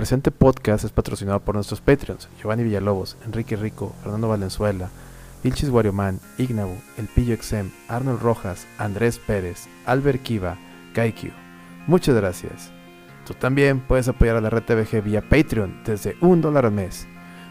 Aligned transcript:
presente 0.00 0.30
podcast 0.30 0.82
es 0.82 0.92
patrocinado 0.92 1.40
por 1.40 1.56
nuestros 1.56 1.82
Patreons, 1.82 2.26
Giovanni 2.40 2.62
Villalobos, 2.62 3.18
Enrique 3.26 3.54
Rico, 3.54 3.94
Fernando 4.02 4.28
Valenzuela, 4.28 4.88
Vilchis 5.44 5.68
Warioman, 5.68 6.20
Ignabu, 6.38 6.74
El 6.96 7.06
Pillo 7.06 7.34
Exem, 7.34 7.70
Arnold 7.86 8.22
Rojas, 8.22 8.66
Andrés 8.78 9.18
Pérez, 9.18 9.68
Albert 9.84 10.22
Kiva, 10.22 10.56
Kaikyu. 10.94 11.32
Muchas 11.86 12.14
gracias. 12.16 12.70
Tú 13.26 13.34
también 13.34 13.80
puedes 13.80 14.08
apoyar 14.08 14.36
a 14.36 14.40
la 14.40 14.48
red 14.48 14.62
TVG 14.62 15.04
vía 15.04 15.20
Patreon 15.20 15.82
desde 15.84 16.16
un 16.22 16.40
dólar 16.40 16.64
al 16.64 16.72
mes. 16.72 17.06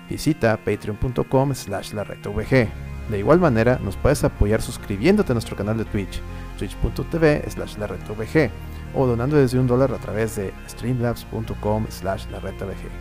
Visita 0.10 0.58
patreon.com 0.58 1.54
slash 1.54 1.94
la 1.94 2.04
De 2.04 3.20
igual 3.20 3.40
manera, 3.40 3.78
nos 3.78 3.96
puedes 3.96 4.24
apoyar 4.24 4.64
suscribiéndote 4.64 5.34
a 5.34 5.36
nuestro 5.36 5.56
canal 5.56 5.78
de 5.78 5.86
Twitch, 5.86 6.20
twitch.tv 6.58 7.44
slash 7.48 7.78
la 7.78 7.86
o 8.94 9.06
donando 9.06 9.38
desde 9.38 9.60
un 9.60 9.68
dólar 9.68 9.94
a 9.94 9.98
través 9.98 10.36
de 10.36 10.54
streamlabs.com 10.70 11.86
slash 11.90 12.26
la 12.32 12.40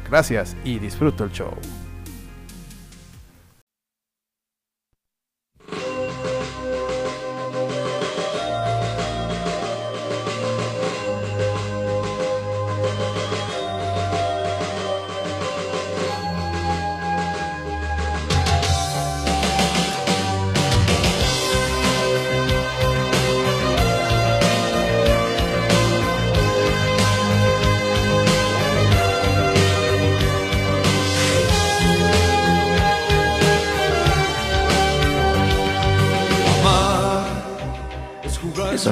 Gracias 0.08 0.56
y 0.64 0.78
disfruto 0.78 1.24
el 1.24 1.30
show. 1.30 1.52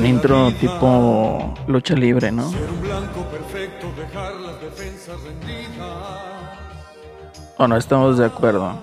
Intro 0.07 0.53
tipo 0.53 1.55
lucha 1.67 1.95
libre, 1.95 2.31
¿no? 2.31 2.51
¿O 7.59 7.67
no 7.69 7.77
estamos 7.77 8.19
de 8.19 8.27
acuerdo? 8.27 8.75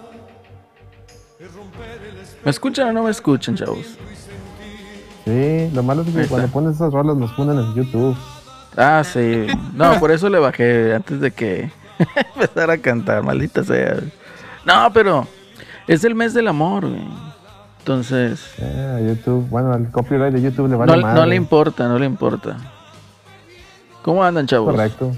¿Me 2.44 2.52
escuchan 2.52 2.90
o 2.90 2.94
no 2.94 3.04
me 3.04 3.12
escuchan, 3.12 3.56
chavos? 3.56 3.98
Sí, 5.26 5.70
lo 5.74 5.84
malo 5.84 6.02
es 6.02 6.10
que 6.14 6.28
cuando 6.28 6.48
pones 6.50 6.76
esas 6.76 6.92
rolas 6.92 7.16
nos 7.16 7.32
ponen 7.34 7.58
en 7.58 7.74
YouTube. 7.74 8.18
Ah, 8.76 9.04
sí. 9.06 9.48
No, 9.74 10.00
por 10.00 10.12
eso 10.12 10.30
le 10.30 10.40
bajé 10.40 10.94
antes 10.94 11.22
de 11.22 11.32
que 11.32 11.72
empezara 12.36 12.74
a 12.74 12.78
cantar, 12.78 13.24
maldita 13.24 13.64
sea. 13.64 14.00
No, 14.66 14.92
pero 14.94 15.26
es 15.88 16.04
el 16.04 16.16
mes 16.16 16.34
del 16.34 16.50
amor, 16.50 16.88
güey. 16.88 17.33
Entonces. 17.84 18.40
YouTube, 19.06 19.46
bueno, 19.50 19.76
el 19.76 19.92
copyright 19.92 20.34
de 20.34 20.42
YouTube 20.42 20.70
le 20.70 20.78
vale 20.78 21.02
no, 21.02 21.14
no 21.14 21.26
le 21.26 21.36
importa, 21.36 21.86
no 21.90 22.00
le 22.00 22.06
importa. 22.06 22.56
¿Cómo 24.02 24.24
andan, 24.24 24.48
chavos? 24.48 24.72
Correcto. 24.74 25.12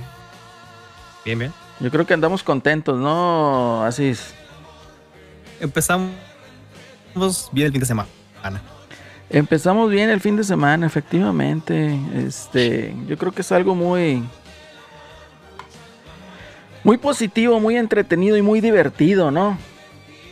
Bien, 1.24 1.38
bien. 1.38 1.54
Yo 1.80 1.92
creo 1.92 2.08
que 2.08 2.16
andamos 2.16 2.42
contentos, 2.42 2.98
¿no? 2.98 3.84
Así 3.84 4.06
es. 4.06 4.34
Empezamos 5.60 6.10
bien 7.52 7.68
el 7.68 7.72
fin 7.72 7.82
de 7.82 7.86
semana. 7.86 8.10
Empezamos 9.30 9.92
bien 9.92 10.10
el 10.10 10.20
fin 10.20 10.36
de 10.36 10.44
semana, 10.44 10.88
efectivamente. 10.88 12.00
Este, 12.16 12.96
yo 13.08 13.16
creo 13.16 13.32
que 13.32 13.42
es 13.42 13.52
algo 13.52 13.76
muy 13.76 14.24
muy 16.84 16.98
positivo, 16.98 17.60
muy 17.60 17.78
entretenido 17.78 18.38
y 18.38 18.42
muy 18.42 18.60
divertido, 18.60 19.30
¿no? 19.30 19.56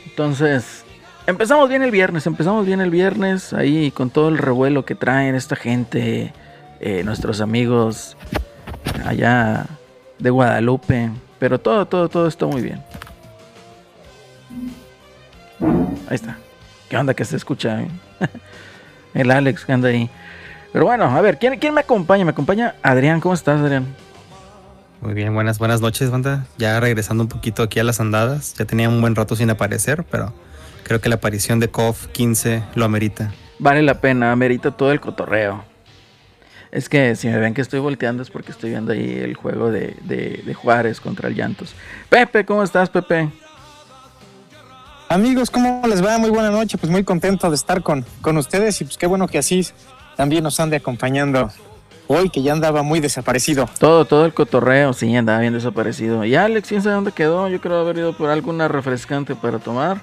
Entonces, 0.05 0.82
Empezamos 1.25 1.69
bien 1.69 1.83
el 1.83 1.91
viernes, 1.91 2.27
empezamos 2.27 2.65
bien 2.65 2.81
el 2.81 2.89
viernes, 2.89 3.53
ahí 3.53 3.91
con 3.91 4.09
todo 4.09 4.27
el 4.27 4.37
revuelo 4.37 4.83
que 4.83 4.93
traen 4.93 5.35
esta 5.35 5.55
gente, 5.55 6.33
eh, 6.81 7.03
nuestros 7.05 7.39
amigos 7.39 8.17
allá 9.05 9.65
de 10.19 10.29
Guadalupe, 10.29 11.11
pero 11.39 11.59
todo, 11.59 11.85
todo, 11.85 12.09
todo 12.09 12.27
está 12.27 12.45
muy 12.45 12.61
bien. 12.61 12.83
Ahí 16.09 16.15
está. 16.15 16.37
¿Qué 16.89 16.97
onda 16.97 17.13
que 17.13 17.23
se 17.23 17.37
escucha? 17.37 17.85
el 19.13 19.31
Alex 19.31 19.63
que 19.63 19.71
anda 19.71 19.87
ahí. 19.87 20.09
Pero 20.73 20.85
bueno, 20.85 21.05
a 21.05 21.21
ver, 21.21 21.39
¿quién, 21.39 21.57
¿quién 21.57 21.73
me 21.73 21.81
acompaña? 21.81 22.25
Me 22.25 22.31
acompaña 22.31 22.75
Adrián. 22.83 23.21
¿Cómo 23.21 23.33
estás, 23.33 23.61
Adrián? 23.61 23.85
Muy 24.99 25.13
bien, 25.13 25.33
buenas, 25.33 25.57
buenas 25.57 25.79
noches, 25.79 26.11
banda. 26.11 26.45
Ya 26.57 26.79
regresando 26.81 27.23
un 27.23 27.29
poquito 27.29 27.63
aquí 27.63 27.79
a 27.79 27.85
las 27.85 28.01
andadas. 28.01 28.55
Ya 28.55 28.65
tenía 28.65 28.89
un 28.89 28.99
buen 28.99 29.15
rato 29.15 29.37
sin 29.37 29.49
aparecer, 29.49 30.03
pero 30.03 30.33
creo 30.83 31.01
que 31.01 31.09
la 31.09 31.15
aparición 31.15 31.59
de 31.59 31.69
KOF 31.69 32.07
15 32.07 32.63
lo 32.75 32.85
amerita. 32.85 33.33
Vale 33.59 33.81
la 33.81 34.01
pena, 34.01 34.31
amerita 34.31 34.71
todo 34.71 34.91
el 34.91 34.99
cotorreo. 34.99 35.63
Es 36.71 36.89
que 36.89 37.15
si 37.15 37.27
me 37.27 37.37
ven 37.37 37.53
que 37.53 37.61
estoy 37.61 37.79
volteando 37.79 38.23
es 38.23 38.31
porque 38.31 38.51
estoy 38.51 38.71
viendo 38.71 38.93
ahí 38.93 39.19
el 39.19 39.35
juego 39.35 39.71
de, 39.71 40.55
Juárez 40.55 40.99
contra 40.99 41.29
el 41.29 41.35
Llantos. 41.35 41.75
Pepe, 42.09 42.45
¿cómo 42.45 42.63
estás, 42.63 42.89
Pepe? 42.89 43.29
Amigos, 45.07 45.51
¿cómo 45.51 45.83
les 45.87 46.03
va? 46.03 46.17
Muy 46.17 46.31
buena 46.31 46.49
noche, 46.49 46.77
pues 46.77 46.91
muy 46.91 47.03
contento 47.03 47.47
de 47.49 47.55
estar 47.55 47.83
con, 47.83 48.03
con 48.21 48.37
ustedes 48.37 48.81
y 48.81 48.85
pues 48.85 48.97
qué 48.97 49.05
bueno 49.05 49.27
que 49.27 49.37
así 49.37 49.67
también 50.15 50.43
nos 50.43 50.59
ande 50.59 50.77
acompañando 50.77 51.51
hoy, 52.07 52.29
que 52.29 52.41
ya 52.41 52.53
andaba 52.53 52.83
muy 52.83 52.99
desaparecido. 52.99 53.69
Todo, 53.79 54.05
todo 54.05 54.25
el 54.25 54.33
cotorreo, 54.33 54.93
sí, 54.93 55.15
andaba 55.15 55.39
bien 55.39 55.53
desaparecido. 55.53 56.25
Y 56.25 56.35
Alex, 56.35 56.69
¿quién 56.69 56.81
sabe 56.81 56.95
dónde 56.95 57.11
quedó? 57.11 57.47
Yo 57.49 57.61
creo 57.61 57.79
haber 57.79 57.97
ido 57.97 58.13
por 58.13 58.29
alguna 58.29 58.67
refrescante 58.67 59.35
para 59.35 59.59
tomar. 59.59 60.01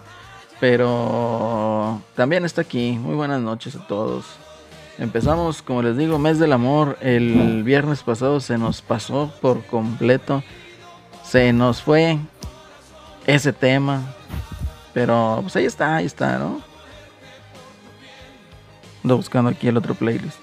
Pero 0.61 2.03
también 2.15 2.45
está 2.45 2.61
aquí. 2.61 2.93
Muy 2.93 3.15
buenas 3.15 3.41
noches 3.41 3.75
a 3.77 3.87
todos. 3.87 4.27
Empezamos, 4.99 5.63
como 5.63 5.83
les 5.83 5.97
digo, 5.97 6.19
mes 6.19 6.39
del 6.39 6.53
amor. 6.53 6.99
El 7.01 7.63
viernes 7.65 8.03
pasado 8.03 8.41
se 8.41 8.59
nos 8.59 8.83
pasó 8.83 9.33
por 9.41 9.65
completo. 9.65 10.43
Se 11.25 11.53
nos 11.55 11.81
fue 11.81 12.19
ese 13.27 13.53
tema. 13.55 14.03
Pero 14.93 15.39
pues 15.43 15.57
ahí 15.57 15.65
está, 15.65 15.97
ahí 15.97 16.07
está, 16.07 16.39
¿no? 16.39 16.61
Ando 19.03 19.17
buscando 19.17 19.51
aquí 19.51 19.69
el 19.69 19.77
otro 19.77 19.95
playlist. 19.95 20.39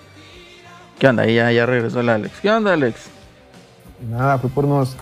¿Qué 0.98 1.08
onda? 1.08 1.26
Ya, 1.28 1.52
ya 1.52 1.66
regresó 1.68 2.00
el 2.00 2.10
Alex. 2.10 2.40
¿Qué 2.42 2.50
onda, 2.50 2.74
Alex? 2.74 3.10
Nada, 4.10 4.40
fue 4.40 4.50
por 4.50 4.66
unos 4.66 4.96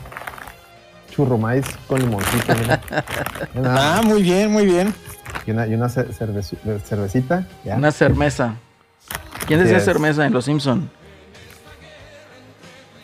churro 1.16 1.38
maíz 1.38 1.66
con 1.88 2.00
limoncito. 2.00 2.54
ah, 3.64 4.02
muy 4.04 4.22
bien, 4.22 4.52
muy 4.52 4.66
bien. 4.66 4.94
Y 5.46 5.52
una, 5.52 5.68
y 5.68 5.74
una 5.74 5.90
cervecita. 5.90 7.48
Una 7.64 7.92
cermesa. 7.92 8.56
¿Quién 9.48 9.62
decía 9.62 9.80
cermesa 9.80 10.26
en 10.26 10.34
Los 10.34 10.46
Simpson? 10.46 10.90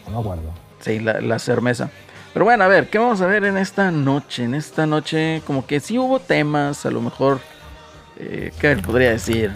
No 0.06 0.12
me 0.12 0.20
acuerdo. 0.20 0.52
Sí, 0.80 1.00
la, 1.00 1.22
la 1.22 1.40
cermesa. 1.40 1.90
Pero 2.34 2.46
bueno, 2.46 2.64
a 2.64 2.68
ver, 2.68 2.90
¿qué 2.90 2.98
vamos 2.98 3.22
a 3.22 3.28
ver 3.28 3.44
en 3.44 3.58
esta 3.58 3.92
noche? 3.92 4.46
En 4.46 4.56
esta 4.56 4.86
noche, 4.86 5.42
como 5.46 5.66
que 5.66 5.80
sí 5.80 6.00
hubo 6.00 6.20
temas, 6.20 6.86
a 6.86 6.92
lo 6.92 7.02
mejor, 7.02 7.40
eh, 8.18 8.52
¿qué 8.60 8.78
podría 8.78 9.12
decir? 9.12 9.52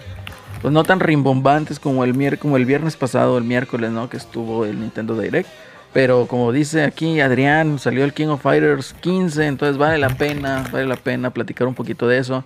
Pues 0.61 0.73
no 0.73 0.83
tan 0.83 0.99
rimbombantes 0.99 1.79
como 1.79 2.03
el, 2.03 2.37
como 2.37 2.57
el 2.57 2.65
viernes 2.65 2.97
pasado, 2.97 3.37
el 3.37 3.43
miércoles, 3.43 3.91
¿no? 3.91 4.09
Que 4.09 4.17
estuvo 4.17 4.65
el 4.65 4.79
Nintendo 4.79 5.17
Direct. 5.17 5.49
Pero 5.95 6.27
como 6.27 6.51
dice 6.51 6.83
aquí 6.83 7.21
Adrián, 7.21 7.79
salió 7.79 8.03
el 8.03 8.13
King 8.13 8.27
of 8.27 8.41
Fighters 8.41 8.93
15, 8.99 9.47
entonces 9.47 9.77
vale 9.77 9.97
la 9.97 10.09
pena, 10.09 10.65
vale 10.69 10.85
la 10.85 10.97
pena 10.97 11.29
platicar 11.29 11.69
un 11.69 11.73
poquito 11.73 12.05
de 12.05 12.17
eso. 12.17 12.43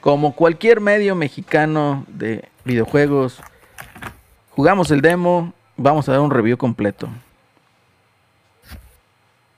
Como 0.00 0.34
cualquier 0.34 0.80
medio 0.80 1.14
mexicano 1.14 2.06
de 2.08 2.48
videojuegos, 2.64 3.42
jugamos 4.48 4.90
el 4.90 5.02
demo, 5.02 5.52
vamos 5.76 6.08
a 6.08 6.12
dar 6.12 6.22
un 6.22 6.30
review 6.30 6.56
completo. 6.56 7.10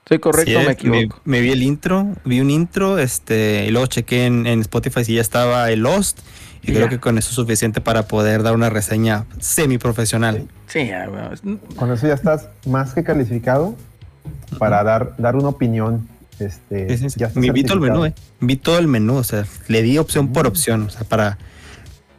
¿Soy 0.09 0.19
correcto 0.19 0.59
o 0.59 0.63
me 0.63 0.73
equivoco? 0.73 1.21
Me, 1.25 1.41
vi 1.41 1.51
el 1.51 1.63
intro, 1.63 2.15
vi 2.25 2.41
un 2.41 2.51
intro, 2.51 2.99
este, 2.99 3.67
y 3.67 3.71
luego 3.71 3.87
chequé 3.89 4.25
en, 4.25 4.47
en 4.47 4.61
Spotify 4.61 5.05
si 5.05 5.15
ya 5.15 5.21
estaba 5.21 5.71
el 5.71 5.81
Lost 5.81 6.21
y 6.63 6.73
creo 6.73 6.89
que 6.89 6.99
con 6.99 7.19
eso 7.19 7.31
es 7.31 7.35
suficiente 7.35 7.81
para 7.81 8.09
poder 8.09 8.43
dar 8.43 8.55
una 8.55 8.71
reseña 8.71 9.27
semi 9.39 9.79
profesional. 9.79 10.49
Sí, 10.67 10.91
con 11.77 11.93
eso 11.93 12.07
ya 12.07 12.15
estás 12.15 12.49
más 12.67 12.95
que 12.95 13.05
calificado 13.05 13.77
para 14.59 14.83
dar, 14.83 15.15
dar 15.19 15.37
una 15.37 15.49
opinión. 15.49 16.09
Este, 16.39 16.87
vi 17.35 17.65
todo 17.65 17.75
el 17.75 17.81
menú, 17.81 18.05
eh. 18.05 18.15
vi 18.41 18.57
todo 18.57 18.79
el 18.79 18.87
menú, 18.87 19.17
o 19.17 19.25
sea, 19.25 19.45
le 19.67 19.83
di 19.83 19.99
opción 19.99 20.33
por 20.33 20.47
opción, 20.47 20.83
o 20.83 20.91
sea, 20.91 21.03
para 21.03 21.37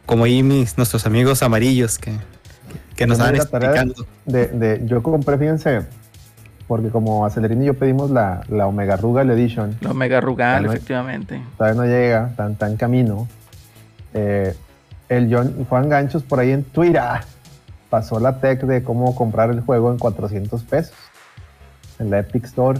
como 0.04 0.24
ahí 0.24 0.42
mis 0.42 0.76
nuestros 0.76 1.06
amigos 1.06 1.42
amarillos 1.42 1.96
que, 1.98 2.12
que 2.96 3.06
nos 3.06 3.18
van 3.18 3.36
explicando. 3.36 4.06
De, 4.26 4.48
de, 4.48 4.82
yo 4.84 5.02
compré, 5.02 5.38
fíjense, 5.38 5.86
porque 6.70 6.90
como 6.90 7.26
Acelerín 7.26 7.64
y 7.64 7.66
yo 7.66 7.74
pedimos 7.74 8.12
la, 8.12 8.42
la 8.48 8.68
Omega 8.68 8.96
Rugal 8.96 9.28
Edition. 9.30 9.76
La 9.80 9.90
Omega 9.90 10.20
Rugal, 10.20 10.66
efectivamente. 10.66 11.42
Todavía 11.58 11.82
no 11.82 11.84
llega, 11.88 12.30
tan, 12.36 12.54
tan 12.54 12.76
camino. 12.76 13.26
Eh, 14.14 14.54
el 15.08 15.64
Juan 15.68 15.88
Ganchos 15.88 16.22
por 16.22 16.38
ahí 16.38 16.52
en 16.52 16.62
Twitter 16.62 17.02
pasó 17.88 18.20
la 18.20 18.38
tech 18.38 18.62
de 18.62 18.84
cómo 18.84 19.16
comprar 19.16 19.50
el 19.50 19.62
juego 19.62 19.90
en 19.90 19.98
400 19.98 20.62
pesos 20.62 20.94
en 21.98 22.08
la 22.08 22.20
Epic 22.20 22.44
Store. 22.44 22.78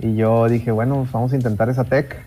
Y 0.00 0.16
yo 0.16 0.48
dije, 0.48 0.72
bueno, 0.72 0.96
pues 0.96 1.12
vamos 1.12 1.32
a 1.32 1.36
intentar 1.36 1.68
esa 1.68 1.84
tech. 1.84 2.24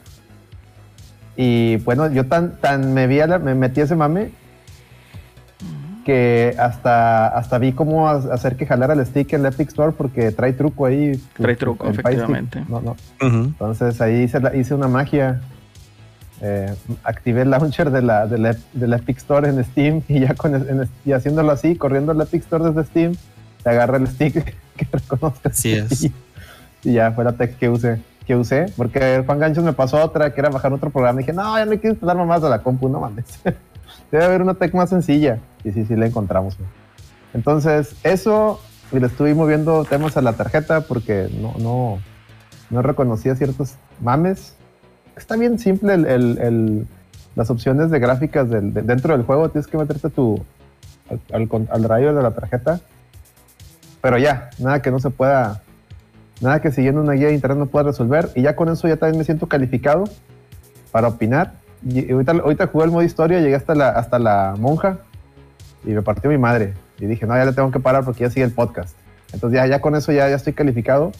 Y 1.35 1.75
bueno, 1.83 2.09
yo 2.09 2.25
tan, 2.27 2.55
tan 2.61 2.93
me, 2.93 3.05
vi 3.05 3.19
a 3.19 3.27
la- 3.27 3.39
me 3.39 3.53
metí 3.53 3.81
a 3.81 3.83
ese 3.83 3.97
mame 3.97 4.31
que 6.05 6.55
hasta, 6.59 7.27
hasta 7.27 7.57
vi 7.59 7.73
cómo 7.73 8.09
ha- 8.09 8.33
hacer 8.33 8.55
que 8.55 8.65
jalara 8.65 8.93
el 8.93 9.05
stick 9.05 9.33
en 9.33 9.41
el 9.45 9.53
Epic 9.53 9.69
Store 9.69 9.91
porque 9.91 10.31
trae 10.31 10.53
truco 10.53 10.85
ahí. 10.85 11.21
Trae 11.37 11.55
truco, 11.55 11.87
efectivamente. 11.89 12.63
No, 12.69 12.81
no. 12.81 12.95
Entonces 13.45 13.99
ahí 14.01 14.23
hice, 14.23 14.39
la- 14.39 14.55
hice 14.55 14.73
una 14.73 14.87
magia. 14.87 15.41
Eh, 16.43 16.73
activé 17.03 17.43
el 17.43 17.51
launcher 17.51 17.91
de 17.91 18.01
la, 18.01 18.25
de 18.25 18.39
la- 18.39 18.55
del 18.73 18.93
Epic 18.93 19.17
Store 19.17 19.47
en 19.47 19.63
Steam 19.63 20.01
y 20.07 20.21
ya 20.21 20.33
con, 20.33 20.55
en- 20.55 20.89
y 21.05 21.11
haciéndolo 21.11 21.51
así, 21.51 21.75
corriendo 21.75 22.13
el 22.13 22.21
Epic 22.21 22.41
Store 22.41 22.63
desde 22.71 22.83
Steam, 22.89 23.13
te 23.63 23.69
agarra 23.69 23.97
el 23.97 24.07
stick 24.07 24.33
que 24.75 24.87
reconozca. 24.91 25.49
Así 25.49 25.73
es. 25.73 26.03
Y, 26.03 26.13
y 26.83 26.93
ya 26.93 27.11
fue 27.11 27.23
la 27.25 27.33
tech 27.33 27.57
que 27.59 27.69
usé, 27.69 28.01
que 28.25 28.35
usé, 28.35 28.65
porque 28.75 29.21
Juan 29.23 29.37
Ganchos 29.37 29.63
me 29.63 29.73
pasó 29.73 30.03
otra, 30.03 30.33
que 30.33 30.41
era 30.41 30.49
bajar 30.49 30.73
otro 30.73 30.89
programa. 30.89 31.21
Y 31.21 31.23
dije, 31.25 31.33
no, 31.33 31.55
ya 31.59 31.65
no 31.65 31.71
hay 31.73 31.77
que 31.77 31.89
instalar 31.89 32.17
mamás 32.17 32.41
de 32.41 32.49
la 32.49 32.57
compu, 32.63 32.89
no 32.89 32.99
mames. 33.01 33.25
Debe 34.11 34.25
haber 34.25 34.41
una 34.41 34.55
tech 34.55 34.73
más 34.73 34.89
sencilla. 34.89 35.37
Y 35.63 35.71
sí, 35.71 35.85
sí, 35.85 35.95
la 35.95 36.07
encontramos. 36.07 36.57
Entonces, 37.33 37.95
eso, 38.03 38.59
y 38.91 38.99
le 38.99 39.07
estuve 39.07 39.33
moviendo 39.33 39.85
temas 39.85 40.17
a 40.17 40.21
la 40.21 40.33
tarjeta 40.33 40.81
porque 40.81 41.29
no, 41.39 41.53
no, 41.59 41.99
no 42.69 42.81
reconocía 42.81 43.35
ciertos 43.35 43.75
mames. 44.01 44.55
Está 45.15 45.35
bien 45.37 45.59
simple 45.59 45.93
el, 45.93 46.05
el- 46.05 46.37
el- 46.39 46.87
las 47.35 47.49
opciones 47.49 47.89
de 47.91 47.99
gráficas 47.99 48.49
del- 48.49 48.73
de- 48.73 48.81
dentro 48.81 49.15
del 49.15 49.25
juego. 49.25 49.49
Tienes 49.49 49.67
que 49.67 49.77
meterte 49.77 50.09
tu, 50.09 50.43
al, 51.09 51.19
al, 51.33 51.67
al 51.71 51.81
driver 51.83 52.15
de 52.15 52.21
la 52.23 52.31
tarjeta. 52.31 52.79
Pero 54.01 54.17
ya, 54.17 54.49
nada 54.57 54.81
que 54.81 54.89
no 54.91 54.99
se 54.99 55.11
pueda, 55.11 55.61
nada 56.41 56.59
que 56.59 56.71
siguiendo 56.71 57.01
una 57.01 57.13
guía 57.13 57.27
de 57.27 57.35
internet 57.35 57.59
no 57.59 57.65
pueda 57.67 57.85
resolver. 57.85 58.29
Y 58.35 58.41
ya 58.41 58.55
con 58.55 58.67
eso 58.69 58.87
ya 58.87 58.97
también 58.97 59.19
me 59.19 59.23
siento 59.23 59.47
calificado 59.47 60.05
para 60.91 61.07
opinar. 61.07 61.53
Y 61.87 62.11
ahorita, 62.11 62.31
ahorita 62.33 62.67
jugué 62.67 62.85
el 62.85 62.91
modo 62.91 63.03
historia, 63.03 63.39
llegué 63.39 63.55
hasta 63.55 63.73
la, 63.75 63.89
hasta 63.89 64.19
la 64.19 64.55
monja 64.59 64.97
y 65.85 65.89
me 65.89 66.01
partió 66.01 66.29
mi 66.29 66.37
madre. 66.37 66.73
Y 66.99 67.05
dije, 67.05 67.25
no, 67.25 67.35
ya 67.35 67.45
le 67.45 67.53
tengo 67.53 67.71
que 67.71 67.79
parar 67.79 68.03
porque 68.05 68.21
ya 68.23 68.29
sigue 68.29 68.45
el 68.45 68.51
podcast. 68.51 68.95
Entonces 69.33 69.57
ya, 69.57 69.65
ya 69.67 69.81
con 69.81 69.95
eso 69.95 70.11
ya, 70.11 70.29
ya 70.29 70.35
estoy 70.35 70.53
calificado 70.53 71.11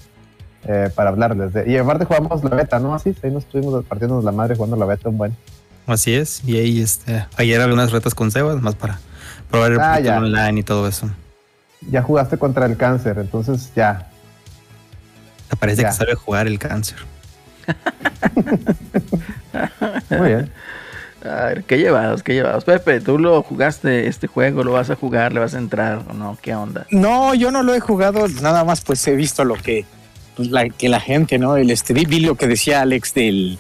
eh, 0.68 0.90
para 0.96 1.10
hablarles. 1.10 1.54
De, 1.54 1.70
y 1.72 1.78
aparte 1.78 2.06
jugamos 2.06 2.44
la 2.44 2.56
beta, 2.56 2.80
¿no? 2.80 2.94
Así, 2.94 3.16
ahí 3.24 3.32
nos 3.32 3.44
estuvimos 3.46 3.84
partiéndonos 3.86 4.24
la 4.24 4.32
madre 4.32 4.56
jugando 4.56 4.76
la 4.76 4.86
beta 4.86 5.10
un 5.10 5.18
buen. 5.18 5.36
Así 5.88 6.14
es. 6.14 6.44
Y 6.46 6.58
ahí, 6.58 6.82
este, 6.82 7.26
ayer 7.38 7.60
algunas 7.62 7.92
retas 7.92 8.14
con 8.14 8.30
Sebas, 8.32 8.62
más 8.62 8.76
para 8.76 9.00
probar 9.50 9.72
el 9.72 9.80
Ah, 9.80 10.00
ya. 10.00 10.18
online 10.18 10.60
y 10.60 10.64
todo 10.64 10.88
eso. 10.88 11.10
Ya 11.90 12.04
jugaste 12.04 12.38
contra 12.38 12.66
el 12.68 12.78
cáncer, 12.78 13.18
entonces 13.18 13.72
ya. 13.76 14.08
Te 15.50 15.56
parece 15.56 15.82
Ya. 15.82 15.90
que 15.90 15.96
sabe 15.96 16.14
jugar 16.16 16.46
el 16.48 16.60
cáncer. 16.60 16.98
Muy 20.10 20.28
bien. 20.28 20.52
A 21.24 21.46
ver, 21.46 21.64
qué 21.66 21.78
llevados, 21.78 22.24
qué 22.24 22.34
llevados. 22.34 22.64
Pepe, 22.64 23.00
tú 23.00 23.20
lo 23.20 23.44
jugaste 23.44 24.08
este 24.08 24.28
juego, 24.28 24.64
lo 24.64 24.72
vas 24.74 24.90
a 24.90 24.96
jugar, 24.96 25.34
le 25.34 25.40
vas 25.40 25.54
a 25.54 25.60
entrar 25.60 26.02
o 26.10 26.14
no, 26.14 26.38
¿qué 26.42 26.56
onda? 26.56 26.88
No, 26.90 27.34
yo 27.36 27.52
no 27.52 27.62
lo 27.64 27.76
he 27.76 27.80
jugado, 27.80 28.28
nada 28.42 28.64
más 28.64 28.82
pues 28.82 29.06
he 29.08 29.16
visto 29.16 29.44
lo 29.46 29.56
que, 29.56 29.86
pues, 30.36 30.50
la, 30.50 30.68
que 30.70 30.90
la 30.90 31.00
gente, 31.00 31.38
¿no? 31.38 31.58
El 31.58 31.70
este, 31.70 31.94
vi- 31.94 32.06
vi 32.06 32.22
lo 32.22 32.36
que 32.36 32.48
decía 32.48 32.82
Alex 32.82 33.14
de 33.14 33.58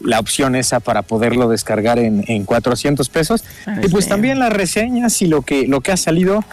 la 0.00 0.20
opción 0.20 0.54
esa 0.54 0.78
para 0.80 1.02
poderlo 1.02 1.48
descargar 1.48 1.98
en, 1.98 2.24
en 2.28 2.44
400 2.44 3.08
pesos. 3.08 3.44
Ay, 3.66 3.80
Y 3.84 3.88
pues 3.88 4.04
sí. 4.04 4.10
también 4.10 4.38
las 4.38 4.52
reseñas 4.52 5.20
y 5.20 5.26
lo 5.26 5.42
que, 5.42 5.66
lo 5.66 5.80
que 5.80 5.92
ha 5.92 5.96
salido. 5.96 6.44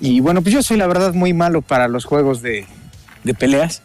Y 0.00 0.20
bueno, 0.20 0.42
pues 0.42 0.54
yo 0.54 0.62
soy 0.62 0.76
la 0.76 0.86
verdad 0.86 1.12
muy 1.12 1.32
malo 1.32 1.60
para 1.60 1.88
los 1.88 2.04
juegos 2.04 2.40
de, 2.40 2.66
de 3.24 3.34
peleas, 3.34 3.82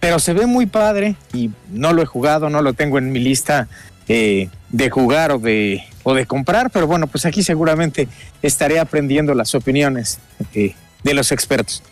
pero 0.00 0.18
se 0.18 0.34
ve 0.34 0.46
muy 0.46 0.66
padre 0.66 1.16
y 1.32 1.50
no 1.70 1.92
lo 1.92 2.00
he 2.02 2.06
jugado, 2.06 2.48
no 2.48 2.62
lo 2.62 2.74
tengo 2.74 2.98
en 2.98 3.10
mi 3.12 3.18
lista 3.18 3.68
eh, 4.08 4.48
de 4.76 4.90
jugar 4.90 5.30
o 5.30 5.38
de, 5.38 5.84
o 6.02 6.14
de 6.14 6.26
comprar, 6.26 6.68
pero 6.70 6.88
bueno, 6.88 7.06
pues 7.06 7.24
aquí 7.26 7.44
seguramente 7.44 8.08
estaré 8.42 8.80
aprendiendo 8.80 9.32
las 9.34 9.54
opiniones 9.54 10.18
eh, 10.52 10.74
de 11.04 11.14
los 11.14 11.30
expertos. 11.30 11.82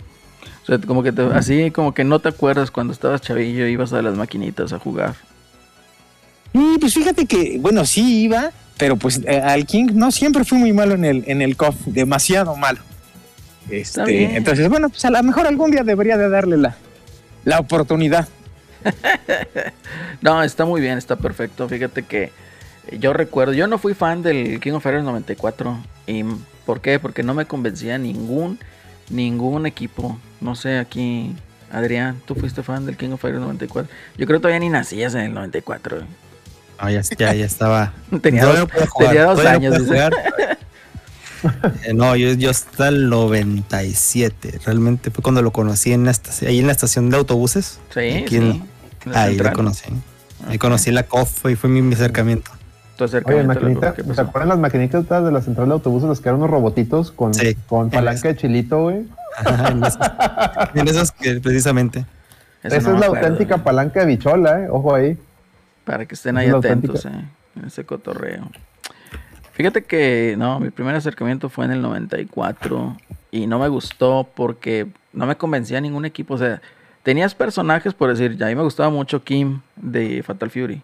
O 0.63 0.67
sea, 0.67 0.79
como 0.79 1.03
que 1.05 1.13
te- 1.13 1.23
así 1.23 1.71
como 1.71 1.95
que 1.95 2.03
no 2.03 2.19
te 2.19 2.29
acuerdas 2.29 2.73
cuando 2.73 2.93
estabas 2.93 3.21
chavillo 3.21 3.67
ibas 3.69 3.93
a 3.93 4.03
las 4.03 4.17
maquinitas 4.17 4.73
a 4.73 4.81
jugar. 4.81 5.15
Y 6.53 6.79
pues 6.79 6.93
fíjate 6.95 7.27
que, 7.27 7.59
bueno, 7.61 7.85
sí 7.87 8.25
iba, 8.25 8.51
pero 8.79 8.97
pues 8.97 9.21
eh, 9.27 9.41
al 9.41 9.65
King 9.65 9.91
no 9.95 10.11
siempre 10.11 10.45
fui 10.45 10.59
muy 10.59 10.73
malo 10.73 10.95
en 10.95 11.05
el, 11.05 11.23
en 11.29 11.41
el 11.41 11.57
COF, 11.57 11.77
demasiado 11.87 12.57
malo. 12.57 12.81
Este, 13.71 14.35
entonces, 14.37 14.69
bueno, 14.69 14.89
pues 14.91 15.05
a 15.05 15.11
lo 15.11 15.23
mejor 15.23 15.47
algún 15.47 15.71
día 15.71 15.85
debería 15.85 16.17
de 16.17 16.29
darle 16.29 16.57
la, 16.57 16.77
la 17.45 17.61
oportunidad. 17.61 18.27
No, 20.21 20.43
está 20.43 20.65
muy 20.65 20.81
bien, 20.81 20.99
está 20.99 21.17
perfecto. 21.17 21.69
Fíjate 21.69 22.05
que 22.05 22.31
yo 22.99 23.13
recuerdo, 23.13 23.53
yo 23.53 23.67
no 23.67 23.79
fui 23.79 23.95
fan 23.95 24.23
del 24.23 24.61
King 24.61 24.73
of 24.73 24.83
Fighters 24.83 25.05
94. 25.05 25.79
¿Y 26.07 26.25
por 26.67 26.81
qué? 26.81 26.99
Porque 26.99 27.23
no 27.23 27.35
me 27.35 27.47
convencía 27.47 27.99
ningún, 27.99 28.59
ningún 29.11 29.67
equipo. 29.67 30.19
No 30.41 30.55
sé, 30.55 30.79
aquí, 30.79 31.35
Adrián, 31.71 32.21
¿tú 32.27 32.35
fuiste 32.35 32.63
fan 32.63 32.85
del 32.87 32.97
King 32.97 33.11
of 33.11 33.21
Fighters 33.21 33.43
94? 33.43 33.91
Yo 34.19 34.27
creo 34.27 34.39
que 34.39 34.43
todavía 34.43 34.61
ni 34.61 34.69
nacías 34.69 35.15
en 35.15 35.21
el 35.23 35.35
94. 35.35 35.99
güey. 35.99 36.09
Ah, 36.79 36.91
ya, 36.91 37.01
ya, 37.03 37.33
ya 37.35 37.45
estaba. 37.45 37.93
Tenía 38.23 38.45
dos, 38.45 38.59
no 38.59 38.67
jugar, 38.89 39.09
tenía 39.11 39.25
dos 39.27 39.43
no 39.43 39.49
años. 39.49 39.75
Eh, 41.85 41.93
no, 41.95 42.15
yo, 42.17 42.33
yo 42.35 42.51
hasta 42.51 42.89
el 42.89 43.09
97. 43.09 44.61
Realmente 44.65 45.11
fue 45.11 45.23
cuando 45.23 45.43
lo 45.43 45.53
conocí 45.53 45.93
en 45.93 46.05
la 46.05 46.13
estación, 46.13 46.51
ahí 46.51 46.61
en 46.61 46.67
la 46.67 46.73
estación 46.73 47.11
de 47.11 47.17
autobuses. 47.17 47.81
Sí, 47.93 48.25
sí. 48.29 48.37
en- 48.37 48.65
ahí 49.15 49.37
lo 49.37 49.53
conocí. 49.53 49.85
Ahí 50.47 50.59
conocí 50.59 50.91
la 50.93 51.05
COF 51.05 51.47
y 51.51 51.57
fue 51.57 51.69
mi, 51.71 51.83
mi 51.83 51.95
acercamiento. 51.95 52.51
Tu 53.11 53.17
Oye, 53.17 53.41
acercamiento 53.41 53.49
la 53.49 53.61
maquinita, 53.61 53.81
cosa, 53.91 53.95
¿qué 53.95 54.03
¿se 54.03 54.09
pasó? 54.09 54.21
acuerdan 54.23 54.49
las 54.51 54.59
maquinitas 54.59 55.09
de 55.25 55.33
la 55.33 55.41
central 55.43 55.69
de 55.69 55.73
autobuses? 55.75 56.09
Los 56.09 56.21
que 56.21 56.29
eran 56.29 56.39
unos 56.41 56.51
robotitos 56.51 57.11
con, 57.13 57.35
Sí. 57.35 57.57
con 57.69 57.91
palanca 57.91 58.29
de 58.29 58.37
chilito, 58.37 58.83
güey. 58.83 59.07
Ajá, 59.37 59.69
en 59.69 59.79
esas, 59.85 59.99
en 60.75 60.89
esas 60.89 61.13
que 61.13 61.41
precisamente. 61.41 62.05
Esa 62.63 62.77
no 62.91 62.95
es 62.95 63.01
la 63.01 63.07
acuerdo, 63.07 63.27
auténtica 63.27 63.59
palanca 63.59 64.01
de 64.01 64.07
bichola, 64.07 64.61
eh. 64.61 64.69
Ojo 64.71 64.95
ahí. 64.95 65.19
Para 65.85 66.07
que 66.07 66.15
estén 66.15 66.37
ahí 66.37 66.47
es 66.49 66.55
atentos 66.55 67.05
eh, 67.07 67.11
en 67.57 67.65
ese 67.67 67.85
cotorreo. 67.85 68.49
Fíjate 69.53 69.83
que 69.83 70.35
no, 70.39 70.61
mi 70.61 70.71
primer 70.71 70.95
acercamiento 70.95 71.49
fue 71.49 71.65
en 71.67 71.73
el 71.73 71.83
94 71.83 72.97
y 73.31 73.47
no 73.47 73.59
me 73.59 73.69
gustó 73.69 74.29
porque 74.35 74.87
no 75.13 75.27
me 75.27 75.37
convencía 75.37 75.81
ningún 75.81 76.05
equipo. 76.05 76.35
O 76.35 76.39
sea, 76.39 76.63
tenías 77.03 77.35
personajes, 77.35 77.93
por 77.95 78.09
decir, 78.15 78.43
a 78.43 78.47
mí 78.47 78.55
me 78.55 78.63
gustaba 78.63 78.91
mucho 78.91 79.25
Kim 79.25 79.61
de 79.77 80.23
Fatal 80.23 80.51
Fury. 80.51 80.83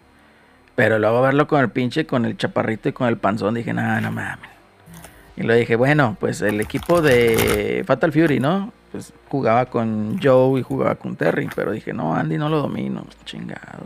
Pero 0.79 0.97
luego 0.97 1.21
verlo 1.21 1.45
con 1.45 1.59
el 1.59 1.69
pinche, 1.71 2.05
con 2.05 2.23
el 2.23 2.37
chaparrito 2.37 2.87
y 2.87 2.93
con 2.93 3.09
el 3.09 3.17
panzón, 3.17 3.53
dije, 3.55 3.73
no, 3.73 3.99
no 3.99 4.11
mames. 4.13 4.49
Y 5.35 5.43
luego 5.43 5.59
dije, 5.59 5.75
bueno, 5.75 6.15
pues 6.21 6.41
el 6.41 6.61
equipo 6.61 7.01
de 7.01 7.83
Fatal 7.85 8.13
Fury, 8.13 8.39
¿no? 8.39 8.71
Pues 8.93 9.11
jugaba 9.27 9.65
con 9.65 10.21
Joe 10.23 10.57
y 10.57 10.63
jugaba 10.63 10.95
con 10.95 11.17
Terry. 11.17 11.49
Pero 11.53 11.73
dije, 11.73 11.91
no, 11.91 12.15
Andy 12.15 12.37
no 12.37 12.47
lo 12.47 12.59
domino, 12.61 13.05
chingado. 13.25 13.83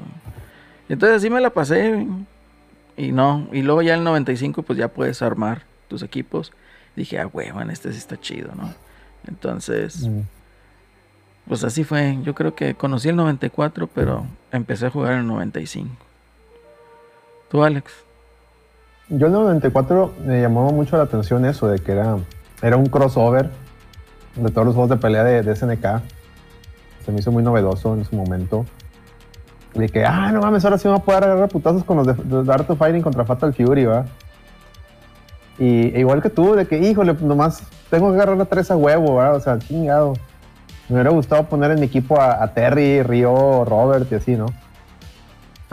Y 0.88 0.94
entonces 0.94 1.18
así 1.18 1.32
me 1.32 1.42
la 1.42 1.50
pasé. 1.50 2.06
Y 2.96 3.12
no, 3.12 3.48
y 3.52 3.64
luego 3.64 3.82
ya 3.82 3.96
el 3.96 4.04
95 4.04 4.62
pues 4.62 4.78
ya 4.78 4.88
puedes 4.88 5.24
armar 5.24 5.64
tus 5.88 6.04
equipos. 6.04 6.54
Dije, 6.96 7.18
ah, 7.20 7.26
huevo, 7.26 7.60
en 7.60 7.72
este 7.72 7.92
sí 7.92 7.98
está 7.98 8.22
chido, 8.22 8.52
¿no? 8.56 8.72
Entonces, 9.28 10.08
Mm. 10.08 10.20
pues 11.48 11.64
así 11.64 11.84
fue. 11.84 12.20
Yo 12.22 12.36
creo 12.36 12.54
que 12.54 12.76
conocí 12.76 13.10
el 13.10 13.16
94, 13.16 13.88
pero 13.88 14.28
empecé 14.52 14.86
a 14.86 14.90
jugar 14.92 15.14
en 15.14 15.20
el 15.22 15.28
95. 15.28 15.90
¿Tú, 17.54 17.64
Alex? 17.64 17.94
Yo 19.10 19.28
en 19.28 19.36
el 19.36 19.40
94 19.42 20.14
me 20.26 20.42
llamaba 20.42 20.72
mucho 20.72 20.98
la 20.98 21.04
atención 21.04 21.46
eso 21.46 21.68
de 21.68 21.78
que 21.78 21.92
era, 21.92 22.18
era 22.64 22.78
un 22.78 22.88
crossover 22.88 23.52
de 24.36 24.50
todos 24.50 24.66
los 24.66 24.74
juegos 24.74 24.90
de 24.90 24.98
pelea 24.98 25.24
de, 25.24 25.56
SNK. 25.56 26.02
Se 27.06 27.12
me 27.12 27.20
hizo 27.20 27.32
muy 27.32 27.44
novedoso 27.44 27.94
en 27.94 28.06
su 28.06 28.16
momento. 28.16 28.66
De 29.76 29.88
que, 29.88 30.04
ah, 30.04 30.32
no 30.32 30.42
mames, 30.42 30.66
ahora 30.66 30.80
sí 30.80 30.88
me 30.88 30.96
voy 30.96 31.02
a 31.02 31.06
poder 31.06 31.24
agarrar 31.26 31.50
putazos 31.50 31.84
con 31.84 31.98
los 31.98 32.08
de, 32.08 32.14
de 32.16 32.76
Fighting 32.76 33.04
contra 33.04 33.24
Fatal 33.24 33.54
Fury, 33.54 33.86
¿va? 33.86 34.06
Y 35.60 35.96
e 35.96 36.00
igual 36.00 36.24
que 36.24 36.32
tú, 36.32 36.56
de 36.56 36.66
que, 36.66 36.80
híjole, 36.80 37.14
nomás 37.22 37.62
tengo 37.92 38.10
que 38.10 38.16
agarrar 38.16 38.42
a 38.42 38.46
tres 38.46 38.72
a 38.72 38.76
huevo, 38.76 39.14
¿va? 39.18 39.34
O 39.34 39.40
sea, 39.40 39.60
chingado. 39.60 40.14
Me 40.90 40.96
hubiera 40.96 41.12
gustado 41.12 41.44
poner 41.44 41.70
en 41.70 41.80
mi 41.80 41.86
equipo 41.86 42.20
a, 42.20 42.44
a 42.44 42.52
Terry, 42.56 43.04
Rio, 43.04 43.64
Robert 43.64 44.12
y 44.12 44.16
así, 44.16 44.36
¿no? 44.36 44.48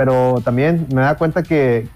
Pero 0.00 0.40
también 0.42 0.86
me 0.94 1.02
da 1.02 1.14
cuenta 1.16 1.42
que, 1.42 1.86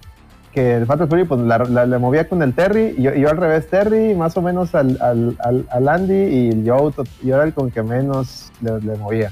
que 0.52 0.74
el 0.76 0.84
Fatal 0.84 1.08
Fury 1.08 1.24
pues 1.24 1.40
la, 1.40 1.56
la- 1.86 1.98
movía 1.98 2.28
con 2.28 2.42
el 2.42 2.52
Terry 2.52 2.94
y 2.98 3.02
yo, 3.02 3.14
yo 3.14 3.30
al 3.30 3.38
revés 3.38 3.66
Terry 3.70 4.14
más 4.14 4.36
o 4.36 4.42
menos 4.42 4.74
al, 4.74 4.98
al, 5.00 5.34
al, 5.42 5.64
al 5.70 5.88
Andy 5.88 6.12
y 6.14 6.64
yo, 6.64 6.92
yo 7.22 7.34
era 7.34 7.44
el 7.44 7.54
con 7.54 7.70
que 7.70 7.82
menos 7.82 8.52
le, 8.60 8.78
le 8.82 8.98
movía. 8.98 9.30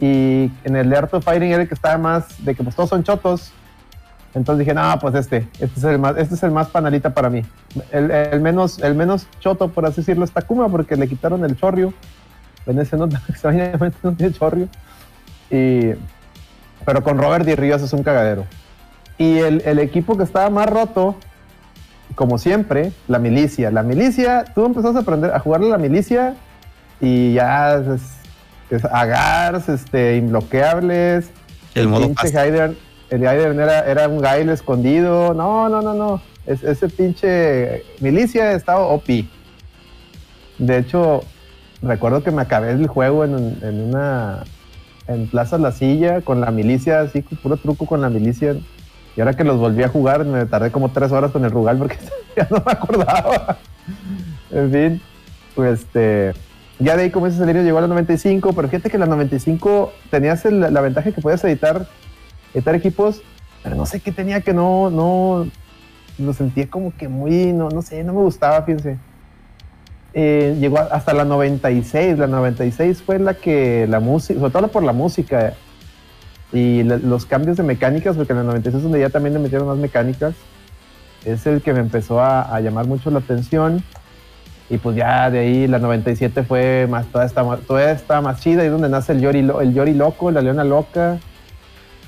Y 0.00 0.50
en 0.64 0.76
el 0.76 0.94
Art 0.94 1.14
of 1.14 1.24
Fighting 1.24 1.50
era 1.50 1.62
el 1.62 1.68
que 1.68 1.72
estaba 1.72 1.96
más 1.96 2.44
de 2.44 2.54
que 2.54 2.62
pues 2.62 2.76
todos 2.76 2.90
son 2.90 3.02
chotos. 3.04 3.52
Entonces 4.34 4.58
dije 4.66 4.74
no 4.74 4.82
pues 5.00 5.14
este 5.14 5.48
este 5.58 5.78
es 5.80 5.84
el 5.84 5.98
más 5.98 6.14
este 6.18 6.34
es 6.34 6.42
el 6.42 6.50
más 6.50 6.68
panalita 6.68 7.14
para 7.14 7.30
mí 7.30 7.40
el, 7.90 8.10
el 8.10 8.40
menos 8.42 8.78
el 8.80 8.94
menos 8.94 9.26
choto 9.40 9.68
por 9.70 9.86
así 9.86 10.02
decirlo 10.02 10.26
es 10.26 10.30
Takuma 10.30 10.68
porque 10.68 10.94
le 10.94 11.08
quitaron 11.08 11.42
el 11.42 11.56
chorrio. 11.56 11.94
En 12.66 12.78
ese 12.80 12.98
no 12.98 13.06
extrañamente 13.30 13.96
no 14.02 14.12
tiene 14.12 14.34
chorrio. 14.34 14.68
Y 15.50 15.92
pero 16.84 17.02
con 17.02 17.18
Robert 17.18 17.44
Di 17.44 17.54
Ríos 17.54 17.82
es 17.82 17.92
un 17.92 18.02
cagadero. 18.02 18.44
Y 19.18 19.38
el, 19.38 19.62
el 19.66 19.78
equipo 19.78 20.16
que 20.16 20.22
estaba 20.24 20.48
más 20.50 20.66
roto, 20.66 21.16
como 22.14 22.38
siempre, 22.38 22.92
la 23.08 23.18
milicia. 23.18 23.70
La 23.70 23.82
milicia, 23.82 24.44
tú 24.54 24.64
empezaste 24.64 24.98
a 24.98 25.00
aprender 25.02 25.32
a 25.34 25.40
jugarle 25.40 25.66
a 25.68 25.70
la 25.70 25.78
milicia 25.78 26.34
y 27.00 27.34
ya 27.34 27.74
es, 27.76 28.02
es 28.70 28.84
agars, 28.84 29.68
este, 29.68 30.16
inbloqueables. 30.16 31.30
El 31.74 31.88
modo 31.88 32.06
pinche 32.06 32.28
el 33.10 33.20
Hyder 33.20 33.58
era, 33.60 33.80
era 33.90 34.08
un 34.08 34.20
gail 34.20 34.48
escondido. 34.50 35.32
No, 35.34 35.68
no, 35.68 35.80
no, 35.82 35.94
no. 35.94 36.22
Es- 36.46 36.62
ese 36.62 36.88
pinche 36.88 37.82
milicia 38.00 38.52
estaba 38.52 38.80
OP. 38.80 39.24
De 40.58 40.78
hecho, 40.78 41.22
recuerdo 41.82 42.22
que 42.22 42.30
me 42.30 42.42
acabé 42.42 42.70
el 42.72 42.86
juego 42.86 43.24
en 43.24 43.80
una. 43.80 44.44
En 45.08 45.26
Plaza 45.26 45.58
La 45.58 45.72
Silla 45.72 46.20
con 46.20 46.40
la 46.40 46.50
milicia, 46.50 47.00
así, 47.00 47.22
puro 47.22 47.56
truco 47.56 47.86
con 47.86 48.00
la 48.00 48.10
milicia. 48.10 48.56
Y 49.16 49.20
ahora 49.20 49.34
que 49.34 49.42
los 49.42 49.58
volví 49.58 49.82
a 49.82 49.88
jugar, 49.88 50.24
me 50.24 50.46
tardé 50.46 50.70
como 50.70 50.90
tres 50.90 51.10
horas 51.10 51.32
con 51.32 51.44
el 51.44 51.50
Rugal 51.50 51.78
porque 51.78 51.98
ya 52.36 52.46
no 52.50 52.62
me 52.64 52.72
acordaba. 52.72 53.58
en 54.50 54.70
fin, 54.70 55.02
pues 55.56 55.80
este. 55.80 56.34
Ya 56.78 56.96
de 56.96 57.04
ahí, 57.04 57.10
como 57.10 57.26
ese 57.26 57.38
salir, 57.38 57.56
llegó 57.56 57.78
a 57.78 57.80
la 57.80 57.88
95, 57.88 58.52
pero 58.52 58.68
fíjate 58.68 58.88
que 58.88 58.98
la 58.98 59.06
95 59.06 59.92
tenías 60.10 60.44
la 60.44 60.80
ventaja 60.80 61.10
que 61.10 61.20
podías 61.20 61.42
editar, 61.42 61.88
editar 62.54 62.76
equipos, 62.76 63.20
pero 63.64 63.74
no 63.74 63.84
sé 63.84 63.98
qué 63.98 64.12
tenía 64.12 64.42
que 64.42 64.54
no, 64.54 64.88
no, 64.88 65.48
lo 66.18 66.32
sentía 66.32 66.68
como 66.68 66.96
que 66.96 67.08
muy, 67.08 67.52
no, 67.52 67.68
no 67.68 67.82
sé, 67.82 68.04
no 68.04 68.12
me 68.12 68.20
gustaba, 68.20 68.62
fíjense. 68.62 68.98
Eh, 70.20 70.56
llegó 70.58 70.78
hasta 70.80 71.14
la 71.14 71.24
96, 71.24 72.18
la 72.18 72.26
96 72.26 73.02
fue 73.02 73.20
la 73.20 73.34
que 73.34 73.86
la 73.88 74.00
música, 74.00 74.40
sobre 74.40 74.52
todo 74.52 74.66
por 74.66 74.82
la 74.82 74.92
música 74.92 75.52
y 76.52 76.82
la- 76.82 76.96
los 76.96 77.24
cambios 77.24 77.56
de 77.56 77.62
mecánicas, 77.62 78.16
porque 78.16 78.32
en 78.32 78.38
la 78.40 78.42
96 78.44 78.78
es 78.78 78.82
donde 78.82 78.98
ya 78.98 79.10
también 79.10 79.34
le 79.34 79.38
metieron 79.38 79.68
más 79.68 79.76
mecánicas, 79.76 80.34
es 81.24 81.46
el 81.46 81.62
que 81.62 81.72
me 81.72 81.78
empezó 81.78 82.20
a, 82.20 82.52
a 82.52 82.58
llamar 82.60 82.86
mucho 82.88 83.12
la 83.12 83.20
atención. 83.20 83.80
Y 84.68 84.78
pues 84.78 84.96
ya 84.96 85.30
de 85.30 85.38
ahí 85.38 85.66
la 85.68 85.78
97 85.78 86.42
fue 86.42 86.88
más, 86.90 87.06
toda 87.06 87.24
esta, 87.24 87.44
toda 87.58 87.92
esta 87.92 88.20
más 88.20 88.40
chida, 88.40 88.62
ahí 88.62 88.66
es 88.66 88.72
donde 88.72 88.88
nace 88.88 89.12
el 89.12 89.20
Yori, 89.20 89.38
el 89.60 89.72
Yori 89.72 89.94
Loco, 89.94 90.32
la 90.32 90.40
Leona 90.42 90.64
Loca. 90.64 91.18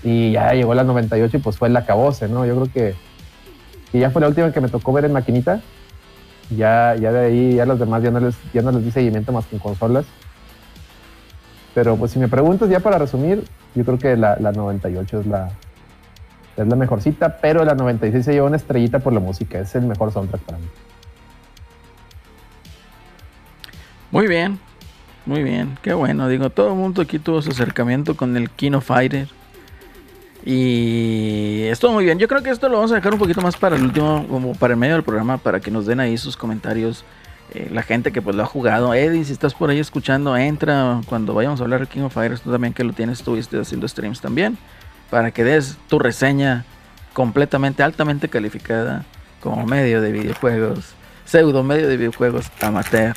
Y 0.02 0.32
ya 0.32 0.52
llegó 0.52 0.74
la 0.74 0.82
98 0.82 1.36
y 1.36 1.40
pues 1.40 1.56
fue 1.58 1.68
el 1.68 1.76
acabose, 1.76 2.28
¿no? 2.28 2.44
Yo 2.44 2.54
creo 2.56 2.72
que, 2.72 2.94
que 3.92 3.98
ya 4.00 4.10
fue 4.10 4.20
la 4.20 4.26
última 4.28 4.50
que 4.52 4.60
me 4.60 4.68
tocó 4.68 4.92
ver 4.92 5.04
en 5.04 5.12
maquinita. 5.12 5.60
Ya, 6.50 6.96
ya 6.96 7.12
de 7.12 7.26
ahí, 7.26 7.54
ya 7.54 7.66
los 7.66 7.78
demás 7.78 8.02
ya 8.02 8.10
no 8.10 8.20
les, 8.20 8.36
ya 8.52 8.62
no 8.62 8.72
les 8.72 8.84
di 8.84 8.90
seguimiento 8.90 9.32
más 9.32 9.46
que 9.46 9.56
en 9.56 9.60
consolas. 9.60 10.04
Pero 11.74 11.96
pues 11.96 12.10
si 12.10 12.18
me 12.18 12.28
preguntas 12.28 12.68
ya 12.68 12.80
para 12.80 12.98
resumir, 12.98 13.44
yo 13.74 13.84
creo 13.84 13.98
que 13.98 14.16
la, 14.16 14.36
la 14.40 14.52
98 14.52 15.20
es 15.20 15.26
la, 15.26 15.50
es 16.56 16.66
la 16.66 16.76
mejorcita, 16.76 17.38
pero 17.40 17.64
la 17.64 17.74
96 17.74 18.24
se 18.24 18.32
lleva 18.32 18.46
una 18.46 18.56
estrellita 18.56 18.98
por 18.98 19.12
la 19.12 19.20
música, 19.20 19.60
es 19.60 19.74
el 19.74 19.86
mejor 19.86 20.12
soundtrack 20.12 20.42
para 20.42 20.58
mí. 20.58 20.66
Muy 24.10 24.26
bien, 24.26 24.58
muy 25.24 25.44
bien, 25.44 25.78
qué 25.82 25.94
bueno. 25.94 26.28
Digo, 26.28 26.50
todo 26.50 26.70
el 26.70 26.74
mundo 26.74 27.02
aquí 27.02 27.20
tuvo 27.20 27.40
su 27.42 27.50
acercamiento 27.50 28.16
con 28.16 28.36
el 28.36 28.50
Kino 28.50 28.80
Fighter. 28.80 29.28
Y 30.44 31.62
estuvo 31.64 31.92
muy 31.92 32.04
bien. 32.04 32.18
Yo 32.18 32.28
creo 32.28 32.42
que 32.42 32.50
esto 32.50 32.68
lo 32.68 32.76
vamos 32.76 32.92
a 32.92 32.94
dejar 32.94 33.12
un 33.12 33.18
poquito 33.18 33.40
más 33.42 33.56
para 33.56 33.76
el 33.76 33.82
último, 33.82 34.26
como 34.28 34.54
para 34.54 34.74
el 34.74 34.80
medio 34.80 34.94
del 34.94 35.02
programa, 35.02 35.38
para 35.38 35.60
que 35.60 35.70
nos 35.70 35.86
den 35.86 36.00
ahí 36.00 36.16
sus 36.16 36.36
comentarios. 36.36 37.04
eh, 37.52 37.68
la 37.72 37.82
gente 37.82 38.12
que 38.12 38.22
pues 38.22 38.36
lo 38.36 38.42
ha 38.42 38.46
jugado. 38.46 38.94
Eddie, 38.94 39.24
si 39.24 39.32
estás 39.32 39.54
por 39.54 39.70
ahí 39.70 39.78
escuchando, 39.78 40.36
entra 40.36 41.00
cuando 41.06 41.34
vayamos 41.34 41.60
a 41.60 41.64
hablar 41.64 41.80
de 41.80 41.86
King 41.86 42.02
of 42.02 42.14
Fighters. 42.14 42.42
Tú 42.42 42.50
también 42.50 42.72
que 42.72 42.84
lo 42.84 42.92
tienes, 42.92 43.18
estuviste 43.18 43.58
haciendo 43.58 43.88
streams 43.88 44.20
también. 44.20 44.56
Para 45.10 45.32
que 45.32 45.42
des 45.42 45.76
tu 45.88 45.98
reseña 45.98 46.64
completamente, 47.12 47.82
altamente 47.82 48.28
calificada 48.28 49.04
como 49.40 49.66
medio 49.66 50.00
de 50.00 50.12
videojuegos. 50.12 50.94
Pseudo 51.24 51.62
medio 51.62 51.88
de 51.88 51.96
videojuegos 51.96 52.50
amateur. 52.60 53.14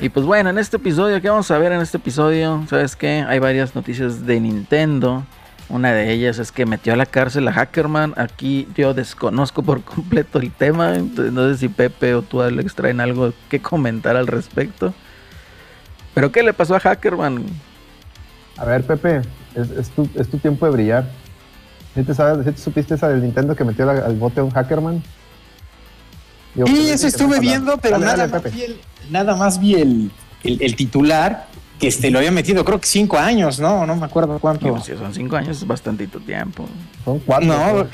Y 0.00 0.08
pues 0.08 0.24
bueno, 0.24 0.50
en 0.50 0.58
este 0.58 0.76
episodio, 0.76 1.20
¿qué 1.20 1.28
vamos 1.28 1.50
a 1.50 1.58
ver 1.58 1.72
en 1.72 1.80
este 1.80 1.96
episodio? 1.96 2.64
¿Sabes 2.68 2.96
qué? 2.96 3.24
Hay 3.26 3.38
varias 3.38 3.74
noticias 3.74 4.26
de 4.26 4.40
Nintendo. 4.40 5.24
Una 5.68 5.92
de 5.92 6.10
ellas 6.12 6.38
es 6.38 6.50
que 6.50 6.64
metió 6.64 6.94
a 6.94 6.96
la 6.96 7.04
cárcel 7.04 7.46
a 7.48 7.52
Hackerman. 7.52 8.14
Aquí 8.16 8.66
yo 8.74 8.94
desconozco 8.94 9.62
por 9.62 9.82
completo 9.82 10.38
el 10.38 10.50
tema. 10.50 10.94
entonces 10.94 11.32
No 11.32 11.46
sé 11.50 11.58
si 11.58 11.68
Pepe 11.68 12.14
o 12.14 12.22
tú, 12.22 12.40
Alex, 12.40 12.74
traen 12.74 13.00
algo 13.00 13.32
que 13.50 13.60
comentar 13.60 14.16
al 14.16 14.26
respecto. 14.26 14.94
¿Pero 16.14 16.32
qué 16.32 16.42
le 16.42 16.52
pasó 16.54 16.74
a 16.74 16.80
Hackerman? 16.80 17.44
A 18.56 18.64
ver, 18.64 18.82
Pepe, 18.84 19.20
es, 19.54 19.70
es 19.70 19.90
tu, 19.90 20.08
es 20.14 20.28
tu 20.28 20.38
tiempo 20.38 20.64
de 20.66 20.72
brillar. 20.72 21.08
¿Sí 21.94 22.02
te, 22.02 22.14
sabes, 22.14 22.46
sí 22.46 22.52
te 22.52 22.58
supiste 22.58 22.94
esa 22.94 23.08
del 23.08 23.22
Nintendo 23.22 23.54
que 23.54 23.62
metió 23.64 23.84
la- 23.84 24.04
al 24.06 24.16
bote 24.16 24.40
a 24.40 24.44
un 24.44 24.50
Hackerman? 24.50 25.02
Digo, 26.54 26.66
Sí, 26.66 26.74
pues, 26.74 26.90
eso 26.90 27.06
estuve 27.08 27.40
viendo, 27.40 27.76
pero 27.76 27.98
Dale, 27.98 28.06
nada, 28.06 28.26
dale, 28.26 28.32
más 28.42 28.52
vi 28.54 28.62
el, 28.62 28.80
nada 29.10 29.36
más 29.36 29.60
vi 29.60 29.74
el, 29.74 30.10
el- 30.44 30.62
el 30.62 30.76
titular, 30.76 31.46
que 31.78 31.88
este, 31.88 32.10
lo 32.10 32.18
había 32.18 32.30
metido 32.32 32.64
creo 32.64 32.80
que 32.80 32.86
cinco 32.86 33.16
años, 33.18 33.60
¿no? 33.60 33.86
No 33.86 33.94
me 33.96 34.06
acuerdo 34.06 34.38
cuánto. 34.38 34.78
Son 34.80 35.14
cinco 35.14 35.36
años, 35.36 35.58
es 35.58 35.66
bastantito 35.66 36.18
tiempo. 36.20 36.66
Son 37.04 37.18
cuatro. 37.20 37.46
No, 37.46 37.86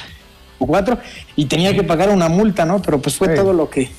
cuatro, 0.59 0.99
y 1.37 1.45
tenía 1.47 1.75
que 1.75 1.83
pagar 1.83 2.09
una 2.11 2.29
multa, 2.29 2.65
¿no? 2.65 2.81
Pero 2.81 2.99
pues 3.01 3.17
fue 3.17 3.29
Sí. 3.29 3.35
todo 3.35 3.53
lo 3.53 3.69
que, 3.69 3.91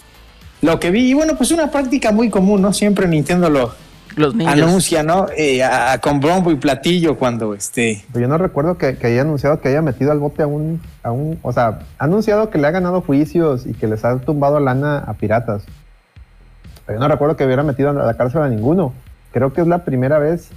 lo 0.61 0.79
que 0.79 0.89
vi. 0.91 1.11
Y 1.11 1.13
bueno, 1.13 1.35
pues 1.35 1.51
una 1.51 1.69
práctica 1.69 2.11
muy 2.11 2.29
común, 2.29 2.61
¿no? 2.61 2.73
Siempre 2.73 3.07
Nintendo 3.07 3.49
lo 3.49 3.73
Los 4.15 4.33
niños. 4.33 4.53
anuncia, 4.53 5.03
¿no? 5.03 5.27
Eh, 5.37 5.61
a- 5.61 5.91
a- 5.91 5.97
con 5.99 6.19
bombo 6.19 6.49
y 6.51 6.55
platillo 6.55 7.17
cuando 7.17 7.53
este... 7.53 8.03
Pero 8.11 8.25
yo 8.25 8.27
no 8.29 8.37
recuerdo 8.39 8.77
que, 8.77 8.97
que 8.97 9.07
haya 9.07 9.21
anunciado 9.21 9.59
que 9.61 9.67
haya 9.69 9.81
metido 9.83 10.11
al 10.11 10.19
bote 10.19 10.41
a 10.43 10.47
un, 10.47 10.81
a 11.03 11.11
un. 11.11 11.37
O 11.43 11.51
sea, 11.53 11.79
ha 11.99 12.03
anunciado 12.05 12.49
que 12.49 12.57
le 12.57 12.65
ha 12.67 12.71
ganado 12.71 13.01
juicios 13.01 13.65
y 13.67 13.73
que 13.73 13.87
les 13.87 14.03
ha 14.05 14.17
tumbado 14.19 14.59
lana 14.59 14.99
a 15.05 15.13
piratas. 15.13 15.63
Pero 16.87 16.97
yo 16.97 17.03
no 17.03 17.11
recuerdo 17.11 17.35
que 17.35 17.45
hubiera 17.45 17.61
metido 17.63 17.89
a 17.89 17.93
la 17.93 18.13
cárcel 18.15 18.41
a 18.41 18.47
ninguno. 18.47 18.93
Creo 19.35 19.51
que 19.51 19.59
es 19.59 19.67
la 19.67 19.83
primera 19.83 20.17
vez 20.17 20.47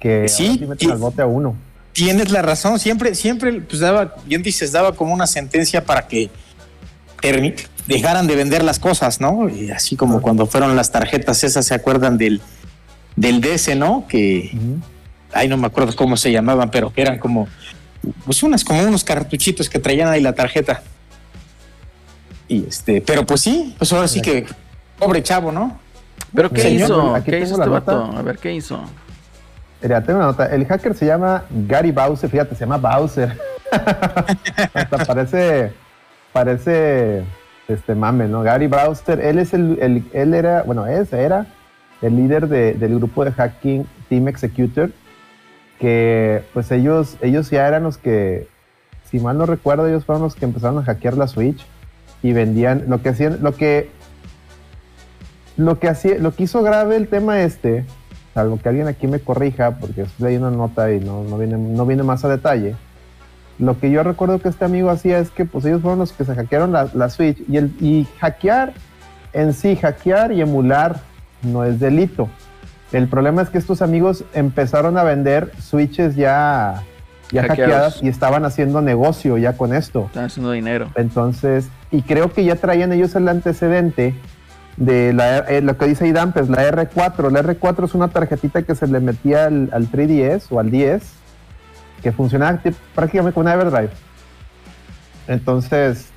que 0.00 0.26
Sí, 0.26 0.64
meten 0.66 0.92
al 0.92 0.96
bote 0.96 1.20
a 1.20 1.26
uno. 1.26 1.54
Tienes 1.92 2.30
la 2.30 2.40
razón, 2.40 2.78
siempre, 2.78 3.14
siempre, 3.14 3.60
pues 3.60 3.80
daba, 3.80 4.14
bien 4.24 4.42
dices, 4.42 4.72
daba 4.72 4.94
como 4.94 5.12
una 5.12 5.26
sentencia 5.26 5.84
para 5.84 6.08
que 6.08 6.30
dejaran 7.86 8.26
de 8.26 8.34
vender 8.34 8.64
las 8.64 8.78
cosas, 8.78 9.20
¿no? 9.20 9.46
Y 9.50 9.70
así 9.70 9.94
como 9.94 10.22
cuando 10.22 10.46
fueron 10.46 10.74
las 10.74 10.90
tarjetas 10.90 11.44
esas, 11.44 11.66
¿se 11.66 11.74
acuerdan 11.74 12.16
del, 12.16 12.40
del 13.16 13.42
DS, 13.42 13.76
¿no? 13.76 14.06
Que, 14.08 14.56
ay, 15.34 15.48
no 15.48 15.58
me 15.58 15.66
acuerdo 15.66 15.94
cómo 15.94 16.16
se 16.16 16.32
llamaban, 16.32 16.70
pero 16.70 16.90
que 16.94 17.02
eran 17.02 17.18
como, 17.18 17.46
pues 18.24 18.42
unas, 18.42 18.64
como 18.64 18.82
unos 18.82 19.04
cartuchitos 19.04 19.68
que 19.68 19.78
traían 19.78 20.08
ahí 20.08 20.22
la 20.22 20.32
tarjeta. 20.32 20.82
Y 22.48 22.64
este, 22.66 23.02
pero 23.02 23.26
pues 23.26 23.42
sí, 23.42 23.74
pues 23.76 23.92
ahora 23.92 24.08
sí 24.08 24.22
que, 24.22 24.46
pobre 24.98 25.22
chavo, 25.22 25.52
¿no? 25.52 25.81
¿Pero 26.34 26.50
qué 26.50 26.62
Señor, 26.62 26.90
hizo? 26.90 27.14
aquí 27.14 27.30
¿Qué 27.30 27.40
hizo 27.40 27.54
este 27.56 27.68
vato? 27.68 28.04
A 28.16 28.22
ver, 28.22 28.38
¿qué 28.38 28.52
hizo? 28.54 28.80
Mira, 29.82 30.02
tengo 30.02 30.18
una 30.20 30.28
nota. 30.28 30.46
El 30.46 30.64
hacker 30.66 30.94
se 30.94 31.06
llama 31.06 31.44
Gary 31.68 31.90
Bowser. 31.90 32.30
Fíjate, 32.30 32.54
se 32.54 32.64
llama 32.66 32.78
Bowser. 32.78 33.36
Hasta 34.74 35.04
parece, 35.04 35.72
parece, 36.32 37.24
este 37.68 37.94
mame, 37.94 38.28
¿no? 38.28 38.42
Gary 38.42 38.66
Bowser. 38.68 39.20
Él 39.20 39.38
es 39.38 39.52
el, 39.54 39.78
el- 39.80 40.04
él 40.12 40.34
era, 40.34 40.62
bueno, 40.62 40.86
es, 40.86 41.12
era 41.12 41.46
el 42.00 42.16
líder 42.16 42.48
de- 42.48 42.74
del 42.74 42.96
grupo 42.96 43.24
de 43.24 43.32
hacking 43.32 43.86
Team 44.08 44.28
Executor. 44.28 44.90
Que, 45.78 46.44
pues 46.54 46.70
ellos, 46.70 47.16
ellos 47.22 47.50
ya 47.50 47.66
eran 47.66 47.82
los 47.82 47.98
que, 47.98 48.46
si 49.10 49.18
mal 49.18 49.36
no 49.36 49.46
recuerdo, 49.46 49.88
ellos 49.88 50.04
fueron 50.04 50.22
los 50.22 50.36
que 50.36 50.44
empezaron 50.44 50.78
a 50.78 50.84
hackear 50.84 51.16
la 51.16 51.26
Switch 51.26 51.66
y 52.22 52.32
vendían, 52.32 52.84
lo 52.86 53.02
que 53.02 53.08
hacían, 53.08 53.38
lo 53.42 53.56
que, 53.56 53.90
lo 55.56 55.78
que 55.78 55.88
hacía, 55.88 56.18
lo 56.18 56.34
que 56.34 56.44
hizo 56.44 56.62
grave 56.62 56.96
el 56.96 57.08
tema 57.08 57.42
este 57.42 57.84
salvo 58.34 58.58
que 58.58 58.68
alguien 58.68 58.88
aquí 58.88 59.06
me 59.06 59.20
corrija, 59.20 59.72
porque 59.78 60.02
estoy 60.02 60.26
leyendo 60.26 60.48
una 60.48 60.56
nota 60.56 60.92
y 60.92 61.00
no, 61.00 61.22
no, 61.24 61.38
viene, 61.38 61.56
no 61.58 61.86
viene 61.86 62.02
más 62.02 62.24
a 62.24 62.28
detalle. 62.28 62.74
Lo 63.58 63.78
que 63.78 63.90
yo 63.90 64.02
recuerdo 64.02 64.38
que 64.40 64.48
este 64.48 64.64
amigo 64.64 64.90
hacía 64.90 65.18
es 65.18 65.30
que 65.30 65.44
pues 65.44 65.64
ellos 65.64 65.82
fueron 65.82 65.98
los 65.98 66.12
que 66.12 66.24
se 66.24 66.34
hackearon 66.34 66.72
la, 66.72 66.88
la 66.94 67.10
Switch 67.10 67.42
y, 67.48 67.58
el, 67.58 67.72
y 67.80 68.06
hackear 68.18 68.72
en 69.32 69.52
sí, 69.52 69.76
hackear 69.76 70.32
y 70.32 70.40
emular 70.40 71.00
no 71.42 71.64
es 71.64 71.78
delito. 71.78 72.28
El 72.92 73.08
problema 73.08 73.42
es 73.42 73.50
que 73.50 73.58
estos 73.58 73.82
amigos 73.82 74.24
empezaron 74.34 74.98
a 74.98 75.02
vender 75.02 75.52
Switches 75.58 76.14
ya, 76.16 76.82
ya 77.30 77.42
Hackeados. 77.42 77.48
hackeadas 77.48 78.02
y 78.02 78.08
estaban 78.08 78.44
haciendo 78.44 78.82
negocio 78.82 79.38
ya 79.38 79.56
con 79.56 79.74
esto. 79.74 80.06
Están 80.06 80.26
haciendo 80.26 80.52
dinero. 80.52 80.90
Entonces, 80.94 81.68
y 81.90 82.02
creo 82.02 82.32
que 82.32 82.44
ya 82.44 82.56
traían 82.56 82.92
ellos 82.92 83.14
el 83.14 83.28
antecedente 83.28 84.14
de 84.76 85.12
la, 85.12 85.38
eh, 85.38 85.60
lo 85.60 85.76
que 85.76 85.86
dice 85.86 86.06
Idan, 86.06 86.32
pues 86.32 86.48
la 86.48 86.68
R4. 86.70 87.30
La 87.30 87.42
R4 87.42 87.84
es 87.84 87.94
una 87.94 88.08
tarjetita 88.08 88.62
que 88.62 88.74
se 88.74 88.86
le 88.86 89.00
metía 89.00 89.46
al, 89.46 89.68
al 89.72 89.90
3DS 89.90 90.46
o 90.50 90.60
al 90.60 90.70
10, 90.70 91.02
que 92.02 92.12
funcionaba 92.12 92.60
prácticamente 92.94 93.34
como 93.34 93.44
una 93.44 93.54
Everdrive. 93.54 93.90
Entonces, 95.28 96.08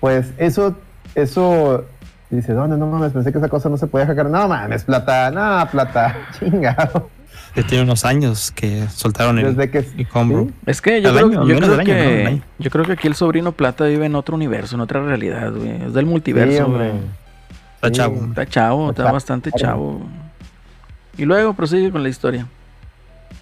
pues 0.00 0.32
eso, 0.38 0.76
eso, 1.14 1.84
dice, 2.30 2.52
no, 2.54 2.66
no, 2.68 2.76
no 2.76 2.86
mames, 2.86 3.12
pensé 3.12 3.32
que 3.32 3.38
esa 3.38 3.48
cosa 3.48 3.68
no 3.68 3.76
se 3.76 3.86
podía 3.86 4.06
hackear. 4.06 4.30
No 4.30 4.48
mames, 4.48 4.84
plata, 4.84 5.30
no, 5.30 5.68
plata, 5.70 6.16
chingado. 6.38 7.10
Tiene 7.68 7.82
unos 7.82 8.04
años 8.04 8.52
que 8.52 8.86
soltaron 8.88 9.38
el, 9.38 9.56
Desde 9.56 9.70
que 9.70 9.78
el 9.78 10.06
homebrew. 10.12 10.46
sí, 10.48 10.54
Es 10.66 10.80
que 10.80 11.02
yo, 11.02 11.12
creo, 11.12 11.26
año, 11.26 11.46
yo, 11.46 11.56
creo 11.56 11.74
año, 11.74 11.84
que, 11.84 12.30
¿no? 12.30 12.42
Yo 12.60 12.70
creo 12.70 12.84
que 12.84 12.92
aquí 12.92 13.08
el 13.08 13.16
sobrino 13.16 13.50
Plata 13.52 13.84
vive 13.86 14.06
en 14.06 14.14
otro 14.14 14.36
universo, 14.36 14.76
en 14.76 14.82
otra 14.82 15.02
realidad, 15.02 15.52
güey. 15.52 15.70
Es 15.86 15.92
del 15.92 16.04
sí, 16.04 16.10
multiverso, 16.10 16.66
hombre. 16.66 16.90
güey. 16.90 17.02
Está 17.80 17.90
chavo. 17.92 18.16
Está 18.28 18.46
chavo, 18.46 18.90
está 18.90 19.02
Está 19.02 19.12
bastante 19.12 19.50
chavo. 19.52 20.00
Y 21.16 21.24
luego 21.24 21.54
prosigue 21.54 21.90
con 21.90 22.02
la 22.02 22.08
historia. 22.08 22.46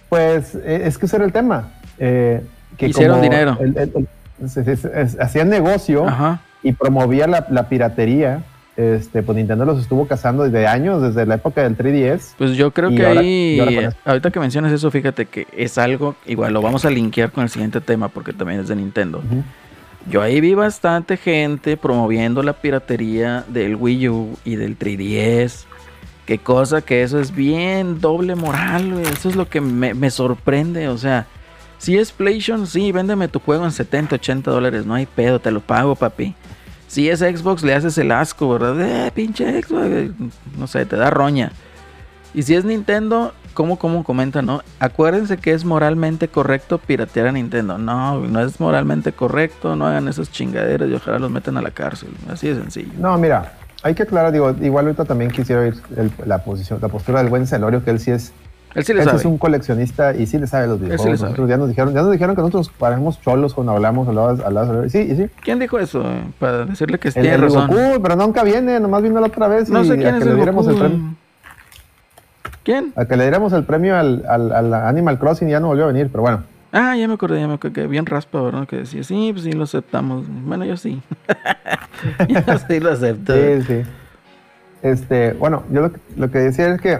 Pues 0.09 0.55
eh, 0.55 0.83
es 0.85 0.97
que 0.97 1.05
ese 1.05 1.15
era 1.17 1.25
el 1.25 1.31
tema. 1.33 1.69
eh, 1.99 2.43
que 2.77 2.87
Hicieron 2.89 3.17
como 3.17 3.23
dinero. 3.29 3.57
el- 3.59 3.75
el- 3.77 3.91
el- 3.95 5.17
hacían 5.19 5.49
negocio 5.49 6.07
Ajá. 6.07 6.41
y 6.61 6.71
promovía 6.73 7.25
la, 7.27 7.47
la 7.49 7.67
piratería. 7.69 8.43
Este, 8.75 9.23
pues 9.23 9.35
Nintendo 9.35 9.65
los 9.65 9.79
estuvo 9.81 10.07
cazando 10.07 10.43
desde 10.43 10.67
años, 10.67 11.01
desde 11.01 11.25
la 11.25 11.33
época 11.35 11.63
del 11.63 11.75
3DS. 11.75 12.35
Pues 12.37 12.51
yo 12.51 12.69
creo 12.69 12.89
que 12.91 13.03
ahora- 13.07 13.21
ahí, 13.21 13.59
ahorita 14.05 14.29
que 14.29 14.39
mencionas 14.39 14.71
eso, 14.71 14.91
fíjate 14.91 15.25
que 15.25 15.47
es 15.57 15.79
algo, 15.79 16.15
igual 16.27 16.53
lo 16.53 16.61
vamos 16.61 16.85
a 16.85 16.91
linkear 16.91 17.31
con 17.31 17.43
el 17.43 17.49
siguiente 17.49 17.81
tema 17.81 18.09
porque 18.09 18.33
también 18.33 18.59
es 18.59 18.67
de 18.67 18.75
Nintendo. 18.75 19.17
Ujú. 19.17 19.43
Yo 20.09 20.21
ahí 20.21 20.39
vi 20.39 20.53
bastante 20.53 21.17
gente 21.17 21.75
promoviendo 21.75 22.41
la 22.41 22.53
piratería 22.53 23.43
del 23.47 23.75
Wii 23.75 24.09
U 24.09 24.37
y 24.45 24.55
del 24.55 24.79
3DS. 24.79 25.65
Qué 26.25 26.37
cosa 26.37 26.81
que 26.81 27.03
eso 27.03 27.19
es 27.19 27.35
bien 27.35 27.99
doble 27.99 28.35
moral, 28.35 28.93
güey. 28.93 29.05
Eso 29.05 29.29
es 29.29 29.35
lo 29.35 29.49
que 29.49 29.59
me, 29.59 29.93
me 29.93 30.09
sorprende. 30.09 30.87
O 30.87 30.97
sea, 30.97 31.27
si 31.77 31.97
es 31.97 32.11
PlayStation, 32.11 32.67
sí, 32.67 32.91
véndeme 32.91 33.27
tu 33.27 33.39
juego 33.39 33.65
en 33.65 33.71
70, 33.71 34.15
80 34.15 34.49
dólares. 34.49 34.85
No 34.85 34.93
hay 34.93 35.05
pedo, 35.05 35.39
te 35.39 35.51
lo 35.51 35.59
pago, 35.59 35.95
papi. 35.95 36.35
Si 36.87 37.09
es 37.09 37.19
Xbox, 37.19 37.63
le 37.63 37.73
haces 37.73 37.97
el 37.97 38.11
asco, 38.11 38.49
¿verdad? 38.49 39.07
Eh, 39.07 39.11
pinche 39.11 39.61
Xbox. 39.61 40.11
No 40.57 40.67
sé, 40.67 40.85
te 40.85 40.95
da 40.95 41.09
roña. 41.09 41.51
Y 42.33 42.43
si 42.43 42.55
es 42.55 42.63
Nintendo, 42.63 43.33
¿cómo, 43.57 43.79
cómo 43.79 44.03
comenta, 44.03 44.43
no? 44.43 44.61
Acuérdense 44.79 45.37
que 45.37 45.51
es 45.51 45.65
moralmente 45.65 46.27
correcto 46.27 46.77
piratear 46.77 47.25
a 47.25 47.31
Nintendo. 47.31 47.79
No, 47.79 48.19
no 48.19 48.39
es 48.39 48.59
moralmente 48.59 49.13
correcto. 49.13 49.75
No 49.75 49.87
hagan 49.87 50.07
esas 50.07 50.31
chingaderas 50.31 50.87
y 50.87 50.93
ojalá 50.93 51.17
los 51.17 51.31
metan 51.31 51.57
a 51.57 51.63
la 51.63 51.71
cárcel. 51.71 52.09
Así 52.31 52.47
de 52.49 52.53
sencillo. 52.55 52.91
No, 52.99 53.17
mira, 53.17 53.53
hay 53.81 53.95
que 53.95 54.03
aclarar, 54.03 54.31
digo, 54.31 54.55
igual 54.61 54.85
ahorita 54.85 55.05
también 55.05 55.31
quisiera 55.31 55.61
oír 55.63 55.73
el- 55.95 56.11
la 56.27 56.37
posición, 56.43 56.77
la 56.79 56.87
postura 56.87 57.19
del 57.23 57.29
buen 57.29 57.47
Celorio, 57.47 57.83
que 57.83 57.89
él 57.89 57.99
sí 57.99 58.11
es, 58.11 58.31
Él 58.75 58.83
sí 58.85 58.93
le 58.93 58.99
él 58.99 59.05
sabe. 59.05 59.17
es 59.17 59.25
un 59.25 59.39
coleccionista 59.39 60.13
y 60.13 60.27
sí 60.27 60.37
le 60.37 60.45
sabe 60.45 60.67
los 60.67 60.77
sí 60.77 60.81
le 60.83 60.89
videojuegos. 60.89 61.19
sabe. 61.19 61.31
Nosotros 61.31 61.49
ya 61.49 61.57
nos 61.57 61.69
dijeron, 61.69 61.93
ya 61.95 62.01
nos 62.03 62.11
dijeron 62.11 62.35
que 62.35 62.41
nosotros 62.43 62.69
parecemos 62.77 63.19
cholos 63.21 63.55
cuando 63.55 63.71
hablamos, 63.73 64.07
hablabas, 64.07 64.39
hablabas, 64.41 64.91
sí, 64.91 65.15
sí. 65.15 65.27
¿Quién 65.41 65.57
dijo 65.57 65.79
eso? 65.79 66.03
Para 66.37 66.65
decirle 66.65 66.99
que 66.99 67.11
tiene 67.11 67.37
razón. 67.37 67.67
Goku, 67.71 68.01
pero 68.03 68.15
nunca 68.15 68.43
viene, 68.43 68.79
nomás 68.79 69.01
vino 69.01 69.19
la 69.19 69.27
otra 69.27 69.47
vez 69.47 69.67
No 69.67 69.83
y 69.83 69.87
sé 69.87 69.95
quién 69.97 70.13
a 70.13 70.17
es 70.19 70.23
que 70.23 70.29
le 70.29 70.35
diéramos 70.35 70.67
el 70.67 70.75
premio. 70.77 71.15
¿Quién? 72.67 72.91
A 72.97 73.05
que 73.05 73.15
le 73.15 73.23
diéramos 73.23 73.53
el 73.53 73.63
premio 73.63 73.95
al, 73.95 74.25
al, 74.27 74.51
al 74.51 74.73
Animal 74.73 75.17
Crossing 75.17 75.47
y 75.47 75.51
ya 75.51 75.61
no 75.61 75.67
volvió 75.67 75.85
a 75.85 75.87
venir, 75.87 76.09
pero 76.11 76.23
bueno. 76.23 76.43
Ah, 76.73 76.97
ya 76.97 77.07
me 77.07 77.13
acordé, 77.13 77.39
ya 77.39 77.47
me 77.47 77.53
acordé. 77.53 77.71
que 77.71 77.87
Bien 77.87 78.05
raspa, 78.05 78.41
¿verdad? 78.41 78.67
Que 78.67 78.79
decía, 78.79 79.05
sí, 79.05 79.29
pues 79.31 79.45
sí 79.45 79.53
lo 79.53 79.63
aceptamos. 79.63 80.25
Bueno, 80.27 80.65
yo 80.65 80.75
sí. 80.75 81.01
yo 82.27 82.41
sí 82.67 82.81
lo 82.81 82.91
acepto. 82.91 83.33
Sí, 83.33 83.61
sí. 83.65 83.81
Este, 84.81 85.31
bueno, 85.31 85.63
yo 85.71 85.79
lo 85.79 85.93
que, 85.93 85.99
lo 86.17 86.29
que 86.29 86.39
decía 86.39 86.67
es 86.67 86.81
que 86.81 86.99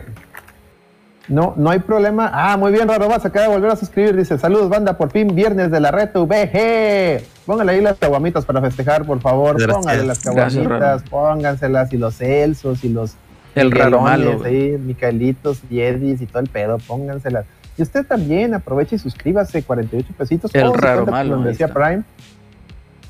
no, 1.28 1.54
no 1.58 1.70
hay 1.70 1.80
problema. 1.80 2.32
Ah, 2.34 2.56
muy 2.56 2.72
bien, 2.72 2.88
Raro, 2.88 3.10
vas 3.10 3.26
a 3.26 3.28
acaba 3.28 3.48
de 3.48 3.54
volver 3.54 3.72
a 3.72 3.76
suscribir. 3.76 4.16
Dice, 4.16 4.38
saludos, 4.38 4.70
banda, 4.70 4.98
por 4.98 5.12
fin 5.12 5.36
viernes 5.36 5.70
de 5.70 5.82
la 5.82 5.92
Reto 5.92 6.26
VG. 6.28 7.26
Póngale 7.46 7.74
ahí 7.74 7.82
las 7.82 7.98
caguamitas 7.98 8.46
para 8.46 8.62
festejar, 8.62 9.04
por 9.06 9.20
favor. 9.20 9.58
Gracias. 9.62 9.76
Póngale 9.76 10.06
las 10.06 10.20
caguamitas, 10.20 11.04
pónganselas 11.10 11.92
y 11.92 11.98
los 11.98 12.16
Celsos 12.16 12.86
y 12.86 12.90
los 12.90 13.18
El 13.58 13.72
raro 13.72 14.02
malo. 14.02 14.44
ahí, 14.44 14.78
Micaelitos 14.78 15.62
y 15.70 15.82
Edis 15.82 16.22
y 16.22 16.26
todo 16.26 16.40
el 16.40 16.50
pedo, 16.50 16.78
pónganselas. 16.80 17.46
Y 17.78 17.82
usted 17.84 18.06
también 18.06 18.54
aproveche 18.54 18.96
y 18.96 19.00
suscríbase, 19.00 19.64
48 19.64 20.14
pesitos. 20.18 20.56
El 20.56 20.74
raro 20.74 21.06
malo, 21.06 21.36
membresía. 21.36 21.68
Prime. 21.68 22.04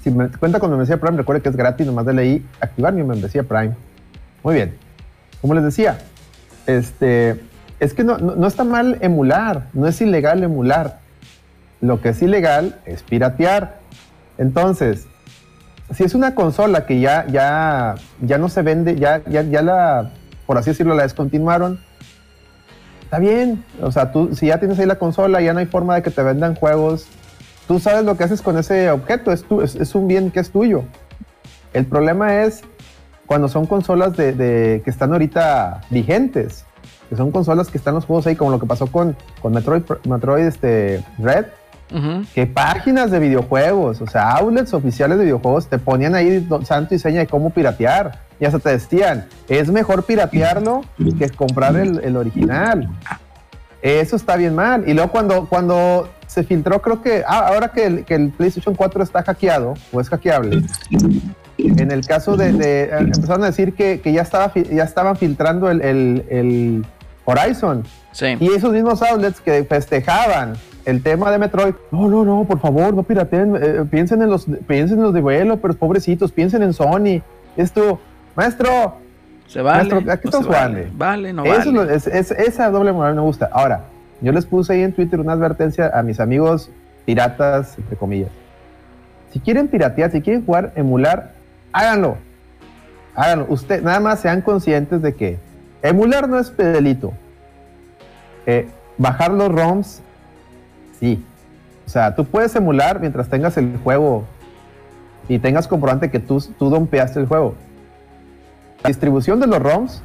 Si 0.04 0.12
me 0.12 0.30
cuenta 0.30 0.60
con 0.60 0.70
membresía 0.70 1.00
Prime, 1.00 1.18
recuerde 1.18 1.42
que 1.42 1.50
es 1.50 1.56
gratis, 1.56 1.88
nomás 1.88 2.06
de 2.06 2.20
ahí 2.20 2.46
activar 2.60 2.94
mi 2.94 3.04
membresía 3.04 3.44
Prime. 3.44 3.76
Muy 4.44 4.56
bien. 4.56 4.76
Como 5.42 5.54
les 5.54 5.64
decía, 5.64 6.00
este, 6.66 7.40
es 7.80 7.94
que 7.94 8.04
no, 8.04 8.18
no, 8.18 8.36
no 8.36 8.48
está 8.48 8.64
mal 8.64 8.98
emular, 9.02 9.68
no 9.74 9.88
es 9.88 10.02
ilegal 10.02 10.44
emular. 10.44 11.00
Lo 11.80 12.02
que 12.02 12.10
es 12.10 12.22
ilegal 12.22 12.80
es 12.86 13.04
piratear. 13.04 13.80
Entonces, 14.38 15.08
si 15.94 16.04
es 16.04 16.14
una 16.16 16.36
consola 16.36 16.86
que 16.86 17.00
ya, 17.00 17.26
ya, 17.28 17.96
ya 18.22 18.38
no 18.38 18.50
se 18.50 18.62
vende, 18.62 18.96
ya, 18.98 19.22
ya, 19.26 19.44
ya 19.44 19.62
la, 19.62 20.12
por 20.48 20.58
así 20.58 20.72
decirlo, 20.72 20.96
la 20.96 21.04
descontinuaron, 21.04 21.80
está 23.04 23.20
bien. 23.20 23.64
O 23.82 23.92
sea, 23.92 24.12
tú, 24.12 24.34
si 24.36 24.48
ya 24.48 24.60
tienes 24.60 24.80
ahí 24.80 24.86
la 24.88 24.96
consola, 24.98 25.40
ya 25.42 25.54
no 25.54 25.60
hay 25.60 25.66
forma 25.68 25.94
de 25.96 26.02
que 26.02 26.10
te 26.10 26.24
vendan 26.24 26.56
juegos. 26.56 27.06
Tú 27.68 27.80
sabes 27.80 28.04
lo 28.06 28.18
que 28.18 28.24
haces 28.24 28.42
con 28.42 28.58
ese 28.58 28.90
objeto, 28.90 29.32
es, 29.32 29.44
tu, 29.44 29.62
es, 29.62 29.76
es 29.76 29.94
un 29.94 30.08
bien 30.08 30.32
que 30.32 30.40
es 30.40 30.50
tuyo. 30.50 30.84
El 31.74 31.86
problema 31.86 32.44
es 32.44 32.62
cuando 33.26 33.50
son 33.50 33.66
consolas 33.66 34.16
de, 34.18 34.32
de- 34.34 34.82
que 34.84 34.90
están 34.90 35.12
ahorita 35.12 35.82
vigentes, 35.90 36.64
que 37.10 37.16
son 37.18 37.30
consolas 37.32 37.68
que 37.68 37.78
están 37.78 37.94
los 37.94 38.06
juegos 38.06 38.26
ahí, 38.26 38.36
como 38.38 38.52
lo 38.52 38.60
que 38.60 38.66
pasó 38.66 38.88
con, 38.88 39.16
con 39.42 39.54
Metroid, 39.54 39.84
Metroid 40.08 40.46
este, 40.46 41.04
Red, 41.20 41.46
Ujú. 41.94 42.26
que 42.34 42.46
páginas 42.48 43.12
de 43.12 43.20
videojuegos, 43.20 44.02
o 44.02 44.08
sea, 44.08 44.32
outlets 44.32 44.74
oficiales 44.74 45.18
de 45.18 45.24
videojuegos 45.26 45.68
te 45.68 45.78
ponían 45.78 46.16
ahí 46.16 46.46
santo 46.66 46.96
y 46.96 47.00
seña 47.00 47.20
de 47.20 47.28
cómo 47.28 47.50
piratear. 47.50 48.20
Y 48.40 48.46
hasta 48.46 48.60
te 48.60 48.70
decían, 48.70 49.26
es 49.50 49.70
mejor 49.72 50.04
piratearlo 50.04 50.82
que 51.18 51.30
comprar 51.30 51.76
el, 51.76 52.00
el 52.04 52.16
original. 52.18 52.88
Eso 53.82 54.16
está 54.16 54.36
bien 54.36 54.56
mal. 54.56 54.84
Y 54.88 54.94
luego 54.94 55.12
cuando, 55.12 55.46
cuando 55.48 56.10
se 56.28 56.44
filtró, 56.44 56.82
creo 56.82 57.02
que 57.02 57.24
ah, 57.28 57.48
ahora 57.48 57.70
que 57.70 57.86
el, 57.86 58.06
que 58.06 58.16
el 58.16 58.30
PlayStation 58.32 58.76
4 58.76 59.04
está 59.04 59.24
hackeado 59.24 59.76
o 59.92 60.02
es 60.02 60.10
hackeable, 60.10 60.64
en 61.58 61.92
el 61.92 62.06
caso 62.06 62.36
de, 62.38 62.52
de- 62.54 62.84
eh, 62.84 62.90
empezaron 63.00 63.44
a 63.44 63.48
decir 63.48 63.74
que, 63.74 64.02
que 64.02 64.12
ya, 64.14 64.22
estaba, 64.22 64.52
ya 64.54 64.84
estaban 64.84 65.16
filtrando 65.16 65.70
el, 65.70 65.82
el- 65.82 66.26
el 66.30 66.86
Horizon. 67.26 67.84
Sí. 68.12 68.36
Y 68.40 68.50
esos 68.52 68.72
mismos 68.74 69.02
outlets 69.02 69.40
que 69.42 69.64
festejaban 69.64 70.54
el 70.86 71.04
tema 71.04 71.32
de 71.32 71.38
Metroid, 71.38 71.74
no, 71.92 72.08
no, 72.08 72.24
no, 72.24 72.46
por 72.46 72.60
favor, 72.60 72.94
no 72.94 73.04
pirateen, 73.04 73.56
eh, 73.62 73.84
piensen 73.90 74.22
en 74.22 74.30
los, 74.30 74.46
piensen 74.68 74.98
en 74.98 75.04
los 75.04 75.14
developers, 75.14 75.76
pobrecitos, 75.76 76.32
piensen 76.32 76.64
en 76.64 76.74
Sony. 76.74 77.22
Esto, 77.58 78.00
maestro, 78.38 78.96
Se 79.48 79.62
vale. 79.62 79.90
Maestro, 79.90 79.98
¿a 80.14 80.18
qué 80.18 80.30
no 80.30 80.30
estás 80.40 80.48
vale. 80.48 80.74
jugando? 80.86 80.98
Vale, 80.98 81.34
no 81.34 81.44
eso 81.46 81.70
es 81.70 81.74
vale. 81.76 81.96
es- 81.96 82.08
es- 82.08 82.32
esa 82.32 82.70
doble 82.70 82.94
moral 82.94 83.16
me 83.16 83.22
gusta. 83.22 83.50
Ahora, 83.52 83.82
yo 84.22 84.32
les 84.32 84.46
puse 84.46 84.74
ahí 84.74 84.82
en 84.84 84.94
Twitter 84.94 85.20
una 85.20 85.34
advertencia 85.34 85.92
a 85.94 86.04
mis 86.04 86.20
amigos 86.20 86.70
piratas, 87.06 87.78
entre 87.78 87.98
comillas. 87.98 88.30
Si 89.34 89.40
quieren 89.40 89.68
piratear, 89.68 90.12
si 90.12 90.22
quieren 90.22 90.46
jugar, 90.46 90.72
emular, 90.76 91.34
háganlo. 91.74 92.18
Háganlo. 93.16 93.46
Usted, 93.50 93.82
nada 93.84 94.00
más 94.00 94.20
sean 94.22 94.42
conscientes 94.42 95.02
de 95.02 95.14
que 95.16 95.38
emular 95.82 96.30
no 96.30 96.40
es 96.40 96.56
delito. 96.56 97.14
Eh, 98.46 98.68
bajar 98.98 99.32
los 99.32 99.50
ROMs, 99.52 100.02
sí. 101.00 101.24
O 101.86 101.90
sea, 101.90 102.16
tú 102.16 102.26
puedes 102.26 102.56
emular 102.56 103.00
mientras 103.00 103.28
tengas 103.30 103.58
el 103.58 103.78
juego 103.84 104.26
y 105.30 105.40
tengas 105.40 105.68
comprobante 105.68 106.10
que 106.12 106.20
tú, 106.20 106.42
tú 106.60 106.70
dompeaste 106.70 107.20
el 107.20 107.28
juego. 107.28 107.56
La 108.84 108.88
distribución 108.90 109.40
de 109.40 109.48
los 109.48 109.60
ROMs 109.60 110.02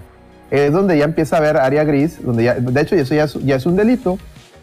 es 0.51 0.73
donde 0.73 0.99
ya 0.99 1.05
empieza 1.05 1.37
a 1.37 1.39
haber 1.39 1.57
área 1.57 1.85
gris, 1.85 2.23
donde 2.25 2.45
ya, 2.45 2.55
de 2.55 2.81
hecho 2.81 2.95
eso 2.95 3.15
ya 3.15 3.25
es, 3.25 3.35
ya 3.35 3.57
es 3.57 3.67
un 3.67 3.77
delito, 3.77 4.19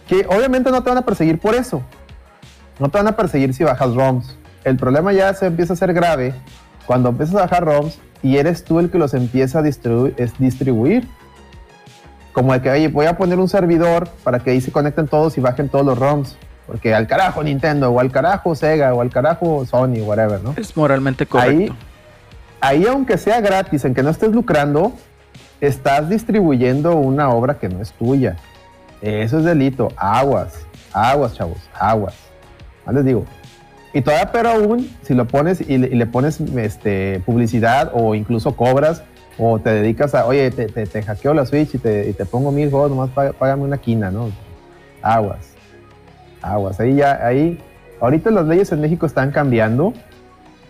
que 0.07 0.25
obviamente 0.27 0.71
no 0.71 0.81
te 0.83 0.89
van 0.89 0.97
a 0.99 1.03
perseguir 1.03 1.39
por 1.39 1.55
eso. 1.55 1.81
No 2.79 2.89
te 2.89 2.97
van 2.97 3.07
a 3.07 3.15
perseguir 3.15 3.53
si 3.53 3.63
bajas 3.63 3.93
ROMs. 3.93 4.35
El 4.63 4.77
problema 4.77 5.13
ya 5.13 5.33
se 5.33 5.45
empieza 5.47 5.73
a 5.73 5.75
ser 5.75 5.93
grave 5.93 6.33
cuando 6.85 7.09
empiezas 7.09 7.35
a 7.35 7.41
bajar 7.41 7.65
ROMs 7.65 7.99
y 8.21 8.37
eres 8.37 8.63
tú 8.63 8.79
el 8.79 8.89
que 8.89 8.97
los 8.97 9.13
empieza 9.13 9.59
a 9.59 9.61
distribu- 9.63 10.13
es 10.17 10.37
distribuir. 10.37 11.07
Como 12.33 12.53
de 12.53 12.61
que, 12.61 12.69
oye, 12.69 12.87
voy 12.87 13.05
a 13.07 13.17
poner 13.17 13.39
un 13.39 13.49
servidor 13.49 14.07
para 14.23 14.39
que 14.39 14.51
ahí 14.51 14.61
se 14.61 14.71
conecten 14.71 15.07
todos 15.07 15.37
y 15.37 15.41
bajen 15.41 15.69
todos 15.69 15.85
los 15.85 15.97
ROMs. 15.97 16.37
Porque 16.67 16.93
al 16.93 17.07
carajo 17.07 17.43
Nintendo, 17.43 17.89
o 17.89 17.99
al 17.99 18.11
carajo 18.11 18.53
Sega, 18.53 18.93
o 18.93 19.01
al 19.01 19.09
carajo 19.09 19.65
Sony, 19.65 20.01
whatever, 20.03 20.39
¿no? 20.41 20.53
Es 20.55 20.77
moralmente 20.77 21.25
correcto. 21.25 21.73
ahí, 21.73 21.79
aunque 22.61 23.17
sea 23.17 23.41
gratis, 23.41 23.85
en 23.85 23.93
que 23.93 24.03
no 24.03 24.09
estés 24.09 24.31
lucrando, 24.31 24.93
estás 25.61 26.09
distribuyendo 26.09 26.95
una 26.95 27.29
obra 27.29 27.57
que 27.59 27.69
no 27.69 27.81
es 27.81 27.91
tuya. 27.93 28.35
Eso 29.01 29.39
es 29.39 29.45
delito. 29.45 29.89
Aguas, 29.95 30.65
aguas, 30.93 31.33
chavos, 31.35 31.57
aguas. 31.73 32.15
Más 32.85 32.95
les 32.95 33.05
digo. 33.05 33.25
Y 33.93 34.01
todavía, 34.01 34.31
pero 34.31 34.49
aún, 34.49 34.89
si 35.01 35.13
lo 35.15 35.25
pones 35.27 35.61
y 35.61 35.77
le, 35.77 36.05
pones 36.05 36.39
este, 36.41 37.21
publicidad 37.25 37.91
o 37.93 38.13
incluso 38.13 38.55
cobras 38.55 39.03
o 39.37 39.57
te 39.59 39.71
dedicas 39.71 40.13
a, 40.13 40.25
oye, 40.25 40.51
te, 40.51 40.67
te- 40.67 41.01
hackeo 41.01 41.33
la 41.33 41.45
Switch 41.45 41.73
y 41.75 41.77
te, 41.77 42.13
te 42.13 42.25
pongo 42.25 42.51
mil 42.51 42.69
juegos, 42.69 42.89
nomás 42.91 43.09
pá- 43.09 43.31
págame 43.31 43.63
una 43.63 43.77
quina, 43.77 44.11
¿no? 44.11 44.29
Aguas, 45.01 45.53
aguas. 46.41 46.79
Ahí 46.79 46.95
ya, 46.97 47.25
ahí, 47.25 47.57
ahorita 48.01 48.29
las 48.31 48.45
leyes 48.45 48.71
en 48.73 48.81
México 48.81 49.05
están 49.05 49.31
cambiando 49.31 49.93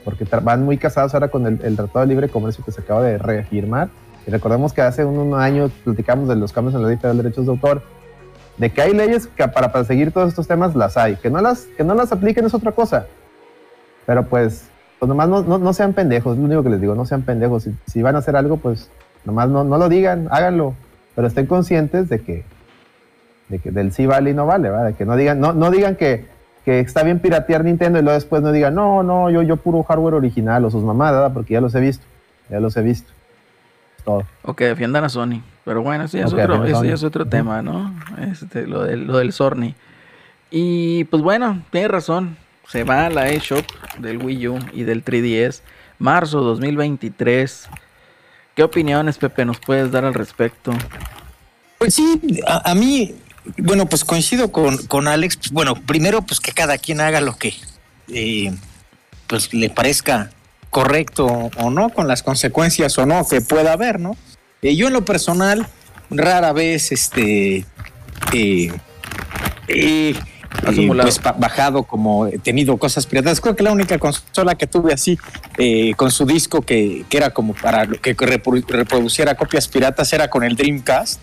porque 0.03 0.25
van 0.41 0.63
muy 0.63 0.77
casados 0.77 1.13
ahora 1.13 1.29
con 1.29 1.45
el, 1.45 1.59
el 1.63 1.75
Tratado 1.75 2.01
de 2.01 2.07
Libre 2.07 2.29
Comercio 2.29 2.63
que 2.63 2.71
se 2.71 2.81
acaba 2.81 3.01
de 3.03 3.17
reafirmar. 3.17 3.89
Y 4.25 4.31
recordemos 4.31 4.73
que 4.73 4.81
hace 4.81 5.05
un, 5.05 5.17
un 5.17 5.39
año 5.39 5.69
platicamos 5.83 6.27
de 6.27 6.35
los 6.35 6.53
cambios 6.53 6.75
en 6.75 6.83
la 6.83 6.89
ley 6.89 6.97
de 7.01 7.13
derechos 7.13 7.45
de 7.45 7.51
autor 7.51 7.81
De 8.57 8.69
que 8.69 8.81
hay 8.81 8.93
leyes 8.93 9.27
que 9.27 9.47
para 9.47 9.71
perseguir 9.71 10.11
todos 10.11 10.29
estos 10.29 10.47
temas 10.47 10.75
las 10.75 10.97
hay. 10.97 11.15
Que 11.15 11.29
no 11.29 11.41
las, 11.41 11.61
que 11.77 11.83
no 11.83 11.95
las 11.95 12.11
apliquen 12.11 12.45
es 12.45 12.53
otra 12.53 12.71
cosa. 12.71 13.07
Pero 14.05 14.25
pues, 14.25 14.69
pues 14.99 15.07
nomás 15.07 15.29
no, 15.29 15.43
no, 15.43 15.57
no 15.57 15.73
sean 15.73 15.93
pendejos, 15.93 16.33
es 16.33 16.39
lo 16.39 16.45
único 16.45 16.63
que 16.63 16.69
les 16.69 16.81
digo, 16.81 16.95
no 16.95 17.05
sean 17.05 17.21
pendejos. 17.21 17.63
Si, 17.63 17.75
si 17.87 18.01
van 18.01 18.15
a 18.15 18.19
hacer 18.19 18.35
algo, 18.35 18.57
pues 18.57 18.89
nomás 19.23 19.49
no, 19.49 19.63
no 19.63 19.77
lo 19.77 19.87
digan, 19.87 20.27
háganlo. 20.31 20.73
Pero 21.15 21.27
estén 21.27 21.45
conscientes 21.45 22.09
de 22.09 22.19
que, 22.19 22.43
de 23.49 23.59
que 23.59 23.71
del 23.71 23.91
sí 23.91 24.05
vale 24.05 24.31
y 24.31 24.33
no 24.33 24.45
vale, 24.45 24.69
¿verdad? 24.69 24.87
De 24.87 24.93
que 24.93 25.05
no 25.05 25.15
digan, 25.15 25.39
no, 25.39 25.53
no 25.53 25.69
digan 25.71 25.95
que, 25.95 26.25
que 26.69 26.79
está 26.81 27.01
bien 27.01 27.17
piratear 27.17 27.63
Nintendo 27.63 27.97
y 27.97 28.03
luego 28.03 28.13
después 28.13 28.43
no 28.43 28.51
digan, 28.51 28.75
no, 28.75 29.01
no, 29.01 29.31
yo, 29.31 29.41
yo 29.41 29.57
puro 29.57 29.81
hardware 29.81 30.13
original 30.13 30.63
o 30.65 30.69
sus 30.69 30.83
mamadas. 30.83 31.31
Porque 31.33 31.55
ya 31.55 31.61
los 31.61 31.73
he 31.73 31.79
visto, 31.79 32.05
ya 32.47 32.59
los 32.59 32.77
he 32.77 32.83
visto. 32.83 33.11
Es 33.97 34.03
todo. 34.03 34.23
O 34.43 34.53
que 34.53 34.65
defiendan 34.65 35.03
a 35.03 35.09
Sony. 35.09 35.41
Pero 35.65 35.81
bueno, 35.81 36.03
eso 36.03 36.19
ya 36.19 36.25
es 36.25 36.33
otro, 36.33 36.65
eso 36.65 36.83
ya 36.83 36.93
es 36.93 37.03
otro 37.03 37.25
tema, 37.25 37.63
¿no? 37.63 37.95
Este, 38.31 38.67
lo, 38.67 38.83
del, 38.83 39.07
lo 39.07 39.17
del 39.17 39.33
Sony. 39.33 39.73
Y 40.51 41.05
pues 41.05 41.23
bueno, 41.23 41.63
tiene 41.71 41.87
razón. 41.87 42.37
Se 42.67 42.83
va 42.83 43.07
a 43.07 43.09
la 43.09 43.29
eShop 43.29 43.65
del 43.97 44.23
Wii 44.23 44.47
U 44.49 44.59
y 44.71 44.83
del 44.83 45.03
3DS. 45.03 45.61
Marzo 45.97 46.41
2023. 46.41 47.67
¿Qué 48.53 48.61
opiniones, 48.63 49.17
Pepe, 49.17 49.43
nos 49.43 49.59
puedes 49.59 49.91
dar 49.91 50.05
al 50.05 50.13
respecto? 50.13 50.71
Pues 51.79 51.95
sí, 51.95 52.41
a, 52.45 52.69
a 52.69 52.75
mí, 52.75 53.15
bueno, 53.57 53.87
pues 53.87 54.03
coincido 54.05 54.51
con, 54.51 54.77
con 54.87 55.07
Alex. 55.07 55.37
Pues, 55.37 55.51
bueno, 55.51 55.75
primero, 55.75 56.21
pues 56.21 56.39
que 56.39 56.51
cada 56.51 56.77
quien 56.77 57.01
haga 57.01 57.21
lo 57.21 57.35
que 57.37 57.53
eh, 58.09 58.51
pues 59.27 59.53
le 59.53 59.69
parezca 59.69 60.31
correcto 60.69 61.49
o 61.57 61.69
no, 61.71 61.89
con 61.89 62.07
las 62.07 62.21
consecuencias 62.23 62.97
o 62.97 63.05
no 63.05 63.25
que 63.27 63.41
pueda 63.41 63.73
haber, 63.73 63.99
¿no? 63.99 64.15
Eh, 64.61 64.75
yo 64.75 64.87
en 64.87 64.93
lo 64.93 65.05
personal, 65.05 65.67
rara 66.09 66.51
vez, 66.53 66.91
este, 66.91 67.65
eh, 68.33 68.71
eh, 69.67 70.15
pues, 71.01 71.21
ba- 71.21 71.35
bajado 71.37 71.83
como 71.83 72.27
he 72.27 72.37
tenido 72.39 72.77
cosas 72.77 73.05
piratas. 73.05 73.39
Creo 73.39 73.55
que 73.55 73.63
la 73.63 73.71
única 73.71 73.97
consola 73.99 74.55
que 74.55 74.67
tuve 74.67 74.93
así 74.93 75.17
con 75.95 76.11
su 76.11 76.25
disco 76.25 76.61
que, 76.61 77.05
que 77.09 77.17
era 77.17 77.29
como 77.31 77.53
para 77.53 77.85
lo 77.85 77.99
que 78.01 78.15
reprodu- 78.15 78.65
reproduciera 78.67 79.35
copias 79.35 79.67
piratas 79.67 80.11
era 80.13 80.29
con 80.29 80.43
el 80.43 80.55
Dreamcast 80.55 81.19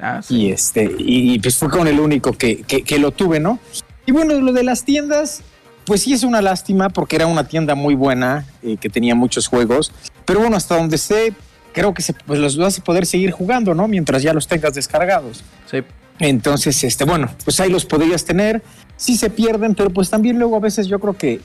Ah, 0.00 0.20
sí. 0.22 0.36
y 0.36 0.50
este 0.50 0.94
y, 0.98 1.38
pues 1.38 1.56
fue 1.56 1.70
con 1.70 1.88
el 1.88 1.98
único 2.00 2.32
que, 2.32 2.62
que- 2.62 2.82
que 2.82 2.98
lo 2.98 3.12
tuve, 3.12 3.40
¿no? 3.40 3.58
Y 4.04 4.12
bueno, 4.12 4.34
lo 4.34 4.52
de 4.52 4.62
las 4.62 4.84
tiendas, 4.84 5.42
pues 5.84 6.02
sí 6.02 6.12
es 6.12 6.22
una 6.22 6.42
lástima 6.42 6.88
porque 6.90 7.16
era 7.16 7.26
una 7.26 7.48
tienda 7.48 7.74
muy 7.74 7.94
buena 7.94 8.44
eh, 8.62 8.76
que 8.78 8.88
tenía 8.90 9.14
muchos 9.14 9.46
juegos, 9.48 9.92
pero 10.24 10.40
bueno, 10.40 10.56
hasta 10.56 10.76
donde 10.76 10.98
sé, 10.98 11.32
creo 11.72 11.94
que 11.94 12.02
se, 12.02 12.12
pues 12.12 12.38
los 12.38 12.56
vas 12.56 12.78
a 12.78 12.84
poder 12.84 13.06
seguir 13.06 13.30
jugando, 13.30 13.74
¿no? 13.74 13.88
Mientras 13.88 14.22
ya 14.22 14.32
los 14.32 14.46
tengas 14.46 14.74
descargados. 14.74 15.42
Sí. 15.70 15.78
Entonces, 16.18 16.82
este, 16.84 17.04
bueno, 17.04 17.30
pues 17.44 17.60
ahí 17.60 17.70
los 17.70 17.84
podrías 17.84 18.24
tener. 18.24 18.62
Sí 18.96 19.16
se 19.16 19.28
pierden, 19.28 19.74
pero 19.74 19.90
pues 19.90 20.08
también 20.08 20.38
luego 20.38 20.56
a 20.56 20.60
veces 20.60 20.86
yo 20.86 20.98
creo 20.98 21.14
que 21.16 21.40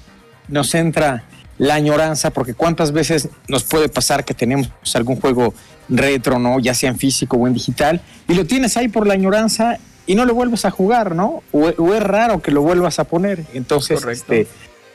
nos 0.48 0.74
entra 0.76 1.24
la 1.58 1.76
añoranza, 1.76 2.32
porque 2.32 2.54
cuántas 2.54 2.92
veces 2.92 3.30
nos 3.48 3.64
puede 3.64 3.90
pasar 3.90 4.26
que 4.26 4.34
tenemos 4.34 4.70
algún 4.94 5.20
juego 5.20 5.54
retro, 5.90 6.40
¿no? 6.40 6.60
Ya 6.60 6.74
sea 6.74 6.90
en 6.90 6.98
físico 6.98 7.38
o 7.38 7.48
en 7.48 7.54
digital, 7.54 8.02
y 8.28 8.34
lo 8.34 8.46
tienes 8.46 8.78
ahí 8.78 8.88
por 8.88 9.06
la 9.06 9.14
añoranza 9.14 9.78
y 10.08 10.16
no 10.16 10.26
lo 10.26 10.34
vuelves 10.34 10.66
a 10.66 10.72
jugar, 10.72 11.16
¿no? 11.16 11.44
O, 11.52 11.60
o 11.68 11.94
es 11.94 12.04
raro 12.04 12.42
que 12.42 12.52
lo 12.52 12.62
vuelvas 12.62 13.00
a 13.00 13.04
poner. 13.04 13.46
Entonces, 13.54 14.04
este, 14.06 14.48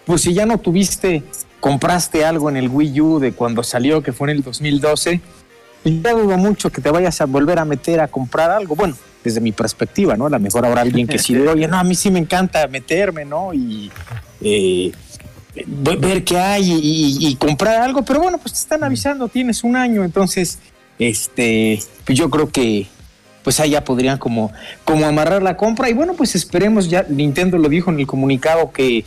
pues 0.04 0.22
si 0.22 0.34
ya 0.34 0.46
no 0.46 0.58
tuviste, 0.58 1.22
compraste 1.60 2.24
algo 2.24 2.48
en 2.48 2.56
el 2.56 2.68
Wii 2.68 3.00
U 3.00 3.18
de 3.18 3.32
cuando 3.32 3.62
salió, 3.62 4.02
que 4.02 4.12
fue 4.12 4.30
en 4.30 4.38
el 4.38 4.42
2012, 4.42 5.20
y 5.84 6.02
ya 6.02 6.12
dudo 6.12 6.36
mucho 6.36 6.70
que 6.70 6.80
te 6.80 6.90
vayas 6.90 7.20
a 7.20 7.26
volver 7.26 7.58
a 7.58 7.64
meter 7.64 8.00
a 8.00 8.08
comprar 8.08 8.50
algo. 8.50 8.74
Bueno, 8.74 8.96
desde 9.22 9.40
mi 9.40 9.52
perspectiva, 9.52 10.16
¿no? 10.16 10.26
A 10.26 10.30
lo 10.30 10.40
mejor 10.40 10.66
habrá 10.66 10.80
alguien 10.80 11.06
que 11.06 11.18
sí 11.18 11.34
diga, 11.34 11.52
oye, 11.52 11.66
no, 11.66 11.78
a 11.78 11.84
mí 11.84 11.94
sí 11.94 12.10
me 12.10 12.18
encanta 12.18 12.66
meterme, 12.68 13.24
¿no? 13.24 13.52
Y 13.52 13.90
eh, 14.40 14.92
ver 15.66 16.24
qué 16.24 16.38
hay 16.38 16.70
y, 16.70 16.74
y- 16.74 17.28
y 17.28 17.36
comprar 17.36 17.80
algo, 17.82 18.02
pero 18.04 18.20
bueno, 18.20 18.38
pues 18.38 18.52
te 18.54 18.58
están 18.60 18.84
avisando, 18.84 19.28
tienes 19.28 19.64
un 19.64 19.76
año, 19.76 20.04
entonces, 20.04 20.58
este, 20.98 21.80
pues 22.04 22.18
yo 22.18 22.28
creo 22.30 22.50
que 22.50 22.86
pues 23.42 23.60
ahí 23.60 23.70
ya 23.70 23.84
podrían 23.84 24.18
como, 24.18 24.50
como 24.84 25.06
amarrar 25.06 25.40
la 25.42 25.56
compra 25.56 25.88
y 25.88 25.92
bueno, 25.92 26.14
pues 26.14 26.34
esperemos 26.34 26.88
ya, 26.90 27.06
Nintendo 27.08 27.58
lo 27.58 27.68
dijo 27.68 27.92
en 27.92 28.00
el 28.00 28.06
comunicado 28.06 28.72
que 28.72 29.04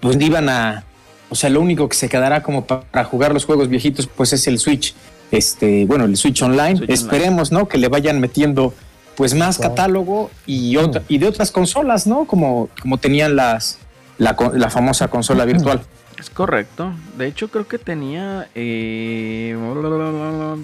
pues 0.00 0.16
iban 0.20 0.48
a, 0.48 0.82
o 1.30 1.36
sea, 1.36 1.48
lo 1.48 1.60
único 1.60 1.88
que 1.88 1.96
se 1.96 2.08
quedará 2.08 2.42
como 2.42 2.66
pa- 2.66 2.80
para 2.80 3.04
jugar 3.04 3.32
los 3.32 3.44
juegos 3.44 3.68
viejitos 3.68 4.08
pues 4.08 4.32
es 4.32 4.46
el 4.48 4.58
Switch, 4.58 4.94
este, 5.30 5.84
bueno, 5.86 6.06
el 6.06 6.16
Switch 6.16 6.42
Online, 6.42 6.76
Switch 6.78 6.90
esperemos, 6.90 7.52
¿no? 7.52 7.68
Que 7.68 7.78
le 7.78 7.86
vayan 7.88 8.18
metiendo 8.18 8.74
pues 9.14 9.34
más 9.34 9.58
catálogo 9.58 10.30
y, 10.46 10.76
otra, 10.76 11.02
y 11.08 11.18
de 11.18 11.26
otras 11.28 11.52
consolas, 11.52 12.06
¿no? 12.06 12.24
Como, 12.24 12.68
como 12.82 12.98
tenían 12.98 13.36
las, 13.36 13.78
la, 14.18 14.34
famosa 14.70 15.08
consola 15.08 15.44
virtual. 15.44 15.80
Es 16.18 16.30
correcto. 16.30 16.90
De 17.16 17.28
hecho, 17.28 17.48
creo 17.48 17.68
que 17.68 17.78
tenía. 17.78 18.48
eh, 18.56 19.56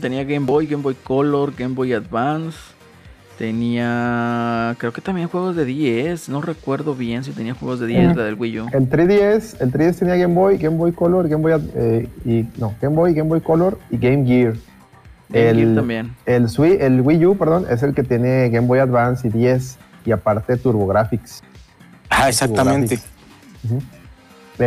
tenía 0.00 0.24
Game 0.24 0.46
Boy, 0.46 0.66
Game 0.66 0.82
Boy 0.82 0.96
Color, 0.96 1.54
Game 1.56 1.76
Boy 1.76 1.92
Advance. 1.92 2.58
Tenía. 3.38 4.74
Creo 4.78 4.92
que 4.92 5.00
también 5.00 5.28
juegos 5.28 5.54
de 5.54 5.64
10. 5.64 6.28
No 6.28 6.40
recuerdo 6.40 6.96
bien 6.96 7.22
si 7.22 7.30
tenía 7.30 7.54
juegos 7.54 7.78
de 7.78 7.86
10, 7.86 8.08
Ujú. 8.08 8.18
la 8.18 8.24
del 8.24 8.34
Wii 8.34 8.60
U. 8.60 8.66
El 8.72 8.90
3DS, 8.90 9.60
el 9.60 9.72
3DS 9.72 9.98
tenía 10.00 10.16
Game 10.16 10.34
Boy, 10.34 10.58
Game 10.58 10.76
Boy 10.76 10.90
Color, 10.90 11.28
Game 11.28 11.42
Boy 11.42 11.70
eh, 11.76 12.08
y 12.24 12.46
no, 12.58 12.74
Game 12.80 12.96
Boy, 12.96 13.14
Game 13.14 13.28
Boy 13.28 13.40
Color 13.40 13.78
y 13.90 13.96
Game 13.96 14.26
Gear. 14.26 14.54
Game 15.28 15.54
Gear 15.54 15.56
el, 15.56 15.74
también. 15.76 16.16
El, 16.26 16.48
el 16.80 17.00
Wii 17.00 17.26
U, 17.26 17.36
perdón, 17.36 17.66
es 17.70 17.82
el 17.84 17.94
que 17.94 18.02
tiene 18.02 18.50
Game 18.50 18.66
Boy 18.66 18.80
Advance 18.80 19.26
y 19.26 19.30
10 19.30 19.78
y 20.04 20.10
aparte 20.10 20.56
TurboGrafx. 20.56 21.42
Ah, 22.10 22.28
exactamente. 22.28 22.98
Ujú. 23.64 23.80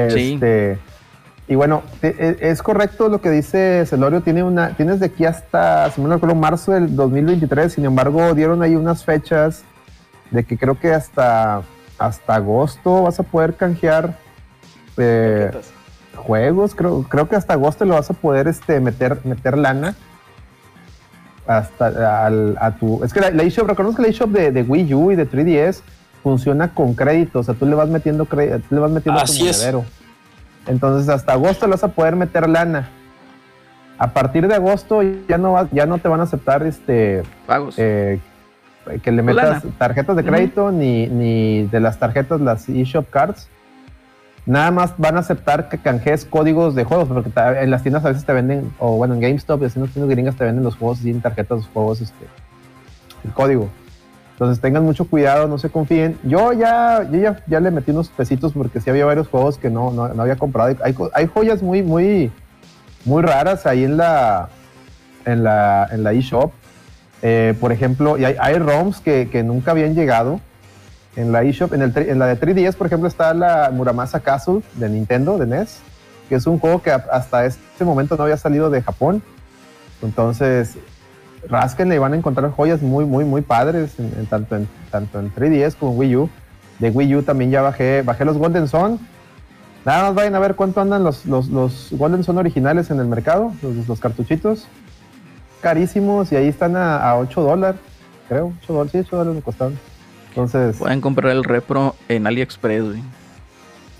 Sí. 0.09 0.33
Este, 0.33 0.77
Y 1.47 1.55
bueno, 1.55 1.81
e- 2.01 2.37
es 2.41 2.61
correcto 2.61 3.07
lo 3.07 3.21
que 3.21 3.29
dice 3.29 3.85
Celorio, 3.85 4.21
tiene 4.21 4.43
una, 4.43 4.75
tienes 4.75 4.99
de 4.99 5.05
aquí 5.05 5.23
hasta, 5.25 5.89
si 5.91 6.01
me 6.01 6.09
recuerdo, 6.13 6.35
marzo 6.35 6.73
del 6.73 6.93
2023, 6.95 7.71
sin 7.71 7.85
embargo, 7.85 8.33
dieron 8.33 8.61
ahí 8.63 8.75
unas 8.75 9.05
fechas 9.05 9.63
de 10.31 10.43
que 10.43 10.57
creo 10.57 10.77
que 10.77 10.93
hasta, 10.93 11.61
hasta 11.97 12.35
agosto 12.35 13.03
vas 13.03 13.17
a 13.21 13.23
poder 13.23 13.55
canjear 13.55 14.17
eh, 14.97 15.51
juegos, 16.17 16.75
creo, 16.75 17.03
creo 17.03 17.29
que 17.29 17.37
hasta 17.37 17.53
agosto 17.53 17.85
lo 17.85 17.93
vas 17.93 18.09
a 18.09 18.13
poder 18.13 18.49
este, 18.49 18.81
meter, 18.81 19.19
meter 19.23 19.57
lana. 19.57 19.95
Hasta 21.45 22.25
al, 22.25 22.57
a 22.59 22.71
tu. 22.75 23.01
Es 23.05 23.13
que 23.13 23.21
la, 23.21 23.29
la 23.31 23.43
eShop, 23.43 23.67
recordemos 23.69 23.95
que 23.95 24.01
la 24.01 24.09
eShop 24.09 24.31
de, 24.31 24.51
de 24.51 24.63
Wii 24.63 24.93
U 24.93 25.11
y 25.13 25.15
de 25.15 25.29
3DS 25.29 25.79
funciona 26.23 26.73
con 26.73 26.93
créditos. 26.93 27.41
O 27.41 27.43
sea, 27.51 27.59
tú 27.59 27.65
le 27.65 27.75
vas 27.75 27.89
metiendo 27.89 28.25
crédito, 28.25 28.59
tú 28.69 28.75
le 28.75 28.81
vas 28.81 28.91
metiendo 28.91 29.21
Así 29.21 29.39
tu 29.43 29.49
es. 29.49 29.57
monedero. 29.57 29.85
Entonces, 30.67 31.09
hasta 31.09 31.33
agosto 31.33 31.65
le 31.65 31.71
vas 31.71 31.83
a 31.83 31.87
poder 31.89 32.15
meter 32.15 32.49
lana. 32.49 32.89
A 33.97 34.11
partir 34.11 34.47
de 34.47 34.55
agosto 34.55 35.01
ya 35.27 35.37
no, 35.37 35.53
va- 35.53 35.67
ya 35.71 35.85
no 35.85 35.97
te 35.97 36.07
van 36.07 36.19
a 36.19 36.23
aceptar 36.23 36.63
este 36.63 37.23
Pagos. 37.47 37.75
eh, 37.77 38.19
que 39.01 39.11
le 39.11 39.21
metas 39.23 39.63
lana. 39.63 39.75
tarjetas 39.77 40.15
de 40.15 40.23
crédito 40.23 40.71
ni, 40.71 41.07
ni 41.07 41.63
de 41.63 41.79
las 41.79 41.97
tarjetas, 41.99 42.39
las 42.41 42.67
eShop 42.69 43.09
cards. 43.09 43.49
Nada 44.45 44.71
más 44.71 44.93
van 44.97 45.17
a 45.17 45.19
aceptar 45.19 45.67
que 45.67 45.77
canjees 45.77 46.23
códigos 46.23 46.73
de 46.73 46.85
juegos, 46.85 47.09
porque 47.09 47.31
en 47.61 47.69
las 47.69 47.81
tiendas 47.81 48.05
a 48.05 48.09
veces 48.09 48.23
te 48.23 48.31
venden, 48.31 48.71
o 48.79 48.95
bueno, 48.95 49.13
en 49.15 49.19
GameStop 49.19 49.61
y 49.61 49.65
así 49.65 49.77
en 49.79 49.83
las 49.85 49.93
tiendas 49.93 50.09
gringas 50.09 50.35
te 50.35 50.45
venden 50.45 50.63
los 50.63 50.77
juegos 50.77 50.99
sin 50.99 51.19
tarjetas, 51.19 51.57
los 51.57 51.67
juegos, 51.67 51.99
este, 51.99 52.25
el 53.25 53.31
código. 53.33 53.67
Entonces 54.37 54.61
tengan 54.61 54.83
mucho 54.83 55.09
cuidado, 55.09 55.47
no 55.47 55.57
se 55.57 55.71
confíen. 55.71 56.15
Yo 56.21 56.53
ya, 56.53 57.01
yo 57.11 57.19
ya, 57.19 57.43
ya 57.47 57.59
le 57.59 57.71
metí 57.71 57.89
unos 57.89 58.09
pesitos 58.09 58.53
porque 58.53 58.79
sí 58.79 58.87
había 58.87 59.03
varios 59.03 59.27
juegos 59.27 59.57
que 59.57 59.71
no, 59.71 59.89
no, 59.89 60.09
no 60.09 60.21
había 60.21 60.35
comprado. 60.35 60.75
Hay, 60.83 60.95
hay 61.15 61.25
joyas 61.25 61.63
muy, 61.63 61.81
muy, 61.81 62.31
muy 63.03 63.23
raras 63.23 63.65
ahí 63.65 63.83
en 63.83 63.97
la, 63.97 64.49
en 65.25 65.43
la, 65.43 65.87
en 65.91 66.03
la 66.03 66.13
eShop. 66.13 66.51
Eh, 67.23 67.55
por 67.59 67.71
ejemplo, 67.71 68.15
y 68.19 68.25
hay, 68.25 68.35
hay 68.39 68.59
ROMs 68.59 68.99
que, 68.99 69.27
que 69.27 69.41
nunca 69.41 69.71
habían 69.71 69.95
llegado 69.95 70.39
en 71.15 71.31
la 71.31 71.41
eShop. 71.41 71.73
En, 71.73 71.81
en 71.81 72.19
la 72.19 72.27
de 72.27 72.39
3DS, 72.39 72.75
por 72.75 72.85
ejemplo, 72.85 73.07
está 73.07 73.33
la 73.33 73.71
Muramasa 73.73 74.19
Castle 74.19 74.61
de 74.75 74.87
Nintendo, 74.87 75.39
de 75.39 75.47
NES, 75.47 75.79
que 76.29 76.35
es 76.35 76.45
un 76.45 76.59
juego 76.59 76.83
que 76.83 76.91
hasta 76.91 77.47
este 77.47 77.83
momento 77.83 78.15
no 78.15 78.25
había 78.25 78.37
salido 78.37 78.69
de 78.69 78.83
Japón. 78.83 79.23
Entonces, 80.03 80.77
rasquenle 81.47 81.95
y 81.95 81.97
van 81.97 82.13
a 82.13 82.17
encontrar 82.17 82.51
joyas 82.51 82.81
muy, 82.81 83.05
muy, 83.05 83.25
muy 83.25 83.41
padres, 83.41 83.99
en, 83.99 84.13
en 84.17 84.25
tanto, 84.25 84.55
en, 84.55 84.67
tanto 84.91 85.19
en 85.19 85.33
3DS 85.33 85.75
como 85.75 85.93
en 85.93 85.99
Wii 85.99 86.15
U. 86.17 86.29
De 86.79 86.89
Wii 86.89 87.15
U 87.15 87.23
también 87.23 87.51
ya 87.51 87.61
bajé, 87.61 88.01
bajé 88.03 88.25
los 88.25 88.37
Golden 88.37 88.67
Sun. 88.67 88.99
Nada 89.85 90.03
más 90.03 90.15
vayan 90.15 90.35
a 90.35 90.39
ver 90.39 90.55
cuánto 90.55 90.81
andan 90.81 91.03
los, 91.03 91.25
los, 91.25 91.47
los 91.47 91.89
Golden 91.91 92.23
Sun 92.23 92.37
originales 92.37 92.91
en 92.91 92.99
el 92.99 93.07
mercado, 93.07 93.53
los, 93.61 93.87
los 93.87 93.99
cartuchitos. 93.99 94.67
Carísimos 95.61 96.31
y 96.31 96.35
ahí 96.35 96.47
están 96.47 96.75
a, 96.75 96.97
a 96.97 97.17
8 97.17 97.41
dólares, 97.41 97.81
creo. 98.27 98.53
8 98.63 98.73
dólares, 98.73 98.91
sí, 98.91 98.97
8 98.99 99.15
dólares 99.15 99.35
me 99.35 99.41
costaron. 99.41 99.79
Entonces, 100.29 100.77
Pueden 100.77 101.01
comprar 101.01 101.31
el 101.31 101.43
repro 101.43 101.95
en 102.09 102.27
AliExpress, 102.27 102.83
güey. 102.83 103.01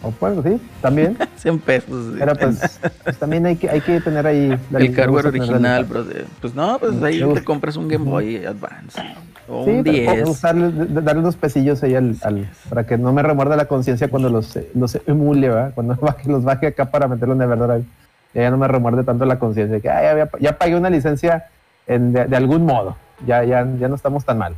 O 0.04 0.12
pues 0.12 0.34
sí, 0.44 0.62
también. 0.82 1.18
100 1.38 1.60
pesos. 1.60 2.14
Pero 2.20 2.36
pues, 2.36 2.80
pues 3.04 3.18
también 3.18 3.46
hay 3.46 3.56
que, 3.56 3.70
hay 3.70 3.82
que 3.82 4.00
tener 4.02 4.26
ahí 4.28 4.58
la 4.72 4.80
el 4.80 4.94
hardware 4.96 5.28
original, 5.28 5.86
brother. 5.86 6.26
Pues 6.42 6.54
no, 6.56 6.78
pues 6.80 7.02
ahí 7.04 7.22
te 7.34 7.44
compras 7.44 7.76
un 7.78 7.88
Game 7.88 8.06
Boy 8.06 8.46
Advance. 8.46 9.02
O 9.50 9.64
Sí, 9.66 9.72
un 9.72 9.84
pero 9.84 10.14
10. 10.14 10.28
usarle- 10.30 10.72
d- 10.72 10.86
d- 10.88 11.02
darle 11.02 11.22
unos 11.22 11.36
pesillos 11.38 11.82
ahí 11.84 11.96
al, 11.96 12.16
al- 12.22 12.50
para 12.70 12.86
que 12.86 12.98
no 12.98 13.14
me 13.14 13.24
remuerda 13.24 13.56
la 13.56 13.66
conciencia 13.66 14.10
cuando 14.10 14.30
los, 14.30 14.60
los 14.76 15.00
emule, 15.08 15.48
¿verdad? 15.50 15.72
Cuando 15.74 15.96
baje- 16.02 16.30
los 16.30 16.44
baje 16.44 16.68
acá 16.68 16.92
para 16.92 17.08
meterlo 17.08 17.34
en 17.34 17.42
Everdrive. 17.42 17.84
Ya, 18.34 18.42
ya 18.44 18.52
no 18.52 18.58
me 18.58 18.68
remuerde 18.68 19.04
tanto 19.04 19.26
la 19.26 19.40
conciencia. 19.40 19.80
que 19.80 19.90
"Ay, 19.90 20.28
ya, 20.42 20.58
pagué 20.58 20.76
una 20.76 20.90
licencia 20.90 21.46
en- 21.88 22.12
de, 22.14 22.26
de 22.26 22.36
algún 22.36 22.66
modo. 22.66 22.98
Ya, 23.26 23.44
ya, 23.46 23.66
ya 23.80 23.88
no 23.88 23.96
estamos 23.96 24.26
tan 24.26 24.38
mal. 24.38 24.54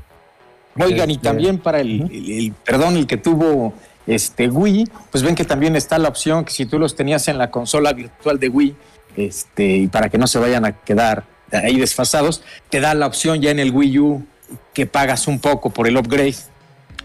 Oigan, 0.80 1.10
y 1.10 1.14
Este, 1.14 1.28
también 1.28 1.60
para 1.60 1.80
el, 1.82 2.02
el- 2.12 2.32
el- 2.32 2.54
perdón, 2.66 2.96
el 2.98 3.06
que 3.08 3.18
tuvo 3.18 3.74
este 4.16 4.48
Wii, 4.50 4.88
pues 5.12 5.24
ven 5.24 5.36
que 5.36 5.46
también 5.46 5.76
está 5.76 5.98
la 6.00 6.10
opción 6.10 6.46
que 6.46 6.52
si 6.52 6.66
tú 6.66 6.80
los 6.80 6.96
tenías 6.96 7.28
en 7.28 7.38
la 7.38 7.52
consola 7.52 7.94
virtual 7.94 8.40
de 8.40 8.50
Wii, 8.50 8.76
este, 9.18 9.66
y 9.78 9.88
para 9.88 10.10
que 10.10 10.18
no 10.18 10.28
se 10.28 10.40
vayan 10.40 10.66
a 10.66 10.72
quedar 10.74 11.26
ahí 11.52 11.78
desfasados, 11.80 12.42
te 12.70 12.80
da 12.80 12.94
la 12.94 13.08
opción 13.08 13.42
ya 13.42 13.52
en 13.52 13.60
el 13.60 13.72
Wii 13.72 14.00
U 14.00 14.26
que 14.74 14.86
pagas 14.86 15.28
un 15.28 15.40
poco 15.40 15.70
por 15.70 15.88
el 15.88 15.98
upgrade. 15.98 16.34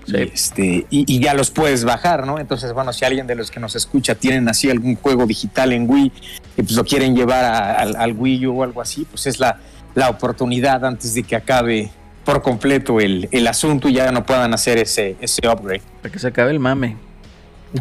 Sí. 0.06 0.16
Este, 0.18 0.64
y, 0.90 1.04
y 1.14 1.18
ya 1.18 1.32
los 1.32 1.50
puedes 1.50 1.84
bajar, 1.84 2.26
¿no? 2.26 2.38
Entonces, 2.38 2.74
bueno, 2.74 2.92
si 2.92 3.06
alguien 3.06 3.26
de 3.26 3.34
los 3.34 3.50
que 3.50 3.58
nos 3.58 3.74
escucha 3.74 4.14
tienen 4.14 4.46
así 4.50 4.68
algún 4.70 4.96
juego 4.96 5.24
digital 5.26 5.72
en 5.72 5.88
Wii 5.88 6.12
y 6.58 6.62
pues 6.62 6.72
lo 6.72 6.84
quieren 6.84 7.16
llevar 7.16 7.42
a- 7.44 7.72
al 7.80 8.12
Wii 8.12 8.46
U 8.48 8.60
o 8.60 8.64
algo 8.64 8.82
así, 8.82 9.06
pues 9.10 9.26
es 9.26 9.40
la, 9.40 9.58
la 9.94 10.10
oportunidad 10.10 10.84
antes 10.84 11.14
de 11.14 11.22
que 11.22 11.36
acabe 11.36 11.90
por 12.24 12.42
completo 12.42 13.00
el, 13.00 13.28
el 13.32 13.46
asunto 13.46 13.88
y 13.88 13.94
ya 13.94 14.10
no 14.12 14.24
puedan 14.24 14.52
hacer 14.54 14.78
ese, 14.78 15.16
ese 15.20 15.46
upgrade. 15.48 15.82
Para 16.02 16.12
que 16.12 16.18
se 16.18 16.28
acabe 16.28 16.50
el 16.50 16.60
mame. 16.60 16.96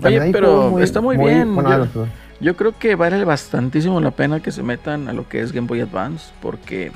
Oye, 0.04 0.32
pero 0.32 0.64
juegos 0.64 0.82
está 0.82 1.02
muy 1.02 1.18
bien, 1.18 1.54
bueno, 1.54 1.88
yo-. 1.94 2.08
Yo 2.40 2.58
creo 2.58 2.78
que 2.78 2.96
vale 2.96 3.24
bastantísimo 3.24 4.02
la 4.02 4.12
pena 4.12 4.42
que 4.42 4.52
se 4.52 4.64
metan 4.64 5.08
a 5.08 5.14
lo 5.14 5.30
que 5.30 5.40
es 5.40 5.52
Game 5.54 5.68
Boy 5.68 5.80
Advance. 5.82 6.32
Porque 6.42 6.92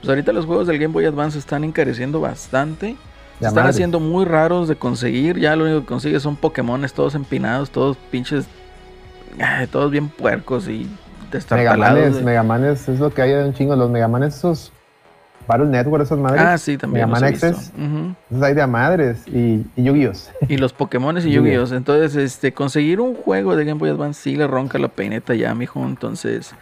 pues 0.00 0.08
ahorita 0.08 0.32
los 0.32 0.46
juegos 0.46 0.66
del 0.66 0.78
Game 0.78 0.92
Boy 0.94 1.04
Advance 1.04 1.38
están 1.38 1.64
encareciendo 1.64 2.20
bastante. 2.20 2.96
Están 3.40 3.54
madre. 3.56 3.70
haciendo 3.70 4.00
muy 4.00 4.24
raros 4.24 4.68
de 4.68 4.76
conseguir. 4.76 5.38
Ya 5.38 5.54
lo 5.56 5.64
único 5.64 5.80
que 5.80 5.86
consigues 5.86 6.22
son 6.22 6.36
Pokémones 6.36 6.94
todos 6.94 7.14
empinados, 7.14 7.68
todos 7.70 7.96
pinches. 8.10 8.46
ay, 9.38 9.66
todos 9.66 9.90
bien 9.90 10.08
puercos 10.08 10.68
y. 10.68 10.88
Megamanes, 11.50 12.14
de- 12.14 12.22
Megamanes 12.22 12.88
es 12.88 13.00
lo 13.00 13.12
que 13.12 13.20
hay 13.22 13.30
de 13.32 13.44
un 13.44 13.52
chingo. 13.54 13.74
Los 13.74 13.90
Megamanes, 13.90 14.36
esos 14.36 14.72
Battle 15.46 15.66
Network, 15.66 16.04
esas 16.04 16.18
madres. 16.18 16.42
Ah, 16.42 16.58
sí, 16.58 16.76
también. 16.76 17.06
Mega 17.06 17.20
Man. 17.20 17.24
Access. 17.24 17.72
Esos 18.30 18.42
hay 18.42 18.54
de 18.54 18.62
a 18.62 18.66
madres 18.66 19.26
y, 19.26 19.64
y 19.76 19.82
Yu-Gi-Oh! 19.82 20.12
Y 20.48 20.56
los 20.56 20.72
Pokémones 20.72 21.26
y 21.26 21.32
Yu-Gi-Oh. 21.32 21.62
Yu-Gi-Oh! 21.62 21.76
Entonces, 21.76 22.16
este, 22.16 22.52
conseguir 22.52 23.00
un 23.00 23.14
juego 23.14 23.56
de 23.56 23.64
Game 23.64 23.78
Boy 23.78 23.90
Advance 23.90 24.22
sí 24.22 24.36
le 24.36 24.46
ronca 24.46 24.78
la 24.78 24.88
peineta 24.88 25.34
ya, 25.34 25.54
mijo. 25.54 25.84
Entonces, 25.84 26.54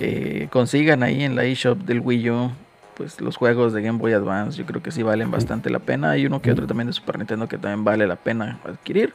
eh, 0.00 0.48
consigan 0.50 1.02
ahí 1.02 1.22
en 1.22 1.36
la 1.36 1.44
eShop 1.44 1.78
del 1.78 2.00
Wii 2.00 2.30
U, 2.30 2.50
pues 2.96 3.20
los 3.20 3.36
juegos 3.36 3.72
de 3.72 3.82
Game 3.82 3.98
Boy 3.98 4.12
Advance. 4.12 4.56
Yo 4.56 4.66
creo 4.66 4.82
que 4.82 4.90
sí 4.90 5.02
valen 5.02 5.30
bastante 5.30 5.70
la 5.70 5.80
pena. 5.80 6.10
Hay 6.12 6.26
uno 6.26 6.40
que 6.40 6.52
otro 6.52 6.66
también 6.66 6.86
de 6.86 6.92
Super 6.92 7.18
Nintendo 7.18 7.48
que 7.48 7.58
también 7.58 7.84
vale 7.84 8.06
la 8.06 8.16
pena 8.16 8.60
adquirir. 8.64 9.14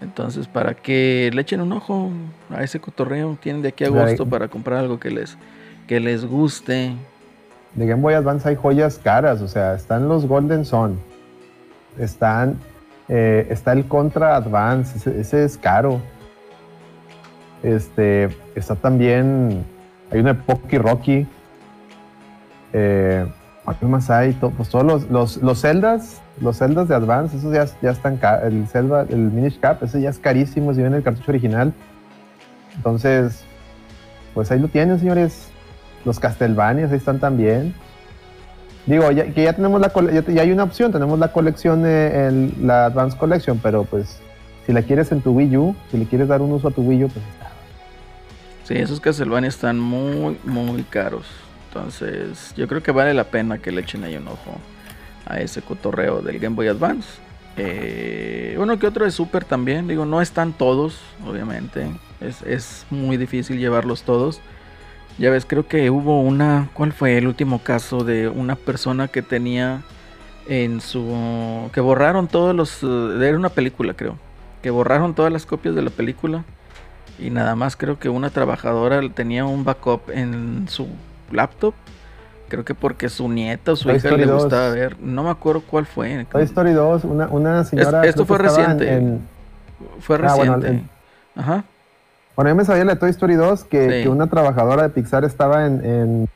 Entonces, 0.00 0.48
para 0.48 0.74
que 0.74 1.30
le 1.32 1.42
echen 1.42 1.60
un 1.60 1.72
ojo 1.72 2.10
a 2.48 2.62
ese 2.62 2.80
cotorreo, 2.80 3.36
tienen 3.40 3.62
de 3.62 3.68
aquí 3.68 3.84
a 3.84 3.88
agosto 3.88 4.26
para 4.26 4.48
comprar 4.48 4.78
algo 4.78 4.98
que 4.98 5.10
les, 5.10 5.36
que 5.86 6.00
les 6.00 6.24
guste. 6.24 6.92
De 7.74 7.86
Game 7.86 8.02
Boy 8.02 8.14
Advance 8.14 8.48
hay 8.48 8.56
joyas 8.56 8.98
caras, 8.98 9.40
o 9.42 9.48
sea, 9.48 9.74
están 9.74 10.08
los 10.08 10.26
Golden 10.26 10.64
Sun, 10.64 10.98
están, 11.98 12.56
eh, 13.08 13.46
está 13.48 13.72
el 13.72 13.86
Contra 13.86 14.34
Advance, 14.36 15.10
ese, 15.20 15.44
es 15.44 15.56
caro. 15.56 16.00
Este, 17.62 18.28
está 18.54 18.74
también, 18.74 19.64
hay 20.10 20.20
una 20.20 20.34
Pocky 20.34 20.78
Rocky. 20.78 21.26
Eh, 22.72 23.26
¿Qué 23.78 23.86
más 23.86 24.10
hay? 24.10 24.32
To- 24.32 24.50
pues 24.50 24.68
todos 24.68 24.84
los, 24.84 25.10
los, 25.10 25.36
los 25.36 25.60
Zeldas, 25.60 26.20
los 26.40 26.58
Zeldas 26.58 26.88
de 26.88 26.96
Advance, 26.96 27.36
esos 27.36 27.52
ya, 27.54 27.66
ya 27.80 27.90
están. 27.90 28.18
El 28.42 28.66
Zelda, 28.66 29.06
el 29.08 29.18
Minish 29.30 29.60
Cap, 29.60 29.80
ese 29.84 30.00
ya 30.00 30.10
es 30.10 30.18
carísimo 30.18 30.74
si 30.74 30.80
viene 30.80 30.96
el 30.96 31.04
cartucho 31.04 31.30
original. 31.30 31.72
Entonces, 32.74 33.44
pues 34.34 34.50
ahí 34.50 34.58
lo 34.58 34.66
tienen, 34.66 34.98
señores. 34.98 35.49
Los 36.04 36.18
Castlevanias 36.18 36.90
ahí 36.90 36.96
están 36.98 37.18
también. 37.18 37.74
Digo, 38.86 39.10
ya, 39.10 39.26
que 39.26 39.42
ya 39.44 39.52
tenemos 39.52 39.80
la 39.80 39.92
ya, 40.12 40.24
ya 40.24 40.42
hay 40.42 40.50
una 40.52 40.64
opción, 40.64 40.90
tenemos 40.90 41.18
la 41.18 41.32
colección, 41.32 41.84
eh, 41.86 42.28
el- 42.28 42.54
la 42.66 42.86
Advance 42.86 43.16
Collection, 43.16 43.58
pero 43.62 43.84
pues 43.84 44.18
si 44.66 44.72
la 44.72 44.82
quieres 44.82 45.12
en 45.12 45.20
tu 45.20 45.32
Wii 45.32 45.56
U, 45.58 45.76
si 45.90 45.98
le 45.98 46.06
quieres 46.06 46.28
dar 46.28 46.40
un 46.40 46.52
uso 46.52 46.68
a 46.68 46.70
tu 46.70 46.82
Wii 46.82 47.04
U, 47.04 47.08
pues 47.08 47.24
está. 47.32 47.50
Sí, 48.64 48.74
esos 48.74 49.00
Castlevania 49.00 49.48
están 49.48 49.78
muy, 49.78 50.38
muy 50.44 50.82
caros. 50.84 51.26
Entonces, 51.68 52.52
yo 52.56 52.66
creo 52.66 52.82
que 52.82 52.90
vale 52.92 53.14
la 53.14 53.24
pena 53.24 53.58
que 53.58 53.70
le 53.70 53.82
echen 53.82 54.02
ahí 54.04 54.16
un 54.16 54.26
ojo 54.28 54.56
a 55.26 55.40
ese 55.40 55.60
cotorreo 55.62 56.22
del 56.22 56.38
Game 56.38 56.56
Boy 56.56 56.68
Advance. 56.68 57.08
Eh, 57.56 58.56
uno 58.58 58.78
que 58.78 58.86
otro 58.86 59.04
de 59.04 59.10
Super 59.10 59.44
también. 59.44 59.86
Digo, 59.86 60.04
no 60.06 60.20
están 60.20 60.52
todos, 60.52 60.98
obviamente. 61.26 61.86
Es, 62.20 62.42
es 62.42 62.86
muy 62.90 63.16
difícil 63.16 63.58
llevarlos 63.58 64.02
todos. 64.02 64.40
Ya 65.18 65.30
ves, 65.30 65.44
creo 65.46 65.66
que 65.66 65.90
hubo 65.90 66.20
una. 66.20 66.68
¿Cuál 66.74 66.92
fue 66.92 67.18
el 67.18 67.26
último 67.26 67.58
caso 67.62 68.04
de 68.04 68.28
una 68.28 68.56
persona 68.56 69.08
que 69.08 69.22
tenía 69.22 69.82
en 70.48 70.80
su. 70.80 71.70
que 71.72 71.80
borraron 71.80 72.26
todos 72.28 72.54
los. 72.54 72.82
eh, 72.82 73.26
Era 73.28 73.36
una 73.36 73.50
película, 73.50 73.94
creo. 73.94 74.16
Que 74.62 74.70
borraron 74.70 75.14
todas 75.14 75.32
las 75.32 75.46
copias 75.46 75.74
de 75.74 75.82
la 75.82 75.90
película. 75.90 76.44
Y 77.18 77.28
nada 77.30 77.54
más 77.54 77.76
creo 77.76 77.98
que 77.98 78.08
una 78.08 78.30
trabajadora 78.30 79.00
tenía 79.14 79.44
un 79.44 79.64
backup 79.64 80.10
en 80.10 80.66
su 80.68 80.88
laptop. 81.30 81.74
Creo 82.48 82.64
que 82.64 82.74
porque 82.74 83.08
su 83.10 83.28
nieta 83.28 83.72
o 83.72 83.76
su 83.76 83.84
Toy 83.84 83.96
hija 83.98 84.08
Story 84.08 84.24
le 84.24 84.30
2. 84.32 84.42
gustaba 84.44 84.70
ver. 84.70 84.96
No 85.00 85.22
me 85.22 85.30
acuerdo 85.30 85.60
cuál 85.60 85.84
fue. 85.86 86.26
Toy 86.32 86.42
Story 86.44 86.72
2, 86.72 87.04
una, 87.04 87.28
una 87.28 87.62
señora. 87.64 88.02
esto 88.04 88.24
fue 88.24 88.36
en- 88.38 88.42
reciente. 88.42 88.92
en- 88.94 89.20
Fue 90.00 90.16
Ah, 90.22 90.34
bueno, 90.34 90.56
reciente. 90.56 90.68
en- 91.36 91.40
Ajá. 91.42 91.64
Bueno, 92.36 92.50
yo 92.50 92.54
me 92.56 92.64
sabía 92.64 92.84
la 92.84 92.94
de 92.94 93.00
Toy 93.00 93.10
Story 93.10 93.34
2 93.34 93.64
que, 93.64 93.84
Sí. 93.98 94.02
que 94.04 94.08
una 94.08 94.26
trabajadora 94.28 94.82
de 94.84 94.88
Pixar 94.90 95.24
estaba 95.24 95.66
en, 95.66 95.84
en, 95.84 96.28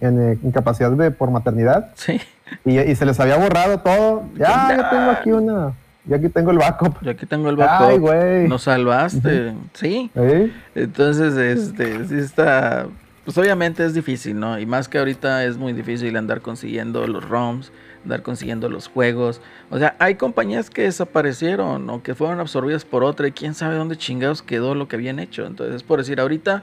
en, 0.00 0.20
eh, 0.32 0.38
incapacidad 0.42 0.90
de, 0.90 1.10
por 1.10 1.30
maternidad 1.30 1.90
Sí. 1.94 2.20
y, 2.64 2.78
y 2.80 2.94
se 2.96 3.06
les 3.06 3.18
había 3.20 3.36
borrado 3.36 3.78
todo. 3.78 4.24
Ya, 4.36 4.74
ya 4.76 4.90
tengo 4.90 5.10
aquí 5.10 5.32
una. 5.32 5.72
Ya 6.04 6.16
aquí 6.16 6.28
tengo 6.28 6.50
el 6.50 6.58
backup. 6.58 6.96
Yo 7.02 7.12
aquí 7.12 7.26
tengo 7.26 7.48
el 7.48 7.60
Ay, 7.60 7.66
backup. 7.66 8.00
güey. 8.00 8.48
Nos 8.48 8.62
salvaste. 8.62 9.54
Sí. 9.74 10.10
¿Eh? 10.16 10.50
Entonces, 10.74 11.34
este, 11.36 12.06
sí 12.08 12.18
está. 12.18 12.86
Pues 13.24 13.38
obviamente 13.38 13.84
es 13.84 13.94
difícil, 13.94 14.40
¿no? 14.40 14.58
Y 14.58 14.66
más 14.66 14.88
que 14.88 14.98
ahorita 14.98 15.44
es 15.44 15.56
muy 15.56 15.72
difícil 15.72 16.16
andar 16.16 16.40
consiguiendo 16.40 17.06
los 17.06 17.28
ROMs, 17.28 17.70
andar 18.02 18.22
consiguiendo 18.22 18.68
los 18.68 18.88
juegos. 18.88 19.40
O 19.70 19.78
sea, 19.78 19.96
hay 19.98 20.16
compañías 20.16 20.70
que 20.70 20.82
desaparecieron 20.82 21.88
o 21.90 22.02
que 22.02 22.14
fueron 22.14 22.40
absorbidas 22.40 22.84
por 22.84 23.04
otra 23.04 23.28
y 23.28 23.32
quién 23.32 23.54
sabe 23.54 23.76
dónde 23.76 23.96
chingados 23.96 24.42
quedó 24.42 24.74
lo 24.74 24.88
que 24.88 24.96
habían 24.96 25.18
hecho. 25.18 25.46
Entonces, 25.46 25.82
por 25.82 25.98
decir, 25.98 26.20
ahorita, 26.20 26.62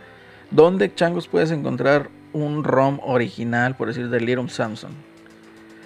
¿dónde 0.51 0.93
changos 0.93 1.27
puedes 1.27 1.51
encontrar 1.51 2.09
un 2.33 2.63
ROM 2.63 2.99
original, 3.03 3.75
por 3.75 3.87
decir, 3.87 4.09
de 4.09 4.19
Little 4.19 4.49
Samson? 4.49 4.91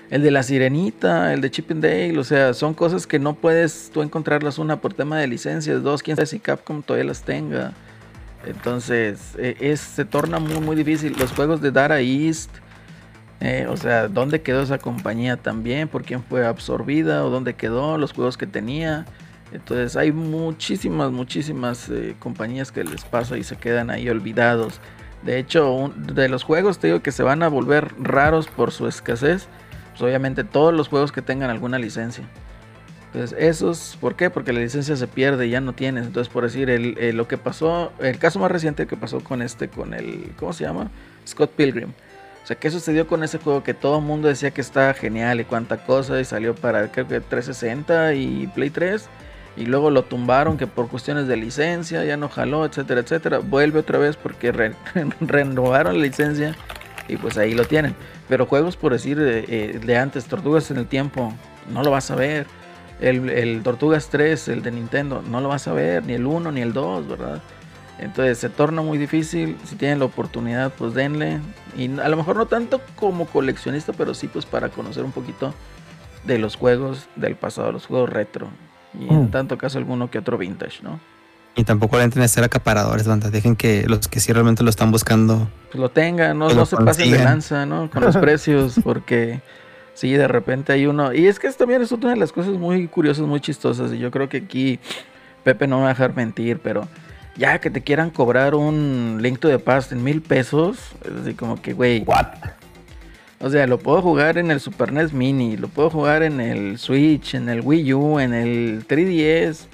El 0.10 0.22
de 0.22 0.32
la 0.32 0.44
sirenita, 0.44 1.34
el 1.34 1.42
de 1.42 1.50
Chip 1.50 1.72
and 1.72 1.84
Dale, 1.84 2.20
o 2.20 2.24
sea, 2.24 2.54
son 2.54 2.74
cosas 2.74 3.08
que 3.08 3.18
no 3.18 3.34
puedes 3.34 3.90
tú 3.92 4.02
encontrarlas 4.02 4.60
una 4.60 4.80
por 4.80 4.94
tema 4.94 5.18
de 5.18 5.28
licencias, 5.28 5.82
dos, 5.82 6.04
quién 6.04 6.18
sabe 6.18 6.28
si 6.28 6.40
Capcom 6.40 6.84
todavía 6.84 7.06
las 7.06 7.24
tenga. 7.24 7.74
Entonces, 8.46 9.34
eh, 9.38 9.56
es, 9.60 9.80
se 9.80 10.06
torna 10.06 10.40
muy, 10.40 10.60
muy 10.60 10.76
difícil. 10.76 11.16
Los 11.18 11.32
juegos 11.32 11.62
de 11.62 11.72
Dara 11.72 12.02
East, 12.02 12.50
eh, 13.40 13.68
o 13.70 13.76
sea, 13.78 14.08
¿dónde 14.08 14.42
quedó 14.42 14.62
esa 14.62 14.78
compañía 14.78 15.38
también? 15.38 15.88
¿Por 15.88 16.04
quién 16.04 16.24
fue 16.24 16.46
absorbida? 16.46 17.26
¿O 17.26 17.30
dónde 17.30 17.56
quedó 17.56 17.98
los 17.98 18.14
juegos 18.14 18.38
que 18.38 18.48
tenía? 18.48 19.06
Entonces, 19.52 19.96
hay 19.98 20.12
muchísimas, 20.12 21.12
muchísimas 21.12 21.90
eh, 21.90 22.16
compañías 22.20 22.72
que 22.72 22.84
les 22.84 23.06
pasa 23.06 23.38
y 23.38 23.44
se 23.44 23.58
quedan 23.58 23.90
ahí 23.90 24.10
olvidados. 24.10 24.80
De 25.24 25.38
hecho, 25.40 25.94
de 25.96 26.28
los 26.30 26.44
juegos, 26.44 26.80
te 26.80 26.88
digo 26.88 27.02
que 27.02 27.12
se 27.12 27.24
van 27.24 27.44
a 27.44 27.50
volver 27.50 27.94
raros 28.00 28.48
por 28.48 28.72
su 28.72 28.88
escasez. 28.88 29.48
Pues 29.92 30.02
obviamente, 30.02 30.44
todos 30.44 30.74
los 30.74 30.88
juegos 30.88 31.12
que 31.12 31.22
tengan 31.22 31.50
alguna 31.50 31.78
licencia. 31.80 32.24
Entonces, 33.14 33.38
esos, 33.40 33.98
¿por 34.02 34.16
qué? 34.16 34.30
Porque 34.32 34.54
la 34.54 34.60
licencia 34.60 34.96
se 34.96 35.08
pierde 35.08 35.46
y 35.48 35.52
ya 35.52 35.62
no 35.62 35.74
tienes. 35.74 36.08
Entonces, 36.08 36.34
por 36.34 36.44
decir, 36.44 36.70
el, 36.70 36.98
el- 36.98 37.16
lo 37.16 37.28
que 37.28 37.38
pasó, 37.38 37.94
el 38.00 38.18
caso 38.18 38.40
más 38.40 38.52
reciente 38.52 38.88
que 38.88 38.98
pasó 38.98 39.20
con 39.24 39.42
este, 39.44 39.68
con 39.70 39.94
el, 39.94 40.34
¿cómo 40.38 40.52
se 40.54 40.64
llama? 40.64 40.90
Scott 41.28 41.52
Pilgrim. 41.52 41.94
O 42.44 42.46
sea, 42.46 42.58
¿qué 42.58 42.70
sucedió 42.70 43.08
con 43.08 43.24
ese 43.24 43.38
juego? 43.40 43.64
Que 43.64 43.74
todo 43.74 44.00
el 44.00 44.04
mundo 44.04 44.28
decía 44.28 44.52
que 44.52 44.60
estaba 44.62 44.94
genial 44.94 45.40
y 45.40 45.46
cuánta 45.46 45.78
cosa 45.86 46.20
y 46.20 46.26
salió 46.26 46.54
para, 46.56 46.92
creo 46.92 47.08
que 47.08 47.22
360 47.22 48.14
y 48.16 48.48
Play 48.48 48.70
3. 48.70 49.08
Y 49.56 49.66
luego 49.66 49.92
lo 49.92 50.04
tumbaron 50.04 50.58
que 50.58 50.66
por 50.68 50.90
cuestiones 50.90 51.28
de 51.28 51.38
licencia 51.38 52.04
ya 52.04 52.18
no 52.18 52.28
jaló, 52.28 52.66
etcétera, 52.66 53.02
etcétera. 53.02 53.38
Vuelve 53.38 53.80
otra 53.80 53.98
vez 54.00 54.18
porque 54.18 54.52
re- 54.52 54.74
renovaron 55.22 55.98
la 56.00 56.04
licencia 56.04 56.56
y 57.08 57.18
pues 57.18 57.38
ahí 57.38 57.54
lo 57.54 57.64
tienen. 57.66 57.96
Pero 58.28 58.46
juegos, 58.46 58.76
por 58.76 58.92
decir, 58.94 59.18
de, 59.20 59.46
eh, 59.48 59.80
de 59.80 59.98
antes, 59.98 60.26
Tortugas 60.26 60.70
en 60.72 60.78
el 60.78 60.88
Tiempo, 60.88 61.34
no 61.72 61.84
lo 61.84 61.92
vas 61.92 62.10
a 62.12 62.16
ver. 62.16 62.46
El, 63.00 63.30
el 63.30 63.62
Tortugas 63.64 64.08
3, 64.10 64.48
el 64.50 64.64
de 64.64 64.72
Nintendo, 64.72 65.22
no 65.30 65.40
lo 65.40 65.50
vas 65.50 65.68
a 65.68 65.74
ver, 65.74 66.04
ni 66.06 66.14
el 66.14 66.26
1 66.26 66.52
ni 66.52 66.62
el 66.62 66.74
2, 66.74 67.08
¿verdad? 67.08 67.42
Entonces 68.00 68.38
se 68.40 68.50
torna 68.50 68.82
muy 68.82 68.98
difícil. 68.98 69.56
Si 69.66 69.76
tienen 69.76 70.00
la 70.00 70.06
oportunidad, 70.06 70.72
pues 70.78 70.94
denle. 70.94 71.40
Y 71.78 71.86
a 72.00 72.10
lo 72.10 72.18
mejor 72.18 72.36
no 72.36 72.46
tanto 72.48 72.82
como 72.96 73.26
coleccionista, 73.26 73.94
pero 73.94 74.14
sí 74.14 74.28
pues 74.28 74.46
para 74.46 74.70
conocer 74.70 75.04
un 75.04 75.12
poquito 75.12 75.54
de 76.26 76.38
los 76.40 76.56
juegos 76.56 77.08
del 77.16 77.36
pasado, 77.36 77.72
los 77.72 77.86
juegos 77.86 78.10
retro. 78.10 78.48
Y 79.00 79.08
en 79.12 79.26
Mm. 79.26 79.32
tanto 79.32 79.58
caso 79.58 79.78
alguno 79.78 80.10
que 80.12 80.20
otro 80.20 80.38
vintage, 80.38 80.84
¿no? 80.84 81.00
Y 81.56 81.64
tampoco 81.66 81.98
le 81.98 82.04
entren 82.04 82.24
a 82.24 82.28
ser 82.28 82.44
acaparadores, 82.44 83.08
banda. 83.08 83.30
Dejen 83.30 83.56
que 83.56 83.86
los 83.88 84.08
que 84.08 84.20
sí 84.20 84.34
realmente 84.34 84.64
lo 84.64 84.70
están 84.72 84.90
buscando. 84.92 85.48
Pues 85.72 85.80
lo 85.80 85.90
tengan, 85.90 86.38
no, 86.40 86.50
no 86.50 86.54
lo 86.56 86.66
se 86.66 86.78
pasen 86.78 87.12
de 87.12 87.24
lanza, 87.24 87.66
¿no? 87.68 87.90
Con 87.92 88.04
los 88.04 88.18
precios, 88.18 88.80
porque 88.84 89.40
sí, 89.94 90.12
de 90.14 90.28
repente 90.28 90.74
hay 90.74 90.88
uno. 90.88 91.14
Y 91.14 91.28
es 91.28 91.38
que 91.40 91.46
esto 91.48 91.60
también 91.66 91.84
es 91.84 91.92
una 91.92 92.10
de 92.10 92.16
las 92.18 92.32
cosas 92.32 92.54
muy 92.54 92.88
curiosas, 92.88 93.26
muy 93.28 93.40
chistosas. 93.40 93.92
Y 93.94 94.00
yo 94.00 94.10
creo 94.10 94.30
que 94.30 94.38
aquí 94.38 94.80
Pepe 95.44 95.68
no 95.68 95.78
me 95.78 95.84
va 95.84 95.90
a 95.90 95.94
dejar 95.94 96.16
mentir, 96.16 96.60
pero 96.60 96.88
ya 97.36 97.60
que 97.60 97.70
te 97.70 97.82
quieran 97.82 98.10
cobrar 98.10 98.56
un 98.56 99.20
Link 99.22 99.40
to 99.40 99.50
the 99.50 99.60
Past 99.60 99.92
en 99.92 100.04
mil 100.04 100.22
pesos, 100.22 100.78
es 101.04 101.22
así 101.22 101.34
como 101.34 101.62
que, 101.62 101.74
güey. 101.74 102.04
What? 102.06 102.28
O 103.40 103.50
sea, 103.50 103.68
lo 103.68 103.78
puedo 103.78 104.02
jugar 104.02 104.38
en 104.38 104.52
el 104.52 104.62
Super 104.62 104.94
NES 104.94 105.12
Mini, 105.12 105.58
lo 105.58 105.68
puedo 105.68 105.90
jugar 105.90 106.24
en 106.24 106.40
el 106.40 106.78
Switch, 106.78 107.36
en 107.36 107.50
el 107.50 107.60
Wii 107.62 107.94
U, 107.94 108.20
en 108.20 108.34
el 108.34 108.88
3DS. 108.88 109.66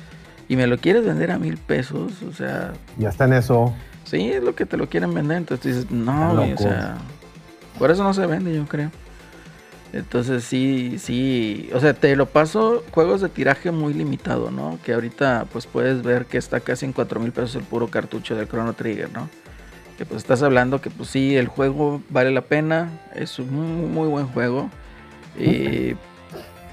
Y 0.47 0.55
me 0.55 0.65
lo 0.65 0.79
quieres 0.79 1.05
vender 1.05 1.29
a 1.29 1.37
mil 1.37 1.57
pesos, 1.57 2.23
o 2.27 2.33
sea, 2.33 2.73
Ya 2.97 3.09
está 3.09 3.25
en 3.25 3.33
eso. 3.33 3.71
Sí, 4.05 4.31
es 4.31 4.41
lo 4.41 4.55
que 4.55 4.65
te 4.65 4.75
lo 4.75 4.89
quieren 4.89 5.13
vender. 5.13 5.37
Entonces 5.37 5.75
dices, 5.75 5.91
no, 5.91 6.35
güey, 6.35 6.53
o 6.53 6.57
sea, 6.57 6.97
por 7.77 7.91
eso 7.91 8.03
no 8.03 8.15
se 8.15 8.25
vende, 8.25 8.55
yo 8.55 8.65
creo. 8.65 8.89
Entonces 9.91 10.43
sí, 10.43 10.97
sí, 10.99 11.69
o 11.73 11.79
sea, 11.79 11.93
te 11.93 12.15
lo 12.15 12.27
paso 12.27 12.83
juegos 12.91 13.21
de 13.21 13.29
tiraje 13.29 13.71
muy 13.71 13.93
limitado, 13.93 14.51
¿no? 14.51 14.77
Que 14.83 14.93
ahorita 14.93 15.47
pues 15.51 15.65
puedes 15.65 16.03
ver 16.03 16.25
que 16.25 16.37
está 16.37 16.59
casi 16.59 16.85
en 16.85 16.93
4 16.93 17.19
mil 17.19 17.31
pesos 17.31 17.55
el 17.55 17.63
puro 17.63 17.87
cartucho 17.87 18.35
del 18.35 18.47
Chrono 18.47 18.73
Trigger, 18.73 19.11
¿no? 19.11 19.29
Que 19.97 20.05
pues 20.05 20.21
estás 20.21 20.43
hablando 20.43 20.79
que 20.79 20.91
pues 20.91 21.09
sí, 21.09 21.35
el 21.35 21.47
juego 21.47 22.03
vale 22.09 22.31
la 22.31 22.41
pena, 22.41 22.89
es 23.15 23.39
un 23.39 23.51
muy, 23.51 23.89
muy 23.89 24.07
buen 24.07 24.27
juego. 24.27 24.69
Y 25.37 25.95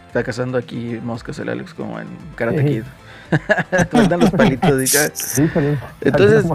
está 0.06 0.22
cazando 0.22 0.58
aquí 0.58 0.98
moscas 1.02 1.38
el 1.38 1.48
Alex 1.48 1.72
como 1.72 1.98
en 1.98 2.08
Karate 2.34 2.64
Kid. 2.64 2.82
Mandan 3.92 4.20
los 4.20 4.30
palitos 4.30 4.82
y 4.82 4.86
ya. 4.86 5.10
Entonces-. 6.00 6.46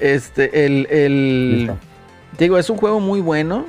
Este, 0.00 0.66
el, 0.66 0.86
el. 0.90 1.70
Digo, 2.38 2.58
es 2.58 2.68
un 2.68 2.76
juego 2.76 3.00
muy 3.00 3.20
bueno, 3.20 3.66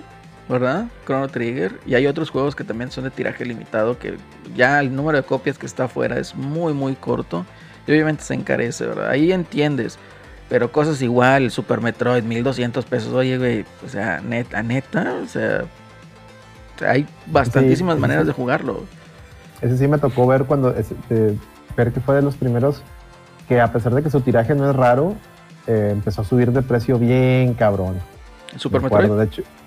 ¿verdad? 0.48 0.86
Chrono 1.06 1.28
Trigger. 1.28 1.80
Y 1.86 1.96
hay 1.96 2.08
otros 2.08 2.30
juegos 2.30 2.56
que 2.56 2.64
también 2.64 2.92
son 2.92 3.04
de 3.04 3.12
tiraje 3.12 3.46
limitado, 3.46 3.98
que 3.98 4.18
ya 4.56 4.80
el 4.80 4.96
número 4.96 5.18
de 5.18 5.24
copias 5.24 5.58
que 5.58 5.66
está 5.66 5.86
afuera 5.86 6.20
es 6.20 6.36
muy, 6.36 6.74
muy 6.74 6.96
corto. 6.96 7.46
Y 7.88 7.92
obviamente 7.92 8.24
se 8.24 8.34
encarece, 8.34 8.86
¿verdad? 8.86 9.10
Ahí 9.10 9.32
entiendes. 9.32 9.98
Pero 10.50 10.72
cosas 10.72 11.02
igual, 11.02 11.50
Super 11.52 11.82
Metroid, 11.82 12.24
1200 12.24 12.86
pesos. 12.86 13.14
Oye, 13.14 13.38
güey, 13.38 13.66
o 13.86 13.90
sea, 13.90 14.22
neta, 14.22 14.62
neta, 14.62 15.16
o 15.24 15.28
sea, 15.28 15.66
hay 16.88 17.08
bastantísimas 17.26 17.96
sí, 17.96 18.02
maneras 18.02 18.24
sí. 18.24 18.28
de 18.28 18.34
jugarlo. 18.34 18.84
Ese 19.62 19.78
sí 19.78 19.88
me 19.88 19.98
tocó 19.98 20.28
ver 20.28 20.44
cuando 20.46 20.76
ver 21.76 21.92
que 21.92 22.00
fue 22.00 22.16
de 22.16 22.22
los 22.22 22.36
primeros 22.36 22.84
que 23.48 23.60
a 23.60 23.72
pesar 23.72 23.94
de 23.94 24.02
que 24.02 24.10
su 24.10 24.22
tiraje 24.22 24.56
no 24.56 24.70
es 24.70 24.76
raro, 24.76 25.16
eh, 25.68 25.90
empezó 25.92 26.22
a 26.22 26.26
subir 26.26 26.52
de 26.52 26.62
precio 26.62 26.98
bien 26.98 27.54
cabrón. 27.54 27.96
Super 28.58 28.82
Me 28.82 28.88
acuerdo, 28.88 29.16
Metroid. 29.16 29.30
de 29.30 29.42
hecho. 29.42 29.65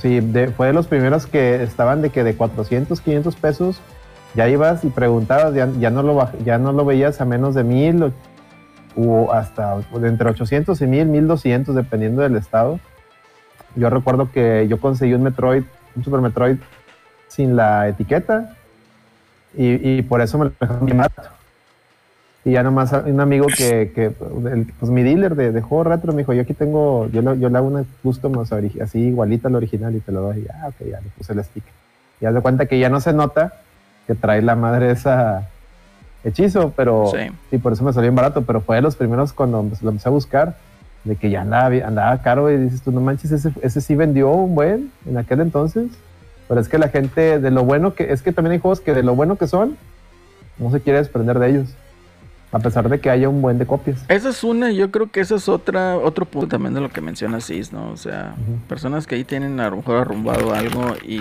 Sí, 0.00 0.20
fue 0.56 0.68
de 0.68 0.72
los 0.72 0.86
primeros 0.86 1.26
que 1.26 1.62
estaban 1.62 2.00
de 2.00 2.10
que 2.10 2.24
de 2.24 2.34
400, 2.34 3.00
500 3.00 3.36
pesos 3.36 3.80
ya 4.34 4.48
ibas 4.48 4.84
y 4.84 4.88
preguntabas, 4.88 5.54
ya, 5.54 5.68
ya, 5.78 5.90
no, 5.90 6.02
lo, 6.02 6.30
ya 6.44 6.58
no 6.58 6.72
lo 6.72 6.84
veías 6.84 7.20
a 7.20 7.24
menos 7.24 7.54
de 7.54 7.64
mil 7.64 8.02
o, 8.04 8.12
o 8.96 9.32
hasta 9.32 9.78
entre 10.02 10.30
800 10.30 10.80
y 10.80 10.86
1000, 10.86 11.06
1200 11.06 11.74
dependiendo 11.74 12.22
del 12.22 12.36
estado. 12.36 12.80
Yo 13.76 13.90
recuerdo 13.90 14.30
que 14.32 14.66
yo 14.68 14.80
conseguí 14.80 15.14
un 15.14 15.22
Metroid, 15.22 15.64
un 15.94 16.04
Super 16.04 16.20
Metroid 16.20 16.56
sin 17.28 17.56
la 17.56 17.88
etiqueta 17.88 18.56
y, 19.54 20.02
por 20.02 20.20
eso 20.20 20.38
me 20.38 20.46
lo 20.46 20.52
dejaron 20.58 20.86
bien 20.86 20.98
barato. 20.98 21.39
Y 22.44 22.52
ya 22.52 22.62
nomás 22.62 22.92
un 22.92 23.20
amigo 23.20 23.46
que, 23.48 23.92
que 23.94 24.06
el- 24.06 24.72
pues 24.80 24.90
mi 24.90 25.02
dealer 25.02 25.34
de, 25.36 25.52
de 25.52 25.60
juego 25.60 25.84
retro 25.84 26.12
me 26.12 26.18
dijo, 26.22 26.32
yo 26.32 26.40
aquí 26.42 26.54
tengo, 26.54 27.06
yo, 27.08 27.20
le- 27.20 27.38
yo 27.38 27.50
le 27.50 27.58
hago 27.58 27.66
una 27.66 27.84
custom 28.02 28.36
o 28.38 28.46
sea, 28.46 28.58
ori- 28.58 28.80
así 28.80 28.98
igualita 28.98 29.48
al 29.48 29.56
original 29.56 29.94
y 29.94 30.00
te 30.00 30.10
lo 30.10 30.22
doy. 30.22 30.40
Y, 30.40 30.46
ah, 30.48 30.68
ok, 30.68 30.88
ya 30.90 31.00
le 31.00 31.08
puse 31.18 31.32
el 31.34 31.44
stick. 31.44 31.64
Y 32.20 32.24
haz 32.26 32.32
de 32.34 32.40
cuenta 32.40 32.66
que 32.66 32.78
ya 32.78 32.88
no 32.88 33.00
se 33.00 33.12
nota 33.12 33.52
que 34.06 34.14
trae 34.14 34.40
la 34.42 34.56
madre 34.56 34.90
esa 34.90 35.48
hechizo, 36.24 36.72
pero 36.76 37.06
Sí. 37.14 37.28
sí, 37.50 37.58
por 37.58 37.72
eso 37.72 37.84
me 37.84 37.92
salió 37.92 38.10
bien 38.10 38.16
barato, 38.16 38.42
pero 38.42 38.60
fue 38.60 38.76
de 38.76 38.82
los 38.82 38.96
primeros 38.96 39.32
cuando 39.32 39.62
lo 39.82 39.90
empecé 39.90 40.08
a 40.08 40.12
buscar, 40.12 40.56
de 41.04 41.16
que 41.16 41.30
ya 41.30 41.42
andaba, 41.42 41.74
andaba 41.86 42.20
caro 42.22 42.50
y 42.50 42.56
dices 42.58 42.82
tú, 42.82 42.92
no 42.92 43.00
manches, 43.00 43.32
ese, 43.32 43.52
ese 43.62 43.80
sí 43.80 43.94
vendió 43.94 44.30
un 44.30 44.54
buen 44.54 44.90
en 45.06 45.16
aquel 45.18 45.40
entonces. 45.40 45.88
Pero 46.48 46.60
es 46.60 46.68
que 46.68 46.78
la 46.78 46.88
gente, 46.88 47.38
de 47.38 47.50
lo 47.50 47.64
bueno 47.64 47.94
que, 47.94 48.12
es 48.12 48.22
que 48.22 48.32
también 48.32 48.52
hay 48.52 48.58
juegos 48.58 48.80
que 48.80 48.92
de 48.92 49.02
lo 49.02 49.14
bueno 49.14 49.36
que 49.36 49.46
son, 49.46 49.76
no 50.58 50.70
se 50.70 50.80
quiere 50.80 50.98
desprender 50.98 51.38
de 51.38 51.48
ellos. 51.50 51.74
A 52.52 52.58
pesar 52.58 52.88
de 52.88 52.98
que 52.98 53.10
haya 53.10 53.28
un 53.28 53.42
buen 53.42 53.58
de 53.58 53.66
copias. 53.66 54.04
Esa 54.08 54.30
es 54.30 54.42
una, 54.42 54.72
yo 54.72 54.90
creo 54.90 55.10
que 55.10 55.20
esa 55.20 55.36
es 55.36 55.48
otra, 55.48 55.96
otro 55.96 56.24
punto 56.26 56.48
también 56.48 56.74
de 56.74 56.80
lo 56.80 56.88
que 56.88 57.00
menciona 57.00 57.40
Cis, 57.40 57.72
¿no? 57.72 57.90
O 57.90 57.96
sea, 57.96 58.34
personas 58.68 59.06
que 59.06 59.14
ahí 59.14 59.24
tienen 59.24 59.60
a 59.60 59.70
lo 59.70 59.76
mejor 59.76 59.98
arrumbado 59.98 60.52
algo 60.52 60.96
y 61.06 61.20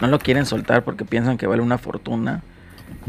no 0.00 0.08
lo 0.08 0.18
quieren 0.18 0.44
soltar 0.44 0.82
porque 0.82 1.04
piensan 1.04 1.38
que 1.38 1.46
vale 1.46 1.62
una 1.62 1.78
fortuna. 1.78 2.42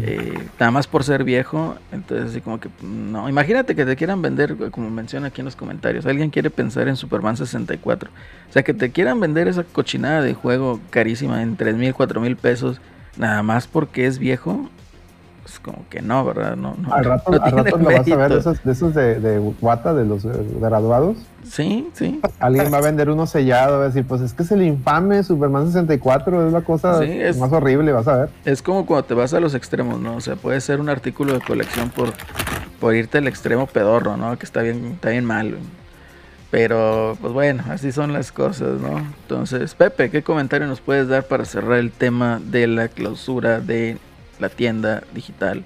eh, 0.02 0.48
nada 0.60 0.72
más 0.72 0.86
por 0.88 1.04
ser 1.04 1.24
viejo, 1.24 1.76
entonces 1.91 2.30
así 2.30 2.41
como 2.41 2.60
que 2.60 2.70
no, 2.84 3.28
imagínate 3.30 3.76
que 3.76 3.86
te 3.86 3.96
quieran 3.96 4.22
vender, 4.22 4.56
como 4.72 4.89
menciona 4.89 5.28
aquí 5.28 5.41
en 5.41 5.46
los 5.46 5.56
comentarios, 5.56 6.06
alguien 6.06 6.30
quiere 6.30 6.50
pensar 6.50 6.88
en 6.88 6.96
Superman 6.96 7.38
64, 7.38 8.10
o 8.10 8.54
sea 8.54 8.63
que 8.63 8.74
te 8.74 8.91
quieran 8.91 9.20
vender 9.20 9.48
esa 9.48 9.63
cochinada 9.63 10.22
de 10.22 10.34
juego 10.34 10.80
carísima 10.91 11.41
en 11.41 11.58
3 11.58 11.76
mil, 11.76 11.93
4 11.96 12.22
mil 12.22 12.36
pesos, 12.36 12.80
nada 13.17 13.41
más 13.43 13.67
porque 13.67 14.06
es 14.06 14.20
viejo, 14.20 14.70
pues 15.47 15.60
como 15.62 15.86
que 15.89 16.01
no, 16.01 16.25
¿verdad? 16.25 16.57
No, 16.57 16.75
no, 16.77 16.93
Al 16.93 17.05
rato, 17.05 17.31
no 17.31 17.41
al 17.41 17.51
rato 17.53 17.77
lo 17.77 17.86
vas 17.86 18.12
a 18.12 18.15
ver 18.17 18.33
de 18.33 18.39
esos 18.39 18.63
de, 18.65 18.71
esos 18.73 18.93
de, 18.93 19.19
de 19.21 19.39
Wata, 19.62 19.93
de 19.93 20.03
los 20.05 20.25
eh, 20.25 20.29
graduados. 20.60 21.15
Sí, 21.49 21.88
sí. 21.93 22.19
Alguien 22.39 22.71
va 22.73 22.79
a 22.79 22.81
vender 22.89 23.10
uno 23.10 23.25
sellado, 23.27 23.77
va 23.77 23.86
a 23.86 23.88
decir, 23.88 24.05
pues 24.05 24.19
es 24.21 24.33
que 24.33 24.43
es 24.43 24.51
el 24.51 24.62
infame 24.63 25.23
Superman 25.23 25.67
64, 25.67 26.47
es 26.47 26.51
la 26.53 26.62
cosa 26.62 26.99
Sí, 26.99 27.10
es- 27.10 27.38
más 27.38 27.53
horrible, 27.53 27.93
vas 27.93 28.10
a 28.10 28.17
ver. 28.17 28.29
Es 28.43 28.62
como 28.62 28.86
cuando 28.86 29.05
te 29.05 29.13
vas 29.13 29.33
a 29.33 29.39
los 29.39 29.55
extremos, 29.55 30.01
¿no? 30.01 30.17
O 30.17 30.21
sea, 30.21 30.36
puede 30.36 30.60
ser 30.60 30.81
un 30.81 30.89
artículo 30.89 31.31
de 31.33 31.39
colección 31.39 31.91
por, 31.91 32.10
por 32.81 32.93
irte 32.93 33.19
al 33.19 33.27
extremo 33.27 33.67
pedorro, 33.67 34.17
¿no? 34.17 34.38
Que 34.38 34.45
está 34.45 34.62
bien, 34.62 34.91
está 34.95 35.12
bien 35.12 35.23
mal. 35.23 35.55
Pero, 36.51 37.17
pues 37.21 37.31
bueno, 37.33 37.63
así 37.69 37.91
son 37.93 38.12
las 38.13 38.31
cosas, 38.31 38.79
¿no? 38.81 38.99
Entonces, 38.99 39.75
Pepe, 39.75 40.10
¿qué 40.10 40.23
comentario 40.23 40.65
nos 40.67 40.79
puedes 40.81 41.07
dar 41.07 41.23
para 41.23 41.43
cerrar 41.45 41.77
el 41.77 41.91
tema 41.91 42.39
de 42.43 42.67
la 42.67 42.88
clausura 42.88 43.60
de 43.60 43.97
la 44.39 44.50
tienda 44.50 45.04
digital? 45.13 45.63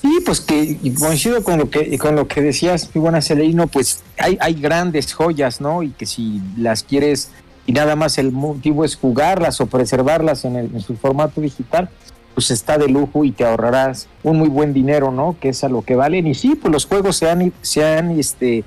Sí, 0.00 0.18
pues 0.24 0.40
que 0.40 0.78
coincido 0.98 1.42
con 1.42 1.58
lo 1.58 1.70
que 1.70 1.96
con 1.98 2.14
lo 2.14 2.28
que 2.28 2.42
decías, 2.42 2.90
muy 2.94 3.00
buena 3.02 3.22
Celeino, 3.22 3.66
pues 3.68 4.02
hay, 4.18 4.36
hay 4.40 4.54
grandes 4.54 5.14
joyas, 5.14 5.60
¿no? 5.60 5.82
Y 5.82 5.90
que 5.90 6.04
si 6.04 6.42
las 6.58 6.82
quieres 6.82 7.30
y 7.66 7.72
nada 7.72 7.96
más 7.96 8.18
el 8.18 8.30
motivo 8.30 8.84
es 8.84 8.96
jugarlas 8.96 9.60
o 9.62 9.66
preservarlas 9.66 10.44
en, 10.44 10.56
el- 10.56 10.74
en 10.74 10.80
su 10.82 10.96
formato 10.96 11.40
digital, 11.40 11.88
pues 12.34 12.50
está 12.50 12.76
de 12.76 12.88
lujo 12.88 13.24
y 13.24 13.30
te 13.32 13.46
ahorrarás 13.46 14.06
un 14.22 14.38
muy 14.38 14.48
buen 14.48 14.74
dinero, 14.74 15.10
¿no? 15.10 15.36
Que 15.40 15.48
es 15.50 15.64
a 15.64 15.68
lo 15.70 15.80
que 15.80 15.94
valen. 15.94 16.26
Y 16.26 16.34
sí, 16.34 16.54
pues 16.54 16.70
los 16.70 16.84
juegos 16.84 17.16
se 17.16 17.30
han, 17.30 17.52
se 17.62 17.82
han 17.86 18.10
este, 18.18 18.64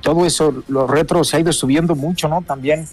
todo 0.00 0.26
eso, 0.26 0.64
los 0.66 0.90
retros 0.90 1.28
se 1.28 1.36
ha 1.36 1.40
ido 1.40 1.52
subiendo 1.52 1.94
mucho, 1.94 2.28
¿no? 2.28 2.42
También 2.42 2.88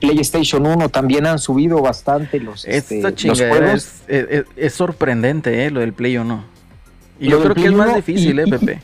PlayStation 0.00 0.66
1 0.66 0.88
también 0.88 1.26
han 1.26 1.38
subido 1.38 1.80
bastante 1.82 2.40
los, 2.40 2.64
este, 2.64 2.96
Esta 2.96 3.10
los 3.10 3.16
chingadera 3.18 3.56
juegos. 3.56 3.74
es, 3.84 4.02
es- 4.08 4.26
es- 4.30 4.44
es 4.56 4.74
sorprendente, 4.74 5.64
¿eh? 5.66 5.70
Lo 5.70 5.80
del 5.80 5.92
Play 5.92 6.16
1. 6.16 6.44
Y 7.20 7.24
Lo 7.28 7.30
yo 7.38 7.42
creo 7.42 7.54
que 7.54 7.64
es 7.66 7.72
más 7.72 7.88
1 7.88 7.96
difícil, 7.96 8.38
y- 8.38 8.40
¿eh, 8.40 8.44
y- 8.46 8.50
Pepe? 8.50 8.80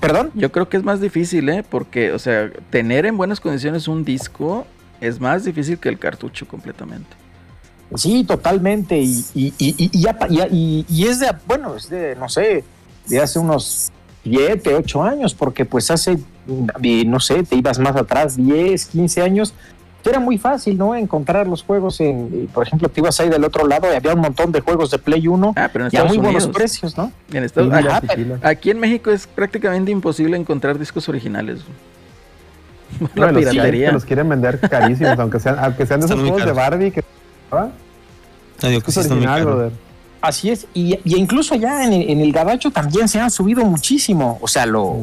¿Perdón? 0.00 0.30
Yo 0.34 0.52
creo 0.52 0.68
que 0.68 0.76
es 0.76 0.84
más 0.84 1.00
difícil, 1.00 1.48
¿eh? 1.48 1.64
Porque, 1.68 2.12
o 2.12 2.18
sea, 2.20 2.50
tener 2.70 3.04
en 3.06 3.16
buenas 3.16 3.40
condiciones 3.40 3.88
un 3.88 4.04
disco 4.04 4.64
es 5.00 5.18
más 5.20 5.44
difícil 5.44 5.78
que 5.78 5.88
el 5.88 5.98
cartucho 5.98 6.46
completamente. 6.46 7.08
Sí, 7.96 8.22
totalmente. 8.22 8.96
Y, 8.98 9.24
y, 9.34 9.90
ya 9.98 10.16
y- 10.30 10.84
es 11.04 11.18
de, 11.20 11.30
bueno, 11.46 11.74
es 11.74 11.88
de, 11.90 12.14
no 12.16 12.28
sé, 12.28 12.62
de 13.08 13.18
hace 13.20 13.38
unos 13.40 13.90
7, 14.22 14.74
8 14.74 15.02
años, 15.02 15.34
porque 15.34 15.64
pues 15.64 15.90
hace, 15.90 16.18
no 16.48 17.20
sé, 17.20 17.42
te 17.42 17.56
ibas 17.56 17.78
más 17.78 17.94
atrás, 17.96 18.36
10, 18.36 18.86
15 18.86 19.22
años, 19.22 19.54
era 20.04 20.20
muy 20.20 20.38
fácil, 20.38 20.78
¿no? 20.78 20.94
Encontrar 20.94 21.46
los 21.46 21.62
juegos 21.62 22.00
en, 22.00 22.30
eh, 22.32 22.48
por 22.54 22.66
ejemplo, 22.66 22.88
te 22.88 23.00
ibas 23.00 23.20
ahí 23.20 23.28
del 23.28 23.44
otro 23.44 23.66
lado 23.68 23.92
y 23.92 23.94
había 23.94 24.14
un 24.14 24.20
montón 24.22 24.50
de 24.52 24.60
juegos 24.62 24.90
de 24.90 24.98
Play 24.98 25.28
1 25.28 25.52
Ah, 25.54 25.68
pero 25.70 25.84
en 25.84 25.90
y 25.92 25.96
a 25.96 26.00
Estados 26.00 26.08
muy 26.16 26.18
buenos 26.24 26.44
Unidos. 26.44 26.56
precios, 26.56 26.96
¿no? 26.96 27.12
En 27.30 27.44
Estados- 27.44 27.70
aquí- 27.74 27.84
pero- 27.84 28.00
tequila. 28.00 28.38
aquí 28.42 28.70
en 28.70 28.80
México 28.80 29.10
es 29.10 29.26
prácticamente 29.26 29.90
imposible 29.90 30.36
encontrar 30.38 30.78
discos 30.78 31.06
originales. 31.10 31.60
No, 33.00 33.08
La 33.26 33.32
los 33.32 33.44
piratería. 33.44 33.88
que 33.88 33.92
los 33.92 34.04
quieren 34.06 34.28
vender 34.30 34.58
carísimos, 34.60 35.18
aunque 35.18 35.40
sean, 35.40 35.58
aunque 35.58 35.84
sean 35.84 36.00
de 36.00 36.06
esos 36.06 36.18
juegos 36.20 36.44
de. 36.46 36.52
Barbie 36.52 36.90
que 36.90 37.04
¿ah? 37.52 37.68
No 38.62 38.68
digo 38.70 38.80
que 38.80 38.90
sí 38.92 39.00
original, 39.00 39.44
brother. 39.44 39.72
Así 40.22 40.48
es, 40.50 40.66
y, 40.72 40.98
y 41.04 41.16
incluso 41.18 41.54
ya 41.54 41.84
en, 41.84 41.92
el- 41.92 42.08
en 42.08 42.20
el 42.20 42.32
gabacho 42.32 42.70
también 42.70 43.06
se 43.08 43.20
han 43.20 43.30
subido 43.30 43.62
muchísimo, 43.64 44.38
o 44.40 44.48
sea, 44.48 44.64
lo 44.64 44.96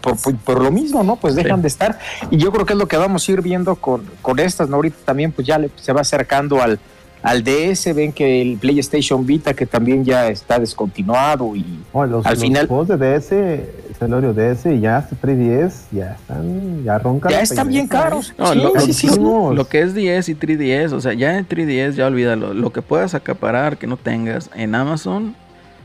por, 0.00 0.16
por- 0.20 0.36
por 0.36 0.62
lo 0.62 0.70
mismo, 0.70 1.02
¿no? 1.02 1.16
Pues 1.16 1.34
dejan 1.34 1.56
Sí. 1.58 1.62
de 1.62 1.68
estar, 1.68 1.98
y 2.30 2.36
yo 2.38 2.50
creo 2.52 2.66
que 2.66 2.72
es 2.72 2.78
lo 2.78 2.88
que 2.88 2.96
vamos 2.96 3.28
a 3.28 3.32
ir 3.32 3.42
viendo 3.42 3.76
con, 3.76 4.02
con 4.22 4.38
estas, 4.38 4.68
¿no? 4.68 4.76
Ahorita 4.76 4.96
también 5.04 5.32
pues 5.32 5.46
ya 5.46 5.58
le- 5.58 5.70
se 5.76 5.92
va 5.92 6.00
acercando 6.00 6.60
al, 6.62 6.78
al 7.22 7.42
DS, 7.42 7.92
ven 7.94 8.12
que 8.12 8.40
el 8.42 8.58
PlayStation 8.58 9.26
Vita 9.26 9.52
que 9.54 9.66
también 9.66 10.04
ya 10.04 10.28
está 10.28 10.58
descontinuado 10.58 11.54
y 11.56 11.64
Oh, 11.92 12.06
los, 12.06 12.24
Al 12.24 12.34
los 12.34 12.42
final- 12.42 12.66
juegos 12.68 12.88
de 12.88 12.96
DS, 12.96 13.64
Celorio 13.98 14.32
DS 14.32 14.72
y 14.72 14.80
ya 14.80 14.98
hasta 14.98 15.16
3DS, 15.16 15.86
ya 15.90 16.12
están, 16.12 16.84
ya 16.84 16.98
roncan. 16.98 17.32
ya 17.32 17.40
están 17.40 17.66
bien 17.68 17.88
peineta, 17.88 18.10
caros. 18.10 18.32
No, 18.38 18.52
Sí, 18.52 18.58
lo, 18.60 18.80
sí, 18.80 18.92
sí, 18.92 19.08
lo- 19.20 19.52
lo 19.52 19.66
que 19.68 19.80
es 19.82 19.92
10 19.94 20.28
y 20.28 20.34
3DS, 20.36 20.92
o 20.92 21.00
sea, 21.00 21.14
ya 21.14 21.36
en 21.36 21.44
3DS 21.48 21.96
ya 21.96 22.06
olvídalo. 22.06 22.54
Lo 22.54 22.70
que 22.72 22.80
puedas 22.80 23.14
acaparar 23.14 23.76
que 23.76 23.88
no 23.88 23.96
tengas 23.96 24.50
en 24.54 24.76
Amazon, 24.76 25.34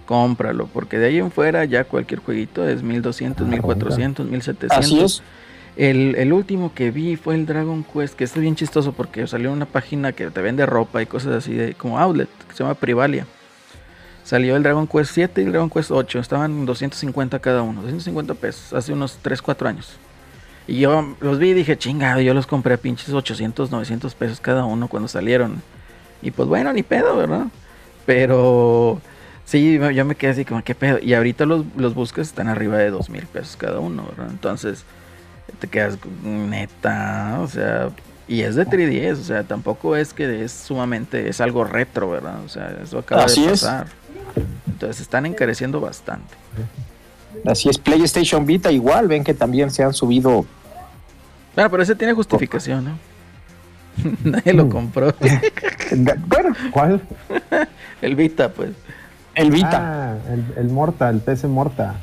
cómpralo. 0.05 0.67
Porque 0.67 0.97
de 0.99 1.07
ahí 1.07 1.17
en 1.19 1.31
fuera 1.31 1.65
ya 1.65 1.83
cualquier 1.83 2.19
jueguito 2.19 2.67
es 2.67 2.83
1200, 2.83 3.45
Ah, 3.47 3.49
1400, 3.49 4.25
1700. 4.27 4.77
Así 4.77 4.99
es. 5.01 5.23
El, 5.75 6.15
el 6.15 6.33
último 6.33 6.71
que 6.73 6.91
vi 6.91 7.15
fue 7.15 7.33
el 7.35 7.45
Dragon 7.47 7.83
Quest, 7.83 8.13
que 8.15 8.23
está 8.23 8.39
bien 8.39 8.55
chistoso 8.55 8.93
porque 8.93 9.25
salió 9.25 9.51
una 9.51 9.65
página 9.65 10.11
que 10.11 10.29
te 10.29 10.41
vende 10.41 10.65
ropa 10.67 11.01
y 11.01 11.07
cosas 11.07 11.33
así 11.33 11.53
de 11.53 11.73
como 11.73 11.97
outlet, 11.99 12.29
que 12.47 12.55
se 12.55 12.63
llama 12.63 12.75
Privalia. 12.75 13.25
Salió 14.23 14.55
el 14.55 14.63
Dragon 14.63 14.87
Quest 14.87 15.11
7 15.13 15.41
y 15.41 15.45
el 15.45 15.51
Dragon 15.51 15.69
Quest 15.69 15.91
8, 15.91 16.19
estaban 16.19 16.51
en 16.51 16.65
250 16.65 17.39
cada 17.39 17.61
uno, 17.63 17.81
250 17.81 18.35
pesos, 18.35 18.71
hace 18.73 18.93
unos 18.93 19.17
3, 19.21 19.41
4 19.41 19.67
años. 19.67 19.93
Y 20.67 20.79
yo 20.79 21.15
los 21.19 21.39
vi 21.39 21.49
y 21.49 21.53
dije, 21.53 21.77
chingado, 21.77 22.21
yo 22.21 22.33
los 22.33 22.47
compré 22.47 22.75
a 22.75 22.77
pinches 22.77 23.09
800, 23.13 23.69
900 23.71 24.15
pesos 24.15 24.39
cada 24.39 24.63
uno 24.65 24.87
cuando 24.87 25.09
salieron. 25.09 25.61
Y 26.21 26.31
pues 26.31 26.47
bueno, 26.47 26.71
ni 26.71 26.83
pedo, 26.83 27.17
¿verdad? 27.17 27.47
Pero 28.05 29.01
sí, 29.53 29.79
yo 29.93 30.03
me 30.05 30.15
quedé 30.15 30.31
así 30.31 30.45
como, 30.45 30.63
¿qué 30.63 30.73
pedo? 30.73 30.97
Y 30.99 31.13
ahorita 31.13 31.45
los, 31.45 31.63
los 31.77 31.93
buscas 31.93 32.27
están 32.27 32.47
arriba 32.47 32.77
de 32.77 32.89
2 32.89 33.09
mil 33.11 33.25
pesos 33.27 33.55
cada 33.55 33.79
uno, 33.79 34.03
¿verdad? 34.09 34.27
Entonces 34.31 34.83
te 35.59 35.67
quedas 35.67 35.97
neta, 36.23 37.37
o 37.39 37.47
sea, 37.47 37.89
y 38.27 38.41
es 38.41 38.55
de 38.55 38.65
3DS, 38.65 39.19
o 39.19 39.23
sea, 39.23 39.43
tampoco 39.43 39.95
es 39.95 40.13
que 40.13 40.43
es 40.43 40.51
sumamente, 40.51 41.29
es 41.29 41.39
algo 41.39 41.63
retro, 41.65 42.09
¿verdad? 42.09 42.39
O 42.43 42.49
sea, 42.49 42.75
eso 42.83 42.97
acaba 42.99 43.25
Así 43.25 43.45
de 43.45 43.51
es. 43.53 43.61
pasar. 43.61 43.87
Entonces 44.67 45.01
están 45.01 45.25
encareciendo 45.27 45.79
bastante. 45.79 46.33
Así 47.45 47.69
es, 47.69 47.77
PlayStation 47.77 48.45
Vita 48.45 48.71
igual, 48.71 49.07
ven 49.07 49.23
que 49.23 49.33
también 49.35 49.69
se 49.69 49.83
han 49.83 49.93
subido. 49.93 50.45
Bueno, 51.55 51.69
pero 51.69 51.83
ese 51.83 51.95
tiene 51.95 52.13
justificación, 52.13 52.85
¿no? 52.85 52.97
Nadie 54.23 54.53
lo 54.53 54.65
Mm. 54.65 54.69
compró. 54.69 55.13
Bueno, 56.27 56.55
¿Cuál? 56.71 57.01
El 58.01 58.15
Vita, 58.15 58.49
pues. 58.49 58.71
El 59.35 59.51
Vita. 59.51 60.13
Ah, 60.13 60.15
el, 60.31 60.45
el 60.57 60.69
Morta, 60.71 61.09
el 61.09 61.19
PC 61.19 61.47
Morta. 61.47 61.95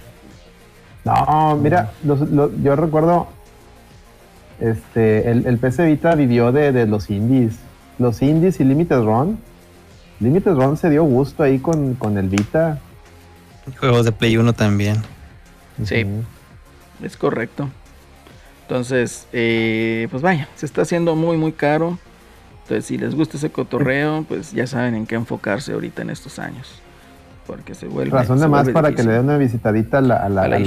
No, 1.05 1.57
mira, 1.57 1.93
los- 2.05 2.29
los- 2.31 2.51
yo 2.63 2.77
recuerdo, 2.77 3.29
este, 4.61 5.31
el, 5.31 5.47
el 5.47 5.59
PC 5.59 5.87
Vita 5.87 6.15
vivió 6.15 6.53
de, 6.53 6.73
de 6.73 6.87
los 6.87 7.11
indies. 7.11 7.57
Los 7.99 8.21
indies 8.23 8.61
y 8.61 8.65
Limited 8.65 9.03
Run. 9.03 9.39
Limited 10.21 10.53
Run 10.55 10.77
se 10.77 10.91
dio 10.91 11.05
gusto 11.05 11.43
ahí 11.43 11.59
con, 11.59 11.95
con 11.95 12.19
el 12.19 12.29
Vita. 12.29 12.79
Juegos 13.79 14.05
de 14.05 14.13
Play 14.13 14.37
1 14.37 14.53
también. 14.53 14.97
Sí. 15.85 16.05
Es 17.03 17.17
correcto. 17.17 17.69
Entonces, 18.63 19.27
eh, 19.33 20.07
pues 20.11 20.23
vaya, 20.23 20.49
se 20.57 20.67
está 20.67 20.83
haciendo 20.83 21.17
muy, 21.17 21.37
muy 21.37 21.53
caro. 21.53 21.99
Entonces, 22.63 22.85
si 22.87 22.99
les 22.99 23.15
gusta 23.15 23.37
ese 23.37 23.51
cotorreo, 23.51 24.25
pues 24.29 24.53
ya 24.53 24.67
saben 24.67 24.95
en 24.95 25.07
qué 25.07 25.15
enfocarse 25.17 25.73
ahorita 25.73 26.03
en 26.03 26.11
estos 26.11 26.39
años. 26.39 26.81
Porque 27.51 27.75
se 27.75 27.87
vuelve. 27.87 28.11
Razón 28.17 28.39
de 28.41 28.49
más 28.49 28.69
para 28.71 28.93
que 28.93 29.03
le 29.03 29.13
den 29.13 29.25
una 29.25 29.37
visitadita 29.39 29.99
a 29.99 30.01
la, 30.01 30.17
a 30.17 30.29
la, 30.29 30.43
A 30.43 30.49
la 30.49 30.57
a 30.57 30.59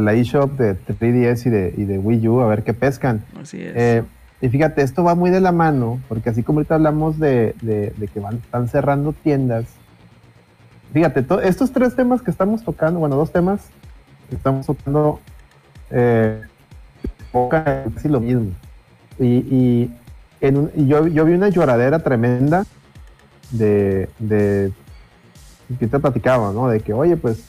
las- 0.00 0.16
eShop. 0.16 0.52
de 0.58 0.76
3DS 0.76 1.46
y 1.46 1.50
de, 1.50 1.74
y 1.76 1.84
de 1.84 1.98
Wii 1.98 2.28
U 2.28 2.40
a 2.40 2.46
ver 2.48 2.62
qué 2.62 2.74
pescan. 2.74 3.24
Así 3.40 3.60
es. 3.60 3.72
Eh, 3.74 4.02
y 4.40 4.48
fíjate, 4.48 4.82
esto 4.82 5.02
va 5.02 5.14
muy 5.16 5.30
de 5.30 5.40
la 5.40 5.50
mano, 5.50 5.98
porque 6.08 6.30
así 6.30 6.42
como 6.44 6.60
ahorita 6.60 6.76
hablamos 6.76 7.18
de, 7.18 7.54
de- 7.60 7.92
de 7.96 8.06
que 8.08 8.20
van, 8.20 8.36
están 8.36 8.68
cerrando 8.68 9.12
tiendas, 9.12 9.64
fíjate, 10.92 11.22
to- 11.22 11.40
estos 11.40 11.72
tres 11.72 11.96
temas 11.96 12.22
que 12.22 12.30
estamos 12.30 12.62
tocando, 12.62 13.00
bueno, 13.00 13.16
dos 13.16 13.32
temas 13.32 13.60
que 14.30 14.36
estamos 14.36 14.64
tocando, 14.66 15.18
eh, 15.90 16.40
casi 17.50 18.08
lo 18.08 18.20
mismo. 18.20 18.50
Y, 19.18 19.26
y 19.26 19.90
en 20.40 20.56
un- 20.56 20.70
y 20.76 20.86
yo, 20.86 21.06
yo 21.08 21.24
vi 21.24 21.32
una 21.34 21.48
lloradera 21.48 21.98
tremenda 21.98 22.64
de, 23.50 24.08
de 24.20 24.72
que 25.76 25.86
te 25.86 25.98
platicaba, 25.98 26.52
¿no? 26.52 26.68
De 26.68 26.80
que, 26.80 26.92
oye, 26.92 27.16
pues, 27.16 27.44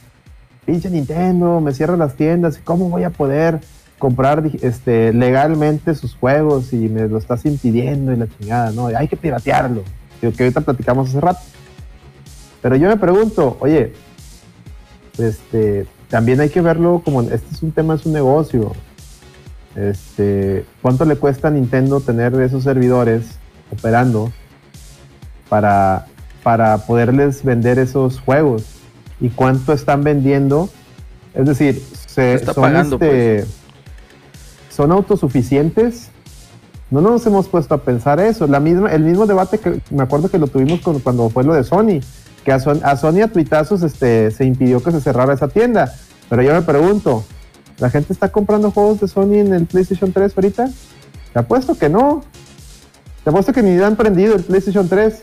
pinche 0.66 0.90
Nintendo, 0.90 1.62
me 1.62 1.74
cierra 1.74 1.98
las 1.98 2.16
tiendas, 2.16 2.58
¿y 2.58 2.62
cómo 2.62 2.90
voy 2.90 3.04
a 3.04 3.10
poder 3.10 3.62
comprar 3.98 4.44
este, 4.62 5.14
legalmente 5.14 5.94
sus 5.94 6.16
juegos 6.16 6.74
y 6.74 6.90
me 6.90 7.08
lo 7.08 7.18
estás 7.18 7.46
impidiendo 7.46 8.14
y 8.14 8.16
la 8.16 8.28
chingada, 8.28 8.72
¿no? 8.72 8.88
Hay 8.88 9.08
que 9.08 9.18
piratearlo. 9.18 9.84
Digo, 10.22 10.34
que 10.34 10.44
ahorita 10.44 10.62
platicamos 10.62 11.10
hace 11.10 11.22
rato. 11.22 11.40
Pero 12.62 12.76
yo 12.76 12.88
me 12.90 12.98
pregunto, 12.98 13.58
oye, 13.60 13.94
este, 15.18 15.86
también 16.10 16.40
hay 16.40 16.50
que 16.50 16.62
verlo 16.62 17.02
como 17.04 17.22
este 17.22 17.54
es 17.54 17.62
un 17.62 17.72
tema, 17.72 17.96
es 17.96 18.06
un 18.06 18.14
negocio. 18.14 18.72
Este, 19.76 20.66
¿cuánto 20.82 21.06
le 21.06 21.16
cuesta 21.16 21.50
a 21.50 21.52
Nintendo 21.52 22.00
tener 22.02 22.34
esos 22.42 22.64
servidores 22.64 23.38
operando 23.72 24.32
para, 25.48 26.08
para 26.44 26.78
poderles 26.80 27.44
vender 27.44 27.80
esos 27.80 28.20
juegos? 28.20 28.64
¿Y 29.22 29.30
cuánto 29.30 29.74
están 29.74 30.04
vendiendo? 30.04 30.70
Es 31.34 31.46
decir, 31.46 31.84
se, 32.08 32.34
está 32.34 32.54
son, 32.54 32.64
pagando, 32.64 32.96
este, 32.96 33.46
son 34.70 34.92
autosuficientes. 34.92 36.10
No 36.92 37.02
nos 37.02 37.26
hemos 37.28 37.48
puesto 37.48 37.76
a 37.76 37.80
pensar 37.84 38.20
eso. 38.20 38.48
La 38.48 38.60
misma, 38.60 38.92
el 38.92 39.04
mismo 39.04 39.26
debate 39.28 39.60
que 39.60 39.82
me 39.92 40.04
acuerdo 40.04 40.30
que 40.30 40.40
lo 40.40 40.48
tuvimos 40.48 40.80
con- 40.82 41.00
cuando 41.00 41.30
fue 41.30 41.44
lo 41.44 41.54
de 41.54 41.64
Sony, 41.64 42.00
que 42.44 42.52
a, 42.52 42.60
Son- 42.60 42.82
a 42.84 42.96
Sony 42.96 43.22
a 43.24 43.28
tuitazos 43.28 43.84
este, 43.84 44.32
se 44.32 44.46
impidió 44.46 44.82
que 44.82 44.92
se 44.92 45.02
cerrara 45.02 45.34
esa 45.34 45.50
tienda. 45.50 45.94
Pero 46.30 46.42
yo 46.42 46.54
me 46.54 46.62
pregunto, 46.62 47.24
¿la 47.78 47.90
gente 47.90 48.14
está 48.14 48.30
comprando 48.32 48.72
juegos 48.72 49.02
de 49.02 49.08
Sony 49.08 49.36
en 49.36 49.54
el 49.54 49.66
PlayStation 49.66 50.12
3 50.12 50.34
ahorita? 50.36 50.70
Te 51.34 51.40
apuesto 51.40 51.78
que 51.78 51.90
no. 51.90 52.24
Te 53.24 53.30
apuesto 53.30 53.54
que 53.54 53.62
ni 53.62 53.80
han 53.84 53.96
prendido 53.96 54.36
el 54.36 54.44
PlayStation 54.44 54.88
3 54.88 55.22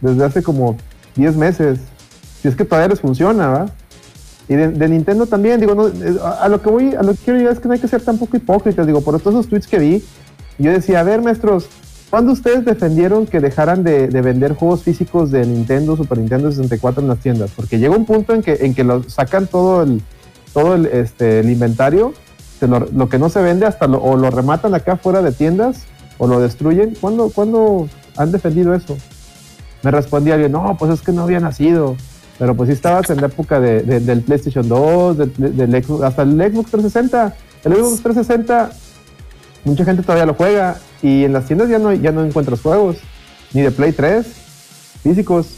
desde 0.00 0.24
hace 0.24 0.42
como 0.42 0.76
10 1.16 1.36
meses. 1.36 1.78
Si 2.40 2.48
es 2.48 2.56
que 2.56 2.64
todavía 2.64 2.88
les 2.88 3.00
funciona, 3.00 3.48
¿va? 3.48 3.66
Y 4.48 4.54
de, 4.54 4.88
Nintendo 4.88 5.26
también, 5.26 5.60
digo, 5.60 5.74
no, 5.74 5.88
eh, 5.88 6.18
a, 6.40 6.48
lo 6.48 6.62
que 6.62 6.70
voy, 6.70 6.94
a 6.94 7.02
lo 7.02 7.12
que 7.12 7.18
quiero 7.18 7.38
llegar 7.38 7.52
es 7.52 7.60
que 7.60 7.68
no 7.68 7.74
hay 7.74 7.80
que 7.80 7.88
ser 7.88 8.00
tampoco 8.00 8.36
hipócritas, 8.36 8.86
digo, 8.86 9.02
por 9.02 9.20
todos 9.20 9.34
esos 9.34 9.48
tweets 9.48 9.66
que 9.66 9.78
vi, 9.78 10.04
yo 10.56 10.72
decía, 10.72 11.00
a 11.00 11.02
ver, 11.02 11.20
maestros, 11.20 11.68
¿cuándo 12.08 12.32
ustedes 12.32 12.64
defendieron 12.64 13.26
que 13.26 13.40
dejaran 13.40 13.84
de, 13.84 14.08
de 14.08 14.22
vender 14.22 14.54
juegos 14.54 14.82
físicos 14.82 15.30
de 15.30 15.44
Nintendo, 15.44 15.96
Super 15.98 16.16
Nintendo 16.16 16.50
64 16.50 17.02
en 17.02 17.08
las 17.08 17.18
tiendas? 17.18 17.50
Porque 17.54 17.78
llega 17.78 17.94
un 17.94 18.06
punto 18.06 18.32
en 18.34 18.42
que, 18.42 18.54
en 18.60 18.74
que 18.74 18.84
lo, 18.84 19.02
sacan 19.02 19.46
todo 19.48 19.82
el, 19.82 20.00
todo 20.54 20.76
el, 20.76 20.86
este, 20.86 21.40
el 21.40 21.50
inventario, 21.50 22.14
se 22.58 22.66
lo, 22.66 22.80
lo 22.80 23.10
que 23.10 23.18
no 23.18 23.28
se 23.28 23.42
vende 23.42 23.66
hasta 23.66 23.86
lo, 23.86 24.02
o 24.02 24.16
lo 24.16 24.30
rematan 24.30 24.74
acá 24.74 24.96
fuera 24.96 25.20
de 25.20 25.32
tiendas 25.32 25.82
o 26.16 26.26
lo 26.26 26.40
destruyen. 26.40 26.96
¿Cuándo, 26.98 27.30
¿Cuándo 27.30 27.86
han 28.16 28.32
defendido 28.32 28.74
eso? 28.74 28.96
Me 29.82 29.90
respondía 29.90 30.34
alguien, 30.34 30.52
no, 30.52 30.76
pues 30.78 30.92
es 30.92 31.00
que 31.02 31.12
no 31.12 31.22
había 31.22 31.40
nacido. 31.40 31.96
Pero 32.38 32.54
pues 32.54 32.68
sí 32.68 32.72
estabas 32.74 33.10
en 33.10 33.20
la 33.20 33.26
época 33.26 33.58
de, 33.60 33.82
de- 33.82 34.00
del 34.00 34.22
PlayStation 34.22 34.68
2, 34.68 35.18
del, 35.18 35.56
del 35.56 35.84
Xbox, 35.84 36.04
hasta 36.04 36.22
el 36.22 36.30
Xbox 36.38 36.70
360. 36.70 37.34
El 37.64 37.72
Xbox 37.74 38.02
360, 38.02 38.70
mucha 39.64 39.84
gente 39.84 40.02
todavía 40.02 40.26
lo 40.26 40.34
juega 40.34 40.76
y 41.02 41.24
en 41.24 41.32
las 41.32 41.46
tiendas 41.46 41.68
ya 41.68 41.78
no, 41.80 41.92
ya 41.92 42.12
no 42.12 42.24
encuentras 42.24 42.60
juegos, 42.60 42.96
ni 43.52 43.62
de 43.62 43.70
Play 43.72 43.92
3, 43.92 44.24
físicos. 45.02 45.48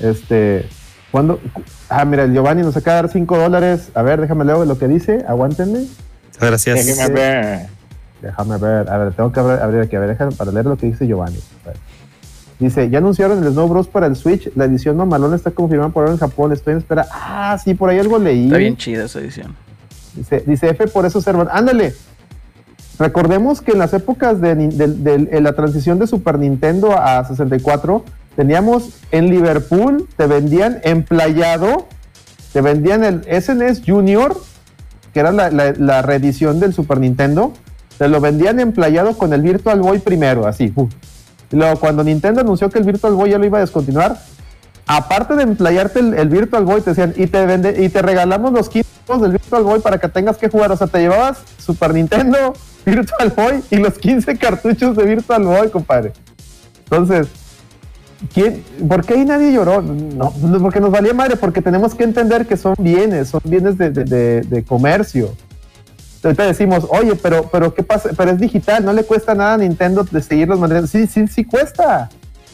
Este, 0.00 0.68
cuando, 1.10 1.40
ah, 1.88 2.04
mira, 2.04 2.24
el 2.24 2.32
Giovanni 2.32 2.62
nos 2.62 2.76
acaba 2.76 2.96
de 2.98 3.02
dar 3.02 3.12
5 3.12 3.38
dólares. 3.38 3.88
A 3.94 4.02
ver, 4.02 4.20
déjame 4.20 4.44
leer 4.44 4.58
lo 4.66 4.78
que 4.78 4.88
dice, 4.88 5.24
aguántenme. 5.26 5.80
Muchas 5.80 6.40
gracias. 6.40 6.86
Déjeme 6.86 7.14
ver. 7.14 7.66
Déjame 8.22 8.56
ver, 8.58 8.88
a 8.90 8.98
ver, 8.98 9.12
tengo 9.12 9.30
que 9.32 9.40
abrir, 9.40 9.58
abrir 9.60 9.80
aquí, 9.82 9.96
a 9.96 10.00
ver, 10.00 10.08
déjame 10.10 10.32
para 10.32 10.50
leer 10.50 10.66
lo 10.66 10.76
que 10.76 10.86
dice 10.86 11.06
Giovanni. 11.06 11.38
A 11.64 11.68
ver. 11.68 11.76
Dice, 12.60 12.88
ya 12.88 12.98
anunciaron 12.98 13.42
el 13.44 13.52
Snow 13.52 13.68
Bros 13.68 13.88
para 13.88 14.06
el 14.06 14.14
Switch, 14.16 14.48
la 14.54 14.64
edición 14.66 14.96
mamalona 14.96 15.34
está 15.36 15.50
confirmada 15.50 15.90
por 15.90 16.02
ahora 16.04 16.12
en 16.14 16.20
Japón, 16.20 16.52
estoy 16.52 16.72
en 16.72 16.78
espera. 16.78 17.06
Ah, 17.10 17.58
sí, 17.62 17.74
por 17.74 17.90
ahí 17.90 17.98
algo 17.98 18.18
leí. 18.18 18.44
Está 18.46 18.58
bien 18.58 18.76
chida 18.76 19.04
esa 19.06 19.18
edición. 19.18 19.56
Dice, 20.14 20.44
dice 20.46 20.68
F, 20.70 20.86
por 20.88 21.04
eso 21.04 21.20
servan. 21.20 21.48
Ándale. 21.50 21.94
Recordemos 22.98 23.60
que 23.60 23.72
en 23.72 23.78
las 23.80 23.92
épocas 23.92 24.40
de, 24.40 24.54
la 25.40 25.52
transición 25.54 25.98
de 25.98 26.06
Super 26.06 26.38
Nintendo 26.38 26.96
a 26.96 27.24
64, 27.24 28.04
teníamos 28.36 28.90
en 29.10 29.30
Liverpool, 29.30 30.08
te 30.16 30.26
vendían 30.28 30.78
emplayado, 30.84 31.88
te 32.52 32.60
vendían 32.60 33.02
el 33.02 33.24
SNES 33.42 33.82
Junior, 33.84 34.36
que 35.12 35.18
era 35.20 35.32
la, 35.32 35.50
la- 35.50 35.72
la 35.72 36.02
reedición 36.02 36.60
del 36.60 36.72
Super 36.72 37.00
Nintendo, 37.00 37.52
te 37.98 38.06
lo 38.08 38.20
vendían 38.20 38.60
emplayado 38.60 39.18
con 39.18 39.32
el 39.32 39.42
Virtual 39.42 39.80
Boy 39.80 39.98
primero, 39.98 40.46
así. 40.46 40.72
uf. 40.76 40.92
Luego 41.50 41.78
cuando 41.78 42.02
Nintendo 42.02 42.40
anunció 42.40 42.70
que 42.70 42.78
el 42.78 42.84
Virtual 42.84 43.14
Boy 43.14 43.30
ya 43.30 43.38
lo 43.38 43.44
iba 43.46 43.58
a 43.58 43.60
descontinuar, 43.60 44.18
aparte 44.86 45.34
de 45.36 45.42
emplayarte 45.44 46.00
el, 46.00 46.28
Virtual 46.28 46.64
Boy, 46.64 46.80
te 46.80 46.90
decían, 46.90 47.14
y 47.16 47.26
te, 47.26 47.46
vende, 47.46 47.82
y 47.82 47.88
te 47.88 48.02
regalamos 48.02 48.52
los 48.52 48.68
15 48.68 48.88
juegos 49.06 49.22
del 49.22 49.32
Virtual 49.32 49.62
Boy 49.62 49.80
para 49.80 49.98
que 49.98 50.08
tengas 50.08 50.36
que 50.36 50.48
jugar. 50.48 50.72
O 50.72 50.76
sea, 50.76 50.86
te 50.86 50.98
llevabas 50.98 51.38
Super 51.58 51.94
Nintendo, 51.94 52.54
Virtual 52.86 53.32
Boy 53.36 53.62
y 53.70 53.76
los 53.76 53.94
15 53.98 54.36
cartuchos 54.36 54.96
de 54.96 55.04
Virtual 55.04 55.42
Boy, 55.44 55.70
compadre. 55.70 56.12
Entonces, 56.84 57.28
¿quién, 58.32 58.62
¿por 58.88 59.04
qué 59.04 59.14
ahí 59.14 59.24
nadie 59.24 59.52
lloró? 59.52 59.80
No, 59.80 60.32
porque 60.60 60.80
nos 60.80 60.90
valía 60.90 61.14
madre, 61.14 61.36
porque 61.36 61.62
tenemos 61.62 61.94
que 61.94 62.04
entender 62.04 62.46
que 62.46 62.56
son 62.56 62.74
bienes, 62.78 63.28
son 63.28 63.40
bienes 63.44 63.78
de- 63.78 63.90
de 63.90 64.64
comercio. 64.64 65.34
Ahorita 66.24 66.44
decimos, 66.46 66.86
oye, 66.88 67.14
pero, 67.16 67.48
pero 67.52 67.74
¿qué 67.74 67.82
pasa? 67.82 68.10
Pero 68.16 68.30
es 68.30 68.38
digital, 68.40 68.84
no 68.84 68.92
le 68.92 69.04
cuesta 69.04 69.34
nada 69.34 69.54
a 69.54 69.58
Nintendo 69.58 70.04
de 70.10 70.22
seguirlos 70.22 70.58
manteniendo. 70.58 70.88
Sí, 70.88 71.06
sí, 71.06 71.26
sí 71.28 71.44
cuesta. 71.44 72.08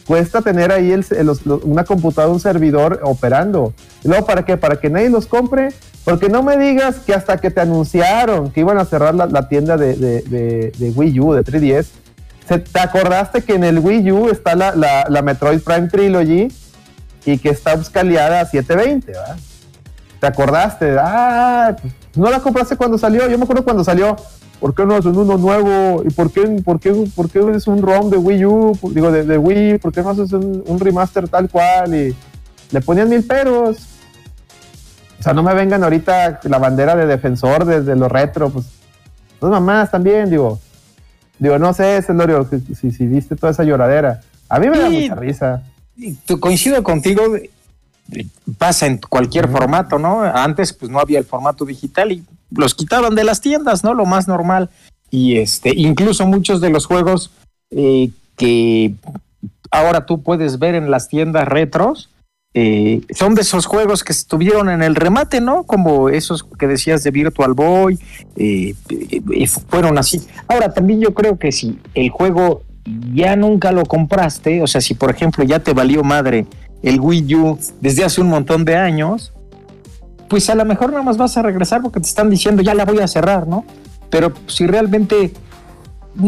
Cuesta 0.07 0.41
tener 0.41 0.71
ahí 0.71 0.91
el- 0.91 1.05
los- 1.25 1.45
los- 1.45 1.63
una 1.63 1.83
computadora, 1.83 2.33
un 2.33 2.39
servidor 2.39 2.99
operando. 3.03 3.73
¿Y 4.03 4.07
luego 4.09 4.25
para 4.25 4.43
qué? 4.43 4.57
Para 4.57 4.75
que 4.77 4.89
nadie 4.89 5.09
los 5.09 5.25
compre. 5.27 5.69
Porque 6.03 6.29
no 6.29 6.41
me 6.41 6.57
digas 6.57 6.95
que 7.05 7.13
hasta 7.13 7.37
que 7.37 7.51
te 7.51 7.61
anunciaron 7.61 8.49
que 8.51 8.61
iban 8.61 8.79
a 8.79 8.85
cerrar 8.85 9.13
la, 9.13 9.47
tienda 9.47 9.77
de, 9.77 10.91
Wii 10.95 11.19
U, 11.19 11.33
de 11.33 11.43
3DS, 11.43 11.91
se- 12.47 12.57
¿te 12.57 12.79
acordaste 12.79 13.43
que 13.43 13.53
en 13.53 13.63
el 13.63 13.77
Wii 13.79 14.11
U 14.11 14.29
está 14.29 14.55
la, 14.55 14.75
la- 14.75 15.21
Metroid 15.21 15.61
Prime 15.61 15.87
Trilogy 15.89 16.51
y 17.23 17.37
que 17.37 17.49
está 17.49 17.73
escaleada 17.73 18.41
a 18.41 18.45
720, 18.47 19.11
¿verdad? 19.11 19.37
¿Te 20.21 20.27
acordaste? 20.27 20.95
Ah, 20.99 21.75
no 22.15 22.29
la 22.29 22.39
compraste 22.39 22.77
cuando 22.77 22.95
salió. 22.99 23.27
Yo 23.27 23.37
me 23.39 23.43
acuerdo 23.43 23.63
cuando 23.63 23.83
salió. 23.83 24.15
¿Por 24.59 24.75
qué 24.75 24.85
no 24.85 24.93
hacen 24.95 25.17
uno 25.17 25.35
nuevo? 25.35 26.03
¿Y 26.07 26.11
por 26.11 26.31
qué, 26.31 26.41
por 26.63 26.79
qué, 26.79 26.93
por 27.15 27.27
qué 27.27 27.39
es 27.55 27.65
un 27.65 27.81
ROM 27.81 28.11
de 28.11 28.17
Wii 28.17 28.45
U? 28.45 28.79
Digo, 28.93 29.11
de, 29.11 29.23
de 29.23 29.37
Wii. 29.39 29.79
¿Por 29.79 29.91
qué 29.91 30.03
no 30.03 30.11
haces 30.11 30.31
un, 30.33 30.63
un 30.67 30.79
remaster 30.79 31.27
tal 31.27 31.49
cual? 31.49 31.95
Y 31.95 32.15
le 32.69 32.81
ponían 32.81 33.09
mil 33.09 33.23
peros. 33.25 33.77
O 35.19 35.23
sea, 35.23 35.33
no 35.33 35.41
me 35.41 35.55
vengan 35.55 35.83
ahorita 35.83 36.39
la 36.43 36.59
bandera 36.59 36.95
de 36.95 37.07
defensor 37.07 37.65
desde 37.65 37.95
lo 37.95 38.07
retro. 38.07 38.51
Pues, 38.51 38.67
dos 39.39 39.49
mamás 39.49 39.89
también, 39.89 40.29
digo. 40.29 40.59
Digo, 41.39 41.57
no 41.57 41.73
sé, 41.73 41.99
Celorio, 42.03 42.47
que- 42.47 42.59
si, 42.75 42.91
si 42.91 43.07
viste 43.07 43.35
toda 43.35 43.51
esa 43.53 43.63
lloradera. 43.63 44.21
A 44.47 44.59
mí 44.59 44.69
me 44.69 44.77
da 44.77 44.87
mucha 44.87 45.15
risa. 45.15 45.63
Y 45.97 46.15
coincido 46.39 46.83
contigo, 46.83 47.23
pasa 48.57 48.87
en 48.87 48.97
cualquier 48.97 49.49
formato, 49.49 49.97
¿no? 49.97 50.21
Antes 50.21 50.73
pues 50.73 50.91
no 50.91 50.99
había 50.99 51.19
el 51.19 51.25
formato 51.25 51.65
digital 51.65 52.11
y 52.11 52.23
los 52.51 52.75
quitaban 52.75 53.15
de 53.15 53.23
las 53.23 53.41
tiendas, 53.41 53.83
¿no? 53.83 53.93
Lo 53.93 54.05
más 54.05 54.27
normal. 54.27 54.69
Y 55.09 55.37
este, 55.37 55.73
incluso 55.75 56.25
muchos 56.25 56.61
de 56.61 56.69
los 56.69 56.85
juegos 56.85 57.31
eh, 57.69 58.09
que 58.35 58.93
ahora 59.71 60.05
tú 60.05 60.21
puedes 60.21 60.59
ver 60.59 60.75
en 60.75 60.91
las 60.91 61.07
tiendas 61.07 61.47
retros, 61.47 62.09
eh, 62.53 63.01
son 63.11 63.33
de 63.33 63.41
esos 63.41 63.65
juegos 63.65 64.03
que 64.03 64.11
estuvieron 64.11 64.69
en 64.69 64.83
el 64.83 64.95
remate, 64.95 65.39
¿no? 65.39 65.63
Como 65.63 66.09
esos 66.09 66.43
que 66.43 66.67
decías 66.67 67.03
de 67.03 67.11
Virtual 67.11 67.53
Boy, 67.53 67.97
eh, 68.35 68.75
fueron 69.69 69.97
así. 69.97 70.21
Ahora 70.47 70.73
también 70.73 70.99
yo 70.99 71.13
creo 71.13 71.39
que 71.39 71.53
si 71.53 71.79
el 71.93 72.09
juego 72.09 72.63
ya 73.13 73.37
nunca 73.37 73.71
lo 73.71 73.85
compraste, 73.85 74.61
o 74.61 74.67
sea, 74.67 74.81
si 74.81 74.95
por 74.95 75.11
ejemplo 75.11 75.43
ya 75.45 75.59
te 75.59 75.73
valió 75.73 76.03
madre 76.03 76.45
el 76.83 76.99
Wii 76.99 77.35
U 77.35 77.59
desde 77.79 78.03
hace 78.03 78.21
un 78.21 78.27
montón 78.29 78.65
de 78.65 78.75
años, 78.75 79.33
pues 80.27 80.49
a 80.49 80.55
lo 80.55 80.65
mejor 80.65 80.91
nada 80.91 81.03
más 81.03 81.17
vas 81.17 81.37
a 81.37 81.41
regresar 81.41 81.81
porque 81.81 81.99
te 81.99 82.07
están 82.07 82.29
diciendo 82.29 82.61
ya 82.61 82.73
la 82.73 82.85
voy 82.85 82.99
a 82.99 83.07
cerrar, 83.07 83.47
¿no? 83.47 83.65
Pero 84.09 84.33
si 84.47 84.65
realmente 84.67 85.33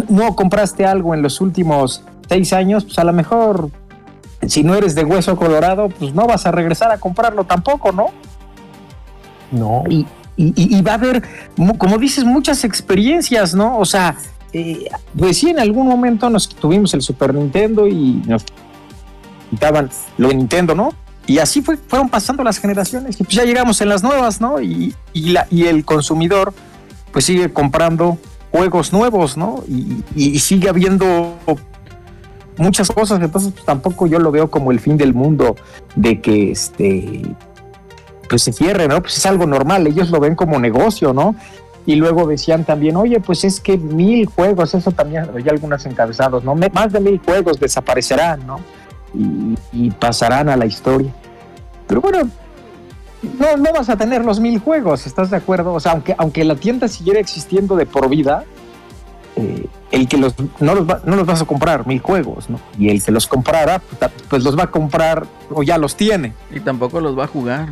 no 0.10 0.36
compraste 0.36 0.86
algo 0.86 1.14
en 1.14 1.22
los 1.22 1.42
últimos 1.42 2.04
seis 2.30 2.54
años, 2.54 2.86
pues 2.86 3.00
a 3.00 3.04
lo 3.04 3.14
mejor 3.14 3.70
si 4.48 4.64
no 4.64 4.76
eres 4.76 4.94
de 4.96 5.04
hueso 5.06 5.36
colorado, 5.38 5.90
pues 5.90 6.14
no 6.14 6.26
vas 6.28 6.46
a 6.46 6.52
regresar 6.52 6.92
a 6.92 6.98
comprarlo 6.98 7.46
tampoco, 7.46 7.92
¿no? 7.92 8.08
No. 9.52 9.84
y, 9.90 10.06
y- 10.36 10.82
va 10.82 10.94
a 10.94 10.96
haber, 10.96 11.22
como 11.78 11.98
dices, 11.98 12.24
muchas 12.26 12.64
experiencias, 12.64 13.54
¿no? 13.54 13.78
O 13.78 13.86
sea, 13.86 14.16
eh, 14.52 14.88
pues 15.18 15.38
sí, 15.38 15.50
en 15.50 15.60
algún 15.60 15.88
momento 15.88 16.30
nos 16.30 16.50
tuvimos 16.50 16.94
el 16.94 17.02
Super 17.02 17.34
Nintendo 17.36 17.88
y 17.88 18.22
nos 18.26 18.44
quitaban 19.54 19.92
lo 20.18 20.30
de 20.30 20.36
Nintendo, 20.36 20.74
¿no? 20.74 20.94
Y 21.28 21.38
así 21.38 21.62
fue, 21.62 21.78
fueron 21.78 22.10
pasando 22.10 22.44
las 22.44 22.58
generaciones 22.58 23.20
y 23.22 23.24
pues 23.24 23.36
ya 23.36 23.44
llegamos 23.44 23.80
en 23.82 23.90
las 23.90 24.04
nuevas, 24.04 24.42
¿no? 24.42 24.60
Y, 24.62 24.96
el 25.14 25.86
consumidor 25.86 26.54
pues 27.12 27.26
sigue 27.26 27.54
comprando 27.54 28.18
juegos 28.52 28.92
nuevos, 28.92 29.38
¿no? 29.38 29.64
Y, 30.16 30.40
sigue 30.40 30.70
habiendo 30.70 31.36
muchas 32.58 32.90
cosas, 32.90 33.22
entonces 33.22 33.54
pues, 33.54 33.64
tampoco 33.64 34.08
yo 34.08 34.20
lo 34.20 34.32
veo 34.32 34.50
como 34.50 34.72
el 34.72 34.80
fin 34.80 34.98
del 34.98 35.14
mundo 35.14 35.56
de 35.96 36.20
que 36.20 36.52
este 36.52 37.22
pues 38.28 38.42
se 38.42 38.52
cierre, 38.52 38.88
¿no? 38.88 39.00
Pues 39.02 39.18
es 39.18 39.26
algo 39.28 39.46
normal, 39.46 39.86
ellos 39.86 40.10
lo 40.10 40.20
ven 40.20 40.36
como 40.36 40.60
negocio, 40.60 41.14
¿no? 41.14 41.36
Y 41.86 41.96
luego 41.96 42.26
decían 42.26 42.64
también, 42.64 42.96
oye, 42.96 43.20
pues 43.20 43.44
es 43.44 43.60
que 43.60 43.78
mil 43.78 44.26
juegos, 44.26 44.74
eso 44.74 44.92
también 44.92 45.24
había 45.24 45.52
algunos 45.52 45.86
encabezados, 45.86 46.44
¿no? 46.44 46.56
Más 46.56 46.92
de 46.92 47.00
mil 47.00 47.20
juegos 47.24 47.60
desaparecerán, 47.60 48.46
¿no? 48.48 48.60
Y, 49.14 49.56
y 49.72 49.92
pasarán 49.92 50.50
a 50.50 50.58
la 50.58 50.66
historia. 50.66 51.12
Pero 51.88 52.02
bueno, 52.02 52.30
no, 53.40 53.58
no 53.58 53.74
vas 53.74 53.90
a 53.90 53.96
tener 53.98 54.26
los 54.26 54.40
mil 54.40 54.60
juegos, 54.60 55.06
¿estás 55.06 55.30
de 55.30 55.38
acuerdo? 55.38 55.74
O 55.74 55.80
sea, 55.80 55.92
aunque, 55.94 56.16
aunque 56.18 56.44
la 56.44 56.56
tienda 56.56 56.88
siguiera 56.88 57.20
existiendo 57.20 57.76
de 57.76 57.86
por 57.86 58.10
vida, 58.10 58.44
eh, 59.36 59.68
el 59.92 60.08
que 60.08 60.18
los 60.18 60.34
no, 60.60 60.76
los 60.76 60.88
va- 60.90 61.02
no 61.06 61.16
los 61.16 61.26
vas 61.26 61.42
a 61.42 61.46
comprar 61.46 61.86
mil 61.88 62.00
juegos, 62.00 62.50
¿no? 62.50 62.60
Y 62.78 62.90
el 62.90 63.04
que 63.04 63.12
los 63.12 63.28
comprara, 63.28 63.80
pues, 64.00 64.12
pues 64.30 64.44
los 64.44 64.58
va 64.58 64.64
a 64.64 64.72
comprar 64.72 65.26
o 65.52 65.64
ya 65.64 65.78
los 65.78 65.96
tiene. 65.96 66.34
Y 66.52 66.60
tampoco 66.60 67.00
los 67.00 67.18
va 67.18 67.26
a 67.26 67.28
jugar. 67.28 67.70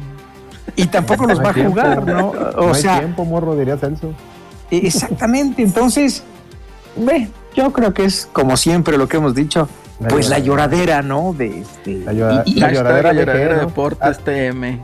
Y 0.75 0.85
tampoco 0.85 1.25
los 1.25 1.39
No 1.39 1.43
va 1.43 1.49
a 1.49 1.53
hay 1.53 1.55
tiempo. 1.55 1.71
jugar, 1.81 2.05
¿no? 2.05 2.27
O 2.29 2.67
no 2.67 2.73
hay 2.73 2.81
sea, 2.81 2.99
tiempo, 2.99 3.25
morro, 3.25 3.55
diría 3.55 3.77
Celso. 3.77 4.13
exactamente. 4.69 5.61
Entonces, 5.63 6.23
ve, 6.95 7.29
yo 7.55 7.71
creo 7.73 7.93
que 7.93 8.05
es 8.05 8.29
como 8.31 8.55
siempre 8.57 8.97
lo 8.97 9.07
que 9.07 9.17
hemos 9.17 9.35
dicho, 9.35 9.67
pues 10.09 10.29
la 10.29 10.39
lloradera, 10.39 11.01
¿no? 11.01 11.33
De 11.37 11.59
este, 11.61 11.99
La 11.99 12.13
llora- 12.13 12.43
y- 12.45 12.51
y- 12.51 12.59
la 12.59 12.67
Hashtag 12.67 12.73
lloradera 12.73 13.33
de 13.55 13.59
deportes 13.65 14.19
TM. 14.19 14.81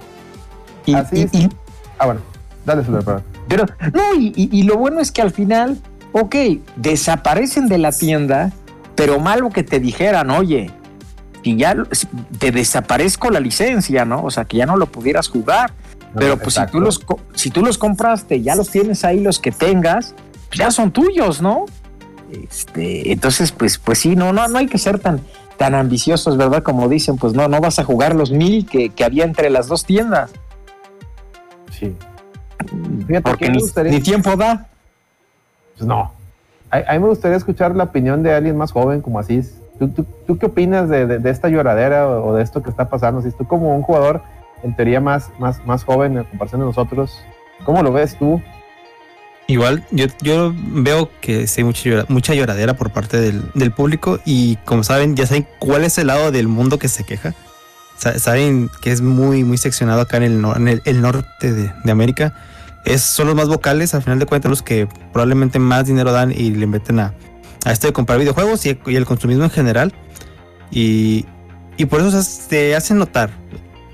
y- 0.86 0.93
así 0.93 1.22
es. 1.24 1.34
y- 1.34 1.49
Ah, 1.99 2.05
bueno. 2.05 2.22
Dale, 2.65 2.84
perdón. 2.84 3.24
pero 3.47 3.65
no, 3.93 4.13
y, 4.15 4.34
y- 4.36 4.49
y 4.51 4.63
lo 4.63 4.76
bueno 4.78 4.99
es 4.99 5.11
que 5.11 5.22
al 5.22 5.32
final, 5.32 5.78
ok, 6.11 6.36
desaparecen 6.76 7.68
de 7.68 7.78
la 7.78 7.91
tienda, 7.91 8.51
pero 8.95 9.20
malo 9.20 9.49
que 9.49 9.63
te 9.63 9.80
dijeran, 9.80 10.30
oye, 10.32 10.70
si 11.43 11.55
ya 11.55 11.76
te 12.39 12.51
desaparezco 12.51 13.30
la 13.30 13.39
licencia, 13.39 14.03
¿no? 14.03 14.24
O 14.24 14.32
sea, 14.32 14.43
que 14.45 14.57
ya 14.57 14.65
no 14.65 14.76
lo 14.76 14.86
pudieras 14.88 15.30
jugar. 15.30 15.72
Pero 16.18 16.38
pues 16.38 16.55
si 16.55 16.65
tú, 16.72 16.80
los, 16.82 16.99
si 17.36 17.51
tú 17.51 17.61
los 17.63 17.78
compraste, 17.78 18.41
ya 18.41 18.55
los 18.55 18.70
tienes 18.70 19.03
ahí 19.05 19.20
los 19.22 19.39
que 19.39 19.51
tengas, 19.51 20.13
pues 20.49 20.57
ya 20.59 20.72
son 20.72 20.91
tuyos, 20.91 21.41
¿no? 21.41 21.65
Este, 22.32 23.11
entonces, 23.11 23.51
pues, 23.51 23.78
pues 23.78 23.99
sí, 23.99 24.15
no, 24.15 24.34
no, 24.34 24.47
no 24.47 24.57
hay 24.57 24.67
que 24.67 24.78
ser 24.78 24.99
tan, 24.99 25.21
tan 25.57 25.73
ambiciosos, 25.75 26.36
¿verdad? 26.38 26.61
Como 26.63 26.89
dicen, 26.89 27.17
pues 27.17 27.34
no, 27.34 27.47
no 27.47 27.59
vas 27.61 27.80
a 27.80 27.84
jugar 27.84 28.15
los 28.15 28.32
mil 28.32 28.65
que, 28.65 28.89
que 28.89 29.03
había 29.03 29.23
entre 29.23 29.49
las 29.49 29.67
dos 29.67 29.86
tiendas. 29.86 30.32
Sí. 31.71 31.95
Fíjate 33.07 33.21
Porque 33.21 33.49
ni, 33.49 33.59
gustaría- 33.59 33.91
ni 33.91 34.01
tiempo 34.01 34.36
da. 34.36 34.67
Pues 35.78 35.88
no. 35.88 36.11
A, 36.69 36.78
a 36.89 36.93
mí 36.93 36.99
me 36.99 37.07
gustaría 37.07 37.38
escuchar 37.38 37.75
la 37.75 37.86
opinión 37.86 38.23
de 38.23 38.34
alguien 38.34 38.57
más 38.57 38.71
joven 38.71 39.01
como 39.01 39.19
Asís. 39.19 39.53
¿Tú, 39.80 39.88
tú, 39.89 40.05
tú 40.25 40.38
qué 40.38 40.47
opinas 40.47 40.89
de, 40.89 41.05
de- 41.05 41.19
de 41.19 41.30
esta 41.30 41.49
lloradera 41.49 42.07
o, 42.07 42.30
o 42.30 42.36
de 42.36 42.43
esto 42.43 42.61
que 42.63 42.69
está 42.69 42.89
pasando? 42.89 43.21
Si 43.21 43.32
tú 43.32 43.45
como 43.47 43.75
un 43.75 43.84
jugador 43.84 44.21
en 44.63 44.75
teoría 44.75 44.99
más, 44.99 45.30
más, 45.39 45.63
más 45.65 45.84
joven 45.84 46.17
en 46.17 46.23
comparación 46.25 46.61
de 46.61 46.67
nosotros, 46.67 47.21
¿cómo 47.63 47.84
lo 47.84 47.93
ves 47.93 48.17
tú? 48.17 48.41
Igual, 49.50 49.86
yo, 49.91 50.08
yo 50.22 50.54
veo 50.58 51.10
que 51.22 51.48
sí 51.48 51.62
hay 51.62 51.64
mucha, 51.66 51.89
llora- 51.89 52.06
mucha 52.10 52.34
lloradera 52.34 52.74
por 52.76 52.91
parte 52.91 53.18
del, 53.20 53.43
del 53.54 53.72
público 53.72 54.20
y 54.26 54.58
como 54.66 54.84
saben, 54.84 55.16
ya 55.16 55.26
saben 55.26 55.48
cuál 55.60 55.86
es 55.86 55.98
el 55.98 56.08
lado 56.08 56.32
del 56.32 56.48
mundo 56.50 56.78
que 56.80 56.89
se 56.89 57.06
queja. 57.06 57.34
Sa- 57.98 58.20
Saben 58.20 58.70
que 58.82 58.91
es 58.91 59.00
muy, 59.02 59.43
muy 59.45 59.58
seccionado 59.58 60.02
acá 60.02 60.18
en 60.18 60.24
el, 60.24 60.41
nor- 60.41 60.58
en 60.58 60.68
el, 60.68 60.82
el 60.86 61.02
norte 61.02 61.54
de, 61.54 61.72
de 61.84 61.91
América. 61.91 62.34
Es, 62.84 63.02
son 63.04 63.28
los 63.28 63.36
más 63.36 63.48
vocales, 63.48 63.93
al 63.93 64.04
final 64.04 64.20
de 64.20 64.26
cuentas, 64.26 64.50
los 64.50 64.62
que 64.62 64.88
probablemente 65.14 65.60
más 65.60 65.86
dinero 65.86 66.12
dan 66.12 66.32
y 66.32 66.52
le 66.52 66.68
meten 66.68 67.00
a, 67.00 67.14
a 67.66 67.72
esto 67.72 67.88
de 67.88 67.93
comprar 67.93 68.20
videojuegos 68.20 68.66
y, 68.66 68.78
y 68.86 68.95
el 68.98 69.06
consumismo 69.06 69.45
en 69.45 69.50
general. 69.50 69.93
Y, 70.72 71.26
y 71.78 71.86
por 71.86 72.02
eso 72.02 72.12
se, 72.22 72.24
se 72.50 72.76
hacen 72.76 72.98
notar. 72.98 73.30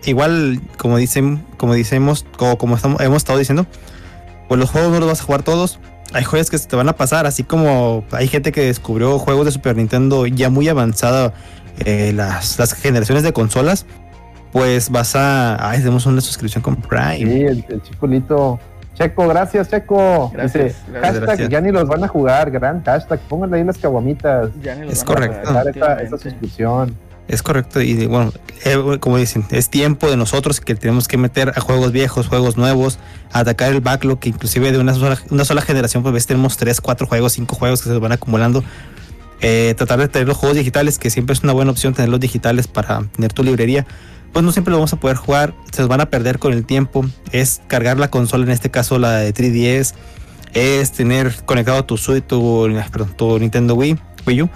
Igual, 0.05 0.59
como 0.77 0.97
dicen, 0.97 1.45
como 1.57 1.75
decimos, 1.75 2.25
como, 2.37 2.57
como 2.57 2.75
estamos, 2.75 2.99
hemos 3.01 3.17
estado 3.17 3.37
diciendo, 3.39 3.67
pues 4.47 4.59
los 4.59 4.69
juegos 4.71 4.91
no 4.91 4.99
los 4.99 5.07
vas 5.09 5.21
a 5.21 5.23
jugar 5.23 5.43
todos. 5.43 5.79
Hay 6.13 6.23
joyas 6.23 6.49
que 6.49 6.57
se 6.57 6.67
te 6.67 6.75
van 6.75 6.87
a 6.89 6.93
pasar, 6.93 7.25
así 7.25 7.43
como 7.43 8.03
hay 8.11 8.27
gente 8.27 8.51
que 8.51 8.61
descubrió 8.65 9.17
juegos 9.19 9.45
de 9.45 9.51
Super 9.51 9.75
Nintendo 9.75 10.27
ya 10.27 10.49
muy 10.49 10.67
avanzada 10.69 11.33
eh, 11.85 12.11
las, 12.13 12.59
las 12.59 12.73
generaciones 12.73 13.23
de 13.23 13.33
consolas. 13.33 13.85
Pues 14.51 14.91
vas 14.91 15.15
a. 15.15 15.67
Ay, 15.69 15.79
tenemos 15.79 16.05
una 16.05 16.21
suscripción 16.21 16.61
con 16.61 16.75
Prime. 16.75 17.17
Sí, 17.17 17.41
el, 17.43 17.65
el 17.67 17.81
chicolito. 17.81 18.59
Checo, 18.93 19.27
gracias, 19.27 19.69
Checo. 19.71 20.29
Gracias, 20.31 20.65
Dice, 20.65 20.75
gracias. 20.91 21.01
hashtag, 21.13 21.23
Gracias. 21.23 21.49
ya 21.49 21.61
ni 21.61 21.71
los 21.71 21.87
van 21.87 22.03
a 22.03 22.07
jugar, 22.07 22.51
gran 22.51 22.83
hashtag. 22.83 23.19
Pónganle 23.21 23.57
ahí 23.57 23.63
las 23.63 23.79
caguamitas. 23.79 24.51
Ya 24.61 24.75
ni 24.75 24.81
los 24.85 24.93
Es 24.93 25.03
van 25.03 25.09
a 25.11 25.15
correcto. 25.15 25.37
esta, 25.39 25.49
esta 25.49 25.61
efectivamente. 25.71 26.17
suscripción. 26.19 26.97
Es 27.27 27.41
correcto. 27.41 27.81
Y 27.81 28.05
bueno, 28.05 28.33
eh, 28.65 28.97
como 28.99 29.17
dicen, 29.17 29.45
es 29.49 29.69
tiempo 29.69 30.09
de 30.09 30.17
nosotros 30.17 30.59
que 30.59 30.75
tenemos 30.75 31.07
que 31.07 31.17
meter 31.17 31.53
a 31.55 31.61
juegos 31.61 31.91
viejos, 31.91 32.27
juegos 32.27 32.57
nuevos, 32.57 32.99
a 33.31 33.39
atacar 33.39 33.71
el 33.71 33.81
backlog, 33.81 34.19
que 34.19 34.29
inclusive 34.29 34.71
de 34.71 34.79
una 34.79 34.93
sola, 34.93 35.17
una 35.29 35.45
sola 35.45 35.61
generación, 35.61 36.03
pues 36.03 36.13
ves, 36.13 36.27
tenemos 36.27 36.57
3, 36.57 36.81
4 36.81 37.07
juegos, 37.07 37.33
5 37.33 37.55
juegos 37.55 37.81
que 37.81 37.89
se 37.89 37.97
van 37.97 38.11
acumulando. 38.11 38.63
eh, 39.41 39.73
tratar 39.75 39.99
de 39.99 40.07
tener 40.07 40.27
los 40.27 40.37
juegos 40.37 40.57
digitales, 40.57 40.97
que 40.97 41.09
siempre 41.09 41.33
es 41.33 41.43
una 41.43 41.51
buena 41.51 41.71
opción 41.71 41.93
tener 41.93 42.09
los 42.09 42.19
digitales 42.19 42.67
para 42.67 43.03
tener 43.15 43.33
tu 43.33 43.43
librería, 43.43 43.85
pues 44.31 44.43
no 44.43 44.51
siempre 44.51 44.71
lo 44.71 44.77
vamos 44.77 44.93
a 44.93 44.99
poder 44.99 45.17
jugar, 45.17 45.53
se 45.71 45.81
los 45.81 45.89
van 45.89 46.01
a 46.01 46.05
perder 46.07 46.39
con 46.39 46.53
el 46.53 46.65
tiempo. 46.65 47.05
Es 47.31 47.61
cargar 47.67 47.99
la 47.99 48.09
consola, 48.09 48.45
en 48.45 48.51
este 48.51 48.71
caso 48.71 48.99
la 48.99 49.17
de 49.17 49.33
3DS, 49.33 49.93
es 50.53 50.91
tener 50.91 51.35
conectado 51.45 51.83
tu 51.85 51.97
tu, 51.97 52.69
perdón, 52.91 53.13
tu 53.17 53.37
Nintendo 53.37 53.75
Wii, 53.75 53.97
Wii 54.25 54.41
U. 54.43 54.49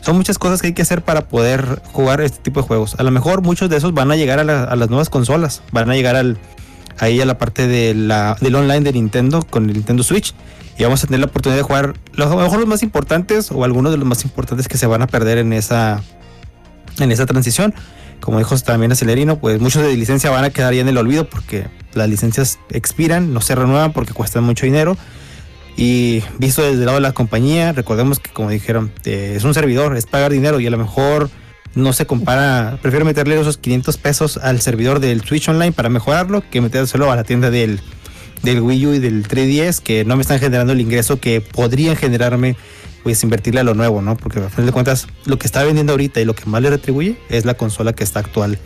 Son 0.00 0.16
muchas 0.16 0.38
cosas 0.38 0.60
que 0.62 0.68
hay 0.68 0.72
que 0.74 0.82
hacer 0.82 1.02
para 1.02 1.28
poder 1.28 1.82
jugar 1.92 2.20
este 2.22 2.38
tipo 2.40 2.60
de 2.62 2.66
juegos. 2.66 2.94
A 2.98 3.02
lo 3.02 3.10
mejor 3.10 3.42
muchos 3.42 3.68
de 3.68 3.76
esos 3.76 3.92
van 3.92 4.10
a 4.10 4.16
llegar 4.16 4.38
a, 4.38 4.44
la- 4.44 4.64
a 4.64 4.76
las 4.76 4.88
nuevas 4.88 5.10
consolas, 5.10 5.62
van 5.72 5.90
a 5.90 5.94
llegar 5.94 6.16
al, 6.16 6.38
ahí 6.98 7.20
a 7.20 7.26
la 7.26 7.36
parte 7.38 7.66
de 7.66 7.92
del 7.94 8.54
online 8.54 8.80
de 8.80 8.92
Nintendo 8.92 9.42
con 9.48 9.66
el 9.68 9.74
Nintendo 9.74 10.02
Switch. 10.02 10.34
Y 10.78 10.84
vamos 10.84 11.04
a 11.04 11.06
tener 11.06 11.20
la 11.20 11.26
oportunidad 11.26 11.58
de 11.58 11.62
jugar 11.62 11.94
los, 12.14 12.26
a 12.28 12.34
lo 12.34 12.40
mejor 12.40 12.58
los 12.60 12.68
más 12.68 12.82
importantes 12.82 13.50
o 13.52 13.64
algunos 13.64 13.92
de 13.92 13.98
los 13.98 14.06
más 14.08 14.24
importantes 14.24 14.66
que 14.66 14.78
se 14.78 14.86
van 14.86 15.02
a 15.02 15.06
perder 15.06 15.36
en 15.36 15.52
esa, 15.52 16.02
en 16.98 17.12
esa 17.12 17.26
transición. 17.26 17.74
Como 18.20 18.38
dijo 18.38 18.56
también 18.58 18.90
Acelerino, 18.92 19.38
pues 19.38 19.60
muchos 19.60 19.82
de 19.82 19.94
licencia 19.96 20.30
van 20.30 20.44
a 20.44 20.50
quedar 20.50 20.72
ya 20.72 20.80
en 20.80 20.88
el 20.88 20.96
olvido 20.96 21.28
porque 21.28 21.66
las 21.92 22.08
licencias 22.08 22.58
expiran, 22.70 23.34
no 23.34 23.42
se 23.42 23.54
renuevan 23.54 23.92
porque 23.92 24.14
cuestan 24.14 24.44
mucho 24.44 24.64
dinero. 24.64 24.96
Y 25.80 26.22
visto 26.36 26.60
desde 26.60 26.74
el 26.74 26.84
lado 26.84 26.98
de 26.98 27.00
la 27.00 27.12
compañía, 27.12 27.72
recordemos 27.72 28.20
que 28.20 28.30
como 28.30 28.50
dijeron, 28.50 28.92
eh, 29.06 29.32
es 29.34 29.44
un 29.44 29.54
servidor, 29.54 29.96
es 29.96 30.04
pagar 30.04 30.30
dinero 30.30 30.60
y 30.60 30.66
a 30.66 30.70
lo 30.70 30.76
mejor 30.76 31.30
no 31.74 31.94
se 31.94 32.04
compara, 32.04 32.78
prefiero 32.82 33.06
meterle 33.06 33.40
esos 33.40 33.56
500 33.56 33.96
pesos 33.96 34.36
al 34.36 34.60
servidor 34.60 35.00
del 35.00 35.22
Switch 35.22 35.48
Online 35.48 35.72
para 35.72 35.88
mejorarlo 35.88 36.42
que 36.50 36.60
metérselo 36.60 37.10
a 37.10 37.16
la 37.16 37.24
tienda 37.24 37.50
del, 37.50 37.80
del 38.42 38.60
Wii 38.60 38.86
U 38.86 38.92
y 38.92 38.98
del 38.98 39.26
3DS 39.26 39.80
que 39.80 40.04
no 40.04 40.16
me 40.16 40.22
están 40.22 40.38
generando 40.38 40.74
el 40.74 40.82
ingreso 40.82 41.18
que 41.18 41.40
podrían 41.40 41.96
generarme 41.96 42.56
pues 43.02 43.22
invertirle 43.22 43.60
a 43.60 43.64
lo 43.64 43.72
nuevo, 43.72 44.02
¿no? 44.02 44.18
Porque 44.18 44.40
a 44.40 44.50
fin 44.50 44.66
de 44.66 44.72
cuentas 44.72 45.06
lo 45.24 45.38
que 45.38 45.46
está 45.46 45.64
vendiendo 45.64 45.94
ahorita 45.94 46.20
y 46.20 46.26
lo 46.26 46.34
que 46.34 46.44
más 46.44 46.60
le 46.60 46.68
retribuye 46.68 47.16
es 47.30 47.46
la 47.46 47.54
consola 47.54 47.94
que 47.94 48.04
está 48.04 48.20
actual, 48.20 48.58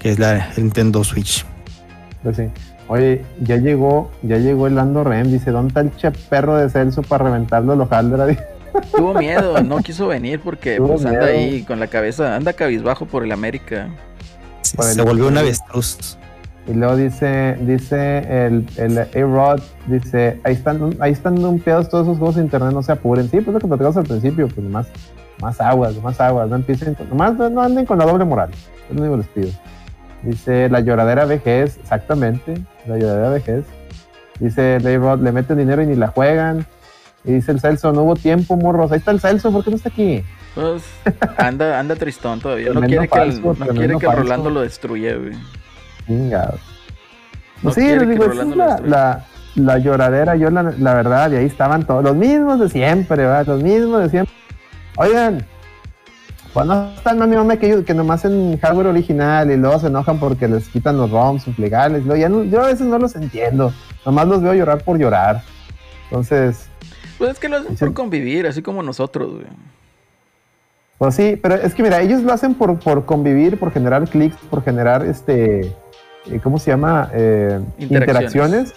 que 0.00 0.10
es 0.10 0.18
la 0.18 0.54
Nintendo 0.56 1.04
Switch. 1.04 1.44
Pues 2.22 2.36
sí. 2.36 2.44
Oye, 2.88 3.24
ya 3.40 3.56
llegó, 3.56 4.10
ya 4.22 4.36
llegó 4.38 4.66
el 4.68 4.76
Lando 4.76 5.02
Rem, 5.02 5.30
dice, 5.30 5.50
¿dónde 5.50 5.68
está 5.68 5.80
el 5.80 5.96
che 5.96 6.10
perro 6.28 6.56
de 6.56 6.70
Celso 6.70 7.02
para 7.02 7.24
reventarlo 7.24 7.72
el 7.72 7.80
hojaldra? 7.80 8.26
Tuvo 8.96 9.14
miedo, 9.14 9.60
no 9.62 9.78
quiso 9.78 10.06
venir 10.06 10.40
porque 10.40 10.76
Tuvo 10.76 10.88
pues 10.94 11.04
anda 11.04 11.26
ahí 11.26 11.62
con 11.62 11.80
la 11.80 11.88
cabeza, 11.88 12.36
anda 12.36 12.52
cabizbajo 12.52 13.06
por 13.06 13.24
el 13.24 13.32
América. 13.32 13.88
Sí, 14.62 14.76
Por 14.76 14.86
el- 14.86 14.92
se 14.92 15.02
volvió 15.02 15.28
una 15.28 15.40
avestruz. 15.40 16.18
Y 16.68 16.74
luego 16.74 16.96
dice, 16.96 17.56
dice 17.60 18.18
el, 18.46 18.66
el 18.76 18.98
A-Rod, 18.98 19.60
dice, 19.86 20.40
ahí 20.42 20.54
están, 20.54 20.96
ahí 20.98 21.12
están 21.12 21.36
dumpeados 21.36 21.88
todos 21.88 22.06
esos 22.06 22.18
juegos 22.18 22.36
de 22.36 22.42
internet, 22.42 22.72
no 22.72 22.82
se 22.82 22.90
apuren. 22.90 23.30
Sí, 23.30 23.40
pues 23.40 23.54
lo 23.54 23.60
que 23.60 23.68
platicamos 23.68 23.96
al 23.96 24.02
principio, 24.04 24.48
pues 24.48 24.66
más, 24.68 24.86
más 25.40 25.60
aguas, 25.60 25.94
más 26.02 26.20
aguas, 26.20 26.48
no 26.48 26.56
empiecen 26.56 26.96
nomás 27.08 27.34
no, 27.36 27.48
no 27.50 27.62
anden 27.62 27.86
con 27.86 27.98
la 27.98 28.04
doble 28.04 28.24
moral. 28.24 28.50
Es 28.90 28.96
lo 28.96 29.02
único 29.02 29.12
que 29.12 29.18
les 29.42 29.50
pido. 29.52 29.60
Dice 30.26 30.68
la 30.68 30.80
lloradera 30.80 31.24
vejez, 31.24 31.78
exactamente, 31.78 32.60
la 32.86 32.98
lloradera 32.98 33.30
vejez. 33.30 33.64
Dice 34.40 34.76
A-Rod, 34.76 35.20
le 35.22 35.30
meten 35.32 35.56
dinero 35.56 35.82
y 35.82 35.86
ni 35.86 35.94
la 35.94 36.08
juegan. 36.08 36.66
Y 37.24 37.32
dice 37.32 37.52
el 37.52 37.60
Celso, 37.60 37.92
no 37.92 38.02
hubo 38.02 38.16
tiempo, 38.16 38.56
morros. 38.56 38.90
Ahí 38.92 38.98
está 38.98 39.12
el 39.12 39.20
Celso, 39.20 39.50
¿por 39.52 39.64
qué 39.64 39.70
no 39.70 39.76
está 39.76 39.88
aquí? 39.88 40.24
Pues 40.54 40.82
anda, 41.38 41.78
anda 41.78 41.94
tristón 41.96 42.40
todavía. 42.40 42.72
No 42.72 42.80
quiere 42.82 43.08
que, 43.08 43.18
el- 43.20 43.42
no 43.42 43.54
quiere 43.54 43.98
que 43.98 44.06
falso. 44.06 44.22
Rolando 44.22 44.50
lo 44.50 44.60
destruya, 44.62 45.14
güey. 45.16 45.32
Chingados. 46.06 46.60
No 47.56 47.62
Pues 47.62 47.74
sí, 47.76 47.82
les 47.82 48.08
digo, 48.08 48.24
esa 48.30 48.42
es 48.42 48.48
la, 48.56 48.78
la, 48.84 49.24
la 49.54 49.78
lloradera, 49.78 50.36
yo 50.36 50.50
la, 50.50 50.62
la 50.62 50.94
verdad, 50.94 51.30
y 51.32 51.36
ahí 51.36 51.46
estaban 51.46 51.86
todos, 51.86 52.04
los 52.04 52.14
mismos 52.14 52.60
de 52.60 52.68
siempre, 52.68 53.16
¿verdad? 53.16 53.46
Los 53.46 53.62
mismos 53.62 54.02
de 54.02 54.10
siempre. 54.10 54.34
Oigan, 54.96 55.44
no 56.64 56.90
están 56.96 57.18
mami 57.18 57.36
mami 57.36 57.56
que, 57.58 57.84
que 57.84 57.92
nomás 57.94 58.24
en 58.24 58.58
hardware 58.58 58.86
original 58.86 59.50
y 59.50 59.56
luego 59.56 59.78
se 59.78 59.88
enojan 59.88 60.18
porque 60.18 60.48
les 60.48 60.68
quitan 60.68 60.96
los 60.96 61.10
ROMs 61.10 61.46
legales. 61.58 62.04
Luego 62.04 62.20
ya 62.20 62.28
no- 62.28 62.44
yo 62.44 62.62
a 62.62 62.66
veces 62.66 62.86
no 62.86 62.98
los 62.98 63.14
entiendo, 63.16 63.72
nomás 64.04 64.26
los 64.28 64.40
veo 64.42 64.54
llorar 64.54 64.82
por 64.82 64.98
llorar. 64.98 65.42
Entonces, 66.04 66.68
Pues 67.18 67.30
es 67.32 67.38
que 67.38 67.48
lo 67.48 67.56
hacen 67.56 67.76
por 67.76 67.92
convivir, 67.94 68.46
así 68.46 68.62
como 68.62 68.82
nosotros, 68.82 69.32
güey. 69.32 69.46
Pues 70.98 71.14
sí, 71.14 71.38
pero 71.40 71.56
es 71.56 71.74
que 71.74 71.82
mira, 71.82 72.00
ellos 72.00 72.22
lo 72.22 72.32
hacen 72.32 72.54
por, 72.54 72.78
por 72.78 73.04
convivir, 73.04 73.58
por 73.58 73.70
generar 73.72 74.08
clics, 74.08 74.36
por 74.48 74.62
generar 74.64 75.04
este, 75.04 75.60
eh, 76.30 76.40
¿cómo 76.42 76.58
se 76.58 76.70
llama? 76.70 77.10
Eh, 77.12 77.60
Interacciones. 77.78 77.90
interacciones. 78.70 78.74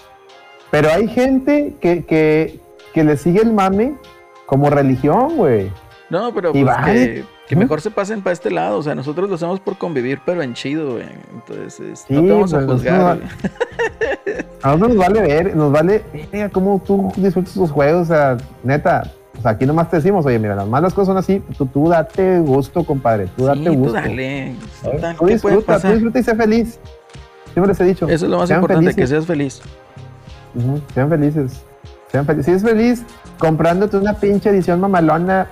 Pero 0.72 0.90
hay 0.92 1.08
gente 1.08 1.76
que, 1.80 2.04
que, 2.06 2.60
que 2.94 3.04
le 3.06 3.16
sigue 3.16 3.42
el 3.42 3.54
mame 3.54 3.96
como 4.46 4.70
religión, 4.70 5.38
güey. 5.38 5.72
No, 6.10 6.34
pero 6.34 6.50
Y 6.50 6.64
pues 6.64 6.66
va, 6.68 6.84
que, 6.86 7.24
que 7.50 7.56
mejor 7.56 7.82
se 7.82 7.92
pasen 7.92 8.22
para 8.22 8.32
este 8.34 8.50
lado. 8.52 8.78
O 8.78 8.84
sea, 8.84 8.96
nosotros 8.96 9.28
lo 9.28 9.36
hacemos 9.36 9.60
por 9.60 9.78
convivir, 9.78 10.22
pero 10.26 10.42
en 10.42 10.54
chido, 10.54 10.92
güey. 10.94 11.06
Entonces, 11.34 11.80
es- 11.80 12.00
Sí, 12.08 12.14
no 12.14 12.22
te 12.22 12.32
vamos 12.32 12.54
a 12.54 12.58
pues, 12.60 12.72
juzgar. 12.72 13.20
A 14.62 14.68
nosotros 14.68 14.90
nos 14.90 14.98
vale 14.98 15.22
ver, 15.22 15.56
nos 15.56 15.72
vale, 15.72 16.04
mira 16.32 16.50
cómo 16.50 16.82
tú 16.86 17.12
disfrutas 17.18 17.54
tus 17.54 17.72
juegos, 17.72 18.04
o 18.04 18.14
sea, 18.14 18.38
neta. 18.64 19.12
O 19.38 19.42
sea, 19.42 19.52
aquí 19.52 19.66
nomás 19.66 19.90
te 19.90 19.96
decimos, 19.98 20.26
oye, 20.26 20.38
mira, 20.38 20.54
las 20.56 20.68
malas 20.68 20.94
cosas 20.94 21.08
son 21.08 21.18
así, 21.18 21.42
tú, 21.58 21.66
tú 21.66 21.88
date 21.90 22.40
gusto, 22.40 22.84
compadre, 22.84 23.28
tú 23.38 23.46
date 23.46 23.60
Sí, 23.60 23.66
tú 23.66 23.74
gusto. 23.76 23.94
dale. 23.94 24.56
Total, 24.84 25.16
Tú 25.16 25.26
¿qué 25.26 25.38
puede 25.40 25.56
disfruta, 25.56 25.80
tú 25.80 25.88
disfruta 25.94 26.20
y 26.20 26.24
sé 26.24 26.36
feliz. 26.36 26.80
Siempre 27.54 27.68
les 27.70 27.80
he 27.80 27.84
dicho. 27.86 28.08
Eso 28.10 28.26
es 28.26 28.32
lo 28.32 28.38
más 28.38 28.50
importante, 28.52 28.94
que 28.94 29.08
seas 29.08 29.26
feliz. 29.26 29.62
Sean 30.94 31.10
felices. 31.10 31.64
Sean 32.12 32.26
felices. 32.26 32.46
Si 32.46 32.52
es 32.52 32.64
feliz 32.64 33.04
comprándote 33.38 33.98
una 33.98 34.14
pinche 34.14 34.50
edición 34.50 34.80
mamalona, 34.82 35.48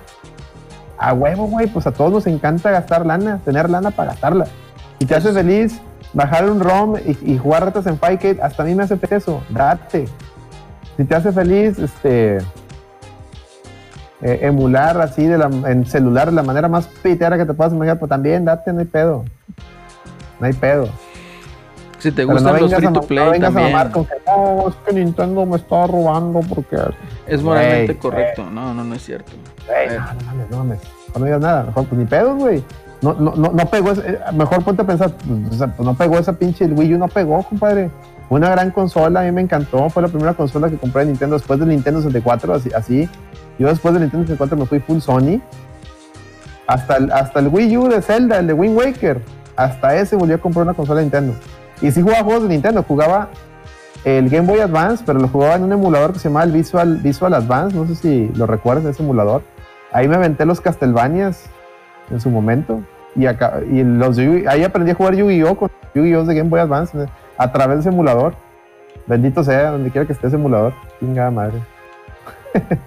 a 0.98 1.12
huevo, 1.12 1.46
güey, 1.46 1.66
pues 1.66 1.86
a 1.86 1.92
todos 1.92 2.12
nos 2.12 2.26
encanta 2.26 2.70
gastar 2.70 3.06
lana, 3.06 3.40
tener 3.44 3.70
lana 3.70 3.90
para 3.90 4.12
gastarla. 4.12 4.46
Si 4.98 5.06
te 5.06 5.14
hace 5.14 5.32
feliz 5.32 5.80
bajar 6.12 6.50
un 6.50 6.60
ROM 6.60 6.96
y, 6.96 7.32
y 7.32 7.38
jugar 7.38 7.64
ratas 7.64 7.86
en 7.86 7.98
Fight 7.98 8.40
hasta 8.42 8.62
a 8.62 8.66
mí 8.66 8.74
me 8.74 8.82
hace 8.82 8.98
eso, 9.10 9.42
date. 9.48 10.08
Si 10.96 11.04
te 11.04 11.14
hace 11.14 11.32
feliz, 11.32 11.78
este. 11.78 12.38
eh, 14.20 14.38
emular 14.42 15.00
así 15.00 15.26
de 15.26 15.38
la, 15.38 15.46
en 15.46 15.86
celular 15.86 16.30
de 16.30 16.32
la 16.32 16.42
manera 16.42 16.68
más 16.68 16.86
pitera 16.86 17.36
que 17.38 17.46
te 17.46 17.54
puedas 17.54 17.72
imaginar, 17.72 17.98
pues 17.98 18.08
también 18.08 18.44
date, 18.44 18.72
no 18.72 18.80
hay 18.80 18.86
pedo. 18.86 19.24
No 20.40 20.46
hay 20.46 20.52
pedo. 20.52 20.88
Si 21.98 22.12
te 22.12 22.24
gustan 22.24 22.60
los 22.60 22.72
free 22.74 22.92
to 22.92 23.00
play 23.02 23.24
no 23.26 23.32
a 23.32 23.38
también, 23.50 23.72
mamar 23.72 23.90
con 23.90 24.04
que 24.04 24.14
no, 24.26 24.68
es 24.68 24.74
que 24.86 24.92
Nintendo 24.94 25.44
me 25.46 25.56
está 25.56 25.86
robando 25.86 26.40
porque 26.48 26.76
es 27.26 27.42
moralmente 27.42 27.96
correcto. 27.98 28.48
No, 28.50 28.72
no, 28.72 28.84
no 28.84 28.94
es 28.94 29.04
cierto. 29.04 29.32
No, 29.66 30.04
no 30.14 30.26
mames, 30.26 30.50
no 30.50 30.56
mames. 30.58 30.78
No 31.18 31.24
digas 31.24 31.40
nada. 31.40 31.62
Mejor, 31.64 31.84
pues 31.86 31.98
ni 31.98 32.04
pedos, 32.06 32.36
güey. 32.38 32.62
No, 33.02 33.14
no, 33.14 33.34
no, 33.36 33.50
no 33.52 33.66
pegó. 33.66 33.92
ese- 33.92 34.10
eh, 34.10 34.18
mejor 34.32 34.62
ponte 34.64 34.82
a 34.82 34.86
pensar. 34.86 35.10
pues, 35.12 35.54
o 35.54 35.58
sea, 35.58 35.74
no 35.78 35.94
pegó 35.94 36.18
esa 36.18 36.32
pinche. 36.34 36.64
El 36.64 36.72
Wii 36.74 36.94
U 36.94 36.98
no 36.98 37.08
pegó, 37.08 37.42
compadre. 37.42 37.90
Una 38.28 38.48
gran 38.50 38.70
consola. 38.70 39.20
A 39.20 39.24
mí 39.24 39.32
me 39.32 39.40
encantó. 39.40 39.88
Fue 39.90 40.02
la 40.02 40.08
primera 40.08 40.34
consola 40.34 40.68
que 40.68 40.76
compré 40.76 41.00
de 41.04 41.10
Nintendo 41.12 41.36
después 41.36 41.58
del 41.58 41.68
Nintendo 41.70 42.00
64. 42.00 42.54
Así. 42.54 42.70
así. 42.74 43.08
Yo 43.58 43.66
después 43.68 43.92
del 43.94 44.02
Nintendo 44.04 44.24
64 44.26 44.56
me 44.56 44.66
fui 44.66 44.78
full 44.80 45.00
Sony. 45.00 45.40
Hasta 46.66 46.96
el, 46.98 47.10
hasta 47.10 47.40
el 47.40 47.48
Wii 47.48 47.76
U 47.76 47.88
de 47.88 48.02
Zelda, 48.02 48.38
el 48.38 48.46
de 48.46 48.52
Wind 48.52 48.76
Waker. 48.76 49.20
Hasta 49.56 49.96
ese 49.96 50.14
volví 50.16 50.34
a 50.34 50.38
comprar 50.38 50.64
una 50.64 50.74
consola 50.74 50.98
de 51.00 51.06
Nintendo. 51.06 51.34
Y 51.80 51.90
sí 51.90 52.02
jugaba 52.02 52.24
juegos 52.24 52.42
de 52.44 52.48
Nintendo. 52.50 52.82
Jugaba 52.82 53.28
el 54.04 54.28
Game 54.28 54.46
Boy 54.46 54.60
Advance, 54.60 55.02
pero 55.06 55.18
lo 55.18 55.28
jugaba 55.28 55.54
en 55.56 55.64
un 55.64 55.72
emulador 55.72 56.12
que 56.12 56.18
se 56.18 56.28
llamaba 56.28 56.44
el 56.44 56.52
Visual, 56.52 56.96
Visual 56.98 57.34
Advance. 57.34 57.76
No 57.76 57.86
sé 57.86 57.94
si 57.94 58.28
lo 58.34 58.46
recuerdas, 58.46 58.84
ese 58.84 59.02
emulador. 59.02 59.42
Ahí 59.92 60.08
me 60.08 60.16
aventé 60.16 60.44
los 60.44 60.60
Castlevanias 60.60 61.44
en 62.10 62.20
su 62.20 62.30
momento. 62.30 62.82
Y, 63.16 63.26
ahí 63.26 64.64
aprendí 64.64 64.92
a 64.92 64.94
jugar 64.94 65.14
Yu-Gi-Oh! 65.14 65.56
con 65.56 65.70
Yu-Gi-Oh! 65.94 66.24
de 66.24 66.34
Game 66.34 66.50
Boy 66.50 66.60
Advance 66.60 66.96
a 67.36 67.52
través 67.52 67.78
de 67.78 67.80
ese 67.80 67.88
emulador. 67.88 68.34
Bendito 69.06 69.42
sea, 69.42 69.70
donde 69.70 69.90
quiera 69.90 70.06
que 70.06 70.12
esté 70.12 70.26
ese 70.26 70.36
emulador. 70.36 70.74
Chingada 71.00 71.30
madre. 71.30 71.58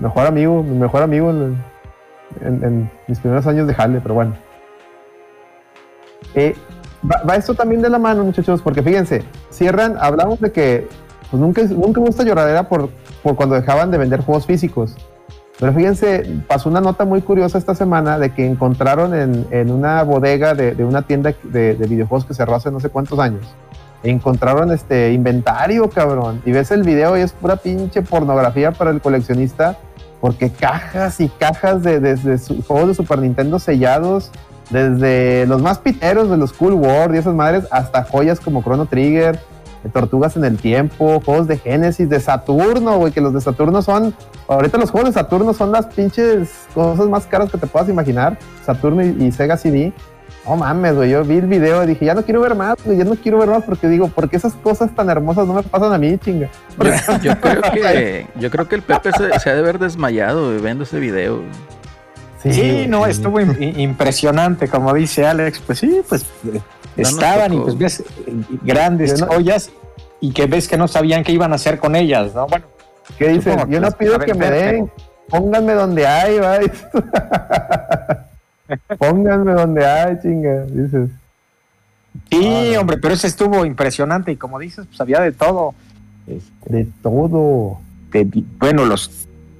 mejor 0.00 0.26
amigo, 0.26 0.62
mi 0.62 0.76
mejor 0.76 1.02
amigo 1.02 1.30
en, 1.30 1.56
en- 2.40 2.90
mis 3.08 3.18
primeros 3.18 3.46
años 3.46 3.66
de 3.66 3.74
jale, 3.74 4.00
pero 4.00 4.14
bueno. 4.14 4.36
Eh, 6.34 6.54
va, 7.10 7.22
va 7.28 7.36
esto 7.36 7.54
también 7.54 7.82
de 7.82 7.90
la 7.90 7.98
mano, 7.98 8.24
muchachos, 8.24 8.60
porque 8.62 8.82
fíjense, 8.82 9.22
cierran, 9.50 9.96
hablamos 10.00 10.40
de 10.40 10.52
que 10.52 10.88
pues 11.30 11.40
nunca, 11.40 11.62
nunca 11.64 12.00
hubo 12.00 12.08
esta 12.08 12.24
lloradera 12.24 12.68
por, 12.68 12.90
por 13.22 13.36
cuando 13.36 13.54
dejaban 13.54 13.90
de 13.90 13.98
vender 13.98 14.20
juegos 14.20 14.46
físicos. 14.46 14.94
Pero 15.58 15.72
fíjense, 15.74 16.40
pasó 16.48 16.68
una 16.68 16.80
nota 16.80 17.04
muy 17.04 17.20
curiosa 17.22 17.56
esta 17.56 17.74
semana 17.74 18.18
de 18.18 18.30
que 18.34 18.44
encontraron 18.46 19.14
en, 19.14 19.46
en 19.50 19.70
una 19.70 20.02
bodega 20.02 20.54
de, 20.54 20.74
de 20.74 20.84
una 20.84 21.02
tienda 21.02 21.34
de, 21.44 21.74
de 21.76 21.86
videojuegos 21.86 22.24
que 22.24 22.34
cerró 22.34 22.56
hace 22.56 22.70
no 22.70 22.80
sé 22.80 22.88
cuántos 22.88 23.18
años. 23.18 23.46
Encontraron 24.02 24.72
este 24.72 25.12
inventario, 25.12 25.88
cabrón. 25.88 26.42
Y 26.44 26.50
ves 26.50 26.72
el 26.72 26.82
video 26.82 27.16
y 27.16 27.20
es 27.20 27.32
pura 27.32 27.56
pinche 27.56 28.02
pornografía 28.02 28.72
para 28.72 28.90
el 28.90 29.00
coleccionista. 29.00 29.76
Porque 30.20 30.50
cajas 30.50 31.20
y 31.20 31.28
cajas 31.28 31.82
de, 31.82 32.00
de- 32.00 32.16
de 32.16 32.38
su- 32.38 32.62
juegos 32.64 32.88
de 32.88 32.94
Super 32.94 33.18
Nintendo 33.20 33.58
sellados. 33.60 34.32
Desde 34.72 35.46
los 35.46 35.60
más 35.60 35.78
piteros 35.78 36.30
de 36.30 36.36
los 36.36 36.52
Cool 36.52 36.72
World 36.74 37.14
y 37.14 37.18
esas 37.18 37.34
madres 37.34 37.64
hasta 37.70 38.04
joyas 38.04 38.40
como 38.40 38.62
Chrono 38.62 38.86
Trigger. 38.86 39.38
de 39.84 39.90
Tortugas 39.90 40.36
en 40.36 40.44
el 40.44 40.58
Tiempo, 40.58 41.20
juegos 41.24 41.48
de 41.48 41.58
Genesis, 41.58 42.08
de 42.08 42.20
Saturno, 42.20 42.98
güey, 42.98 43.12
que 43.12 43.20
los 43.20 43.34
de 43.34 43.40
Saturno 43.40 43.82
son, 43.82 44.14
ahorita 44.46 44.78
los 44.78 44.92
juegos 44.92 45.10
de 45.10 45.20
Saturno 45.20 45.52
son 45.54 45.72
las 45.72 45.86
pinches 45.86 46.50
cosas 46.72 47.08
más 47.08 47.26
caras 47.26 47.50
que 47.50 47.58
te 47.58 47.66
puedas 47.66 47.88
imaginar, 47.88 48.38
Saturno 48.64 49.02
y, 49.04 49.08
y 49.20 49.32
Sega 49.32 49.56
CD. 49.56 49.92
No 50.46 50.54
mames, 50.56 50.94
güey, 50.94 51.10
yo 51.10 51.24
vi 51.24 51.38
el 51.38 51.46
video 51.48 51.82
y 51.82 51.86
dije, 51.88 52.04
ya 52.04 52.14
no 52.14 52.22
quiero 52.22 52.40
ver 52.40 52.54
más, 52.54 52.76
güey, 52.84 52.96
ya 52.96 53.04
no 53.04 53.16
quiero 53.16 53.38
ver 53.38 53.48
más 53.48 53.64
porque 53.64 53.88
digo, 53.88 54.06
¿por 54.06 54.28
qué 54.30 54.36
esas 54.36 54.54
cosas 54.54 54.94
tan 54.94 55.10
hermosas 55.10 55.48
no 55.48 55.54
me 55.54 55.62
pasan 55.64 55.92
a 55.92 55.98
mí, 55.98 56.16
chinga? 56.18 56.48
Yo, 56.78 57.18
yo 57.20 57.40
creo 57.40 57.62
que 57.72 58.26
yo 58.36 58.50
creo 58.50 58.68
que 58.68 58.76
el 58.76 58.82
Pepe 58.82 59.10
se, 59.12 59.38
se 59.40 59.50
ha 59.50 59.54
de 59.54 59.60
haber 59.60 59.80
desmayado 59.80 60.46
güey, 60.46 60.60
viendo 60.62 60.84
ese 60.84 61.00
video. 61.00 61.38
güey. 61.38 61.48
Sí, 62.42 62.86
no, 62.88 63.06
estuvo 63.06 63.40
impresionante, 63.40 64.68
como 64.68 64.92
dice 64.94 65.26
Alex, 65.26 65.60
pues 65.66 65.78
sí, 65.78 66.00
pues 66.08 66.22
eh, 66.52 66.60
estaban 66.96 67.54
y 67.54 67.60
pues 67.60 67.78
ves 67.78 68.02
grandes 68.62 69.20
no- 69.20 69.26
joyas 69.28 69.70
y 70.20 70.32
que 70.32 70.46
ves 70.46 70.68
que 70.68 70.76
no 70.76 70.88
sabían 70.88 71.24
qué 71.24 71.32
iban 71.32 71.52
a 71.52 71.56
hacer 71.56 71.78
con 71.78 71.96
ellas, 71.96 72.34
¿no? 72.34 72.46
Bueno, 72.46 72.66
¿Qué 73.18 73.38
que 73.40 73.56
Yo 73.68 73.80
no 73.80 73.90
pido 73.92 74.18
que 74.18 74.34
me 74.34 74.50
den, 74.50 74.90
pónganme 75.28 75.72
donde 75.74 76.06
hay, 76.06 76.38
va. 76.38 76.58
pónganme 78.98 79.52
donde 79.52 79.84
hay, 79.86 80.18
chinga, 80.20 80.62
dices. 80.64 81.10
sí, 82.30 82.74
Ah, 82.74 82.80
hombre, 82.80 82.98
pero 82.98 83.14
ese 83.14 83.26
estuvo 83.26 83.64
impresionante 83.64 84.32
y 84.32 84.36
como 84.36 84.58
dices, 84.58 84.86
pues 84.86 85.00
había 85.00 85.20
de 85.20 85.32
todo. 85.32 85.74
Este, 86.26 86.72
De 86.76 86.86
todo. 87.02 87.80
de- 88.12 88.28
bueno, 88.58 88.84
los 88.84 89.10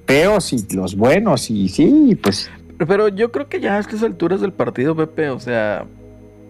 feos 0.07 0.53
y 0.53 0.65
los 0.73 0.95
buenos 0.95 1.49
y 1.49 1.69
sí, 1.69 2.17
pues 2.21 2.49
Pero 2.77 3.07
yo 3.07 3.31
creo 3.31 3.47
que 3.49 3.59
ya 3.59 3.75
a 3.75 3.79
estas 3.79 4.03
alturas 4.03 4.41
del 4.41 4.51
partido, 4.53 4.95
Pepe, 4.95 5.29
o 5.29 5.39
sea, 5.39 5.85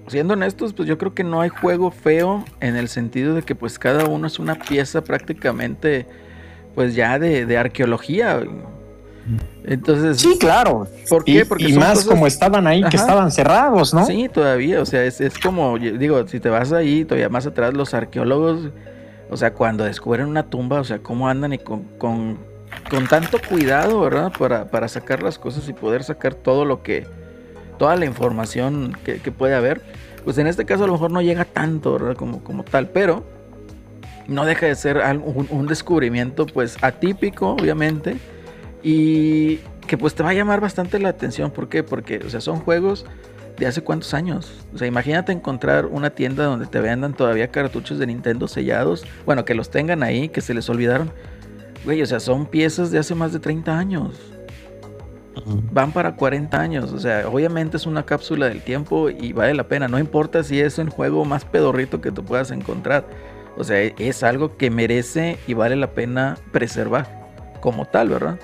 siendo 0.07 0.33
honestos, 0.33 0.73
pues 0.73 0.87
yo 0.87 0.97
creo 0.97 1.13
que 1.13 1.23
no 1.23 1.41
hay 1.41 1.49
juego 1.49 1.91
feo 1.91 2.43
en 2.59 2.75
el 2.75 2.87
sentido 2.87 3.35
de 3.35 3.41
que 3.43 3.55
pues 3.55 3.77
cada 3.77 4.05
uno 4.05 4.27
es 4.27 4.39
una 4.39 4.55
pieza 4.55 5.03
prácticamente, 5.03 6.05
pues 6.75 6.95
ya 6.95 7.19
de, 7.19 7.45
de 7.45 7.57
arqueología. 7.57 8.41
Entonces, 9.65 10.17
sí, 10.19 10.37
claro. 10.39 10.87
¿por 11.09 11.23
Y, 11.25 11.33
qué? 11.37 11.45
Porque 11.45 11.69
y 11.69 11.73
más 11.73 11.93
cosas- 11.99 12.05
como 12.07 12.27
estaban 12.27 12.67
ahí, 12.67 12.83
que 12.83 12.97
estaban 12.97 13.31
cerrados, 13.31 13.93
¿no? 13.93 14.05
Sí, 14.05 14.27
todavía, 14.31 14.81
o 14.81 14.85
sea, 14.85 15.03
es, 15.05 15.21
es 15.21 15.37
como, 15.39 15.77
digo, 15.77 16.27
si 16.27 16.39
te 16.39 16.49
vas 16.49 16.73
ahí, 16.73 17.05
todavía 17.05 17.29
más 17.29 17.45
atrás, 17.47 17.73
los 17.73 17.93
arqueólogos, 17.93 18.69
o 19.29 19.37
sea, 19.37 19.53
cuando 19.53 19.85
descubren 19.85 20.27
una 20.27 20.43
tumba, 20.43 20.81
o 20.81 20.83
sea, 20.83 20.99
cómo 20.99 21.29
andan 21.29 21.53
y 21.53 21.57
con, 21.59 21.83
con, 21.97 22.37
con 22.89 23.07
tanto 23.07 23.39
cuidado, 23.39 24.01
¿verdad? 24.01 24.31
Para, 24.37 24.69
para 24.69 24.87
sacar 24.87 25.23
las 25.23 25.39
cosas 25.39 25.67
y 25.67 25.73
poder 25.73 26.03
sacar 26.03 26.33
todo 26.35 26.65
lo 26.65 26.83
que, 26.83 27.07
toda 27.77 27.95
la 27.95 28.05
información 28.05 28.97
que, 29.03 29.19
puede 29.31 29.55
haber. 29.55 29.81
Pues 30.23 30.37
en 30.37 30.47
este 30.47 30.65
caso 30.65 30.85
a 30.85 30.87
lo 30.87 30.93
mejor 30.93 31.11
no 31.11 31.21
llega 31.21 31.45
tanto, 31.45 31.93
¿verdad? 31.93 32.15
Como, 32.15 32.43
como 32.43 32.63
tal, 32.63 32.89
pero 32.89 33.25
no 34.27 34.45
deja 34.45 34.67
de 34.67 34.75
ser 34.75 35.01
un 35.25 35.67
descubrimiento, 35.67 36.45
pues, 36.45 36.77
atípico, 36.81 37.49
obviamente, 37.49 38.17
y 38.81 39.57
que 39.87 39.97
pues 39.97 40.15
te 40.15 40.23
va 40.23 40.29
a 40.29 40.33
llamar 40.33 40.61
bastante 40.61 40.99
la 40.99 41.09
atención. 41.09 41.51
¿Por 41.51 41.67
qué? 41.67 41.83
Porque, 41.83 42.21
o 42.25 42.29
sea, 42.29 42.41
son 42.41 42.59
juegos 42.59 43.05
de 43.57 43.67
hace 43.67 43.81
cuántos 43.81 44.13
años. 44.13 44.65
O 44.73 44.77
sea, 44.77 44.87
imagínate 44.87 45.31
encontrar 45.31 45.85
una 45.85 46.09
tienda 46.09 46.45
donde 46.45 46.65
te 46.65 46.79
vendan 46.79 47.13
todavía 47.13 47.49
cartuchos 47.49 47.99
de 47.99 48.07
Nintendo 48.07 48.47
sellados. 48.47 49.05
Bueno, 49.25 49.45
que 49.45 49.55
los 49.55 49.69
tengan 49.69 50.03
ahí, 50.03 50.29
que 50.29 50.41
se 50.41 50.53
les 50.53 50.69
olvidaron. 50.69 51.11
Güey, 51.85 52.01
o 52.01 52.05
sea, 52.05 52.19
son 52.19 52.45
piezas 52.45 52.91
de 52.91 52.99
hace 52.99 53.13
más 53.15 53.33
de 53.33 53.39
30 53.39 53.77
años. 53.77 54.19
Van 55.71 55.91
para 55.91 56.15
40 56.15 56.59
años. 56.59 56.93
O 56.93 56.99
sea, 56.99 57.27
obviamente 57.27 57.77
es 57.77 57.85
una 57.85 58.05
cápsula 58.05 58.47
del 58.47 58.61
tiempo 58.61 59.09
y 59.09 59.33
vale 59.33 59.53
la 59.53 59.63
pena. 59.67 59.87
No 59.87 59.99
importa 59.99 60.43
si 60.43 60.59
es 60.61 60.77
un 60.77 60.89
juego 60.89 61.25
más 61.25 61.43
pedorrito 61.43 61.99
que 62.01 62.11
tú 62.11 62.23
puedas 62.23 62.51
encontrar. 62.51 63.05
O 63.57 63.63
sea, 63.63 63.81
es 63.81 64.23
algo 64.23 64.57
que 64.57 64.69
merece 64.69 65.37
y 65.47 65.53
vale 65.55 65.75
la 65.75 65.91
pena 65.91 66.37
preservar 66.51 67.07
como 67.61 67.85
tal, 67.85 68.09
¿verdad? 68.09 68.39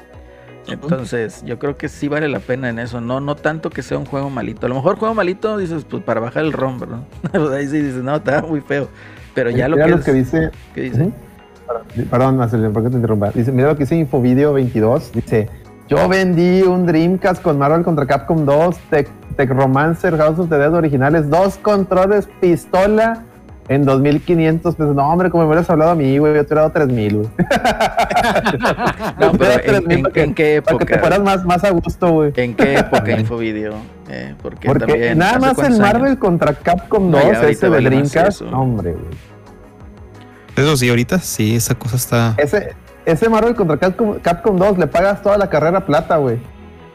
Entonces, 0.68 1.42
yo 1.46 1.58
creo 1.58 1.78
que 1.78 1.90
sí 1.90 2.08
vale 2.08 2.28
la 2.28 2.40
pena 2.40 2.70
en 2.70 2.80
eso. 2.80 3.02
No, 3.02 3.20
no 3.20 3.36
tanto 3.36 3.70
que 3.70 3.82
sea 3.82 3.98
un 3.98 4.06
juego 4.06 4.30
malito. 4.30 4.66
A 4.66 4.70
lo 4.70 4.76
mejor 4.76 4.98
juego 4.98 5.14
malito, 5.16 5.58
dices, 5.58 5.86
pues 5.86 6.04
para 6.04 6.20
bajar 6.20 6.44
el 6.44 6.54
ROM, 6.54 6.80
¿verdad? 6.80 7.00
Ahí 7.54 7.68
sí 7.68 7.82
dices, 7.82 8.04
no, 8.04 8.18
está 8.18 8.42
muy 8.42 8.62
feo. 8.62 8.90
Pero 9.34 9.50
ya 9.52 9.68
lo 9.68 9.78
que, 9.78 9.88
lo 9.88 9.98
es- 9.98 10.06
que 10.06 10.14
dice. 10.14 10.52
¿qué 10.76 10.82
dice? 10.82 11.12
Perdón, 12.09 12.38
Marcelo, 12.38 12.72
¿por 12.72 12.84
qué 12.84 12.89
te 12.89 12.95
interrumpa? 12.95 13.32
Dice, 13.34 13.51
mira 13.51 13.70
lo 13.70 13.76
que 13.76 13.84
dice 13.84 13.95
Infovideo 13.95 14.53
22. 14.53 15.11
Dice, 15.13 15.49
yo 15.88 16.07
vendí 16.07 16.61
un 16.61 16.86
Dreamcast 16.86 17.41
con 17.41 17.57
Marvel 17.57 17.84
contra 17.84 18.05
Capcom 18.05 18.45
2, 18.45 18.78
Tech, 18.89 19.09
Tech 19.36 19.49
Romancer, 19.49 20.17
House 20.17 20.39
of 20.39 20.49
the 20.49 20.57
Dead 20.57 20.74
originales, 20.74 21.30
dos 21.30 21.57
controles, 21.57 22.28
pistola 22.39 23.24
en 23.67 23.86
2500 23.86 24.76
pesos. 24.76 24.95
No, 24.95 25.07
hombre, 25.11 25.30
como 25.30 25.43
me 25.43 25.49
hubieras 25.49 25.70
hablado 25.70 25.91
a 25.91 25.95
mí, 25.95 26.17
güey, 26.17 26.34
yo 26.34 26.39
te 26.45 26.53
hubiera 26.53 26.61
dado 26.61 26.74
3000, 26.74 27.15
güey. 27.17 27.30
No, 29.20 29.32
Te 29.32 29.38
pero 29.38 29.53
hubiera 29.53 29.57
dado 29.57 29.59
¿en, 29.59 29.65
3000 29.65 29.97
en- 29.97 30.01
para 30.03 30.13
que- 30.13 30.24
en 30.24 30.34
qué 30.34 30.61
Para 30.61 30.78
que 30.80 30.86
te 30.86 30.93
época? 30.93 30.99
fueras 31.07 31.20
más, 31.24 31.45
más 31.45 31.63
a 31.63 31.70
gusto, 31.72 32.11
güey. 32.11 32.34
¿En 32.36 32.53
qué 32.55 32.76
época 32.80 33.11
Infovideo? 33.20 33.74
Eh, 34.09 34.34
porque, 34.41 34.67
Porque 34.67 34.86
también, 34.86 35.17
nada 35.17 35.32
¿hace 35.32 35.39
más 35.39 35.49
el 35.51 35.55
cuántos 35.55 35.80
Marvel 35.80 36.03
años? 36.05 36.17
contra 36.17 36.53
Capcom 36.53 37.11
No, 37.11 37.17
2, 37.17 37.22
ya 37.22 37.28
ahorita 37.28 37.49
ese 37.49 37.65
de 37.67 37.70
vale 37.72 37.89
Dreamcast, 37.89 38.41
no, 38.41 38.61
hombre, 38.61 38.91
güey. 38.93 39.05
Eso 40.60 40.78
sí, 40.78 40.89
ahorita 40.89 41.20
sí, 41.20 41.55
esa 41.55 41.76
cosa 41.76 41.95
está. 41.95 42.34
Ese, 42.38 42.76
ese 43.05 43.30
Marvel 43.30 43.55
contra 43.55 43.78
Capcom, 43.78 44.20
Capcom 44.20 44.57
2 44.57 44.78
le 44.78 44.88
pagas 44.88 45.22
toda 45.22 45.38
la 45.38 45.49
carrera 45.49 45.86
plata, 45.86 46.18
güey. 46.18 46.39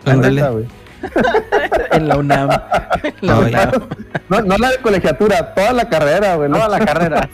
Ándale. 0.04 0.42
güey. 0.50 0.66
En 1.92 2.08
la 2.08 2.16
UNAM. 2.16 2.48
En 2.50 3.14
la 3.28 3.34
No, 3.34 3.40
UNAM. 3.40 3.70
No, 4.30 4.40
no 4.40 4.56
la 4.56 4.70
de 4.70 4.78
colegiatura, 4.78 5.54
toda 5.54 5.72
la 5.72 5.88
carrera, 5.88 6.34
güey. 6.36 6.50
Toda 6.50 6.68
la 6.68 6.78
carrera. 6.80 7.28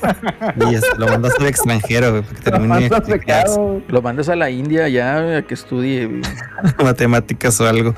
Y 0.57 0.99
lo 0.99 1.07
mandas 1.07 1.35
al 1.39 1.47
extranjero, 1.47 2.11
güey, 2.11 2.23
para 2.23 2.35
que 2.37 2.43
termine 2.43 2.69
mandas 2.69 3.07
becado, 3.07 3.57
güey. 3.57 3.85
Lo 3.89 4.03
mandas 4.03 4.29
a 4.29 4.37
la 4.37 4.51
India 4.51 4.89
ya 4.89 5.39
a 5.39 5.43
que 5.43 5.55
estudie. 5.55 6.21
matemáticas 6.85 7.61
o 7.61 7.67
algo. 7.69 7.95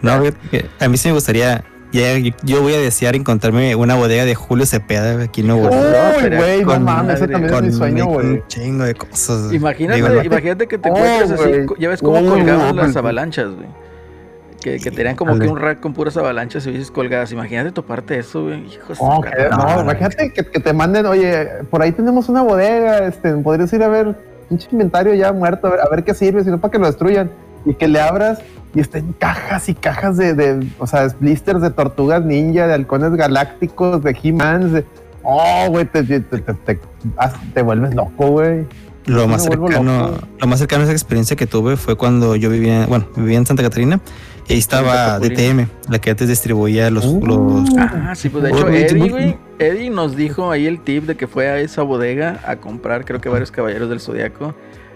No, 0.00 0.20
güey, 0.20 0.32
a 0.80 0.88
mí 0.88 0.96
sí 0.96 1.08
me 1.08 1.14
gustaría. 1.14 1.64
Ya- 1.94 2.34
yo, 2.42 2.62
voy 2.62 2.74
a 2.74 2.78
desear 2.78 3.14
encontrarme 3.16 3.74
una 3.76 3.94
bodega 3.94 4.24
de 4.24 4.34
Julio 4.34 4.66
Cepeda 4.66 5.22
aquí 5.22 5.40
en 5.42 5.46
Nuevo 5.48 5.68
León. 5.70 5.84
Uy, 6.30 6.36
güey, 6.36 6.64
no 6.64 6.80
mames, 6.80 7.14
ese 7.16 7.26
madre. 7.28 7.32
también 7.48 7.54
es 7.54 7.62
mi 7.62 7.72
sueño, 7.78 8.06
un 8.08 8.12
güey. 8.14 8.42
chingo 8.48 8.84
de 8.84 8.94
cosas. 8.94 9.52
Imagínate, 9.52 10.02
Digo, 10.02 10.22
imagínate 10.22 10.66
que 10.66 10.78
te 10.78 10.90
Oh, 10.90 10.96
encuentres 10.96 11.30
así. 11.40 11.50
Ya 11.78 11.88
ves 11.88 12.00
cómo 12.02 12.18
Oh, 12.18 12.30
colgaban 12.30 12.76
las 12.76 12.96
avalanchas, 12.96 13.46
güey. 13.54 13.66
Que, 14.60 14.72
que 14.78 14.90
Sí, 14.90 14.90
tenían 14.96 15.14
como 15.14 15.38
que 15.38 15.46
un 15.46 15.58
rack 15.60 15.80
con 15.80 15.92
puras 15.92 16.16
avalanchas 16.16 16.66
y 16.66 16.70
dices 16.72 16.90
colgadas. 16.90 17.30
Imagínate 17.32 17.70
toparte 17.72 18.18
eso, 18.18 18.44
güey. 18.44 18.64
Hijo 18.66 18.88
de 18.88 18.94
su 18.94 19.04
No, 19.04 19.20
que- 19.20 19.30
no, 19.50 19.80
imagínate 19.82 20.32
que, 20.32 20.42
que 20.46 20.58
te 20.60 20.72
manden, 20.72 21.04
oye, 21.04 21.48
por 21.70 21.82
ahí 21.82 21.92
tenemos 21.92 22.30
una 22.30 22.40
bodega, 22.42 23.06
este, 23.06 23.34
podrías 23.34 23.70
ir 23.74 23.82
a 23.82 23.88
ver 23.88 24.16
pinche 24.48 24.68
inventario 24.72 25.12
ya 25.14 25.32
muerto, 25.32 25.66
a 25.66 25.70
ver, 25.70 25.80
a 25.80 25.88
ver 25.90 26.02
qué 26.02 26.14
sirve, 26.14 26.42
si 26.44 26.50
no 26.50 26.58
para 26.60 26.72
que 26.72 26.78
lo 26.78 26.86
destruyan. 26.86 27.30
Y 27.66 27.74
que 27.74 27.88
le 27.88 28.00
abras 28.00 28.40
y 28.74 28.80
estén 28.80 29.12
cajas 29.14 29.68
y 29.68 29.74
cajas 29.74 30.16
de, 30.16 30.34
de, 30.34 30.66
o 30.78 30.86
sea, 30.86 31.06
blisters 31.20 31.60
de 31.62 31.70
tortugas 31.70 32.24
ninja, 32.24 32.66
de 32.66 32.74
halcones 32.74 33.12
galácticos, 33.12 34.02
de 34.02 34.16
He-Mans, 34.22 34.72
de... 34.72 34.84
Oh, 35.22 35.66
güey, 35.70 35.86
te, 35.86 36.02
te, 36.02 36.20
te, 36.20 36.78
te- 37.54 37.62
vuelves 37.62 37.94
loco, 37.94 38.26
güey. 38.28 38.66
Lo 39.06 39.28
más 39.28 39.44
cercano, 39.44 39.82
loco. 40.08 40.18
lo 40.40 40.46
más 40.46 40.58
cercano 40.58 40.82
a 40.82 40.84
esa 40.84 40.92
experiencia 40.92 41.36
que 41.36 41.46
tuve 41.46 41.76
fue 41.76 41.96
cuando 41.96 42.36
yo 42.36 42.48
vivía, 42.50 42.86
bueno, 42.86 43.06
vivía 43.16 43.36
en 43.38 43.44
Santa 43.46 43.62
Catarina 43.62 44.00
y 44.48 44.54
ahí 44.54 44.58
estaba. 44.58 45.18
DTM, 45.18 45.66
la 45.90 45.98
que 45.98 46.10
antes 46.10 46.26
distribuía 46.28 46.90
los, 46.90 47.04
Uh. 47.06 47.20
los 47.24 47.68
Ah, 47.78 48.14
sí, 48.14 48.28
pues 48.30 48.44
de 48.44 48.50
hecho, 48.50 48.68
Eddie, 48.68 49.08
güey. 49.10 49.36
Eddie 49.58 49.90
nos 49.90 50.16
dijo 50.16 50.50
ahí 50.50 50.66
el 50.66 50.80
tip 50.80 51.04
de 51.04 51.16
que 51.16 51.26
fue 51.26 51.48
a 51.48 51.58
esa 51.58 51.82
bodega 51.82 52.40
a 52.46 52.56
comprar, 52.56 53.04
creo 53.04 53.20
que 53.20 53.28
varios 53.28 53.50
caballeros 53.50 53.88
del 53.90 54.00
zodiaco. 54.00 54.54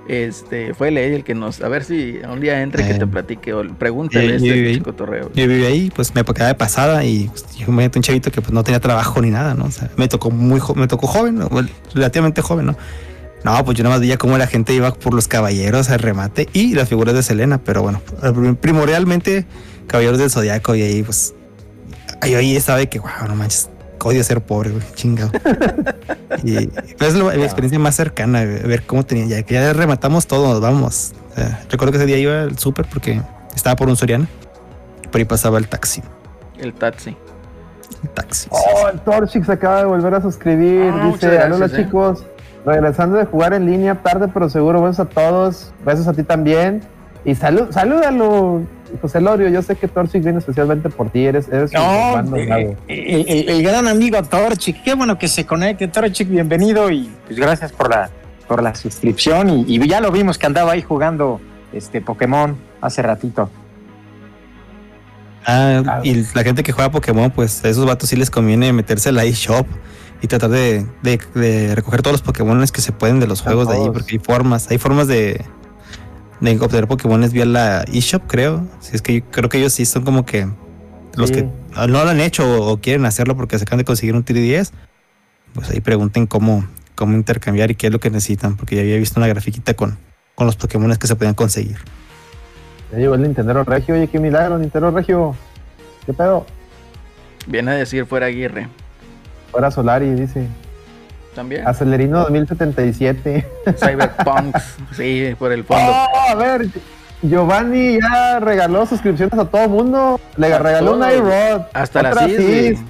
Este, 0.08 0.72
fue 0.74 0.88
el 0.88 0.96
Eddie 0.98 1.16
el 1.16 1.24
que 1.24 1.34
nos. 1.34 1.60
A 1.60 1.68
ver 1.68 1.84
si 1.84 2.18
un 2.26 2.40
día 2.40 2.62
entre 2.62 2.82
que 2.86 2.92
Eh. 2.94 2.98
te 2.98 3.06
platique 3.06 3.52
o 3.52 3.62
pregúntale 3.74 4.32
Eh, 4.32 4.36
este 4.36 4.48
yo 4.48 4.54
viví 4.54 4.68
ahí. 4.68 4.74
chico 4.76 4.94
torreo. 4.94 5.30
Yo 5.34 5.46
vivía 5.46 5.68
ahí, 5.68 5.92
pues 5.94 6.14
me 6.14 6.24
quedaba 6.24 6.48
de 6.48 6.54
pasada 6.54 7.04
y 7.04 7.28
pues, 7.28 7.44
yo 7.56 7.70
me 7.70 7.84
un 7.94 8.02
chavito 8.02 8.30
que 8.30 8.40
pues 8.40 8.52
no 8.52 8.64
tenía 8.64 8.80
trabajo 8.80 9.20
ni 9.20 9.30
nada, 9.30 9.52
¿no? 9.54 9.66
O 9.66 9.70
sea, 9.70 9.90
me 9.96 10.08
tocó 10.08 10.30
muy 10.30 10.60
jo- 10.60 10.74
me 10.74 10.88
tocó 10.88 11.06
joven, 11.06 11.40
relativamente 11.94 12.40
joven, 12.40 12.66
¿no? 12.66 12.76
No, 13.44 13.64
pues 13.64 13.76
yo 13.78 13.84
nada 13.84 13.94
más 13.96 14.00
veía 14.00 14.16
cómo 14.16 14.36
la 14.38 14.46
gente 14.48 14.72
iba 14.74 14.92
por 14.94 15.14
los 15.14 15.28
caballeros 15.28 15.90
al 15.90 16.00
remate 16.00 16.48
y 16.52 16.74
las 16.74 16.88
figuras 16.88 17.14
de 17.14 17.22
Selena, 17.22 17.58
pero 17.62 17.82
bueno, 17.82 18.00
primordialmente 18.60 19.46
caballeros 19.86 20.18
del 20.18 20.30
zodiaco 20.30 20.74
y 20.74 20.82
ahí 20.82 21.02
pues 21.02 21.34
ahí, 22.20 22.34
ahí 22.34 22.56
estaba 22.56 22.78
de 22.78 22.88
que, 22.88 22.98
wow, 22.98 23.10
no 23.28 23.36
manches, 23.36 23.68
odio 24.06 24.22
ser 24.22 24.40
pobre, 24.40 24.70
güey, 24.70 24.82
chingado. 24.94 25.30
y 26.44 26.66
pues, 26.66 27.14
es 27.14 27.14
la 27.14 27.44
experiencia 27.44 27.78
más 27.78 27.96
cercana, 27.96 28.44
güey, 28.44 28.62
ver 28.62 28.82
cómo 28.84 29.04
tenía, 29.04 29.26
ya 29.26 29.42
que 29.42 29.54
ya 29.54 29.72
rematamos 29.72 30.26
todo, 30.26 30.48
nos 30.48 30.60
vamos. 30.60 31.12
O 31.32 31.34
sea, 31.34 31.64
recuerdo 31.70 31.92
que 31.92 31.98
ese 31.98 32.06
día 32.06 32.18
iba 32.18 32.42
al 32.42 32.58
súper 32.58 32.86
porque 32.86 33.20
estaba 33.54 33.76
por 33.76 33.88
un 33.88 33.96
Soriana, 33.96 34.28
por 35.10 35.18
ahí 35.18 35.24
pasaba 35.24 35.58
el 35.58 35.68
taxi. 35.68 36.02
El 36.58 36.74
taxi. 36.74 37.16
El 38.02 38.10
taxi. 38.10 38.44
sí, 38.44 38.48
Oh, 38.50 38.88
el 38.88 39.00
Torchix 39.00 39.48
acaba 39.48 39.78
de 39.78 39.84
volver 39.86 40.14
a 40.14 40.20
suscribir. 40.20 40.90
Ah, 40.92 41.04
muchas 41.04 41.30
Dice, 41.30 41.34
gracias, 41.34 41.56
hola 41.56 41.66
eh". 41.66 41.84
chicos, 41.84 42.24
regresando 42.64 43.16
de 43.16 43.24
jugar 43.24 43.54
en 43.54 43.66
línea, 43.66 43.94
tarde 43.96 44.28
pero 44.32 44.48
seguro. 44.48 44.82
Besos 44.82 45.00
a 45.00 45.04
todos, 45.06 45.72
besos 45.84 46.06
a 46.06 46.12
ti 46.12 46.22
también. 46.22 46.82
Y 47.24 47.34
salud, 47.34 47.68
salúdalo. 47.70 48.62
José 49.00 49.20
Lorio, 49.20 49.48
yo 49.48 49.62
sé 49.62 49.76
que 49.76 49.88
Torchic 49.88 50.22
viene 50.22 50.38
especialmente 50.38 50.88
por 50.90 51.10
ti, 51.10 51.24
eres, 51.26 51.48
eres 51.48 51.70
un 51.72 51.80
No, 52.30 52.36
eh, 52.36 52.76
el, 52.88 53.24
el- 53.28 53.48
el 53.48 53.62
gran 53.62 53.86
amigo 53.88 54.22
Torchic, 54.22 54.82
qué 54.82 54.94
bueno 54.94 55.18
que 55.18 55.28
se 55.28 55.44
conecte, 55.46 55.88
Torchic, 55.88 56.28
bienvenido 56.28 56.90
y 56.90 57.10
pues 57.26 57.38
gracias 57.38 57.72
por 57.72 57.90
la, 57.90 58.10
por 58.46 58.62
la 58.62 58.74
suscripción 58.74 59.50
y, 59.50 59.64
y 59.76 59.88
ya 59.88 60.00
lo 60.00 60.10
vimos 60.10 60.38
que 60.38 60.46
andaba 60.46 60.72
ahí 60.72 60.82
jugando 60.82 61.40
este 61.72 62.00
Pokémon 62.00 62.56
hace 62.80 63.02
ratito. 63.02 63.50
Ah, 65.46 66.00
y 66.02 66.24
la 66.34 66.42
gente 66.42 66.62
que 66.62 66.72
juega 66.72 66.90
Pokémon, 66.90 67.30
pues 67.30 67.64
a 67.64 67.68
esos 67.68 67.86
vatos 67.86 68.08
sí 68.10 68.16
les 68.16 68.30
conviene 68.30 68.72
meterse 68.72 69.08
al 69.08 69.18
eShop 69.18 69.66
y 70.20 70.26
tratar 70.26 70.50
de, 70.50 70.84
de- 71.02 71.20
de 71.34 71.74
recoger 71.74 72.02
todos 72.02 72.12
los 72.14 72.22
Pokémon 72.22 72.62
que 72.66 72.80
se 72.80 72.92
pueden 72.92 73.20
de 73.20 73.26
los 73.26 73.40
A 73.40 73.44
juegos 73.44 73.68
de 73.68 73.76
ahí, 73.76 73.90
porque 73.92 74.12
hay 74.16 74.18
formas, 74.18 74.70
hay 74.70 74.78
formas 74.78 75.06
de, 75.08 75.44
de 76.40 76.58
obtener 76.60 76.86
Pokémon 76.86 77.28
vía 77.30 77.44
la 77.44 77.82
eShop, 77.92 78.22
creo. 78.26 78.66
Si 78.80 78.94
es 78.94 79.02
que 79.02 79.20
yo 79.20 79.24
creo 79.30 79.48
que 79.48 79.58
ellos 79.58 79.72
sí 79.72 79.84
son 79.84 80.04
como 80.04 80.24
que 80.24 80.48
los 81.16 81.30
Sí. 81.30 81.36
que 81.36 81.42
no 81.76 81.86
lo 81.86 82.00
han 82.08 82.20
hecho 82.20 82.62
o 82.62 82.78
quieren 82.80 83.04
hacerlo 83.06 83.36
porque 83.36 83.58
se 83.58 83.64
acaban 83.64 83.78
de 83.78 83.84
conseguir 83.84 84.14
un 84.14 84.24
3DS, 84.24 84.72
pues 85.54 85.70
ahí 85.70 85.80
pregunten 85.80 86.26
cómo, 86.26 86.64
cómo 86.94 87.14
intercambiar 87.14 87.70
y 87.70 87.74
qué 87.74 87.88
es 87.88 87.92
lo 87.92 87.98
que 88.00 88.10
necesitan, 88.10 88.56
porque 88.56 88.76
ya 88.76 88.82
había 88.82 88.96
visto 88.98 89.18
una 89.18 89.26
grafiquita 89.26 89.74
con, 89.74 89.98
con 90.34 90.46
los 90.46 90.56
Pokémon 90.56 90.94
que 90.96 91.06
se 91.06 91.16
podían 91.16 91.34
conseguir. 91.34 91.78
Ya 92.92 92.98
llegó 92.98 93.14
el 93.14 93.22
Nintendo 93.22 93.64
Regio, 93.64 93.94
oye, 93.94 94.06
qué 94.08 94.18
milagro, 94.18 94.58
Nintendo 94.58 94.90
Regio. 94.90 95.34
¿Qué 96.06 96.12
pedo? 96.14 96.46
Viene 97.46 97.72
a 97.72 97.74
decir 97.74 98.06
fuera 98.06 98.26
Aguirre. 98.26 98.68
Fuera 99.50 99.70
Solari, 99.70 100.10
dice. 100.14 100.46
También. 101.38 101.68
Acelerino 101.68 102.18
2077. 102.22 103.46
Cyberpunks. 103.78 104.76
sí, 104.96 105.36
por 105.38 105.52
el 105.52 105.62
fondo. 105.62 105.84
Oh, 105.92 106.30
a 106.30 106.34
ver, 106.34 106.66
Giovanni 107.22 108.00
ya 108.00 108.40
regaló 108.40 108.84
suscripciones 108.86 109.38
a 109.38 109.44
todo 109.44 109.68
mundo. 109.68 110.20
Le 110.36 110.52
A 110.52 110.58
regaló 110.58 110.94
un 110.94 110.98
todos. 111.00 111.14
iRod. 111.14 111.60
Hasta 111.72 112.02
la 112.02 112.26
CIS. 112.26 112.80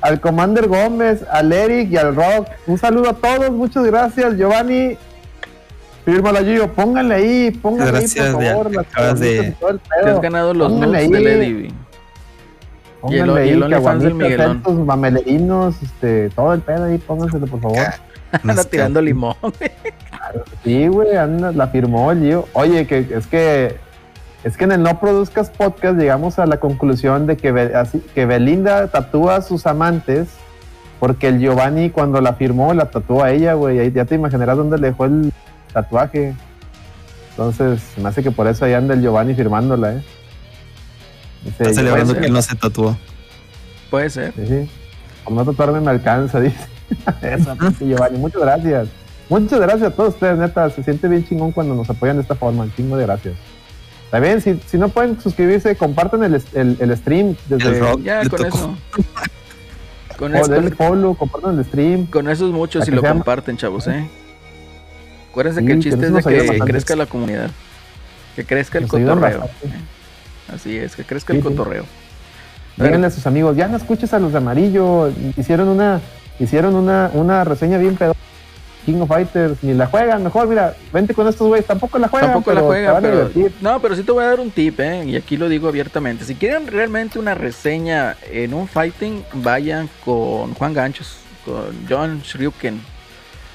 Al 0.00 0.20
Commander 0.20 0.68
Gómez, 0.68 1.24
al 1.28 1.52
Eric 1.52 1.90
y 1.90 1.96
al 1.96 2.14
Rock. 2.14 2.46
Un 2.68 2.78
saludo 2.78 3.10
a 3.10 3.14
todos, 3.14 3.50
muchas 3.50 3.84
gracias, 3.84 4.36
Giovanni. 4.36 4.96
Fírmalo, 6.04 6.38
Gio, 6.44 6.72
pónganle 6.72 7.14
ahí, 7.16 7.50
pónganle 7.50 7.90
Gracias, 7.98 8.26
ahí, 8.28 8.32
por 8.32 8.42
ya, 8.44 8.50
favor. 8.52 8.74
las 8.76 8.86
acabas 8.86 9.18
de- 9.20 9.56
todo 9.58 9.78
Te 10.04 10.08
has 10.10 10.20
ganado 10.20 10.54
los 10.54 10.70
nudes 10.72 11.10
del 11.10 11.26
Eddie. 11.26 11.72
Pónganle 13.00 13.18
y 13.18 13.20
el- 13.20 13.28
y 13.30 13.50
ahí, 13.50 13.56
el 13.56 13.62
OnlyFans 13.62 14.02
del 14.02 14.12
caguamitas, 14.18 14.54
Miguelón. 14.58 14.86
mamelerinos, 14.86 15.82
este, 15.82 16.30
todo 16.30 16.52
el 16.54 16.60
pedo 16.60 16.84
ahí, 16.84 16.98
pónganselo, 16.98 17.46
por 17.46 17.60
favor. 17.60 17.78
Anda 18.42 18.64
tirando 18.64 19.00
limón. 19.00 19.34
güey. 19.40 19.70
Sí, 20.62 20.86
güey, 20.88 21.16
anda, 21.16 21.50
la 21.52 21.68
firmó 21.68 22.12
el 22.12 22.20
Gio. 22.20 22.46
Oye, 22.52 22.86
que 22.86 23.06
es 23.16 23.26
que 23.26 23.76
es 24.44 24.56
que 24.56 24.64
en 24.64 24.72
el 24.72 24.82
No 24.82 25.00
Produzcas 25.00 25.48
Podcast 25.50 25.98
llegamos 25.98 26.38
a 26.38 26.44
la 26.46 26.58
conclusión 26.58 27.26
de 27.26 27.36
que, 27.38 27.52
Be- 27.52 27.74
así- 27.74 28.02
que 28.14 28.26
Belinda 28.26 28.88
tatúa 28.88 29.36
a 29.36 29.42
sus 29.42 29.66
amantes 29.66 30.28
porque 31.00 31.28
el 31.28 31.38
Giovanni 31.38 31.88
cuando 31.90 32.20
la 32.20 32.34
firmó 32.34 32.74
la 32.74 32.86
tatuó 32.90 33.22
a 33.24 33.30
ella, 33.30 33.54
güey. 33.54 33.78
Ahí 33.78 33.90
ya 33.92 34.04
te 34.04 34.16
imaginarás 34.16 34.56
dónde 34.58 34.76
le 34.78 34.88
dejó 34.88 35.06
el 35.06 35.32
tatuaje. 35.72 36.34
Entonces, 37.30 37.80
me 37.96 38.08
hace 38.08 38.22
que 38.22 38.30
por 38.30 38.46
eso 38.48 38.64
ahí 38.64 38.74
anda 38.74 38.94
el 38.94 39.00
Giovanni 39.00 39.34
firmándola, 39.34 39.94
¿eh? 39.94 40.02
Dice, 41.44 41.56
Está 41.62 41.74
celebrando 41.74 42.14
que 42.18 42.26
él 42.26 42.32
no 42.32 42.42
se 42.42 42.54
tatuó. 42.56 42.96
Puede 43.90 44.10
ser. 44.10 44.32
Sí, 44.36 44.46
sí. 44.46 44.70
Como 45.24 45.42
no 45.44 45.50
tatuarme 45.50 45.80
me 45.80 45.90
alcanza, 45.90 46.40
dice. 46.42 46.56
Eso, 47.22 47.54
Giovanni. 47.80 48.18
Muchas 48.18 48.40
gracias. 48.42 48.88
Muchas 49.28 49.60
gracias 49.60 49.92
a 49.92 49.94
todos 49.94 50.14
ustedes, 50.14 50.38
neta. 50.38 50.70
Se 50.70 50.82
siente 50.82 51.06
bien 51.08 51.26
chingón 51.26 51.52
cuando 51.52 51.74
nos 51.74 51.88
apoyan 51.90 52.16
de 52.16 52.22
esta 52.22 52.34
forma. 52.34 52.64
Un 52.64 52.74
chingo 52.74 52.96
de 52.96 53.04
gracias. 53.06 53.34
Está 54.06 54.20
bien, 54.20 54.40
si, 54.40 54.58
si 54.66 54.78
no 54.78 54.88
pueden 54.88 55.20
suscribirse, 55.20 55.76
compartan 55.76 56.24
el, 56.24 56.42
el, 56.54 56.76
el 56.80 56.96
stream 56.96 57.36
desde. 57.46 57.68
El 57.68 57.80
rock. 57.80 58.00
Ya, 58.02 58.20
con 58.20 58.30
tocó. 58.30 58.46
eso. 58.56 58.76
Con, 60.18 60.34
o 60.34 60.38
eso 60.38 60.50
denle 60.50 60.72
follow, 60.72 61.14
compartan 61.16 61.56
el 61.60 61.64
stream. 61.64 62.06
con 62.06 62.28
eso 62.28 62.48
es 62.48 62.52
mucho 62.52 62.82
si 62.82 62.90
lo 62.90 63.00
sea- 63.02 63.12
comparten, 63.12 63.56
chavos, 63.56 63.86
¿eh? 63.86 64.04
Acuérdense 65.30 65.60
Sí, 65.60 65.66
que 65.66 65.72
el 65.74 65.78
chiste 65.80 66.06
es 66.06 66.12
de 66.12 66.22
que 66.24 66.38
bastante. 66.38 66.64
crezca 66.72 66.96
la 66.96 67.06
comunidad. 67.06 67.50
Que 68.34 68.44
crezca 68.44 68.78
el 68.78 68.84
Nos 68.84 68.90
cotorreo. 68.90 69.48
Así 70.52 70.76
es, 70.76 70.96
que 70.96 71.04
crezca 71.04 71.32
el 71.32 71.42
Sí, 71.42 71.48
sí. 71.48 71.54
cotorreo. 71.54 71.84
Díganle 72.76 73.08
a 73.08 73.10
sus 73.10 73.26
amigos, 73.26 73.56
ya 73.56 73.66
no 73.68 73.76
escuches 73.76 74.12
a 74.14 74.18
los 74.20 74.30
de 74.32 74.38
amarillo. 74.38 75.10
Hicieron 75.36 75.68
una, 75.68 76.00
hicieron 76.38 76.74
una, 76.76 77.10
una 77.12 77.42
reseña 77.44 77.76
bien 77.78 77.96
pedo. 77.96 78.14
King 78.86 79.00
of 79.00 79.08
Fighters, 79.08 79.62
ni 79.62 79.74
la 79.74 79.86
juegan, 79.86 80.22
mejor, 80.24 80.48
mira, 80.48 80.74
vente 80.94 81.12
con 81.12 81.28
estos 81.28 81.46
güeyes, 81.46 81.66
tampoco 81.66 81.98
la 81.98 82.08
juegan, 82.08 82.30
Tampoco 82.32 82.54
la 82.54 82.60
pero 82.60 82.62
te 82.62 82.68
juega, 82.72 82.92
van 82.92 83.04
a 83.04 83.08
pero. 83.08 83.50
No, 83.60 83.82
pero 83.82 83.94
sí 83.94 84.02
te 84.02 84.12
voy 84.12 84.24
a 84.24 84.28
dar 84.28 84.40
un 84.40 84.50
tip, 84.50 84.80
¿eh? 84.80 85.04
Y 85.04 85.14
aquí 85.16 85.36
lo 85.36 85.48
digo 85.50 85.68
abiertamente. 85.68 86.24
Si 86.24 86.36
quieren 86.36 86.66
realmente 86.68 87.18
una 87.18 87.34
reseña 87.34 88.16
en 88.32 88.54
un 88.54 88.66
fighting, 88.66 89.24
vayan 89.34 89.90
con 90.04 90.54
Juan 90.54 90.72
Ganchos, 90.72 91.16
con 91.44 91.64
John 91.86 92.22
Shryuken. 92.24 92.80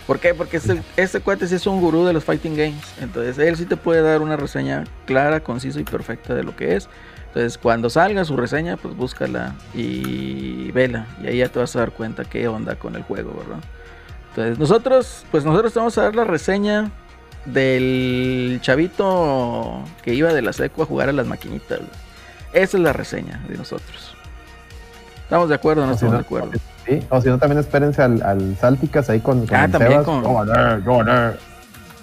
¿Por 0.07 0.19
qué? 0.19 0.33
Porque 0.33 0.57
este, 0.57 0.81
este 0.97 1.21
cuate 1.21 1.47
sí 1.47 1.55
es 1.55 1.65
un 1.65 1.79
gurú 1.79 2.05
de 2.05 2.13
los 2.13 2.23
fighting 2.23 2.55
games. 2.55 2.93
Entonces, 2.99 3.37
él 3.37 3.55
sí 3.55 3.65
te 3.65 3.77
puede 3.77 4.01
dar 4.01 4.21
una 4.21 4.35
reseña 4.35 4.83
clara, 5.05 5.39
concisa 5.41 5.79
y 5.79 5.83
perfecta 5.83 6.33
de 6.33 6.43
lo 6.43 6.55
que 6.55 6.75
es. 6.75 6.89
Entonces, 7.27 7.57
cuando 7.57 7.89
salga 7.89 8.25
su 8.25 8.35
reseña, 8.35 8.77
pues 8.77 8.95
búscala 8.95 9.55
y 9.73 10.71
vela. 10.71 11.07
Y 11.23 11.27
ahí 11.27 11.37
ya 11.37 11.49
te 11.49 11.59
vas 11.59 11.75
a 11.75 11.79
dar 11.79 11.91
cuenta 11.91 12.25
qué 12.25 12.47
onda 12.47 12.75
con 12.75 12.95
el 12.95 13.03
juego, 13.03 13.33
¿verdad? 13.33 13.63
Entonces, 14.29 14.59
nosotros, 14.59 15.25
pues 15.31 15.45
nosotros 15.45 15.73
te 15.73 15.79
vamos 15.79 15.97
a 15.97 16.03
dar 16.03 16.15
la 16.15 16.25
reseña 16.25 16.91
del 17.45 18.59
chavito 18.61 19.83
que 20.03 20.13
iba 20.13 20.33
de 20.33 20.41
la 20.41 20.53
seco 20.53 20.83
a 20.83 20.85
jugar 20.85 21.09
a 21.09 21.13
las 21.13 21.27
maquinitas. 21.27 21.79
Esa 22.51 22.77
es 22.77 22.83
la 22.83 22.93
reseña 22.93 23.41
de 23.47 23.57
nosotros. 23.57 24.15
¿Estamos 25.23 25.49
de 25.49 25.55
acuerdo 25.55 25.83
o 25.83 25.87
no 25.87 25.93
estamos 25.93 26.15
de 26.15 26.21
acuerdo? 26.21 26.51
Sí, 26.85 26.99
o 27.09 27.21
si 27.21 27.29
no, 27.29 27.37
también 27.37 27.59
espérense 27.59 28.01
al, 28.01 28.21
al 28.21 28.57
Salticas 28.57 29.09
ahí 29.09 29.19
con, 29.21 29.45
con 29.45 29.55
Ah, 29.57 29.67
también 29.69 30.03
Sebas. 30.03 30.05
con-. 30.05 31.09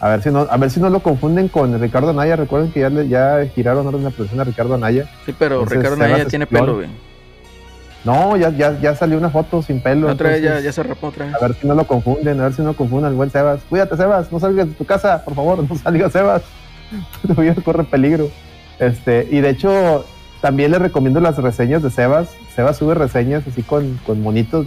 A 0.02 0.08
ver 0.08 0.22
si 0.22 0.30
no, 0.30 0.46
a 0.50 0.56
ver 0.56 0.70
si 0.70 0.80
no 0.80 0.88
lo 0.88 1.00
confunden 1.00 1.48
con 1.48 1.78
Ricardo 1.78 2.10
Anaya. 2.10 2.34
Recuerden 2.36 2.72
que 2.72 2.80
ya, 2.80 2.88
le- 2.88 3.06
ya 3.08 3.44
giraron 3.54 3.86
orden 3.86 4.02
la 4.04 4.10
producción 4.10 4.40
a 4.40 4.44
Ricardo 4.44 4.74
Anaya. 4.74 5.04
Sí, 5.26 5.34
pero 5.38 5.56
Entonces, 5.62 5.78
Ricardo 5.78 5.96
Sebas 6.02 6.28
tiene 6.28 6.46
pelo, 6.46 6.76
güey. 6.76 6.88
No, 8.02 8.34
ya, 8.38 8.48
ya, 8.48 8.78
ya 8.80 8.94
salió 8.96 9.18
una 9.18 9.28
foto 9.28 9.60
sin 9.60 9.82
pelo. 9.82 10.08
Otra 10.08 10.30
vez 10.30 10.40
ya, 10.42 10.58
ya 10.60 10.72
se 10.72 10.82
rapó 10.82 11.08
otra 11.08 11.26
vez. 11.26 11.34
A 11.34 11.38
ver 11.46 11.54
si 11.54 11.66
no 11.66 11.74
lo 11.74 11.86
confunden, 11.86 12.40
a 12.40 12.44
ver 12.44 12.54
si 12.54 12.62
no 12.62 12.72
confunden 12.72 13.06
al 13.10 13.14
buen 13.14 13.30
Sebas. 13.30 13.60
Cuídate, 13.68 13.94
Sebas, 13.98 14.32
no 14.32 14.40
salgas 14.40 14.68
de 14.68 14.74
tu 14.74 14.86
casa, 14.86 15.22
por 15.22 15.34
favor, 15.34 15.62
no 15.68 15.76
salgas, 15.76 16.12
Sebas. 16.12 16.42
Tu 17.26 17.34
vida 17.34 17.54
corre 17.62 17.84
peligro. 17.84 18.30
Este, 18.78 19.28
y 19.30 19.40
de 19.40 19.50
hecho, 19.50 20.06
también 20.40 20.70
les 20.70 20.80
recomiendo 20.80 21.20
las 21.20 21.36
reseñas 21.38 21.82
de 21.82 21.90
Sebas. 21.90 22.28
Sebas 22.54 22.76
sube 22.78 22.94
reseñas 22.94 23.42
así 23.46 23.62
con, 23.62 23.98
con 24.06 24.22
monitos. 24.22 24.66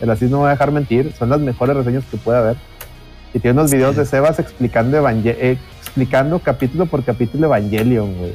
El 0.00 0.10
así 0.10 0.24
no 0.24 0.32
me 0.32 0.36
voy 0.38 0.46
a 0.48 0.50
dejar 0.52 0.72
mentir. 0.72 1.12
Son 1.18 1.28
las 1.30 1.40
mejores 1.40 1.76
reseñas 1.76 2.04
que 2.10 2.16
puede 2.16 2.38
haber. 2.38 2.56
Y 3.32 3.38
tiene 3.40 3.58
unos 3.60 3.70
videos 3.72 3.96
de 3.96 4.06
Sebas 4.06 4.38
explicando, 4.38 4.96
Evangel- 4.98 5.36
eh, 5.38 5.58
explicando 5.82 6.38
capítulo 6.38 6.86
por 6.86 7.04
capítulo 7.04 7.46
Evangelion, 7.46 8.16
güey. 8.18 8.32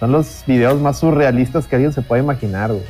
Son 0.00 0.12
los 0.12 0.42
videos 0.46 0.80
más 0.80 0.98
surrealistas 0.98 1.66
que 1.66 1.76
alguien 1.76 1.92
se 1.92 2.02
puede 2.02 2.22
imaginar, 2.22 2.70
güey. 2.70 2.84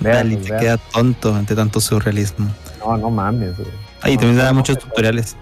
Véanlos, 0.00 0.42
te 0.42 0.50
vean. 0.50 0.60
queda 0.62 0.76
tonto 0.92 1.34
ante 1.34 1.54
tanto 1.56 1.80
surrealismo. 1.80 2.46
No, 2.78 2.96
no 2.96 3.10
mames, 3.10 3.56
güey. 3.56 3.68
Ahí 4.02 4.14
No, 4.14 4.20
también 4.20 4.36
no, 4.38 4.42
da 4.44 4.50
no, 4.50 4.54
muchos 4.58 4.78
tutoriales. 4.78 5.36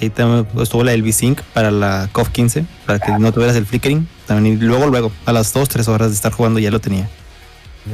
Ahí 0.00 0.10
también 0.10 0.46
estuvo 0.60 0.84
la 0.84 0.92
del 0.92 1.02
V-Sync 1.02 1.40
para 1.54 1.70
la 1.70 2.08
COF 2.12 2.28
15, 2.30 2.64
para 2.86 2.98
que 2.98 3.12
no 3.18 3.32
tuvieras 3.32 3.56
el 3.56 3.66
flickering. 3.66 4.06
También, 4.26 4.54
y 4.54 4.60
luego, 4.60 4.86
luego, 4.88 5.10
a 5.24 5.32
las 5.32 5.52
2, 5.52 5.68
3 5.68 5.88
horas 5.88 6.08
de 6.08 6.14
estar 6.14 6.32
jugando 6.32 6.58
ya 6.58 6.70
lo 6.70 6.80
tenía. 6.80 7.08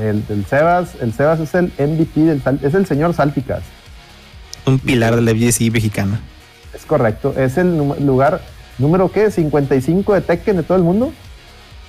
El, 0.00 0.24
el 0.28 0.46
Sebas, 0.46 0.94
el 1.00 1.12
Sebas 1.12 1.38
es 1.40 1.54
el 1.54 1.66
MVP 1.78 2.20
del 2.20 2.42
es 2.62 2.74
el 2.74 2.86
señor 2.86 3.12
Salticas. 3.14 3.62
Un 4.64 4.78
pilar 4.78 5.14
de 5.16 5.22
la 5.22 5.32
FGC 5.32 5.70
mexicana. 5.70 6.20
Es 6.74 6.86
correcto. 6.86 7.34
Es 7.36 7.58
el 7.58 7.76
lugar 8.00 8.40
número 8.78 9.12
¿qué? 9.12 9.30
55 9.30 10.14
de 10.14 10.20
Tekken 10.22 10.56
de 10.56 10.62
todo 10.62 10.78
el 10.78 10.84
mundo. 10.84 11.12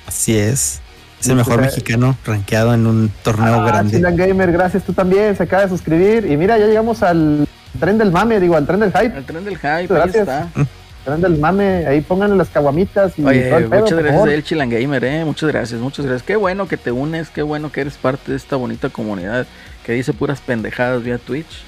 Así 0.06 0.36
es. 0.38 0.82
Es 1.22 1.30
el 1.30 1.36
mejor 1.38 1.62
mexicano 1.62 2.18
rankeado 2.26 2.74
en 2.74 2.86
un 2.86 3.10
torneo 3.24 3.62
Ah, 3.62 3.66
grande. 3.66 3.96
Chilan 3.96 4.18
Gamer, 4.18 4.52
gracias. 4.52 4.84
Tú 4.84 4.92
también 4.92 5.38
se 5.38 5.44
acaba 5.44 5.64
de 5.64 5.70
suscribir. 5.70 6.30
Y 6.30 6.36
mira, 6.36 6.58
ya 6.58 6.66
llegamos 6.66 7.02
al 7.02 7.48
tren 7.80 7.98
del 7.98 8.12
mame, 8.12 8.40
digo, 8.40 8.56
al 8.56 8.66
tren 8.66 8.80
del 8.80 8.92
hype. 8.92 9.18
El 9.18 9.26
tren 9.26 9.46
del 9.46 9.56
hype, 9.56 9.68
ahí 9.68 9.88
Gracias. 9.88 10.28
está. 10.28 10.50
Tren 11.04 11.20
del 11.20 11.38
mame. 11.38 11.86
Ahí 11.86 12.00
pónganle 12.00 12.38
las 12.38 12.48
caguamitas 12.48 13.20
y 13.20 13.26
Oye, 13.26 13.50
todo 13.50 13.58
el 13.58 13.66
pedo, 13.66 13.82
muchas 13.82 14.00
gracias 14.00 14.26
a 14.26 14.34
El 14.34 14.44
Chilangamer, 14.44 15.04
eh. 15.04 15.26
Muchas 15.26 15.50
gracias, 15.52 15.82
muchas 15.82 16.06
gracias. 16.06 16.24
Qué 16.24 16.38
bueno 16.38 16.68
que 16.68 16.78
te 16.78 16.92
unes, 16.92 17.30
qué 17.30 17.42
bueno 17.42 17.72
que 17.72 17.82
eres 17.82 17.96
parte 17.96 18.32
de 18.32 18.38
esta 18.38 18.56
bonita 18.56 18.90
comunidad 18.90 19.46
que 19.86 19.92
dice 19.92 20.14
puras 20.14 20.40
pendejadas 20.40 21.04
vía 21.04 21.18
Twitch. 21.18 21.64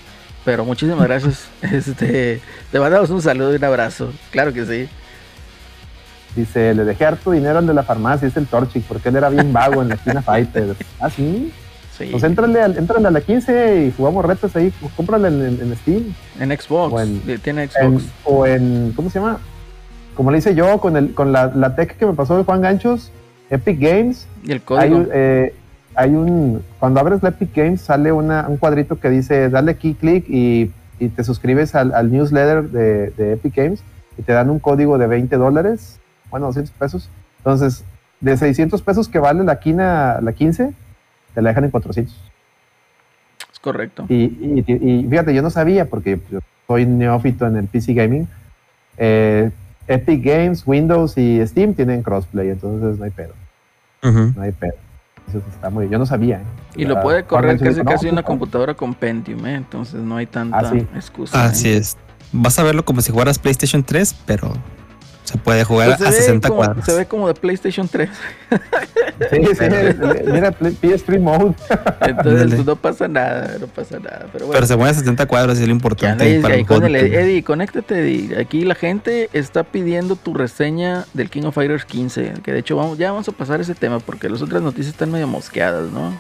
Pero 0.46 0.64
muchísimas 0.64 1.06
gracias. 1.06 1.48
Este, 1.62 2.40
te 2.72 2.80
mandamos 2.80 3.10
un 3.10 3.22
saludo 3.22 3.52
y 3.52 3.58
un 3.58 3.64
abrazo. 3.66 4.14
Claro 4.32 4.54
que 4.54 4.66
sí. 4.66 4.88
Dice, 6.36 6.74
le 6.74 6.84
dejé 6.86 7.06
harto 7.06 7.32
dinero 7.32 7.60
al 7.60 7.68
de 7.68 7.74
la 7.74 7.84
farmacia, 7.84 8.28
es 8.28 8.38
el 8.38 8.46
Torchic, 8.46 8.84
porque 8.84 9.10
él 9.10 9.16
era 9.16 9.30
bien 9.30 9.52
vago 9.52 9.82
en 9.82 9.90
la 9.90 9.96
esquina 9.96 10.22
Fighter. 10.22 10.76
Ah, 11.00 11.10
sí. 11.10 11.52
Sí. 11.98 12.10
Pues 12.12 12.24
éntrale, 12.24 12.62
al- 12.62 12.78
éntrale 12.78 13.08
a 13.08 13.12
la 13.12 13.22
15 13.22 13.86
y 13.86 13.92
jugamos 13.96 14.26
retos 14.26 14.56
ahí. 14.56 14.72
Pues 14.82 14.92
cómprale 14.94 15.28
en, 15.30 15.42
en- 15.46 15.62
en 15.62 15.76
Steam. 15.78 16.04
En 16.40 16.50
Xbox. 16.58 17.02
En- 17.02 17.40
Tiene 17.42 17.64
En- 17.64 17.70
Xbox. 18.00 18.04
o 18.26 18.46
en, 18.46 18.92
¿cómo 18.96 19.10
se 19.10 19.20
llama? 19.20 19.40
Como 20.16 20.32
le 20.32 20.38
hice 20.40 20.56
yo 20.56 20.80
con, 20.80 20.98
el, 20.98 21.14
con 21.14 21.32
la, 21.32 21.48
la 21.56 21.76
tech 21.76 21.98
que 21.98 22.06
me 22.06 22.14
pasó 22.14 22.38
de 22.38 22.44
Juan 22.44 22.62
Ganchos, 22.62 23.12
Epic 23.50 23.80
Games, 23.80 24.28
Y 24.46 24.52
el 24.52 24.62
código. 24.62 25.06
eh, 25.14 25.54
hay 25.96 26.10
un. 26.12 26.62
Cuando 26.80 27.00
abres 27.00 27.22
la 27.24 27.30
Epic 27.30 27.50
Games, 27.56 27.82
sale 27.82 28.12
una, 28.12 28.46
un 28.48 28.58
cuadrito 28.58 29.00
que 29.00 29.10
dice 29.10 29.50
dale 29.50 29.72
aquí 29.72 29.94
clic 29.94 30.26
y, 30.30 30.72
y 31.00 31.08
te 31.10 31.24
suscribes 31.24 31.76
al, 31.76 31.94
al 31.94 32.12
newsletter 32.12 32.64
de, 32.70 33.10
de 33.12 33.34
Epic 33.34 33.56
Games 33.56 33.84
y 34.18 34.22
te 34.22 34.34
dan 34.34 34.50
un 34.50 34.60
código 34.60 34.98
de 34.98 35.08
20 35.08 35.36
dólares, 35.38 36.00
bueno, 36.30 36.48
200 36.48 36.74
pesos. 36.78 37.10
Entonces, 37.40 37.84
de 38.22 38.36
600 38.38 38.82
pesos 38.82 39.08
que 39.10 39.20
vale 39.20 39.44
la 39.44 39.60
quina, 39.60 40.20
la 40.22 40.32
15, 40.34 40.74
te 41.36 41.42
la 41.42 41.50
dejan 41.50 41.66
en 41.66 41.72
400. 41.72 42.16
es 43.52 43.60
correcto. 43.60 44.06
Y, 44.10 44.16
y- 44.24 44.64
y 44.68 45.08
fíjate, 45.10 45.34
yo 45.36 45.42
no 45.42 45.50
sabía 45.52 45.86
porque 45.86 46.20
yo 46.32 46.40
soy 46.68 46.86
neófito 46.86 47.46
en 47.46 47.58
el 47.58 47.68
PC 47.68 47.94
Gaming. 47.94 48.28
Eh, 48.98 49.52
Epic 49.88 50.24
Games, 50.24 50.64
Windows 50.66 51.18
y 51.18 51.46
Steam 51.46 51.74
tienen 51.76 52.02
crossplay, 52.02 52.50
entonces 52.50 52.98
no 52.98 53.06
hay 53.06 53.12
pedo, 53.12 53.34
no 54.02 54.42
hay 54.42 54.52
pedo. 54.52 54.74
Eso 55.30 55.42
está 55.50 55.70
muy 55.70 55.90
Yo 55.90 55.98
no 56.00 56.06
sabía. 56.06 56.38
¿eh? 56.38 56.44
Y 56.76 56.86
lo 56.86 57.02
puede 57.02 57.24
correr 57.24 57.54
casi 57.54 57.64
mencionó, 57.66 57.92
casi 57.92 58.06
no, 58.08 58.12
una 58.14 58.24
computadora 58.24 58.74
con 58.76 58.94
Pentium, 58.94 59.46
¿eh? 59.46 59.56
entonces 59.56 60.02
no 60.02 60.18
hay 60.18 60.26
tanta 60.28 60.58
Ah, 60.60 60.70
sí. 60.72 60.88
excusa. 60.96 61.38
¿eh? 61.44 61.48
Así 61.50 61.70
es. 61.72 61.98
Vas 62.32 62.58
a 62.60 62.64
verlo 62.64 62.84
como 62.86 63.02
si 63.02 63.12
jugaras 63.12 63.38
PlayStation 63.40 63.84
3, 63.84 64.16
pero 64.26 64.54
se 65.38 65.44
puede 65.44 65.64
jugar 65.64 65.88
Pues 65.90 66.00
se, 66.00 66.06
a 66.08 66.10
ve 66.10 66.16
60 66.16 66.48
como, 66.50 66.58
cuadros. 66.62 66.86
se 66.86 66.94
ve 66.96 67.06
como 67.06 67.28
de 67.28 67.34
PlayStation 67.34 67.88
3. 67.88 68.10
Sí, 69.32 69.38
sí, 69.58 69.66
mira, 70.32 70.52
Play- 70.52 70.78
PS3 70.82 71.20
Mode. 71.20 71.56
Entonces 72.02 72.42
Ándale. 72.42 72.56
pues, 72.56 72.66
no 72.66 72.76
pasa 72.76 73.08
nada, 73.08 73.58
no 73.60 73.68
pasa 73.68 74.00
nada. 74.00 74.26
Pero 74.34 74.46
bueno, 74.48 74.54
Pero 74.54 74.66
se 74.68 74.76
mueve 74.76 74.92
a 74.92 74.94
60 74.94 75.26
cuadros 75.26 75.58
y 75.60 75.62
es 75.64 75.68
lo 75.68 75.74
¿qué 75.74 75.76
importante. 75.76 76.40
para 76.42 76.64
con 76.66 76.84
el 76.86 76.96
Eddie? 76.96 77.44
conéctate, 77.44 78.00
Eddie. 78.00 78.40
Aquí 78.40 78.66
la 78.66 78.76
gente 78.76 79.30
está 79.34 79.64
pidiendo 79.64 80.16
tu 80.16 80.34
reseña 80.34 81.06
del 81.14 81.30
King 81.30 81.44
of 81.44 81.56
Fighters 81.56 81.86
15. 81.86 82.34
Que 82.44 82.52
de 82.54 82.60
hecho 82.60 82.76
vamos, 82.76 82.98
ya 82.98 83.12
vamos 83.12 83.28
a 83.30 83.32
pasar 83.32 83.62
ese 83.62 83.76
tema 83.76 84.00
porque 84.00 84.30
las 84.30 84.42
otras 84.42 84.62
noticias 84.62 84.88
están 84.94 85.12
medio 85.12 85.28
mosqueadas, 85.28 85.90
¿no? 85.92 86.20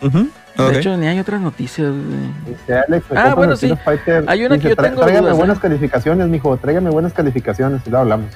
Ujú, 0.00 0.28
De 0.56 0.78
hecho, 0.78 0.96
ni 0.96 1.06
hay 1.06 1.18
otras 1.18 1.40
noticias. 1.40 1.90
Dice 2.46 2.78
Alex, 2.86 3.06
Ah, 3.14 3.34
bueno, 3.34 3.56
sí. 3.56 3.72
Fighter. 3.84 4.24
Hay 4.26 4.44
una 4.44 4.58
que 4.58 4.68
yo 4.68 4.76
"Trá- 4.76 4.84
tengo 4.90 5.00
Tráigame 5.02 5.26
dudas, 5.26 5.36
buenas 5.38 5.56
¿eh? 5.58 5.60
calificaciones, 5.62 6.28
mijo. 6.28 6.56
Tráigame 6.58 6.90
buenas 6.90 7.12
calificaciones 7.12 7.80
y 7.86 7.90
lo 7.90 7.98
hablamos. 7.98 8.26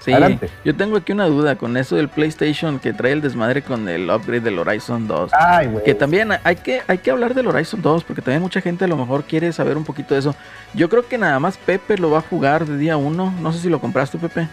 Sí, 0.00 0.12
Adelante. 0.12 0.50
yo 0.66 0.76
tengo 0.76 0.98
aquí 0.98 1.12
una 1.12 1.24
duda 1.24 1.56
con 1.56 1.78
eso 1.78 1.96
del 1.96 2.10
PlayStation 2.10 2.78
que 2.78 2.92
trae 2.92 3.12
el 3.12 3.22
desmadre 3.22 3.62
con 3.62 3.88
el 3.88 4.10
upgrade 4.10 4.42
del 4.42 4.58
Horizon 4.58 5.08
2. 5.08 5.30
Ay, 5.32 5.66
güey. 5.68 5.82
Que 5.82 5.94
también 5.94 6.28
hay 6.44 6.56
que, 6.56 6.82
hay 6.86 6.98
que 6.98 7.10
hablar 7.10 7.32
del 7.34 7.46
Horizon 7.46 7.80
2 7.80 8.04
porque 8.04 8.20
también 8.20 8.42
mucha 8.42 8.60
gente 8.60 8.84
a 8.84 8.88
lo 8.88 8.98
mejor 8.98 9.24
quiere 9.24 9.50
saber 9.54 9.78
un 9.78 9.84
poquito 9.84 10.12
de 10.12 10.20
eso. 10.20 10.36
Yo 10.74 10.90
creo 10.90 11.08
que 11.08 11.16
nada 11.16 11.40
más 11.40 11.56
Pepe 11.56 11.96
lo 11.96 12.10
va 12.10 12.18
a 12.18 12.20
jugar 12.22 12.66
de 12.66 12.76
día 12.76 12.98
1. 12.98 13.32
No 13.40 13.52
sé 13.52 13.60
si 13.60 13.70
lo 13.70 13.80
compraste, 13.80 14.18
Pepe. 14.18 14.46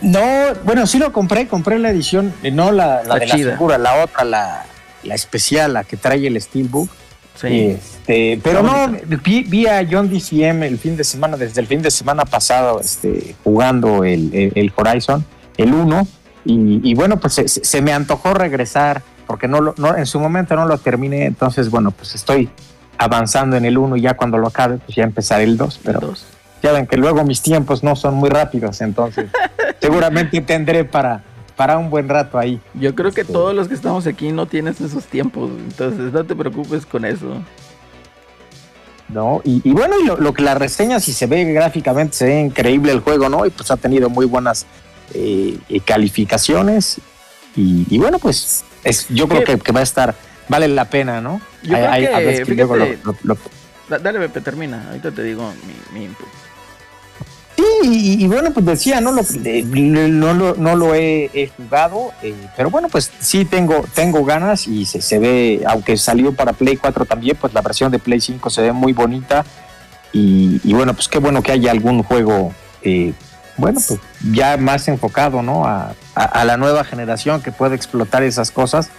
No, 0.00 0.20
bueno, 0.64 0.86
sí 0.86 0.98
lo 0.98 1.12
compré, 1.12 1.46
compré 1.46 1.78
la 1.78 1.90
edición, 1.90 2.32
eh, 2.42 2.50
no 2.50 2.72
la, 2.72 3.02
la 3.02 3.08
La 3.08 3.14
de 3.16 3.26
chida. 3.26 3.46
la 3.50 3.52
figura, 3.52 3.78
la 3.78 4.02
otra, 4.02 4.24
la, 4.24 4.64
la 5.04 5.14
especial, 5.14 5.72
la 5.74 5.84
que 5.84 5.96
trae 5.96 6.26
el 6.26 6.40
Steelbook. 6.40 6.88
Sí. 7.34 7.48
Este, 7.78 8.38
pero 8.44 8.62
no, 8.62 8.92
vi, 9.24 9.42
vi 9.42 9.66
a 9.66 9.86
John 9.90 10.08
DCM 10.08 10.62
el 10.62 10.78
fin 10.78 10.96
de 10.96 11.02
semana, 11.04 11.36
desde 11.36 11.60
el 11.60 11.66
fin 11.66 11.82
de 11.82 11.90
semana 11.90 12.24
pasado, 12.24 12.80
este, 12.80 13.34
jugando 13.42 14.04
el, 14.04 14.32
el- 14.32 14.52
el 14.54 14.72
Horizon, 14.76 15.24
el 15.56 15.74
1, 15.74 16.06
y, 16.44 16.80
y 16.88 16.94
bueno, 16.94 17.18
pues 17.18 17.32
se, 17.34 17.48
se 17.48 17.82
me 17.82 17.92
antojó 17.92 18.34
regresar, 18.34 19.02
porque 19.26 19.48
no, 19.48 19.60
lo- 19.60 19.74
no 19.78 19.96
en 19.96 20.06
su 20.06 20.20
momento 20.20 20.54
no 20.54 20.66
lo 20.66 20.78
terminé, 20.78 21.24
entonces 21.24 21.70
bueno, 21.70 21.90
pues 21.90 22.14
estoy 22.14 22.48
avanzando 22.98 23.56
en 23.56 23.64
el 23.64 23.78
1 23.78 23.96
y 23.96 24.02
ya 24.02 24.14
cuando 24.14 24.38
lo 24.38 24.46
acabe, 24.46 24.76
pues 24.78 24.94
ya 24.96 25.02
empezaré 25.02 25.42
el 25.44 25.56
2, 25.56 25.80
pero 25.82 25.98
Dos. 26.00 26.26
ya 26.62 26.70
ven 26.70 26.86
que 26.86 26.96
luego 26.96 27.24
mis 27.24 27.42
tiempos 27.42 27.82
no 27.82 27.96
son 27.96 28.14
muy 28.14 28.28
rápidos, 28.30 28.80
entonces 28.80 29.26
seguramente 29.80 30.40
tendré 30.40 30.84
para, 30.84 31.24
para 31.56 31.78
un 31.78 31.90
buen 31.90 32.08
rato 32.08 32.38
ahí. 32.38 32.60
Yo 32.74 32.94
creo 32.94 33.12
que 33.12 33.24
todos 33.24 33.54
los 33.54 33.68
que 33.68 33.74
estamos 33.74 34.06
aquí 34.06 34.32
no 34.32 34.46
tienes 34.46 34.80
esos 34.80 35.04
tiempos. 35.04 35.50
Entonces 35.56 36.12
no 36.12 36.24
te 36.24 36.34
preocupes 36.34 36.84
con 36.86 37.04
eso. 37.04 37.40
¿no? 39.08 39.40
Y, 39.44 39.60
y 39.68 39.72
bueno, 39.72 39.96
y 40.00 40.04
lo, 40.06 40.16
lo 40.16 40.32
que 40.32 40.42
la 40.42 40.54
reseña, 40.54 40.98
si 40.98 41.12
se 41.12 41.26
ve 41.26 41.44
gráficamente, 41.52 42.16
se 42.16 42.24
ve 42.26 42.40
increíble 42.40 42.90
el 42.92 43.00
juego, 43.00 43.28
¿no? 43.28 43.44
Y 43.46 43.50
pues 43.50 43.70
ha 43.70 43.76
tenido 43.76 44.08
muy 44.08 44.26
buenas 44.26 44.66
eh, 45.12 45.58
eh, 45.68 45.80
calificaciones. 45.80 46.98
Y, 47.54 47.86
y 47.90 47.98
bueno, 47.98 48.18
pues 48.18 48.64
es, 48.82 49.06
yo 49.10 49.28
creo 49.28 49.44
que, 49.44 49.58
que 49.58 49.72
va 49.72 49.80
a 49.80 49.84
estar, 49.84 50.14
vale 50.48 50.66
la 50.68 50.86
pena, 50.86 51.20
¿no? 51.20 51.40
Yo 51.62 51.74
creo 51.74 51.90
Hay- 51.90 52.06
que, 52.06 52.14
a 52.14 52.18
ver 52.18 52.46
si 52.46 52.54
luego 52.54 52.74
fíjate- 52.74 52.98
lo- 53.04 53.12
lo- 53.12 53.18
lo- 53.22 53.38
Da- 53.88 53.98
Dale, 53.98 54.18
Pepe, 54.18 54.40
termina. 54.40 54.86
Ahorita 54.88 55.10
te 55.12 55.22
digo 55.22 55.52
mi, 55.92 55.98
mi 55.98 56.06
input. 56.06 56.26
Sí, 57.56 57.62
y, 57.84 58.24
y 58.24 58.26
bueno, 58.26 58.50
pues 58.52 58.66
decía, 58.66 59.00
no 59.00 59.12
lo, 59.12 59.22
eh, 59.22 59.62
no 59.64 60.34
lo, 60.34 60.54
no 60.56 60.74
lo 60.76 60.94
he, 60.94 61.50
jugado, 61.56 62.12
eh, 62.22 62.34
pero 62.56 62.70
bueno, 62.70 62.88
pues 62.88 63.12
sí 63.20 63.44
tengo, 63.44 63.84
tengo 63.94 64.24
ganas 64.24 64.66
y 64.66 64.84
se, 64.86 65.00
se 65.00 65.18
ve, 65.18 65.62
aunque 65.66 65.96
salió 65.96 66.32
para 66.34 66.52
Play 66.52 66.76
4 66.76 67.04
también, 67.04 67.36
pues 67.40 67.54
la 67.54 67.60
versión 67.62 67.92
de 67.92 67.98
Play 67.98 68.20
5 68.20 68.50
se 68.50 68.62
ve 68.62 68.72
muy 68.72 68.92
bonita. 68.92 69.44
Y, 70.12 70.60
y 70.64 70.72
bueno, 70.74 70.94
pues 70.94 71.08
qué 71.08 71.18
bueno 71.18 71.42
que 71.42 71.52
haya 71.52 71.70
algún 71.70 72.02
juego, 72.02 72.52
eh, 72.82 73.12
bueno, 73.56 73.80
pues 73.86 74.00
ya 74.32 74.56
más 74.56 74.86
enfocado, 74.88 75.42
¿no? 75.42 75.64
A, 75.66 75.94
a- 76.14 76.44
la 76.44 76.56
nueva 76.56 76.84
generación 76.84 77.40
que 77.42 77.52
puede 77.52 77.74
explotar 77.76 78.22
esas 78.22 78.50
cosas. 78.50 78.90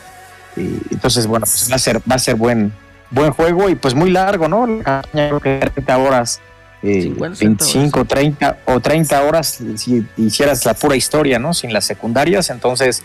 Y 0.57 0.79
entonces, 0.91 1.27
bueno, 1.27 1.45
pues 1.45 1.69
va 1.71 1.75
a 1.75 1.79
ser, 1.79 1.99
va 2.09 2.15
a 2.15 2.19
ser 2.19 2.35
buen, 2.35 2.73
buen 3.11 3.31
juego 3.31 3.69
y 3.69 3.75
pues 3.75 3.93
muy 3.95 4.09
largo, 4.11 4.47
¿no? 4.47 4.65
La 4.67 4.83
campaña 4.83 5.27
creo 5.27 5.39
que 5.41 5.59
30 5.73 5.97
horas. 5.97 6.39
Eh, 6.83 7.01
50, 7.03 7.35
60 7.37 7.65
25, 7.65 8.05
30 8.05 8.57
o 8.65 8.79
30 8.79 9.23
horas 9.23 9.59
si 9.75 10.05
hicieras 10.17 10.65
la 10.65 10.73
pura 10.73 10.95
historia, 10.95 11.39
¿no? 11.39 11.53
Sin 11.53 11.73
las 11.73 11.85
secundarias, 11.85 12.49
entonces, 12.49 13.01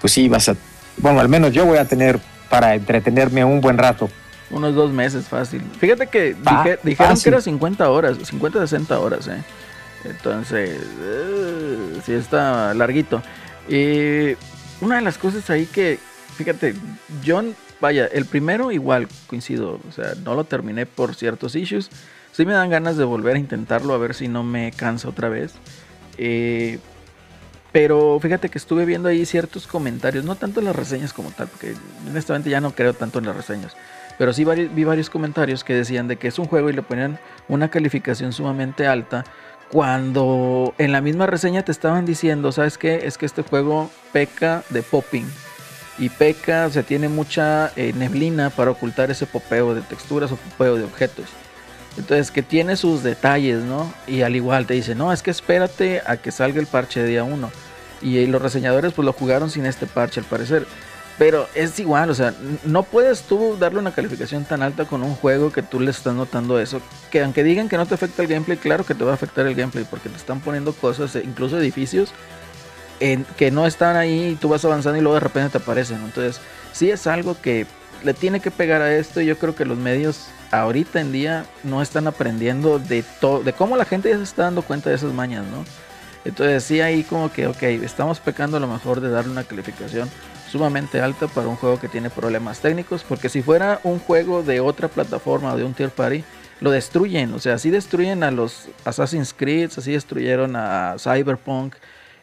pues 0.00 0.12
sí, 0.12 0.28
vas 0.28 0.48
a, 0.48 0.56
bueno, 0.98 1.20
al 1.20 1.28
menos 1.28 1.52
yo 1.52 1.64
voy 1.66 1.78
a 1.78 1.84
tener 1.84 2.18
para 2.48 2.74
entretenerme 2.74 3.44
un 3.44 3.60
buen 3.60 3.78
rato. 3.78 4.08
Unos 4.50 4.74
dos 4.74 4.90
meses 4.90 5.28
fácil. 5.28 5.62
Fíjate 5.78 6.08
que 6.08 6.34
Ah, 6.44 6.64
dije- 6.64 6.78
dijeron 6.82 7.12
fácil. 7.12 7.22
que 7.24 7.28
era 7.28 7.40
50 7.40 7.88
horas, 7.90 8.16
50, 8.24 8.58
60 8.60 8.98
horas, 8.98 9.28
¿eh? 9.28 9.42
Entonces, 10.04 10.80
eh, 11.02 12.00
sí 12.04 12.12
está 12.14 12.74
larguito. 12.74 13.22
Y 13.68 14.34
una 14.80 14.96
de 14.96 15.02
las 15.02 15.18
cosas 15.18 15.48
ahí 15.50 15.66
que, 15.66 15.98
fíjate, 16.36 16.74
John, 17.24 17.54
vaya, 17.80 18.06
el 18.06 18.24
primero 18.24 18.72
igual 18.72 19.06
coincido, 19.28 19.78
o 19.88 19.92
sea, 19.92 20.14
no 20.24 20.34
lo 20.34 20.44
terminé 20.44 20.86
por 20.86 21.14
ciertos 21.14 21.54
issues. 21.54 21.90
Sí 22.32 22.46
me 22.46 22.52
dan 22.52 22.70
ganas 22.70 22.96
de 22.96 23.04
volver 23.04 23.36
a 23.36 23.38
intentarlo 23.38 23.94
a 23.94 23.98
ver 23.98 24.14
si 24.14 24.28
no 24.28 24.42
me 24.42 24.72
cansa 24.72 25.08
otra 25.08 25.28
vez. 25.28 25.52
Eh, 26.18 26.78
pero 27.72 28.18
fíjate 28.20 28.48
que 28.48 28.58
estuve 28.58 28.84
viendo 28.84 29.08
ahí 29.08 29.24
ciertos 29.26 29.66
comentarios, 29.66 30.24
no 30.24 30.34
tanto 30.34 30.60
en 30.60 30.66
las 30.66 30.76
reseñas 30.76 31.12
como 31.12 31.30
tal, 31.30 31.48
porque 31.48 31.74
honestamente 32.08 32.50
ya 32.50 32.60
no 32.60 32.72
creo 32.72 32.94
tanto 32.94 33.20
en 33.20 33.26
las 33.26 33.36
reseñas. 33.36 33.76
Pero 34.18 34.32
sí 34.32 34.44
vi 34.44 34.84
varios 34.84 35.08
comentarios 35.08 35.64
que 35.64 35.74
decían 35.74 36.08
de 36.08 36.16
que 36.16 36.28
es 36.28 36.38
un 36.38 36.46
juego 36.46 36.68
y 36.68 36.72
le 36.72 36.82
ponían 36.82 37.18
una 37.48 37.70
calificación 37.70 38.32
sumamente 38.32 38.86
alta. 38.86 39.24
Cuando 39.70 40.74
en 40.78 40.90
la 40.90 41.00
misma 41.00 41.26
reseña 41.26 41.64
te 41.64 41.72
estaban 41.72 42.04
diciendo, 42.04 42.50
¿sabes 42.50 42.76
qué? 42.76 43.06
Es 43.06 43.16
que 43.16 43.24
este 43.24 43.42
juego 43.42 43.88
peca 44.12 44.64
de 44.68 44.82
popping. 44.82 45.24
Y 45.96 46.08
peca, 46.08 46.66
o 46.66 46.70
sea, 46.70 46.82
tiene 46.82 47.08
mucha 47.08 47.72
eh, 47.76 47.92
neblina 47.96 48.50
para 48.50 48.72
ocultar 48.72 49.10
ese 49.10 49.26
popeo 49.26 49.74
de 49.74 49.82
texturas 49.82 50.32
o 50.32 50.36
popeo 50.36 50.76
de 50.76 50.84
objetos. 50.84 51.26
Entonces, 51.96 52.30
que 52.30 52.42
tiene 52.42 52.76
sus 52.76 53.02
detalles, 53.02 53.62
¿no? 53.62 53.92
Y 54.06 54.22
al 54.22 54.36
igual 54.36 54.66
te 54.66 54.74
dice, 54.74 54.94
no, 54.94 55.12
es 55.12 55.22
que 55.22 55.30
espérate 55.30 56.02
a 56.06 56.16
que 56.16 56.30
salga 56.30 56.60
el 56.60 56.66
parche 56.66 57.02
de 57.02 57.08
día 57.08 57.24
1. 57.24 57.50
Y 58.02 58.18
eh, 58.18 58.26
los 58.26 58.40
reseñadores 58.40 58.92
pues 58.92 59.04
lo 59.04 59.12
jugaron 59.12 59.50
sin 59.50 59.66
este 59.66 59.86
parche 59.86 60.20
al 60.20 60.26
parecer. 60.26 60.66
Pero 61.18 61.48
es 61.54 61.78
igual, 61.78 62.08
o 62.08 62.14
sea, 62.14 62.32
no 62.64 62.82
puedes 62.82 63.24
tú 63.24 63.58
darle 63.58 63.78
una 63.78 63.92
calificación 63.92 64.46
tan 64.46 64.62
alta 64.62 64.86
con 64.86 65.02
un 65.02 65.14
juego 65.14 65.52
que 65.52 65.62
tú 65.62 65.78
le 65.78 65.90
estás 65.90 66.14
notando 66.14 66.58
eso. 66.58 66.80
Que 67.10 67.22
aunque 67.22 67.44
digan 67.44 67.68
que 67.68 67.76
no 67.76 67.84
te 67.84 67.94
afecta 67.94 68.22
el 68.22 68.28
gameplay, 68.28 68.56
claro 68.56 68.86
que 68.86 68.94
te 68.94 69.04
va 69.04 69.10
a 69.10 69.14
afectar 69.14 69.46
el 69.46 69.54
gameplay 69.54 69.84
porque 69.84 70.08
te 70.08 70.16
están 70.16 70.40
poniendo 70.40 70.72
cosas, 70.72 71.14
eh, 71.16 71.22
incluso 71.22 71.58
edificios, 71.58 72.14
en, 73.00 73.26
que 73.36 73.50
no 73.50 73.66
están 73.66 73.96
ahí 73.96 74.28
y 74.28 74.36
tú 74.36 74.48
vas 74.48 74.64
avanzando 74.64 74.98
y 74.98 75.02
luego 75.02 75.14
de 75.16 75.20
repente 75.20 75.50
te 75.50 75.58
aparecen. 75.58 76.02
Entonces, 76.02 76.40
sí 76.72 76.90
es 76.90 77.06
algo 77.06 77.38
que 77.38 77.66
le 78.04 78.14
tiene 78.14 78.40
que 78.40 78.50
pegar 78.50 78.82
a 78.82 78.94
esto 78.94 79.20
y 79.20 79.26
yo 79.26 79.38
creo 79.38 79.54
que 79.54 79.64
los 79.64 79.78
medios 79.78 80.28
ahorita 80.50 81.00
en 81.00 81.12
día 81.12 81.44
no 81.64 81.82
están 81.82 82.06
aprendiendo 82.06 82.78
de 82.78 83.04
todo, 83.20 83.42
de 83.42 83.52
cómo 83.52 83.76
la 83.76 83.84
gente 83.84 84.10
ya 84.10 84.16
se 84.16 84.24
está 84.24 84.44
dando 84.44 84.62
cuenta 84.62 84.90
de 84.90 84.96
esas 84.96 85.12
mañas, 85.12 85.44
¿no? 85.46 85.64
Entonces 86.24 86.64
sí 86.64 86.80
ahí 86.80 87.02
como 87.02 87.32
que, 87.32 87.46
ok, 87.46 87.62
estamos 87.62 88.20
pecando 88.20 88.56
a 88.56 88.60
lo 88.60 88.66
mejor 88.66 89.00
de 89.00 89.08
darle 89.10 89.32
una 89.32 89.44
calificación 89.44 90.10
sumamente 90.50 91.00
alta 91.00 91.28
para 91.28 91.48
un 91.48 91.56
juego 91.56 91.78
que 91.78 91.88
tiene 91.88 92.10
problemas 92.10 92.60
técnicos, 92.60 93.04
porque 93.08 93.28
si 93.28 93.40
fuera 93.40 93.80
un 93.84 94.00
juego 94.00 94.42
de 94.42 94.60
otra 94.60 94.88
plataforma 94.88 95.56
de 95.56 95.64
un 95.64 95.74
tier 95.74 95.90
party, 95.90 96.24
lo 96.60 96.70
destruyen, 96.70 97.32
o 97.32 97.38
sea, 97.38 97.54
así 97.54 97.70
destruyen 97.70 98.22
a 98.22 98.30
los 98.30 98.68
Assassin's 98.84 99.32
Creed, 99.32 99.70
así 99.76 99.92
destruyeron 99.92 100.56
a 100.56 100.96
Cyberpunk, 100.98 101.76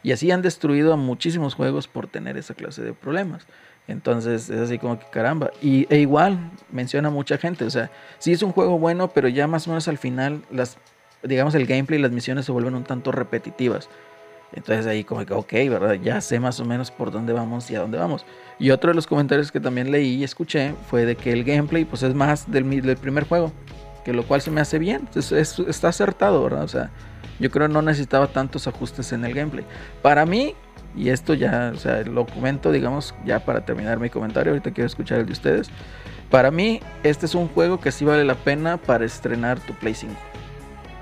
y 0.04 0.12
así 0.12 0.30
han 0.30 0.42
destruido 0.42 0.94
a 0.94 0.96
muchísimos 0.96 1.56
juegos 1.56 1.88
por 1.88 2.08
tener 2.08 2.38
esa 2.38 2.54
clase 2.54 2.84
de 2.84 2.94
problemas. 2.94 3.48
Entonces 3.88 4.50
es 4.50 4.60
así 4.60 4.78
como 4.78 5.00
que 5.00 5.06
caramba. 5.12 5.52
Y, 5.62 5.88
e 5.94 6.00
igual 6.00 6.52
menciona 6.72 7.10
mucha 7.10 7.38
gente. 7.38 7.64
O 7.66 7.70
sea, 7.70 7.90
sí 8.20 8.32
es 8.34 8.42
un 8.44 8.52
juego 8.52 8.78
bueno, 8.78 9.08
pero 9.10 9.28
ya 9.28 9.48
más 9.48 9.68
o 9.68 9.72
menos 9.72 9.88
al 9.88 9.98
final, 9.98 10.42
las, 10.52 10.78
digamos, 11.24 11.56
el 11.56 11.66
gameplay 11.66 12.00
y 12.00 12.02
las 12.04 12.12
misiones 12.12 12.46
se 12.46 12.52
vuelven 12.52 12.76
un 12.76 12.84
tanto 12.84 13.12
repetitivas. 13.12 13.90
Entonces 14.54 14.86
ahí 14.88 15.04
como 15.04 15.26
que, 15.26 15.34
ok, 15.34 15.52
¿verdad? 15.70 15.94
Ya 15.96 16.22
sé 16.22 16.40
más 16.40 16.60
o 16.60 16.66
menos 16.66 16.90
por 16.92 17.12
dónde 17.12 17.34
vamos 17.34 17.70
y 17.70 17.76
a 17.76 17.80
dónde 17.82 17.98
vamos. 17.98 18.26
Y 18.60 18.72
otro 18.72 18.90
de 18.92 18.96
los 18.96 19.06
comentarios 19.08 19.52
que 19.52 19.60
también 19.60 19.92
leí 19.92 20.16
y 20.16 20.24
escuché 20.24 20.74
fue 20.90 21.06
de 21.06 21.16
que 21.16 21.32
el 21.32 21.44
gameplay 21.44 21.84
pues 21.86 22.04
es 22.04 22.14
más 22.14 22.50
del, 22.50 22.82
del 22.82 22.96
primer 22.98 23.26
juego, 23.28 23.52
que 24.06 24.14
lo 24.14 24.24
cual 24.24 24.42
se 24.42 24.50
me 24.52 24.62
hace 24.62 24.80
bien, 24.80 25.08
es- 25.16 25.32
es- 25.34 25.60
está 25.60 25.90
acertado, 25.90 26.42
¿verdad? 26.44 26.64
O 26.64 26.68
sea, 26.70 26.92
yo 27.40 27.52
creo 27.52 27.68
no 27.68 27.82
necesitaba 27.82 28.28
tantos 28.28 28.68
ajustes 28.68 29.12
en 29.12 29.26
el 29.26 29.34
gameplay. 29.34 29.66
Para 30.02 30.26
mí, 30.26 30.56
y 30.98 31.10
esto 31.10 31.34
ya, 31.34 31.72
o 31.74 31.78
sea, 31.78 32.02
lo 32.02 32.26
comento, 32.26 32.72
digamos, 32.72 33.14
ya 33.26 33.40
para 33.40 33.64
terminar 33.66 34.00
mi 34.00 34.10
comentario, 34.10 34.52
ahorita 34.52 34.72
quiero 34.72 34.88
escuchar 34.88 35.20
el 35.20 35.28
de 35.28 35.34
ustedes. 35.34 35.70
Para 36.30 36.52
mí, 36.52 36.82
este 37.04 37.26
es 37.26 37.36
un 37.36 37.48
juego 37.48 37.80
que 37.80 37.92
sí 37.92 38.04
vale 38.04 38.26
la 38.26 38.36
pena 38.36 38.78
para 38.78 39.06
estrenar 39.06 39.60
tu 39.60 39.74
Play 39.74 39.94
5. 39.94 40.14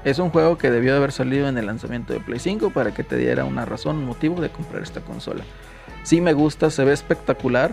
Es 0.04 0.20
un 0.20 0.30
juego 0.30 0.58
que 0.58 0.70
debió 0.70 0.92
de 0.92 0.98
haber 0.98 1.12
salido 1.12 1.48
en 1.48 1.58
el 1.58 1.66
lanzamiento 1.66 2.14
de 2.14 2.20
Play 2.20 2.40
5 2.40 2.70
para 2.70 2.94
que 2.94 3.04
te 3.04 3.18
diera 3.18 3.46
una 3.46 3.66
razón, 3.66 3.98
un 3.98 4.06
motivo 4.06 4.40
de 4.40 4.50
comprar 4.50 4.84
esta 4.84 5.02
consola. 5.02 5.44
Sí 6.04 6.22
me 6.22 6.34
gusta, 6.34 6.70
se 6.70 6.84
ve 6.84 6.94
espectacular. 6.94 7.72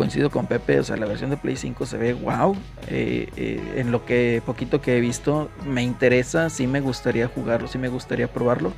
Coincido 0.00 0.30
con 0.30 0.46
Pepe, 0.46 0.80
o 0.80 0.82
sea, 0.82 0.96
la 0.96 1.04
versión 1.04 1.28
de 1.28 1.36
Play 1.36 1.56
5 1.56 1.84
se 1.84 1.98
ve 1.98 2.14
wow. 2.14 2.56
Eh, 2.86 3.28
eh, 3.36 3.74
en 3.76 3.92
lo 3.92 4.06
que 4.06 4.40
poquito 4.46 4.80
que 4.80 4.96
he 4.96 5.00
visto, 5.00 5.50
me 5.66 5.82
interesa, 5.82 6.48
sí 6.48 6.66
me 6.66 6.80
gustaría 6.80 7.28
jugarlo, 7.28 7.68
sí 7.68 7.76
me 7.76 7.90
gustaría 7.90 8.26
probarlo. 8.32 8.72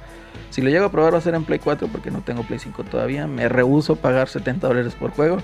Si 0.51 0.63
lo 0.63 0.69
llego 0.69 0.87
a 0.87 0.91
probar 0.91 1.15
va 1.15 1.19
a 1.19 1.21
ser 1.21 1.37
en 1.37 1.45
Play 1.45 1.61
4 1.61 1.87
porque 1.93 2.11
no 2.11 2.23
tengo 2.23 2.43
Play 2.43 2.59
5 2.59 2.83
todavía. 2.83 3.29
Me 3.29 3.49
rehuso 3.49 3.95
pagar 3.95 4.29
70 4.29 4.67
dólares 4.67 4.97
por 4.99 5.13
juego. 5.13 5.39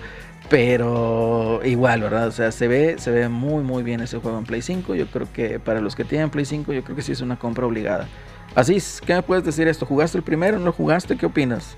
Pero 0.51 1.61
igual, 1.65 2.01
¿verdad? 2.01 2.27
O 2.27 2.33
sea, 2.33 2.51
se 2.51 2.67
ve, 2.67 2.97
se 2.99 3.13
ve 3.13 3.29
muy 3.29 3.63
muy 3.63 3.85
bien 3.85 4.01
ese 4.01 4.19
juego 4.19 4.37
en 4.37 4.47
Play 4.47 4.63
5. 4.63 4.97
Yo 4.97 5.07
creo 5.07 5.33
que 5.33 5.61
para 5.61 5.81
los 5.81 5.95
que 5.95 6.03
tienen 6.03 6.29
Play 6.31 6.45
5, 6.45 6.73
yo 6.73 6.83
creo 6.83 6.97
que 6.97 7.03
sí 7.03 7.13
es 7.13 7.21
una 7.21 7.39
compra 7.39 7.67
obligada. 7.67 8.09
Así, 8.57 8.83
¿qué 9.07 9.15
me 9.15 9.23
puedes 9.23 9.45
decir 9.45 9.69
esto? 9.69 9.87
¿Jugaste 9.87 10.19
el 10.19 10.25
primero? 10.25 10.59
¿No 10.59 10.73
jugaste? 10.73 11.17
¿Qué 11.17 11.27
opinas? 11.27 11.77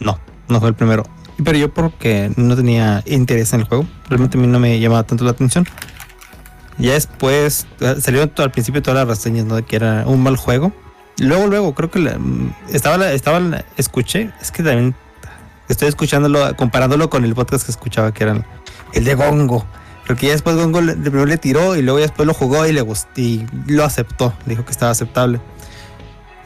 No, 0.00 0.18
no 0.48 0.58
fue 0.58 0.70
el 0.70 0.74
primero. 0.74 1.04
Pero 1.44 1.56
yo 1.58 1.72
porque 1.72 2.30
no 2.36 2.56
tenía 2.56 3.02
interés 3.06 3.52
en 3.52 3.60
el 3.60 3.66
juego. 3.66 3.86
Realmente 4.08 4.36
a 4.36 4.40
mí 4.40 4.46
no 4.46 4.58
me 4.58 4.78
llamaba 4.80 5.04
tanto 5.04 5.24
la 5.24 5.30
atención. 5.30 5.66
Ya 6.78 6.92
después 6.94 7.66
eh, 7.80 7.96
salieron 8.00 8.32
al 8.38 8.50
principio 8.50 8.82
todas 8.82 9.06
las 9.06 9.18
reseñas, 9.18 9.44
¿no? 9.46 9.56
De 9.56 9.62
que 9.64 9.76
era 9.76 10.04
un 10.06 10.22
mal 10.22 10.36
juego. 10.36 10.72
Luego, 11.18 11.46
luego, 11.46 11.74
creo 11.74 11.90
que 11.90 11.98
la- 11.98 12.18
mm, 12.18 12.54
estaba, 12.72 12.96
la, 12.96 13.12
estaba 13.12 13.40
la- 13.40 13.64
escuché, 13.76 14.30
es 14.40 14.50
que 14.50 14.62
también 14.62 14.94
estoy 15.68 15.88
escuchándolo, 15.88 16.56
comparándolo 16.56 17.10
con 17.10 17.24
el 17.24 17.34
podcast 17.34 17.64
que 17.66 17.70
escuchaba, 17.72 18.12
que 18.14 18.24
era 18.24 18.44
el 18.94 19.04
de 19.04 19.14
Gongo. 19.14 19.66
Porque 20.06 20.26
ya 20.26 20.32
después 20.32 20.56
Gongo 20.56 20.80
le, 20.80 20.94
primero 20.96 21.26
le 21.26 21.36
tiró 21.36 21.76
y 21.76 21.82
luego 21.82 21.98
ya 21.98 22.06
después 22.06 22.26
lo 22.26 22.34
jugó 22.34 22.66
y 22.66 22.72
le 22.72 22.80
gustó 22.80 23.08
y 23.20 23.46
lo 23.66 23.84
aceptó. 23.84 24.32
Dijo 24.46 24.64
que 24.64 24.72
estaba 24.72 24.90
aceptable. 24.92 25.40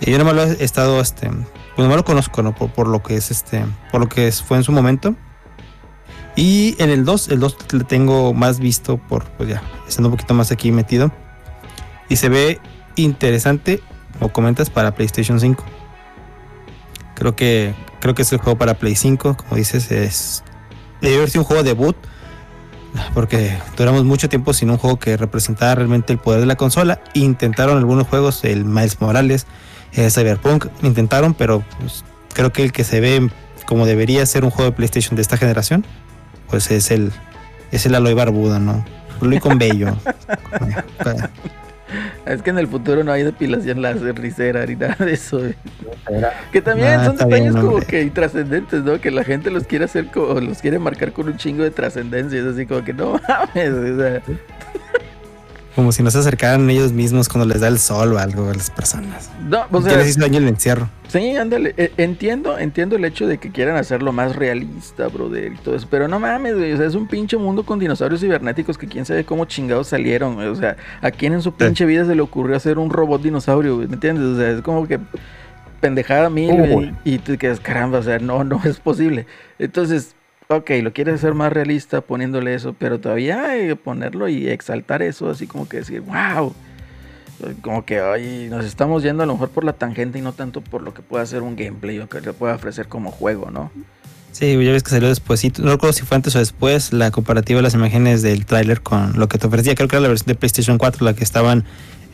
Yo 0.01 0.19
nomás 0.19 0.35
lo 0.35 0.43
he 0.45 0.65
estado, 0.65 1.01
este, 1.01 1.31
pues 1.77 1.89
lo 1.89 2.05
conozco, 2.05 2.43
¿no? 2.43 2.55
Por, 2.55 2.89
lo 2.89 3.03
que 3.03 3.17
es 3.17 3.31
este, 3.31 3.65
por 3.91 4.01
lo 4.01 4.09
que 4.09 4.31
fue 4.33 4.57
en 4.57 4.65
su 4.65 4.73
momento. 4.73 5.15
Y 6.37 6.75
en 6.79 6.91
el 6.91 7.05
2, 7.05 7.29
el 7.29 7.41
2 7.41 7.57
le 7.73 7.85
tengo 7.85 8.35
más 8.35 8.59
visto 8.59 8.99
por, 8.99 9.25
pues 9.33 9.49
ya, 9.49 9.63
estando 9.87 10.09
un 10.09 10.17
poquito 10.17 10.35
más 10.35 10.51
aquí 10.51 10.73
metido. 10.73 11.13
Y 12.09 12.17
se 12.17 12.29
ve 12.29 12.61
interesante, 12.97 13.81
como 14.19 14.33
comentas, 14.33 14.69
para 14.69 14.95
PlayStation 14.95 15.39
5. 15.39 15.65
Creo 17.15 17.37
que, 17.37 17.75
creo 18.01 18.15
que 18.15 18.23
es 18.23 18.33
el 18.33 18.39
juego 18.39 18.59
para 18.59 18.75
Play 18.75 18.97
5, 18.97 19.37
como 19.37 19.57
dices, 19.57 19.91
es... 19.91 20.43
Debe 21.01 21.17
haber 21.17 21.31
sido 21.31 21.43
un 21.43 21.47
juego 21.47 21.63
debut, 21.63 21.97
porque 23.13 23.59
duramos 23.77 24.05
mucho 24.05 24.29
tiempo 24.29 24.53
sin 24.53 24.71
un 24.71 24.79
juego 24.79 24.99
que 24.99 25.17
representara 25.17 25.75
realmente 25.75 26.13
el 26.13 26.19
poder 26.19 26.41
de 26.41 26.47
la 26.47 26.57
consola. 26.57 27.01
Intentaron 27.15 27.79
algunos 27.79 28.09
juegos, 28.09 28.45
el 28.45 28.65
Miles 28.65 29.01
Morales, 29.01 29.47
eh, 29.97 30.11
Cyberpunk, 30.11 30.67
intentaron, 30.83 31.35
pero 31.35 31.63
pues, 31.81 32.05
creo 32.35 32.53
que 32.53 32.63
el 32.65 32.73
que 32.73 32.85
se 32.85 33.01
ve 33.01 33.29
como 33.67 33.87
debería 33.87 34.25
ser 34.27 34.45
un 34.45 34.51
juego 34.51 34.71
de 34.71 34.77
PlayStation 34.77 35.17
de 35.17 35.23
esta 35.23 35.37
generación, 35.37 35.85
pues 36.51 36.71
es 36.71 36.91
el 36.91 37.13
es 37.73 37.87
el 37.87 37.95
Aloy 37.95 38.15
Barbudo, 38.15 38.59
¿no? 38.61 38.85
Aloy 39.21 39.39
con 39.41 39.59
bello. 39.59 39.97
Es 42.27 42.43
que 42.43 42.51
en 42.51 42.59
el 42.59 42.67
futuro 42.67 43.05
no 43.05 43.13
hay 43.13 43.23
depilación 43.23 43.81
láser, 43.83 44.19
ni 44.19 44.31
cera, 44.31 44.67
ni 44.67 44.75
nada 44.75 44.97
de 44.99 45.13
eso. 45.13 45.45
eh. 45.47 45.55
Que 46.51 46.61
también 46.61 46.89
Ah, 47.01 47.05
son 47.05 47.17
detalles 47.17 47.53
bien, 47.53 47.65
como 47.67 47.81
que 47.81 48.05
trascendentes, 48.11 48.83
¿no? 48.83 49.01
Que 49.01 49.11
la 49.11 49.23
gente 49.23 49.51
los 49.51 49.65
quiere 49.65 49.85
hacer 49.85 50.11
como, 50.11 50.41
los 50.41 50.59
quiere 50.59 50.79
marcar 50.79 51.13
con 51.13 51.29
un 51.29 51.37
chingo 51.37 51.63
de 51.63 51.71
trascendencia. 51.71 52.41
Es 52.41 52.47
así 52.47 52.67
como 52.67 52.83
que 52.83 52.95
no 52.95 53.21
mames. 53.29 53.71
o 53.75 53.99
sea, 53.99 54.23
Como 55.75 55.91
si 55.91 56.05
no 56.05 56.11
se 56.13 56.19
acercaran 56.19 56.71
ellos 56.71 56.93
mismos 56.93 57.29
cuando 57.29 57.53
les 57.53 57.61
da 57.61 57.67
el 57.69 57.81
sol 57.81 58.13
o 58.13 58.19
algo 58.19 58.49
a 58.49 58.55
las 58.55 58.71
personas. 58.71 59.29
no, 59.49 59.63
o 59.73 59.83
¿Qué 59.83 59.91
sea, 59.91 59.99
les 59.99 60.11
hizo 60.11 60.21
daño 60.21 60.39
el 60.39 60.47
encierro? 60.47 60.89
sí, 61.09 61.37
ándale. 61.37 61.75
eh, 61.77 61.93
Entiendo, 61.97 62.59
entiendo 62.59 62.95
el 62.97 63.05
hecho 63.05 63.27
de 63.27 63.39
que 63.39 63.51
quieran 63.51 63.77
hacerlo 63.77 64.13
más 64.13 64.37
realista, 64.37 65.09
brother, 65.09 65.53
y 65.53 65.57
todo 65.57 65.75
eso. 65.75 65.89
Pero 65.91 66.07
no 66.07 66.21
mames, 66.21 66.55
güey. 66.57 66.73
O 66.73 66.77
sea, 66.77 66.87
es 66.87 66.95
un 66.95 67.09
pinche 67.09 67.37
mundo 67.37 67.65
con 67.65 67.79
dinosaurios 67.81 68.21
cibernéticos 68.21 68.79
que 68.79 68.87
quién 68.87 69.05
sabe 69.05 69.25
cómo 69.25 69.45
chingados 69.47 69.89
salieron. 69.89 70.35
güey. 70.37 70.47
O 70.47 70.55
sea, 70.55 70.77
¿a 71.03 71.11
quién 71.11 71.33
en 71.33 71.43
su 71.43 71.53
pinche 71.55 71.85
vida 71.87 72.05
se 72.05 72.15
le 72.15 72.23
ocurrió 72.23 72.57
hacer 72.57 72.79
un 72.79 72.91
robot 72.91 73.23
dinosaurio, 73.23 73.77
güey? 73.77 73.89
¿Me 73.89 73.95
entiendes? 73.95 74.25
O 74.25 74.37
sea, 74.37 74.51
es 74.51 74.63
como 74.63 74.87
que 74.87 75.01
pendejada 75.81 76.31
mil, 76.31 76.51
¿Cómo, 76.51 76.67
güey, 76.67 76.95
y 77.05 77.19
tú 77.19 77.37
quedas, 77.37 77.61
caramba, 77.61 77.99
o 77.99 78.03
sea, 78.03 78.19
no, 78.19 78.43
no 78.45 78.61
es 78.65 78.79
posible. 78.81 79.27
Entonces, 79.59 80.15
ok, 80.57 80.71
lo 80.83 80.93
quieres 80.93 81.17
hacer 81.17 81.35
más 81.35 81.53
realista 81.53 82.01
poniéndole 82.01 82.55
eso, 82.55 82.75
pero 82.79 83.01
todavía 83.01 83.51
hay 83.51 83.69
que 83.69 83.77
ponerlo 83.77 84.29
y 84.29 84.49
exaltar 84.49 85.03
eso, 85.03 85.31
así 85.31 85.47
como 85.47 85.69
que 85.69 85.79
decir, 85.79 86.01
wow. 86.01 86.55
Como 87.61 87.85
que 87.85 88.01
hoy 88.01 88.47
nos 88.49 88.65
estamos 88.65 89.03
yendo 89.03 89.23
a 89.23 89.27
lo 89.27 89.35
mejor 89.35 89.51
por 89.51 89.65
la 89.65 89.73
tangente 89.73 90.19
y 90.19 90.23
no 90.23 90.33
tanto 90.33 90.61
por 90.61 90.83
lo 90.83 90.95
que 90.95 91.03
pueda 91.03 91.23
hacer 91.23 91.43
un 91.43 91.57
gameplay 91.57 91.99
o 91.99 92.09
que 92.09 92.21
le 92.21 92.33
pueda 92.33 92.55
ofrecer 92.55 92.89
como 92.89 93.11
juego, 93.11 93.51
¿no? 93.51 93.71
Sí, 94.35 94.53
ya 94.65 94.73
ves 94.73 94.83
que 94.83 94.91
salió 94.91 95.09
después. 95.09 95.45
No 95.61 95.71
recuerdo 95.71 95.93
si 95.93 96.05
fue 96.05 96.17
antes 96.17 96.35
o 96.35 96.39
después 96.39 96.93
la 96.93 97.11
comparativa 97.11 97.59
de 97.59 97.63
las 97.63 97.75
imágenes 97.75 98.23
del 98.23 98.47
tráiler 98.47 98.81
con 98.81 99.19
lo 99.19 99.29
que 99.29 99.39
te 99.39 99.47
ofrecía. 99.47 99.75
Creo 99.75 99.89
que 99.89 99.97
era 99.97 100.03
la 100.03 100.09
versión 100.09 100.27
de 100.27 100.35
PlayStation 100.35 100.79
4 100.79 101.05
la 101.05 101.15
que 101.15 101.23
estaban 101.23 101.65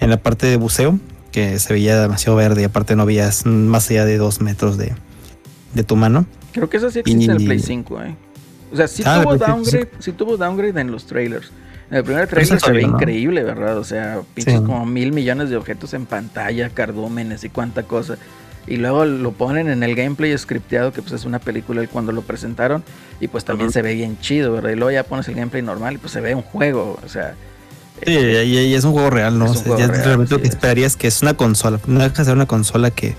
en 0.01 0.11
la 0.11 0.19
parte 0.19 0.47
de 0.47 0.57
buceo, 0.57 0.99
que 1.33 1.59
se 1.59 1.73
veía 1.73 2.01
demasiado 2.01 2.37
verde 2.37 2.63
y 2.63 2.65
aparte 2.65 2.97
no 2.97 3.07
veías 3.07 3.47
más 3.47 3.91
allá 3.91 4.05
de 4.05 4.19
dos 4.19 4.41
metros 4.41 4.77
de, 4.77 4.93
de 5.75 5.85
tu 5.85 5.97
mano. 5.97 6.27
Creo 6.53 6.69
que 6.69 6.79
eso 6.79 6.91
sí 6.91 6.99
existe 6.99 7.25
en 7.25 7.31
el 7.31 7.45
Play 7.45 7.59
5, 7.59 8.03
¿eh? 8.03 8.17
O 8.73 8.77
sea, 8.77 8.89
sí 8.89 9.03
Ah, 9.07 9.21
tuvo 9.23 9.37
downgrade, 9.37 9.91
sí 9.99 10.13
tuvo 10.13 10.37
downgrade 10.37 10.81
en 10.81 10.91
los 10.91 11.07
trailers. 11.07 11.51
En 11.91 11.97
el 11.99 12.05
primer 12.05 12.29
trailer 12.29 12.57
eso 12.57 12.67
se 12.67 12.73
ve 12.73 12.83
increíble, 12.83 13.43
¿verdad? 13.43 13.77
O 13.79 13.85
sea, 13.85 14.21
pinches 14.35 14.55
Sí. 14.61 14.65
como 14.65 14.87
mil 14.87 15.13
millones 15.13 15.51
de 15.51 15.57
objetos 15.57 15.93
en 15.95 16.07
pantalla, 16.07 16.71
cardúmenes 16.71 17.43
y 17.45 17.49
cuánta 17.49 17.83
cosa. 17.83 18.17
Y 18.67 18.77
luego 18.77 19.05
lo 19.07 19.33
ponen 19.33 19.69
en 19.69 19.83
el 19.83 19.97
gameplay 19.97 20.37
scripteado, 20.39 20.93
que 20.93 21.03
pues 21.03 21.13
es 21.15 21.25
una 21.25 21.41
película 21.41 21.85
cuando 21.89 22.13
lo 22.13 22.23
presentaron. 22.23 22.85
Y 23.21 23.27
pues 23.27 23.45
también 23.45 23.73
se 23.73 23.83
ve 23.83 23.95
bien 23.95 24.19
chido, 24.21 24.53
¿verdad? 24.53 24.71
Y 24.71 24.77
luego 24.77 24.93
ya 24.93 25.03
pones 25.03 25.27
el 25.29 25.35
gameplay 25.35 25.63
normal 25.63 25.95
y 25.95 25.99
pues 25.99 26.13
se 26.13 26.21
ve 26.21 26.35
un 26.35 26.43
juego. 26.43 26.99
O 27.05 27.09
sea, 27.09 27.35
Sí, 28.07 28.13
y, 28.13 28.59
y 28.59 28.75
es 28.75 28.85
un 28.85 28.93
juego 28.93 29.11
real, 29.11 29.39
¿no? 29.39 29.47
Es 29.47 29.51
un 29.51 29.57
O 29.57 29.61
sea, 29.61 29.67
juego 29.75 29.81
ya 29.81 29.87
real, 29.89 30.05
realmente 30.05 30.35
lo 30.35 30.41
que 30.41 30.47
es. 30.49 30.55
esperarías 30.55 30.97
que 30.97 31.09
es 31.09 31.21
una 31.23 31.35
consola. 31.35 31.81
No 31.87 32.01
deja 32.01 32.15
de 32.19 32.25
ser 32.25 32.35
una 32.35 32.47
consola 32.47 32.91
que, 32.91 33.15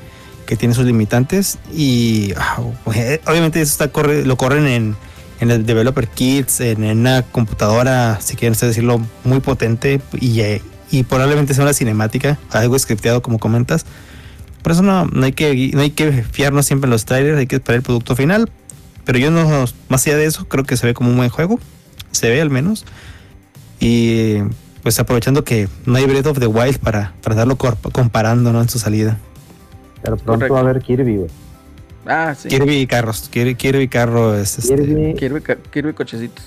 que 0.47 0.55
tiene 0.55 0.73
sus 0.73 0.85
limitantes 0.85 1.59
y 1.73 2.33
ah, 2.37 2.57
obviamente 2.85 3.61
eso 3.61 3.71
está 3.73 3.89
corre, 3.89 4.25
lo 4.25 4.37
corren 4.37 4.65
en, 4.67 4.95
en 5.41 5.51
el 5.51 5.65
Developer 5.65 6.07
Kits, 6.07 6.61
en, 6.61 6.83
en 6.83 6.99
una 6.99 7.23
computadora, 7.23 8.19
si 8.21 8.35
quieren 8.35 8.57
decirlo, 8.57 9.01
muy 9.23 9.39
potente 9.39 9.99
y, 10.19 10.39
eh, 10.41 10.61
y 10.91 11.03
probablemente 11.03 11.53
sea 11.53 11.63
una 11.63 11.73
cinemática, 11.73 12.37
algo 12.51 12.77
scripteado 12.77 13.21
como 13.21 13.39
comentas. 13.39 13.85
Por 14.61 14.71
eso 14.71 14.83
no, 14.83 15.05
no, 15.05 15.25
hay 15.25 15.33
que, 15.33 15.71
no 15.73 15.81
hay 15.81 15.89
que 15.89 16.11
fiarnos 16.11 16.67
siempre 16.67 16.85
en 16.85 16.91
los 16.91 17.05
trailers, 17.05 17.39
hay 17.39 17.47
que 17.47 17.55
esperar 17.55 17.77
el 17.77 17.83
producto 17.83 18.15
final. 18.15 18.51
Pero 19.03 19.17
yo 19.17 19.31
no, 19.31 19.65
más 19.89 20.05
allá 20.05 20.17
de 20.17 20.25
eso, 20.25 20.47
creo 20.47 20.63
que 20.63 20.77
se 20.77 20.85
ve 20.85 20.93
como 20.93 21.09
un 21.09 21.17
buen 21.17 21.29
juego. 21.29 21.59
Se 22.11 22.29
ve 22.29 22.39
al 22.39 22.51
menos. 22.51 22.85
Y 23.79 24.35
pues 24.83 24.99
aprovechando 24.99 25.43
que 25.43 25.67
no 25.87 25.95
hay 25.95 26.05
Breath 26.05 26.27
of 26.27 26.39
the 26.39 26.45
Wild 26.45 26.77
para, 26.77 27.13
para 27.23 27.35
darlo 27.35 27.55
comparando 27.55 28.53
¿no? 28.53 28.61
en 28.61 28.69
su 28.69 28.77
salida. 28.77 29.17
Pero 30.03 30.17
pronto 30.17 30.33
Correcto. 30.33 30.53
va 30.53 30.59
a 30.59 30.63
haber 30.63 30.81
Kirby, 30.83 31.17
güey. 31.17 31.29
Ah, 32.05 32.33
sí. 32.37 32.49
Kirby 32.49 32.77
y 32.79 32.87
carros. 32.87 33.29
Kirby, 33.29 33.55
Kirby 33.55 33.87
Carro 33.87 34.35
es 34.35 34.59
este. 34.59 34.75
Kirby, 34.75 35.13
Kirby, 35.15 35.41
Kirby 35.71 35.93
cochecitos. 35.93 36.43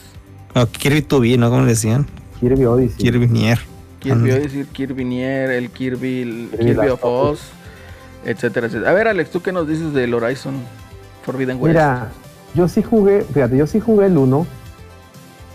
no, 0.54 0.66
Kirby 0.68 1.02
2B, 1.02 1.38
¿no? 1.38 1.50
¿Cómo 1.50 1.62
le 1.62 1.68
decían? 1.68 2.06
Kirby 2.40 2.64
Odyssey. 2.64 2.96
Kirby 2.98 3.26
Nier. 3.28 3.58
Kirby 4.00 4.30
Ah, 4.30 4.34
Odyssey, 4.36 4.64
Kirby 4.72 5.04
Nier, 5.04 5.50
el 5.50 5.70
Kirby, 5.70 6.22
el 6.22 6.48
Kirby 6.50 6.64
Kirby 6.74 6.88
of 6.88 7.00
Oz, 7.04 7.40
etcétera, 8.24 8.66
etcétera. 8.66 8.90
A 8.90 8.94
ver, 8.94 9.08
Alex, 9.08 9.30
¿tú 9.30 9.40
qué 9.42 9.52
nos 9.52 9.66
dices 9.66 9.92
del 9.94 10.12
Horizon 10.14 10.54
Forbidden 11.24 11.56
West? 11.58 11.68
Mira, 11.74 12.08
yo 12.54 12.68
sí 12.68 12.82
jugué, 12.82 13.22
fíjate, 13.22 13.56
yo 13.56 13.66
sí 13.66 13.80
jugué 13.80 14.06
el 14.06 14.18
1. 14.18 14.46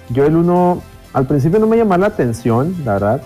Yo 0.09 0.25
el 0.25 0.35
1, 0.35 0.81
al 1.13 1.27
principio 1.27 1.59
no 1.59 1.67
me 1.67 1.77
llamaba 1.77 1.99
la 1.99 2.07
atención, 2.07 2.75
la 2.83 2.93
verdad. 2.93 3.21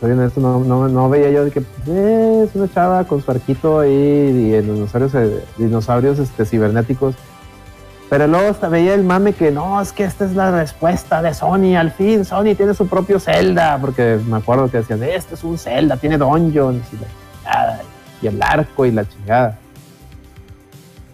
Soy 0.00 0.12
honesto, 0.12 0.40
no, 0.40 0.60
no, 0.60 0.88
no 0.88 1.08
veía 1.08 1.30
yo 1.30 1.44
de 1.44 1.50
que 1.50 1.60
eh, 1.86 2.44
es 2.46 2.54
una 2.54 2.72
chava 2.72 3.04
con 3.04 3.22
su 3.22 3.30
arquito 3.30 3.80
ahí 3.80 3.90
y 3.90 4.60
dinosaurios, 4.60 5.14
eh, 5.14 5.44
dinosaurios 5.56 6.18
este, 6.18 6.44
cibernéticos. 6.44 7.14
Pero 8.10 8.26
luego 8.26 8.50
hasta 8.50 8.68
veía 8.68 8.94
el 8.94 9.04
mame 9.04 9.32
que 9.32 9.50
no, 9.50 9.80
es 9.80 9.92
que 9.92 10.04
esta 10.04 10.26
es 10.26 10.34
la 10.34 10.52
respuesta 10.52 11.22
de 11.22 11.34
Sony. 11.34 11.76
Al 11.76 11.90
fin, 11.90 12.24
Sony 12.24 12.54
tiene 12.56 12.74
su 12.74 12.86
propio 12.86 13.18
Zelda. 13.18 13.78
Porque 13.80 14.20
me 14.28 14.36
acuerdo 14.36 14.70
que 14.70 14.78
decían, 14.78 15.02
este 15.02 15.34
es 15.34 15.42
un 15.42 15.58
Zelda, 15.58 15.96
tiene 15.96 16.18
dungeons 16.18 16.84
y 16.92 16.96
la 16.96 17.80
y 18.22 18.26
el 18.26 18.42
arco 18.42 18.86
y 18.86 18.92
la 18.92 19.08
chingada. 19.08 19.58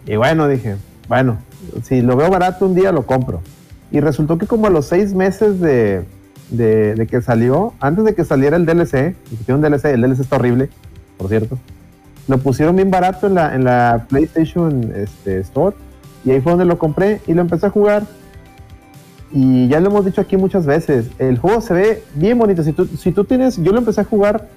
Y 0.07 0.17
bueno, 0.17 0.49
dije, 0.49 0.77
bueno, 1.09 1.39
si 1.83 2.01
lo 2.03 2.17
veo 2.17 2.31
barato 2.31 2.67
un 2.67 2.75
día 2.75 2.93
lo 2.93 3.07
compro. 3.07 3.43
Y 3.91 4.01
resultó 4.01 4.39
que 4.39 4.47
como 4.47 4.67
a 4.67 4.71
los 4.71 4.87
seis 4.87 5.15
meses 5.15 5.61
de, 5.61 6.05
de, 6.53 6.95
de 6.95 7.07
que 7.07 7.23
salió, 7.23 7.73
antes 7.81 8.05
de 8.05 8.15
que 8.15 8.25
saliera 8.25 8.57
el 8.57 8.67
DLC, 8.67 9.17
un 9.49 9.61
DLC, 9.61 9.87
el 9.87 10.03
DLC 10.03 10.21
está 10.21 10.37
horrible, 10.37 10.71
por 11.17 11.29
cierto, 11.29 11.59
lo 12.29 12.39
pusieron 12.39 12.77
bien 12.77 12.91
barato 12.91 13.27
en 13.27 13.35
la, 13.35 13.55
en 13.55 13.65
la 13.65 14.07
PlayStation 14.09 14.93
este, 14.95 15.41
Store. 15.41 15.77
Y 16.25 16.31
ahí 16.31 16.41
fue 16.41 16.53
donde 16.53 16.65
lo 16.65 16.79
compré 16.79 17.21
y 17.27 17.35
lo 17.35 17.41
empecé 17.41 17.67
a 17.67 17.71
jugar. 17.71 18.05
Y 19.33 19.67
ya 19.69 19.81
lo 19.81 19.89
hemos 19.89 20.05
dicho 20.05 20.21
aquí 20.21 20.37
muchas 20.37 20.67
veces, 20.67 21.07
el 21.19 21.39
juego 21.39 21.61
se 21.63 21.73
ve 21.73 22.03
bien 22.15 22.39
bonito. 22.39 22.63
Si 22.63 22.73
tú, 22.73 22.87
si 22.87 23.13
tú 23.13 23.25
tienes, 23.25 23.57
yo 23.57 23.73
lo 23.73 23.79
empecé 23.79 24.03
a 24.03 24.05
jugar, 24.05 24.49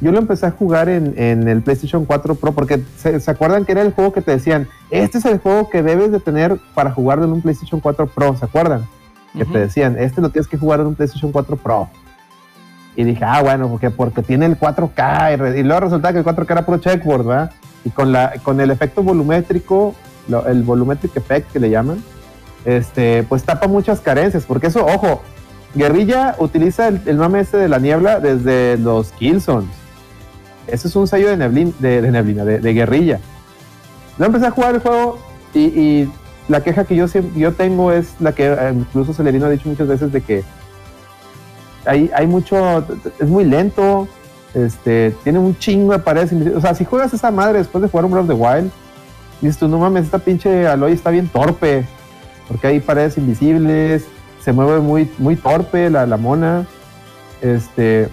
yo 0.00 0.12
lo 0.12 0.18
empecé 0.18 0.46
a 0.46 0.52
jugar 0.52 0.88
en, 0.88 1.14
en 1.18 1.48
el 1.48 1.62
PlayStation 1.62 2.04
4 2.04 2.36
Pro 2.36 2.52
porque 2.52 2.80
se, 2.96 3.18
se 3.18 3.30
acuerdan 3.30 3.64
que 3.64 3.72
era 3.72 3.82
el 3.82 3.92
juego 3.92 4.12
que 4.12 4.22
te 4.22 4.30
decían, 4.30 4.68
este 4.90 5.18
es 5.18 5.24
el 5.24 5.38
juego 5.38 5.68
que 5.68 5.82
debes 5.82 6.12
de 6.12 6.20
tener 6.20 6.58
para 6.74 6.92
jugarlo 6.92 7.24
en 7.24 7.32
un 7.32 7.42
PlayStation 7.42 7.80
4 7.80 8.06
Pro, 8.06 8.36
¿se 8.36 8.44
acuerdan? 8.44 8.86
Que 9.34 9.44
Ujú. 9.44 9.52
te 9.52 9.58
decían, 9.60 9.96
este 9.98 10.20
lo 10.20 10.30
tienes 10.30 10.48
que 10.48 10.58
jugar 10.58 10.80
en 10.80 10.86
un 10.86 10.94
PlayStation 10.94 11.30
4 11.32 11.56
Pro. 11.56 11.88
Y 12.96 13.04
dije, 13.04 13.24
ah, 13.24 13.40
bueno, 13.42 13.68
porque, 13.68 13.90
porque 13.90 14.22
tiene 14.22 14.46
el 14.46 14.58
4K. 14.58 15.54
Y, 15.56 15.60
y 15.60 15.62
luego 15.62 15.80
resulta 15.82 16.12
que 16.12 16.18
el 16.18 16.24
4K 16.24 16.50
era 16.50 16.66
puro 16.66 16.78
checkboard, 16.78 17.24
¿verdad? 17.24 17.50
Y 17.84 17.90
con, 17.90 18.12
la, 18.12 18.34
con 18.42 18.60
el 18.60 18.70
efecto 18.70 19.02
volumétrico, 19.02 19.94
lo- 20.28 20.46
el 20.46 20.62
volumetric 20.64 21.16
effect 21.16 21.50
que 21.52 21.60
le 21.60 21.70
llaman, 21.70 22.02
este, 22.64 23.22
pues 23.22 23.44
tapa 23.44 23.68
muchas 23.68 24.00
carencias. 24.00 24.44
Porque 24.44 24.66
eso, 24.66 24.84
ojo, 24.84 25.22
Guerrilla 25.74 26.34
utiliza 26.38 26.88
el, 26.88 27.00
el 27.06 27.16
mame 27.16 27.40
ese 27.40 27.56
de 27.56 27.68
la 27.68 27.78
niebla 27.78 28.18
desde 28.18 28.76
los 28.76 29.12
Killzones. 29.12 29.70
Ese 30.66 30.88
es 30.88 30.96
un 30.96 31.06
sello 31.06 31.28
de, 31.30 31.36
neblin, 31.36 31.72
de, 31.78 32.02
de 32.02 32.10
neblina, 32.10 32.44
de, 32.44 32.58
de 32.58 32.72
guerrilla. 32.74 33.20
Yo 34.18 34.24
empecé 34.26 34.46
a 34.46 34.50
jugar 34.50 34.74
el 34.74 34.80
juego 34.80 35.18
y, 35.54 35.60
y 35.60 36.12
la 36.50 36.62
queja 36.62 36.84
que 36.84 36.96
yo, 36.96 37.06
siem- 37.06 37.32
yo 37.34 37.52
tengo 37.52 37.92
es 37.92 38.14
la 38.20 38.32
que 38.32 38.46
eh, 38.52 38.72
incluso 38.74 39.14
Celerino 39.14 39.46
ha 39.46 39.50
dicho 39.50 39.68
muchas 39.68 39.88
veces 39.88 40.12
de 40.12 40.20
que 40.20 40.42
hay, 41.86 42.10
hay 42.14 42.26
mucho, 42.26 42.84
es 43.18 43.28
muy 43.28 43.44
lento, 43.44 44.06
este, 44.52 45.14
tiene 45.24 45.38
un 45.38 45.56
chingo 45.56 45.92
de 45.92 46.00
paredes. 46.00 46.32
O 46.54 46.60
sea, 46.60 46.74
si 46.74 46.84
juegas 46.84 47.14
esa 47.14 47.30
madre 47.30 47.58
después 47.58 47.80
de 47.82 47.88
jugar 47.88 48.04
un 48.04 48.10
Breath 48.12 48.28
of 48.28 48.28
the 48.28 48.34
Wild, 48.34 48.70
dices 49.40 49.58
tú, 49.58 49.68
no 49.68 49.78
mames, 49.78 50.04
esta 50.04 50.18
pinche 50.18 50.66
Aloy 50.66 50.92
está 50.92 51.10
bien 51.10 51.28
torpe, 51.28 51.86
porque 52.48 52.66
hay 52.66 52.80
paredes 52.80 53.16
invisibles, 53.16 54.04
se 54.42 54.52
mueve 54.52 54.80
muy, 54.80 55.10
muy 55.18 55.36
torpe 55.36 55.88
la, 55.88 56.04
la 56.06 56.16
mona, 56.16 56.66
este, 57.40 58.08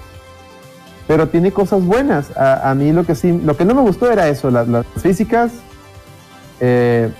pero 1.07 1.27
tiene 1.27 1.51
cosas 1.51 1.83
buenas. 1.83 2.35
A, 2.37 2.73
mí 2.75 2.91
lo 2.93 3.03
que 3.05 3.15
sí, 3.15 3.31
lo 3.43 3.57
que 3.57 3.65
no 3.65 3.73
me 3.75 3.81
gustó 3.81 4.09
era 4.11 4.27
eso, 4.29 4.51
la- 4.51 4.63
las 4.63 4.85
físicas, 5.01 5.51
eh, 6.59 7.11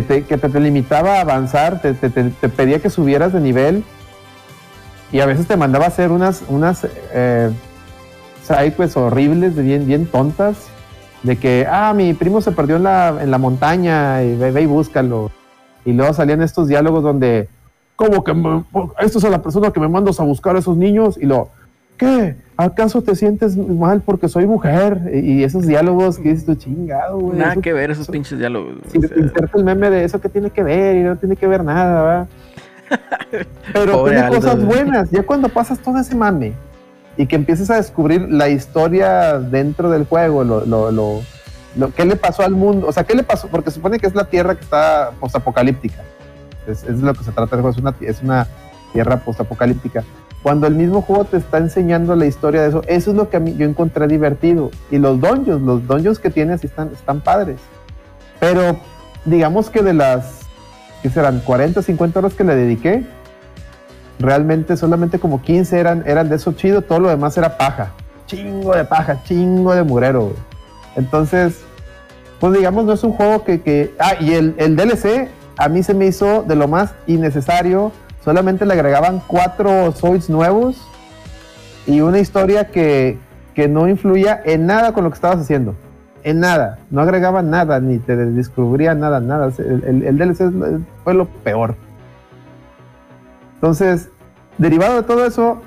que, 0.00 0.38
te, 0.38 0.60
limitaba 0.60 1.18
a 1.18 1.20
avanzar, 1.20 1.82
te, 1.82 1.92
pedía 1.92 2.80
que 2.80 2.88
subieras 2.88 3.34
de 3.34 3.40
nivel 3.40 3.84
y 5.12 5.20
a 5.20 5.26
veces 5.26 5.46
te 5.46 5.56
mandaba 5.56 5.84
a 5.84 5.88
hacer 5.88 6.10
unas, 6.10 6.42
unas 6.48 6.86
eh, 7.12 7.50
horribles, 8.94 9.54
bien, 9.54 9.86
bien 9.86 10.06
tontas, 10.06 10.68
de 11.22 11.36
que, 11.36 11.66
ah, 11.70 11.92
mi 11.94 12.14
primo 12.14 12.40
se 12.40 12.52
perdió 12.52 12.76
en 12.76 12.84
la, 12.84 13.18
en 13.20 13.30
la 13.30 13.36
montaña 13.36 14.22
y 14.22 14.34
ve, 14.34 14.50
ve 14.50 14.62
y 14.62 14.66
búscalo. 14.66 15.30
Y 15.84 15.92
luego 15.92 16.14
salían 16.14 16.40
estos 16.40 16.68
diálogos 16.68 17.02
donde, 17.02 17.48
¿cómo 17.94 18.24
que 18.24 18.32
me, 18.32 18.64
esto 19.00 19.18
es 19.18 19.24
a 19.24 19.30
la 19.30 19.42
persona 19.42 19.72
que 19.72 19.80
me 19.80 19.88
mandas 19.88 20.18
a 20.20 20.24
buscar 20.24 20.56
a 20.56 20.60
esos 20.60 20.76
niños? 20.78 21.18
Y 21.20 21.26
lo, 21.26 21.50
¿qué? 21.98 22.36
¿Acaso 22.64 23.02
te 23.02 23.14
sientes 23.16 23.56
mal 23.56 24.00
porque 24.02 24.28
soy 24.28 24.46
mujer? 24.46 25.10
Y, 25.12 25.42
esos 25.44 25.66
diálogos 25.66 26.18
que 26.18 26.30
dices 26.30 26.44
tú, 26.46 26.54
chingado, 26.54 27.18
güey. 27.18 27.38
Nada 27.38 27.52
eso- 27.52 27.60
que 27.62 27.72
ver 27.72 27.90
esos 27.90 28.04
eso- 28.04 28.12
pinches 28.12 28.38
diálogos. 28.38 28.74
Sí, 28.90 28.98
o 28.98 29.08
sea, 29.08 29.48
el 29.54 29.64
meme 29.64 29.90
de 29.90 30.04
eso 30.04 30.20
que 30.20 30.28
tiene 30.28 30.50
que 30.50 30.62
ver 30.62 30.96
y 30.96 31.02
no 31.02 31.16
tiene 31.16 31.36
que 31.36 31.46
ver 31.46 31.64
nada, 31.64 32.02
¿verdad? 32.02 32.28
Pero 33.72 33.92
Pobre 33.92 34.12
tiene 34.12 34.26
Aldo, 34.26 34.36
cosas 34.40 34.64
buenas. 34.64 35.10
Ya 35.10 35.22
cuando 35.22 35.48
pasas 35.48 35.78
todo 35.78 35.98
ese 35.98 36.14
mame 36.14 36.52
y 37.16 37.26
que 37.26 37.36
empiezas 37.36 37.70
a 37.70 37.76
descubrir 37.76 38.22
la 38.30 38.48
historia 38.48 39.38
dentro 39.38 39.90
del 39.90 40.04
juego, 40.06 40.44
lo, 40.44 40.64
lo, 40.66 40.90
lo, 40.90 41.20
lo- 41.76 41.94
qué 41.94 42.04
le 42.04 42.16
pasó 42.16 42.42
al 42.42 42.52
mundo, 42.52 42.86
o 42.88 42.92
sea, 42.92 43.04
qué 43.04 43.14
le 43.14 43.22
pasó, 43.22 43.48
porque 43.48 43.70
se 43.70 43.76
supone 43.76 43.98
que 43.98 44.06
es 44.06 44.14
la 44.14 44.24
tierra 44.24 44.54
que 44.54 44.62
está 44.62 45.10
postapocalíptica. 45.20 46.02
Es, 46.66 46.84
es 46.84 47.00
de 47.00 47.06
lo 47.06 47.14
que 47.14 47.24
se 47.24 47.32
trata 47.32 47.56
es 47.68 47.78
una, 47.78 47.94
es 48.00 48.22
una 48.22 48.46
tierra 48.92 49.16
postapocalíptica. 49.16 50.04
Cuando 50.42 50.66
el 50.66 50.74
mismo 50.74 51.02
juego 51.02 51.24
te 51.24 51.36
está 51.36 51.58
enseñando 51.58 52.16
la 52.16 52.26
historia 52.26 52.62
de 52.62 52.68
eso, 52.68 52.82
eso 52.88 53.10
es 53.10 53.16
lo 53.16 53.30
que 53.30 53.36
a 53.36 53.40
mí 53.40 53.54
yo 53.56 53.64
encontré 53.64 54.08
divertido. 54.08 54.70
Y 54.90 54.98
los 54.98 55.20
dungeons, 55.20 55.62
los 55.62 55.86
dungeons 55.86 56.18
que 56.18 56.30
tienes 56.30 56.64
están, 56.64 56.90
están 56.92 57.20
padres. 57.20 57.60
Pero 58.40 58.76
digamos 59.24 59.70
que 59.70 59.82
de 59.82 59.94
las, 59.94 60.40
¿qué 61.00 61.10
serán? 61.10 61.40
40, 61.40 61.80
50 61.80 62.18
horas 62.18 62.34
que 62.34 62.42
le 62.42 62.56
dediqué, 62.56 63.04
realmente 64.18 64.76
solamente 64.76 65.20
como 65.20 65.42
15 65.42 65.78
eran, 65.78 66.02
eran 66.06 66.28
de 66.28 66.36
eso 66.36 66.52
chido, 66.52 66.82
todo 66.82 66.98
lo 66.98 67.08
demás 67.08 67.36
era 67.38 67.56
paja. 67.56 67.92
Chingo 68.26 68.74
de 68.74 68.84
paja, 68.84 69.22
chingo 69.22 69.74
de 69.74 69.84
murero. 69.84 70.32
Entonces, 70.96 71.60
pues 72.40 72.52
digamos, 72.54 72.84
no 72.84 72.94
es 72.94 73.04
un 73.04 73.12
juego 73.12 73.44
que... 73.44 73.60
que 73.60 73.94
ah, 74.00 74.14
y 74.18 74.32
el, 74.32 74.54
el 74.58 74.74
DLC 74.74 75.28
a 75.56 75.68
mí 75.68 75.82
se 75.82 75.94
me 75.94 76.06
hizo 76.06 76.42
de 76.42 76.56
lo 76.56 76.66
más 76.66 76.94
innecesario. 77.06 77.92
Solamente 78.24 78.64
le 78.66 78.74
agregaban 78.74 79.20
cuatro 79.26 79.90
zoids 79.92 80.30
nuevos 80.30 80.80
y 81.86 82.00
una 82.00 82.18
historia 82.20 82.68
que, 82.68 83.18
que 83.54 83.66
no 83.68 83.88
influía 83.88 84.40
en 84.44 84.66
nada 84.66 84.92
con 84.92 85.04
lo 85.04 85.10
que 85.10 85.14
estabas 85.16 85.40
haciendo. 85.40 85.74
En 86.22 86.38
nada. 86.38 86.78
No 86.90 87.00
agregaba 87.00 87.42
nada, 87.42 87.80
ni 87.80 87.98
te 87.98 88.14
descubría 88.16 88.94
nada, 88.94 89.18
nada. 89.20 89.50
El, 89.58 89.82
el- 89.84 90.02
el 90.04 90.18
DLC 90.18 90.52
fue 91.02 91.14
lo 91.14 91.26
peor. 91.26 91.74
Entonces, 93.54 94.08
derivado 94.58 94.96
de 94.96 95.02
todo 95.02 95.24
eso, 95.26 95.60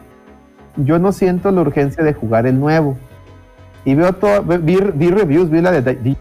yo 0.78 1.00
no 1.00 1.12
siento 1.12 1.52
la 1.52 1.62
urgencia 1.62 2.04
de 2.04 2.14
jugar 2.14 2.46
el 2.48 2.60
nuevo. 2.60 2.98
Y 3.84 3.96
veo 3.96 4.14
todo, 4.14 4.42
vi, 4.44 4.78
vi 4.94 5.10
reviews, 5.10 5.50
vi 5.50 5.62
la 5.62 5.72
de 5.72 6.16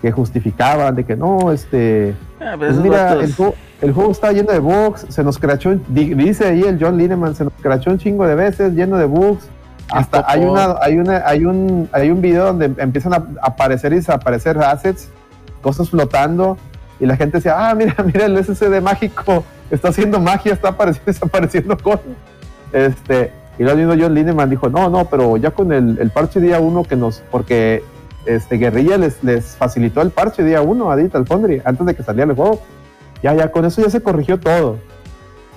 que 0.00 0.12
justificaban 0.12 0.94
de 0.94 1.04
que 1.04 1.16
no, 1.16 1.50
este, 1.52 2.14
ah, 2.40 2.54
pues 2.56 2.76
mira, 2.76 3.14
el 3.14 3.34
juego, 3.34 3.54
el 3.80 3.92
juego 3.92 4.10
está 4.10 4.32
lleno 4.32 4.52
de 4.52 4.58
bugs, 4.58 5.06
se 5.08 5.22
nos 5.22 5.38
crachó, 5.38 5.74
dice 5.88 6.46
ahí 6.46 6.62
el 6.62 6.78
John 6.80 6.98
Lineman, 6.98 7.34
se 7.34 7.44
nos 7.44 7.52
crachó 7.60 7.90
un 7.90 7.98
chingo 7.98 8.26
de 8.26 8.34
veces, 8.34 8.72
lleno 8.72 8.96
de 8.98 9.04
bugs. 9.04 9.48
Hasta 9.90 10.24
hay 10.26 10.44
una, 10.44 10.76
hay 10.82 10.98
una, 10.98 11.22
hay 11.24 11.44
un, 11.44 11.88
hay 11.92 12.10
un 12.10 12.20
video 12.20 12.46
donde 12.46 12.72
empiezan 12.76 13.14
a 13.14 13.24
aparecer 13.40 13.92
y 13.92 13.96
desaparecer 13.96 14.58
assets, 14.58 15.08
cosas 15.62 15.88
flotando, 15.90 16.58
y 17.00 17.06
la 17.06 17.16
gente 17.16 17.38
decía, 17.38 17.54
ah, 17.56 17.74
mira, 17.74 17.94
mira 18.04 18.26
el 18.26 18.44
SSD 18.44 18.82
mágico, 18.82 19.44
está 19.70 19.88
haciendo 19.88 20.20
magia, 20.20 20.52
está 20.52 20.70
apareciendo 20.70 21.06
desapareciendo 21.12 21.78
cosas. 21.78 22.06
Este, 22.72 23.32
y 23.58 23.62
luego 23.62 23.78
mismo 23.78 23.94
John 23.98 24.14
Lineman 24.14 24.50
dijo, 24.50 24.68
no, 24.68 24.90
no, 24.90 25.06
pero 25.06 25.36
ya 25.36 25.52
con 25.52 25.72
el, 25.72 25.98
el 26.00 26.10
parche 26.10 26.40
día 26.40 26.60
uno 26.60 26.82
que 26.82 26.96
nos, 26.96 27.22
porque 27.30 27.82
este 28.26 28.56
Guerrilla 28.56 28.98
les, 28.98 29.22
les 29.24 29.56
facilitó 29.56 30.02
el 30.02 30.10
parche 30.10 30.44
día 30.44 30.60
uno 30.60 30.90
a 30.90 30.96
Digital 30.96 31.26
Foundry 31.26 31.62
antes 31.64 31.86
de 31.86 31.94
que 31.94 32.02
saliera 32.02 32.30
el 32.30 32.36
juego. 32.36 32.60
Ya, 33.22 33.34
ya, 33.34 33.50
con 33.50 33.64
eso 33.64 33.82
ya 33.82 33.90
se 33.90 34.00
corrigió 34.00 34.38
todo. 34.38 34.78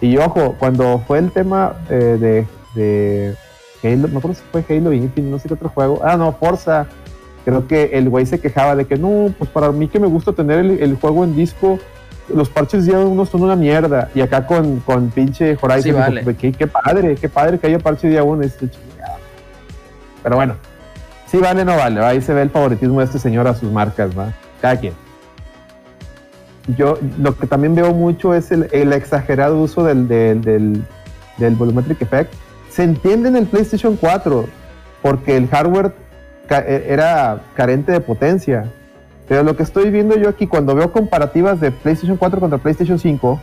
Y 0.01 0.17
ojo, 0.17 0.55
cuando 0.57 0.99
fue 1.07 1.19
el 1.19 1.31
tema 1.31 1.73
eh, 1.89 2.17
de, 2.19 2.47
de 2.73 3.35
Halo, 3.83 4.07
no 4.07 4.17
acuerdo 4.17 4.33
si 4.35 4.43
fue 4.51 4.63
Halo 4.67 4.93
Infinite, 4.93 5.21
no 5.31 5.37
sé 5.39 5.47
qué 5.47 5.53
otro 5.53 5.69
juego. 5.69 5.99
Ah, 6.03 6.17
no, 6.17 6.31
Forza. 6.33 6.87
Creo 7.45 7.67
que 7.67 7.91
el 7.93 8.09
güey 8.09 8.25
se 8.25 8.39
quejaba 8.39 8.75
de 8.75 8.85
que 8.85 8.97
no, 8.97 9.33
pues 9.37 9.49
para 9.49 9.71
mí 9.71 9.87
que 9.87 9.99
me 9.99 10.07
gusta 10.07 10.31
tener 10.33 10.59
el, 10.59 10.79
el 10.79 10.95
juego 10.95 11.23
en 11.23 11.35
disco, 11.35 11.79
los 12.33 12.49
parches 12.49 12.85
día 12.85 12.99
uno 12.99 13.25
son 13.25 13.41
una 13.43 13.55
mierda. 13.55 14.09
Y 14.15 14.21
acá 14.21 14.45
con, 14.45 14.79
con 14.81 15.09
pinche 15.09 15.57
Horizon, 15.59 15.81
Sí, 15.81 15.91
vale. 15.91 16.23
"Pues, 16.23 16.37
qué, 16.37 16.51
qué 16.51 16.67
padre, 16.67 17.15
qué 17.15 17.29
padre 17.29 17.57
que 17.59 17.67
haya 17.67 17.79
parche 17.79 18.07
día 18.09 18.23
uno. 18.23 18.43
Este. 18.43 18.69
Pero 20.23 20.35
bueno, 20.35 20.55
sí 21.27 21.37
vale, 21.37 21.65
no 21.65 21.75
vale. 21.75 22.03
Ahí 22.05 22.21
se 22.21 22.33
ve 22.33 22.43
el 22.43 22.49
favoritismo 22.51 22.99
de 22.99 23.05
este 23.05 23.17
señor 23.19 23.47
a 23.47 23.55
sus 23.55 23.71
marcas, 23.71 24.17
¿va? 24.17 24.33
Cada 24.61 24.77
quien. 24.79 24.93
Yo 26.77 26.97
lo 27.19 27.35
que 27.37 27.47
también 27.47 27.73
veo 27.75 27.93
mucho 27.93 28.33
es 28.35 28.51
el, 28.51 28.67
el 28.71 28.93
exagerado 28.93 29.59
uso 29.59 29.83
del, 29.83 30.07
del, 30.07 30.41
del, 30.41 30.83
del 31.37 31.55
volumetric 31.55 32.01
effect. 32.01 32.33
Se 32.69 32.83
entiende 32.83 33.29
en 33.29 33.35
el 33.35 33.47
PlayStation 33.47 33.95
4 33.97 34.45
porque 35.01 35.35
el 35.37 35.47
hardware 35.47 35.93
ca- 36.47 36.59
e- 36.65 36.85
era 36.93 37.41
carente 37.55 37.91
de 37.91 37.99
potencia. 37.99 38.65
Pero 39.27 39.43
lo 39.43 39.55
que 39.55 39.63
estoy 39.63 39.89
viendo 39.89 40.15
yo 40.17 40.29
aquí 40.29 40.45
cuando 40.47 40.75
veo 40.75 40.91
comparativas 40.91 41.59
de 41.59 41.71
PlayStation 41.71 42.17
4 42.17 42.39
contra 42.39 42.59
PlayStation 42.59 42.99
5, 42.99 43.39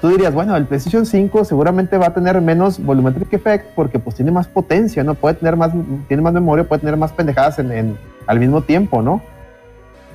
tú 0.00 0.08
dirías, 0.08 0.34
bueno, 0.34 0.54
el 0.56 0.66
PlayStation 0.66 1.06
5 1.06 1.44
seguramente 1.44 1.96
va 1.96 2.08
a 2.08 2.14
tener 2.14 2.40
menos 2.40 2.78
volumetric 2.84 3.32
effect 3.32 3.66
porque 3.74 3.98
pues 3.98 4.16
tiene 4.16 4.32
más 4.32 4.48
potencia, 4.48 5.02
¿no? 5.04 5.14
Puede 5.14 5.36
tener 5.36 5.56
más, 5.56 5.70
tiene 6.08 6.22
más 6.22 6.32
memoria, 6.34 6.64
puede 6.64 6.80
tener 6.80 6.96
más 6.96 7.12
pendejadas 7.12 7.58
en, 7.58 7.72
en- 7.72 7.98
al 8.26 8.38
mismo 8.38 8.60
tiempo, 8.62 9.00
¿no? 9.02 9.22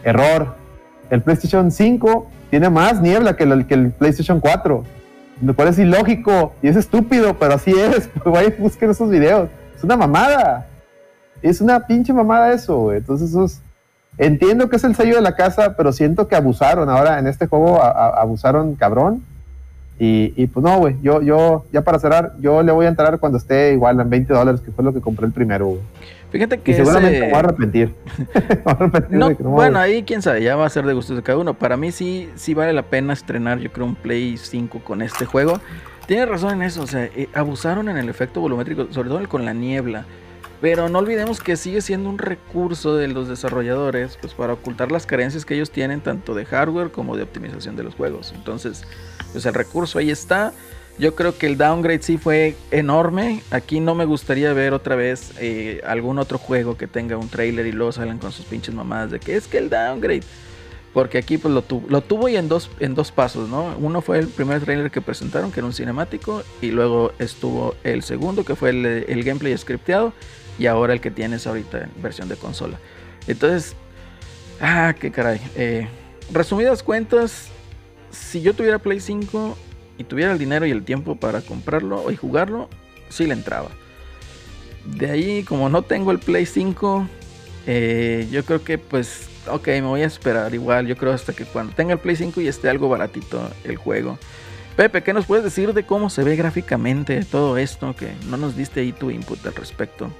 Error. 0.04 0.56
El 1.10 1.22
PlayStation 1.22 1.72
5 1.72 2.28
tiene 2.50 2.70
más 2.70 3.02
niebla 3.02 3.36
que 3.36 3.44
el, 3.44 3.66
que 3.66 3.74
el 3.74 3.92
PlayStation 3.92 4.40
4, 4.40 4.84
lo 5.42 5.56
cual 5.56 5.68
es 5.70 5.80
ilógico 5.80 6.54
y 6.62 6.68
es 6.68 6.76
estúpido, 6.76 7.38
pero 7.38 7.54
así 7.56 7.72
es. 7.72 8.10
Pues 8.24 8.34
vayan 8.34 8.54
busquen 8.60 8.90
esos 8.90 9.10
videos. 9.10 9.50
Es 9.76 9.84
una 9.84 9.96
mamada. 9.98 10.66
Es 11.42 11.62
una 11.62 11.86
pinche 11.86 12.12
mamada 12.14 12.52
eso, 12.54 12.78
güey. 12.80 12.98
Entonces, 12.98 13.30
eso 13.30 13.46
es- 13.46 13.62
entiendo 14.18 14.70
que 14.70 14.78
es 14.78 14.84
el 14.84 14.96
sello 14.96 15.16
de 15.16 15.22
la 15.22 15.36
casa, 15.36 15.76
pero 15.78 15.92
siento 15.92 16.28
que 16.28 16.36
abusaron 16.36 16.90
ahora 16.90 17.20
en 17.20 17.28
este 17.28 17.48
juego, 17.48 17.82
abusaron 17.84 18.76
cabrón. 18.76 19.24
Y, 20.00 20.34
y 20.36 20.46
pues 20.48 20.64
no, 20.64 20.78
güey, 20.78 20.96
yo, 21.02 21.22
yo, 21.24 21.66
ya 21.72 21.82
para 21.84 21.98
cerrar, 21.98 22.34
yo 22.40 22.62
le 22.62 22.72
voy 22.72 22.86
a 22.86 22.90
entrar 22.90 23.18
cuando 23.20 23.40
esté 23.40 23.74
igual 23.74 24.00
en 24.00 24.08
20 24.10 24.32
dólares, 24.32 24.62
que 24.62 24.72
fue 24.72 24.84
lo 24.84 24.94
que 24.94 25.02
compré 25.02 25.26
el 25.26 25.32
primero, 25.32 25.68
güey. 25.68 25.82
Fíjate 26.32 26.60
que 26.60 26.72
Y 26.72 26.76
seguramente 26.76 27.18
ese- 27.18 27.26
voy 27.28 27.36
a 27.36 27.40
arrepentir. 27.40 27.96
Voy 28.38 28.58
a 28.66 28.72
arrepentir 28.72 29.18
No, 29.18 29.30
de 29.30 29.36
que 29.38 29.44
no 29.44 29.50
me 29.50 29.56
bueno, 29.56 29.80
ahí 29.80 30.04
quién 30.04 30.22
sabe, 30.22 30.44
ya 30.44 30.56
va 30.56 30.66
a 30.66 30.70
ser 30.70 30.86
de 30.86 30.94
gustos 30.94 31.16
de 31.16 31.24
cada 31.24 31.38
uno. 31.38 31.54
Para 31.54 31.78
mí 31.78 31.92
sí, 31.92 32.30
sí 32.36 32.54
vale 32.54 32.74
la 32.74 32.84
pena 32.84 33.14
estrenar, 33.14 33.60
yo 33.60 33.72
creo, 33.72 33.86
un 33.86 33.96
Play 33.96 34.38
5 34.38 34.80
con 34.84 35.02
este 35.02 35.26
juego. 35.26 35.60
Tienes 36.06 36.28
razón 36.30 36.54
en 36.54 36.62
eso, 36.64 36.82
o 36.84 36.88
sea, 36.88 37.06
eh, 37.06 37.28
abusaron 37.34 37.90
en 37.90 37.98
el 37.98 38.10
efecto 38.10 38.40
volumétrico, 38.42 38.88
sobre 38.92 39.10
todo 39.10 39.28
con 39.30 39.46
la 39.46 39.54
niebla. 39.54 40.06
Pero 40.60 40.90
no 40.90 41.00
olvidemos 41.00 41.40
que 41.40 41.56
sigue 41.56 41.82
siendo 41.82 42.10
un 42.10 42.18
recurso 42.18 42.96
de 42.96 43.08
los 43.08 43.28
desarrolladores 43.28 44.18
pues, 44.20 44.34
para 44.34 44.54
ocultar 44.54 44.92
las 44.92 45.06
carencias 45.06 45.46
que 45.46 45.54
ellos 45.54 45.70
tienen 45.70 46.02
tanto 46.02 46.34
de 46.34 46.46
hardware 46.46 46.90
como 46.92 47.16
de 47.16 47.24
optimización 47.24 47.76
de 47.76 47.84
los 47.84 47.94
juegos. 47.94 48.34
Entonces, 48.36 48.84
pues 49.34 49.46
el 49.46 49.54
recurso 49.54 50.00
ahí 50.00 50.10
está. 50.10 50.54
Yo 51.00 51.14
creo 51.14 51.38
que 51.38 51.46
el 51.46 51.58
downgrade 51.58 52.02
sí 52.02 52.18
fue 52.18 52.56
enorme. 52.72 53.44
Aquí 53.52 53.80
no 53.80 53.94
me 53.94 54.06
gustaría 54.06 54.52
ver 54.54 54.74
otra 54.74 54.96
vez 54.96 55.32
eh, 55.40 55.82
algún 55.86 56.18
otro 56.18 56.40
juego 56.40 56.76
que 56.76 56.88
tenga 56.88 57.18
un 57.18 57.30
trailer 57.30 57.68
y 57.68 57.72
luego 57.72 57.92
salen 57.92 58.18
con 58.18 58.32
sus 58.32 58.46
pinches 58.46 58.74
mamadas 58.74 59.12
de 59.12 59.20
que 59.20 59.36
es 59.36 59.48
que 59.48 59.60
el 59.60 59.70
downgrade. 59.70 60.24
Porque 60.94 61.20
aquí 61.20 61.38
pues 61.38 61.54
lo, 61.54 61.64
lo 61.88 62.02
tuvo 62.02 62.30
y 62.30 62.36
en 62.36 62.50
dos, 62.50 62.72
en 62.80 62.96
dos 62.96 63.12
pasos, 63.12 63.48
¿no? 63.48 63.76
Uno 63.78 64.02
fue 64.02 64.18
el 64.18 64.28
primer 64.28 64.64
trailer 64.64 64.90
que 64.90 65.00
presentaron, 65.00 65.52
que 65.52 65.60
era 65.60 65.68
un 65.68 65.74
cinemático, 65.74 66.42
y 66.60 66.72
luego 66.72 67.12
estuvo 67.20 67.76
el 67.84 68.02
segundo, 68.02 68.44
que 68.44 68.56
fue 68.56 68.72
el, 68.72 68.84
el 68.86 69.24
gameplay 69.24 69.56
scripteado, 69.56 70.14
y 70.58 70.66
ahora 70.66 70.94
el 70.94 71.02
que 71.02 71.12
tienes 71.12 71.46
ahorita 71.46 71.84
en 71.84 72.02
versión 72.02 72.30
de 72.30 72.36
consola. 72.36 72.80
Entonces, 73.28 73.76
ah, 74.60 74.96
qué 75.00 75.12
caray. 75.12 75.40
Eh, 75.56 75.88
resumidas 76.34 76.82
cuentas, 76.82 77.50
si 78.10 78.42
yo 78.42 78.56
tuviera 78.56 78.80
Play 78.80 79.00
5 79.00 79.56
y 79.98 80.04
tuviera 80.04 80.32
el 80.32 80.40
dinero 80.40 80.66
y 80.66 80.72
el 80.72 80.84
tiempo 80.84 81.16
para 81.16 81.42
comprarlo 81.42 82.12
y 82.12 82.16
jugarlo, 82.16 82.70
sí 83.10 83.26
le 83.26 83.34
entraba. 83.34 83.70
De 84.86 85.12
ahí, 85.12 85.44
como 85.44 85.70
no 85.70 85.82
tengo 85.82 86.12
el 86.12 86.20
Play 86.20 86.46
5, 86.46 87.08
eh, 87.66 88.28
yo 88.32 88.44
creo 88.46 88.64
que 88.64 88.78
pues, 88.78 89.28
ok, 89.50 89.68
me 89.68 89.82
voy 89.82 90.02
a 90.02 90.08
esperar 90.08 90.54
igual, 90.54 90.88
yo 90.88 90.96
creo 90.96 91.14
hasta 91.14 91.34
que 91.34 91.46
cuando 91.46 91.74
tenga 91.74 91.94
el 91.94 92.00
Play 92.00 92.16
5 92.16 92.40
y 92.42 92.48
esté 92.48 92.70
algo 92.70 92.90
baratito 92.90 93.50
el 93.64 93.76
juego. 93.76 94.18
Pepe, 94.78 95.02
¿qué 95.02 95.12
nos 95.12 95.26
puedes 95.26 95.44
decir 95.44 95.74
de 95.74 95.84
cómo 95.84 96.10
se 96.10 96.24
ve 96.24 96.36
gráficamente 96.36 97.26
todo 97.26 97.58
esto? 97.58 97.96
Que 97.96 98.12
no 98.30 98.38
nos 98.38 98.56
diste 98.56 98.82
ahí 98.82 98.92
tu 98.92 99.10
input 99.10 99.44
al 99.46 99.56
respecto. 99.56 100.12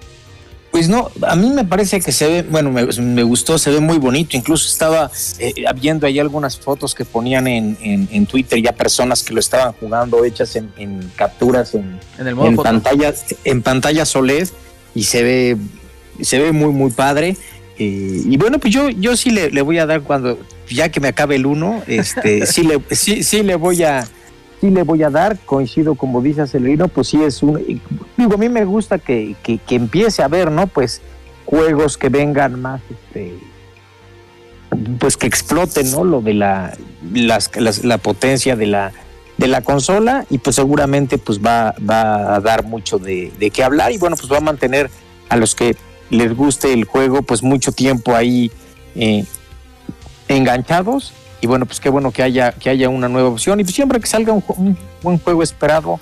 Pues 0.78 0.90
no, 0.90 1.10
a 1.28 1.36
mí 1.36 1.50
me 1.50 1.66
parece 1.66 2.00
que 2.02 2.12
se 2.12 2.28
ve, 2.28 2.44
bueno, 2.44 2.70
me, 2.72 2.86
me 2.86 3.24
gustó, 3.24 3.58
se 3.58 3.72
ve 3.72 3.80
muy 3.80 3.98
bonito. 3.98 4.38
Incluso 4.38 4.70
estaba 4.70 5.10
eh, 5.40 5.54
viendo 5.82 6.06
ahí 6.06 6.20
algunas 6.20 6.56
fotos 6.60 6.94
que 6.94 7.04
ponían 7.04 7.48
en, 7.48 7.76
en- 7.82 8.08
en 8.12 8.28
Twitter 8.28 8.62
ya 8.62 8.74
personas 8.74 9.24
que 9.24 9.34
lo 9.34 9.40
estaban 9.40 9.74
jugando 9.74 10.24
hechas 10.24 10.56
en, 10.56 10.72
en 10.78 11.12
capturas 11.16 11.74
en, 11.74 12.00
En 12.20 12.28
el 12.28 12.36
modo 12.36 12.50
en 12.50 12.56
foto. 12.58 12.70
pantalla, 12.70 13.12
en 13.44 13.64
pantalla 13.64 14.04
OLED 14.14 14.50
y 14.94 15.04
se 15.06 15.24
ve, 15.24 15.58
se 16.22 16.38
ve 16.38 16.52
muy, 16.52 16.72
muy 16.72 16.92
padre. 16.92 17.36
Eh, 17.80 18.22
y 18.26 18.38
bueno, 18.38 18.60
pues 18.60 18.72
yo, 18.72 18.90
yo 18.92 19.18
sí 19.18 19.32
le, 19.32 19.50
le 19.50 19.64
voy 19.64 19.80
a 19.80 19.88
dar 19.88 20.02
cuando, 20.04 20.38
ya 20.70 20.90
que 20.90 21.00
me 21.00 21.08
acabe 21.08 21.38
el 21.38 21.48
uno, 21.48 21.82
este, 21.88 22.46
sí 22.46 22.62
le, 22.62 22.80
sí, 22.96 23.24
sí 23.24 23.42
le 23.42 23.56
voy 23.56 23.82
a, 23.82 24.08
sí 24.62 24.70
le 24.70 24.84
voy 24.84 25.04
a 25.04 25.10
dar, 25.10 25.38
coincido 25.46 25.96
como 25.96 26.22
dice 26.22 26.42
Acelerino, 26.42 26.88
pues 26.88 27.08
sí 27.10 27.22
es 27.24 27.44
un, 27.44 27.82
digo, 28.18 28.34
a 28.34 28.38
mí 28.38 28.50
me 28.50 28.66
gusta 28.66 28.98
que, 29.00 29.36
que, 29.44 29.60
empiece 29.76 30.24
a 30.24 30.28
ver, 30.28 30.52
¿no? 30.52 30.68
Pues 30.68 31.02
juegos 31.46 31.98
que 31.98 32.10
vengan 32.10 32.60
más, 32.62 32.82
este, 32.90 33.34
pues 35.00 35.16
que 35.18 35.28
exploten, 35.28 35.92
¿no? 35.92 36.04
Lo 36.04 36.22
de 36.22 36.34
la, 36.34 36.76
las, 37.14 37.56
las- 37.56 37.86
la 37.86 37.98
potencia 38.00 38.56
de 38.56 38.66
la, 38.66 38.92
de 39.38 39.48
la 39.48 39.62
consola 39.62 40.26
y 40.30 40.40
pues 40.40 40.56
seguramente 40.56 41.18
pues 41.18 41.40
va, 41.40 41.76
va 41.88 42.36
a 42.36 42.40
dar 42.42 42.64
mucho 42.66 42.98
de, 42.98 43.32
de 43.40 43.50
qué 43.52 43.64
hablar 43.64 43.92
y 43.92 43.98
bueno, 43.98 44.16
pues 44.18 44.32
va 44.32 44.38
a 44.38 44.42
mantener 44.42 44.90
a 45.30 45.38
los 45.38 45.56
que 45.56 45.76
les 46.10 46.36
guste 46.36 46.74
el 46.74 46.86
juego 46.86 47.22
pues 47.22 47.44
mucho 47.44 47.72
tiempo 47.72 48.16
ahí 48.16 48.52
eh, 48.96 49.26
enganchados 50.28 51.14
y 51.42 51.48
bueno, 51.48 51.66
pues 51.66 51.80
qué 51.80 51.90
bueno 51.90 52.12
que 52.12 52.24
haya, 52.24 52.52
que 52.52 52.70
haya 52.70 52.90
una 52.90 53.08
nueva 53.10 53.30
opción 53.30 53.60
y 53.60 53.64
pues 53.64 53.76
siempre 53.76 54.00
que 54.00 54.08
salga 54.08 54.34
un, 54.34 54.44
un 54.58 54.78
buen 55.04 55.20
juego 55.20 55.44
esperado, 55.44 56.00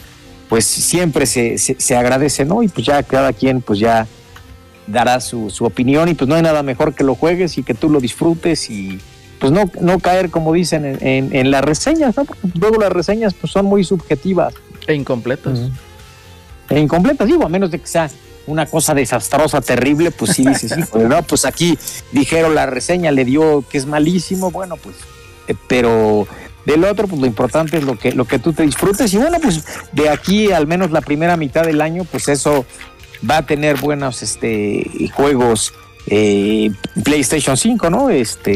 pues 0.50 0.66
siempre 0.66 1.26
se, 1.26 1.58
se, 1.58 1.76
se 1.80 1.96
agradece, 1.96 2.46
¿no? 2.46 2.64
Y 2.64 2.68
pues 2.68 2.86
ya 2.86 3.02
cada 3.04 3.34
quien 3.34 3.62
pues 3.62 3.80
ya 3.80 4.08
dará 4.88 5.20
su, 5.20 5.50
su 5.50 5.66
opinión 5.66 6.08
y 6.10 6.14
pues 6.14 6.28
no 6.28 6.36
hay 6.36 6.42
nada 6.44 6.62
mejor 6.64 6.94
que 6.94 7.04
lo 7.04 7.16
juegues 7.16 7.58
y 7.58 7.64
que 7.64 7.74
tú 7.74 7.90
lo 7.90 8.00
disfrutes 8.00 8.70
y 8.70 9.00
pues 9.40 9.52
no, 9.52 9.70
no 9.82 10.00
caer 10.00 10.30
como 10.30 10.54
dicen 10.54 10.86
en, 10.86 11.06
en- 11.06 11.36
en 11.36 11.52
las 11.52 11.64
reseñas, 11.66 12.16
¿no? 12.16 12.26
Porque 12.26 12.48
luego 12.58 12.80
las 12.80 12.92
reseñas 12.94 13.34
pues 13.34 13.52
son 13.52 13.66
muy 13.66 13.84
subjetivas 13.84 14.54
E 14.88 14.94
incompletos. 14.94 15.60
e 16.70 16.80
incompletas, 16.80 17.28
digo, 17.28 17.46
a 17.46 17.50
menos 17.50 17.72
de 17.72 17.80
que 17.80 17.88
sea 17.88 18.10
una 18.48 18.68
cosa 18.68 18.94
desastrosa, 18.94 19.60
terrible, 19.62 20.12
pues 20.12 20.34
sí 20.34 20.46
dices, 20.46 20.74
híjole, 20.78 21.06
no, 21.10 21.24
pues 21.24 21.46
aquí 21.46 21.78
dijeron 22.12 22.54
la 22.54 22.68
reseña, 22.68 23.12
le 23.12 23.26
dio 23.26 23.64
que 23.68 23.80
es 23.80 23.88
malísimo, 23.88 24.52
bueno, 24.52 24.78
pues, 24.78 24.96
pero 25.68 26.28
del 26.66 26.84
otro, 26.84 27.08
pues 27.08 27.22
lo 27.22 27.28
importante 27.28 27.78
es 27.78 27.84
lo 27.84 27.98
que, 27.98 28.12
lo 28.12 28.26
que 28.26 28.40
tú 28.40 28.54
te 28.54 28.64
disfrutes, 28.64 29.14
y 29.14 29.18
bueno, 29.18 29.38
pues 29.42 29.64
de 29.92 30.10
aquí 30.10 30.52
al 30.52 30.66
menos 30.68 30.92
la 30.92 31.02
primera 31.02 31.38
mitad 31.38 31.64
del 31.64 31.82
año, 31.82 32.04
pues 32.06 32.28
eso 32.28 32.66
va 33.30 33.38
a 33.38 33.46
tener 33.46 33.80
buenos 33.80 34.24
este, 34.24 35.10
juegos 35.14 35.74
eh, 36.08 36.72
PlayStation 37.04 37.56
5, 37.58 37.90
¿no? 37.90 38.10
Este, 38.10 38.54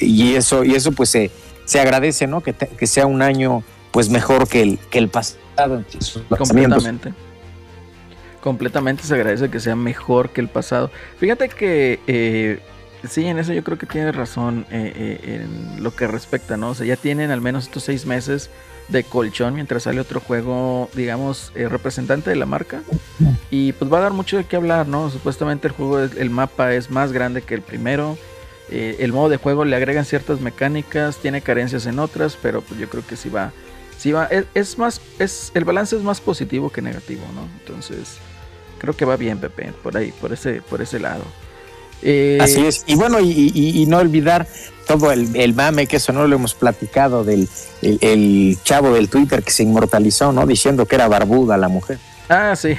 y 0.00 0.34
eso, 0.34 0.64
y 0.64 0.74
eso 0.74 0.92
pues 0.92 1.10
se, 1.10 1.30
se 1.64 1.80
agradece, 1.80 2.26
¿no? 2.26 2.40
Que, 2.40 2.52
te- 2.52 2.68
que 2.68 2.86
sea 2.86 3.06
un 3.06 3.22
año 3.22 3.62
pues 3.90 4.08
mejor 4.08 4.46
que 4.48 4.62
el, 4.62 4.78
que 4.90 4.98
el 4.98 5.08
pasado. 5.08 5.38
Completamente. 6.28 7.12
Completamente 8.40 9.02
se 9.02 9.14
agradece 9.14 9.50
que 9.50 9.58
sea 9.58 9.74
mejor 9.74 10.30
que 10.30 10.40
el 10.40 10.48
pasado. 10.48 10.90
Fíjate 11.18 11.48
que 11.48 11.98
eh, 12.06 12.60
sí, 13.08 13.26
en 13.26 13.38
eso 13.38 13.52
yo 13.52 13.62
creo 13.62 13.78
que 13.78 13.86
tienes 13.86 14.14
razón 14.14 14.66
eh, 14.70 14.92
eh, 14.96 15.42
en 15.42 15.82
lo 15.82 15.94
que 15.94 16.06
respecta, 16.06 16.56
¿no? 16.56 16.70
O 16.70 16.74
sea, 16.74 16.86
ya 16.86 16.96
tienen 16.96 17.30
al 17.30 17.40
menos 17.40 17.64
estos 17.64 17.84
seis 17.84 18.06
meses 18.06 18.50
de 18.88 19.04
colchón 19.04 19.54
mientras 19.54 19.82
sale 19.82 20.00
otro 20.00 20.20
juego, 20.20 20.88
digamos, 20.94 21.52
eh, 21.54 21.68
representante 21.68 22.30
de 22.30 22.36
la 22.36 22.46
marca. 22.46 22.82
Y 23.50 23.72
pues 23.72 23.92
va 23.92 23.98
a 23.98 24.02
dar 24.02 24.12
mucho 24.12 24.36
de 24.36 24.44
qué 24.44 24.56
hablar, 24.56 24.88
¿no? 24.88 25.10
Supuestamente 25.10 25.68
el 25.68 25.74
juego, 25.74 26.00
el 26.00 26.30
mapa 26.30 26.72
es 26.74 26.90
más 26.90 27.12
grande 27.12 27.42
que 27.42 27.54
el 27.54 27.62
primero. 27.62 28.16
El 28.70 29.14
modo 29.14 29.30
de 29.30 29.38
juego 29.38 29.64
le 29.64 29.76
agregan 29.76 30.04
ciertas 30.04 30.42
mecánicas, 30.42 31.16
tiene 31.16 31.40
carencias 31.40 31.86
en 31.86 31.98
otras, 31.98 32.36
pero 32.40 32.60
pues 32.60 32.78
yo 32.78 32.90
creo 32.90 33.06
que 33.06 33.16
sí 33.16 33.30
va, 33.30 33.50
sí 33.96 34.12
va, 34.12 34.26
es, 34.26 34.44
es 34.52 34.76
más, 34.76 35.00
es, 35.18 35.50
el 35.54 35.64
balance 35.64 35.96
es 35.96 36.02
más 36.02 36.20
positivo 36.20 36.70
que 36.70 36.82
negativo, 36.82 37.22
¿no? 37.34 37.48
Entonces, 37.60 38.18
creo 38.78 38.94
que 38.94 39.04
va 39.04 39.16
bien, 39.16 39.38
Pepe, 39.38 39.72
por 39.82 39.96
ahí, 39.96 40.12
por 40.12 40.34
ese, 40.34 40.60
por 40.60 40.82
ese 40.82 41.00
lado. 41.00 41.24
Eh, 42.02 42.38
Así 42.40 42.64
es. 42.66 42.84
Y 42.86 42.94
bueno, 42.94 43.18
y, 43.20 43.30
y- 43.54 43.82
y 43.82 43.86
no 43.86 43.98
olvidar 43.98 44.46
todo 44.86 45.10
el, 45.12 45.34
el 45.36 45.54
mame, 45.54 45.86
que 45.86 45.96
eso 45.96 46.12
no 46.12 46.26
lo 46.26 46.36
hemos 46.36 46.54
platicado, 46.54 47.24
del 47.24 47.48
el, 47.82 47.98
el 48.00 48.58
chavo 48.64 48.92
del 48.94 49.08
Twitter 49.08 49.42
que 49.42 49.50
se 49.50 49.62
inmortalizó, 49.64 50.32
¿no? 50.32 50.46
Diciendo 50.46 50.86
que 50.86 50.94
era 50.96 51.08
barbuda 51.08 51.56
la 51.56 51.68
mujer. 51.68 51.98
Ah, 52.28 52.54
sí. 52.56 52.74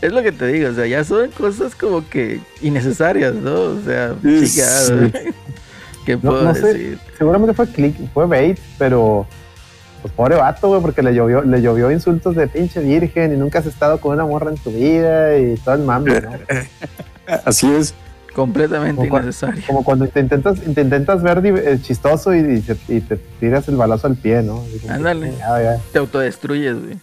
es 0.00 0.12
lo 0.12 0.22
que 0.22 0.32
te 0.32 0.46
digo, 0.48 0.70
o 0.70 0.74
sea, 0.74 0.86
ya 0.86 1.04
son 1.04 1.30
cosas 1.30 1.74
como 1.74 2.08
que 2.08 2.40
innecesarias, 2.60 3.34
¿no? 3.34 3.54
O 3.60 3.80
sea, 3.84 4.14
Sí. 4.22 4.60
¿Qué 6.04 6.14
No, 6.16 6.20
puedo 6.30 6.42
no 6.44 6.54
sé. 6.54 6.60
decir? 6.74 6.98
Seguramente 7.16 7.54
fue 7.54 7.68
click, 7.68 7.94
fue 8.12 8.26
bait, 8.26 8.58
pero 8.78 9.26
pues 10.02 10.12
pobre 10.12 10.36
vato, 10.36 10.68
güey, 10.68 10.82
porque 10.82 11.02
le 11.02 11.14
llovió, 11.14 11.42
le 11.42 11.62
llovió 11.62 11.90
insultos 11.90 12.34
de 12.36 12.48
pinche 12.48 12.80
virgen 12.80 13.32
y 13.32 13.36
nunca 13.36 13.60
has 13.60 13.66
estado 13.66 14.00
con 14.00 14.12
una 14.12 14.26
morra 14.26 14.50
en 14.50 14.56
tu 14.58 14.70
vida 14.70 15.38
y 15.38 15.54
todo 15.56 15.76
el 15.76 15.82
mame, 15.82 16.20
¿no? 16.20 16.32
Así 17.44 17.72
es. 17.72 17.94
Completamente 18.34 19.08
Como 19.08 19.22
innecesario. 19.22 19.62
Como 19.66 19.84
cuando 19.84 20.08
te 20.08 20.20
intentas, 20.20 20.58
te 20.60 20.80
intentas 20.80 21.22
ver 21.22 21.44
eh, 21.44 21.78
chistoso 21.80 22.34
y, 22.34 22.38
y 22.38 22.60
te, 22.60 22.76
y 22.88 23.00
te 23.00 23.16
tiras 23.38 23.68
el 23.68 23.76
balazo 23.76 24.06
al 24.06 24.16
pie, 24.16 24.42
¿no? 24.42 24.64
Ándale. 24.88 25.34
ya, 25.38 25.78
Te 25.92 25.98
autodestruyes, 25.98 26.82
güey. 26.82 26.98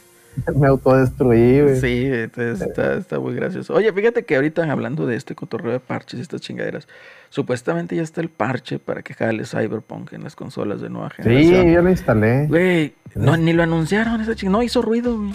me 0.55 0.67
autodestruí, 0.67 1.61
güey. 1.61 1.79
Sí, 1.79 2.05
entonces 2.05 2.67
está, 2.67 2.95
está 2.95 3.19
muy 3.19 3.35
gracioso. 3.35 3.73
Oye, 3.73 3.91
fíjate 3.93 4.23
que 4.23 4.35
ahorita 4.35 4.69
hablando 4.71 5.05
de 5.05 5.15
este 5.15 5.35
cotorreo 5.35 5.73
de 5.73 5.79
parches 5.79 6.19
y 6.19 6.21
estas 6.21 6.41
chingaderas, 6.41 6.87
supuestamente 7.29 7.95
ya 7.95 8.01
está 8.01 8.21
el 8.21 8.29
parche 8.29 8.79
para 8.79 9.01
que 9.01 9.13
jale 9.13 9.45
Cyberpunk 9.45 10.13
en 10.13 10.23
las 10.23 10.35
consolas 10.35 10.81
de 10.81 10.89
nueva 10.89 11.09
Sí, 11.15 11.23
generación. 11.23 11.67
yo 11.71 11.81
lo 11.81 11.89
instalé. 11.89 12.47
Güey, 12.47 12.93
no, 13.15 13.37
ni 13.37 13.53
lo 13.53 13.63
anunciaron 13.63 14.19
esa 14.21 14.35
chingada. 14.35 14.57
No 14.57 14.63
hizo 14.63 14.81
ruido, 14.81 15.17
güey. 15.17 15.31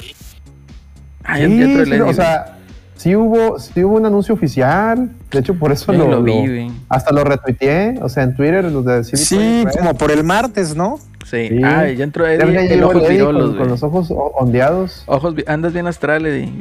Ah, 1.23 1.39
ya- 1.39 1.47
Sí, 1.47 1.59
ya 1.59 1.65
entró 1.65 1.83
el 1.83 1.89
sí, 1.93 2.01
o 2.01 2.13
sea, 2.13 2.59
sí 2.97 3.17
hubo, 3.17 3.59
sí 3.59 3.83
hubo 3.85 3.97
un 3.97 4.07
anuncio 4.07 4.35
oficial. 4.35 5.11
De 5.31 5.39
hecho, 5.39 5.55
por 5.55 5.73
eso 5.73 5.93
Yo 5.93 5.99
lo, 5.99 6.11
lo 6.11 6.23
vi, 6.23 6.33
lo- 6.33 6.41
güey. 6.41 6.71
hasta 6.89 7.13
lo 7.13 7.25
retuiteé. 7.25 7.99
O 8.03 8.09
sea, 8.09 8.25
en 8.25 8.35
Twitter, 8.37 8.65
los 8.65 8.85
de 8.85 9.05
CD 9.05 9.17
Sí, 9.17 9.65
como 9.79 9.95
por 9.95 10.11
el 10.11 10.23
martes, 10.25 10.75
¿no? 10.77 10.99
Sí. 11.25 11.49
Sí. 11.49 11.63
Ah, 11.65 11.89
ya 11.89 12.05
entró 12.05 12.25
Ya 12.27 12.33
Eddie, 12.35 12.53
ya 12.55 12.61
el 12.61 12.83
Eddie 12.83 13.09
virolos, 13.09 13.57
con, 13.57 13.69
los 13.69 13.83
ojos 13.83 14.09
ondeados. 14.11 15.05
Ojos, 15.07 15.35
andas 15.47 15.73
bien 15.73 15.87
astral, 15.87 16.27
Eddie. 16.27 16.53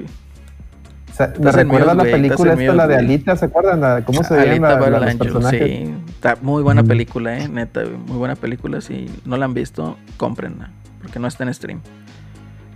O 1.14 1.16
sea, 1.16 1.28
me 1.28 1.34
Estás 1.36 1.54
en 1.54 1.60
recuerda 1.70 1.94
mute, 1.94 2.06
la 2.10 2.12
película 2.18 2.54
esta, 2.54 2.74
la 2.74 2.88
de. 2.88 2.96
Alita, 2.98 3.36
¿se 3.38 3.46
acuerdan? 3.46 3.82
La- 3.82 4.04
¿Cómo 4.04 4.24
se 4.24 4.34
Alita 4.34 4.70
la- 4.70 4.76
Battle 4.80 5.00
la- 5.00 5.14
los 5.40 5.50
sí. 5.52 5.94
Está 6.10 6.38
muy 6.42 6.64
buena 6.64 6.84
película, 6.84 7.38
eh, 7.38 7.48
neta, 7.48 7.84
muy 8.08 8.18
buena 8.18 8.36
película. 8.36 8.82
Si 8.82 9.10
no 9.24 9.38
la 9.38 9.46
han 9.46 9.54
visto, 9.54 9.98
cómprenla, 10.18 10.72
porque 11.02 11.20
no 11.20 11.28
está 11.28 11.44
en 11.44 11.54
stream. 11.54 11.82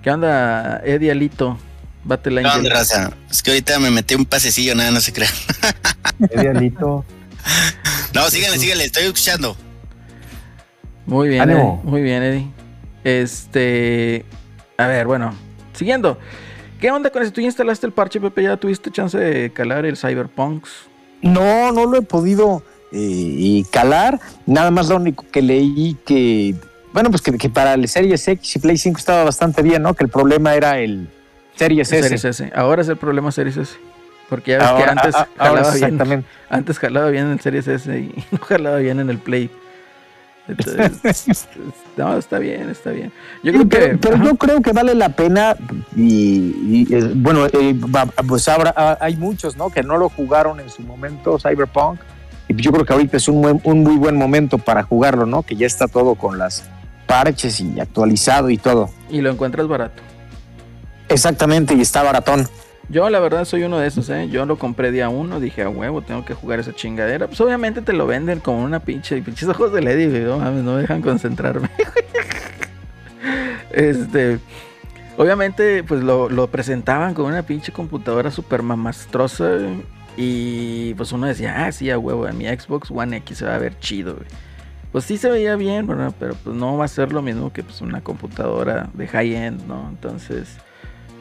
¿Qué 0.03 0.11
onda, 0.11 0.81
Eddie 0.85 1.11
Alito? 1.11 1.57
¿Qué 2.07 2.13
Angel. 2.29 2.45
onda, 2.45 2.69
raza? 2.69 3.11
Es 3.29 3.41
que 3.41 3.51
ahorita 3.51 3.79
me 3.79 3.89
metí 3.91 4.13
un 4.15 4.25
pasecillo, 4.25 4.75
nada, 4.75 4.91
no 4.91 5.01
se 5.01 5.11
crean. 5.11 5.33
Eddie 6.29 6.49
Alito. 6.49 7.03
No, 8.13 8.29
síganle, 8.29 8.59
síganle, 8.59 8.85
estoy 8.85 9.03
escuchando. 9.05 9.57
Muy 11.05 11.29
bien. 11.29 11.49
Eddie, 11.49 11.63
muy 11.83 12.01
bien, 12.01 12.21
Eddie. 12.23 12.47
Este, 13.03 14.25
a 14.77 14.87
ver, 14.87 15.07
bueno, 15.07 15.33
siguiendo. 15.73 16.19
¿Qué 16.79 16.91
onda 16.91 17.09
con 17.09 17.21
eso? 17.23 17.31
¿Tú 17.31 17.41
ya 17.41 17.47
instalaste 17.47 17.85
el 17.87 17.91
parche, 17.93 18.19
Pepe? 18.19 18.43
¿Ya 18.43 18.57
tuviste 18.57 18.91
chance 18.91 19.17
de 19.17 19.51
calar 19.51 19.85
el 19.85 19.97
Cyberpunks? 19.97 20.69
No, 21.21 21.71
no 21.71 21.85
lo 21.85 21.97
he 21.97 22.01
podido 22.01 22.61
eh, 22.91 23.63
calar. 23.71 24.19
Nada 24.45 24.69
más 24.71 24.89
lo 24.89 24.97
único 24.97 25.25
que 25.31 25.41
leí 25.41 25.95
que, 26.05 26.53
bueno, 26.93 27.09
pues 27.09 27.21
que, 27.21 27.35
que 27.37 27.49
para 27.49 27.73
el 27.73 27.87
Series 27.87 28.27
X 28.27 28.55
y 28.55 28.59
Play 28.59 28.77
5 28.77 28.97
estaba 28.99 29.23
bastante 29.23 29.61
bien, 29.63 29.81
¿no? 29.81 29.93
Que 29.95 30.03
el 30.03 30.09
problema 30.11 30.53
era 30.55 30.79
el 30.79 31.09
Series 31.55 31.91
S. 31.91 32.03
Series 32.03 32.25
S. 32.25 32.51
Ahora 32.55 32.83
es 32.83 32.89
el 32.89 32.97
problema 32.97 33.31
Series 33.31 33.57
S. 33.57 33.75
Porque 34.29 34.51
ya 34.51 34.57
ves 34.59 34.67
Ahora- 34.67 34.83
que 34.83 34.89
antes 34.91 35.15
a- 35.15 35.27
jalaba 35.37 35.73
bien. 35.73 36.25
Antes 36.49 36.79
jalaba 36.79 37.09
bien 37.09 37.25
en 37.25 37.31
el 37.31 37.39
Series 37.39 37.67
S 37.67 37.97
y 37.97 38.23
no 38.31 38.37
jalaba 38.39 38.77
bien 38.77 38.99
en 38.99 39.09
el 39.09 39.17
Play. 39.17 39.49
Entonces, 40.47 41.47
no, 41.97 42.17
está 42.17 42.39
bien, 42.39 42.69
está 42.69 42.91
bien. 42.91 43.11
Yo 43.43 43.51
creo 43.51 43.63
que. 43.63 43.77
pero, 43.77 43.99
pero 43.99 44.15
ajá. 44.15 44.23
yo 44.25 44.35
creo 44.35 44.61
que 44.61 44.71
vale 44.71 44.95
la 44.95 45.09
pena 45.09 45.55
y, 45.95 46.85
y, 46.89 47.11
bueno, 47.15 47.45
eh, 47.47 47.75
pues 48.27 48.47
ahora 48.47 48.73
ah, 48.77 48.97
hay 49.01 49.15
muchos, 49.17 49.57
¿no? 49.57 49.69
Que 49.69 49.83
no 49.83 49.97
lo 49.97 50.09
jugaron 50.09 50.59
en 50.59 50.69
su 50.69 50.81
momento 50.83 51.37
Cyberpunk 51.39 51.99
y 52.47 52.55
yo 52.55 52.71
creo 52.71 52.85
que 52.85 52.93
ahorita 52.93 53.17
es 53.17 53.27
un, 53.27 53.41
buen- 53.41 53.61
un 53.65 53.83
muy 53.83 53.97
buen 53.97 54.15
momento 54.15 54.57
para 54.57 54.83
jugarlo, 54.83 55.25
¿no? 55.25 55.43
Que 55.43 55.55
ya 55.55 55.67
está 55.67 55.87
todo 55.87 56.15
con 56.15 56.37
las 56.37 56.63
parches 57.07 57.59
y 57.59 57.79
actualizado 57.79 58.49
y 58.49 58.57
todo. 58.57 58.89
Y 59.09 59.21
lo 59.21 59.29
encuentras 59.31 59.67
barato. 59.67 60.01
Exactamente, 61.09 61.73
y 61.73 61.81
está 61.81 62.03
baratón. 62.03 62.47
Yo, 62.89 63.09
la 63.09 63.19
verdad, 63.19 63.43
soy 63.43 63.63
uno 63.63 63.79
de 63.79 63.87
esos, 63.87 64.09
¿eh? 64.09 64.29
Yo 64.29 64.45
lo 64.45 64.57
compré 64.57 64.91
día 64.91 65.09
uno, 65.09 65.41
dije, 65.41 65.63
a 65.63 65.69
huevo, 65.69 66.01
tengo 66.01 66.23
que 66.23 66.33
jugar 66.33 66.59
esa 66.59 66.73
chingadera. 66.73 67.27
Pues 67.27 67.41
obviamente 67.41 67.81
te 67.81 67.91
lo 67.91 68.07
venden 68.07 68.39
como 68.39 68.63
una 68.63 68.79
pinche, 68.79 69.21
pinches 69.21 69.49
ojos 69.49 69.73
de 69.73 69.81
Lady, 69.81 70.07
güey, 70.07 70.23
no 70.23 70.37
mames, 70.37 70.63
no 70.63 70.75
me 70.75 70.81
dejan 70.81 71.01
concentrarme. 71.01 71.69
este, 73.71 74.39
obviamente, 75.17 75.83
pues 75.83 76.01
lo, 76.01 76.29
lo 76.29 76.47
presentaban 76.47 77.13
con 77.13 77.25
una 77.25 77.43
pinche 77.43 77.73
computadora 77.73 78.31
super 78.31 78.63
mamastrosa. 78.63 79.57
Y 80.15 80.93
pues 80.93 81.11
uno 81.11 81.27
decía, 81.27 81.65
ah, 81.65 81.71
sí, 81.73 81.91
a 81.91 81.99
huevo, 81.99 82.25
en 82.25 82.37
mi 82.37 82.45
Xbox 82.45 82.89
One 82.89 83.17
X 83.17 83.39
se 83.39 83.45
va 83.45 83.55
a 83.55 83.59
ver 83.59 83.77
chido, 83.79 84.15
güey. 84.15 84.27
Pues 84.93 85.03
sí 85.03 85.17
se 85.17 85.29
veía 85.29 85.57
bien. 85.57 85.87
Pero 85.87 86.35
pues 86.41 86.55
no 86.55 86.77
va 86.77 86.85
a 86.85 86.87
ser 86.87 87.11
lo 87.11 87.21
mismo 87.21 87.51
que 87.51 87.63
pues 87.63 87.81
una 87.81 88.01
computadora 88.01 88.89
de 88.93 89.07
high-end, 89.09 89.67
¿no? 89.67 89.89
Entonces, 89.89 90.57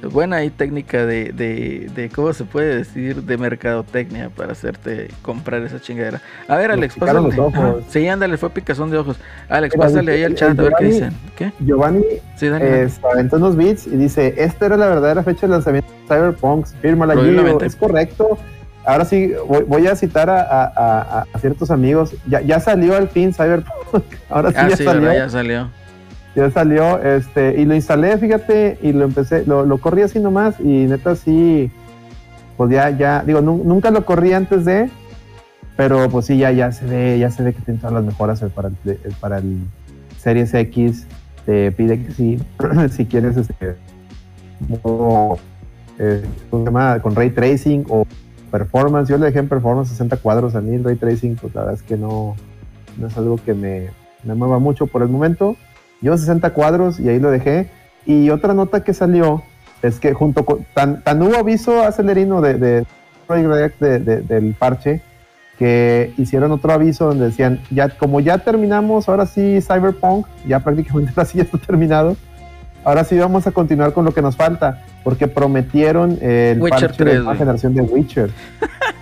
buena 0.03 0.37
ahí 0.37 0.51
técnica 0.51 1.05
de, 1.07 1.33
de, 1.33 1.91
de, 1.95 2.09
¿cómo 2.11 2.33
se 2.33 2.45
puede 2.45 2.77
decir? 2.77 3.23
De 3.23 3.37
mercadotecnia 3.37 4.31
para 4.31 4.53
hacerte 4.53 5.09
comprar 5.23 5.63
esa 5.63 5.81
chingadera. 5.81 6.21
A 6.49 6.57
ver, 6.57 6.71
Alex, 6.71 6.95
pásale. 6.97 7.21
los 7.21 7.39
ojos. 7.39 7.55
Ajá, 7.55 7.75
Sí, 7.89 8.07
ándale, 8.07 8.37
fue 8.37 8.51
picazón 8.51 8.91
de 8.91 8.99
ojos. 8.99 9.17
Alex, 9.49 9.75
Mira, 9.77 9.89
pásale 9.89 10.13
ahí 10.13 10.25
al 10.25 10.33
el- 10.33 10.37
chat 10.39 10.59
a 10.59 10.63
ver 10.63 10.73
qué 10.79 10.85
dicen. 10.85 11.13
¿Qué? 11.37 11.53
Giovanni 11.61 12.05
Sí, 12.37 12.49
dale. 12.49 12.83
eh, 12.85 12.89
aventó 13.13 13.37
unos 13.37 13.57
beats 13.57 13.87
y 13.87 13.97
dice, 13.97 14.35
esta 14.37 14.67
era 14.67 14.77
la 14.77 14.87
verdadera 14.89 15.23
fecha 15.23 15.47
de 15.47 15.53
lanzamiento 15.53 15.91
de 15.91 16.15
Cyberpunk, 16.15 16.67
Gio, 16.83 16.97
Probablemente. 16.97 17.67
es 17.67 17.77
correcto. 17.77 18.39
Ahora 18.85 19.05
sí, 19.05 19.33
voy, 19.49 19.65
voy 19.65 19.87
a 19.89 19.97
citar 19.97 20.31
a, 20.31 20.43
a- 20.43 20.73
a- 20.77 21.25
a 21.33 21.39
ciertos 21.41 21.73
amigos, 21.73 22.15
ya, 22.29 22.41
ya 22.43 22.61
salió 22.61 22.95
al 22.97 23.09
fin 23.09 23.35
Cyberpunk, 23.35 24.05
ahora 24.31 24.51
sí 24.51 24.57
ah, 24.61 24.69
ya 24.69 24.77
sí, 24.77 24.85
salió. 24.85 25.13
Ya 25.13 25.29
salió. 25.29 25.69
Ya 26.37 26.51
salió, 26.51 27.03
este, 27.03 27.61
y 27.61 27.65
lo 27.65 27.75
instalé, 27.75 28.17
fíjate, 28.19 28.79
y 28.83 28.93
lo 28.93 29.05
empecé, 29.07 29.45
lo, 29.47 29.65
lo 29.65 29.79
corrí 29.79 30.03
así 30.03 30.21
nomás, 30.21 30.61
y 30.61 30.87
neta 30.87 31.17
sí, 31.17 31.71
pues 32.59 32.71
ya, 32.71 32.91
ya, 32.91 33.23
digo, 33.25 33.41
nu- 33.41 33.63
nunca 33.65 33.91
lo 33.91 34.05
corrí 34.05 34.35
antes 34.35 34.67
de, 34.67 34.91
pero 35.77 36.09
pues 36.11 36.27
sí, 36.27 36.37
ya, 36.37 36.53
ya 36.53 36.71
se 36.73 36.85
ve, 36.85 37.19
ya 37.19 37.31
se 37.31 37.43
ve 37.43 37.55
que 37.55 37.63
tiene 37.63 37.81
todas 37.81 37.95
las 37.95 38.05
mejoras 38.05 38.45
para 38.55 38.69
el, 38.69 38.99
para 39.19 39.39
el 39.39 39.61
Series 40.19 40.53
X, 40.53 41.07
te 41.47 41.73
pide 41.73 42.05
que 42.05 42.13
sí, 42.13 42.39
si 42.91 43.07
quieres, 43.07 43.37
este, 43.39 43.77
modo, 44.69 45.39
eh. 45.99 46.23
Con 46.51 47.15
Ray 47.15 47.31
Tracing 47.31 47.87
o 47.89 48.07
Performance, 48.51 49.09
yo 49.09 49.17
le 49.17 49.27
dejé 49.27 49.39
en 49.39 49.49
Performance 49.49 49.89
60 49.89 50.19
cuadros 50.19 50.55
a 50.55 50.61
mí, 50.61 50.77
Ray 50.79 50.97
Tracing, 50.97 51.37
pues 51.37 51.55
la 51.55 51.63
verdad 51.63 51.77
es 51.77 51.83
que 51.83 51.97
no, 51.97 52.37
no 52.99 53.07
es 53.07 53.17
algo 53.17 53.39
que 53.43 53.55
me, 53.55 53.89
me 54.25 54.35
mucho 54.35 54.87
por 54.87 55.03
el 55.03 55.09
momento, 55.09 55.57
yo 56.01 56.17
60 56.17 56.51
cuadros 56.51 57.01
y 57.01 57.09
ahí 57.09 57.19
lo 57.19 57.31
dejé. 57.31 57.69
Y 58.05 58.31
otra 58.31 58.55
nota 58.55 58.85
que 58.85 58.95
salió 58.95 59.43
es 59.83 59.99
que 60.01 60.13
junto 60.15 60.45
con 60.45 60.65
tan, 60.75 61.03
tan 61.03 61.21
hubo 61.23 61.37
aviso 61.37 61.83
acelerino 61.83 62.41
de, 62.41 62.55
de, 62.55 62.87
de- 63.81 63.99
de- 64.01 64.21
del 64.23 64.55
parche 64.55 65.01
que 65.59 66.13
hicieron 66.19 66.53
otro 66.53 66.73
aviso 66.73 67.07
donde 67.07 67.27
decían 67.27 67.61
ya 67.71 67.89
como 67.89 68.21
ya 68.21 68.39
terminamos 68.39 69.09
ahora 69.09 69.25
sí 69.27 69.61
Cyberpunk 69.63 70.27
ya 70.47 70.61
prácticamente 70.61 71.13
ahora 71.17 71.25
sí 71.25 71.39
ya 71.39 71.45
está 71.45 71.57
terminado 71.59 72.15
ahora 72.85 73.05
sí 73.05 73.17
vamos 73.19 73.47
a 73.47 73.53
continuar 73.53 73.93
con 73.95 74.05
lo 74.05 74.13
que 74.13 74.21
nos 74.23 74.37
falta 74.37 74.85
porque 75.03 75.29
prometieron 75.29 76.19
el 76.21 76.61
Witcher 76.61 76.89
parche 76.89 77.05
3, 77.05 77.15
de 77.15 77.21
la 77.23 77.35
generación 77.37 77.75
de 77.75 77.81
Witcher 77.83 78.31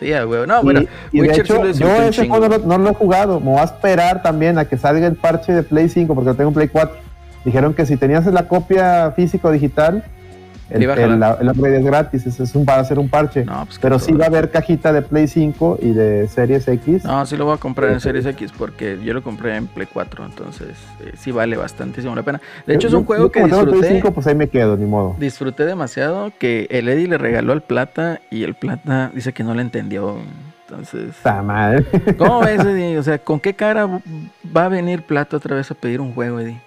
Sí, 0.00 0.12
a 0.14 0.26
huevo. 0.26 0.46
No, 0.46 0.60
y, 0.60 0.64
bueno, 0.64 0.80
y 1.12 1.20
de 1.20 1.34
sí 1.34 1.40
hecho, 1.42 1.62
lo 1.62 1.70
yo 1.70 2.02
ese 2.02 2.26
juego 2.26 2.48
no, 2.48 2.58
lo- 2.58 2.66
no 2.66 2.78
lo 2.78 2.90
he 2.90 2.94
jugado. 2.94 3.38
Me 3.38 3.50
voy 3.50 3.58
a 3.60 3.64
esperar 3.64 4.22
también 4.22 4.58
a 4.58 4.64
que 4.64 4.76
salga 4.78 5.06
el 5.06 5.14
parche 5.14 5.52
de 5.52 5.62
Play 5.62 5.88
5 5.88 6.14
porque 6.14 6.30
lo 6.30 6.34
tengo 6.34 6.48
en 6.48 6.54
Play 6.54 6.68
4. 6.68 6.96
Dijeron 7.44 7.74
que 7.74 7.84
si 7.86 7.96
tenías 7.96 8.26
la 8.26 8.48
copia 8.48 9.12
físico 9.12 9.48
o 9.48 9.50
digital, 9.52 10.02
el, 10.70 10.82
el, 10.82 11.20
la- 11.20 11.38
el 11.40 11.48
upgrade 11.48 11.78
es 11.78 11.84
gratis. 11.84 12.26
Es 12.26 12.54
un, 12.54 12.64
va 12.68 12.76
a 12.78 12.84
ser 12.84 12.98
un 12.98 13.08
parche. 13.08 13.44
No, 13.44 13.64
pues 13.66 13.78
Pero 13.78 13.98
sí 13.98 14.12
va 14.12 14.24
a 14.24 14.28
haber 14.28 14.50
cajita 14.50 14.92
de 14.92 15.02
Play 15.02 15.26
5 15.28 15.78
y 15.82 15.92
de 15.92 16.28
Series 16.28 16.66
X. 16.68 17.04
No, 17.04 17.24
sí 17.26 17.36
lo 17.36 17.44
voy 17.44 17.54
a 17.54 17.56
comprar 17.58 17.90
en 17.90 18.00
Sí. 18.00 18.04
Series 18.04 18.26
X 18.26 18.52
porque 18.56 18.98
yo 19.04 19.12
lo 19.14 19.22
compré 19.22 19.56
en 19.56 19.66
Play 19.66 19.88
4, 19.92 20.24
entonces 20.26 20.76
eh, 21.00 21.12
sí 21.18 21.32
vale 21.32 21.56
bastantísimo 21.56 22.14
la 22.14 22.22
pena. 22.22 22.40
De 22.66 22.74
hecho, 22.74 22.88
es 22.88 22.94
un 22.94 23.04
juego 23.04 23.24
yo 23.24 23.32
que 23.32 23.40
como 23.40 23.50
tengo 23.52 23.62
Play 23.64 23.74
disfruté, 23.80 24.00
5, 24.00 24.12
pues 24.14 24.26
ahí 24.26 24.34
me 24.34 24.48
quedo, 24.48 24.76
ni 24.76 24.86
modo. 24.86 25.16
disfruté 25.18 25.64
demasiado, 25.66 26.32
que 26.38 26.66
el 26.70 26.88
Eddie 26.88 27.08
le 27.08 27.18
regaló 27.18 27.52
al 27.52 27.62
Plata 27.62 28.20
y 28.30 28.44
el 28.44 28.54
Plata 28.54 29.10
dice 29.14 29.32
que 29.32 29.42
no 29.44 29.54
le 29.54 29.62
entendió. 29.62 30.16
Entonces, 30.68 31.08
Esta 31.16 31.42
madre. 31.42 31.84
¿cómo 32.16 32.40
ves, 32.40 32.64
Eddie? 32.64 32.96
O 32.96 33.02
sea, 33.02 33.18
¿con 33.18 33.40
qué 33.40 33.54
cara 33.54 33.88
va 34.56 34.64
a 34.66 34.68
venir 34.68 35.02
Plata 35.02 35.36
otra 35.36 35.56
vez 35.56 35.68
a 35.70 35.74
pedir 35.74 36.00
un 36.00 36.14
juego, 36.14 36.38
Eddie? 36.38 36.60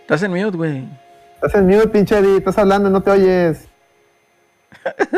Estás 0.00 0.22
en 0.22 0.30
mute, 0.32 0.56
güey. 0.56 0.84
Estás 1.44 1.60
en 1.60 1.66
mute, 1.66 1.88
pinche 1.88 2.16
Eddie. 2.18 2.38
Estás 2.38 2.58
hablando, 2.58 2.90
no 2.90 3.02
te 3.02 3.10
oyes. 3.10 3.58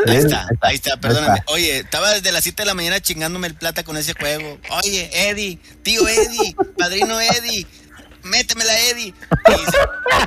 Ahí 0.07 0.15
está, 0.17 0.47
ahí 0.61 0.75
está, 0.75 0.93
Ahí 0.93 0.99
perdóname. 1.01 1.39
está. 1.39 1.51
Oye, 1.51 1.79
estaba 1.79 2.11
desde 2.11 2.31
las 2.31 2.43
7 2.43 2.61
de 2.61 2.67
la 2.67 2.73
mañana 2.73 3.01
chingándome 3.01 3.47
el 3.47 3.55
plata 3.55 3.83
con 3.83 3.97
ese 3.97 4.13
juego. 4.13 4.57
Oye, 4.83 5.09
Eddie, 5.29 5.59
tío 5.83 6.07
Eddie, 6.07 6.55
padrino 6.77 7.19
Eddie, 7.19 7.67
métemela, 8.23 8.77
Eddie. 8.79 9.13
Y 9.47 9.51
dice, 9.51 9.77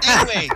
"Sí, 0.03 0.11
güey, 0.27 0.49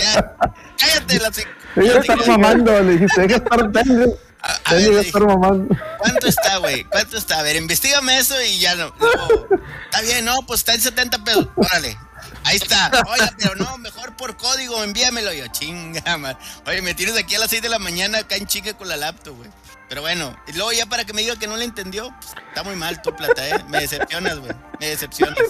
ya, 0.00 0.36
cállate. 0.78 1.20
La, 1.20 1.30
Deja 1.76 2.00
estar 2.00 2.26
mamando. 2.28 2.80
Le 2.82 2.92
dijiste, 2.92 3.20
deja 3.20 3.38
de 3.38 3.44
estar, 3.44 3.70
deja 3.70 5.00
estar 5.00 5.22
mamando. 5.26 5.76
¿cuánto 5.98 6.26
está, 6.26 6.56
güey? 6.58 6.84
¿Cuánto 6.84 7.16
está? 7.16 7.38
A 7.38 7.42
ver, 7.42 7.56
investigame 7.56 8.18
eso 8.18 8.34
y 8.42 8.58
ya 8.58 8.74
no. 8.74 8.94
no. 8.98 9.58
Está 9.84 10.00
bien, 10.02 10.24
no, 10.24 10.44
pues 10.46 10.60
está 10.60 10.74
en 10.74 10.80
70 10.80 11.22
pesos. 11.24 11.48
Órale. 11.56 11.96
Ahí 12.44 12.56
está. 12.56 12.90
Oye, 13.12 13.30
pero 13.38 13.54
no, 13.56 13.78
mejor 13.78 14.16
por 14.16 14.36
código, 14.36 14.82
envíamelo. 14.84 15.32
Yo, 15.32 15.46
chinga, 15.48 16.16
man. 16.18 16.36
Oye, 16.66 16.82
me 16.82 16.94
tienes 16.94 17.16
aquí 17.18 17.34
a 17.34 17.38
las 17.38 17.50
6 17.50 17.62
de 17.62 17.68
la 17.68 17.78
mañana 17.78 18.18
acá 18.18 18.36
en 18.36 18.46
chica 18.46 18.74
con 18.74 18.88
la 18.88 18.96
laptop, 18.96 19.36
güey. 19.36 19.50
Pero 19.88 20.00
bueno, 20.00 20.34
y 20.46 20.52
luego 20.52 20.72
ya 20.72 20.86
para 20.86 21.04
que 21.04 21.12
me 21.12 21.20
diga 21.22 21.36
que 21.36 21.46
no 21.46 21.56
le 21.56 21.64
entendió, 21.64 22.12
pues, 22.20 22.34
está 22.48 22.62
muy 22.62 22.74
mal 22.76 23.00
tu 23.02 23.14
plata, 23.14 23.46
¿eh? 23.48 23.64
Me 23.68 23.80
decepcionas, 23.80 24.38
güey. 24.38 24.52
Me 24.80 24.88
decepcionas. 24.88 25.36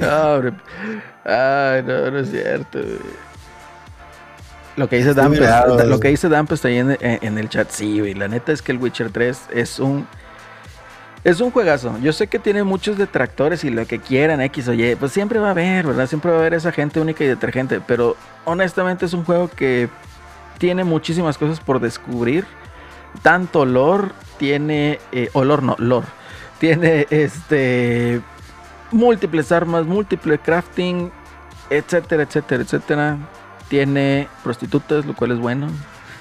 No, 0.00 0.34
hombre. 0.34 0.52
Ay, 1.24 1.82
no, 1.82 2.10
no 2.12 2.18
es 2.20 2.30
cierto. 2.30 2.78
güey. 2.78 2.98
Lo 4.76 4.88
que 4.88 4.96
dice 4.96 5.14
Damp, 5.14 5.36
cuidado. 5.36 5.84
lo 5.84 6.00
que 6.00 6.08
dice 6.08 6.28
Damp 6.28 6.52
está 6.52 6.68
ahí 6.68 6.78
en, 6.78 6.92
en- 7.00 7.18
en 7.22 7.38
el 7.38 7.48
chat, 7.48 7.68
sí, 7.70 7.98
güey. 7.98 8.14
La 8.14 8.28
neta 8.28 8.52
es 8.52 8.62
que 8.62 8.72
el 8.72 8.78
Witcher 8.78 9.10
3 9.10 9.38
es 9.52 9.78
un 9.80 10.06
es 11.24 11.40
un 11.40 11.50
juegazo. 11.50 11.98
Yo 12.00 12.12
sé 12.12 12.26
que 12.26 12.38
tiene 12.38 12.64
muchos 12.64 12.98
detractores 12.98 13.64
y 13.64 13.70
lo 13.70 13.86
que 13.86 14.00
quieran, 14.00 14.40
X 14.40 14.68
o 14.68 14.74
Y, 14.74 14.96
pues 14.96 15.12
siempre 15.12 15.38
va 15.38 15.48
a 15.48 15.50
haber, 15.52 15.86
¿verdad? 15.86 16.06
Siempre 16.06 16.30
va 16.30 16.38
a 16.38 16.40
haber 16.40 16.54
esa 16.54 16.72
gente 16.72 17.00
única 17.00 17.22
y 17.22 17.28
detergente, 17.28 17.80
pero 17.80 18.16
honestamente 18.44 19.06
es 19.06 19.12
un 19.12 19.24
juego 19.24 19.48
que 19.48 19.88
tiene 20.58 20.84
muchísimas 20.84 21.38
cosas 21.38 21.60
por 21.60 21.80
descubrir. 21.80 22.44
Tanto 23.22 23.60
olor, 23.60 24.12
tiene 24.38 24.98
eh, 25.12 25.28
olor 25.34 25.62
no, 25.62 25.76
lore. 25.78 26.06
Tiene 26.58 27.06
este 27.10 28.20
múltiples 28.90 29.52
armas, 29.52 29.86
múltiple 29.86 30.38
crafting, 30.38 31.10
etcétera, 31.70 32.24
etcétera, 32.24 32.62
etcétera. 32.62 33.18
tiene 33.68 34.28
prostitutas, 34.42 35.04
lo 35.04 35.14
cual 35.14 35.32
es 35.32 35.38
bueno. 35.38 35.68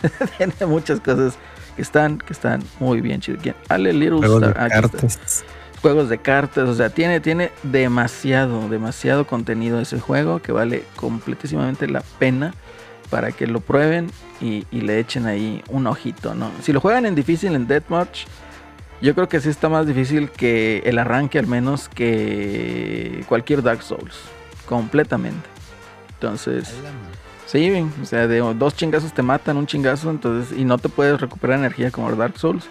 tiene 0.37 0.53
muchas 0.65 0.99
cosas 0.99 1.37
que 1.75 1.81
están, 1.81 2.17
que 2.17 2.33
están 2.33 2.63
muy 2.79 3.01
bien. 3.01 3.21
¿Quién? 3.21 3.55
Ale 3.69 3.93
Little 3.93 4.17
Juegos 4.19 4.41
de 4.41 4.47
está. 4.47 4.69
cartas. 4.69 5.45
Juegos 5.81 6.09
de 6.09 6.17
cartas, 6.19 6.69
o 6.69 6.75
sea, 6.75 6.89
tiene, 6.91 7.19
tiene 7.21 7.51
demasiado, 7.63 8.69
demasiado 8.69 9.25
contenido 9.25 9.79
ese 9.81 9.99
juego 9.99 10.39
que 10.39 10.51
vale 10.51 10.83
completísimamente 10.95 11.87
la 11.87 12.01
pena 12.19 12.53
para 13.09 13.31
que 13.31 13.47
lo 13.47 13.61
prueben 13.61 14.11
y, 14.39 14.65
y 14.71 14.81
le 14.81 14.99
echen 14.99 15.25
ahí 15.25 15.63
un 15.69 15.87
ojito, 15.87 16.35
¿no? 16.35 16.51
Si 16.61 16.71
lo 16.71 16.79
juegan 16.79 17.07
en 17.07 17.15
difícil 17.15 17.55
en 17.55 17.67
Deathmatch, 17.67 18.25
yo 19.01 19.15
creo 19.15 19.27
que 19.27 19.41
sí 19.41 19.49
está 19.49 19.69
más 19.69 19.87
difícil 19.87 20.29
que 20.29 20.83
el 20.85 20.99
arranque 20.99 21.39
al 21.39 21.47
menos 21.47 21.89
que 21.89 23.25
cualquier 23.27 23.63
Dark 23.63 23.81
Souls, 23.81 24.15
completamente. 24.67 25.49
Entonces, 26.13 26.71
sí, 27.51 27.85
o 28.01 28.05
sea, 28.05 28.27
de 28.27 28.39
dos 28.39 28.75
chingazos 28.75 29.13
te 29.13 29.21
matan, 29.21 29.57
un 29.57 29.67
chingazo, 29.67 30.09
entonces, 30.09 30.57
y 30.57 30.63
no 30.63 30.77
te 30.77 30.87
puedes 30.87 31.19
recuperar 31.19 31.59
energía 31.59 31.91
como 31.91 32.09
Dark 32.15 32.37
Souls. 32.37 32.65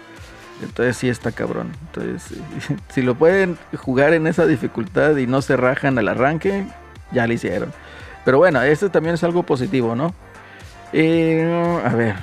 Entonces 0.63 0.97
sí 0.97 1.09
está 1.09 1.31
cabrón. 1.31 1.71
Entonces, 1.87 2.39
si 2.89 3.01
lo 3.01 3.15
pueden 3.15 3.57
jugar 3.77 4.13
en 4.13 4.27
esa 4.27 4.45
dificultad 4.45 5.15
y 5.17 5.27
no 5.27 5.41
se 5.41 5.55
rajan 5.55 5.97
al 5.99 6.07
arranque, 6.07 6.65
ya 7.11 7.27
lo 7.27 7.33
hicieron. 7.33 7.71
Pero 8.25 8.37
bueno, 8.39 8.61
este 8.61 8.89
también 8.89 9.15
es 9.15 9.23
algo 9.23 9.43
positivo, 9.43 9.95
¿no? 9.95 10.13
Eh, 10.93 11.81
a 11.83 11.93
ver, 11.95 12.15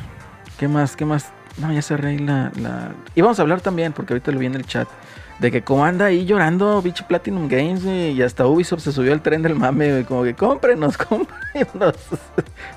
¿qué 0.59 0.69
más? 0.69 0.97
¿Qué 0.97 1.05
más? 1.05 1.31
No, 1.59 1.73
ya 1.73 1.83
cerré 1.83 2.19
la, 2.21 2.53
la... 2.57 2.93
Y 3.15 3.21
vamos 3.21 3.39
a 3.39 3.43
hablar 3.43 3.61
también, 3.61 3.93
porque 3.93 4.13
ahorita 4.13 4.31
lo 4.31 4.39
vi 4.39 4.47
en 4.47 4.55
el 4.55 4.65
chat, 4.67 4.89
de 5.39 5.53
que 5.53 5.63
como 5.63 5.85
anda 5.85 6.07
ahí 6.07 6.25
llorando 6.25 6.83
bicho 6.83 7.07
Platinum 7.07 7.49
Games, 7.49 7.85
y 7.85 8.21
hasta 8.23 8.47
Ubisoft 8.47 8.83
se 8.83 8.93
subió 8.93 9.13
al 9.13 9.23
tren 9.23 9.43
del 9.43 9.55
mame, 9.55 10.05
como 10.07 10.25
que 10.25 10.35
cómprenos, 10.35 10.97
cómprenos. 10.99 11.97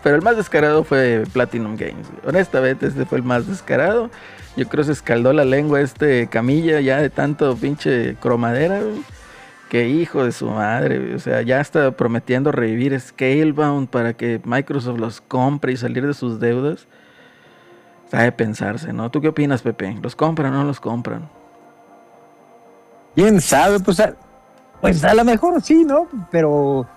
Pero 0.03 0.15
el 0.15 0.21
más 0.21 0.37
descarado 0.37 0.83
fue 0.83 1.23
Platinum 1.33 1.75
Games. 1.75 2.07
Honestamente, 2.25 2.87
este 2.87 3.05
fue 3.05 3.17
el 3.17 3.23
más 3.23 3.47
descarado. 3.47 4.09
Yo 4.55 4.67
creo 4.67 4.81
que 4.81 4.87
se 4.87 4.91
escaldó 4.91 5.33
la 5.33 5.45
lengua 5.45 5.81
este 5.81 6.27
Camilla 6.27 6.81
ya 6.81 7.01
de 7.01 7.09
tanto 7.09 7.55
pinche 7.55 8.15
cromadera. 8.15 8.81
Que 9.69 9.87
hijo 9.87 10.25
de 10.25 10.33
su 10.33 10.49
madre. 10.49 11.15
O 11.15 11.19
sea, 11.19 11.41
ya 11.43 11.61
está 11.61 11.91
prometiendo 11.91 12.51
revivir 12.51 12.99
Scalebound 12.99 13.87
para 13.87 14.11
que 14.11 14.41
Microsoft 14.43 14.99
los 14.99 15.21
compre 15.21 15.71
y 15.71 15.77
salir 15.77 16.05
de 16.05 16.13
sus 16.13 16.41
deudas. 16.41 16.89
Sabe 18.09 18.33
pensarse, 18.33 18.91
¿no? 18.91 19.09
¿Tú 19.09 19.21
qué 19.21 19.29
opinas, 19.29 19.61
Pepe? 19.61 19.97
¿Los 20.01 20.17
compran 20.17 20.53
o 20.53 20.57
no 20.57 20.63
los 20.65 20.81
compran? 20.81 21.29
¿Quién 23.15 23.41
sabe? 23.41 23.79
Pues 23.79 23.99
a, 23.99 24.13
pues 24.81 25.03
a 25.03 25.13
lo 25.13 25.23
mejor 25.25 25.61
sí, 25.61 25.83
¿no? 25.85 26.07
Pero 26.31 26.87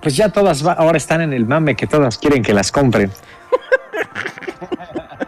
pues 0.00 0.14
ya 0.16 0.28
todas 0.30 0.64
va- 0.66 0.74
ahora 0.74 0.96
están 0.96 1.20
en 1.22 1.32
el 1.32 1.44
mame 1.46 1.74
que 1.74 1.86
todas 1.86 2.18
quieren 2.18 2.42
que 2.42 2.52
las 2.54 2.70
compren. 2.72 3.10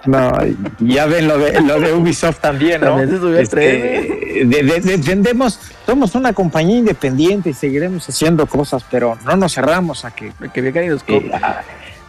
No, 0.06 0.32
ya 0.78 1.04
ven 1.04 1.28
lo 1.28 1.36
de, 1.36 1.60
lo 1.60 1.78
de 1.78 1.92
Ubisoft 1.92 2.38
también, 2.40 2.80
¿no? 2.80 2.98
Este, 3.00 4.44
de- 4.46 4.62
de- 4.62 4.80
defendemos, 4.80 5.60
somos 5.84 6.14
una 6.14 6.32
compañía 6.32 6.78
independiente 6.78 7.50
y 7.50 7.52
seguiremos 7.52 8.08
haciendo 8.08 8.46
cosas, 8.46 8.82
pero 8.90 9.18
no 9.26 9.36
nos 9.36 9.52
cerramos 9.54 10.06
a 10.06 10.10
que, 10.12 10.32
Que 10.54 10.72
que- 10.72 10.96
compren. 11.06 11.34
a, 11.44 11.60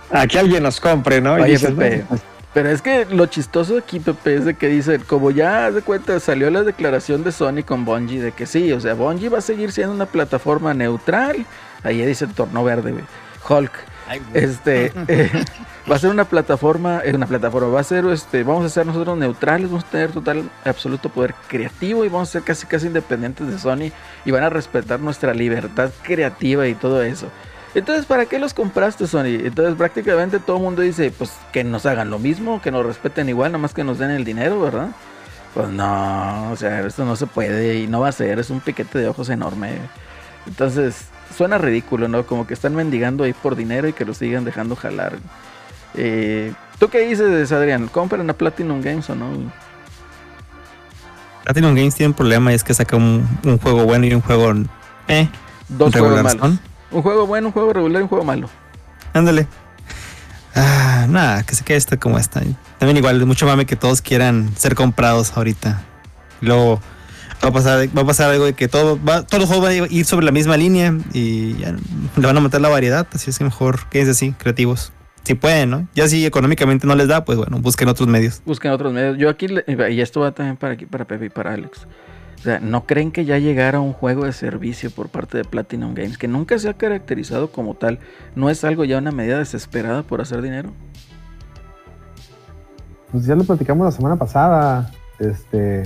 a 0.10 0.26
que 0.28 0.40
alguien 0.40 0.64
nos 0.64 0.80
compre, 0.80 1.20
¿no? 1.20 1.38
Y 1.46 1.52
dices, 1.52 1.72
Pepe, 1.72 1.90
bueno, 1.90 2.06
pues, 2.08 2.22
Pero 2.54 2.70
es 2.70 2.82
que 2.82 3.06
lo 3.06 3.28
chistoso 3.28 3.78
aquí, 3.78 4.00
Pepe, 4.00 4.36
es 4.36 4.46
de 4.46 4.56
que 4.56 4.68
dicen, 4.68 5.04
como 5.08 5.32
ya 5.32 5.72
de 5.72 5.82
cuenta, 5.82 6.20
salió 6.20 6.50
la 6.50 6.64
declaración 6.64 7.24
de 7.24 7.32
Sony 7.32 7.64
con 7.66 7.86
Bungie 7.86 8.22
de 8.22 8.34
que 8.34 8.46
sí, 8.46 8.74
o 8.74 8.82
sea, 8.82 8.94
Bungie 8.94 9.30
va 9.30 9.38
a 9.38 9.42
seguir 9.42 9.72
siendo 9.72 9.94
una 9.94 10.06
plataforma 10.06 10.74
neutral. 10.74 11.46
Ahí 11.84 12.06
dice 12.06 12.26
el 12.26 12.34
torno 12.34 12.64
verde. 12.64 12.94
Hulk. 13.48 13.72
Ay. 14.08 14.22
Este 14.34 14.92
eh, 15.08 15.32
va 15.90 15.96
a 15.96 16.00
ser 16.00 16.10
una 16.10 16.26
plataforma, 16.26 17.00
es 17.00 17.14
una 17.14 17.26
plataforma, 17.26 17.70
va 17.70 17.80
a 17.80 17.86
ser 17.86 18.06
este, 18.08 18.44
vamos 18.44 18.66
a 18.66 18.70
ser 18.70 18.86
nosotros 18.86 19.18
neutrales, 19.18 19.70
vamos 19.70 19.86
a 19.86 19.90
tener 19.90 20.12
total 20.12 20.50
absoluto 20.66 21.08
poder 21.08 21.34
creativo 21.48 22.04
y 22.04 22.10
vamos 22.10 22.30
a 22.30 22.32
ser 22.34 22.44
casi 22.44 22.68
casi 22.68 22.88
independientes 22.88 23.48
de 23.48 23.58
Sony 23.58 23.92
y 24.26 24.32
van 24.32 24.44
a 24.44 24.50
respetar 24.50 25.00
nuestra 25.00 25.34
libertad 25.34 25.92
creativa 26.04 26.68
y 26.68 26.76
todo 26.76 27.02
eso. 27.02 27.28
Entonces, 27.74 28.06
¿para 28.06 28.26
qué 28.26 28.38
los 28.38 28.54
compraste, 28.54 29.08
Sony? 29.08 29.40
Entonces, 29.46 29.76
prácticamente 29.76 30.40
todo 30.40 30.58
el 30.58 30.64
mundo 30.64 30.82
dice, 30.82 31.12
pues 31.12 31.32
que 31.54 31.64
nos 31.64 31.86
hagan 31.86 32.10
lo 32.10 32.20
mismo, 32.20 32.62
que 32.62 32.72
nos 32.72 32.86
respeten 32.86 33.30
igual, 33.30 33.54
nada 33.54 33.62
más 33.62 33.74
que 33.74 33.84
nos 33.84 33.98
den 33.98 34.12
el 34.12 34.26
dinero, 34.26 34.60
¿verdad? 34.60 34.90
Pues 35.54 35.70
no, 35.70 36.52
o 36.52 36.56
sea, 36.56 36.86
esto 36.86 37.06
no 37.06 37.16
se 37.16 37.28
puede 37.28 37.80
y 37.80 37.88
no 37.88 38.02
va 38.02 38.10
a 38.10 38.14
ser, 38.14 38.40
es 38.40 38.50
un 38.50 38.60
piquete 38.60 39.00
de 39.00 39.08
ojos 39.08 39.30
enorme. 39.30 39.78
Entonces, 40.48 41.06
suena 41.36 41.58
ridículo, 41.58 42.08
¿no? 42.08 42.26
Como 42.26 42.46
que 42.46 42.54
están 42.54 42.76
mendigando 42.76 43.24
ahí 43.24 43.34
por 43.34 43.56
dinero 43.56 43.88
y 43.88 43.94
que 43.94 44.06
lo 44.06 44.14
sigan 44.14 44.44
dejando 44.44 44.76
jalar. 44.76 45.14
Eh, 45.96 46.54
¿Tú 46.78 46.90
qué 46.90 47.08
dices, 47.08 47.52
Adrián? 47.52 47.88
¿Compran 47.88 48.30
a 48.30 48.34
Platinum 48.34 48.82
Games 48.82 49.10
o 49.10 49.16
no? 49.16 49.30
Platinum 51.44 51.76
Games 51.76 51.96
tiene 51.96 52.10
un 52.10 52.16
problema 52.16 52.52
y 52.52 52.56
es 52.56 52.64
que 52.64 52.74
saca 52.74 52.98
un, 52.98 53.28
un 53.44 53.58
juego 53.60 53.86
bueno 53.86 54.06
y 54.06 54.14
un 54.14 54.22
juego 54.22 54.54
eh, 55.08 55.30
Dos 55.70 55.92
juegos 55.94 56.24
malos. 56.24 56.60
Un 56.92 57.02
juego 57.02 57.26
bueno, 57.26 57.48
un 57.48 57.54
juego 57.54 57.74
regular 57.74 58.02
y 58.02 58.04
un 58.04 58.10
juego 58.10 58.24
malo. 58.24 58.50
Ándale. 59.14 59.48
Ah, 60.56 61.06
nada, 61.10 61.44
que 61.44 61.56
se 61.56 61.64
quede 61.64 61.78
esto 61.78 62.00
como 62.00 62.18
está. 62.18 62.42
También 62.78 62.98
igual, 62.98 63.26
mucho 63.26 63.46
mame 63.46 63.66
que 63.66 63.76
todos 63.76 64.02
quieran 64.02 64.56
ser 64.58 64.76
comprados 64.76 65.36
ahorita. 65.38 65.82
Luego 66.42 66.82
va 67.44 67.50
a 67.50 67.52
pasar, 67.52 67.98
va 67.98 68.02
a 68.02 68.06
pasar 68.06 68.32
algo 68.32 68.46
de 68.46 68.54
que 68.54 68.68
todo 68.68 69.00
va, 69.04 69.26
todos 69.26 69.42
los 69.42 69.50
juegos 69.50 69.70
van 69.70 69.84
a 69.84 69.88
ir 69.94 70.06
sobre 70.06 70.26
la 70.26 70.32
misma 70.32 70.58
línea 70.58 70.94
y 71.14 71.58
ya 71.58 71.72
le 71.72 72.28
van 72.28 72.38
a 72.38 72.42
matar 72.42 72.62
la 72.62 72.70
variedad. 72.70 73.08
Así 73.14 73.30
es 73.30 73.38
que 73.38 73.44
mejor 73.44 73.88
quédense 73.90 74.12
así, 74.12 74.32
creativos. 74.34 74.92
Si 75.24 75.36
pueden, 75.36 75.70
¿no? 75.70 75.88
Ya 75.94 76.08
si 76.08 76.26
económicamente 76.26 76.88
no 76.88 76.96
les 76.96 77.08
da, 77.08 77.24
pues 77.24 77.38
bueno, 77.38 77.60
busquen 77.60 77.88
otros 77.88 78.10
medios. 78.10 78.42
Busquen 78.46 78.72
otros 78.72 78.92
medios. 78.92 79.18
Yo 79.18 79.30
aquí, 79.30 79.48
y 79.68 80.02
esto 80.02 80.22
va 80.22 80.32
también 80.32 80.58
para 80.58 80.74
aquí, 80.74 80.88
para 80.88 81.06
Pepe 81.06 81.28
y 81.28 81.30
para 81.30 81.54
Alex. 81.54 81.88
O 82.42 82.44
sea, 82.44 82.60
¿no 82.60 82.88
creen 82.88 83.12
que 83.12 83.24
ya 83.24 83.38
llegara 83.38 83.80
un 83.80 83.94
juego 83.94 84.26
de 84.26 84.34
servicio 84.34 84.90
por 84.90 85.10
parte 85.10 85.38
de 85.38 85.44
Platinum 85.44 85.94
Games 85.94 86.18
que 86.18 86.28
nunca 86.28 86.58
se 86.58 86.70
ha 86.70 86.74
caracterizado 86.74 87.52
como 87.52 87.76
tal? 87.76 88.00
¿No 88.36 88.50
es 88.50 88.64
algo 88.64 88.84
ya 88.84 88.98
una 88.98 89.12
medida 89.12 89.38
desesperada 89.38 90.02
por 90.02 90.22
hacer 90.22 90.42
dinero? 90.42 90.72
Pues 93.12 93.26
ya 93.26 93.36
lo 93.36 93.44
platicamos 93.44 93.86
la 93.86 93.92
semana 93.92 94.16
pasada. 94.16 94.90
Este, 95.20 95.84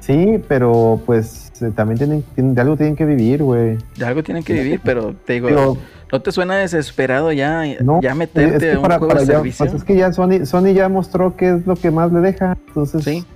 sí, 0.00 0.42
pero 0.48 1.00
pues 1.04 1.52
eh, 1.60 1.70
también 1.74 1.98
tienen, 1.98 2.22
tienen- 2.34 2.54
de 2.54 2.60
algo 2.62 2.76
tienen 2.78 2.96
que 2.96 3.04
vivir, 3.04 3.42
güey. 3.42 3.76
De 3.96 4.06
algo 4.06 4.22
tienen 4.22 4.42
que 4.44 4.54
vivir, 4.54 4.80
pero 4.82 5.14
te 5.26 5.34
digo, 5.34 5.76
¿no 6.10 6.22
te 6.22 6.32
suena 6.32 6.56
desesperado 6.56 7.32
ya, 7.32 7.64
no, 7.82 8.00
ya 8.00 8.12
es 8.12 8.16
meterte 8.16 8.58
que 8.58 8.72
a 8.72 8.76
un 8.76 8.82
para- 8.82 8.96
juego 8.98 9.08
para 9.08 9.20
de 9.20 9.26
ya- 9.26 9.34
servicio? 9.34 9.66
pues 9.66 9.74
es 9.76 9.84
que 9.84 9.94
ya 9.96 10.10
Sony, 10.12 10.46
Sony 10.46 10.72
ya 10.72 10.88
mostró 10.88 11.36
que 11.36 11.50
es 11.56 11.66
lo 11.66 11.76
que 11.76 11.90
más 11.90 12.10
le 12.12 12.20
deja. 12.20 12.56
Entonces, 12.68 13.04
Sí. 13.04 13.26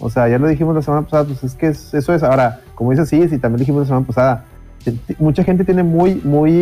O 0.00 0.10
sea, 0.10 0.28
ya 0.28 0.38
lo 0.38 0.46
dijimos 0.48 0.74
la 0.74 0.82
semana 0.82 1.02
pasada, 1.02 1.24
pues 1.24 1.42
es 1.44 1.54
que 1.54 1.68
es- 1.68 1.92
eso 1.94 2.14
es. 2.14 2.22
Ahora, 2.22 2.60
como 2.74 2.90
dices, 2.90 3.08
sí, 3.08 3.28
sí, 3.28 3.38
también 3.38 3.60
dijimos 3.60 3.82
la 3.82 3.86
semana 3.86 4.06
pasada. 4.06 4.44
Mucha 5.18 5.42
gente 5.44 5.64
tiene 5.64 5.82
muy, 5.82 6.14
muy 6.24 6.52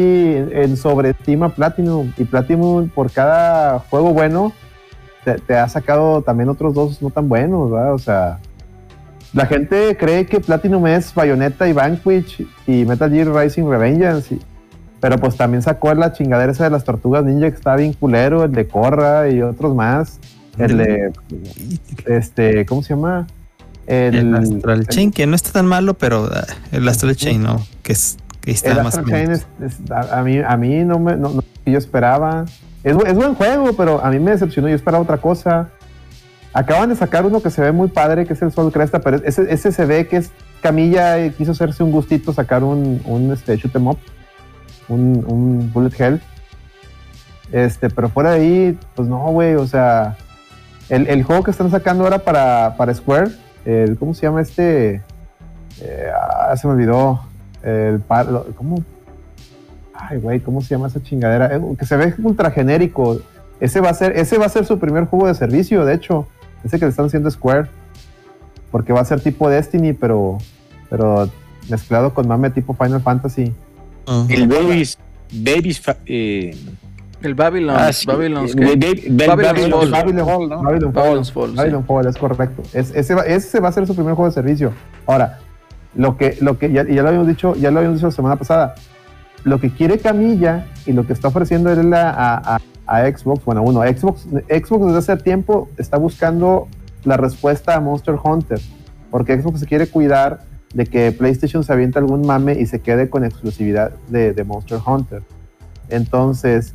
en 0.50 0.76
sobreestima 0.76 1.50
Platinum 1.50 2.12
y 2.16 2.24
Platinum 2.24 2.88
por 2.88 3.10
cada 3.10 3.78
juego 3.90 4.12
bueno 4.12 4.52
te, 5.46 5.56
ha 5.56 5.68
sacado 5.68 6.22
también 6.22 6.48
otros 6.48 6.72
dos 6.74 7.02
no 7.02 7.10
tan 7.10 7.28
buenos, 7.28 7.70
¿verdad? 7.70 7.94
O 7.94 7.98
sea, 7.98 8.38
la 9.32 9.46
gente 9.46 9.96
cree 9.98 10.24
que 10.26 10.40
Platinum 10.40 10.86
es 10.86 11.12
Bayonetta 11.14 11.68
y 11.68 11.72
Vanquish 11.72 12.46
y 12.66 12.84
Metal 12.84 13.10
Gear 13.10 13.28
Rising 13.34 13.68
Revengeance, 13.68 14.38
pero 15.00 15.18
pues 15.18 15.36
también 15.36 15.62
sacó 15.62 15.92
la 15.94 16.12
chingadera 16.12 16.52
esa 16.52 16.64
de 16.64 16.70
las 16.70 16.84
tortugas 16.84 17.24
ninja 17.24 17.50
que 17.50 17.56
está 17.56 17.76
bien 17.76 17.92
culero, 17.92 18.44
el 18.44 18.52
de 18.52 18.66
Corra 18.68 19.28
y 19.28 19.42
otros 19.42 19.74
más. 19.74 20.18
El 20.58 20.78
de, 20.78 21.12
este, 22.06 22.64
¿cómo 22.66 22.82
se 22.82 22.90
llama? 22.94 23.26
El, 23.86 24.34
Astral 24.34 24.80
el- 24.80 24.86
Chain, 24.88 25.12
que 25.12 25.26
no 25.26 25.36
está 25.36 25.52
tan 25.52 25.66
malo, 25.66 25.94
pero 25.94 26.28
ah, 26.32 26.44
el 26.72 26.88
Astral 26.88 27.14
Chain, 27.16 27.42
¿no? 27.42 27.64
Que, 27.82 27.92
es, 27.92 28.16
que 28.40 28.50
está 28.50 28.70
El 28.72 28.76
más 28.78 28.96
Astral 28.98 29.06
Chain 29.06 29.22
menos. 29.28 29.46
es- 29.62 29.74
es- 29.80 29.90
a, 29.90 30.22
mí, 30.22 30.38
a 30.38 30.56
mí 30.56 30.84
no 30.84 30.98
me 30.98 31.16
no, 31.16 31.30
no- 31.30 31.44
yo 31.64 31.78
esperaba. 31.78 32.44
Es, 32.82 32.96
es 33.06 33.14
buen 33.14 33.34
juego, 33.34 33.72
pero 33.76 34.04
a 34.04 34.10
mí 34.10 34.18
me 34.18 34.30
decepcionó. 34.32 34.68
Yo 34.68 34.74
esperaba 34.74 35.02
otra 35.02 35.18
cosa. 35.18 35.70
Acaban 36.52 36.88
de 36.88 36.96
sacar 36.96 37.26
uno 37.26 37.42
que 37.42 37.50
se 37.50 37.60
ve 37.60 37.70
muy 37.72 37.88
padre, 37.88 38.24
que 38.26 38.32
es 38.32 38.40
el 38.42 38.50
Sol 38.50 38.72
Cresta, 38.72 39.00
pero 39.00 39.18
ese, 39.24 39.52
ese 39.52 39.72
se 39.72 39.84
ve 39.84 40.06
que 40.08 40.16
es 40.18 40.30
Camilla 40.62 41.28
quiso 41.30 41.52
hacerse 41.52 41.82
un 41.82 41.92
gustito 41.92 42.32
sacar 42.32 42.64
un, 42.64 43.02
un 43.04 43.30
este, 43.30 43.56
shoot 43.56 43.76
'em 43.76 43.88
up, 43.88 43.98
un, 44.88 45.22
un 45.28 45.70
bullet 45.72 45.92
hell. 45.98 46.20
Este, 47.52 47.90
pero 47.90 48.08
fuera 48.08 48.32
de 48.32 48.40
ahí, 48.40 48.78
pues 48.94 49.06
no, 49.08 49.18
güey, 49.30 49.54
o 49.54 49.66
sea, 49.66 50.16
el, 50.88 51.06
el 51.08 51.22
juego 51.22 51.42
que 51.42 51.50
están 51.50 51.70
sacando 51.70 52.04
ahora 52.04 52.20
para, 52.20 52.76
para 52.76 52.94
Square, 52.94 53.30
el, 53.64 53.98
¿cómo 53.98 54.14
se 54.14 54.22
llama 54.22 54.40
este? 54.40 55.02
Eh, 55.80 56.10
ah, 56.14 56.56
se 56.56 56.66
me 56.66 56.74
olvidó. 56.74 57.20
El 57.62 58.02
¿Cómo? 58.54 58.82
Ay, 59.92 60.18
güey, 60.18 60.40
¿cómo 60.40 60.60
se 60.60 60.68
llama 60.68 60.86
esa 60.86 61.02
chingadera? 61.02 61.56
Eh, 61.56 61.60
que 61.78 61.84
se 61.84 61.96
ve 61.96 62.14
ultra 62.22 62.50
genérico. 62.50 63.20
Ese 63.58 63.80
va 63.80 63.90
a 63.90 63.94
ser, 63.94 64.16
ese 64.16 64.38
va 64.38 64.46
a 64.46 64.50
ser 64.50 64.66
su 64.66 64.78
primer 64.78 65.06
juego 65.06 65.26
de 65.26 65.34
servicio, 65.34 65.84
de 65.84 65.94
hecho. 65.94 66.28
Ese 66.62 66.78
que 66.78 66.84
le 66.84 66.90
están 66.90 67.06
haciendo 67.06 67.30
Square. 67.30 67.68
Porque 68.70 68.92
va 68.92 69.00
a 69.00 69.04
ser 69.04 69.20
tipo 69.20 69.48
Destiny, 69.48 69.94
pero, 69.94 70.38
pero 70.90 71.30
mezclado 71.68 72.14
con 72.14 72.28
mame 72.28 72.50
tipo 72.50 72.74
Final 72.74 73.00
Fantasy. 73.00 73.52
El 74.28 74.46
Babies, 74.46 74.98
Babies, 75.32 75.82
eh, 76.06 76.56
El 77.22 77.34
Babylon. 77.34 77.76
Ah, 77.78 77.92
sí. 77.92 78.06
Babylon's 78.06 78.52
Fall. 78.54 78.78
Babylon, 79.26 79.70
Fall, 80.26 80.48
¿no? 80.48 80.62
Babylon 80.62 80.92
Fall, 80.92 80.92
Babylon's 80.92 81.32
Fall, 81.32 81.50
sí. 81.50 81.56
Babylon 81.56 81.84
Fall, 81.84 82.06
es 82.06 82.16
correcto. 82.16 82.62
Es- 82.72 82.94
ese, 82.94 83.14
va, 83.14 83.22
ese 83.22 83.60
va 83.60 83.68
a 83.68 83.72
ser 83.72 83.86
su 83.86 83.94
primer 83.94 84.14
juego 84.14 84.28
de 84.28 84.34
servicio. 84.34 84.72
Ahora, 85.06 85.38
lo 85.94 86.16
que, 86.18 86.36
lo 86.40 86.58
que 86.58 86.70
ya, 86.70 86.84
ya 86.86 87.02
lo 87.02 87.08
habíamos 87.08 87.28
dicho, 87.28 87.54
ya 87.56 87.70
lo 87.70 87.78
habíamos 87.78 87.98
dicho 87.98 88.08
la 88.08 88.12
semana 88.12 88.36
pasada. 88.36 88.74
Lo 89.44 89.58
que 89.60 89.70
quiere 89.70 89.98
Camilla 89.98 90.66
y 90.84 90.92
lo 90.92 91.06
que 91.06 91.12
está 91.14 91.28
ofreciendo 91.28 91.70
él 91.72 91.92
a- 91.94 92.58
a 92.88 93.00
Xbox, 93.10 93.44
bueno, 93.44 93.62
uno, 93.62 93.80
Xbox, 93.82 94.22
Xbox 94.48 94.86
desde 94.86 94.98
hace 94.98 95.16
tiempo 95.22 95.68
está 95.78 95.96
buscando 95.96 96.68
la 97.04 97.16
respuesta 97.16 97.74
a 97.74 97.80
Monster 97.80 98.16
Hunter, 98.22 98.60
porque 99.10 99.40
Xbox 99.40 99.60
se 99.60 99.66
quiere 99.66 99.86
cuidar 99.88 100.40
de 100.74 100.84
que 100.86 101.10
PlayStation 101.12 101.64
se 101.64 101.72
aviente 101.72 101.98
algún 101.98 102.26
mame 102.26 102.52
y 102.60 102.66
se 102.66 102.80
quede 102.80 103.08
con 103.08 103.24
exclusividad 103.24 103.92
de, 104.08 104.32
de 104.34 104.44
Monster 104.44 104.78
Hunter. 104.84 105.22
Entonces, 105.88 106.74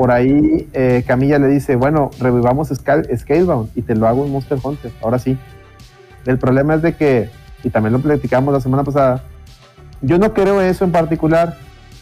por 0.00 0.12
ahí 0.12 0.66
eh, 0.72 1.04
Camilla 1.06 1.38
le 1.38 1.48
dice, 1.48 1.76
bueno, 1.76 2.10
revivamos 2.18 2.70
Scal- 2.70 3.06
Scalebound 3.14 3.68
y 3.74 3.82
te 3.82 3.94
lo 3.94 4.08
hago 4.08 4.24
en 4.24 4.32
Monster 4.32 4.56
Hunter, 4.62 4.90
ahora 5.02 5.18
sí. 5.18 5.36
El 6.24 6.38
problema 6.38 6.74
es 6.74 6.80
de 6.80 6.94
que, 6.94 7.28
y 7.62 7.68
también 7.68 7.92
lo 7.92 7.98
platicamos 7.98 8.54
la 8.54 8.62
semana 8.62 8.82
pasada, 8.82 9.24
yo 10.00 10.16
no 10.18 10.32
creo 10.32 10.62
eso 10.62 10.86
en 10.86 10.92
particular, 10.92 11.58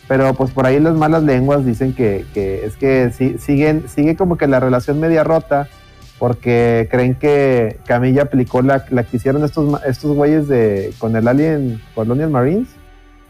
pero 0.06 0.32
pues 0.34 0.52
por 0.52 0.64
ahí 0.64 0.78
las 0.78 0.94
malas 0.94 1.24
lenguas 1.24 1.66
dicen 1.66 1.92
que, 1.92 2.24
que 2.32 2.66
es 2.66 2.76
que 2.76 3.10
siguen, 3.40 3.88
sigue 3.88 4.14
como 4.14 4.36
que 4.36 4.46
la 4.46 4.60
relación 4.60 5.00
media 5.00 5.24
rota, 5.24 5.66
porque 6.20 6.86
creen 6.92 7.16
que 7.16 7.80
Camilla 7.84 8.22
aplicó 8.22 8.62
la, 8.62 8.84
que 8.84 9.16
hicieron 9.16 9.42
estos, 9.42 9.82
estos 9.84 10.14
güeyes 10.14 10.46
de, 10.46 10.94
con 10.98 11.16
el 11.16 11.26
Alien 11.26 11.82
Colonial 11.96 12.30
Marines, 12.30 12.68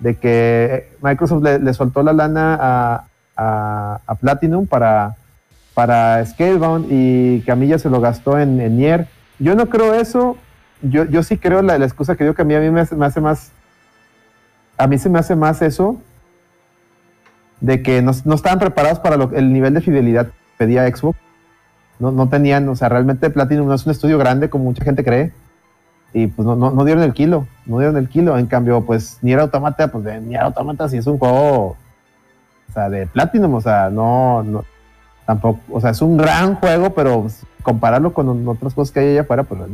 de 0.01 0.17
que 0.17 0.91
Microsoft 1.01 1.43
le 1.43 1.73
soltó 1.73 2.03
la 2.03 2.13
lana 2.13 2.59
a, 2.61 3.08
a, 3.39 4.15
Platinum 4.21 4.67
para, 4.67 5.17
para 5.75 6.25
Scalebound 6.27 6.87
y 6.91 7.41
Camilla 7.47 7.79
se 7.79 7.89
lo 7.89 8.01
gastó 8.01 8.39
en, 8.39 8.61
en 8.61 8.77
Nier. 8.77 9.07
Yo 9.39 9.55
no 9.55 9.69
creo 9.69 9.95
eso. 9.95 10.37
Yo, 10.83 11.05
yo 11.05 11.23
sí 11.23 11.39
creo 11.39 11.63
la, 11.63 11.77
excusa 11.77 12.17
que 12.17 12.25
dio 12.25 12.35
Camilla 12.35 12.59
a 12.59 12.63
mí 12.63 12.71
me 12.71 12.81
hace, 12.81 12.97
me 12.97 13.07
hace 13.07 13.21
más. 13.21 13.53
A 14.77 14.87
mí 14.87 14.99
se 14.99 15.09
me 15.09 15.19
hace 15.19 15.35
más 15.37 15.63
eso 15.63 16.01
de 17.61 17.83
que 17.83 18.03
no, 18.03 18.13
no 18.25 18.35
estaban 18.35 18.59
preparados 18.59 19.01
para 19.01 19.17
lo- 19.17 19.33
el 19.35 19.53
nivel 19.53 19.75
de 19.75 19.81
fidelidad 19.81 20.27
que 20.27 20.33
pedía 20.59 20.87
Xbox. 20.95 21.19
No, 21.99 22.13
no 22.13 22.29
tenían, 22.29 22.69
o 22.69 22.77
sea, 22.77 22.89
realmente 22.89 23.29
Platinum 23.31 23.67
no 23.67 23.75
es 23.75 23.85
un 23.87 23.91
estudio 23.93 24.19
grande 24.19 24.49
como 24.51 24.65
mucha 24.65 24.85
gente 24.85 25.05
cree. 25.05 25.33
Y 26.13 26.29
pues 26.29 26.47
no, 26.47 26.55
no, 26.57 26.71
no 26.71 26.85
dieron 26.85 27.03
el 27.03 27.13
kilo, 27.13 27.47
no 27.67 27.79
dieron 27.79 27.97
el 27.97 28.09
kilo. 28.09 28.39
En 28.39 28.47
cambio, 28.47 28.85
pues 28.85 29.19
Nier 29.23 29.41
Automata, 29.41 29.89
pues 29.89 30.05
de 30.05 30.21
Nier 30.21 30.43
Automata 30.43 30.89
sí 30.89 30.97
es 30.97 31.07
un 31.07 31.19
juego, 31.19 31.77
o 32.69 32.73
sea, 32.73 32.89
de 32.91 33.07
Platinum, 33.07 33.55
o 33.55 33.61
sea, 33.61 33.89
no, 33.91 34.43
no, 34.43 34.65
tampoco, 35.27 35.61
o 35.71 35.81
sea, 35.81 35.91
es 35.91 36.03
un 36.03 36.17
gran 36.17 36.55
juego, 36.57 36.91
pero 36.95 37.27
compararlo 37.63 38.13
con 38.13 38.47
otras 38.49 38.75
cosas 38.75 38.93
que 38.93 39.01
hay 39.01 39.09
allá 39.13 39.21
afuera, 39.23 39.43
pues 39.45 39.61
no. 39.61 39.67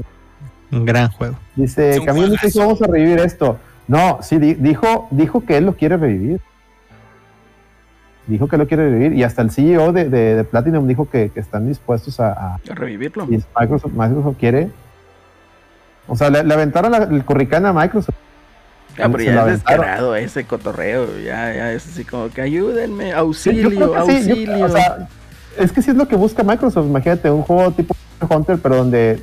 Un 0.79 0.85
gran 0.85 1.11
juego. 1.11 1.37
Dice, 1.57 2.01
Camilo 2.05 2.29
dice 2.31 2.51
que 2.51 2.59
vamos 2.59 2.81
a 2.83 2.87
revivir 2.87 3.19
esto. 3.21 3.59
No, 3.87 4.19
sí, 4.23 4.39
di- 4.39 4.55
dijo, 4.55 5.07
dijo 5.11 5.45
que 5.45 5.57
él 5.59 5.66
lo 5.66 5.75
quiere 5.75 5.97
revivir. 5.97 6.41
Dijo 8.27 8.49
que 8.49 8.57
lo 8.57 8.66
quiere 8.66 8.89
revivir. 8.89 9.12
Y 9.12 9.23
hasta 9.23 9.43
el 9.43 9.51
CEO 9.51 9.93
de, 9.93 10.09
de- 10.09 10.35
de 10.37 10.45
Platinum 10.45 10.87
dijo 10.89 11.09
que, 11.11 11.29
que 11.31 11.41
están 11.41 11.69
dispuestos 11.69 12.19
a, 12.21 12.33
a- 12.33 12.55
A 12.55 12.75
revivirlo. 12.75 13.25
y 13.25 13.43
Microsoft, 13.61 13.93
Microsoft 13.93 14.37
quiere. 14.39 14.71
O 16.09 16.16
sea, 16.16 16.31
le, 16.31 16.43
le 16.43 16.55
aventaron 16.55 16.91
la- 16.91 16.99
el 17.05 17.25
curricán 17.25 17.66
a 17.66 17.73
Microsoft. 17.73 18.16
Ah, 19.03 19.09
pero 19.11 19.25
ya 19.25 19.41
es 19.41 19.47
descarado 19.47 20.15
ese 20.16 20.45
cotorreo. 20.45 21.07
Ya, 21.19 21.53
ya 21.55 21.73
es 21.73 21.87
así 21.87 22.05
como 22.05 22.29
que 22.31 22.41
ayúdenme, 22.43 23.07
Sí, 23.07 23.11
auxilio, 23.12 23.71
sí, 23.71 23.77
yo- 23.79 23.97
auxilio. 23.97 24.65
o 24.65 24.69
sea, 24.69 25.09
es 25.59 25.73
que 25.73 25.83
sí 25.83 25.91
es 25.91 25.97
lo 25.97 26.07
que 26.09 26.16
busca 26.16 26.43
Microsoft. 26.43 26.87
Imagínate 26.87 27.31
un 27.31 27.43
juego 27.43 27.71
tipo 27.73 27.95
Hunter, 28.29 28.59
pero 28.62 28.77
donde 28.77 29.23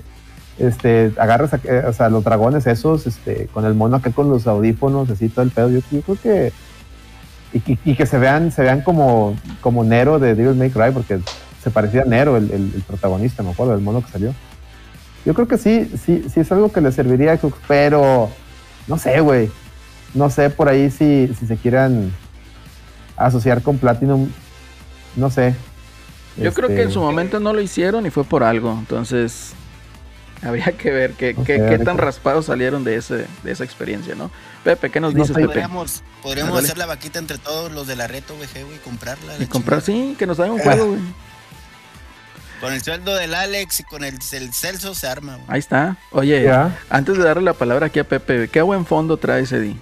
este, 0.59 1.11
agarras 1.17 1.53
a- 1.53 1.59
eh, 1.63 1.85
o 1.87 1.93
sea, 1.93 2.09
los 2.09 2.23
dragones 2.23 2.67
esos, 2.67 3.07
este, 3.07 3.47
con 3.53 3.65
el 3.65 3.73
mono 3.73 3.97
acá 3.97 4.11
con 4.11 4.29
los 4.29 4.45
audífonos, 4.47 5.09
así 5.09 5.29
todo 5.29 5.43
el 5.43 5.51
pedo. 5.51 5.69
Yo, 5.69 5.79
yo 5.91 6.01
creo 6.01 6.17
que. 6.21 6.53
Y, 7.53 7.59
que- 7.61 7.77
y 7.83 7.95
que 7.95 8.05
se 8.05 8.17
vean, 8.17 8.51
se 8.51 8.61
vean 8.61 8.81
como, 8.81 9.35
como 9.61 9.83
Nero 9.83 10.19
de 10.19 10.35
Devil 10.35 10.55
May 10.55 10.69
Cry, 10.69 10.91
porque 10.93 11.19
se 11.63 11.69
parecía 11.69 12.03
a 12.03 12.05
Nero, 12.05 12.37
el, 12.37 12.51
el- 12.51 12.71
el 12.75 12.81
protagonista, 12.87 13.43
me 13.43 13.51
acuerdo, 13.51 13.73
el 13.73 13.81
mono 13.81 14.01
que 14.05 14.11
salió. 14.11 14.33
Yo 15.25 15.33
creo 15.33 15.47
que 15.47 15.57
sí, 15.57 15.91
sí, 16.05 16.25
sí 16.33 16.39
es 16.39 16.51
algo 16.51 16.71
que 16.71 16.81
le 16.81 16.91
serviría 16.91 17.33
a 17.33 17.37
Xbox, 17.37 17.57
pero 17.67 18.29
no 18.87 18.97
sé, 18.97 19.19
güey. 19.21 19.49
No 20.13 20.29
sé 20.29 20.49
por 20.49 20.67
ahí 20.69 20.91
si, 20.91 21.33
si 21.39 21.47
se 21.47 21.57
quieran 21.57 22.11
asociar 23.15 23.61
con 23.61 23.77
Platinum. 23.77 24.29
No 25.15 25.29
sé. 25.29 25.55
Yo 26.37 26.53
creo 26.53 26.69
que 26.69 26.75
en 26.75 26.81
Este, 26.81 26.93
su 26.93 27.01
momento 27.01 27.39
no 27.39 27.53
lo 27.53 27.61
hicieron 27.61 28.05
y 28.05 28.09
fue 28.09 28.23
por 28.23 28.43
algo. 28.43 28.71
Entonces, 28.71 29.51
habría 30.41 30.71
que 30.71 30.91
ver 30.91 31.13
qué, 31.13 31.35
qué- 31.45 31.79
tan 31.79 31.97
raspados 31.97 32.45
salieron 32.45 32.83
de, 32.83 32.95
ese, 32.95 33.27
de 33.43 33.51
esa 33.51 33.63
experiencia, 33.63 34.15
¿no? 34.15 34.31
Pepe, 34.63 34.89
¿qué 34.89 34.99
nos 34.99 35.13
No 35.13 35.21
dices. 35.21 35.35
Pepe? 35.35 35.47
Podríamos, 36.21 36.63
hacer 36.63 36.77
la 36.77 36.85
vaquita 36.85 37.19
entre 37.19 37.37
todos 37.37 37.71
los 37.71 37.87
de 37.87 37.95
la 37.95 38.07
reto, 38.07 38.35
VG, 38.35 38.65
güey, 38.65 38.77
comprarla. 38.79 39.33
Y 39.39 39.45
comprar, 39.47 39.81
chingada. 39.81 40.09
sí, 40.11 40.15
que 40.17 40.27
nos 40.27 40.39
hagan 40.39 40.51
un 40.53 40.59
juego, 40.59 40.87
güey. 40.87 40.99
Con 42.61 42.73
el 42.73 42.81
sueldo 42.83 43.15
del 43.15 43.33
Alex 43.33 43.79
y 43.79 43.83
con 43.83 44.03
el, 44.03 44.19
el 44.33 44.53
Celso 44.53 44.93
se 44.93 45.07
arma, 45.07 45.35
güey. 45.35 45.47
Ahí 45.47 45.59
está. 45.59 45.97
Oye, 46.11 46.43
Ya, 46.43 46.77
antes 46.91 47.17
de 47.17 47.23
darle 47.23 47.41
la 47.43 47.53
palabra 47.53 47.87
aquí 47.87 47.97
a 47.97 48.03
Pepe, 48.03 48.47
¿qué 48.49 48.61
buen 48.61 48.85
fondo 48.85 49.17
trae 49.17 49.41
Eddie? 49.41 49.75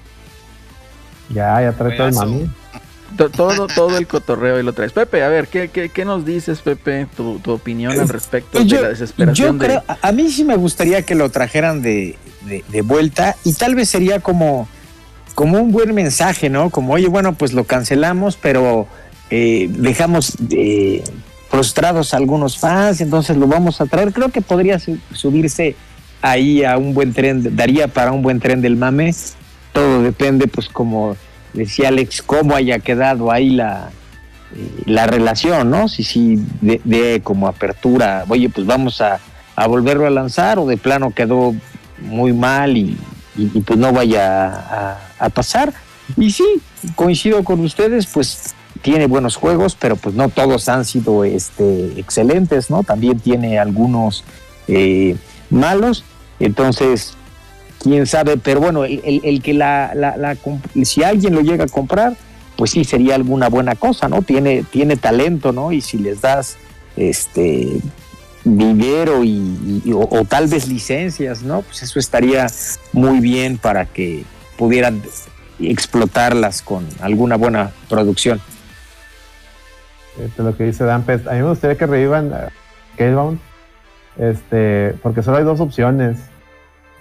Ya, 1.30 1.62
ya 1.62 1.72
trae 1.74 1.96
todo 1.98 2.08
el. 2.08 2.50
To- 3.18 3.30
Todo, 3.30 3.68
todo 3.68 3.98
el 3.98 4.08
cotorreo 4.08 4.60
y 4.60 4.64
lo 4.64 4.72
traes. 4.74 4.92
Pepe, 4.94 5.24
a 5.24 5.28
ver, 5.30 5.48
¿qué, 5.48 5.70
qué, 5.70 5.90
qué 5.90 6.06
nos 6.06 6.26
dices, 6.26 6.60
Pepe? 6.62 7.08
Tu, 7.18 7.40
tu 7.40 7.52
opinión 7.52 7.92
al 8.00 8.08
respecto 8.08 8.52
Pues 8.54 8.66
de 8.66 8.70
yo, 8.70 8.82
la 8.82 8.90
desesperación 8.90 9.54
yo 9.60 9.66
creo, 9.66 9.84
de... 9.88 9.96
a- 10.02 10.12
mí 10.12 10.30
sí 10.32 10.44
me 10.46 10.56
gustaría 10.56 11.02
que 11.02 11.16
lo 11.16 11.30
trajeran 11.30 11.82
de, 11.82 12.18
de- 12.46 12.64
de 12.70 12.82
vuelta 12.82 13.36
y 13.44 13.54
tal 13.54 13.76
vez 13.76 13.90
sería 13.90 14.20
como, 14.20 14.70
como 15.36 15.60
un 15.60 15.72
buen 15.72 15.94
mensaje, 15.94 16.50
¿no? 16.50 16.70
Como, 16.70 16.94
oye, 16.94 17.08
bueno, 17.08 17.34
pues 17.34 17.52
lo 17.52 17.64
cancelamos, 17.66 18.38
pero 18.38 18.88
eh, 19.32 19.70
dejamos 19.72 20.34
eh, 20.52 21.04
frustrados 21.50 22.14
a 22.14 22.18
algunos 22.18 22.58
fans, 22.60 23.02
entonces 23.02 23.36
lo 23.38 23.48
vamos 23.48 23.82
a 23.82 23.86
traer. 23.88 24.14
Creo 24.14 24.30
que 24.30 24.42
podría 24.42 24.78
su- 24.80 25.00
subirse 25.14 25.76
ahí 26.22 26.64
a 26.64 26.78
un 26.78 26.94
buen 26.94 27.12
tren, 27.14 27.56
daría 27.56 27.88
para 27.88 28.12
un 28.12 28.22
buen 28.22 28.40
tren 28.40 28.62
del 28.62 28.76
mame. 28.78 29.14
Todo 29.74 30.02
depende, 30.02 30.48
pues 30.48 30.68
como 30.70 31.16
decía 31.54 31.90
Alex, 31.90 32.22
cómo 32.22 32.56
haya 32.56 32.80
quedado 32.80 33.32
ahí 33.32 33.52
la, 33.52 33.90
eh, 34.56 34.84
la 34.86 35.08
relación, 35.08 35.70
¿no? 35.70 35.88
Si 35.88 36.04
sí 36.04 36.40
de, 36.62 37.22
como 37.24 37.48
apertura, 37.48 38.26
oye, 38.28 38.50
pues 38.50 38.66
vamos 38.66 39.02
a, 39.02 39.20
a 39.56 39.68
volverlo 39.68 40.08
a 40.08 40.10
lanzar 40.10 40.60
o 40.60 40.66
de 40.66 40.78
plano 40.78 41.12
quedó 41.12 41.56
muy 42.00 42.34
mal 42.34 42.78
y, 42.78 42.98
pues 43.66 43.80
no 43.80 43.94
vaya 43.94 44.48
a, 44.48 44.98
a 45.20 45.30
pasar. 45.30 45.74
Y 46.18 46.32
sí, 46.32 46.46
coincido 46.96 47.44
con 47.44 47.62
ustedes, 47.62 48.08
pues 48.08 48.56
tiene 48.82 49.08
buenos 49.08 49.36
juegos, 49.36 49.76
pero 49.76 49.96
pues 49.96 50.16
no 50.16 50.30
todos 50.30 50.70
han 50.70 50.86
sido 50.86 51.24
este, 51.24 52.00
excelentes, 52.00 52.70
¿no? 52.70 52.84
También 52.84 53.20
tiene 53.20 53.60
algunos 53.60 54.24
eh, 54.68 55.18
malos, 55.50 56.04
entonces 56.40 57.16
quién 57.80 58.06
sabe, 58.08 58.38
pero 58.38 58.60
bueno, 58.60 58.86
el, 58.86 59.42
que 59.42 59.54
la, 59.54 59.94
la- 59.96 60.38
si 60.84 61.04
alguien 61.04 61.34
lo 61.36 61.42
llega 61.42 61.64
a 61.66 61.68
comprar, 61.68 62.16
pues 62.56 62.72
sí 62.72 62.84
sería 62.84 63.16
alguna 63.16 63.48
buena 63.50 63.76
cosa, 63.76 64.10
¿no? 64.10 64.22
Tiene, 64.22 64.64
tiene 64.64 64.98
talento, 64.98 65.52
¿no? 65.54 65.72
Y 65.72 65.82
si 65.82 65.98
les 65.98 66.22
das 66.22 66.58
este 66.98 67.80
dinero 68.44 69.24
y, 69.24 69.82
o, 69.94 70.26
tal 70.26 70.48
vez 70.48 70.68
licencias, 70.68 71.42
¿no? 71.42 71.62
Pues 71.62 71.84
eso 71.84 72.00
estaría 72.00 72.48
muy 72.94 73.20
bien 73.20 73.58
para 73.58 73.86
que 73.86 74.24
pudieran 74.58 75.02
explotarlas 75.60 76.62
con 76.62 76.86
alguna 77.00 77.38
buena 77.38 77.72
producción. 77.88 78.42
Este, 80.22 80.44
lo 80.44 80.56
que 80.58 80.66
dice 80.66 80.84
Dan 80.84 81.04
Pest. 81.04 81.28
A 81.28 81.34
mí 81.34 81.42
me 81.42 81.50
gustaría 81.50 81.78
que 81.78 81.86
revivan 81.86 82.32
eh, 82.34 82.50
Scalebound. 82.96 83.40
Este, 84.18 84.96
porque 85.02 85.24
solo 85.24 85.38
hay 85.38 85.44
dos 85.46 85.62
opciones. 85.62 86.18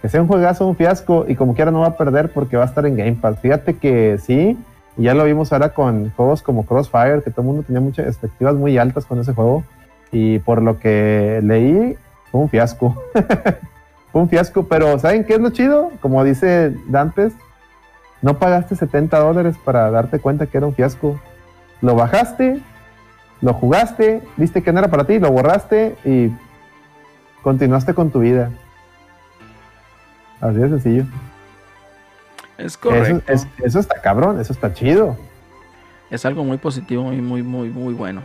Que 0.02 0.08
sea 0.08 0.22
un 0.22 0.28
juegazo 0.28 0.66
un 0.66 0.76
fiasco 0.76 1.24
y 1.26 1.34
como 1.34 1.54
quiera 1.54 1.70
no 1.70 1.80
va 1.80 1.88
a 1.88 1.96
perder 1.96 2.32
porque 2.32 2.56
va 2.56 2.64
a 2.64 2.66
estar 2.66 2.86
en 2.86 2.96
Game 2.96 3.16
Pass. 3.20 3.40
Fíjate 3.40 3.76
que 3.76 4.18
sí, 4.18 4.56
y 4.98 5.04
ya 5.04 5.14
lo 5.14 5.24
vimos 5.24 5.52
ahora 5.52 5.70
con 5.70 6.10
juegos 6.10 6.42
como 6.42 6.66
Crossfire, 6.66 7.22
que 7.22 7.30
todo 7.30 7.42
el 7.42 7.46
mundo 7.46 7.62
tenía 7.62 7.80
muchas 7.80 8.06
expectativas 8.06 8.56
muy 8.56 8.76
altas 8.78 9.06
con 9.06 9.20
ese 9.20 9.32
juego. 9.32 9.62
Y 10.10 10.40
por 10.40 10.60
lo 10.60 10.80
que 10.80 11.40
leí, 11.44 11.96
fue 12.32 12.40
un 12.40 12.48
fiasco. 12.48 13.00
fue 14.12 14.22
un 14.22 14.28
fiasco, 14.28 14.64
pero 14.64 14.98
¿saben 14.98 15.24
qué 15.24 15.34
es 15.34 15.40
lo 15.40 15.50
chido? 15.50 15.92
Como 16.00 16.24
dice 16.24 16.74
Dantes, 16.88 17.32
no 18.22 18.38
pagaste 18.38 18.74
70 18.74 19.18
dólares 19.20 19.56
para 19.64 19.90
darte 19.92 20.18
cuenta 20.18 20.46
que 20.46 20.58
era 20.58 20.66
un 20.66 20.74
fiasco. 20.74 21.20
Lo 21.80 21.94
bajaste, 21.94 22.60
lo 23.40 23.54
jugaste, 23.54 24.20
viste 24.36 24.62
que 24.62 24.72
no 24.72 24.80
era 24.80 24.88
para 24.88 25.04
ti, 25.04 25.20
lo 25.20 25.30
borraste 25.30 25.94
y 26.04 26.32
continuaste 27.42 27.94
con 27.94 28.10
tu 28.10 28.18
vida. 28.18 28.50
Así 30.40 30.58
de 30.58 30.68
sencillo. 30.68 31.04
Es 32.58 32.76
correcto. 32.76 33.32
Eso, 33.62 33.78
está 33.78 34.00
cabrón, 34.00 34.40
eso 34.40 34.52
está 34.52 34.72
chido. 34.72 35.16
Es 36.10 36.24
algo 36.24 36.44
muy 36.44 36.58
positivo 36.58 37.12
y 37.12 37.20
muy, 37.20 37.42
muy, 37.42 37.68
muy 37.68 37.94
bueno. 37.94 38.22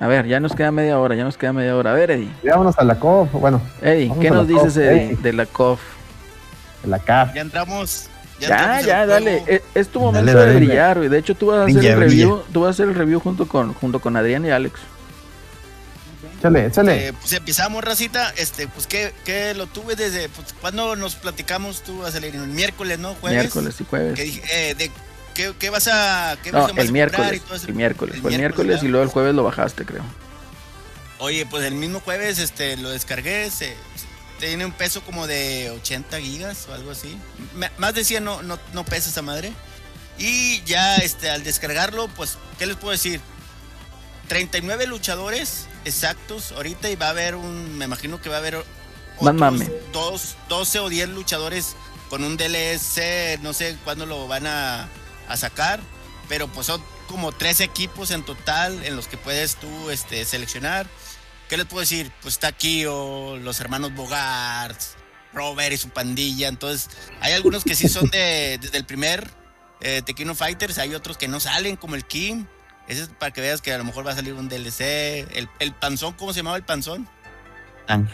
A 0.00 0.06
ver, 0.06 0.26
ya 0.26 0.38
nos 0.38 0.54
queda 0.54 0.70
media 0.70 0.98
hora, 0.98 1.16
ya 1.16 1.24
nos 1.24 1.36
queda 1.36 1.52
media 1.52 1.76
hora. 1.76 1.90
A 1.90 1.94
ver, 1.94 2.12
Eddie. 2.12 2.30
Vámonos 2.44 2.78
a 2.78 2.84
la 2.84 2.98
COF, 2.98 3.32
bueno. 3.32 3.60
Eddie, 3.82 4.12
¿qué 4.20 4.30
nos 4.30 4.46
dices, 4.46 4.76
Eddie, 4.76 5.16
de 5.16 5.32
la 5.32 5.46
COF? 5.46 5.80
De 6.82 6.88
la 6.88 6.98
CAF. 7.00 7.34
Ya 7.34 7.40
entramos. 7.40 8.08
Ya, 8.38 8.80
ya, 8.80 9.04
dale. 9.04 9.42
E, 9.46 9.62
es, 9.74 9.88
tu 9.88 10.00
momento 10.00 10.38
de 10.38 10.54
brillar. 10.54 11.00
De 11.00 11.18
hecho, 11.18 11.34
tú 11.34 11.48
vas 11.48 11.60
a 11.60 11.64
hacer 11.64 11.84
el 11.84 11.98
review, 11.98 12.42
tú 12.52 12.60
vas 12.60 12.68
a 12.68 12.70
hacer 12.70 12.88
el 12.88 12.94
review 12.94 13.18
junto 13.18 13.48
con, 13.48 13.74
junto 13.74 13.98
con 14.00 14.16
Adrián 14.16 14.46
y 14.46 14.50
Alex. 14.50 14.80
Échale, 16.38 16.66
échale. 16.66 17.08
Eh, 17.08 17.12
pues 17.12 17.32
empezamos, 17.32 17.82
Racita. 17.82 18.32
Este, 18.36 18.68
pues 18.68 18.86
que, 18.86 19.12
que 19.24 19.54
lo 19.54 19.66
tuve 19.66 19.96
desde. 19.96 20.28
Pues, 20.28 20.54
¿Cuándo 20.60 20.94
nos 20.96 21.16
platicamos 21.16 21.82
tú, 21.82 22.04
Acelerino? 22.04 22.44
El 22.44 22.50
miércoles, 22.50 22.98
¿no? 22.98 23.14
Jueves. 23.16 23.38
Miércoles 23.40 23.74
y 23.80 23.84
jueves. 23.84 24.14
Que 24.14 24.22
dije, 24.24 24.42
eh, 24.70 24.74
de, 24.74 24.90
¿qué, 25.34 25.52
qué 25.58 25.70
vas 25.70 25.88
a.? 25.88 26.36
Qué 26.42 26.52
No, 26.52 26.68
vas 26.68 26.78
el 26.78 26.92
miércoles. 26.92 27.34
y 27.36 27.40
todo 27.40 27.56
eso? 27.56 27.66
El 27.66 27.74
miércoles. 27.74 28.14
El 28.14 28.20
el 28.20 28.22
miércoles 28.38 28.38
miércoles, 28.38 28.82
y 28.84 28.88
luego 28.88 29.04
el 29.04 29.10
jueves 29.10 29.34
lo 29.34 29.42
bajaste, 29.42 29.84
creo. 29.84 30.04
Oye, 31.18 31.44
pues 31.46 31.64
el 31.64 31.74
mismo 31.74 32.00
jueves 32.00 32.38
este, 32.38 32.76
lo 32.76 32.90
descargué. 32.90 33.50
Se, 33.50 33.74
tiene 34.38 34.64
un 34.64 34.70
peso 34.70 35.00
como 35.02 35.26
de 35.26 35.70
80 35.70 36.20
gigas 36.20 36.68
o 36.70 36.74
algo 36.74 36.92
así. 36.92 37.18
M- 37.56 37.70
más 37.78 37.92
de 37.94 38.04
100 38.04 38.22
no, 38.22 38.42
no, 38.42 38.60
no 38.72 38.84
pesa 38.84 39.10
esa 39.10 39.22
madre. 39.22 39.52
Y 40.16 40.62
ya 40.62 40.94
este, 40.96 41.28
al 41.30 41.42
descargarlo, 41.42 42.06
pues, 42.14 42.38
¿qué 42.60 42.66
les 42.66 42.76
puedo 42.76 42.92
decir? 42.92 43.20
39 44.28 44.86
luchadores 44.86 45.66
exactos 45.88 46.52
ahorita 46.52 46.90
y 46.90 46.96
va 46.96 47.06
a 47.06 47.10
haber 47.10 47.34
un, 47.34 47.76
me 47.76 47.86
imagino 47.86 48.20
que 48.20 48.28
va 48.28 48.36
a 48.36 48.38
haber 48.38 48.64
mame. 49.20 49.70
dos, 49.92 50.36
12 50.48 50.80
o 50.80 50.88
10 50.88 51.08
luchadores 51.10 51.74
con 52.08 52.24
un 52.24 52.36
DLC, 52.36 53.38
no 53.42 53.52
sé 53.52 53.76
cuándo 53.84 54.06
lo 54.06 54.28
van 54.28 54.46
a, 54.46 54.88
a 55.28 55.36
sacar, 55.36 55.80
pero 56.28 56.48
pues 56.48 56.66
son 56.66 56.82
como 57.08 57.32
tres 57.32 57.60
equipos 57.60 58.10
en 58.10 58.22
total 58.22 58.84
en 58.84 58.94
los 58.96 59.08
que 59.08 59.16
puedes 59.16 59.56
tú 59.56 59.90
este, 59.90 60.24
seleccionar. 60.24 60.86
¿Qué 61.48 61.56
les 61.56 61.66
puedo 61.66 61.80
decir? 61.80 62.12
Pues 62.20 62.34
está 62.34 62.52
Kio, 62.52 63.38
los 63.38 63.58
hermanos 63.60 63.94
Bogart, 63.94 64.78
Robert 65.32 65.72
y 65.72 65.78
su 65.78 65.88
pandilla. 65.88 66.48
Entonces, 66.48 66.90
hay 67.20 67.32
algunos 67.32 67.64
que 67.64 67.74
sí 67.74 67.88
son 67.88 68.10
de, 68.10 68.58
desde 68.60 68.76
el 68.76 68.84
primer 68.84 69.30
eh, 69.80 70.02
Tequino 70.04 70.34
Fighters, 70.34 70.78
hay 70.78 70.94
otros 70.94 71.16
que 71.16 71.28
no 71.28 71.40
salen, 71.40 71.76
como 71.76 71.94
el 71.94 72.04
Kim. 72.04 72.46
Ese 72.88 73.02
es 73.02 73.08
para 73.08 73.32
que 73.32 73.40
veas 73.42 73.60
que 73.60 73.72
a 73.72 73.78
lo 73.78 73.84
mejor 73.84 74.06
va 74.06 74.12
a 74.12 74.16
salir 74.16 74.32
un 74.32 74.48
DLC. 74.48 74.80
El, 75.36 75.48
el 75.58 75.72
panzón, 75.74 76.14
¿cómo 76.14 76.32
se 76.32 76.40
llamaba 76.40 76.56
el 76.56 76.64
panzón? 76.64 77.06
Tan. 77.86 78.08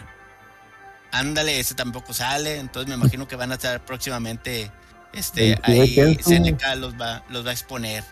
Ándale, 1.11 1.59
ese 1.59 1.75
tampoco 1.75 2.13
sale. 2.13 2.59
Entonces 2.59 2.89
me 2.89 2.95
imagino 2.95 3.27
que 3.27 3.37
van 3.37 3.51
a 3.51 3.55
estar 3.55 3.83
próximamente. 3.85 4.69
Este, 5.13 5.57
ahí. 5.63 6.17
CNK 6.17 6.75
los 6.75 6.95
va, 6.95 7.23
los 7.29 7.45
va 7.45 7.51
a 7.51 7.53
exponer. 7.53 8.03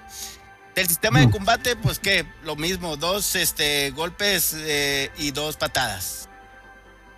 Del 0.74 0.88
sistema 0.88 1.20
de 1.20 1.30
combate, 1.30 1.76
pues 1.76 2.00
que 2.00 2.26
lo 2.44 2.56
mismo, 2.56 2.98
dos 2.98 3.36
este, 3.36 3.92
golpes 3.92 4.56
eh, 4.58 5.12
y 5.18 5.32
dos 5.32 5.58
patadas. 5.58 6.30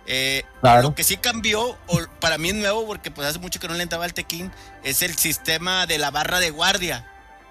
Eh, 0.06 0.44
Claro. 0.60 0.82
Lo 0.82 0.94
que 0.94 1.04
sí 1.04 1.16
cambió, 1.16 1.78
o 1.86 2.00
para 2.20 2.36
mí 2.36 2.48
es 2.48 2.54
nuevo, 2.56 2.84
porque 2.86 3.10
pues 3.10 3.26
hace 3.28 3.38
mucho 3.38 3.60
que 3.60 3.68
no 3.68 3.74
le 3.74 3.84
entraba 3.84 4.04
al 4.04 4.12
Tekken, 4.12 4.52
es 4.82 5.02
el 5.02 5.16
sistema 5.16 5.86
de 5.86 5.98
la 5.98 6.10
barra 6.10 6.40
de 6.40 6.50
guardia. 6.50 7.08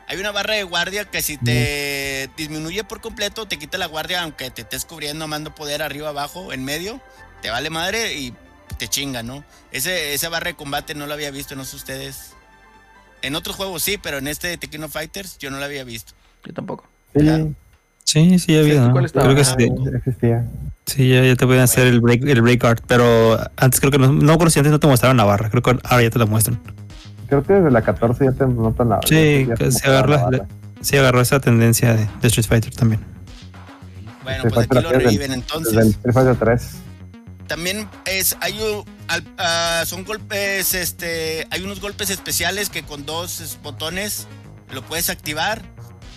Hay 0.07 0.18
una 0.19 0.32
barra 0.32 0.53
de 0.53 0.64
guardia 0.64 1.06
que 1.06 1.22
si 1.22 1.38
te 1.38 2.30
disminuye 2.38 2.84
por 2.84 3.02
completo, 3.02 3.48
te 3.48 3.57
quita 3.57 3.77
la 3.77 3.88
guardia, 3.88 4.22
aunque 4.22 4.52
te 4.52 4.61
estés 4.61 4.86
cubriendo, 4.86 5.27
mando 5.27 5.56
poder 5.56 5.82
arriba, 5.82 6.10
abajo, 6.10 6.53
en 6.53 6.64
medio, 6.64 7.02
te 7.41 7.49
vale 7.49 7.69
madre 7.72 8.14
y 8.14 8.34
te 8.77 8.88
chinga, 8.88 9.23
¿no? 9.23 9.44
Ese, 9.72 10.14
esa 10.14 10.30
barra 10.30 10.48
de 10.48 10.56
combate 10.56 10.94
no 10.94 11.07
la 11.07 11.15
había 11.15 11.32
visto, 11.32 11.56
no 11.56 11.65
sé 11.65 11.76
ustedes. 11.76 12.34
En 13.23 13.36
otros 13.36 13.56
juegos 13.56 13.82
sí, 13.82 13.98
pero 13.98 14.19
en 14.19 14.27
este 14.27 14.48
de 14.48 14.57
Tekken 14.57 14.90
Fighters 14.90 15.38
yo 15.40 15.49
no 15.49 15.57
la 15.57 15.65
había 15.65 15.84
visto. 15.84 16.14
Yo 16.44 16.53
tampoco. 16.53 16.86
Sí, 17.14 17.22
claro. 17.22 17.53
Sí, 18.03 18.38
sí, 18.38 18.56
había. 18.56 18.82
¿no? 18.82 18.91
¿cuál 18.91 19.06
estaba? 19.06 19.26
Creo 19.26 19.36
que 19.36 19.41
Ah, 19.41 19.56
sí. 19.57 19.68
sí, 19.68 19.98
existía. 19.98 20.45
Sí, 20.86 21.10
ya, 21.10 21.23
ya 21.23 21.36
te 21.36 21.48
pueden 21.48 21.64
hacer 21.64 21.88
el 21.88 21.99
break, 21.99 22.23
el 22.26 22.44
break 22.44 22.64
art, 22.64 22.84
pero 22.86 23.40
antes 23.57 23.80
creo 23.80 23.91
que 23.91 23.98
no, 23.98 24.14
no 24.14 24.49
si 24.52 24.60
antes 24.60 24.72
no 24.72 24.80
te 24.80 24.86
mostraron 24.86 25.18
la 25.18 25.23
barra, 25.23 25.49
creo 25.49 25.64
que 25.64 25.72
ahora 25.84 26.03
ya 26.03 26.11
te 26.11 26.19
la 26.19 26.27
muestran. 26.27 26.61
Creo 27.27 27.43
que 27.43 27.53
desde 27.53 27.72
la 27.72 27.81
14 27.81 28.26
ya 28.26 28.31
te 28.34 28.45
notan 28.47 28.89
la 28.89 28.99
Sí, 29.07 29.47
ya 29.47 29.72
se 29.72 29.88
agarró, 29.88 30.30
la 30.31 30.47
sí 30.81 30.97
agarró 30.97 31.22
esa 31.22 31.39
tendencia 31.39 31.93
de, 31.95 32.07
de 32.22 32.27
Street 32.27 32.45
Fighter 32.47 32.73
también. 32.73 33.02
Bueno, 34.23 34.43
pues 34.49 34.68
aquí 34.69 34.80
lo 34.81 34.89
reviven 34.91 35.18
Desde 35.19 35.26
el 35.26 35.34
entonces. 35.34 35.85
Street 35.95 36.14
Fighter 36.14 36.35
3. 36.38 36.68
También 37.47 37.88
es, 38.06 38.35
hay, 38.41 38.60
u- 38.60 38.84
al- 39.07 39.23
ah, 39.38 39.84
son 39.85 40.03
golpes, 40.03 40.73
este, 40.73 41.45
hay 41.52 41.61
unos 41.61 41.80
golpes 41.80 42.10
especiales 42.10 42.69
que 42.72 42.81
con 42.84 43.06
dos 43.06 43.39
es, 43.39 43.60
botones 43.61 44.27
lo 44.73 44.81
puedes 44.84 45.10
activar. 45.11 45.61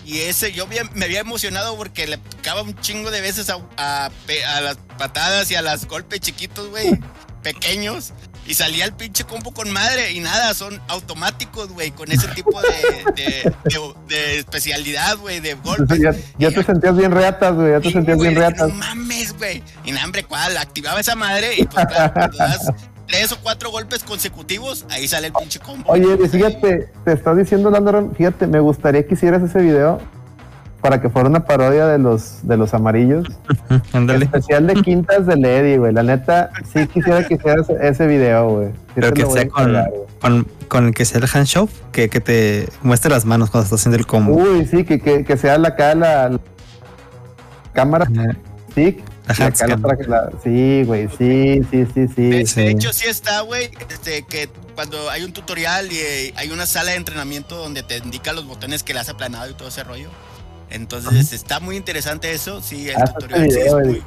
Y 0.06 0.20
ese, 0.20 0.52
yo 0.52 0.64
había- 0.64 0.85
me 0.94 1.05
había 1.05 1.20
emocionado 1.20 1.76
porque 1.76 2.06
le 2.06 2.16
picaba 2.16 2.62
un 2.62 2.74
chingo 2.80 3.10
de 3.10 3.20
veces 3.20 3.51
a, 3.51 3.59
a 3.76 4.06
a 4.06 4.60
las 4.62 4.76
patadas 4.97 5.51
y 5.51 5.55
a 5.55 5.60
los 5.60 5.85
golpes 5.86 6.20
chiquitos, 6.20 6.70
güey, 6.70 6.98
pequeños. 7.43 8.14
Y 8.49 8.55
salía 8.55 8.87
el 8.87 8.93
pinche 8.95 9.25
combo 9.25 9.53
con 9.53 9.70
madre 9.70 10.11
y 10.12 10.20
nada, 10.20 10.55
son 10.55 10.81
automáticos, 10.89 11.69
güey, 11.69 11.91
con 11.91 12.11
ese 12.11 12.27
tipo 12.29 12.61
de, 12.62 13.12
de, 13.15 13.53
de- 13.65 13.95
de 14.09 14.39
especialidad, 14.39 15.19
güey, 15.19 15.41
de 15.41 15.53
golpes. 15.55 15.99
Ya, 16.01 16.15
ya 16.39 16.51
te 16.51 16.62
sentías 16.65 16.97
bien 16.97 17.12
reatas, 17.12 17.55
güey. 17.55 17.73
Ya 17.73 17.81
te 17.81 17.89
Sí, 17.89 17.93
sentías 17.93 18.19
bien 18.19 18.35
reatas. 18.35 18.69
No 18.69 18.75
mames, 18.75 19.37
güey. 19.37 19.62
Y 19.85 19.93
no, 19.93 20.03
hombre, 20.03 20.25
¿cuál? 20.25 20.57
Activaba 20.57 20.99
esa 20.99 21.15
madre 21.15 21.55
y 21.59 21.65
pues 21.65 21.87
claro, 21.87 22.12
cuando 22.15 22.39
das 22.39 22.73
tres 23.07 23.33
o 23.33 23.39
cuatro 23.41 23.70
golpes 23.70 24.03
consecutivos, 24.03 24.87
ahí 24.91 25.07
sale 25.07 25.27
el 25.29 25.33
pinche 25.35 25.59
combo. 25.61 25.85
Oye, 25.93 26.29
fíjate, 26.29 26.91
te 27.05 27.12
estás 27.12 27.37
diciendo, 27.37 27.70
Landoran, 27.70 28.15
fíjate, 28.16 28.47
me 28.47 28.61
gustaría 28.61 29.07
que 29.07 29.15
hicieras 29.15 29.43
ese 29.43 29.61
video 29.61 30.01
para 30.80 31.00
que 31.00 31.09
fuera 31.09 31.28
una 31.28 31.44
parodia 31.44 31.86
de 31.86 31.98
los 31.98 32.46
de 32.46 32.56
los 32.56 32.74
amarillos. 32.74 33.26
Ándale. 33.92 34.24
Especial 34.24 34.66
de 34.66 34.74
quintas 34.74 35.26
de 35.26 35.36
Lady, 35.36 35.76
güey. 35.76 35.92
La 35.92 36.02
neta, 36.02 36.50
sí 36.72 36.86
quisiera 36.86 37.26
que 37.26 37.34
hicieras 37.34 37.68
ese 37.70 38.06
video, 38.06 38.48
güey. 38.48 38.68
Sí 38.68 38.74
Pero 38.94 39.12
que 39.12 39.26
sea 39.26 39.48
con, 39.48 39.76
con, 40.20 40.46
con 40.68 40.86
el 40.86 40.94
que 40.94 41.05
sea 41.05 41.18
el 41.20 41.28
handshove, 41.32 41.70
que, 41.92 42.09
que 42.09 42.20
te 42.20 42.68
muestre 42.82 43.10
las 43.10 43.24
manos 43.24 43.50
cuando 43.50 43.64
estás 43.64 43.80
haciendo 43.80 43.98
el 43.98 44.06
combo. 44.06 44.34
Uy, 44.34 44.66
sí, 44.66 44.84
que, 44.84 45.00
que, 45.00 45.24
que 45.24 45.36
sea 45.36 45.59
la 45.59 45.68
acá 45.68 45.94
la, 45.94 46.28
la 46.30 46.40
cámara 47.72 48.06
Ajá. 49.26 49.52
La 49.66 49.96
que 49.96 50.05
la- 50.05 50.30
sí, 50.42 50.84
güey, 50.86 51.09
sí, 51.18 51.60
sí, 51.70 51.86
sí, 51.92 52.09
sí. 52.14 52.30
de, 52.30 52.46
sí. 52.46 52.60
de 52.62 52.70
hecho, 52.70 52.92
sí 52.92 53.06
está, 53.06 53.42
güey, 53.42 53.70
este, 53.90 54.22
que 54.22 54.48
cuando 54.74 55.10
hay 55.10 55.22
un 55.24 55.32
tutorial 55.32 55.92
y 55.92 55.98
eh, 55.98 56.32
hay 56.36 56.50
una 56.50 56.64
sala 56.64 56.92
de 56.92 56.96
entrenamiento 56.96 57.56
donde 57.56 57.82
te 57.82 57.98
indica 57.98 58.32
los 58.32 58.46
botones 58.46 58.82
que 58.82 58.94
le 58.94 59.00
has 59.00 59.09
aplanado 59.09 59.50
y 59.50 59.55
todo 59.55 59.68
ese 59.68 59.84
rollo. 59.84 60.09
Entonces, 60.70 61.32
está 61.32 61.61
muy 61.61 61.77
interesante 61.77 62.32
eso. 62.32 62.61
Sí, 62.62 62.89
el 62.89 62.97
Haz 62.97 63.15
tutorial 63.15 63.45
este 63.47 63.61
sí 63.62 63.66
es 63.66 63.74
muy... 63.74 64.03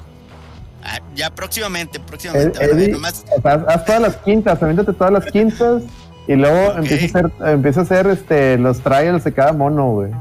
Ah, 0.83 0.99
ya 1.15 1.29
próximamente, 1.29 1.99
próximamente. 1.99 2.57
Ver, 2.59 2.71
Eddie, 2.71 2.91
nomás- 2.93 3.23
o 3.37 3.41
sea, 3.41 3.53
haz 3.67 3.85
todas 3.85 4.01
las 4.01 4.17
quintas, 4.17 4.61
aviéntate 4.63 4.93
todas 4.93 5.13
las 5.13 5.25
quintas 5.25 5.83
y 6.27 6.33
luego 6.35 6.69
Ok. 6.71 6.77
empieza 6.79 7.19
a 7.19 7.21
hacer, 7.21 7.31
empieza 7.49 7.79
a 7.79 7.83
hacer 7.83 8.07
este, 8.07 8.57
los 8.57 8.79
trials 8.81 9.23
de 9.23 9.31
cada 9.33 9.53
mono, 9.53 9.91
güey. 9.91 10.11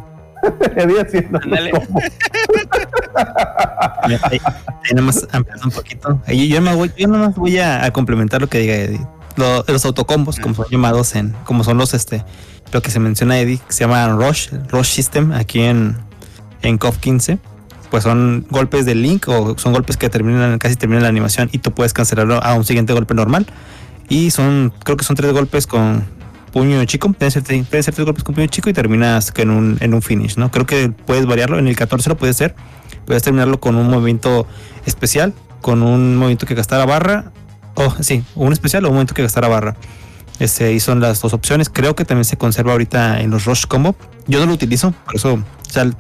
Eddie 0.77 1.01
haciendo 1.01 1.39
los 1.39 1.45
Ándale. 1.45 1.71
combos. 1.71 2.03
Ahí, 4.03 4.41
ahí 4.85 4.95
nomás 4.95 5.27
ampliando 5.33 5.65
un 5.67 5.71
poquito. 5.73 6.21
Ahí 6.27 6.49
yo, 6.49 6.61
me 6.61 6.75
voy, 6.75 6.91
yo 6.97 7.07
nomás 7.09 7.35
voy 7.35 7.59
a, 7.59 7.85
a 7.85 7.91
complementar 7.93 8.41
lo 8.41 8.49
que 8.49 8.59
diga 8.59 8.75
Eddie. 8.75 9.07
Lo- 9.37 9.65
los 9.67 9.85
autocombos, 9.85 10.39
como 10.39 10.55
son 10.55 10.67
llamados 10.71 11.15
en, 11.15 11.33
como 11.45 11.65
son 11.65 11.79
los 11.79 11.95
este, 11.95 12.25
lo 12.73 12.83
que 12.83 12.91
se 12.91 12.99
menciona 13.01 13.39
Eddie, 13.39 13.59
que 13.59 13.73
se 13.73 13.85
llaman 13.85 14.19
Rush, 14.21 14.51
Rush 14.69 14.87
System, 14.89 15.33
aquí 15.33 15.61
en, 15.61 15.97
en 16.62 16.78
COF 16.78 16.99
15. 16.99 17.39
Pues 17.91 18.05
son 18.05 18.47
golpes 18.51 18.87
de 18.87 18.95
link 18.95 19.27
o 19.28 19.59
son 19.59 19.73
golpes 19.73 19.97
que 19.97 20.09
terminan, 20.09 20.59
casi 20.59 20.77
terminan 20.77 21.03
la 21.03 21.09
animación 21.09 21.49
y 21.53 21.59
tú 21.59 21.73
puedes 21.73 21.93
cancelarlo 21.93 22.43
a 22.43 22.55
un 22.55 22.65
siguiente 22.65 22.93
golpe 22.93 23.15
normal. 23.15 23.47
Y 24.09 24.31
son, 24.31 24.73
creo 24.85 24.97
que 24.97 25.05
son 25.05 25.16
tres 25.16 25.32
golpes 25.32 25.66
con 25.66 26.05
puño 26.53 26.85
chico. 26.85 27.12
Pueden 27.12 27.31
ser, 27.31 27.43
pueden 27.43 27.82
ser 27.82 27.95
tres 27.95 28.05
golpes 28.05 28.23
con 28.23 28.35
puño 28.35 28.47
chico 28.47 28.70
y 28.70 28.73
terminas 28.73 29.32
en 29.37 29.51
un, 29.51 29.78
en 29.81 29.95
un 29.95 30.03
finish, 30.03 30.37
¿no? 30.37 30.51
Creo 30.51 30.66
que 30.66 30.91
puedes 30.91 31.27
variarlo. 31.27 31.59
En 31.59 31.66
el 31.66 31.77
14 31.77 32.09
lo 32.11 32.16
puedes 32.16 32.37
hacer. 32.37 32.55
Puedes 33.07 33.23
terminarlo 33.23 33.61
con 33.61 33.77
un 33.77 33.89
movimiento 33.89 34.47
especial, 34.87 35.35
con 35.61 35.82
un 35.82 36.16
movimiento 36.16 36.47
que 36.47 36.55
gastara 36.55 36.87
barra. 36.87 37.32
O 37.74 37.91
sí, 38.01 38.24
un 38.35 38.53
especial 38.53 38.85
o 38.85 38.89
un 38.89 38.95
movimiento 38.95 39.15
que 39.15 39.23
gastara 39.23 39.49
barra. 39.49 39.77
Este, 40.39 40.73
y 40.73 40.81
son 40.81 41.01
las 41.01 41.20
dos 41.20 41.32
opciones. 41.35 41.69
Creo 41.69 41.95
que 41.95 42.05
también 42.05 42.24
se 42.24 42.37
conserva 42.37 42.73
ahorita 42.73 43.20
en 43.20 43.31
los 43.31 43.45
Rush 43.45 43.66
Combo. 43.66 43.95
Yo 44.27 44.41
no 44.41 44.47
lo 44.47 44.53
utilizo, 44.53 44.93
por 45.05 45.16
eso, 45.16 45.35
o 45.35 45.70
sea, 45.70 45.91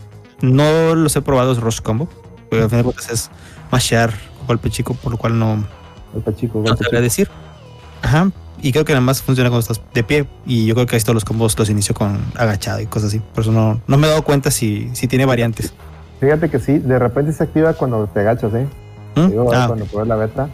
no 0.42 0.94
los 0.94 1.14
he 1.16 1.22
probado 1.22 1.50
los 1.50 1.60
Rush 1.60 1.80
Combo. 1.80 2.08
Pero 2.50 2.64
al 2.64 2.68
final 2.70 2.84
de 2.84 2.92
cuentas 2.92 3.10
es 3.10 3.30
mashear 3.70 4.12
golpe 4.46 4.70
chico, 4.70 4.94
por 4.94 5.12
lo 5.12 5.18
cual 5.18 5.38
no, 5.38 5.64
Golpe 6.12 6.34
chico, 6.34 6.58
no 6.58 6.64
golpe 6.64 6.84
sabría 6.84 7.00
decir. 7.00 7.28
Ajá. 8.02 8.30
Y 8.62 8.72
creo 8.72 8.84
que 8.84 8.92
nada 8.92 9.00
más 9.00 9.22
funciona 9.22 9.48
cuando 9.48 9.60
estás 9.60 9.80
de 9.94 10.04
pie. 10.04 10.26
Y 10.44 10.66
yo 10.66 10.74
creo 10.74 10.86
que 10.86 10.98
todos 11.00 11.14
los 11.14 11.24
combos 11.24 11.58
los 11.58 11.70
inicio 11.70 11.94
con 11.94 12.20
agachado 12.36 12.80
y 12.80 12.86
cosas 12.86 13.08
así. 13.08 13.20
Por 13.20 13.42
eso 13.42 13.52
no, 13.52 13.80
no 13.86 13.96
me 13.96 14.06
he 14.06 14.10
dado 14.10 14.22
cuenta 14.22 14.50
si, 14.50 14.90
si 14.94 15.08
tiene 15.08 15.24
variantes. 15.24 15.72
Fíjate 16.20 16.50
que 16.50 16.58
sí, 16.58 16.78
de 16.78 16.98
repente 16.98 17.32
se 17.32 17.44
activa 17.44 17.72
cuando 17.72 18.06
te 18.06 18.20
agachas, 18.20 18.52
¿eh? 18.54 18.66
¿Mm? 19.16 19.28
Digo, 19.28 19.54
Ah, 19.54 19.66
cuando 19.68 19.86
probé 19.86 20.06
la 20.06 20.16
beta. 20.16 20.48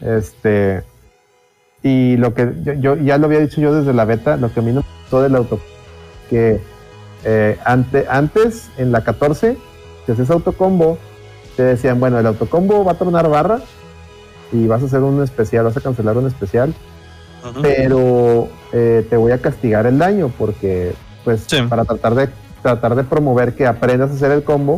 Este. 0.00 0.82
Y 1.82 2.16
lo 2.16 2.32
que 2.32 2.54
yo, 2.64 2.74
yo 2.74 2.96
ya 2.96 3.18
lo 3.18 3.26
había 3.26 3.40
dicho 3.40 3.60
yo 3.60 3.74
desde 3.74 3.92
la 3.92 4.04
beta, 4.04 4.36
lo 4.36 4.52
que 4.52 4.60
a 4.60 4.62
mí 4.62 4.70
no 4.70 4.80
me 4.80 4.86
gustó 5.02 5.20
del 5.20 5.34
auto, 5.34 5.60
que 6.30 6.60
eh, 7.24 7.58
ante, 7.64 8.06
antes 8.08 8.70
en 8.78 8.92
la 8.92 9.02
14, 9.04 9.56
si 10.06 10.12
hacías 10.12 10.30
autocombo, 10.30 10.98
te 11.56 11.62
decían, 11.62 12.00
bueno, 12.00 12.18
el 12.18 12.26
autocombo 12.26 12.84
va 12.84 12.92
a 12.92 12.94
tronar 12.96 13.28
barra 13.28 13.60
y 14.52 14.66
vas 14.66 14.82
a 14.82 14.86
hacer 14.86 15.00
un 15.00 15.22
especial, 15.22 15.64
vas 15.64 15.76
a 15.76 15.80
cancelar 15.80 16.16
un 16.16 16.26
especial, 16.26 16.74
pero 17.60 18.48
eh, 18.72 19.06
te 19.08 19.16
voy 19.16 19.32
a 19.32 19.38
castigar 19.38 19.86
el 19.86 19.98
daño 19.98 20.30
porque, 20.38 20.94
pues, 21.24 21.44
Sí. 21.46 21.60
para 21.68 21.84
tratar 21.84 22.14
de 22.14 22.28
tratar 22.62 22.94
de 22.94 23.02
promover 23.02 23.54
que 23.54 23.66
aprendas 23.66 24.12
a 24.12 24.14
hacer 24.14 24.30
el 24.30 24.44
combo, 24.44 24.74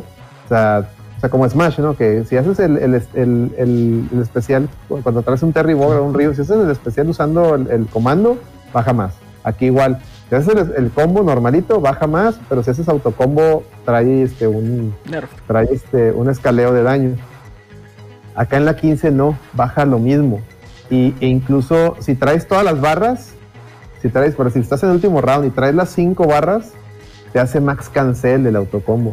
o 0.47 0.49
sea, 0.49 0.89
o 1.19 1.21
sea 1.21 1.29
como 1.29 1.47
Smash, 1.47 1.79
¿no? 1.81 1.95
Que 1.95 2.25
si 2.25 2.35
haces 2.39 2.59
el, 2.59 2.79
el, 2.79 3.53
el, 3.59 4.09
especial, 4.23 4.71
cuando 4.89 5.21
traes 5.21 5.43
un 5.43 5.53
Terry 5.53 5.75
Bogard 5.75 6.01
o 6.01 6.05
un 6.05 6.15
Ryu, 6.15 6.33
si 6.33 6.41
haces 6.41 6.57
el 6.59 6.71
especial 6.71 7.11
usando 7.11 7.55
el 7.57 7.87
comando, 7.89 8.39
baja 8.73 8.95
más. 8.95 9.13
Aquí 9.43 9.67
igual, 9.67 10.01
si 10.43 10.51
haces 10.51 10.69
el, 10.77 10.85
el 10.85 10.91
combo 10.91 11.23
normalito, 11.23 11.81
baja 11.81 12.07
más, 12.07 12.37
pero 12.49 12.63
si 12.63 12.71
haces 12.71 12.89
autocombo, 12.89 13.63
trae 13.85 14.23
este 14.23 14.47
un 14.47 14.95
Nerf. 15.11 15.31
trae 15.47 15.69
este, 15.73 16.13
un 16.13 16.29
escaleo 16.31 16.73
de 16.73 16.83
daño. 16.83 17.17
Acá 18.35 18.57
en 18.57 18.65
la 18.65 18.77
15 18.77 19.11
no, 19.11 19.39
baja 19.53 19.85
lo 19.85 19.99
mismo. 19.99 20.41
Y, 20.91 21.15
e 21.21 21.27
incluso 21.29 21.97
si 22.01 22.15
traes 22.15 22.47
todas 22.49 22.65
las 22.65 22.81
barras, 22.81 23.31
si 24.03 24.09
traes, 24.09 24.35
pero 24.37 24.51
si 24.51 24.59
estás 24.59 24.83
en 24.83 24.91
el 24.91 24.97
último 24.97 25.21
round 25.21 25.47
y 25.47 25.51
traes 25.51 25.75
las 25.75 25.91
5 25.91 26.27
barras, 26.27 26.73
te 27.33 27.41
hace 27.41 27.61
max 27.61 27.89
cancel 27.89 28.47
el 28.47 28.57
autocombo. 28.57 29.13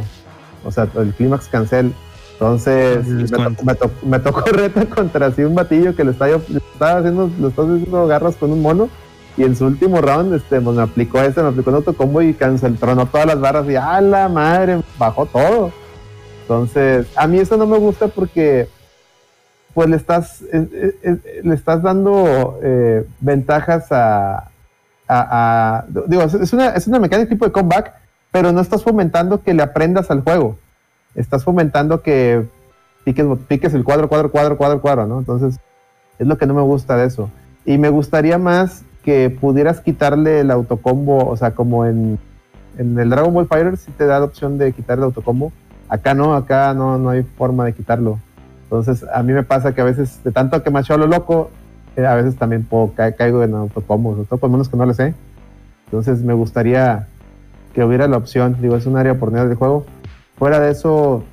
O 0.65 0.71
sea, 0.71 0.87
el 0.97 1.13
clímax 1.13 1.47
cancel. 1.47 1.93
Entonces, 2.33 3.05
me, 3.07 3.25
to- 3.27 3.63
me 3.63 3.75
to- 3.75 3.91
me 4.03 4.19
tocó 4.19 4.41
reta 4.51 4.85
contra 4.87 5.27
así 5.27 5.43
un 5.43 5.53
batillo 5.55 5.95
que 5.95 6.03
le 6.03 6.11
estaba, 6.11 6.31
le 6.47 6.57
estaba 6.57 6.99
haciendo, 6.99 7.29
le 7.39 7.47
estaba 7.47 7.73
haciendo 7.73 8.07
garras 8.07 8.35
con 8.35 8.51
un 8.51 8.61
mono. 8.61 8.89
Y 9.37 9.43
en 9.43 9.55
su 9.55 9.65
último 9.65 10.01
round, 10.01 10.33
este, 10.33 10.59
pues, 10.59 10.75
me 10.75 10.83
aplicó 10.83 11.19
este, 11.21 11.41
me 11.41 11.49
aplicó 11.49 11.69
un 11.69 11.77
autocombo 11.77 12.21
y 12.21 12.33
cancel, 12.33 12.77
tronó 12.77 13.05
todas 13.05 13.25
las 13.27 13.39
barras 13.39 13.67
y 13.69 13.75
¡a 13.75 14.01
la 14.01 14.27
madre! 14.29 14.81
Bajó 14.97 15.25
todo. 15.25 15.71
Entonces, 16.41 17.07
a 17.15 17.27
mí 17.27 17.39
eso 17.39 17.55
no 17.57 17.65
me 17.65 17.77
gusta 17.77 18.07
porque 18.09 18.67
pues 19.73 19.87
le 19.89 19.95
estás, 19.95 20.41
es- 20.51 20.71
es- 20.73 20.95
es- 21.01 21.45
le 21.45 21.55
estás 21.55 21.81
dando 21.81 22.59
eh, 22.61 23.05
ventajas 23.21 23.85
a, 23.91 24.49
a- 25.07 25.85
digo, 26.07 26.23
es 26.23 26.51
una, 26.53 26.69
es 26.71 26.87
una 26.87 26.99
mecánica 26.99 27.29
tipo 27.29 27.45
de 27.45 27.53
comeback, 27.53 27.93
pero 28.31 28.51
no 28.51 28.59
estás 28.59 28.83
fomentando 28.83 29.41
que 29.41 29.53
le 29.53 29.63
aprendas 29.63 30.11
al 30.11 30.23
juego. 30.23 30.57
Estás 31.15 31.45
fomentando 31.45 32.01
que 32.01 32.45
piques, 33.05 33.25
piques 33.47 33.73
el 33.73 33.85
cuadro, 33.85 34.09
cuadro, 34.09 34.29
cuadro, 34.29 34.57
cuadro, 34.57 34.81
cuadro, 34.81 35.07
¿no? 35.07 35.19
Entonces, 35.19 35.57
es 36.19 36.27
lo 36.27 36.37
que 36.37 36.45
no 36.47 36.53
me 36.53 36.61
gusta 36.61 36.97
de 36.97 37.07
eso. 37.07 37.29
Y 37.65 37.77
me 37.77 37.89
gustaría 37.89 38.37
más 38.37 38.83
que 39.03 39.29
pudieras 39.29 39.81
quitarle 39.81 40.41
el 40.41 40.51
autocombo, 40.51 41.27
o 41.27 41.35
sea, 41.37 41.51
como 41.51 41.85
en, 41.85 42.19
en 42.77 42.99
el 42.99 43.09
Dragon 43.09 43.33
Ball 43.33 43.47
Fighter 43.47 43.77
sí 43.77 43.91
te 43.97 44.05
da 44.05 44.19
la 44.19 44.25
opción 44.25 44.57
de 44.57 44.71
quitar 44.73 44.97
el 44.97 45.03
autocombo. 45.05 45.51
Acá 45.89 46.13
no, 46.13 46.35
acá 46.35 46.73
no, 46.73 46.97
no 46.97 47.09
hay 47.09 47.23
forma 47.23 47.65
de 47.65 47.73
quitarlo. 47.73 48.19
Entonces, 48.63 49.05
a 49.13 49.21
mí 49.23 49.33
me 49.33 49.43
pasa 49.43 49.73
que 49.73 49.81
a 49.81 49.83
veces, 49.83 50.23
de 50.23 50.31
tanto 50.31 50.61
que 50.63 50.69
a 50.69 50.97
lo 50.97 51.07
loco, 51.07 51.49
eh, 51.97 52.05
a 52.05 52.15
veces 52.15 52.37
también 52.37 52.63
puedo, 52.63 52.93
ca- 52.93 53.11
caigo 53.11 53.43
en 53.43 53.53
autocombo, 53.53 54.13
sobre 54.13 54.27
todo 54.27 54.39
con 54.39 54.51
menos 54.51 54.69
que 54.69 54.77
no 54.77 54.85
le 54.85 54.93
sé. 54.93 55.13
Entonces, 55.85 56.21
me 56.21 56.33
gustaría 56.33 57.07
que 57.73 57.83
hubiera 57.83 58.07
la 58.07 58.17
opción. 58.17 58.55
Digo, 58.61 58.77
es 58.77 58.85
un 58.85 58.95
área 58.95 59.11
oportunidad 59.11 59.47
del 59.47 59.57
juego. 59.57 59.85
Fuera 60.37 60.59
de 60.61 60.71
eso, 60.71 61.23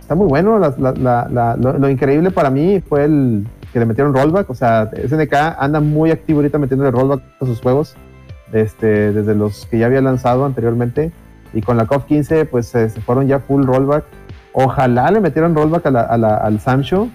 está 0.00 0.14
muy 0.14 0.26
bueno. 0.26 0.58
Lo, 0.58 1.78
lo 1.78 1.90
increíble 1.90 2.30
para 2.30 2.48
mí 2.50 2.80
fue 2.88 3.04
el 3.04 3.46
que 3.76 3.80
le 3.80 3.84
metieron 3.84 4.14
rollback. 4.14 4.48
O 4.48 4.54
sea, 4.54 4.88
SNK 5.06 5.34
anda 5.58 5.80
muy 5.80 6.10
activo 6.10 6.38
ahorita 6.38 6.56
metiéndole 6.56 6.90
rollback 6.90 7.20
a 7.42 7.44
sus 7.44 7.60
juegos. 7.60 7.94
Este, 8.50 9.12
desde 9.12 9.34
los 9.34 9.66
que 9.66 9.76
ya 9.78 9.84
había 9.84 10.00
lanzado 10.00 10.46
anteriormente. 10.46 11.12
Y 11.52 11.60
con 11.60 11.76
la 11.76 11.84
COF 11.84 12.06
15, 12.06 12.46
pues 12.46 12.68
se, 12.68 12.88
se 12.88 13.02
fueron 13.02 13.26
ya 13.28 13.38
full 13.40 13.66
rollback. 13.66 14.04
Ojalá 14.54 15.10
le 15.10 15.20
metieran 15.20 15.54
rollback 15.54 15.84
a 15.84 15.90
la- 15.90 16.00
a 16.04 16.16
la- 16.16 16.36
al 16.38 16.58
Samsho. 16.58 17.08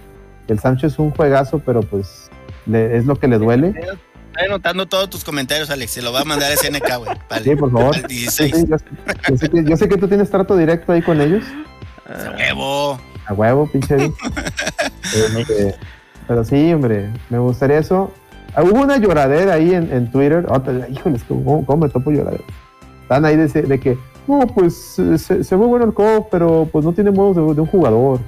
El 0.46 0.60
Samsho 0.60 0.86
es 0.86 1.00
un 1.00 1.10
juegazo, 1.10 1.58
pero 1.58 1.80
pues 1.82 2.30
le- 2.66 2.96
es 2.96 3.06
lo 3.06 3.16
que 3.16 3.26
le 3.26 3.38
duele. 3.38 3.70
Estoy 3.70 4.46
anotando 4.46 4.86
todos 4.86 5.10
tus 5.10 5.24
comentarios, 5.24 5.68
Alex. 5.70 5.90
Se 5.90 6.00
lo 6.02 6.12
va 6.12 6.20
a 6.20 6.24
mandar 6.24 6.52
a 6.52 6.54
SNK, 6.54 6.96
güey. 6.98 7.10
Vale. 7.28 7.42
Sí, 7.44 7.56
por 7.56 7.72
favor. 7.72 7.96
Al 7.96 8.02
Sí, 8.02 8.06
16. 8.18 8.54
sí, 8.56 8.66
yo, 8.68 8.76
yo 9.28 9.36
sé 9.36 9.48
que, 9.50 9.64
yo 9.64 9.76
sé 9.76 9.88
que 9.88 9.96
tú 9.96 10.06
tienes 10.06 10.30
trato 10.30 10.56
directo 10.56 10.92
ahí 10.92 11.02
con 11.02 11.20
ellos. 11.20 11.42
A 12.06 12.30
huevo. 12.36 13.00
A 13.26 13.32
huevo, 13.34 13.66
pinche. 13.66 13.96
pero 16.26 16.44
sí, 16.44 16.72
hombre, 16.72 17.10
me 17.30 17.38
gustaría 17.38 17.78
eso. 17.78 18.10
Ah, 18.54 18.62
Hubo 18.62 18.82
una 18.82 18.98
lloradera 18.98 19.54
ahí 19.54 19.74
en, 19.74 20.10
Twitter. 20.10 20.46
Otra, 20.48 20.88
híjoles, 20.88 21.24
¿cómo, 21.24 21.64
cómo 21.64 21.86
me 21.86 21.88
topo 21.88 22.10
lloradera? 22.10 22.44
Están 23.02 23.24
ahí 23.24 23.36
de, 23.36 23.80
que, 23.80 23.98
no, 24.26 24.46
pues 24.46 24.96
se, 25.16 25.56
ve 25.56 25.66
bueno 25.66 25.84
el 25.84 25.94
COF, 25.94 26.26
pero 26.30 26.68
pues 26.70 26.84
no 26.84 26.92
tiene 26.92 27.10
modos 27.10 27.36
de, 27.36 27.54
de 27.54 27.60
un 27.60 27.66
jugador. 27.66 28.20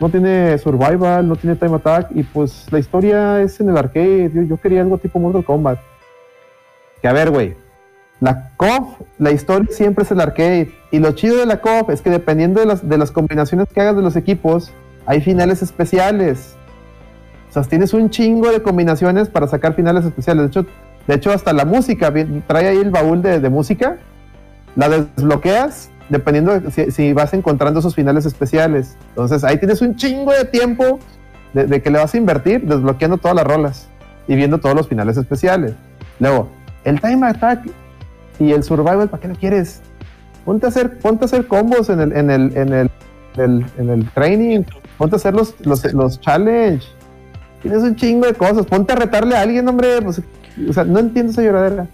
No 0.00 0.08
tiene 0.08 0.56
survival, 0.58 1.26
no 1.26 1.34
tiene 1.34 1.56
time 1.56 1.76
attack 1.76 2.10
y 2.14 2.22
pues 2.22 2.66
la 2.70 2.78
historia 2.78 3.42
es 3.42 3.58
en 3.60 3.68
el 3.68 3.76
arcade. 3.76 4.30
Yo, 4.32 4.42
yo 4.42 4.56
quería 4.56 4.82
algo 4.82 4.98
tipo 4.98 5.18
Mortal 5.18 5.44
Kombat. 5.44 5.80
Que 7.02 7.08
a 7.08 7.12
ver, 7.12 7.30
güey. 7.30 7.56
La 8.20 8.50
COF, 8.56 9.00
la 9.18 9.30
historia 9.30 9.68
siempre 9.72 10.04
es 10.04 10.10
el 10.10 10.20
arcade. 10.20 10.72
Y 10.90 10.98
lo 10.98 11.12
chido 11.12 11.36
de 11.36 11.46
la 11.46 11.60
COF 11.60 11.90
es 11.90 12.00
que 12.00 12.10
dependiendo 12.10 12.60
de 12.60 12.66
las, 12.66 12.88
de 12.88 12.98
las 12.98 13.10
combinaciones 13.10 13.68
que 13.68 13.80
hagas 13.80 13.96
de 13.96 14.02
los 14.02 14.16
equipos, 14.16 14.72
hay 15.06 15.20
finales 15.20 15.62
especiales. 15.62 16.57
O 17.48 17.52
sea, 17.52 17.62
tienes 17.62 17.94
un 17.94 18.10
chingo 18.10 18.50
de 18.50 18.62
combinaciones 18.62 19.28
para 19.28 19.46
sacar 19.48 19.74
finales 19.74 20.04
especiales. 20.04 20.42
De 20.44 20.48
hecho, 20.48 20.66
de 21.06 21.14
hecho 21.14 21.32
hasta 21.32 21.52
la 21.52 21.64
música, 21.64 22.12
trae 22.46 22.68
ahí 22.68 22.76
el 22.78 22.90
baúl 22.90 23.22
de, 23.22 23.40
de 23.40 23.48
música, 23.48 23.96
la 24.76 24.88
desbloqueas 24.88 25.90
dependiendo 26.10 26.58
de 26.58 26.70
si, 26.70 26.90
si 26.90 27.12
vas 27.12 27.34
encontrando 27.34 27.80
esos 27.80 27.94
finales 27.94 28.24
especiales. 28.26 28.96
Entonces 29.10 29.44
ahí 29.44 29.58
tienes 29.58 29.80
un 29.82 29.96
chingo 29.96 30.32
de 30.32 30.44
tiempo 30.44 30.98
de, 31.52 31.66
de 31.66 31.82
que 31.82 31.90
le 31.90 31.98
vas 31.98 32.14
a 32.14 32.16
invertir 32.18 32.62
desbloqueando 32.66 33.18
todas 33.18 33.34
las 33.34 33.44
rolas 33.46 33.88
y 34.26 34.34
viendo 34.36 34.58
todos 34.58 34.74
los 34.76 34.88
finales 34.88 35.16
especiales. 35.16 35.72
Luego, 36.20 36.48
el 36.84 37.00
time 37.00 37.26
attack 37.26 37.60
y 38.38 38.52
el 38.52 38.62
survival, 38.62 39.08
¿para 39.08 39.20
qué 39.20 39.28
lo 39.28 39.34
quieres? 39.34 39.80
Ponte 40.44 40.66
a 40.66 40.68
hacer, 40.70 40.98
ponte 40.98 41.24
a 41.24 41.26
hacer 41.26 41.46
combos 41.46 41.88
en 41.90 42.00
el, 42.00 42.12
en 42.16 42.30
el, 42.30 42.56
en 42.56 42.72
el, 42.72 42.90
el- 43.36 43.66
en 43.78 43.90
el 43.90 44.08
training, 44.10 44.62
ponte 44.96 45.16
a 45.16 45.18
hacer 45.18 45.34
los, 45.34 45.54
los, 45.64 45.92
los 45.92 46.20
challenge. 46.20 46.86
Tienes 47.62 47.82
un 47.82 47.96
chingo 47.96 48.26
de 48.26 48.34
cosas, 48.34 48.66
ponte 48.66 48.92
a 48.92 48.96
retarle 48.96 49.36
a 49.36 49.42
alguien, 49.42 49.66
hombre. 49.68 50.00
pues, 50.02 50.20
o 50.68 50.72
sea, 50.72 50.84
no 50.84 50.98
entiendo 50.98 51.32
esa 51.32 51.42
lloradera. 51.42 51.88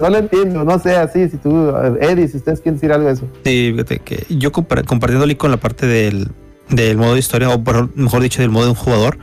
No 0.00 0.10
lo 0.10 0.18
entiendo, 0.18 0.64
no 0.64 0.78
sé, 0.78 0.96
así, 0.96 1.28
si 1.28 1.36
tú, 1.38 1.70
Eddie, 2.00 2.28
si 2.28 2.36
ustedes 2.36 2.60
quieren 2.60 2.76
decir 2.76 2.92
algo 2.92 3.06
de 3.08 3.14
eso. 3.14 3.28
Sí, 3.44 3.70
fíjate 3.72 3.98
que 4.00 4.26
yo 4.28 4.52
compar- 4.52 4.84
compartiéndole 4.84 5.36
con 5.36 5.50
la 5.50 5.56
parte 5.56 5.86
del, 5.86 6.28
del 6.68 6.96
modo 6.96 7.14
de 7.14 7.20
historia, 7.20 7.48
o 7.50 7.62
mejor 7.94 8.22
dicho, 8.22 8.42
del 8.42 8.50
modo 8.50 8.64
de 8.64 8.70
un 8.70 8.76
jugador, 8.76 9.18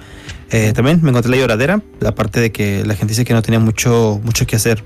eh, 0.50 0.74
también 0.74 1.00
me 1.04 1.10
encontré 1.10 1.32
la 1.32 1.38
lloradera, 1.38 1.82
la 2.00 2.14
parte 2.16 2.40
de 2.40 2.52
que 2.52 2.84
la 2.86 2.96
gente 2.96 3.12
dice 3.12 3.24
que 3.24 3.34
no 3.34 3.42
tenía 3.42 3.60
mucho, 3.60 4.20
mucho 4.24 4.46
que 4.46 4.56
hacer. 4.56 4.84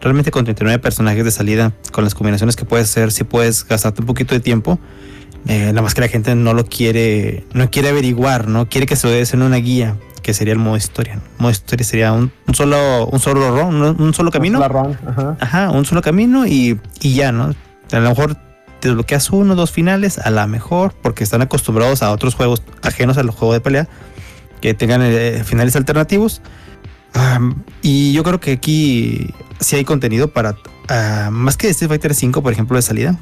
Realmente 0.00 0.30
con 0.30 0.44
39 0.44 0.78
personajes 0.80 1.24
de 1.24 1.30
salida, 1.30 1.72
con 1.92 2.04
las 2.04 2.14
combinaciones 2.14 2.56
que 2.56 2.64
puedes 2.64 2.88
hacer, 2.90 3.10
si 3.12 3.24
puedes 3.24 3.66
gastarte 3.66 4.00
un 4.00 4.06
poquito 4.06 4.34
de 4.34 4.40
tiempo. 4.40 4.78
Eh, 5.46 5.66
nada 5.68 5.82
más 5.82 5.94
que 5.94 6.00
la 6.00 6.08
gente 6.08 6.34
no 6.34 6.52
lo 6.52 6.66
quiere, 6.66 7.44
no 7.52 7.70
quiere 7.70 7.88
averiguar, 7.88 8.48
no 8.48 8.68
quiere 8.68 8.86
que 8.86 8.96
se 8.96 9.06
lo 9.06 9.12
des 9.12 9.32
en 9.32 9.42
una 9.42 9.56
guía, 9.56 9.96
que 10.22 10.34
sería 10.34 10.52
el 10.52 10.58
modo 10.58 10.76
historia. 10.76 11.14
El 11.14 11.20
modo 11.38 11.50
historia 11.50 11.84
sería 11.84 12.12
un, 12.12 12.32
un 12.46 12.54
solo, 12.54 13.06
un 13.06 13.20
solo 13.20 13.50
run, 13.50 13.82
un, 13.98 14.14
solo 14.14 14.30
camino. 14.30 14.58
La 14.58 14.68
run, 14.68 14.98
ajá. 15.06 15.36
Ajá, 15.40 15.70
un 15.70 15.84
solo 15.84 16.02
camino 16.02 16.46
y, 16.46 16.78
y 17.00 17.14
ya, 17.14 17.32
¿no? 17.32 17.54
A 17.92 17.98
lo 17.98 18.08
mejor 18.08 18.36
te 18.80 18.88
desbloqueas 18.88 19.30
uno, 19.30 19.54
dos 19.54 19.70
finales, 19.70 20.18
a 20.18 20.30
lo 20.30 20.46
mejor, 20.46 20.94
porque 21.02 21.24
están 21.24 21.42
acostumbrados 21.42 22.02
a 22.02 22.12
otros 22.12 22.34
juegos 22.34 22.62
ajenos 22.82 23.18
al 23.18 23.30
juego 23.30 23.54
de 23.54 23.60
pelea, 23.60 23.88
que 24.60 24.74
tengan 24.74 25.00
eh, 25.02 25.42
finales 25.44 25.76
alternativos. 25.76 26.42
Y 27.82 28.12
yo 28.12 28.22
creo 28.22 28.38
que 28.38 28.52
aquí 28.52 29.34
sí 29.58 29.76
hay 29.76 29.84
contenido 29.84 30.28
para, 30.28 30.56
ah, 30.88 31.30
más 31.32 31.56
que 31.56 31.68
Street 31.68 31.88
Fighter 31.88 32.14
5, 32.14 32.42
por 32.42 32.52
ejemplo, 32.52 32.76
de 32.76 32.82
salida, 32.82 33.18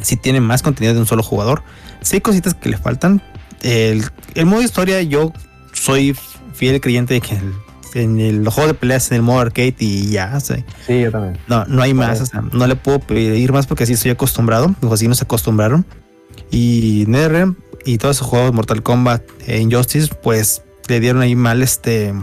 sí 0.00 0.16
tiene 0.16 0.40
más 0.40 0.62
contenido 0.62 0.94
de 0.94 1.00
un 1.00 1.06
solo 1.06 1.22
jugador. 1.22 1.62
Sí 2.00 2.16
hay 2.16 2.20
cositas 2.20 2.54
que 2.54 2.68
le 2.68 2.76
faltan. 2.78 3.22
El, 3.62 4.04
el 4.34 4.46
modo 4.46 4.62
historia, 4.62 5.02
yo 5.02 5.32
soy 5.72 6.16
fiel 6.54 6.80
creyente 6.80 7.14
de 7.14 7.20
que 7.20 7.34
el- 7.36 7.52
en 7.94 8.18
el 8.20 8.48
juego 8.48 8.68
de 8.68 8.74
peleas 8.74 9.10
en 9.10 9.16
el 9.16 9.22
modo 9.22 9.40
arcade 9.40 9.74
y 9.78 10.08
ya, 10.10 10.40
sea, 10.40 10.64
Sí, 10.86 11.00
yo 11.02 11.10
también. 11.10 11.36
no, 11.46 11.66
no 11.66 11.82
hay 11.82 11.92
más, 11.92 12.22
o 12.22 12.26
sea, 12.26 12.40
no 12.40 12.66
le 12.66 12.74
puedo 12.74 13.00
pedir 13.00 13.52
más 13.52 13.66
porque 13.66 13.84
así 13.84 13.92
estoy 13.92 14.10
acostumbrado, 14.12 14.74
o 14.80 14.94
así 14.94 15.06
nos 15.08 15.20
acostumbraron. 15.20 15.84
Y 16.50 17.04
NetherRealm 17.08 17.56
y 17.84 17.98
todos 17.98 18.16
esos 18.16 18.28
juegos, 18.28 18.52
Mortal 18.54 18.82
Kombat 18.82 19.22
e 19.46 19.60
Injustice, 19.60 20.14
pues 20.22 20.62
le 20.88 21.00
dieron 21.00 21.20
ahí 21.22 21.34
mal 21.36 21.62
este. 21.62 22.14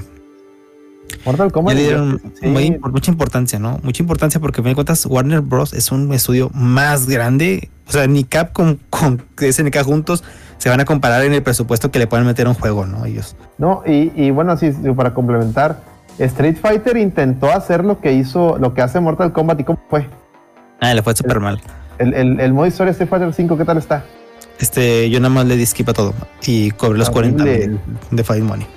Mortal 1.25 1.51
Kombat. 1.51 1.75
le 1.75 1.81
dieron 1.81 2.21
sí, 2.39 2.47
muy 2.47 2.67
impor- 2.71 2.91
mucha 2.91 3.11
importancia, 3.11 3.59
¿no? 3.59 3.79
Mucha 3.83 4.01
importancia 4.03 4.39
porque, 4.39 4.61
de 4.61 4.75
cuentas, 4.75 5.05
Warner 5.05 5.41
Bros. 5.41 5.73
es 5.73 5.91
un 5.91 6.13
estudio 6.13 6.49
más 6.53 7.07
grande. 7.07 7.69
O 7.87 7.91
sea, 7.91 8.07
ni 8.07 8.23
Capcom 8.23 8.77
con 8.89 9.21
SNK 9.39 9.83
juntos 9.83 10.23
se 10.57 10.69
van 10.69 10.79
a 10.79 10.85
comparar 10.85 11.23
en 11.23 11.33
el 11.33 11.41
presupuesto 11.43 11.89
que 11.91 11.99
le 11.99 12.07
pueden 12.07 12.25
meter 12.25 12.45
a 12.47 12.49
un 12.49 12.55
juego, 12.55 12.85
¿no? 12.85 13.05
Ellos. 13.05 13.35
No, 13.57 13.81
y, 13.85 14.11
y 14.15 14.31
bueno, 14.31 14.55
sí, 14.57 14.71
para 14.95 15.13
complementar, 15.13 15.81
Street 16.17 16.57
Fighter 16.61 16.97
intentó 16.97 17.49
hacer 17.51 17.85
lo 17.85 17.99
que 18.01 18.13
hizo, 18.13 18.57
lo 18.57 18.73
que 18.73 18.81
hace 18.81 18.99
Mortal 18.99 19.31
Kombat 19.31 19.59
y 19.61 19.63
cómo 19.63 19.79
fue. 19.89 20.05
Ah, 20.81 20.93
le 20.93 21.01
fue 21.01 21.15
súper 21.15 21.39
mal. 21.39 21.61
El, 21.97 22.13
el, 22.13 22.39
el 22.39 22.53
modo 22.53 22.65
historia 22.67 22.91
Street 22.91 23.09
Fighter 23.09 23.33
5, 23.33 23.57
¿qué 23.57 23.65
tal 23.65 23.77
está? 23.77 24.03
Este, 24.59 25.09
yo 25.09 25.19
nada 25.21 25.33
más 25.33 25.45
le 25.45 25.55
di 25.55 25.65
skip 25.65 25.87
a 25.89 25.93
todo 25.93 26.13
y 26.45 26.71
cobré 26.71 26.99
los 26.99 27.09
40 27.09 27.41
Horrible. 27.43 27.67
mil 27.69 27.79
de 28.11 28.23
Fight 28.25 28.43
Money. 28.43 28.67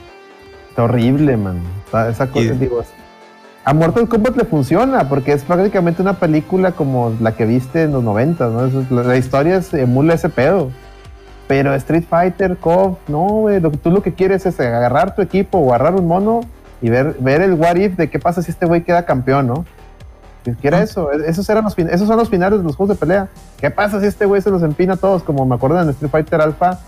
Está 0.72 0.84
horrible, 0.84 1.36
man. 1.36 1.58
Está- 1.84 2.08
Esa 2.08 2.26
cosa, 2.28 2.46
Y- 2.46 2.50
digo, 2.52 2.82
a 3.64 3.74
Mortal 3.74 4.08
Kombat 4.08 4.36
le 4.36 4.44
funciona 4.44 5.06
porque 5.08 5.32
es 5.32 5.44
prácticamente 5.44 6.00
una 6.00 6.14
película 6.14 6.72
como 6.72 7.14
la 7.20 7.32
que 7.36 7.44
viste 7.44 7.82
en 7.82 7.92
los 7.92 8.02
90, 8.02 8.48
¿no? 8.48 8.64
Es- 8.64 8.90
la, 8.90 9.02
la 9.02 9.16
historia 9.18 9.56
es, 9.58 9.72
emula 9.74 10.14
ese 10.14 10.30
pedo. 10.30 10.70
Pero 11.46 11.74
Street 11.74 12.04
Fighter, 12.08 12.56
KOF, 12.56 12.96
no, 13.08 13.18
güey. 13.26 13.60
Tú 13.60 13.90
lo 13.90 14.02
que 14.02 14.14
quieres 14.14 14.46
es 14.46 14.58
agarrar 14.58 15.14
tu 15.14 15.20
equipo 15.20 15.58
o 15.58 15.74
agarrar 15.74 15.94
un 15.94 16.06
mono 16.06 16.40
y 16.80 16.88
ver, 16.88 17.16
ver 17.20 17.42
el 17.42 17.52
what 17.52 17.76
if 17.76 17.96
de 17.96 18.08
qué 18.08 18.18
pasa 18.18 18.40
si 18.40 18.50
este 18.50 18.64
güey 18.64 18.82
queda 18.82 19.04
campeón, 19.04 19.46
¿no? 19.48 19.66
Si 20.46 20.52
quiera 20.54 20.78
Ah. 20.78 20.82
eso, 20.82 21.12
e- 21.12 21.28
esos, 21.28 21.46
eran 21.50 21.64
los, 21.64 21.78
esos 21.78 22.08
son 22.08 22.16
los 22.16 22.30
finales 22.30 22.60
de 22.60 22.64
los 22.64 22.74
juegos 22.76 22.96
de 22.96 23.00
pelea. 23.00 23.28
¿Qué 23.60 23.70
pasa 23.70 24.00
si 24.00 24.06
este 24.06 24.24
güey 24.24 24.40
se 24.40 24.50
los 24.50 24.62
empina 24.62 24.94
a 24.94 24.96
todos? 24.96 25.22
Como 25.22 25.44
me 25.44 25.54
acuerdo 25.54 25.80
en 25.82 25.90
Street 25.90 26.10
Fighter 26.10 26.40
Alpha, 26.40 26.80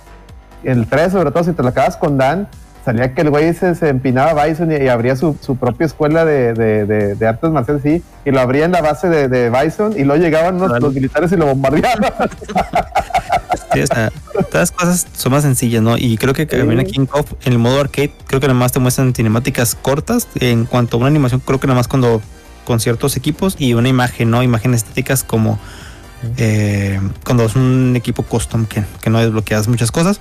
el 0.63 0.87
3 0.89 1.13
sobre 1.13 1.31
todo, 1.31 1.45
si 1.45 1.53
te 1.53 1.63
lo 1.63 1.69
acabas 1.69 1.97
con 1.99 2.17
Dan, 2.17 2.49
salía 2.85 3.15
que 3.15 3.23
el 3.23 3.31
güey 3.31 3.55
se, 3.55 3.75
se 3.75 3.89
empinaba 3.89 4.41
a 4.43 4.47
Bison 4.47 4.71
y, 4.73 4.77
y 4.77 4.89
abría 4.89 5.17
su, 5.17 5.37
su 5.41 5.57
propia 5.57 5.87
escuela 5.87 6.25
de, 6.25 6.53
de- 6.55 6.85
de- 6.87 7.15
de 7.15 7.27
artes 7.27 7.51
marciales, 7.51 7.83
sí, 7.83 8.03
y 8.25 8.31
lo 8.31 8.41
abría 8.41 8.65
en 8.67 8.73
la 8.73 8.83
base 8.83 9.09
de, 9.09 9.29
de 9.29 9.51
Bison 9.51 9.95
y 9.97 10.05
luego 10.05 10.23
llegaban 10.23 10.57
unos, 10.57 10.81
los 10.81 10.93
militares 10.95 11.33
y 11.33 11.37
lo 11.37 11.47
bombardeaban. 11.47 12.13
Sí, 13.73 13.81
o 13.81 13.87
sea, 13.87 14.13
todas 14.33 14.53
las 14.55 14.71
cosas 14.73 15.07
son 15.17 15.33
más 15.33 15.43
sencillas, 15.43 15.83
¿no? 15.83 15.97
Y 15.99 16.17
creo 16.17 16.33
que 16.33 16.47
también 16.47 16.79
aquí 16.79 16.97
en 16.97 17.53
el 17.53 17.59
modo 17.59 17.81
arcade, 17.81 18.13
creo 18.27 18.41
que 18.41 18.47
nada 18.47 18.59
más 18.59 18.71
te 18.73 18.79
muestran 18.79 19.13
cinemáticas 19.15 19.75
cortas. 19.75 20.29
En 20.37 20.65
cuanto 20.65 20.97
a 20.97 21.01
una 21.01 21.09
animación, 21.09 21.41
creo 21.45 21.59
que 21.59 21.67
nada 21.67 21.79
más 21.79 21.89
cuando 21.89 22.23
con 22.65 22.79
ciertos 22.81 23.17
equipos 23.17 23.57
y 23.59 23.75
una 23.75 23.89
imagen, 23.89 24.31
¿no? 24.31 24.43
Imágenes 24.43 24.83
estéticas 24.83 25.25
como 25.25 25.59
eh, 26.39 27.01
cuando 27.25 27.45
es 27.45 27.57
un 27.57 27.95
equipo 27.97 28.23
custom 28.23 28.67
que, 28.67 28.85
que 29.03 29.11
no 29.11 29.19
desbloqueas 29.19 29.67
muchas 29.69 29.91
cosas. 29.91 30.21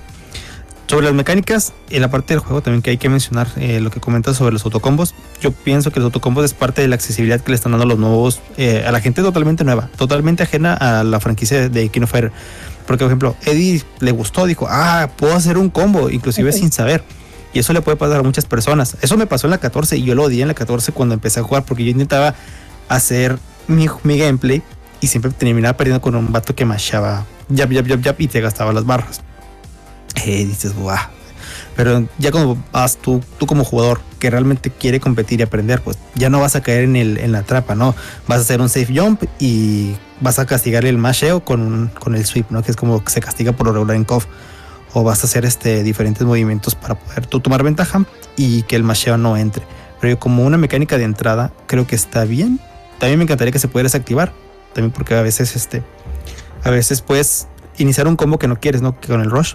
Sobre 0.86 1.06
las 1.06 1.14
mecánicas, 1.14 1.72
en 1.88 2.02
la 2.02 2.10
parte 2.10 2.34
del 2.34 2.40
juego 2.40 2.60
también 2.60 2.82
que 2.82 2.90
hay 2.90 2.98
que 2.98 3.08
mencionar 3.08 3.48
eh, 3.56 3.80
lo 3.80 3.90
que 3.90 4.00
comentas 4.00 4.36
sobre 4.36 4.52
los 4.52 4.64
autocombos. 4.64 5.14
Yo 5.40 5.50
pienso 5.50 5.90
que 5.90 5.98
los 5.98 6.06
autocombos 6.06 6.44
es 6.44 6.52
parte 6.52 6.82
de 6.82 6.88
la 6.88 6.94
accesibilidad 6.94 7.40
que 7.40 7.50
le 7.50 7.56
están 7.56 7.72
dando 7.72 7.86
los 7.86 7.98
nuevos 7.98 8.40
eh, 8.58 8.84
a 8.86 8.92
la 8.92 9.00
gente 9.00 9.22
totalmente 9.22 9.64
nueva, 9.64 9.88
totalmente 9.96 10.42
ajena 10.42 10.74
a 10.74 11.02
la 11.02 11.20
franquicia 11.20 11.68
de 11.68 11.88
King 11.88 12.02
of 12.02 12.10
Fighters. 12.10 12.34
Porque, 12.86 13.02
por 13.02 13.10
ejemplo, 13.10 13.34
Eddie 13.46 13.82
le 14.00 14.10
gustó, 14.10 14.44
dijo, 14.44 14.66
ah, 14.68 15.08
puedo 15.16 15.34
hacer 15.34 15.56
un 15.56 15.70
combo, 15.70 16.10
inclusive 16.10 16.52
sin 16.52 16.70
saber. 16.70 17.02
Y 17.54 17.60
eso 17.60 17.72
le 17.72 17.80
puede 17.80 17.96
pasar 17.96 18.20
a 18.20 18.22
muchas 18.22 18.44
personas. 18.44 18.98
Eso 19.00 19.16
me 19.16 19.26
pasó 19.26 19.46
en 19.46 19.52
la 19.52 19.58
14 19.58 19.96
y 19.96 20.04
yo 20.04 20.14
lo 20.14 20.24
odié 20.24 20.42
en 20.42 20.48
la 20.48 20.54
14 20.54 20.92
cuando 20.92 21.14
empecé 21.14 21.40
a 21.40 21.44
jugar 21.44 21.64
porque 21.64 21.84
yo 21.84 21.90
intentaba 21.90 22.34
hacer 22.88 23.38
mi, 23.68 23.86
mi 24.02 24.18
gameplay 24.18 24.62
y 25.00 25.06
siempre 25.06 25.30
terminaba 25.30 25.76
perdiendo 25.76 26.02
con 26.02 26.14
un 26.14 26.30
vato 26.30 26.54
que 26.54 26.64
machaba 26.64 27.24
yap, 27.48 27.70
yap, 27.70 27.86
yap, 27.86 28.00
yap 28.00 28.20
y 28.20 28.28
te 28.28 28.40
gastaba 28.40 28.72
las 28.72 28.84
barras. 28.84 29.22
Eh, 30.14 30.44
dices, 30.44 30.74
guau. 30.74 30.98
Pero 31.76 32.06
ya 32.18 32.30
cuando 32.30 32.56
vas 32.72 32.96
tú, 32.96 33.22
tú 33.38 33.46
como 33.46 33.64
jugador 33.64 34.00
que 34.18 34.30
realmente 34.30 34.70
quiere 34.70 35.00
competir 35.00 35.40
y 35.40 35.42
aprender, 35.42 35.82
pues 35.82 35.98
ya 36.14 36.30
no 36.30 36.40
vas 36.40 36.54
a 36.56 36.62
caer 36.62 36.84
en, 36.84 36.96
el, 36.96 37.18
en 37.18 37.32
la 37.32 37.42
trampa, 37.42 37.74
¿no? 37.74 37.94
Vas 38.28 38.38
a 38.38 38.40
hacer 38.42 38.60
un 38.60 38.68
safe 38.68 38.92
jump 38.94 39.24
y 39.38 39.94
vas 40.20 40.38
a 40.38 40.46
castigar 40.46 40.84
el 40.84 40.98
masheo 40.98 41.44
con, 41.44 41.90
con 41.98 42.14
el 42.14 42.24
sweep, 42.24 42.50
¿no? 42.50 42.62
Que 42.62 42.70
es 42.70 42.76
como 42.76 43.02
que 43.02 43.10
se 43.10 43.20
castiga 43.20 43.52
por 43.52 43.66
lo 43.66 43.72
regular 43.72 43.96
en 43.96 44.04
KOF. 44.04 44.26
O 44.96 45.02
vas 45.02 45.24
a 45.24 45.26
hacer 45.26 45.44
este, 45.44 45.82
diferentes 45.82 46.24
movimientos 46.24 46.76
para 46.76 46.94
poder 46.94 47.26
tú 47.26 47.40
tomar 47.40 47.64
ventaja 47.64 48.04
y 48.36 48.62
que 48.62 48.76
el 48.76 48.84
masheo 48.84 49.16
no 49.18 49.36
entre. 49.36 49.66
Pero 50.00 50.14
yo 50.14 50.20
como 50.20 50.44
una 50.44 50.56
mecánica 50.56 50.96
de 50.98 51.04
entrada, 51.04 51.52
creo 51.66 51.84
que 51.84 51.96
está 51.96 52.24
bien. 52.24 52.60
También 53.00 53.18
me 53.18 53.24
encantaría 53.24 53.50
que 53.50 53.58
se 53.58 53.66
pudiera 53.66 53.86
desactivar. 53.86 54.32
También 54.72 54.92
porque 54.92 55.14
a 55.14 55.22
veces 55.22 55.56
este, 55.56 55.82
a 56.62 56.70
veces 56.70 57.00
puedes 57.00 57.48
iniciar 57.76 58.06
un 58.06 58.14
combo 58.14 58.38
que 58.38 58.46
no 58.46 58.60
quieres, 58.60 58.82
¿no? 58.82 58.94
Con 59.00 59.20
el 59.20 59.30
rush. 59.30 59.54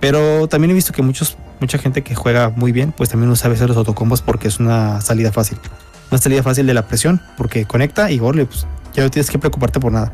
Pero 0.00 0.48
también 0.48 0.70
he 0.70 0.74
visto 0.74 0.92
que 0.92 1.02
muchos, 1.02 1.36
mucha 1.60 1.76
gente 1.78 2.02
que 2.02 2.14
juega 2.14 2.48
muy 2.48 2.72
bien, 2.72 2.92
pues 2.92 3.10
también 3.10 3.30
usa 3.30 3.46
a 3.48 3.50
veces 3.50 3.68
los 3.68 3.76
autocombos 3.76 4.22
porque 4.22 4.48
es 4.48 4.58
una 4.58 5.00
salida 5.02 5.30
fácil. 5.30 5.58
Una 6.10 6.18
salida 6.20 6.42
fácil 6.42 6.66
de 6.66 6.74
la 6.74 6.88
presión, 6.88 7.20
porque 7.36 7.66
conecta 7.66 8.10
y 8.10 8.18
gole, 8.18 8.46
pues 8.46 8.66
ya 8.94 9.02
no 9.02 9.10
tienes 9.10 9.30
que 9.30 9.38
preocuparte 9.38 9.78
por 9.78 9.92
nada. 9.92 10.12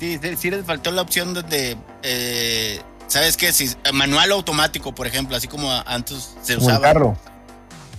Sí, 0.00 0.18
sí, 0.20 0.36
sí 0.36 0.50
les 0.50 0.64
faltó 0.64 0.90
la 0.90 1.02
opción 1.02 1.32
donde, 1.34 1.76
eh, 2.02 2.80
¿sabes 3.06 3.36
qué? 3.36 3.52
Si, 3.52 3.70
manual 3.92 4.32
o 4.32 4.34
automático, 4.36 4.94
por 4.94 5.06
ejemplo, 5.06 5.36
así 5.36 5.46
como 5.48 5.70
antes 5.86 6.34
se 6.42 6.56
Como 6.56 6.68
el 6.68 6.74
usaba. 6.76 6.92
carro, 6.92 7.16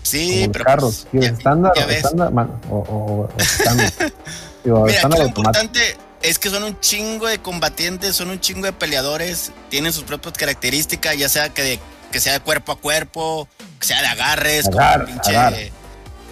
Sí, 0.04 0.42
como 0.42 0.52
pero 0.52 0.66
carro. 0.66 0.82
pues, 0.82 1.08
estándar, 1.24 1.72
estándar, 1.90 2.32
man, 2.32 2.52
o, 2.70 2.76
o- 2.78 3.22
o 3.34 3.38
estándar. 3.38 3.92
Digo, 4.64 4.78
Mira, 4.82 4.86
aquí 4.86 4.96
estándar 4.96 5.20
lo 5.20 5.26
automático. 5.26 5.64
importante 5.66 5.98
es 6.30 6.40
que 6.40 6.50
son 6.50 6.64
un 6.64 6.80
chingo 6.80 7.28
de 7.28 7.40
combatientes, 7.40 8.16
son 8.16 8.30
un 8.30 8.40
chingo 8.40 8.66
de 8.66 8.74
peleadores, 8.74 9.52
tienen 9.70 9.94
sus 9.94 10.04
propias 10.04 10.34
características, 10.34 11.18
ya 11.18 11.30
sea 11.30 11.50
que, 11.50 11.62
de- 11.64 11.80
que 12.12 12.20
sea 12.20 12.34
de 12.34 12.40
cuerpo 12.40 12.72
a 12.72 12.78
cuerpo, 12.78 13.48
que 13.80 13.86
sea 13.88 14.02
de 14.02 14.08
agarres, 14.08 14.68
Agar- 14.68 15.02
como 15.06 15.14
pinche 15.14 15.32
agar. 15.32 15.54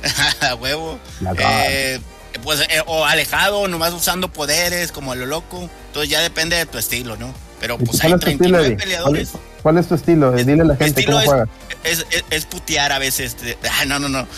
a 0.42 0.56
huevo, 0.56 1.00
eh, 1.40 2.00
pues, 2.44 2.60
eh, 2.62 2.82
o 2.88 3.06
alejado, 3.06 3.68
nomás 3.68 3.94
usando 3.94 4.32
poderes, 4.32 4.92
como 4.92 5.12
a 5.12 5.16
lo 5.16 5.26
loco. 5.26 5.70
Entonces 5.88 6.10
ya 6.10 6.20
depende 6.22 6.58
de 6.58 6.66
tu 6.66 6.78
estilo, 6.78 7.16
¿no? 7.16 7.34
Pero 7.60 7.78
¿Y 7.80 7.86
pues 7.86 8.02
¿Cuál 8.02 8.14
hay 8.14 8.18
es 8.18 8.20
tu 8.26 8.30
estilo, 8.32 8.58
39 8.60 8.66
Eddie? 8.68 8.76
¿Cuál 8.76 8.84
peleadores. 8.84 9.30
es, 9.30 9.36
cuál 9.64 9.78
es 9.80 9.88
tu 9.88 9.96
estilo? 9.96 10.36
Es- 10.36 10.46
Dile 10.46 10.62
a 10.62 10.66
la 10.66 10.76
gente 10.76 11.00
estilo 11.02 11.14
cómo 11.14 11.20
es- 11.22 11.28
juegas. 11.30 11.50
Es, 11.84 12.06
es- 12.12 12.24
es 12.30 12.46
putear 12.46 12.92
a 12.92 13.00
veces. 13.00 13.42
de- 13.42 13.58
ah, 13.72 13.86
no, 13.86 13.98
no, 14.00 14.10
no. 14.10 14.28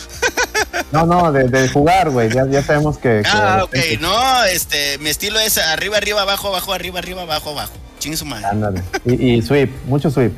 No, 0.91 1.06
no, 1.06 1.31
de, 1.31 1.45
de 1.45 1.68
jugar, 1.69 2.10
güey. 2.10 2.30
Ya, 2.30 2.45
ya 2.49 2.61
sabemos 2.64 2.97
que. 2.97 3.22
que 3.23 3.30
Ah, 3.30 3.65
de 3.72 3.93
ok. 3.95 4.02
No, 4.02 4.43
este, 4.45 4.97
mi 4.99 5.10
estilo 5.10 5.39
es 5.39 5.57
arriba, 5.57 5.97
arriba, 5.97 6.22
abajo, 6.22 6.49
abajo, 6.49 6.73
arriba, 6.73 6.99
arriba, 6.99 7.23
abajo, 7.23 7.49
abajo. 7.52 7.73
Chingue 7.99 8.18
su 8.18 8.26
madre. 8.26 8.45
Ándale. 8.45 8.81
Y, 9.06 9.35
y 9.35 9.41
sweep, 9.41 9.72
mucho 9.85 10.10
sweep. 10.11 10.34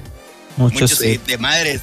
Muchos 0.55 0.81
Muchos 0.81 0.97
sí, 0.99 1.19
de 1.27 1.37
madres. 1.37 1.81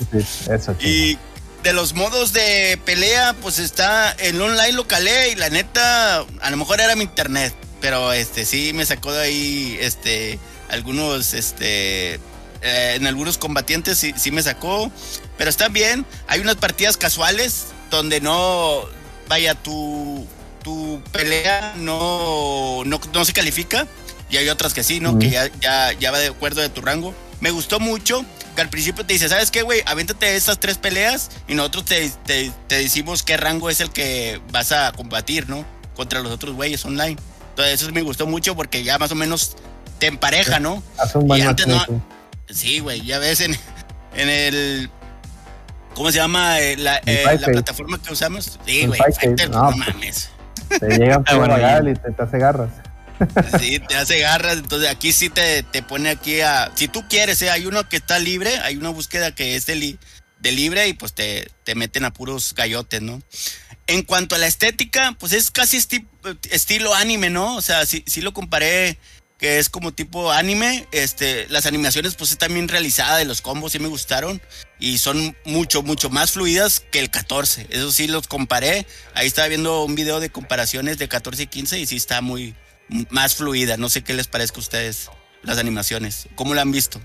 Eso. 0.50 0.74
Y 0.80 1.16
de 1.62 1.72
los 1.72 1.94
modos 1.94 2.32
de 2.32 2.78
pelea, 2.84 3.34
pues 3.42 3.58
está 3.60 4.10
el 4.12 4.40
online 4.40 4.72
lo 4.72 4.86
calé 4.88 5.30
y 5.30 5.34
la 5.36 5.48
neta, 5.50 6.18
a 6.40 6.50
lo 6.50 6.56
mejor 6.56 6.80
era 6.80 6.96
mi 6.96 7.02
internet, 7.04 7.54
pero 7.80 8.12
este 8.12 8.44
sí 8.44 8.72
me 8.74 8.84
sacó 8.84 9.12
de 9.12 9.22
ahí 9.22 9.78
este 9.80 10.38
algunos 10.70 11.34
este 11.34 12.18
eh, 12.64 12.94
en 12.96 13.06
algunos 13.06 13.38
combatientes 13.38 13.98
sí, 13.98 14.14
sí 14.16 14.30
me 14.30 14.42
sacó, 14.42 14.90
pero 15.36 15.50
está 15.50 15.68
bien. 15.68 16.06
Hay 16.26 16.40
unas 16.40 16.56
partidas 16.56 16.96
casuales 16.96 17.66
donde 17.90 18.20
no 18.20 18.82
vaya 19.28 19.54
tu 19.54 20.26
tu 20.62 21.02
pelea 21.12 21.74
no 21.76 22.82
no, 22.86 23.00
no 23.12 23.24
se 23.26 23.34
califica 23.34 23.86
y 24.30 24.38
hay 24.38 24.48
otras 24.48 24.72
que 24.72 24.82
sí, 24.82 24.98
¿no? 24.98 25.10
Ujú. 25.10 25.18
Que 25.20 25.30
ya, 25.30 25.50
ya, 25.60 25.92
ya 25.92 26.10
va 26.10 26.18
de 26.18 26.28
acuerdo 26.28 26.60
de 26.60 26.70
tu 26.70 26.80
rango. 26.80 27.14
Me 27.40 27.50
gustó 27.50 27.78
mucho 27.78 28.24
que 28.56 28.62
al 28.62 28.70
principio 28.70 29.04
te 29.04 29.12
dice, 29.12 29.28
¿sabes 29.28 29.50
qué, 29.50 29.62
güey? 29.62 29.82
Avéntate 29.84 30.34
estas 30.34 30.58
tres 30.58 30.78
peleas 30.78 31.30
y 31.46 31.54
nosotros 31.54 31.84
te, 31.84 32.10
te, 32.24 32.50
te 32.66 32.78
decimos 32.78 33.22
qué 33.22 33.36
rango 33.36 33.68
es 33.68 33.80
el 33.80 33.90
que 33.90 34.40
vas 34.50 34.72
a 34.72 34.92
combatir, 34.92 35.48
¿no? 35.48 35.64
Contra 35.94 36.20
los 36.20 36.32
otros 36.32 36.54
güeyes 36.54 36.84
online. 36.84 37.16
Entonces 37.50 37.82
eso 37.82 37.92
me 37.92 38.02
gustó 38.02 38.26
mucho 38.26 38.56
porque 38.56 38.82
ya 38.82 38.98
más 38.98 39.12
o 39.12 39.14
menos 39.14 39.56
te 39.98 40.06
empareja, 40.06 40.58
¿no? 40.58 40.82
Hace 40.98 41.18
un 41.18 41.28
buen 41.28 41.42
y 41.42 41.46
antes 41.46 41.66
no-. 41.66 41.84
Sí, 42.54 42.78
güey, 42.78 43.04
ya 43.04 43.18
ves 43.18 43.40
en, 43.40 43.56
en 44.14 44.28
el... 44.28 44.90
¿Cómo 45.94 46.10
se 46.10 46.18
llama 46.18 46.60
eh, 46.60 46.76
la, 46.76 46.96
eh, 47.06 47.24
la 47.40 47.46
plataforma 47.48 48.00
que 48.02 48.12
usamos? 48.12 48.58
Sí, 48.66 48.86
güey, 48.86 49.00
no, 49.00 49.48
no, 49.48 49.70
pues. 49.70 49.76
mames. 49.76 50.30
Te 50.80 50.88
llega 50.98 51.18
un 51.18 51.24
Ah, 51.26 51.34
bueno, 51.36 51.90
y 51.90 51.94
te, 51.94 52.10
te 52.10 52.22
hace 52.22 52.38
garras. 52.38 52.70
Sí, 53.60 53.78
te 53.78 53.94
hace 53.94 54.18
garras. 54.18 54.56
Entonces 54.56 54.88
aquí 54.90 55.12
sí 55.12 55.30
te, 55.30 55.62
te 55.62 55.82
pone 55.82 56.10
aquí 56.10 56.40
a. 56.40 56.72
Si 56.74 56.88
tú 56.88 57.04
quieres, 57.08 57.40
¿eh? 57.42 57.50
hay 57.50 57.66
uno 57.66 57.88
que 57.88 57.96
está 57.96 58.18
libre, 58.18 58.58
hay 58.58 58.76
una 58.76 58.88
búsqueda 58.88 59.32
que 59.34 59.54
es 59.54 59.66
de, 59.66 59.76
li- 59.76 59.98
de 60.40 60.50
libre 60.52 60.88
y 60.88 60.94
pues 60.94 61.12
te, 61.14 61.48
te 61.62 61.76
meten 61.76 62.04
a 62.04 62.12
puros 62.12 62.54
gallotes, 62.54 63.00
¿no? 63.02 63.22
En 63.86 64.02
cuanto 64.02 64.34
a 64.34 64.38
la 64.38 64.48
estética, 64.48 65.14
pues 65.20 65.32
es 65.32 65.52
casi 65.52 65.76
esti- 65.78 66.06
estilo 66.50 66.92
anime, 66.94 67.30
¿no? 67.30 67.54
O 67.54 67.62
sea, 67.62 67.86
sí, 67.86 68.02
sí 68.06 68.20
lo 68.20 68.32
comparé 68.34 68.98
que 69.44 69.58
es 69.58 69.68
como 69.68 69.92
tipo 69.92 70.32
anime. 70.32 70.86
Este, 70.90 71.46
las 71.50 71.66
animaciones, 71.66 72.14
pues 72.14 72.32
están 72.32 72.54
bien 72.54 72.66
realizadas 72.66 73.18
de 73.18 73.26
los 73.26 73.42
combos, 73.42 73.72
sí 73.72 73.78
me 73.78 73.88
gustaron. 73.88 74.40
Y 74.80 74.96
son 74.96 75.36
mucho, 75.44 75.82
mucho 75.82 76.08
más 76.08 76.32
fluidas 76.32 76.80
que 76.80 76.98
el 76.98 77.10
14. 77.10 77.66
Eso 77.68 77.92
sí 77.92 78.06
los 78.06 78.26
comparé. 78.26 78.86
Ahí 79.12 79.26
estaba 79.26 79.46
viendo 79.48 79.84
un 79.84 79.96
video 79.96 80.18
de 80.18 80.30
comparaciones 80.30 80.96
de 80.96 81.08
14 81.08 81.42
y 81.42 81.46
15 81.48 81.78
y 81.78 81.84
sí 81.84 81.96
está 81.96 82.22
muy 82.22 82.54
más 83.10 83.34
fluida. 83.34 83.76
No 83.76 83.90
sé 83.90 84.02
qué 84.02 84.14
les 84.14 84.28
parezca 84.28 84.56
a 84.56 84.60
ustedes 84.60 85.10
las 85.42 85.58
animaciones. 85.58 86.26
¿Cómo 86.36 86.54
la 86.54 86.62
han 86.62 86.72
visto? 86.72 86.98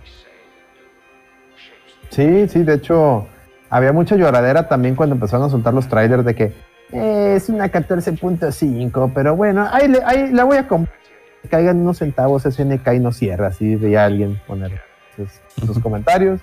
Sí, 2.10 2.48
sí, 2.48 2.64
de 2.64 2.76
hecho, 2.76 3.28
había 3.70 3.92
mucha 3.92 4.16
lloradera 4.16 4.70
también 4.70 4.96
cuando 4.96 5.16
empezaron 5.16 5.48
a 5.48 5.50
soltar 5.50 5.74
los 5.74 5.90
trailers 5.90 6.24
de 6.24 6.36
que 6.36 6.54
"Eh, 6.94 7.34
es 7.36 7.50
una 7.50 7.70
14.5, 7.70 9.12
pero 9.14 9.36
bueno, 9.36 9.68
ahí, 9.74 9.92
ahí 10.06 10.32
la 10.32 10.46
voy 10.46 10.56
a 10.56 10.70
comprar. 10.70 10.98
Caigan 11.50 11.78
unos 11.80 11.98
centavos, 12.00 12.44
SNK 12.44 12.94
y 12.96 13.00
no 13.00 13.12
cierra. 13.12 13.48
Así 13.48 13.76
veía 13.76 14.06
alguien 14.06 14.40
poner 14.48 14.72
sus, 15.16 15.30
sus 15.66 15.80
comentarios. 15.80 16.42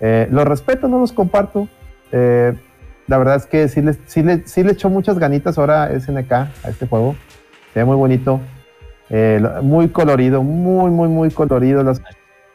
Eh, 0.00 0.28
los 0.30 0.44
respeto, 0.44 0.88
no 0.88 0.98
los 0.98 1.12
comparto. 1.12 1.68
Eh, 2.12 2.54
la 3.06 3.18
verdad 3.18 3.36
es 3.36 3.46
que 3.46 3.68
sí 3.68 3.80
le, 3.82 3.94
sí, 4.06 4.22
le, 4.22 4.46
sí 4.46 4.62
le 4.62 4.72
echó 4.72 4.88
muchas 4.90 5.18
ganitas 5.18 5.58
ahora 5.58 5.88
SNK 5.98 6.32
a 6.32 6.48
este 6.68 6.86
juego. 6.86 7.16
Se 7.72 7.80
ve 7.80 7.84
muy 7.84 7.96
bonito. 7.96 8.40
Eh, 9.10 9.40
muy 9.62 9.88
colorido, 9.88 10.42
muy, 10.42 10.90
muy, 10.90 11.08
muy 11.08 11.30
colorido. 11.30 11.82
Las 11.82 12.00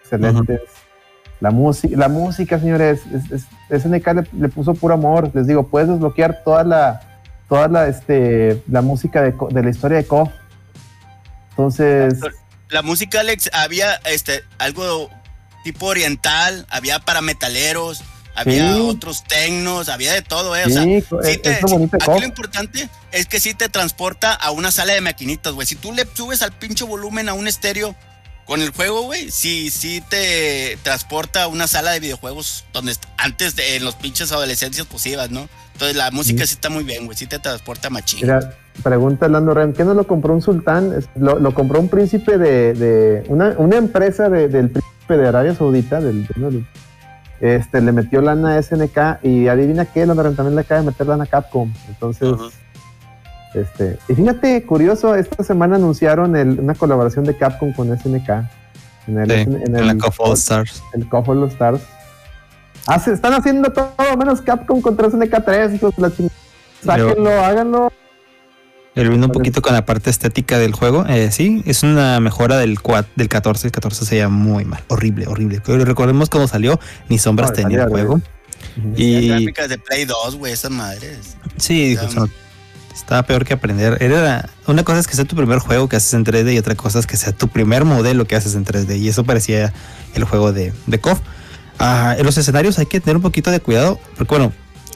excelentes. 0.01 0.61
La 1.41 1.51
música, 1.51 1.95
la 1.97 2.09
música, 2.09 2.59
señores, 2.59 3.01
es, 3.13 3.47
es- 3.71 3.81
SNK 3.83 4.07
le, 4.13 4.23
le 4.39 4.49
puso 4.49 4.73
puro 4.73 4.93
amor. 4.95 5.29
Les 5.33 5.47
digo, 5.47 5.67
puedes 5.67 5.87
desbloquear 5.87 6.43
toda 6.43 6.63
la, 6.63 6.99
toda 7.47 7.67
la, 7.67 7.87
este, 7.87 8.61
la 8.69 8.81
música 8.81 9.21
de, 9.21 9.33
de 9.51 9.63
la 9.63 9.69
historia 9.69 9.97
de 9.97 10.05
KOF. 10.05 10.29
Entonces, 11.59 12.13
La 12.69 12.81
música, 12.83 13.21
Alex, 13.21 13.49
había 13.53 13.95
este 14.05 14.43
algo 14.59 15.09
tipo 15.63 15.87
oriental, 15.87 16.67
había 16.69 16.99
para 16.99 17.19
metaleros, 17.21 18.01
había 18.35 18.73
Sí. 18.75 18.79
otros 18.81 19.23
tecnos, 19.23 19.89
había 19.89 20.13
de 20.13 20.21
todo, 20.21 20.55
eh. 20.55 20.63
O 20.67 20.69
sea, 20.69 20.83
sí, 20.83 21.01
sí 21.01 21.15
es, 21.31 21.41
te- 21.41 21.51
es 21.53 21.61
lo 21.63 21.83
Aquí 21.91 22.19
lo 22.21 22.25
importante 22.25 22.87
es 23.11 23.25
que 23.25 23.39
sí 23.39 23.53
te 23.55 23.69
transporta 23.69 24.33
a 24.33 24.51
una 24.51 24.69
sala 24.71 24.93
de 24.93 25.01
maquinitas, 25.01 25.53
güey. 25.53 25.65
Si 25.67 25.75
tú 25.75 25.93
le 25.93 26.07
subes 26.13 26.41
al 26.43 26.51
pinche 26.53 26.83
volumen 26.85 27.27
a 27.27 27.33
un 27.33 27.47
estéreo 27.47 27.95
con 28.45 28.61
el 28.61 28.69
juego, 28.69 29.01
güey, 29.01 29.31
sí, 29.31 29.71
sí 29.71 30.01
te 30.07 30.77
transporta 30.83 31.43
a 31.43 31.47
una 31.47 31.67
sala 31.67 31.91
de 31.91 31.99
videojuegos 31.99 32.65
donde 32.71 32.95
antes 33.17 33.55
de 33.55 33.75
en 33.77 33.83
los 33.83 33.95
pinches 33.95 34.31
adolescencias 34.31 34.85
pues 34.89 35.05
ibas, 35.07 35.31
¿no? 35.31 35.49
Entonces 35.73 35.97
la 35.97 36.11
música 36.11 36.45
sí, 36.45 36.53
está 36.53 36.69
muy 36.69 36.83
bien, 36.83 37.05
güey. 37.05 37.17
Sí 37.17 37.25
te 37.25 37.39
transporta 37.39 37.89
machín. 37.89 38.21
Mira, 38.21 38.55
pregunta 38.83 39.27
Lando 39.27 39.53
Rem, 39.53 39.73
¿qué 39.73 39.83
no 39.85 39.93
lo 39.93 40.05
compró 40.07 40.33
un 40.33 40.41
sultán? 40.41 40.93
Lo, 41.15 41.39
lo 41.39 41.53
compró 41.53 41.79
un 41.79 41.87
príncipe 41.89 42.37
de, 42.37 42.73
de- 42.73 43.23
una, 43.29 43.53
una 43.57 43.77
empresa 43.77 44.29
de- 44.29 44.47
del 44.47 44.69
príncipe 44.69 45.17
de 45.17 45.27
Arabia 45.27 45.53
Saudita, 45.55 45.99
del, 46.01 46.25
del- 46.27 46.65
este, 47.41 47.79
le 47.81 47.91
metió 47.93 48.21
lana 48.21 48.55
a 48.57 48.61
SNK 48.61 49.23
y 49.23 49.47
adivina 49.47 49.85
qué, 49.85 50.05
Lando 50.05 50.23
Rem 50.23 50.35
también 50.35 50.55
le 50.55 50.61
acaba 50.61 50.81
de 50.81 50.87
meter 50.87 51.07
lana 51.07 51.23
a 51.23 51.27
Capcom. 51.27 51.71
Entonces, 51.87 52.29
este, 53.53 53.97
y 54.07 54.13
fíjate, 54.13 54.63
curioso, 54.65 55.15
esta 55.15 55.43
semana 55.43 55.75
anunciaron 55.77 56.35
el- 56.35 56.59
una 56.59 56.75
colaboración 56.75 57.25
de 57.25 57.35
Capcom 57.37 57.73
con 57.73 57.91
SNK. 57.97 58.29
En 59.07 59.17
el, 59.17 59.31
Sí, 59.31 59.35
en 59.41 59.61
en 59.67 59.75
el, 59.75 59.87
la 59.87 59.97
KOF 59.97 60.19
All 60.19 60.33
Stars. 60.33 60.83
el 60.93 61.07
KOF 61.09 61.29
All 61.29 61.43
Stars. 61.47 61.81
Hace- 62.85 63.13
están 63.13 63.33
haciendo 63.33 63.71
todo 63.71 63.89
menos 64.17 64.41
Capcom 64.41 64.81
contra 64.81 65.07
SNK 65.09 65.43
3, 65.43 65.73
hijos 65.73 65.95
de 65.95 66.01
la 66.01 66.11
chingada. 66.11 66.35
Sáquenlo, 66.83 67.29
háganlo. 67.31 67.91
Volviendo 69.03 69.27
un 69.27 69.33
poquito 69.33 69.61
con 69.61 69.73
la 69.73 69.85
parte 69.85 70.09
estética 70.09 70.57
del 70.59 70.73
juego, 70.73 71.05
eh, 71.07 71.31
sí, 71.31 71.61
es 71.65 71.83
una 71.83 72.19
mejora 72.19 72.57
del, 72.57 72.79
cua- 72.79 73.05
del 73.15 73.29
14. 73.29 73.67
El 73.67 73.71
14 73.71 74.05
se 74.05 74.15
veía 74.15 74.29
muy 74.29 74.65
mal, 74.65 74.83
horrible, 74.87 75.27
horrible. 75.27 75.61
Pero 75.65 75.83
recordemos 75.85 76.29
cómo 76.29 76.47
salió, 76.47 76.79
ni 77.07 77.17
sombras 77.17 77.49
No, 77.51 77.55
tenía 77.55 77.83
el 77.83 77.89
juego. 77.89 78.15
Ujú. 78.15 78.89
Las 78.91 78.99
Y 78.99 79.27
gráficas 79.29 79.69
de 79.69 79.77
Play 79.77 80.05
2, 80.05 80.35
güey, 80.35 80.53
esas 80.53 80.71
madres. 80.71 81.35
sí, 81.57 81.89
dijo, 81.89 82.05
o 82.05 82.09
sea, 82.09 82.23
estaba 82.93 83.23
peor 83.23 83.45
que 83.45 83.53
aprender. 83.53 83.97
Era 84.01 84.49
una 84.67 84.83
cosa 84.83 84.99
es 84.99 85.07
que 85.07 85.15
sea 85.15 85.25
tu 85.25 85.35
primer 85.35 85.59
juego 85.59 85.87
que 85.87 85.95
haces 85.95 86.13
en 86.13 86.25
3D 86.25 86.53
y 86.53 86.57
otra 86.57 86.75
cosa 86.75 86.99
es 86.99 87.07
que 87.07 87.15
sea 87.17 87.31
tu 87.31 87.47
primer 87.47 87.85
modelo 87.85 88.25
que 88.25 88.35
haces 88.35 88.55
en 88.55 88.65
3D. 88.65 88.97
Y 88.99 89.07
eso 89.07 89.23
parecía 89.23 89.73
el 90.13 90.23
juego 90.25 90.51
de, 90.51 90.73
de 90.87 90.99
KOF. 90.99 91.19
Ah, 91.79 92.15
en 92.17 92.25
los 92.25 92.37
escenarios 92.37 92.77
hay 92.79 92.87
que 92.87 92.99
tener 92.99 93.15
un 93.15 93.21
poquito 93.21 93.49
de 93.51 93.61
cuidado, 93.61 93.97
porque 94.17 94.35
bueno, 94.35 94.51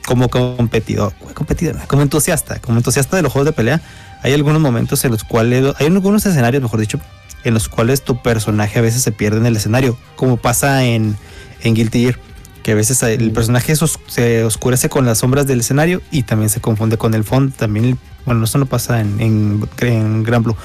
como 0.05 0.29
competidor, 0.29 1.13
competidor, 1.33 1.77
como 1.87 2.01
entusiasta, 2.01 2.59
como 2.59 2.77
entusiasta 2.77 3.15
de 3.17 3.23
los 3.23 3.31
juegos 3.31 3.45
de 3.47 3.53
pelea, 3.53 3.81
hay 4.21 4.33
algunos 4.33 4.61
momentos 4.61 5.03
en 5.05 5.11
los 5.11 5.23
cuales, 5.23 5.73
hay 5.79 5.87
algunos 5.87 6.25
escenarios, 6.25 6.61
mejor 6.63 6.79
dicho, 6.79 6.99
en 7.43 7.53
los 7.53 7.67
cuales 7.69 8.03
tu 8.03 8.21
personaje 8.21 8.79
a 8.79 8.81
veces 8.81 9.01
se 9.01 9.11
pierde 9.11 9.37
en 9.39 9.45
el 9.45 9.55
escenario, 9.55 9.97
como 10.15 10.37
pasa 10.37 10.85
en, 10.85 11.17
en 11.61 11.73
Guilty 11.73 12.03
Gear, 12.03 12.19
que 12.63 12.71
a 12.71 12.75
veces 12.75 13.03
el 13.03 13.31
personaje 13.31 13.73
os- 13.73 13.99
se 14.07 14.45
oscurece 14.45 14.87
con 14.87 15.05
las 15.05 15.17
sombras 15.17 15.45
del 15.45 15.59
escenario 15.59 16.01
y 16.11 16.23
también 16.23 16.49
se 16.49 16.61
confunde 16.61 16.97
con 16.97 17.13
el 17.13 17.25
fondo. 17.25 17.53
También, 17.57 17.97
bueno, 18.25 18.45
eso 18.45 18.57
no 18.57 18.65
pasa 18.65 19.01
en, 19.01 19.19
en, 19.19 19.67
en 19.81 20.23
Gran 20.23 20.43
Blue, 20.43 20.55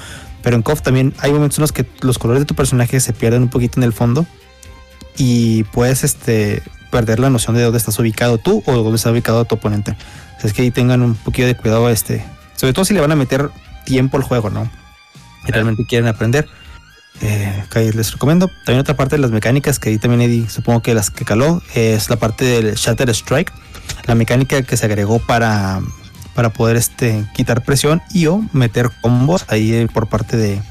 pero 0.41 0.55
en 0.55 0.61
KOF 0.61 0.81
también 0.81 1.13
hay 1.19 1.33
momentos 1.33 1.57
en 1.57 1.63
los 1.63 1.73
que 1.73 1.85
los 1.99 2.17
colores 2.17 2.39
de 2.41 2.45
tu 2.45 2.55
personaje 2.55 3.01
se 3.01 3.11
pierden 3.11 3.41
un 3.41 3.49
poquito 3.49 3.81
en 3.81 3.83
el 3.83 3.91
fondo 3.91 4.25
y 5.17 5.63
puedes 5.65 6.05
este, 6.05 6.63
perder 6.89 7.19
la 7.19 7.29
noción 7.29 7.55
de 7.55 7.63
dónde 7.63 7.77
estás 7.77 7.97
ubicado 7.99 8.37
tú 8.37 8.63
o 8.65 8.71
dónde 8.73 8.95
está 8.95 9.11
ubicado 9.11 9.45
tu 9.45 9.55
oponente. 9.55 9.95
Es 10.43 10.53
que 10.53 10.61
ahí 10.61 10.71
tengan 10.71 11.01
un 11.01 11.15
poquito 11.15 11.47
de 11.47 11.55
cuidado, 11.55 11.89
este, 11.89 12.25
sobre 12.55 12.73
todo 12.73 12.85
si 12.85 12.93
le 12.93 13.01
van 13.01 13.11
a 13.11 13.15
meter 13.15 13.49
tiempo 13.85 14.17
al 14.17 14.23
juego, 14.23 14.49
¿no? 14.49 14.69
Y 15.47 15.51
realmente 15.51 15.85
quieren 15.85 16.07
aprender. 16.07 16.47
Eh, 17.21 17.65
que 17.71 17.91
les 17.91 18.13
recomiendo. 18.13 18.47
También 18.65 18.79
otra 18.79 18.95
parte 18.95 19.17
de 19.17 19.21
las 19.21 19.31
mecánicas 19.31 19.77
que 19.77 19.89
ahí 19.89 19.97
también 19.97 20.21
Eddie, 20.21 20.49
supongo 20.49 20.81
que 20.81 20.93
las 20.93 21.09
que 21.09 21.25
caló, 21.25 21.61
es 21.75 22.09
la 22.09 22.15
parte 22.15 22.45
del 22.45 22.75
Shatter 22.75 23.09
Strike, 23.09 23.51
la 24.05 24.15
mecánica 24.15 24.61
que 24.61 24.77
se 24.77 24.85
agregó 24.85 25.19
para, 25.19 25.81
para 26.33 26.51
poder 26.51 26.77
este, 26.77 27.25
quitar 27.33 27.63
presión 27.63 28.01
y 28.13 28.27
o 28.27 28.41
meter 28.53 28.89
combos 29.01 29.43
ahí 29.49 29.73
eh, 29.73 29.87
por 29.91 30.07
parte 30.07 30.37
de, 30.37 30.61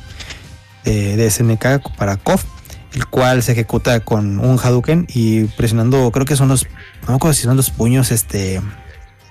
de, 0.85 1.16
de 1.16 1.31
SNK 1.31 1.95
para 1.99 2.16
KOF, 2.16 2.45
el 2.94 3.06
cual 3.06 3.43
se 3.43 3.52
ejecuta 3.52 4.01
con 4.01 4.39
un 4.39 4.59
Hadouken 4.59 5.06
y 5.09 5.44
presionando, 5.44 6.10
creo 6.10 6.24
que 6.24 6.36
son 6.36 6.48
los, 6.48 6.65
no 7.02 7.09
me 7.09 7.15
acuerdo 7.15 7.35
si 7.35 7.43
son 7.43 7.56
los 7.56 7.70
puños, 7.70 8.10
este, 8.10 8.60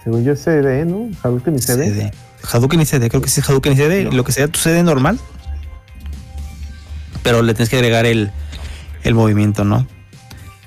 Según 0.04 0.24
yo, 0.24 0.36
CD, 0.36 0.86
¿no? 0.86 1.10
Hadouken 1.24 1.56
y 1.56 1.60
CD. 1.60 1.86
CD. 1.86 2.12
Hadouken 2.52 2.82
y 2.82 2.86
CD, 2.86 3.10
creo 3.10 3.22
que 3.22 3.30
sí 3.30 3.42
es 3.42 3.50
Hadouken 3.50 3.74
y 3.74 3.76
CD, 3.76 4.04
lo 4.12 4.24
que 4.24 4.32
sea 4.32 4.48
tu 4.48 4.60
CD 4.60 4.84
normal. 4.84 5.20
Pero 7.24 7.42
le 7.42 7.54
tienes 7.54 7.70
que 7.70 7.76
agregar 7.78 8.06
el, 8.06 8.32
el 9.04 9.14
movimiento, 9.16 9.66
¿no? 9.66 9.88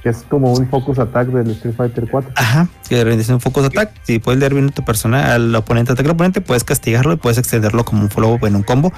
Que 0.03 0.09
es 0.09 0.25
como 0.29 0.53
un 0.53 0.69
focus 0.69 0.99
attack 0.99 1.29
del 1.29 1.51
Street 1.51 1.75
Fighter 1.75 2.09
4. 2.11 2.33
Ajá, 2.35 2.69
si 2.83 2.95
le 2.95 3.05
rendición 3.05 3.35
un 3.35 3.41
focus 3.41 3.67
attack, 3.67 3.93
si 4.03 4.19
puedes 4.19 4.41
leer 4.41 4.55
bien 4.55 4.69
a 4.69 4.73
tu 4.73 4.85
persona, 4.85 5.35
al 5.35 5.55
oponente, 5.55 5.93
ataque 5.93 6.09
al 6.09 6.15
oponente, 6.15 6.41
puedes 6.41 6.65
castigarlo 6.65 7.12
y 7.12 7.17
puedes 7.17 7.39
extenderlo 7.39 7.85
como 7.85 8.03
un 8.03 8.11
follow 8.11 8.39
en 8.43 8.57
un 8.57 8.62
combo. 8.62 8.93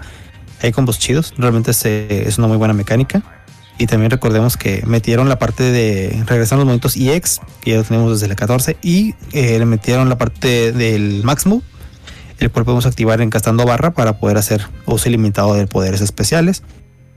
Hay 0.63 0.71
combos 0.73 0.99
chidos, 0.99 1.35
realmente 1.37 1.73
es, 1.73 1.85
es 1.85 2.39
una 2.39 2.47
muy 2.47 2.57
buena 2.57 2.73
mecánica. 2.73 3.23
Y 3.79 3.87
también 3.87 4.11
recordemos 4.11 4.57
que 4.57 4.83
metieron 4.87 5.29
la 5.29 5.39
parte 5.39 5.65
de 5.65 6.23
regresan 6.27 6.59
los 6.59 6.67
movimientos 6.67 6.97
EX, 6.97 7.41
que 7.63 7.73
ya 7.73 7.79
lo 7.79 7.85
tenemos 7.85 8.13
desde 8.13 8.29
la 8.29 8.37
14, 8.37 8.77
y 8.83 9.15
eh, 9.33 9.59
le 9.59 9.65
metieron 9.65 10.09
la 10.09 10.19
parte 10.19 10.73
del 10.73 11.23
Max 11.25 11.47
Move, 11.47 11.63
el 12.39 12.51
cual 12.51 12.65
podemos 12.65 12.87
activar 12.87 13.21
encastando 13.21 13.65
barra 13.65 13.93
para 13.93 14.19
poder 14.19 14.37
hacer 14.37 14.67
uso 14.87 15.09
ilimitado 15.09 15.55
de 15.55 15.67
poderes 15.67 16.01
especiales. 16.01 16.63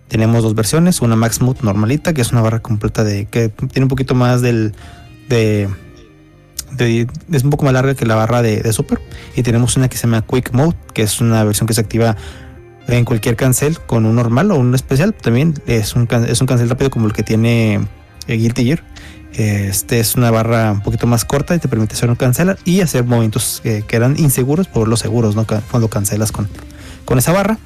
Tenemos 0.08 0.44
dos 0.44 0.56
versiones, 0.56 1.02
una 1.02 1.16
Max 1.16 1.42
Move 1.42 1.58
normalita, 1.62 2.14
que 2.14 2.22
es 2.22 2.32
una 2.32 2.42
barra 2.42 2.62
completa 2.62 3.04
de 3.04 3.26
que 3.26 3.50
tiene 3.50 3.84
un 3.86 3.90
poquito 3.90 4.16
más 4.16 4.42
del 4.42 4.74
de, 5.30 5.68
de- 6.72 7.08
es 7.32 7.44
un 7.44 7.50
poco 7.50 7.66
más 7.66 7.74
larga 7.74 7.96
que 7.96 8.06
la 8.06 8.16
barra 8.16 8.42
de, 8.42 8.62
de 8.62 8.74
Super. 8.74 9.02
Y 9.36 9.44
tenemos 9.44 9.76
una 9.78 9.90
que 9.90 9.98
se 9.98 10.04
llama 10.08 10.24
Quick 10.26 10.52
Mode, 10.54 10.76
que 10.94 11.02
es 11.02 11.22
una 11.22 11.44
versión 11.44 11.68
que 11.68 11.74
se 11.74 11.82
activa 11.82 12.16
en 12.88 13.06
cualquier 13.06 13.36
cancel 13.36 13.80
con 13.80 14.06
un 14.06 14.16
normal 14.16 14.52
o 14.52 14.56
un 14.56 14.76
especial. 14.76 15.14
También 15.14 15.54
es 15.66 15.96
un, 15.96 16.08
es 16.28 16.42
un 16.42 16.48
cancel 16.48 16.70
rápido 16.70 16.90
como 16.90 17.08
el 17.08 17.14
que 17.14 17.24
tiene 17.24 17.88
eh, 18.28 18.38
Guilty 18.38 18.66
Gear. 18.66 18.84
Este 19.34 20.00
es 20.00 20.16
una 20.16 20.32
barra 20.32 20.72
un 20.72 20.82
poquito 20.82 21.08
más 21.08 21.26
corta 21.26 21.56
y 21.56 21.60
te 21.60 21.68
permite 21.68 21.94
hacer 21.94 22.10
un 22.10 22.16
cancelar 22.16 22.58
y 22.64 22.80
hacer 22.80 23.04
movimientos 23.04 23.62
eh, 23.66 23.84
que 23.86 23.98
eran 23.98 24.18
inseguros 24.18 24.68
por 24.68 24.88
los 24.88 25.02
seguros, 25.02 25.36
¿no? 25.36 25.46
Cuando 25.46 25.90
cancelas 25.90 26.32
con, 26.32 26.48
con 27.04 27.18
esa 27.18 27.34
barra. 27.34 27.58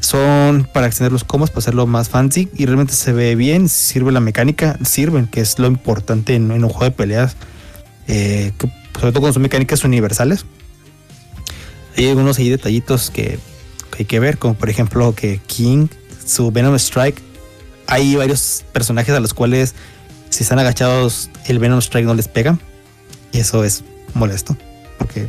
Son 0.00 0.68
para 0.70 0.86
extender 0.86 1.12
los 1.12 1.24
combos, 1.24 1.50
para 1.50 1.60
hacerlo 1.60 1.86
más 1.86 2.10
fancy 2.10 2.50
y 2.56 2.66
realmente 2.66 2.92
se 2.92 3.12
ve 3.12 3.36
bien, 3.36 3.70
sirve 3.70 4.12
la 4.12 4.20
mecánica, 4.20 4.76
sirven, 4.84 5.26
que 5.26 5.40
es 5.40 5.58
lo 5.58 5.66
importante 5.66 6.34
en, 6.34 6.50
un 6.50 6.68
juego 6.68 6.84
de 6.84 6.90
peleas, 6.90 7.36
eh, 8.06 8.52
que 8.58 8.66
sobre 8.98 9.12
todo 9.12 9.20
cuando 9.20 9.32
son 9.34 9.42
mecánicas 9.42 9.82
universales. 9.84 10.44
Hay 11.96 12.08
algunos 12.08 12.38
ahí 12.38 12.50
detallitos 12.50 13.10
que, 13.10 13.38
que 13.38 13.38
hay 13.98 14.04
que 14.06 14.20
ver, 14.20 14.38
como 14.38 14.54
por 14.54 14.68
ejemplo 14.70 15.14
que 15.14 15.40
King, 15.46 15.88
su 16.26 16.50
Venom 16.50 16.74
Strike, 16.76 17.20
hay 17.86 18.16
varios 18.16 18.64
personajes 18.72 19.14
a 19.14 19.20
los 19.20 19.34
cuales 19.34 19.74
si 20.30 20.42
están 20.42 20.58
agachados 20.58 21.30
el 21.46 21.58
Venom 21.58 21.78
Strike 21.80 22.06
no 22.06 22.14
les 22.14 22.28
pega 22.28 22.58
y 23.32 23.38
eso 23.38 23.62
es 23.64 23.84
molesto 24.14 24.56
porque 24.98 25.28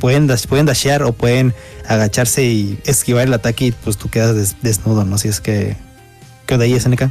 pueden, 0.00 0.28
dash- 0.28 0.46
pueden 0.46 0.66
dashear 0.66 1.02
o 1.02 1.12
pueden 1.12 1.54
agacharse 1.88 2.44
y 2.44 2.78
esquivar 2.84 3.26
el 3.26 3.34
ataque 3.34 3.66
y 3.66 3.72
pues 3.72 3.96
tú 3.96 4.08
quedas 4.08 4.34
des- 4.34 4.56
desnudo, 4.62 5.04
¿no? 5.04 5.18
Si 5.18 5.28
es 5.28 5.40
que... 5.40 5.76
¿Qué 6.46 6.54
onda 6.54 6.64
ahí, 6.64 6.78
SNK? 6.78 7.10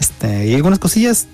Este, 0.00 0.46
y 0.48 0.54
algunas 0.54 0.78
cosillas 0.78 1.26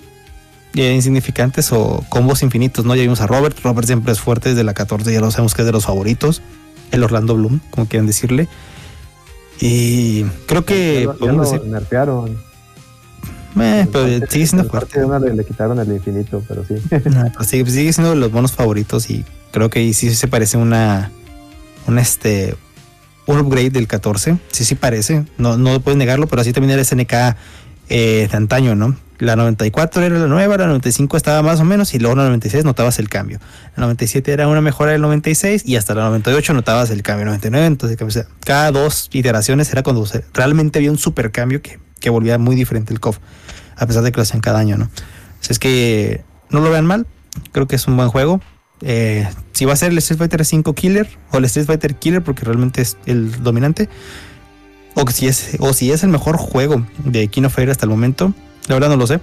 insignificantes 0.73 1.71
o 1.71 2.05
combos 2.09 2.43
infinitos, 2.43 2.85
¿no? 2.85 2.95
Ya 2.95 3.01
vimos 3.01 3.21
a 3.21 3.27
Robert. 3.27 3.57
Robert 3.63 3.87
siempre 3.87 4.13
es 4.13 4.19
fuerte 4.19 4.49
desde 4.49 4.63
la 4.63 4.73
14, 4.73 5.11
ya 5.11 5.19
lo 5.19 5.31
sabemos 5.31 5.53
que 5.53 5.63
es 5.63 5.65
de 5.65 5.71
los 5.71 5.85
favoritos. 5.85 6.41
El 6.91 7.03
Orlando 7.03 7.35
Bloom, 7.35 7.59
como 7.71 7.87
quieran 7.87 8.07
decirle. 8.07 8.47
Y 9.59 10.23
creo 10.47 10.65
que 10.65 11.05
ya 11.05 11.13
ya 11.13 11.17
podemos 11.17 11.47
lo 11.47 11.51
decir... 11.53 11.71
nerfearon. 11.71 12.37
eh, 13.59 13.87
pero 13.91 14.27
sigue 14.27 14.47
siendo 14.47 14.67
parte 14.67 14.93
fuerte. 14.93 14.99
de 14.99 15.05
una 15.05 15.19
le, 15.19 15.35
le 15.35 15.45
quitaron 15.45 15.79
el 15.79 15.91
infinito, 15.91 16.43
pero 16.47 16.65
sí. 16.65 16.75
No, 17.09 17.25
pero 17.31 17.43
sigue, 17.43 17.69
sigue 17.69 17.93
siendo 17.93 18.11
de 18.11 18.15
los 18.17 18.31
monos 18.31 18.53
favoritos 18.53 19.09
y 19.09 19.23
creo 19.51 19.69
que 19.69 19.93
sí 19.93 20.13
se 20.15 20.27
parece 20.27 20.57
una, 20.57 21.11
un 21.87 21.99
este, 21.99 22.55
un 23.27 23.39
upgrade 23.39 23.69
del 23.71 23.87
14. 23.87 24.37
Sí, 24.51 24.65
sí 24.65 24.75
parece. 24.75 25.25
No, 25.37 25.57
no 25.57 25.79
puedes 25.79 25.97
negarlo, 25.97 26.27
pero 26.27 26.41
así 26.41 26.53
también 26.53 26.71
era 26.71 26.83
SNK 26.83 27.13
eh, 27.89 28.27
de 28.31 28.37
antaño, 28.37 28.75
¿no? 28.75 28.95
La 29.21 29.35
94 29.35 30.01
era 30.01 30.17
la 30.17 30.25
nueva, 30.25 30.57
la 30.57 30.65
95 30.65 31.15
estaba 31.15 31.43
más 31.43 31.59
o 31.59 31.63
menos 31.63 31.93
y 31.93 31.99
luego 31.99 32.15
la 32.15 32.23
96 32.23 32.65
notabas 32.65 32.97
el 32.97 33.07
cambio. 33.07 33.39
La 33.75 33.83
97 33.83 34.31
era 34.31 34.47
una 34.47 34.61
mejora 34.61 34.93
del 34.93 35.01
96 35.01 35.61
y 35.63 35.75
hasta 35.75 35.93
la 35.93 36.05
98 36.05 36.53
notabas 36.55 36.89
el 36.89 37.03
cambio. 37.03 37.27
99, 37.27 37.67
entonces 37.67 38.25
cada 38.43 38.71
dos 38.71 39.09
iteraciones 39.13 39.71
era 39.71 39.83
cuando 39.83 40.07
realmente 40.33 40.79
había 40.79 40.89
un 40.89 40.97
super 40.97 41.31
cambio 41.31 41.61
que, 41.61 41.79
que 41.99 42.09
volvía 42.09 42.39
muy 42.39 42.55
diferente 42.55 42.93
el 42.93 42.99
KOF, 42.99 43.19
a 43.77 43.85
pesar 43.85 44.01
de 44.01 44.11
que 44.11 44.17
lo 44.17 44.23
hacían 44.23 44.41
cada 44.41 44.57
año, 44.57 44.77
¿no? 44.77 44.89
Es 45.47 45.59
que 45.59 46.23
no 46.49 46.61
lo 46.61 46.71
vean 46.71 46.87
mal, 46.87 47.05
creo 47.51 47.67
que 47.67 47.75
es 47.75 47.87
un 47.87 47.97
buen 47.97 48.09
juego. 48.09 48.41
Eh, 48.81 49.29
si 49.51 49.65
va 49.65 49.73
a 49.73 49.75
ser 49.75 49.91
el 49.91 49.99
Street 49.99 50.17
Fighter 50.17 50.43
5 50.43 50.73
Killer 50.73 51.07
o 51.31 51.37
el 51.37 51.45
Street 51.45 51.67
Fighter 51.67 51.93
Killer 51.93 52.23
porque 52.23 52.43
realmente 52.43 52.81
es 52.81 52.97
el 53.05 53.43
dominante 53.43 53.87
o 54.95 55.07
si 55.11 55.27
es 55.27 55.57
o 55.59 55.73
si 55.73 55.91
es 55.91 56.01
el 56.01 56.09
mejor 56.09 56.37
juego 56.37 56.87
de 57.05 57.27
King 57.27 57.43
of 57.43 57.53
Fighters 57.53 57.73
hasta 57.73 57.85
el 57.85 57.91
momento, 57.91 58.33
la 58.67 58.75
verdad 58.75 58.89
no 58.89 58.97
lo 58.97 59.07
sé, 59.07 59.19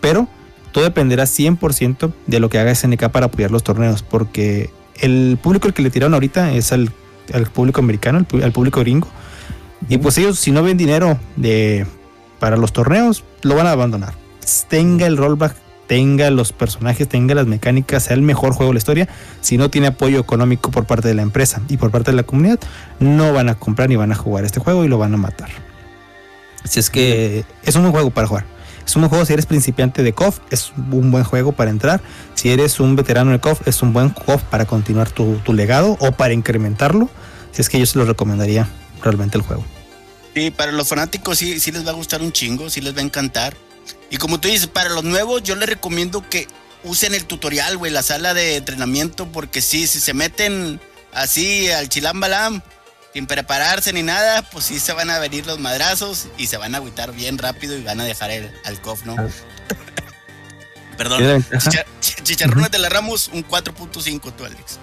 pero 0.00 0.28
todo 0.72 0.84
dependerá 0.84 1.24
100% 1.24 2.12
de 2.26 2.40
lo 2.40 2.48
que 2.48 2.58
haga 2.58 2.74
SNK 2.74 3.08
para 3.08 3.26
apoyar 3.26 3.50
los 3.50 3.64
torneos 3.64 4.02
porque 4.02 4.70
el 5.00 5.38
público 5.42 5.66
al 5.66 5.74
que 5.74 5.82
le 5.82 5.90
tiraron 5.90 6.14
ahorita 6.14 6.52
es 6.52 6.72
al, 6.72 6.92
al 7.32 7.46
público 7.46 7.80
americano, 7.80 8.24
al, 8.42 8.52
público 8.52 8.80
gringo 8.80 9.08
y 9.88 9.98
pues 9.98 10.18
ellos 10.18 10.38
si 10.38 10.52
no 10.52 10.62
ven 10.62 10.76
dinero 10.76 11.18
de 11.36 11.86
para 12.38 12.56
los 12.56 12.72
torneos 12.72 13.24
lo 13.42 13.54
van 13.56 13.66
a 13.66 13.72
abandonar. 13.72 14.14
Tenga 14.68 15.06
el 15.06 15.16
rollback 15.16 15.54
tenga 15.90 16.30
los 16.30 16.52
personajes, 16.52 17.08
tenga 17.08 17.34
las 17.34 17.48
mecánicas, 17.48 18.04
sea 18.04 18.14
el 18.14 18.22
mejor 18.22 18.52
juego 18.52 18.70
de 18.70 18.74
la 18.74 18.78
historia, 18.78 19.08
si 19.40 19.58
no 19.58 19.70
tiene 19.70 19.88
apoyo 19.88 20.20
económico 20.20 20.70
por 20.70 20.84
parte 20.84 21.08
de 21.08 21.14
la 21.14 21.22
empresa 21.22 21.62
y 21.68 21.78
por 21.78 21.90
parte 21.90 22.12
de 22.12 22.16
la 22.16 22.22
comunidad, 22.22 22.60
no 23.00 23.32
van 23.32 23.48
a 23.48 23.56
comprar 23.56 23.88
ni 23.88 23.96
van 23.96 24.12
a 24.12 24.14
jugar 24.14 24.44
este 24.44 24.60
juego 24.60 24.84
y 24.84 24.88
lo 24.88 24.98
van 24.98 25.14
a 25.14 25.16
matar. 25.16 25.48
Así 26.62 26.78
es 26.78 26.90
que 26.90 27.44
es 27.64 27.74
un 27.74 27.82
buen 27.82 27.92
juego 27.92 28.10
para 28.10 28.28
jugar. 28.28 28.44
Es 28.86 28.96
un 28.96 29.02
buen 29.02 29.10
juego 29.10 29.24
si 29.24 29.32
eres 29.32 29.46
principiante 29.46 30.02
de 30.02 30.12
KOF, 30.12 30.40
es 30.50 30.72
un 30.76 31.10
buen 31.10 31.24
juego 31.24 31.52
para 31.52 31.70
entrar. 31.70 32.00
Si 32.34 32.50
eres 32.50 32.80
un 32.80 32.96
veterano 32.96 33.30
de 33.30 33.40
KOF, 33.40 33.66
es 33.66 33.82
un 33.82 33.92
buen 33.92 34.10
KOF 34.10 34.42
para 34.44 34.66
continuar 34.66 35.10
tu, 35.10 35.40
legado 35.52 35.96
o 36.00 36.12
para 36.12 36.32
incrementarlo. 36.32 37.08
Si 37.52 37.62
es 37.62 37.68
que 37.68 37.78
yo 37.78 37.86
se 37.86 37.98
lo 37.98 38.04
recomendaría 38.04 38.68
realmente 39.02 39.38
el 39.38 39.42
juego. 39.42 39.64
Sí, 40.34 40.50
para 40.50 40.72
los 40.72 40.88
fanáticos 40.88 41.38
sí, 41.38 41.60
sí 41.60 41.72
les 41.72 41.86
va 41.86 41.90
a 41.90 41.94
gustar 41.94 42.22
un 42.22 42.32
chingo, 42.32 42.70
sí 42.70 42.80
les 42.80 42.94
va 42.94 43.00
a 43.00 43.04
encantar. 43.04 43.56
Y 44.10 44.16
como 44.16 44.40
tú 44.40 44.48
dices, 44.48 44.66
para 44.66 44.90
los 44.90 45.04
nuevos 45.04 45.42
yo 45.42 45.56
les 45.56 45.68
recomiendo 45.68 46.28
que 46.28 46.46
usen 46.84 47.14
el 47.14 47.24
tutorial, 47.24 47.76
güey, 47.76 47.92
la 47.92 48.02
sala 48.02 48.34
de 48.34 48.56
entrenamiento, 48.56 49.26
porque 49.26 49.60
sí, 49.60 49.86
si 49.86 50.00
se 50.00 50.14
meten 50.14 50.80
así 51.12 51.70
al 51.70 51.88
chilambalam, 51.88 52.62
sin 53.12 53.26
prepararse 53.26 53.92
ni 53.92 54.02
nada, 54.02 54.42
pues 54.50 54.64
sí 54.66 54.78
se 54.78 54.92
van 54.92 55.10
a 55.10 55.18
venir 55.18 55.46
los 55.46 55.58
madrazos 55.58 56.28
y 56.38 56.46
se 56.46 56.56
van 56.56 56.74
a 56.74 56.78
agüitar 56.78 57.12
bien 57.12 57.38
rápido 57.38 57.76
y 57.76 57.82
van 57.82 58.00
a 58.00 58.04
dejar 58.04 58.30
el, 58.30 58.50
al 58.64 58.80
COF, 58.80 59.04
¿no? 59.04 59.16
Perdón. 60.96 61.18
Tiene 61.18 61.32
la 61.32 61.38
ventaja. 61.38 61.70
Chicha- 61.70 61.84
ch- 62.00 62.22
Chicharrones 62.22 62.70
de 62.70 62.78
la 62.78 62.88
Ramos, 62.88 63.28
un 63.32 63.44
4.5 63.46 64.32
tú, 64.36 64.44
Alex. 64.44 64.78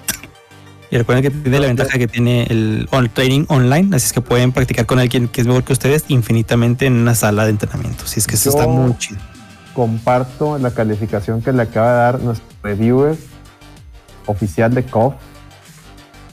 Y 0.90 0.98
recuerden 0.98 1.24
que 1.24 1.30
tiene 1.30 1.60
la 1.60 1.68
ventaja 1.68 1.98
que 1.98 2.08
tiene 2.08 2.44
el, 2.50 2.88
on- 2.92 3.10
training 3.10 3.46
online, 3.50 3.96
así 3.96 4.08
es 4.08 4.14
que 4.14 4.22
pueden 4.22 4.52
practicar 4.52 4.86
con 4.86 5.00
alguien 5.00 5.28
que 5.28 5.42
es 5.42 5.48
mejor 5.48 5.64
que 5.64 5.74
ustedes 5.74 6.06
infinitamente 6.08 6.86
en 6.86 6.94
una 6.94 7.14
sala 7.14 7.44
de 7.44 7.52
entrenamiento. 7.52 8.06
Así 8.06 8.20
es 8.20 8.28
que 8.28 8.36
eso 8.36 8.52
Yo- 8.52 8.58
está 8.58 8.68
muy 8.72 8.98
chido. 8.98 9.20
Comparto 9.74 10.58
la 10.58 10.72
calificación 10.72 11.42
que 11.42 11.52
le 11.54 11.62
acaba 11.62 11.92
de 11.92 11.98
dar 11.98 12.20
nuestro 12.22 12.48
reviewer 12.64 13.16
oficial 14.26 14.74
de 14.74 14.84
KOF. 14.86 15.14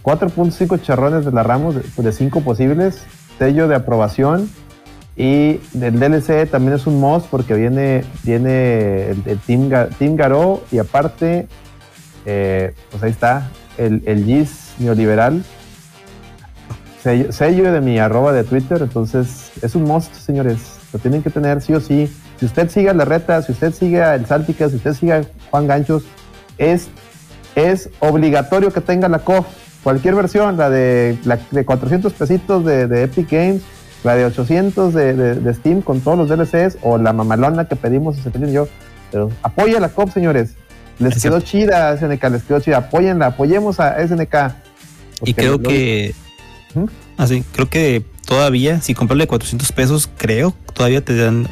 4.5 0.04 0.82
charrones 0.82 1.24
de 1.24 1.32
la 1.32 1.42
Ramos 1.42 1.74
de 1.96 2.12
5 2.12 2.42
posibles, 2.42 3.02
sello 3.38 3.66
de 3.66 3.74
aprobación 3.74 4.50
y 5.16 5.60
del 5.72 5.98
DLC 5.98 6.48
también 6.50 6.74
es 6.74 6.86
un 6.86 7.00
must 7.00 7.26
porque 7.28 7.54
viene, 7.54 8.04
viene 8.22 9.10
el, 9.10 9.38
Team, 9.46 9.70
Team 9.98 10.16
Garou 10.16 10.60
y 10.70 10.78
aparte, 10.78 11.46
eh, 12.26 12.74
pues 12.90 13.02
ahí 13.02 13.10
está, 13.12 13.48
el, 13.78 14.02
el 14.06 14.24
GIS 14.24 14.74
neoliberal. 14.78 15.44
Sello, 17.30 17.70
de 17.70 17.80
mi 17.82 17.98
arroba 17.98 18.32
de 18.32 18.44
Twitter, 18.44 18.80
entonces 18.80 19.52
es 19.60 19.74
un 19.74 19.82
must, 19.84 20.14
señores. 20.14 20.78
Lo 20.90 20.98
tienen 20.98 21.22
que 21.22 21.28
tener 21.28 21.60
sí 21.60 21.74
o 21.74 21.80
sí. 21.80 22.10
Si 22.40 22.46
usted 22.46 22.70
sigue 22.70 22.88
a 22.88 22.94
la 22.94 23.04
reta, 23.04 23.42
si 23.42 23.52
usted 23.52 23.74
sigue 23.74 24.02
a 24.02 24.14
el 24.14 24.24
Saltica, 24.24 24.70
si 24.70 24.76
usted 24.76 24.94
sigue 24.94 25.12
a 25.12 25.24
Juan 25.50 25.66
Ganchos, 25.66 26.04
es, 26.56 26.88
es 27.56 27.90
obligatorio 28.00 28.72
que 28.72 28.80
tenga 28.80 29.08
la 29.08 29.18
COF. 29.18 29.46
Cualquier 29.84 30.14
versión, 30.16 30.56
la 30.56 30.68
de, 30.70 31.16
la 31.24 31.38
de 31.52 31.64
400 31.64 32.12
pesitos 32.14 32.64
de, 32.64 32.88
de 32.88 33.04
Epic 33.04 33.30
Games, 33.30 33.62
la 34.02 34.16
de 34.16 34.24
800 34.24 34.92
de, 34.92 35.14
de- 35.14 35.34
de 35.36 35.54
Steam 35.54 35.82
con 35.82 36.00
todos 36.00 36.18
los 36.18 36.28
DLCs, 36.28 36.78
o 36.82 36.98
la 36.98 37.12
mamalona 37.12 37.68
que 37.68 37.76
pedimos, 37.76 38.16
ese 38.18 38.30
y 38.36 38.52
yo. 38.52 38.66
Pero 39.12 39.30
apoya 39.42 39.78
la 39.80 39.90
COF, 39.90 40.12
señores. 40.12 40.54
Les 40.98 41.16
Es 41.16 41.22
quedó 41.22 41.40
chida 41.40 41.96
SNK, 41.96 42.24
les 42.30 42.42
quedó 42.44 42.60
chida. 42.60 42.78
Apóyenla, 42.78 43.26
apoyemos 43.26 43.78
a 43.78 43.96
SNK. 44.06 44.34
Y 45.24 45.34
creo 45.34 45.60
que. 45.60 46.14
¿Mm? 46.74 46.84
Así, 47.16 47.44
creo 47.52 47.68
que 47.68 48.04
todavía, 48.26 48.80
si 48.80 48.94
comprarle 48.94 49.26
400 49.26 49.70
pesos, 49.72 50.08
creo, 50.16 50.54
todavía 50.72 51.04
te 51.04 51.14
dan. 51.16 51.46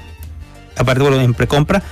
Aparte, 0.77 1.03
bueno, 1.03 1.21
en 1.21 1.35
precompra, 1.35 1.83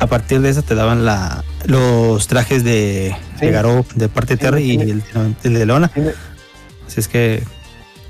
a 0.00 0.06
partir 0.06 0.40
de 0.40 0.50
eso 0.50 0.62
te 0.62 0.74
daban 0.74 1.04
la, 1.04 1.44
los 1.66 2.26
trajes 2.28 2.64
de, 2.64 3.14
Sí. 3.38 3.46
de 3.46 3.52
Garou 3.52 3.84
de 3.94 4.08
parte 4.08 4.34
de 4.34 4.38
Sí, 4.38 4.42
Terry 4.42 4.62
y 4.72 4.74
el, 4.80 5.02
el 5.44 5.54
de 5.54 5.66
Leona. 5.66 5.90
Así 6.86 7.00
es 7.00 7.08
que 7.08 7.42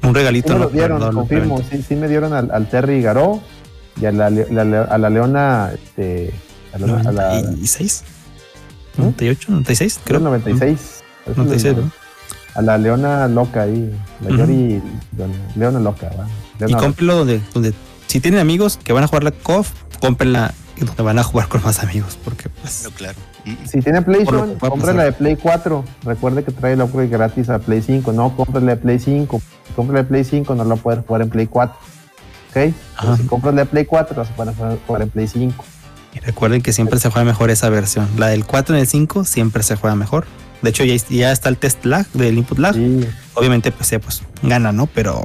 un 0.02 0.14
regalito. 0.14 0.48
Sí 0.48 0.52
me 0.54 0.58
¿no? 0.58 0.64
los 0.64 0.72
dieron, 0.72 1.00
darle 1.00 1.14
confirmo. 1.20 1.62
Sí, 1.70 1.84
sí 1.86 1.96
me 1.96 2.08
dieron 2.08 2.32
al, 2.32 2.50
al 2.50 2.68
Terry 2.68 3.00
Garó 3.02 3.40
y 4.00 4.06
a 4.06 4.12
la, 4.12 4.28
la- 4.30 4.64
la- 4.64 4.82
a 4.82 4.98
la 4.98 5.10
Leona, 5.10 5.70
este, 5.72 6.32
a 6.72 6.78
la, 6.78 7.00
a 7.00 7.12
la- 7.12 7.28
96, 7.42 8.02
¿Mm? 8.96 9.02
98, 9.02 9.46
96, 9.52 10.00
creo 10.04 10.04
creo. 10.04 10.18
el 10.18 10.24
96. 10.24 11.02
Parece 11.24 11.40
96, 11.40 11.64
el- 11.76 11.80
¿no? 11.84 11.92
A 12.54 12.62
la 12.62 12.78
Leona 12.78 13.26
Loca 13.28 13.62
ahí. 13.62 13.92
La 14.20 14.28
Ujú. 14.28 14.38
Yori 14.38 14.82
Leona, 15.16 15.34
Leona 15.56 15.80
Loca, 15.80 16.10
¿va? 16.18 16.26
Y 16.56 16.60
Leona- 16.60 16.78
cómprenlo 16.78 17.16
donde, 17.16 17.40
donde, 17.52 17.72
si 18.06 18.20
tienen 18.20 18.40
amigos 18.40 18.78
que 18.82 18.92
van 18.92 19.04
a 19.04 19.06
jugar 19.08 19.24
la 19.24 19.30
KOF, 19.32 19.70
cómprenla 20.00 20.52
donde 20.78 21.02
van 21.02 21.18
a 21.18 21.22
jugar 21.24 21.48
con 21.48 21.62
más 21.62 21.78
amigos, 21.82 22.18
porque 22.24 22.48
pues 22.48 22.80
Claro, 22.82 22.94
claro. 22.96 23.18
Si 23.66 23.80
tiene 23.80 24.00
PlayStation, 24.00 24.54
compre 24.58 24.94
la 24.94 25.04
de 25.04 25.12
Play 25.12 25.36
4. 25.36 25.84
Recuerde 26.04 26.44
que 26.44 26.52
trae 26.52 26.72
el 26.72 26.80
upgrade 26.80 27.08
gratis 27.08 27.50
a 27.50 27.58
Play 27.58 27.82
5. 27.82 28.12
No, 28.12 28.34
compre 28.34 28.62
la 28.62 28.74
de 28.74 28.76
Play 28.78 28.98
5. 28.98 29.42
Si 29.66 29.72
compra 29.74 29.94
la 29.96 30.02
de 30.02 30.08
Play 30.08 30.24
5, 30.24 30.54
no 30.54 30.64
la 30.64 30.76
puede 30.76 31.02
jugar 31.02 31.22
en 31.22 31.28
Play 31.28 31.46
4. 31.46 31.76
¿Ok? 31.76 32.74
Pero 33.00 33.16
si 33.16 33.22
compras 33.24 33.54
la 33.54 33.62
de 33.62 33.66
Play 33.66 33.84
4, 33.84 34.16
la 34.16 34.24
puede 34.24 34.52
jugar 34.86 35.02
en 35.02 35.10
Play 35.10 35.28
5. 35.28 35.64
Y 36.14 36.20
recuerden 36.20 36.62
que 36.62 36.72
siempre 36.72 36.98
se 36.98 37.10
juega 37.10 37.24
mejor 37.24 37.50
esa 37.50 37.68
versión. 37.68 38.08
La 38.16 38.28
del 38.28 38.46
4 38.46 38.76
en 38.76 38.80
el 38.80 38.86
5 38.86 39.24
siempre 39.24 39.62
se 39.62 39.76
juega 39.76 39.94
mejor. 39.96 40.24
De 40.62 40.70
hecho, 40.70 40.84
ya, 40.84 40.94
ya 41.10 41.32
está 41.32 41.50
el 41.50 41.58
test 41.58 41.84
lag 41.84 42.06
del 42.12 42.38
input 42.38 42.58
lag. 42.58 42.74
Sí. 42.74 43.06
Obviamente, 43.34 43.72
PC 43.72 43.98
pues 43.98 44.22
gana, 44.42 44.72
¿no? 44.72 44.86
Pero 44.86 45.22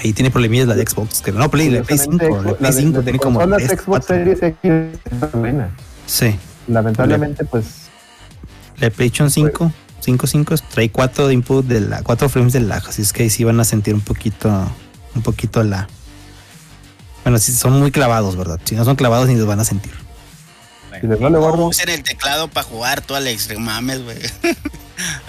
ahí 0.00 0.12
tiene 0.12 0.30
problemillas 0.30 0.68
la 0.68 0.74
de 0.74 0.84
Xbox. 0.84 1.22
Que 1.22 1.32
no, 1.32 1.50
Play, 1.50 1.70
la 1.70 1.82
Play 1.82 1.98
5. 1.98 2.42
La 2.42 2.54
Play 2.54 2.72
5 2.72 3.02
tiene 3.02 3.18
como 3.18 3.46
las 3.46 3.62
3, 3.62 3.70
Xbox 3.80 4.06
4. 4.06 4.16
Series 4.16 4.42
X. 4.42 4.72
Sí. 6.06 6.36
Lamentablemente, 6.68 7.44
pues 7.44 7.64
La 8.76 8.86
de 8.86 8.90
PlayStation 8.90 9.30
5, 9.30 9.72
5, 10.00 10.26
5 10.26 10.54
trae 10.72 10.90
4 10.90 11.28
de 11.28 11.34
input 11.34 11.64
de 11.66 11.80
la 11.80 12.02
4 12.02 12.28
frames 12.28 12.52
de 12.52 12.60
lag. 12.60 12.86
Así 12.88 13.02
es 13.02 13.12
que 13.12 13.22
ahí 13.24 13.30
sí 13.30 13.44
van 13.44 13.58
a 13.60 13.64
sentir 13.64 13.94
un 13.94 14.00
poquito, 14.00 14.48
un 15.14 15.22
poquito 15.22 15.62
la. 15.62 15.88
Bueno, 17.24 17.38
si 17.38 17.52
son 17.52 17.78
muy 17.78 17.90
clavados, 17.92 18.36
¿verdad? 18.36 18.58
Si 18.64 18.74
no 18.74 18.84
son 18.84 18.96
clavados, 18.96 19.28
ni 19.28 19.36
los 19.36 19.46
van 19.46 19.60
a 19.60 19.64
sentir. 19.64 19.92
si 21.00 21.06
les 21.06 21.20
vale 21.20 21.34
No 21.34 21.40
gordo. 21.40 21.66
usen 21.66 21.88
el 21.88 22.02
teclado 22.02 22.48
para 22.48 22.64
jugar, 22.66 23.00
tú, 23.00 23.14
Alex. 23.14 23.48
no 23.54 23.60
Mames, 23.60 24.02
güey. 24.04 24.18
No, 24.42 24.52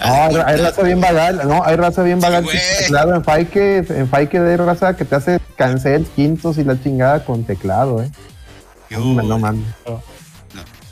hay, 0.00 0.36
hay 0.36 0.56
raza 0.60 0.82
bien 0.82 1.00
vagal, 1.00 1.40
no, 1.48 1.64
hay 1.64 1.76
raza 1.76 2.02
bien 2.02 2.20
vagal. 2.20 2.44
güey. 2.44 2.58
teclado 2.80 3.14
en 3.14 3.24
Faike, 3.24 3.78
en 3.88 4.08
Faike 4.08 4.40
de 4.40 4.56
raza 4.56 4.96
que 4.96 5.04
te 5.04 5.14
hace 5.14 5.40
cancel 5.56 6.04
quintos 6.16 6.58
y 6.58 6.64
la 6.64 6.80
chingada 6.82 7.24
con 7.24 7.44
teclado, 7.44 8.02
eh. 8.02 8.10
Yo- 8.90 8.98
No, 9.00 9.22
no 9.22 9.38
mames. 9.38 9.64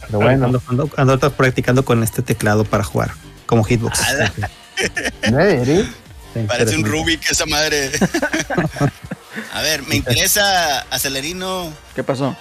Pero 0.07 0.19
bueno, 0.20 0.47
Ando, 0.47 0.62
ando, 0.69 0.91
ando 0.97 1.31
practicando 1.33 1.85
con 1.85 2.03
este 2.03 2.23
teclado 2.23 2.65
para 2.65 2.85
jugar, 2.85 3.12
como 3.47 3.65
hitbox. 3.65 4.01
Ala, 4.03 4.33
¿eh, 5.23 5.62
Eri? 5.62 6.47
Parece 6.47 6.77
un 6.77 6.85
Rubik 6.85 7.31
esa 7.31 7.47
madre. 7.47 7.91
A 9.55 9.62
ver, 9.62 9.83
me 9.87 9.97
interesa 9.97 10.81
Acelerino. 10.91 11.73
¿Qué 11.95 12.03
pasó? 12.03 12.35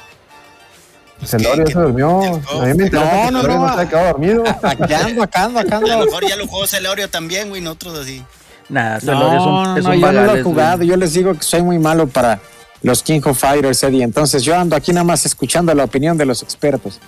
pues, 1.20 1.32
Celorio 1.32 1.66
que- 1.66 1.74
se 1.74 1.80
durmió. 1.80 2.20
que- 2.20 2.58
A 2.58 2.66
mí 2.66 2.74
me 2.74 2.86
interesa 2.86 3.32
No, 3.32 3.32
no, 3.32 3.44
no. 3.44 3.68
no 3.68 3.78
se 3.80 3.88
quedado 3.88 4.08
dormido. 4.08 4.44
Aquí 4.64 4.94
ando, 4.94 5.24
acá 5.24 5.44
ando, 5.44 5.60
acá 5.60 5.78
A 5.78 5.82
lo 5.82 5.92
ando. 5.94 6.06
mejor 6.06 6.28
ya 6.28 6.36
lo 6.36 6.48
jugó 6.48 6.66
Celorio 6.68 7.10
también, 7.10 7.50
güey, 7.50 7.62
nosotros 7.62 8.00
así. 8.00 8.24
Nada, 8.70 8.96
No, 8.96 9.00
Celorio 9.02 9.40
es 9.40 9.46
un, 9.46 9.64
no, 9.64 9.78
es 9.78 9.84
no, 9.84 9.90
un 9.92 9.96
yo 10.00 10.06
no 10.08 10.12
lo 10.12 10.20
he 10.20 10.22
vagales, 10.26 10.44
jugado. 10.44 10.78
güey. 10.78 10.90
Yo 10.90 10.96
les 10.98 11.14
digo 11.14 11.34
que 11.34 11.44
soy 11.44 11.62
muy 11.62 11.78
malo 11.80 12.08
para 12.08 12.40
los 12.82 13.04
King 13.04 13.22
of 13.26 13.38
Fighters, 13.38 13.84
Eddie. 13.84 14.04
Entonces 14.04 14.44
yo 14.44 14.56
ando 14.58 14.76
aquí 14.76 14.92
nada 14.94 15.04
más 15.04 15.26
escuchando 15.26 15.74
la 15.76 15.84
opinión 15.84 16.18
de 16.18 16.26
los 16.26 16.42
expertos. 16.44 17.00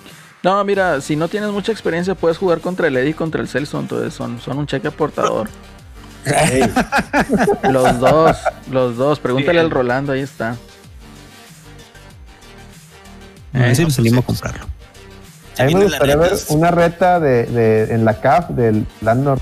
No, 0.44 0.62
mira, 0.62 1.00
si 1.00 1.16
no 1.16 1.26
tienes 1.28 1.50
mucha 1.50 1.72
experiencia, 1.72 2.14
puedes 2.14 2.36
jugar 2.36 2.60
contra 2.60 2.86
el 2.86 2.96
Eddie 2.96 3.10
y 3.10 3.14
contra 3.14 3.40
el 3.40 3.48
Celso. 3.48 3.80
Entonces 3.80 4.12
son, 4.12 4.38
son 4.40 4.58
un 4.58 4.66
cheque 4.66 4.88
aportador. 4.88 5.48
Los 7.70 7.98
dos, 8.00 8.36
los 8.70 8.96
dos. 8.96 9.20
Pregúntale 9.20 9.60
al 9.60 9.70
Rolando, 9.70 10.12
ahí 10.12 10.20
está. 10.20 10.56
A 13.52 13.58
ver 13.58 13.76
si 13.76 13.82
Eh, 13.82 13.84
nos 13.84 13.98
animamos 13.98 14.24
a 14.24 14.26
comprarlo. 14.26 14.66
A 15.58 15.64
mí 15.64 15.74
me 15.74 15.84
gustaría 15.84 16.16
ver 16.16 16.32
una 16.48 16.70
reta 16.70 17.20
de, 17.20 17.44
de, 17.44 17.94
en 17.94 18.04
la 18.04 18.20
CAF 18.20 18.50
del 18.50 18.86
Landor. 19.02 19.38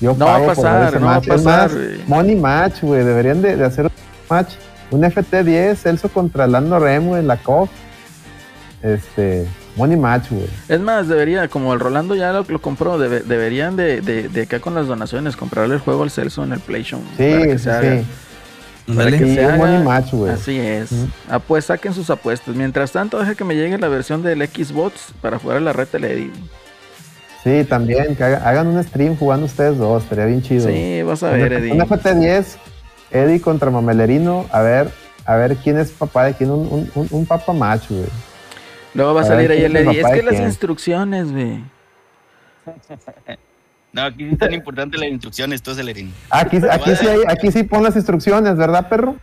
Yo 0.00 0.14
No 0.14 0.26
va 0.26 0.36
a 0.36 0.38
pago 0.40 0.54
por 0.54 0.64
ver 0.64 0.64
pasar, 0.64 0.88
ese 0.88 1.00
no 1.00 1.06
va 1.06 1.12
a 1.12 1.14
match. 1.14 1.28
Es 1.28 1.42
pasar, 1.42 1.70
más. 1.72 2.08
Money 2.08 2.36
Match, 2.36 2.82
güey. 2.82 3.02
Deberían 3.02 3.40
de, 3.40 3.56
de 3.56 3.64
hacer 3.64 3.86
un 3.86 3.92
match. 4.28 4.52
Un 4.90 5.02
FT10, 5.02 5.76
Celso 5.76 6.08
contra 6.10 6.46
Lando 6.46 6.78
Remo 6.78 7.16
en 7.16 7.26
la 7.26 7.38
COF. 7.38 7.70
Este. 8.82 9.46
Money 9.76 9.96
Match, 9.96 10.30
güey. 10.30 10.46
Es 10.68 10.80
más, 10.80 11.08
debería, 11.08 11.48
como 11.48 11.74
el 11.74 11.80
Rolando 11.80 12.14
ya 12.14 12.32
lo, 12.32 12.44
lo 12.48 12.60
compró, 12.60 12.98
debe- 12.98 13.22
deberían 13.22 13.76
de, 13.76 14.00
de, 14.00 14.28
de 14.28 14.42
acá 14.42 14.60
con 14.60 14.74
las 14.74 14.86
donaciones 14.86 15.36
comprarle 15.36 15.74
el 15.74 15.80
juego 15.80 16.02
al 16.02 16.10
Celso 16.10 16.44
en 16.44 16.52
el 16.52 16.60
PlayStation. 16.60 17.02
Sí, 17.16 17.30
para 17.30 17.42
que 17.46 17.58
sí, 17.58 17.64
se 17.64 17.70
haga. 17.70 17.98
sí. 17.98 18.06
Para 18.94 19.10
que 19.10 19.18
se 19.34 19.44
haga- 19.44 19.56
Money 19.56 19.82
Match, 19.82 20.12
güey. 20.12 20.32
Así 20.32 20.58
es. 20.58 20.92
Ujú. 20.92 21.08
Ah, 21.28 21.38
pues 21.40 21.64
saquen 21.66 21.92
sus 21.92 22.08
apuestas. 22.10 22.54
Mientras 22.54 22.92
tanto, 22.92 23.18
deja 23.18 23.34
que 23.34 23.44
me 23.44 23.54
llegue 23.56 23.76
la 23.78 23.88
versión 23.88 24.22
del 24.22 24.40
Xbox 24.46 25.12
para 25.20 25.38
jugar 25.38 25.56
a 25.58 25.60
la 25.60 25.72
reta 25.72 25.98
Lady. 25.98 26.30
Sí, 27.42 27.64
también. 27.68 28.16
Que 28.16 28.24
haga- 28.24 28.48
hagan 28.48 28.66
un 28.68 28.82
stream 28.82 29.16
jugando 29.16 29.46
ustedes 29.46 29.76
dos. 29.78 30.04
Estaría 30.04 30.26
bien 30.26 30.42
chido. 30.42 30.68
Sí, 30.68 31.02
vas 31.02 31.22
a 31.22 31.30
ver, 31.30 31.52
Eddie. 31.52 31.72
Un 31.72 31.80
FT10, 31.80 32.56
Eddie 33.10 33.40
contra 33.40 33.70
Mamelerino. 33.70 34.46
A 34.52 34.60
ver, 34.62 34.90
a 35.24 35.36
ver 35.36 35.56
quién 35.56 35.78
es 35.78 35.90
papá 35.90 36.24
de 36.24 36.34
quién. 36.34 36.50
Un, 36.50 36.60
un, 36.70 36.90
un, 36.94 37.08
un 37.10 37.26
papa 37.26 37.52
match, 37.52 37.84
güey. 37.90 38.06
Luego 38.96 39.14
va 39.14 39.20
a 39.20 39.24
a 39.24 39.26
salir 39.26 39.50
ahí 39.50 39.62
el 39.64 39.76
Eddie. 39.76 40.00
Es 40.00 40.06
que 40.06 40.22
las 40.22 40.40
instrucciones, 40.40 41.30
güey. 41.32 41.62
No, 43.92 44.02
aquí 44.02 44.24
sí 44.26 44.30
es 44.32 44.38
tan 44.38 44.52
importante 44.52 44.98
las 44.98 45.08
instrucciones, 45.08 45.62
tú, 45.62 45.74
Celerín. 45.74 46.12
Aquí, 46.30 46.58
aquí, 46.70 46.96
sí 46.96 47.06
hay, 47.08 47.20
aquí 47.28 47.50
sí 47.50 47.62
pon 47.62 47.82
las 47.82 47.96
instrucciones, 47.96 48.56
¿verdad, 48.56 48.88
perro? 48.88 49.16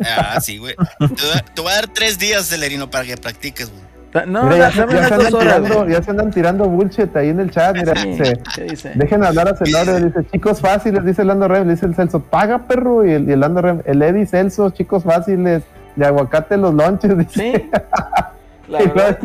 Ah, 0.00 0.40
sí, 0.40 0.58
güey. 0.58 0.74
Te, 0.98 1.06
voy 1.06 1.16
a- 1.36 1.44
te 1.54 1.60
voy 1.62 1.70
a 1.72 1.74
dar 1.76 1.88
tres 1.88 2.18
días, 2.18 2.48
Celerino, 2.48 2.90
para 2.90 3.04
que 3.04 3.16
practiques, 3.16 3.70
güey. 3.70 3.82
No, 4.26 4.44
Mira, 4.44 4.70
ya, 4.70 4.86
ya 4.88 5.08
se 5.08 5.14
andan 5.14 5.34
horas. 5.34 5.38
tirando, 5.40 5.88
ya 5.88 6.02
se 6.02 6.10
andan 6.10 6.30
tirando 6.30 6.64
bullshit 6.64 7.14
ahí 7.16 7.28
en 7.28 7.38
el 7.40 7.50
chat. 7.50 7.76
Mira, 7.76 7.94
Sí, 8.00 8.08
dice, 8.08 8.40
¿qué 8.54 8.62
dice? 8.62 8.92
dejen 8.94 9.22
hablar 9.22 9.48
a 9.48 9.56
Celorio. 9.56 10.00
Dice, 10.06 10.24
chicos 10.32 10.60
fáciles, 10.60 11.04
dice 11.04 11.20
el 11.20 11.28
Lando 11.28 11.46
Rem. 11.48 11.68
Dice 11.68 11.84
el 11.84 11.94
Celso, 11.94 12.20
paga, 12.22 12.66
perro. 12.66 13.04
Y 13.06 13.10
el, 13.12 13.28
y 13.28 13.32
el 13.32 13.40
Lando 13.40 13.60
Rem, 13.60 13.82
el 13.84 14.00
Eddie 14.00 14.24
Celso, 14.26 14.70
chicos 14.70 15.04
fáciles. 15.04 15.64
De 15.96 16.06
aguacate 16.06 16.56
los 16.56 16.72
lonches, 16.72 17.16
dice. 17.18 17.52
Sí. 17.62 17.70
La 18.68 18.78
verdad, 18.80 19.18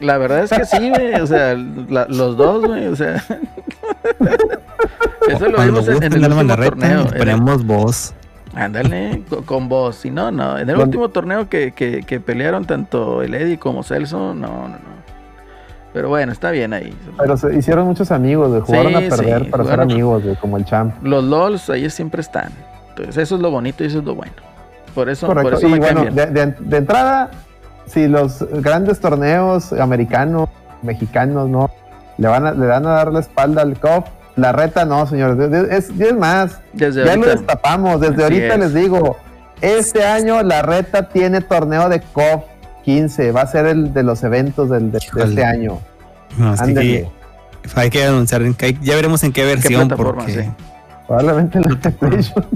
la 0.00 0.42
es 0.44 0.50
que 0.50 0.64
sí, 0.64 0.90
güey. 0.90 1.14
O 1.20 1.26
sea, 1.26 1.54
la- 1.88 2.06
los 2.08 2.36
dos, 2.36 2.64
güey. 2.66 2.86
O 2.86 2.96
sea. 2.96 3.22
Eso 5.28 5.48
lo 5.48 5.62
vimos 5.62 5.86
en, 5.88 6.02
el 6.02 6.14
último 6.24 6.56
reta, 6.56 6.70
torneo. 6.70 7.06
ponemos 7.16 7.64
voz. 7.64 8.14
Ándale, 8.54 9.22
co- 9.28 9.42
con 9.44 9.68
vos. 9.68 9.96
Si 9.96 10.10
no, 10.10 10.30
no. 10.30 10.58
En 10.58 10.68
el 10.68 10.76
Con- 10.76 10.86
último 10.86 11.08
torneo 11.10 11.48
que, 11.48 11.72
que, 11.72 12.02
que 12.02 12.18
pelearon 12.20 12.64
tanto 12.64 13.22
el 13.22 13.34
Eddie 13.34 13.58
como 13.58 13.82
Celso, 13.82 14.34
no, 14.34 14.62
no, 14.62 14.68
no. 14.68 14.98
Pero 15.92 16.08
bueno, 16.08 16.32
está 16.32 16.50
bien 16.50 16.72
ahí. 16.72 16.92
Pero 17.18 17.36
se 17.36 17.54
hicieron 17.56 17.86
muchos 17.86 18.10
amigos, 18.10 18.52
de 18.52 18.60
jugaron 18.60 18.92
Sí, 18.92 19.06
a 19.06 19.08
perder 19.08 19.44
sí, 19.44 19.50
para 19.50 19.64
ser 19.64 19.80
amigos, 19.80 20.22
güey, 20.22 20.36
como 20.36 20.56
el 20.56 20.64
champ. 20.64 20.94
Los 21.02 21.24
LOLs 21.24 21.70
ahí 21.70 21.88
siempre 21.90 22.20
están. 22.20 22.50
Entonces, 22.90 23.16
eso 23.18 23.36
es 23.36 23.40
lo 23.40 23.50
bonito 23.50 23.84
y 23.84 23.86
eso 23.86 23.98
es 24.00 24.04
lo 24.04 24.14
bueno. 24.14 24.32
Por 24.94 25.08
eso, 25.08 25.26
por 25.28 25.52
eso 25.54 25.68
Y 25.68 25.72
me 25.72 25.78
bueno, 25.78 26.04
de 26.04 26.76
entrada, 26.76 27.30
si 27.88 28.06
los 28.08 28.44
grandes 28.62 29.00
torneos 29.00 29.72
americanos, 29.72 30.48
mexicanos, 30.82 31.48
¿no? 31.48 31.70
Le 32.18 32.28
van 32.28 32.46
a, 32.46 32.52
le 32.52 32.66
dan 32.66 32.86
a 32.86 32.90
dar 32.90 33.12
la 33.12 33.20
espalda 33.20 33.62
al 33.62 33.78
COP. 33.78 34.06
La 34.36 34.52
reta 34.52 34.84
no, 34.84 35.06
señores. 35.06 35.36
Es, 35.70 35.90
más, 36.16 36.60
Desde 36.72 37.04
ya 37.04 37.16
lo 37.16 37.22
ahorita. 37.24 37.36
destapamos. 37.36 38.00
Desde 38.00 38.14
Así 38.14 38.22
ahorita 38.22 38.54
es. 38.54 38.60
les 38.60 38.74
digo, 38.74 39.16
este 39.60 40.04
año 40.06 40.42
la 40.42 40.62
reta 40.62 41.08
tiene 41.08 41.40
torneo 41.40 41.88
de 41.88 42.00
COP 42.00 42.44
15. 42.84 43.32
Va 43.32 43.42
a 43.42 43.46
ser 43.46 43.66
el 43.66 43.92
de 43.92 44.02
los 44.04 44.22
eventos 44.22 44.70
del, 44.70 44.92
de, 44.92 44.98
este 44.98 45.44
año. 45.44 45.78
No, 46.36 46.54
que 46.54 47.08
hay 47.74 47.90
que, 47.90 48.04
anunciar. 48.04 48.42
qué- 48.56 48.78
ya 48.80 48.94
veremos 48.94 49.22
en 49.24 49.32
qué 49.32 49.44
versión. 49.44 49.88
plataforma, 49.88 50.22
porque 50.24 50.42
sí. 50.44 50.50
Probablemente 51.06 51.60
la 51.60 51.68
PlayStation. 51.76 52.46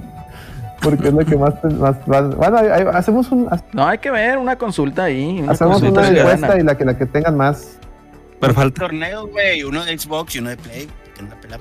Porque 0.82 1.08
es 1.08 1.14
lo 1.14 1.24
que 1.24 1.36
más, 1.36 1.54
más- 1.78 2.08
más- 2.08 2.34
bueno, 2.36 2.56
ahí 2.58 2.84
hacemos 2.92 3.30
un, 3.30 3.48
No, 3.72 3.86
hay 3.86 3.98
que 3.98 4.10
ver 4.10 4.38
una 4.38 4.56
consulta 4.56 5.04
ahí. 5.04 5.40
Una 5.40 5.52
hacemos 5.52 5.74
consulta 5.80 6.00
una 6.00 6.08
encuesta 6.18 6.58
y 6.58 6.62
la 6.62 6.76
que 6.76 6.84
la 6.84 6.98
que 6.98 7.06
tengan 7.06 7.36
más. 7.36 7.78
Pero 8.40 8.54
falta. 8.54 8.80
Torneos, 8.80 9.30
güey, 9.30 9.62
uno 9.62 9.84
de 9.84 9.96
Xbox 9.96 10.34
y 10.34 10.38
uno 10.40 10.50
de 10.50 10.56
Play. 10.56 10.88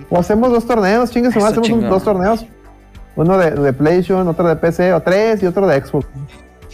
O 0.10 0.19
hacemos 0.19 0.49
dos 0.52 0.65
torneos, 0.65 1.11
chingues, 1.11 1.35
Eso 1.35 1.45
hacemos 1.45 1.69
un- 1.69 1.88
dos 1.88 2.03
torneos. 2.03 2.45
Uno 3.15 3.38
de, 3.38 3.52
de 3.52 3.73
PlayStation, 3.73 4.27
otro 4.27 4.48
de 4.48 4.56
PC, 4.56 4.91
o 4.93 5.02
tres 5.02 5.43
y 5.43 5.45
otro 5.45 5.68
de 5.68 5.80
Xbox. 5.85 6.07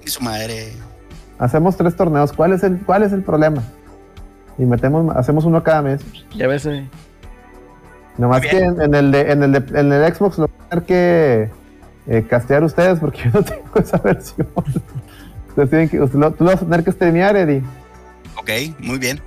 Y 0.05 0.09
su 0.09 0.23
madre. 0.23 0.71
Hacemos 1.39 1.75
tres 1.75 1.95
torneos. 1.95 2.31
¿Cuál 2.31 2.53
es 2.53 2.63
el, 2.63 2.79
cuál 2.85 3.03
es 3.03 3.11
el 3.11 3.23
problema? 3.23 3.61
Y 4.57 4.63
metemos, 4.65 5.13
hacemos 5.17 5.43
uno 5.45 5.61
cada 5.63 5.81
mes. 5.81 6.01
Ya 6.35 6.47
ves, 6.47 6.65
eh. 6.67 6.87
Nomás 8.17 8.41
que 8.41 8.57
en, 8.57 8.81
en 8.81 8.95
el 8.95 9.11
de, 9.11 9.31
en, 9.31 9.43
el 9.43 9.51
de- 9.51 9.79
en 9.79 9.91
el 9.91 10.13
Xbox 10.15 10.37
lo 10.39 10.47
van 10.47 10.55
a 10.61 10.69
tener 10.69 10.85
que 10.85 11.49
eh, 12.07 12.25
castear 12.29 12.63
ustedes 12.63 12.99
porque 12.99 13.23
yo 13.25 13.31
no 13.33 13.43
tengo 13.43 13.63
esa 13.75 13.97
versión. 13.97 14.47
Tienen 15.55 15.89
que, 15.89 15.99
usted 16.01 16.19
lo- 16.19 16.31
tú 16.31 16.43
lo 16.43 16.51
vas 16.51 16.61
a 16.61 16.65
tener 16.65 16.83
que 16.83 16.91
streamear, 16.91 17.35
Eddie. 17.35 17.63
Ok, 18.39 18.49
muy 18.79 18.99
bien. 18.99 19.19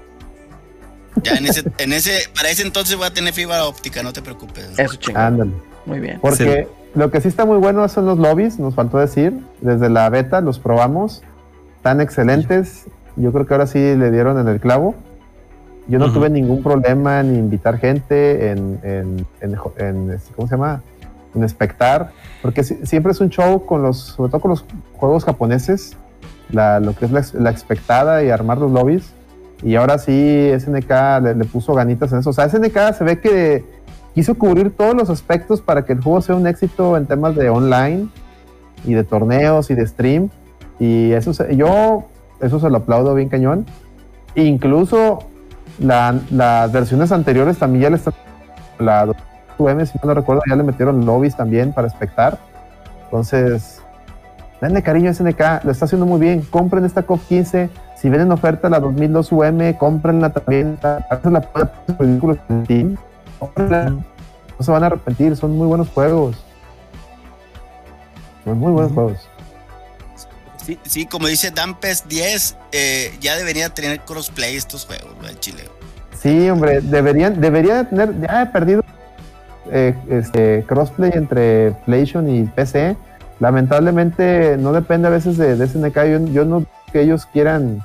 Ya 1.23 1.35
en 1.35 1.47
ese, 1.47 1.65
en 1.79 1.93
ese, 1.93 2.13
para 2.35 2.51
ese 2.51 2.63
entonces 2.63 2.97
voy 2.97 3.07
a 3.07 3.13
tener 3.13 3.35
fibra 3.35 3.65
óptica, 3.65 4.03
no 4.03 4.13
te 4.13 4.23
preocupes. 4.23 4.69
Eso 4.79 4.95
chingón. 4.97 5.23
Ándale. 5.23 5.51
Muy 5.87 5.99
bien. 5.99 6.19
Porque 6.21 6.69
lo 6.95 7.11
que 7.11 7.21
sí 7.21 7.29
está 7.29 7.45
muy 7.45 7.59
bueno 7.59 7.87
son 7.89 8.07
los 8.07 8.19
lobbies, 8.19 8.59
nos 8.61 8.75
faltó 8.77 8.99
decir. 8.99 9.35
Desde 9.61 9.91
la 9.91 10.09
beta 10.09 10.41
los 10.41 10.59
probamos. 10.61 11.23
Están 11.77 12.01
excelentes. 12.01 12.85
Yo 13.17 13.33
creo 13.33 13.45
que 13.47 13.55
ahora 13.55 13.67
sí 13.67 13.79
le 13.79 14.11
dieron 14.13 14.39
en 14.39 14.47
el 14.47 14.61
clavo. 14.61 14.95
Yo 15.89 15.99
no 15.99 16.13
tuve 16.13 16.31
ningún 16.31 16.63
problema 16.63 17.19
en 17.21 17.35
invitar 17.35 17.79
gente, 17.79 18.51
en, 18.53 18.79
en, 18.85 19.27
en- 19.41 19.59
en, 19.79 20.19
¿cómo 20.37 20.47
se 20.47 20.55
llama? 20.55 20.83
En 21.35 21.45
espectar. 21.45 22.11
Porque 22.43 22.65
si- 22.65 22.85
siempre 22.87 23.13
es 23.13 23.21
un 23.21 23.31
show 23.31 23.65
con 23.67 23.83
los, 23.83 23.99
sobre 23.99 24.31
todo 24.31 24.41
con 24.41 24.51
los 24.51 24.65
juegos 24.95 25.25
japoneses, 25.25 25.97
la, 26.51 26.81
lo 26.81 26.95
que 26.95 27.05
es 27.05 27.11
la, 27.13 27.25
la 27.35 27.51
expectada 27.51 28.23
y 28.25 28.31
armar 28.31 28.59
los 28.59 28.71
lobbies. 28.73 29.13
Y 29.63 29.77
ahora 29.77 29.99
sí, 29.99 30.51
SNK 30.59 30.91
le, 31.23 31.35
le 31.35 31.45
puso 31.45 31.75
ganitas 31.75 32.13
en 32.13 32.19
eso. 32.21 32.31
O 32.31 32.33
sea, 32.33 32.49
SNK 32.49 32.95
se 32.97 33.05
ve 33.05 33.21
que 33.21 33.65
quiso 34.15 34.35
cubrir 34.35 34.75
todos 34.77 34.95
los 34.95 35.11
aspectos 35.11 35.61
para 35.61 35.85
que 35.85 35.93
el 35.93 36.01
juego 36.03 36.21
sea 36.23 36.35
un 36.35 36.47
éxito 36.47 36.97
en 36.97 37.07
temas 37.07 37.37
de 37.37 37.49
online 37.51 38.09
y 38.85 38.95
de 38.95 39.05
torneos 39.05 39.71
y 39.71 39.75
de 39.75 39.87
stream. 39.87 40.31
Y 40.81 41.13
eso 41.13 41.33
se- 41.35 41.55
yo 41.57 42.07
eso 42.41 42.59
se 42.59 42.71
lo 42.71 42.79
aplaudo 42.79 43.15
bien 43.15 43.29
cañón. 43.29 43.67
Incluso 44.35 45.21
la- 45.79 46.19
las 46.31 46.73
versiones 46.73 47.13
anteriores 47.13 47.59
también 47.59 47.83
ya 47.83 47.91
le 47.91 47.97
están 47.97 48.15
la 48.79 49.07
2M, 49.61 49.87
si 49.87 49.99
no 50.03 50.15
recuerdo, 50.15 50.43
ya 50.49 50.57
le 50.57 50.63
metieron 50.63 51.05
lobbies 51.05 51.37
también 51.37 51.73
para 51.73 51.87
espectar. 51.87 52.39
Entonces, 53.05 53.81
denle 54.61 54.83
cariño 54.83 55.11
a 55.11 55.15
SNK, 55.15 55.65
lo 55.65 55.71
está 55.71 55.85
haciendo 55.85 56.07
muy 56.07 56.21
bien. 56.21 56.43
Compren 56.43 56.85
esta 56.85 57.03
COP 57.03 57.21
15. 57.29 57.71
Si 57.97 58.09
ven 58.09 58.23
en 58.23 58.33
oferta 58.33 58.69
la 58.69 58.81
2002 58.81 59.33
UM, 59.33 59.75
cómprenla 59.75 60.31
también. 60.31 60.79
Veces 60.83 61.33
la 61.33 61.71
ridículos 61.99 62.39
en. 62.49 62.99
No 63.41 64.65
se 64.65 64.71
van 64.71 64.83
a 64.83 64.87
arrepentir, 64.87 65.37
son 65.37 65.57
muy 65.57 65.67
buenos 65.67 65.89
juegos. 65.89 66.37
Son 68.45 68.59
muy 68.59 68.73
buenos 68.73 68.93
juegos. 68.93 69.29
Sí, 70.65 70.79
sí, 70.85 71.07
como 71.07 71.27
dice 71.27 71.51
Dampes 71.51 72.05
10, 72.09 72.57
eh, 72.73 73.17
ya 73.21 73.37
debería 73.37 73.71
tener 73.71 74.01
crossplay 74.01 74.57
estos 74.57 74.87
juegos, 74.87 75.15
el 75.29 75.41
chile. 75.41 75.65
Sí, 76.21 76.51
hombre, 76.51 76.83
deberían, 76.83 77.41
debería 77.41 77.89
tener, 77.89 78.21
ya 78.21 78.43
he 78.43 78.47
perdido 78.47 78.85
eh, 79.73 79.95
este, 80.09 80.65
crossplay 80.67 81.13
entre 81.15 81.73
PlayStation 81.87 82.29
y 82.29 82.45
PC. 82.45 82.97
Lamentablemente 83.39 84.57
no 84.59 84.73
depende 84.73 85.09
a 85.09 85.11
veces 85.11 85.37
de, 85.39 85.57
de 85.57 85.67
SNK. 85.67 85.97
Yo, 86.05 86.27
yo 86.27 86.45
no 86.45 86.65
que 86.93 87.01
ellos 87.03 87.27
quieran 87.27 87.81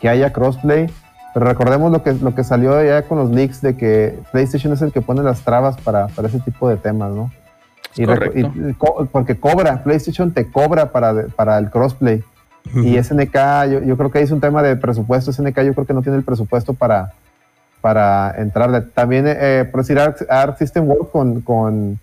que 0.00 0.08
haya 0.08 0.32
crossplay, 0.32 0.86
pero 1.32 1.46
recordemos 1.46 1.92
lo 1.92 2.02
que, 2.02 2.12
lo 2.14 2.34
que 2.34 2.44
salió 2.44 2.82
ya 2.84 3.02
con 3.02 3.18
los 3.18 3.30
leaks 3.30 3.60
de 3.60 3.76
que 3.76 4.18
PlayStation 4.32 4.72
es 4.72 4.82
el 4.82 4.92
que 4.92 5.00
pone 5.02 5.22
las 5.22 5.40
trabas 5.42 5.76
para, 5.80 6.08
para 6.08 6.28
ese 6.28 6.40
tipo 6.40 6.68
de 6.68 6.76
temas, 6.76 7.12
¿no? 7.12 7.30
Y 8.34 8.74
co- 8.74 9.06
porque 9.12 9.36
cobra, 9.38 9.82
PlayStation 9.84 10.32
te 10.32 10.50
cobra 10.50 10.90
para, 10.90 11.26
para 11.36 11.58
el 11.58 11.70
crossplay. 11.70 12.22
Y 12.74 12.96
SNK, 13.00 13.34
yo, 13.70 13.80
yo 13.82 13.96
creo 13.96 14.10
que 14.10 14.18
ahí 14.18 14.24
es 14.24 14.30
un 14.30 14.40
tema 14.40 14.62
de 14.62 14.74
presupuesto. 14.76 15.32
SNK 15.32 15.60
yo 15.62 15.74
creo 15.74 15.86
que 15.86 15.92
no 15.94 16.02
tiene 16.02 16.16
el 16.18 16.24
presupuesto 16.24 16.72
para, 16.74 17.12
para 17.84 18.34
entrarle. 18.38 18.80
También, 18.80 19.26
eh, 19.28 19.68
por 19.70 19.82
decir, 19.82 19.98
Arc 19.98 20.56
System 20.56 20.88
Work 20.88 21.10
con, 21.12 21.42
con, 21.42 21.98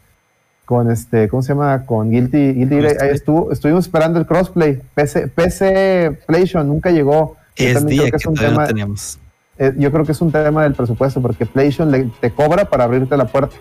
con 0.64 0.92
este, 0.92 1.28
¿cómo 1.28 1.42
se 1.42 1.54
llama? 1.54 1.88
Con 1.88 2.12
Guilty, 2.12 2.54
Guilty 2.54 2.76
Gear, 2.82 2.98
ahí 3.02 3.10
estuvo, 3.10 3.52
estuvimos 3.52 3.86
esperando 3.86 4.20
el 4.20 4.28
crossplay. 4.28 4.80
PC, 4.94 5.28
PC 5.30 6.20
PlayStation 6.28 6.68
nunca 6.68 6.92
llegó. 6.92 7.36
Yo 7.58 7.66
es 7.66 7.84
día 7.88 8.02
creo 8.02 8.06
que, 8.06 8.12
que 8.12 8.18
es 8.18 8.26
un 8.28 8.36
tema, 8.36 8.62
no 8.62 8.68
teníamos. 8.68 9.18
eh, 9.58 9.74
yo 9.76 9.92
creo 9.92 10.06
que 10.06 10.12
es 10.12 10.22
un 10.22 10.32
tema 10.32 10.62
del 10.62 10.76
presupuesto, 10.76 11.20
porque 11.20 11.48
PlayStation 11.48 11.90
le- 11.90 12.12
te 12.22 12.30
cobra 12.30 12.66
para 12.66 12.84
abrirte 12.84 13.18
la 13.18 13.26
puerta. 13.26 13.56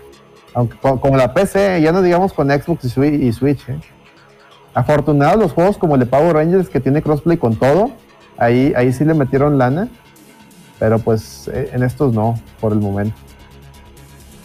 Aunque 0.53 0.77
con, 0.77 0.99
como 0.99 1.17
la 1.17 1.33
PC, 1.33 1.81
ya 1.81 1.91
no 1.93 2.03
digamos 2.03 2.35
con 2.35 2.51
Xbox 2.51 2.85
y 2.85 2.91
Switch. 2.91 3.15
y 3.15 3.33
Switch, 3.33 3.67
¿eh? 3.71 3.81
afortunados 4.75 5.39
los 5.41 5.53
juegos 5.53 5.79
como 5.79 5.95
el 5.95 6.01
de 6.01 6.07
Power 6.07 6.35
Rangers 6.35 6.69
que 6.69 6.81
tiene 6.81 7.01
crossplay 7.01 7.39
con 7.39 7.57
todo. 7.57 7.93
Ahí, 8.37 8.75
ahí 8.77 8.93
sí 8.93 9.07
le 9.07 9.15
metieron 9.15 9.57
lana. 9.57 9.89
Pero 10.81 10.99
pues 10.99 11.49
eh, 11.53 11.71
en 11.73 11.85
estos 11.85 12.13
no, 12.13 12.41
por 12.61 12.73
el 12.73 12.81
momento. 12.81 13.15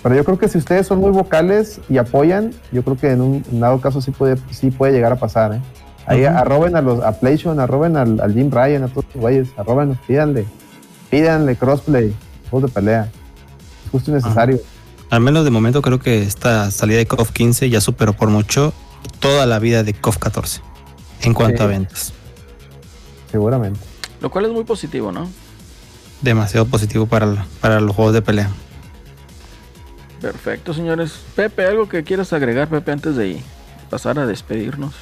Pero 0.03 0.13
yo 0.15 0.23
creo 0.23 0.37
que 0.37 0.47
si 0.47 0.59
ustedes 0.59 0.85
son 0.85 0.99
muy 0.99 1.09
vocales 1.09 1.79
y 1.89 1.97
apoyan, 1.97 2.51
yo 2.71 2.83
creo 2.83 2.95
que 2.97 3.09
en 3.11 3.21
un 3.21 3.43
en 3.51 3.59
dado 3.59 3.81
caso 3.81 4.01
sí 4.01 4.11
puede, 4.11 4.37
sí 4.51 4.69
puede 4.69 4.93
llegar 4.93 5.11
a 5.11 5.15
pasar, 5.15 5.53
¿eh? 5.55 5.61
Ahí 6.05 6.23
Ujú. 6.23 6.37
arroben 6.37 6.75
a 6.75 6.81
los 6.83 7.01
a 7.03 7.13
PlayStation, 7.19 7.59
arroben 7.59 7.97
al, 7.97 8.19
al 8.21 8.31
Jim 8.33 8.51
Ryan, 8.51 8.83
a 8.83 8.87
todos 8.89 9.05
los 9.15 9.21
güeyes, 9.21 9.47
arroben, 9.57 9.97
pídanle, 10.05 10.45
pídanle 11.09 11.55
crossplay, 11.55 12.13
juegos 12.51 12.69
de 12.69 12.75
pelea. 12.75 13.09
Es 13.85 13.91
justo 13.91 14.11
y 14.11 14.13
necesario. 14.13 14.59
Al 15.09 15.21
menos 15.21 15.43
de 15.45 15.49
momento 15.49 15.81
creo 15.81 15.97
que 15.99 16.21
esta 16.21 16.69
salida 16.69 16.97
de 16.99 17.07
KOF 17.07 17.31
15 17.31 17.69
ya 17.71 17.81
superó 17.81 18.13
por 18.13 18.29
mucho 18.29 18.73
toda 19.19 19.47
la 19.47 19.57
vida 19.57 19.81
de 19.83 19.93
KOF 19.95 20.17
14 20.17 20.61
en 21.21 21.33
cuanto 21.33 21.57
Sí. 21.59 21.63
a 21.63 21.67
ventas. 21.67 22.13
Seguramente. 23.31 23.79
Lo 24.21 24.29
cual 24.29 24.45
es 24.45 24.51
muy 24.51 24.63
positivo, 24.65 25.11
¿no? 25.11 25.27
Demasiado 26.25 26.65
positivo 26.65 27.05
para, 27.05 27.45
para 27.61 27.79
los 27.79 27.95
juegos 27.95 28.13
de 28.15 28.21
pelea. 28.23 28.49
Perfecto, 30.19 30.73
señores. 30.73 31.11
Pepe, 31.35 31.65
¿algo 31.67 31.87
que 31.87 32.03
quieras 32.03 32.33
agregar, 32.33 32.67
Pepe, 32.67 32.91
antes 32.91 33.15
de 33.15 33.39
pasar 33.91 34.17
a 34.17 34.25
despedirnos? 34.25 34.95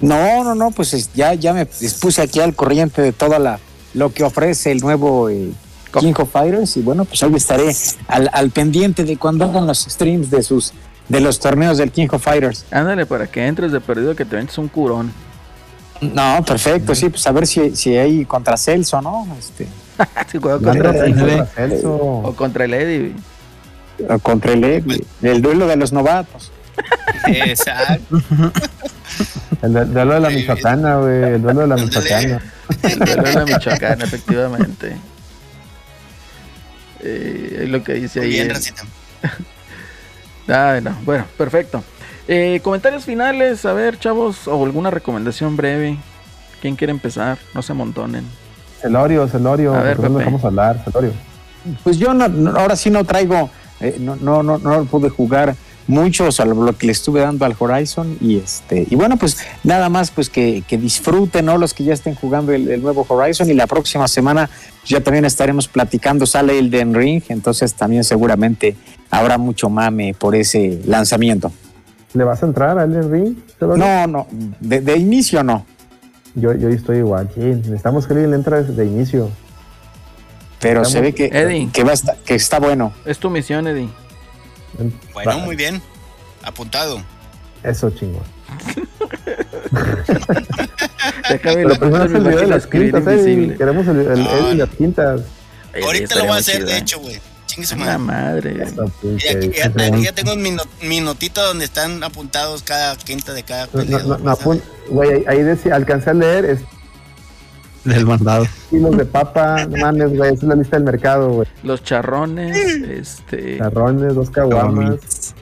No, 0.00 0.44
no, 0.44 0.54
no, 0.54 0.70
pues 0.70 0.92
es- 0.92 1.12
ya, 1.14 1.32
ya 1.32 1.54
me 1.54 1.64
puse 1.66 2.20
aquí 2.20 2.40
al 2.40 2.54
corriente 2.54 3.00
de 3.00 3.12
toda 3.12 3.38
la 3.38 3.58
lo 3.94 4.12
que 4.12 4.22
ofrece 4.22 4.70
el 4.70 4.80
nuevo 4.80 5.30
eh, 5.30 5.50
King 5.98 6.12
of 6.18 6.30
Fighters 6.30 6.76
y 6.76 6.82
bueno, 6.82 7.04
pues 7.06 7.22
ahí 7.22 7.34
estaré 7.34 7.74
al, 8.06 8.30
al 8.32 8.50
pendiente 8.50 9.02
de 9.04 9.16
cuando 9.16 9.46
hagan 9.46 9.66
los 9.66 9.78
streams 9.80 10.30
de 10.30 10.42
sus 10.42 10.72
de 11.08 11.20
los 11.20 11.40
torneos 11.40 11.78
del 11.78 11.90
King 11.90 12.06
of 12.12 12.22
Fighters. 12.22 12.66
Ándale, 12.70 13.06
para 13.06 13.26
que 13.28 13.46
entres 13.46 13.72
de 13.72 13.80
perdido 13.80 14.14
que 14.14 14.24
te 14.26 14.36
ventes 14.36 14.58
un 14.58 14.68
curón. 14.68 15.10
No, 16.02 16.44
perfecto, 16.44 16.94
sí, 16.94 17.08
pues 17.08 17.26
a 17.26 17.32
ver 17.32 17.46
si, 17.46 17.74
si 17.74 17.96
hay 17.96 18.24
contra 18.26 18.56
Celso, 18.56 19.00
¿no? 19.02 19.26
Este, 19.38 19.66
contra 20.40 20.92
Celso. 20.92 21.46
Celso. 21.54 21.94
O 21.96 22.34
contra 22.36 22.64
el 22.64 22.74
Eddie. 22.74 23.12
o 24.08 24.18
contra 24.18 24.52
el 24.52 24.64
Ed, 24.64 24.84
el 25.22 25.42
duelo 25.42 25.66
de 25.66 25.76
los 25.76 25.92
novatos. 25.92 26.50
Exacto. 27.26 28.20
El, 29.62 29.72
du- 29.74 29.84
duelo 29.84 30.14
de 30.14 30.20
la 30.20 30.30
Michoacana, 30.30 30.96
güey. 30.96 31.22
El 31.34 31.42
duelo 31.42 31.60
de 31.62 31.66
la. 31.66 31.76
Michoacana. 31.76 32.40
El 32.82 32.98
duelo 32.98 33.22
de 33.24 33.32
la 33.34 33.44
Michoacán, 33.44 34.00
efectivamente. 34.00 34.96
Eh, 37.00 37.60
es 37.64 37.68
lo 37.68 37.82
que 37.82 37.94
dice 37.94 38.20
Muy 38.20 38.28
ahí. 38.28 38.32
bien, 38.34 38.50
el-. 40.46 40.54
Ay, 40.54 40.80
no. 40.82 40.96
Bueno, 41.04 41.26
perfecto. 41.36 41.82
Eh, 42.28 42.60
comentarios 42.62 43.04
finales, 43.04 43.64
a 43.64 43.72
ver, 43.72 43.98
chavos, 43.98 44.46
o 44.48 44.64
alguna 44.64 44.90
recomendación 44.90 45.56
breve. 45.56 45.98
¿Quién 46.62 46.76
quiere 46.76 46.92
empezar? 46.92 47.38
No 47.54 47.62
se 47.62 47.72
amontonen. 47.72 48.24
Celorio, 48.80 49.28
Celorio. 49.28 49.74
A 49.74 49.82
ver, 49.82 49.96
¿por 49.96 50.06
qué 50.06 50.12
no 50.12 50.18
dejamos 50.18 50.44
hablar? 50.44 50.82
Celorio. 50.84 51.12
Pues 51.84 51.98
yo 51.98 52.14
no, 52.14 52.28
no- 52.28 52.58
ahora 52.58 52.76
sí 52.76 52.90
no 52.90 53.04
traigo, 53.04 53.50
eh, 53.80 53.96
no, 54.00 54.16
no, 54.16 54.42
no, 54.42 54.58
no 54.58 54.84
pude 54.86 55.08
jugar 55.10 55.54
mucho, 55.86 56.30
salvo 56.30 56.62
lo 56.64 56.76
que 56.76 56.86
le 56.86 56.92
estuve 56.92 57.20
dando 57.20 57.44
al 57.44 57.54
Horizon 57.58 58.16
y 58.20 58.36
este, 58.38 58.86
y 58.88 58.94
bueno, 58.94 59.16
pues 59.16 59.38
nada 59.64 59.88
más 59.88 60.10
pues 60.12 60.30
que, 60.30 60.62
que 60.66 60.78
disfruten, 60.78 61.46
¿no? 61.46 61.58
Los 61.58 61.74
que 61.74 61.82
ya 61.84 61.92
estén 61.94 62.14
jugando 62.14 62.52
el, 62.52 62.70
el 62.70 62.80
nuevo 62.80 63.04
Horizon 63.08 63.50
y 63.50 63.54
la 63.54 63.66
próxima 63.66 64.06
semana 64.06 64.48
ya 64.86 65.00
también 65.02 65.24
estaremos 65.24 65.66
platicando, 65.68 66.26
sale 66.26 66.58
el 66.58 66.70
Den 66.70 66.94
Ring, 66.94 67.22
entonces 67.28 67.74
también 67.74 68.04
seguramente 68.04 68.76
habrá 69.10 69.36
mucho 69.36 69.68
mame 69.68 70.14
por 70.14 70.34
ese 70.36 70.80
lanzamiento. 70.86 71.50
¿Le 72.14 72.24
vas 72.24 72.42
a 72.42 72.46
entrar 72.46 72.78
a 72.78 72.84
Elden 72.84 73.10
Ring? 73.10 73.36
No, 73.60 74.06
no, 74.06 74.26
de, 74.60 74.80
de 74.80 74.96
inicio 74.96 75.42
no, 75.42 75.66
Yo, 76.34 76.54
yo 76.54 76.68
estoy 76.68 76.98
igual. 76.98 77.28
Sí, 77.34 77.40
necesitamos 77.40 78.06
que 78.06 78.12
alguien 78.14 78.30
le 78.30 78.36
entre 78.36 78.62
de 78.62 78.84
inicio. 78.86 79.30
pero 80.60 80.84
se 80.84 81.00
ve 81.00 81.14
que, 81.14 81.26
Eddie. 81.26 81.70
que, 81.72 81.82
va 81.84 81.90
a 81.90 81.94
estar- 81.94 82.16
que 82.24 82.34
está 82.34 82.58
bueno. 82.60 82.92
Es 83.04 83.18
tu 83.18 83.30
misión, 83.30 83.66
Eddie. 83.66 83.88
Bueno, 85.12 85.38
muy 85.40 85.56
bien. 85.56 85.82
Apuntado. 86.42 87.02
Eso, 87.62 87.90
chingón. 87.90 88.22
Déjame 91.28 91.64
Pero 91.64 91.74
primero 91.78 92.04
es 92.04 92.12
el 92.12 92.20
video 92.20 92.38
de 92.40 92.46
las 92.46 92.66
quintas, 92.66 93.02
invisible. 93.02 93.56
Queremos 93.56 93.86
el, 93.88 93.98
el- 94.00 94.24
no. 94.24 94.54
las 94.54 94.68
quintas. 94.70 95.20
Ahorita 95.84 96.14
lo 96.16 96.22
voy 96.24 96.32
a 96.32 96.36
hacer, 96.36 96.56
chido, 96.56 96.66
de 96.68 96.72
eh. 96.74 96.78
hecho, 96.78 97.00
güey. 97.00 97.20
Chingue 97.50 97.66
su 97.66 97.76
La 97.76 97.98
madre. 97.98 98.54
madre. 98.54 98.74
Aquí 99.92 100.02
ya, 100.02 100.12
tengo 100.12 100.36
mi, 100.36 100.52
no- 100.52 100.62
mi 100.82 101.00
notita 101.00 101.42
donde 101.42 101.64
están 101.64 102.02
apuntados 102.04 102.62
cada 102.62 102.96
quinta 102.96 103.32
de 103.32 103.42
cada 103.42 103.68
No, 103.72 104.18
no, 104.18 104.36
Güey, 104.88 105.10
ahí, 105.10 105.24
ahí 105.26 105.42
decía, 105.42 105.74
alcancé 105.74 106.10
a 106.10 106.14
leer 106.14 106.44
es 106.44 106.60
Del 107.84 108.06
mandado. 108.06 108.46
kilos 108.70 108.96
de 108.96 109.04
papa, 109.04 109.66
no 109.66 109.76
mames, 109.78 110.16
güey, 110.16 110.32
esa 110.32 110.42
es 110.42 110.48
la 110.48 110.54
lista 110.54 110.76
del 110.76 110.84
mercado, 110.84 111.30
güey. 111.30 111.48
Los 111.64 111.82
charrones, 111.82 112.56
este. 112.88 113.58
Carrones, 113.58 114.14
dos 114.14 114.30
caguamas. 114.30 115.34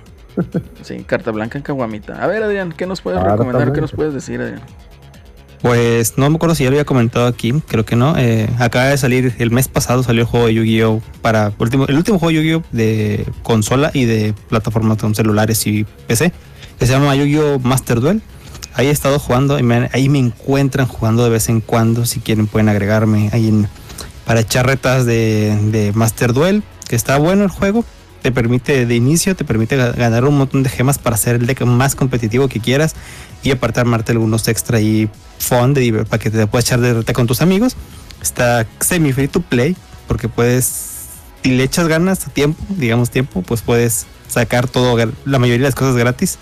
Sí, 0.83 1.03
carta 1.05 1.31
blanca 1.33 1.59
en 1.59 1.65
caguamita. 1.65 2.23
A 2.23 2.27
ver, 2.27 2.43
Adrián, 2.43 2.73
¿qué 2.73 2.87
nos 2.87 3.01
puedes 3.01 3.21
recomendar? 3.23 3.73
¿Qué 3.73 3.81
nos 3.81 3.93
puedes 3.93 4.15
decir, 4.15 4.41
Adrián? 4.41 4.63
Pues 5.63 6.15
no 6.17 6.31
me 6.31 6.37
acuerdo 6.37 6.55
si 6.55 6.63
ya 6.65 6.71
lo 6.71 6.75
había 6.77 6.85
comentado 6.85 7.27
aquí, 7.27 7.53
creo 7.67 7.85
que 7.85 7.97
no. 7.97 8.17
Eh, 8.17 8.49
acaba 8.59 8.87
de 8.87 8.97
salir, 8.99 9.35
el 9.39 9.51
mes 9.51 9.67
pasado 9.67 10.03
salió 10.05 10.23
el 10.23 10.29
juego 10.29 10.47
de 10.47 10.55
Yu-Gi-Oh! 10.55 11.03
para 11.21 11.53
último, 11.59 11.87
el 11.87 11.97
último 11.97 12.19
juego 12.21 12.31
de 12.39 12.45
Yu-Gi-Oh! 12.47 12.63
de 12.71 13.27
consola 13.43 13.91
y 13.93 14.05
de 14.05 14.35
plataformas 14.49 14.99
con 14.99 15.15
celulares 15.17 15.67
y 15.67 15.85
PC, 16.07 16.33
que 16.79 16.87
se 16.87 16.93
llama 16.93 17.17
Yu-Gi-Oh! 17.17 17.59
Master 17.59 18.01
Duel. 18.01 18.23
Ahí 18.75 18.87
he 18.87 18.91
estado 18.91 19.19
jugando, 19.19 19.59
y 19.59 19.65
me- 19.65 19.91
ahí 19.93 20.09
me 20.09 20.21
encuentran 20.21 20.87
jugando 20.87 21.25
de 21.25 21.31
vez 21.31 21.49
en 21.49 21.61
cuando, 21.61 22.07
si 22.07 22.21
quieren 22.21 22.47
pueden 22.47 22.69
agregarme 22.69 23.29
ahí 23.33 23.53
para 24.25 24.41
echar 24.41 24.65
retas 24.67 25.07
de, 25.07 25.59
de 25.73 25.93
Master 25.93 26.33
Duel, 26.33 26.63
que 26.89 26.95
está 26.95 27.19
bueno 27.19 27.43
el 27.43 27.51
juego. 27.51 27.85
Te 28.23 28.31
permite 28.33 28.85
de 28.85 28.95
inicio, 28.97 29.35
te 29.37 29.45
permite 29.45 29.77
ga- 29.79 29.95
ganar 29.97 30.25
un 30.25 30.37
montón 30.39 30.63
de 30.65 30.69
gemas 30.69 30.99
para 30.99 31.15
hacer 31.15 31.37
el 31.37 31.47
deck 31.47 31.63
más 31.65 31.95
competitivo 31.95 32.49
que 32.49 32.59
quieras 32.61 32.95
y 33.43 33.51
aparte 33.51 33.81
armarte 33.81 34.13
algunos 34.13 34.47
extra 34.49 34.81
y 34.81 35.09
fun 35.39 35.75
de 35.75 36.05
para 36.09 36.19
que 36.23 36.31
te 36.31 36.47
puedas 36.47 36.65
echar 36.67 36.81
de 36.81 36.95
reta 36.95 37.13
con 37.13 37.27
tus 37.27 37.41
amigos. 37.43 37.77
Está 38.23 38.67
semi 38.81 39.13
free 39.13 39.29
to 39.29 39.41
play 39.41 39.77
porque 40.09 40.29
puedes, 40.29 41.07
si 41.43 41.51
le 41.57 41.63
echas 41.65 41.87
ganas 41.89 42.27
a 42.27 42.31
tiempo, 42.31 42.63
digamos 42.71 43.11
tiempo, 43.11 43.43
pues 43.43 43.63
puedes 43.63 44.07
sacar 44.29 44.67
todo, 44.69 44.97
la 45.25 45.39
mayoría 45.39 45.63
de 45.65 45.69
las 45.71 45.75
cosas 45.75 45.97
gratis. 45.97 46.39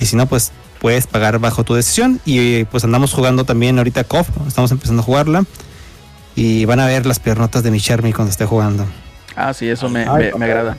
Y 0.00 0.06
si 0.06 0.16
no, 0.16 0.26
pues 0.26 0.50
puedes 0.80 1.06
pagar 1.06 1.38
bajo 1.38 1.62
tu 1.62 1.74
decisión. 1.74 2.20
Y 2.24 2.64
pues 2.64 2.82
andamos 2.84 3.12
jugando 3.12 3.44
también 3.44 3.78
ahorita 3.78 4.02
KOF, 4.04 4.28
estamos 4.48 4.70
empezando 4.72 5.02
a 5.02 5.04
jugarla. 5.04 5.44
Y 6.34 6.64
van 6.64 6.80
a 6.80 6.86
ver 6.86 7.06
las 7.06 7.20
piernotas 7.20 7.62
de 7.62 7.70
mi 7.70 7.78
Chermy 7.80 8.12
cuando 8.12 8.30
esté 8.32 8.46
jugando. 8.46 8.86
Ah, 9.36 9.54
sí, 9.54 9.68
eso 9.68 9.88
me, 9.88 10.06
Ay, 10.08 10.30
me- 10.36 10.44
agrada. 10.46 10.76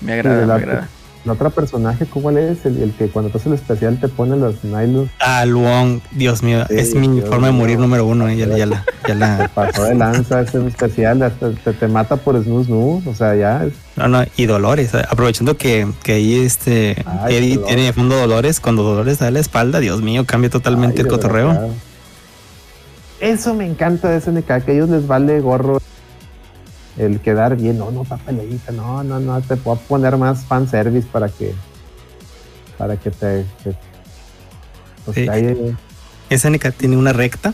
Me 0.00 0.12
agrada, 0.12 0.46
me 0.46 0.52
agrada. 0.52 0.88
La 1.24 1.32
otra 1.32 1.48
personaje, 1.48 2.04
¿cuál 2.04 2.36
es? 2.36 2.66
El, 2.66 2.82
el 2.82 2.92
que 2.92 3.08
cuando 3.08 3.30
te 3.30 3.38
hace 3.38 3.48
el 3.48 3.54
especial 3.54 3.98
te 3.98 4.08
pone 4.08 4.36
los 4.36 4.62
nylons. 4.62 5.10
Ah, 5.20 5.46
Luong, 5.46 6.00
Dios 6.10 6.42
mío, 6.42 6.66
Sí, 6.68 6.74
es 6.76 6.94
mi 6.94 7.08
Dios 7.08 7.28
forma 7.30 7.46
de 7.46 7.52
mío. 7.54 7.60
morir 7.62 7.78
número 7.78 8.04
uno. 8.04 8.28
eh, 8.28 8.36
Ya, 8.36 8.46
ya 8.54 8.66
la, 8.66 8.84
ya 9.08 9.14
la, 9.14 9.50
Pasó 9.54 9.84
de 9.84 9.94
lanza 9.94 10.42
ese 10.42 10.66
especial, 10.66 11.22
hasta 11.22 11.50
te, 11.52 11.72
te 11.72 11.88
mata 11.88 12.16
por 12.16 12.36
snooze 12.42 12.66
snooze. 12.66 13.08
O 13.08 13.14
sea, 13.14 13.34
ya. 13.34 13.64
es- 13.64 13.72
No, 13.96 14.06
no, 14.08 14.22
y 14.36 14.44
Dolores, 14.44 14.92
eh, 14.92 15.02
aprovechando 15.08 15.56
que, 15.56 15.86
que 16.02 16.12
ahí 16.12 16.40
este 16.40 17.02
Ay, 17.06 17.36
Eddie 17.36 17.56
tiene 17.58 17.82
de 17.84 17.92
fondo 17.94 18.16
Dolores, 18.16 18.60
cuando 18.60 18.82
Dolores 18.82 19.18
da 19.18 19.30
la 19.30 19.40
espalda, 19.40 19.80
Dios 19.80 20.02
mío, 20.02 20.26
cambia 20.26 20.50
totalmente 20.50 21.00
Ay, 21.00 21.04
el 21.06 21.08
cotorreo. 21.08 21.48
verdad. 21.48 21.68
Eso 23.20 23.54
me 23.54 23.64
encanta 23.66 24.10
de 24.10 24.20
SNK, 24.20 24.46
que 24.64 24.72
a 24.72 24.74
ellos 24.74 24.90
les 24.90 25.06
vale 25.06 25.40
gorro 25.40 25.80
el 26.96 27.20
quedar 27.20 27.56
bien. 27.56 27.78
No, 27.78 27.90
no, 27.90 28.02
está 28.02 28.16
peleadita. 28.16 28.72
No, 28.72 29.02
no, 29.04 29.20
no. 29.20 29.40
Te 29.42 29.56
puedo 29.56 29.76
poner 29.78 30.16
más 30.16 30.44
fanservice 30.44 31.06
para 31.10 31.28
que. 31.28 31.54
Para 32.78 32.96
que 32.96 33.10
te. 33.10 33.44
que- 33.62 33.76
pues, 35.04 35.14
Sí. 35.16 35.24
que 35.24 35.30
ahí- 35.30 35.76
SNK 36.30 36.70
tiene 36.72 36.96
una 36.96 37.12
recta 37.12 37.52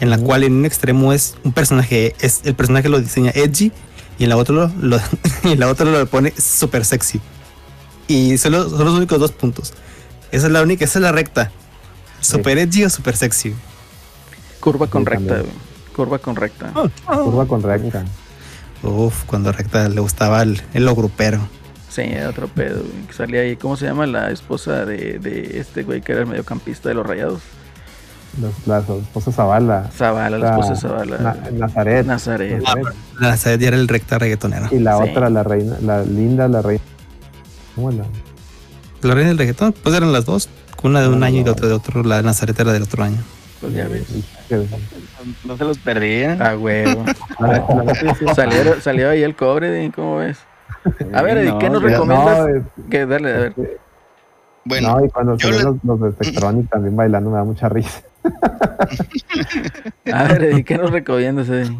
en 0.00 0.10
la 0.10 0.18
cual 0.18 0.42
en 0.44 0.54
un 0.54 0.64
extremo 0.66 1.12
es 1.12 1.36
un 1.44 1.52
personaje, 1.52 2.14
es 2.20 2.40
el 2.44 2.54
personaje 2.54 2.88
lo 2.88 2.98
diseña 3.00 3.30
edgy 3.34 3.70
y 4.18 4.24
en 4.24 4.30
la 4.30 4.36
otra 4.36 4.54
lo, 4.54 4.68
lo- 4.80 4.98
y 5.44 5.52
en 5.52 5.60
la 5.60 5.68
otra 5.68 5.86
lo 5.86 6.04
pone 6.06 6.32
súper 6.36 6.84
sexy. 6.84 7.20
Y 8.08 8.36
son 8.38 8.52
los, 8.52 8.70
son 8.72 8.84
los 8.84 8.94
únicos 8.94 9.20
dos 9.20 9.30
puntos. 9.32 9.72
Esa 10.32 10.46
es 10.48 10.52
la 10.52 10.62
única, 10.62 10.84
esa 10.84 10.98
es 10.98 11.02
la 11.04 11.12
recta. 11.12 11.52
Super 12.20 12.58
edgy 12.58 12.84
o 12.84 12.90
super 12.90 13.16
sexy. 13.16 13.54
Curva 14.58 14.88
con 14.88 15.04
Sí, 15.04 15.08
recta. 15.10 15.42
Curva 15.94 16.18
con 16.18 16.34
recta. 16.36 16.72
curva 17.06 17.46
con 17.46 17.62
recta. 17.62 18.04
Uf, 18.82 19.24
cuando 19.24 19.52
recta 19.52 19.88
le 19.88 20.00
gustaba 20.00 20.42
el, 20.42 20.60
el 20.74 20.84
lo 20.84 20.94
grupero. 20.94 21.40
Sí, 21.88 22.02
otro 22.28 22.46
pedo, 22.48 22.82
güey. 22.82 23.06
que 23.06 23.12
Salía 23.12 23.40
ahí, 23.40 23.56
¿cómo 23.56 23.76
se 23.76 23.86
llama 23.86 24.06
la 24.06 24.30
esposa 24.30 24.84
de, 24.86 25.18
de 25.18 25.58
este 25.58 25.82
güey 25.82 26.00
que 26.00 26.12
era 26.12 26.20
el 26.22 26.26
mediocampista 26.28 26.88
de 26.88 26.94
los 26.94 27.06
rayados? 27.06 27.40
Las, 28.40 28.66
las 28.88 28.88
esposas 29.02 29.34
Zavala. 29.34 29.90
Zavala, 29.96 30.38
la 30.38 30.50
esposa 30.50 30.70
de 30.74 30.76
Zavala. 30.80 31.18
Na- 31.18 31.50
Nazaret. 31.52 32.06
Nazaret. 32.06 32.62
Nazaret. 32.62 32.94
La 33.18 33.36
Saed 33.36 33.58
ya 33.60 33.68
era 33.68 33.76
el 33.76 33.88
recta 33.88 34.18
reggaetonero. 34.18 34.68
Y 34.70 34.78
la 34.78 34.96
Sí. 34.98 35.10
otra, 35.10 35.28
la 35.30 35.42
reina, 35.42 35.76
la 35.82 36.02
linda, 36.04 36.46
la 36.46 36.62
reina. 36.62 36.82
¿Cómo 37.74 37.90
la? 37.90 38.04
La 39.02 39.14
reina 39.14 39.30
del 39.30 39.38
reggaetón, 39.38 39.72
pues 39.82 39.94
eran 39.94 40.12
las 40.12 40.24
dos. 40.26 40.48
Una 40.82 41.00
de 41.02 41.08
un 41.08 41.22
año 41.24 41.40
y 41.40 41.44
la 41.44 41.52
otra 41.52 41.66
de 41.66 41.74
otro. 41.74 42.02
La 42.04 42.18
de 42.18 42.22
Nazaret 42.22 42.58
era 42.60 42.72
del 42.72 42.84
otro 42.84 43.02
año. 43.02 43.18
Pues 43.60 43.74
ya 43.74 43.88
ves. 43.88 44.04
No 45.44 45.56
se 45.56 45.64
los 45.64 45.78
perdían. 45.78 46.40
A 46.42 46.56
huevo. 46.56 47.04
Salió, 48.34 48.80
salió 48.80 49.10
ahí 49.10 49.22
el 49.22 49.36
cobre, 49.36 49.68
Eddie, 49.78 49.92
¿cómo 49.92 50.16
ves? 50.18 50.38
A 51.12 51.22
ver, 51.22 51.38
Eddie, 51.38 51.58
¿qué 51.58 51.70
nos 51.70 51.82
recomiendas? 51.82 52.38
No, 52.38 52.48
es- 52.48 52.62
Que 52.90 53.06
dale, 53.06 53.34
a 53.34 53.38
ver. 53.38 53.54
Bueno, 54.64 54.98
no, 54.98 55.04
y 55.04 55.08
cuando 55.08 55.38
salieron 55.38 55.80
le- 55.82 55.88
los, 55.88 56.00
los 56.00 56.16
de 56.18 56.24
Tectronic 56.24 56.70
también 56.70 56.94
bailando 56.96 57.30
me 57.30 57.36
da 57.38 57.44
mucha 57.44 57.68
risa. 57.68 58.02
A 60.12 60.24
ver, 60.24 60.44
Eddie, 60.44 60.64
¿qué 60.64 60.76
nos 60.78 60.90
recomiendas, 60.90 61.48
Eddie? 61.48 61.78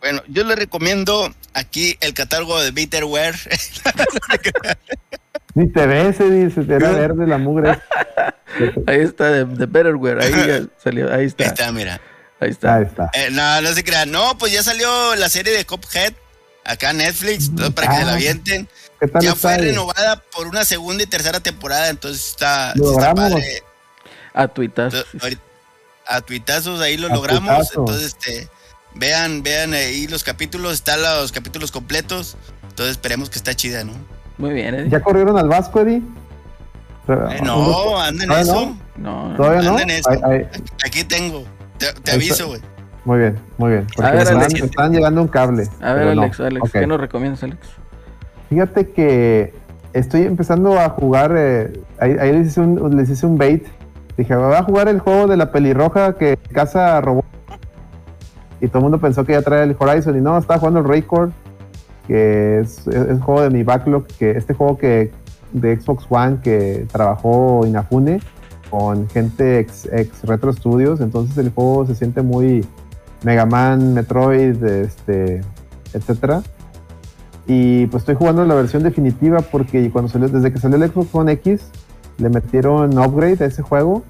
bueno, 0.00 0.20
yo 0.28 0.44
le 0.44 0.54
recomiendo 0.54 1.30
aquí 1.54 1.96
el 2.02 2.12
catálogo 2.12 2.60
de 2.60 2.72
Bitterware. 2.72 3.34
Ni 5.54 5.68
te 5.68 5.86
ves, 5.86 6.16
se 6.16 6.30
dice, 6.30 6.62
era 6.68 6.90
verde 6.90 7.26
la 7.26 7.38
mugre. 7.38 7.70
Ahí 8.86 9.00
está, 9.00 9.30
de, 9.30 9.44
de 9.46 9.66
Betterware, 9.66 10.20
ahí 10.20 10.32
ya 10.46 10.60
salió, 10.76 11.08
ahí 11.12 11.20
Ahí 11.20 11.26
está, 11.26 11.44
está, 11.44 11.72
mira. 11.72 12.00
Ahí 12.44 12.50
está. 12.50 12.76
Ahí 12.76 12.84
está. 12.84 13.10
Eh, 13.14 13.28
no, 13.30 13.60
no 13.60 13.72
se 13.74 13.82
crean. 13.84 14.10
No, 14.10 14.38
pues 14.38 14.52
ya 14.52 14.62
salió 14.62 15.14
la 15.16 15.28
serie 15.28 15.52
de 15.52 15.64
Cuphead 15.66 16.12
acá 16.64 16.90
en 16.90 16.98
Netflix, 16.98 17.54
todo 17.54 17.70
para 17.74 17.88
que 17.88 17.96
se 17.96 18.04
la 18.04 18.12
Ah. 18.12 18.14
avienten. 18.14 18.68
¿Qué 19.00 19.08
tal 19.08 19.22
Ya 19.22 19.30
está? 19.30 19.40
fue 19.40 19.58
renovada 19.58 20.22
por 20.34 20.46
una 20.46 20.64
segunda 20.64 21.02
y 21.02 21.06
tercera 21.06 21.40
temporada, 21.40 21.88
entonces 21.90 22.28
está, 22.28 22.72
padre. 23.14 23.62
A 24.32 24.48
tuitazos. 24.48 25.04
A 26.06 26.20
tuitazos 26.20 26.80
ahí 26.80 26.96
lo 26.96 27.08
A 27.08 27.14
logramos. 27.14 27.70
Entonces, 27.76 28.06
este, 28.18 28.48
vean, 28.94 29.42
vean 29.42 29.74
ahí 29.74 30.06
los 30.06 30.22
capítulos, 30.24 30.72
están 30.74 31.02
los 31.02 31.32
capítulos 31.32 31.70
completos. 31.70 32.36
Entonces 32.62 32.92
esperemos 32.92 33.30
que 33.30 33.38
está 33.38 33.54
chida, 33.54 33.84
¿no? 33.84 33.92
Muy 34.38 34.52
bien, 34.52 34.74
Eddie. 34.74 34.90
¿Ya 34.90 35.00
corrieron 35.00 35.38
al 35.38 35.48
Vasco, 35.48 35.80
Eddie? 35.80 36.02
Eh, 37.08 37.40
no, 37.42 38.00
anda 38.00 38.24
en 38.24 38.32
Ah, 38.32 38.40
eso. 38.40 38.76
No, 38.96 39.28
no. 39.28 39.36
¿Todavía 39.36 39.62
no? 39.70 39.78
Eso. 39.78 40.10
Aquí 40.84 41.04
tengo. 41.04 41.44
Te, 41.78 42.12
aviso, 42.12 42.48
güey. 42.48 42.60
muy 43.04 43.18
bien, 43.18 43.38
muy 43.58 43.70
bien. 43.72 43.86
Porque 43.94 44.10
A 44.10 44.12
ver, 44.12 44.16
me 44.16 44.22
están, 44.22 44.38
Alex. 44.42 44.60
me 44.60 44.66
están 44.66 44.92
llegando 44.92 45.22
un 45.22 45.28
cable. 45.28 45.68
A 45.80 45.92
ver, 45.94 46.16
no. 46.16 46.22
Alex, 46.22 46.40
Alex. 46.40 46.72
¿qué 46.72 46.86
nos 46.86 47.00
recomiendas, 47.00 47.42
Alex? 47.42 47.58
Fíjate 48.48 48.90
que 48.90 49.54
estoy 49.92 50.22
empezando 50.22 50.78
a 50.78 50.88
jugar. 50.90 51.34
eh, 51.36 51.80
ahí, 51.98 52.16
ahí 52.20 52.32
les, 52.32 52.48
hice 52.48 52.60
un, 52.60 52.96
les 52.96 53.10
hice 53.10 53.26
un 53.26 53.36
bait. 53.36 53.66
Dije, 54.16 54.34
voy 54.36 54.54
a 54.54 54.62
jugar 54.62 54.88
el 54.88 55.00
juego 55.00 55.26
de 55.26 55.36
la 55.36 55.50
pelirroja 55.50 56.14
que 56.14 56.36
caza 56.52 57.00
robots. 57.00 57.26
Y 58.60 58.68
todo 58.68 58.78
el 58.78 58.82
mundo 58.84 58.98
pensó 58.98 59.24
que 59.24 59.32
ya 59.32 59.42
traía 59.42 59.64
el 59.64 59.76
Horizon. 59.78 60.16
Y 60.16 60.20
no, 60.20 60.38
estaba 60.38 60.58
jugando 60.60 60.80
el 60.80 60.86
Raycord, 60.86 61.30
que 62.06 62.60
es, 62.60 62.86
es, 62.86 62.94
es 62.94 63.20
juego 63.20 63.42
de 63.42 63.50
mi 63.50 63.64
backlog. 63.64 64.06
que 64.06 64.30
Este 64.30 64.54
juego 64.54 64.78
que 64.78 65.10
de 65.52 65.80
Xbox 65.80 66.06
One 66.08 66.38
que 66.42 66.86
trabajó 66.92 67.64
Inafune 67.66 68.20
con 68.76 69.08
gente 69.08 69.60
ex, 69.60 69.86
Retro 70.24 70.52
Studios. 70.52 71.00
Entonces 71.00 71.38
el 71.38 71.50
juego 71.50 71.86
se 71.86 71.94
siente 71.94 72.22
muy 72.22 72.66
Mega 73.22 73.46
Man, 73.46 73.94
Metroid, 73.94 74.62
este, 74.64 75.42
etcétera. 75.92 76.42
Y 77.46 77.86
pues 77.86 78.02
estoy 78.02 78.16
jugando 78.16 78.44
la 78.44 78.54
versión 78.54 78.82
definitiva 78.82 79.42
porque 79.42 79.88
cuando 79.90 80.10
salió, 80.10 80.28
desde 80.28 80.52
que 80.52 80.58
salió 80.58 80.76
el 80.76 80.90
Xbox 80.90 81.14
One 81.14 81.32
X, 81.32 81.60
le 82.18 82.30
metieron 82.30 82.98
upgrade 82.98 83.44
a 83.44 83.46
ese 83.46 83.62
juego. 83.62 84.02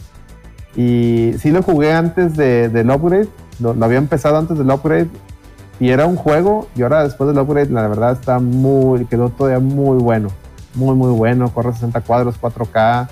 Y 0.75 1.35
sí 1.39 1.51
lo 1.51 1.63
jugué 1.63 1.93
antes 1.93 2.35
de, 2.35 2.71
del 2.71 2.91
upgrade, 2.91 3.29
lo, 3.61 3.75
lo 3.75 3.85
había 3.85 3.99
empezado 3.99 4.39
antes 4.39 4.57
del 4.57 4.71
upgrade. 4.71 5.09
Y 5.79 5.91
era 5.91 6.07
un 6.07 6.17
juego, 6.17 6.69
y 6.75 6.83
ahora 6.83 7.05
después 7.05 7.29
del 7.29 7.39
upgrade, 7.39 7.69
la 7.69 7.87
verdad 7.87 8.13
está 8.13 8.39
muy, 8.39 9.05
quedó 9.05 9.29
todavía 9.29 9.59
muy 9.59 9.99
bueno. 9.99 10.31
Muy, 10.75 10.95
muy 10.95 11.13
bueno. 11.13 11.53
Corre 11.53 11.73
60 11.75 12.01
cuadros, 12.01 12.41
4K, 12.41 13.09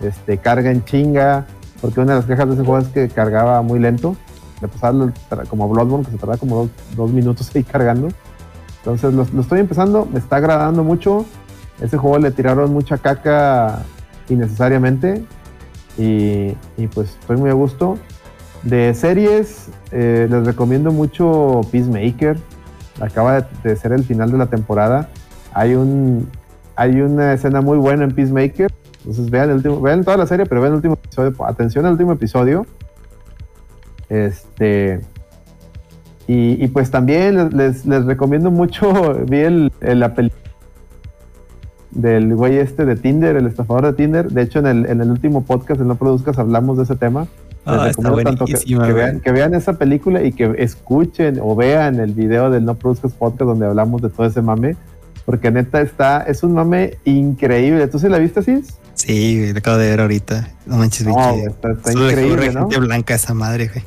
este, 0.00 0.38
carga 0.38 0.70
en 0.70 0.84
chinga. 0.84 1.46
Porque 1.80 2.00
una 2.00 2.14
de 2.14 2.18
las 2.20 2.26
quejas 2.26 2.48
de 2.48 2.54
ese 2.54 2.64
juego 2.64 2.78
es 2.78 2.88
que 2.88 3.08
cargaba 3.08 3.62
muy 3.62 3.78
lento. 3.78 4.16
Le 4.60 4.68
pasaba 4.68 4.92
lo- 4.92 5.12
como 5.48 5.68
Bloodborne, 5.68 6.04
que 6.04 6.10
se 6.12 6.18
tardaba 6.18 6.38
como 6.38 6.68
dos, 6.96 7.10
minutos 7.10 7.50
ahí 7.54 7.62
cargando. 7.62 8.08
Entonces 8.78 9.12
lo, 9.14 9.22
estoy 9.40 9.60
empezando, 9.60 10.06
me 10.12 10.18
está 10.18 10.36
agradando 10.36 10.82
mucho. 10.82 11.24
Ese 11.80 11.96
juego 11.96 12.18
le 12.18 12.30
tiraron 12.32 12.72
mucha 12.72 12.98
caca 12.98 13.80
innecesariamente. 14.28 15.24
Y, 15.96 16.56
y, 16.76 16.86
pues 16.92 17.10
estoy 17.20 17.36
muy 17.36 17.50
a 17.50 17.54
gusto. 17.54 17.98
De 18.62 18.92
series, 18.94 19.68
eh, 19.92 20.26
les 20.28 20.44
recomiendo 20.44 20.90
mucho 20.90 21.60
Peacemaker. 21.70 22.38
Acaba 23.00 23.40
de, 23.40 23.46
de 23.62 23.76
ser 23.76 23.92
el 23.92 24.02
final 24.04 24.32
de 24.32 24.38
la 24.38 24.46
temporada. 24.46 25.08
Hay 25.54 25.74
un 25.74 26.28
hay 26.74 27.00
una 27.00 27.32
escena 27.32 27.60
muy 27.60 27.78
buena 27.78 28.04
en 28.04 28.14
Peacemaker. 28.14 28.72
Entonces 29.08 29.30
vean 29.30 29.48
el 29.48 29.56
último, 29.56 29.80
vean 29.80 30.04
toda 30.04 30.18
la 30.18 30.26
serie, 30.26 30.44
pero 30.44 30.60
vean 30.60 30.72
el 30.74 30.76
último 30.76 30.94
episodio. 31.02 31.32
Atención 31.46 31.86
al 31.86 31.92
último 31.92 32.12
episodio. 32.12 32.66
Este. 34.10 35.00
Y, 36.26 36.62
y 36.62 36.68
pues 36.68 36.90
también 36.90 37.56
les, 37.56 37.86
recomiendo 37.86 38.50
mucho. 38.50 39.14
Vi 39.28 39.38
el, 39.38 39.72
el- 39.80 40.00
la 40.00 40.14
película 40.14 40.42
del 41.90 42.34
güey 42.34 42.58
este 42.58 42.84
de 42.84 42.96
Tinder, 42.96 43.36
el 43.36 43.46
estafador 43.46 43.86
de 43.86 43.92
Tinder. 43.94 44.30
De 44.30 44.42
hecho, 44.42 44.58
en 44.58 44.66
el, 44.66 44.86
en 44.86 45.00
el 45.00 45.10
último 45.10 45.44
podcast 45.44 45.80
de 45.80 45.86
No 45.86 45.94
Produzcas 45.94 46.38
hablamos 46.38 46.76
de 46.76 46.82
ese 46.82 46.96
tema. 46.96 47.26
Ah, 47.64 47.88
está 47.88 48.14
tanto 48.22 48.44
que, 48.44 48.92
vean, 48.92 49.20
que 49.20 49.32
vean 49.32 49.54
esa 49.54 49.74
película 49.78 50.22
y 50.22 50.32
que 50.32 50.54
escuchen 50.58 51.38
o 51.42 51.56
vean 51.56 51.98
el 51.98 52.12
video 52.12 52.50
del 52.50 52.66
No 52.66 52.74
Produzcas 52.74 53.12
Podcast 53.14 53.48
donde 53.48 53.66
hablamos 53.66 54.02
de 54.02 54.10
todo 54.10 54.26
ese 54.26 54.42
mame. 54.42 54.76
Porque 55.28 55.50
neta 55.50 55.82
está, 55.82 56.22
es 56.22 56.42
un 56.42 56.54
mame 56.54 56.96
increíble. 57.04 57.86
¿Tú 57.88 57.98
sí 57.98 58.08
la 58.08 58.16
viste 58.16 58.40
así? 58.40 58.64
Sí, 58.94 59.52
lo 59.52 59.58
acabo 59.58 59.76
de 59.76 59.90
ver 59.90 60.00
ahorita. 60.00 60.48
No 60.64 60.78
manches, 60.78 61.06
No, 61.06 61.12
güey. 61.12 61.44
está, 61.44 61.92
increíble, 61.92 62.50
¿no? 62.50 62.60
gente 62.62 62.78
blanca 62.80 63.14
esa 63.14 63.34
madre, 63.34 63.68
güey. 63.68 63.84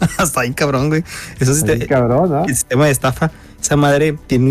Está 0.20 0.40
bien 0.40 0.52
cabrón, 0.52 0.88
güey. 0.88 1.04
Eso 1.38 1.54
sí 1.54 1.62
te- 1.62 1.86
cabrón, 1.86 2.28
¿no? 2.30 2.44
el 2.44 2.48
sistema 2.56 2.86
de 2.86 2.90
estafa, 2.90 3.30
esa 3.62 3.76
madre 3.76 4.16
tiene 4.26 4.50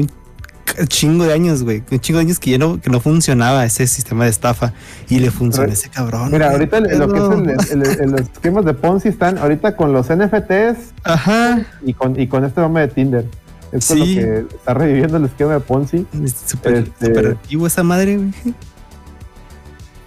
un 0.80 0.88
chingo 0.88 1.26
de 1.26 1.34
años, 1.34 1.64
güey. 1.64 1.84
Un 1.92 2.00
chingo 2.00 2.20
de 2.20 2.26
años 2.26 2.40
que 2.40 2.52
ya 2.52 2.58
no, 2.58 2.80
que 2.80 2.90
no 2.90 3.02
funcionaba 3.02 3.66
ese 3.66 3.86
sistema 3.88 4.24
de 4.24 4.30
estafa. 4.30 4.72
Y 5.10 5.20
le 5.20 5.32
funcionó 5.32 5.68
Re- 5.68 5.74
ese 5.74 5.90
cabrón. 5.90 6.32
Mira, 6.32 6.46
güey. 6.46 6.58
ahorita 6.60 6.78
el- 6.78 7.00
lo 7.00 7.12
que 7.12 7.20
es 7.54 7.72
el, 7.72 7.82
el- 7.86 8.12
los 8.12 8.22
esquemas 8.22 8.64
de 8.64 8.74
Ponzi 8.76 9.10
están 9.10 9.38
ahorita 9.40 9.76
con 9.76 9.92
los 9.92 10.08
NFTs 10.10 10.94
Ajá. 11.04 11.66
y 11.86 11.94
con, 11.94 12.18
y 12.18 12.28
con 12.28 12.46
este 12.46 12.62
mame 12.62 12.82
de 12.82 12.88
Tinder. 12.88 13.26
Esto 13.72 13.94
Sí. 13.96 14.18
es 14.20 14.26
lo 14.26 14.48
que 14.50 14.56
está 14.56 14.74
reviviendo 14.74 15.18
el 15.18 15.26
esquema 15.26 15.54
de 15.54 15.60
Ponzi. 15.60 16.06
Es 16.24 16.34
Súper 16.48 16.74
Este- 16.76 17.06
súper 17.08 17.28
activo 17.28 17.68
esa 17.68 17.84
madre, 17.84 18.18
güey. 18.18 18.32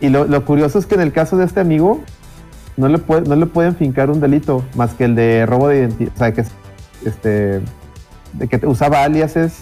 Y 0.01 0.09
lo, 0.09 0.25
lo 0.27 0.45
curioso 0.45 0.79
es 0.79 0.87
que 0.87 0.97
en 0.97 1.01
el 1.03 1.13
caso 1.13 1.37
de 1.37 1.45
este 1.45 1.61
amigo, 1.61 2.01
no 2.77 2.89
le, 2.89 2.99
puede, 2.99 3.23
no 3.23 3.37
le 3.37 3.47
pueden 3.47 3.77
fincar 3.77 4.11
un 4.11 4.21
delito 4.21 4.65
más 4.75 4.95
que 4.95 5.05
el 5.05 5.15
de 5.15 5.47
robo 5.47 5.69
de 5.69 5.79
identidad. 5.79 6.13
O 6.15 6.19
sea, 6.19 6.33
que, 6.33 6.45
este, 7.05 7.61
de 8.33 8.49
que 8.49 8.67
usaba 8.67 9.05
aliases, 9.05 9.53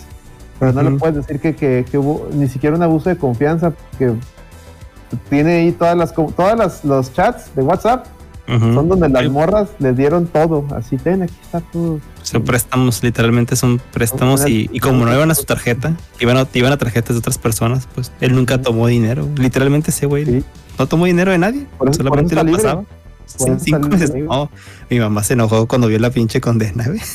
pero 0.58 0.72
no 0.72 0.82
le 0.82 0.96
puedes 0.96 1.16
decir 1.16 1.40
que, 1.40 1.54
que- 1.54 1.84
que 1.90 1.98
hubo 1.98 2.28
ni 2.32 2.48
siquiera 2.48 2.76
un 2.76 2.82
abuso 2.82 3.10
de 3.10 3.16
confianza, 3.18 3.72
que 3.98 4.14
tiene 5.28 5.56
ahí 5.56 5.72
todas 5.72 5.96
las 5.96 6.14
todas 6.14 6.56
las, 6.56 6.84
los 6.84 7.12
chats 7.12 7.54
de 7.54 7.62
WhatsApp, 7.62 8.06
Son 8.58 8.88
donde 8.88 9.08
las 9.08 9.28
morras 9.30 9.68
les 9.78 9.96
dieron 9.96 10.26
todo. 10.26 10.66
Así, 10.74 10.96
ten, 10.96 11.22
aquí 11.22 11.34
está 11.42 11.60
todo. 11.60 12.00
Son 12.22 12.42
préstamos, 12.42 13.02
literalmente 13.02 13.54
son 13.54 13.80
préstamos 13.92 14.46
y, 14.48 14.68
y 14.72 14.80
como 14.80 15.04
no 15.04 15.14
iban 15.14 15.30
a 15.30 15.34
su 15.34 15.44
tarjeta, 15.44 15.92
iban 16.18 16.36
a, 16.36 16.46
iban 16.52 16.72
a 16.72 16.76
tarjetas 16.76 17.14
de 17.14 17.18
otras 17.20 17.38
personas, 17.38 17.88
pues 17.94 18.10
él 18.20 18.34
nunca 18.34 18.60
tomó 18.60 18.86
dinero. 18.88 19.28
Literalmente 19.36 19.90
ese 19.90 20.06
güey 20.06 20.24
Sí. 20.24 20.44
no 20.78 20.86
tomó 20.86 21.04
dinero 21.06 21.30
de 21.30 21.38
nadie, 21.38 21.66
Por 21.78 21.88
eso- 21.90 21.98
solamente 21.98 22.34
por 22.34 22.44
eso 22.48 22.52
lo 22.56 22.56
pasaba. 22.56 22.84
Cinco 23.60 23.88
meses. 23.88 24.12
No, 24.16 24.50
mi 24.90 24.98
mamá 24.98 25.22
se 25.22 25.34
enojó 25.34 25.68
cuando 25.68 25.86
vio 25.86 25.98
la 26.00 26.10
pinche 26.10 26.40
condena, 26.40 26.84
güey. 26.88 27.00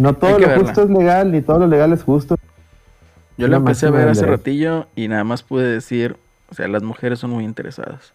No 0.00 0.12
todo 0.12 0.38
lo 0.38 0.46
verla. 0.46 0.64
justo 0.64 0.82
es 0.82 0.90
legal, 0.90 1.32
ni 1.32 1.40
todo 1.40 1.60
lo 1.60 1.66
legal 1.68 1.92
es 1.92 2.02
justo. 2.02 2.36
Yo 3.38 3.48
la 3.48 3.56
empecé 3.56 3.86
a 3.86 3.90
ver 3.90 4.08
hace 4.08 4.26
ratillo 4.26 4.88
y 4.94 5.08
nada 5.08 5.24
más 5.24 5.42
pude 5.42 5.66
decir, 5.66 6.16
o 6.50 6.54
sea, 6.54 6.68
las 6.68 6.82
mujeres 6.82 7.18
son 7.18 7.30
muy 7.30 7.44
interesadas. 7.44 8.12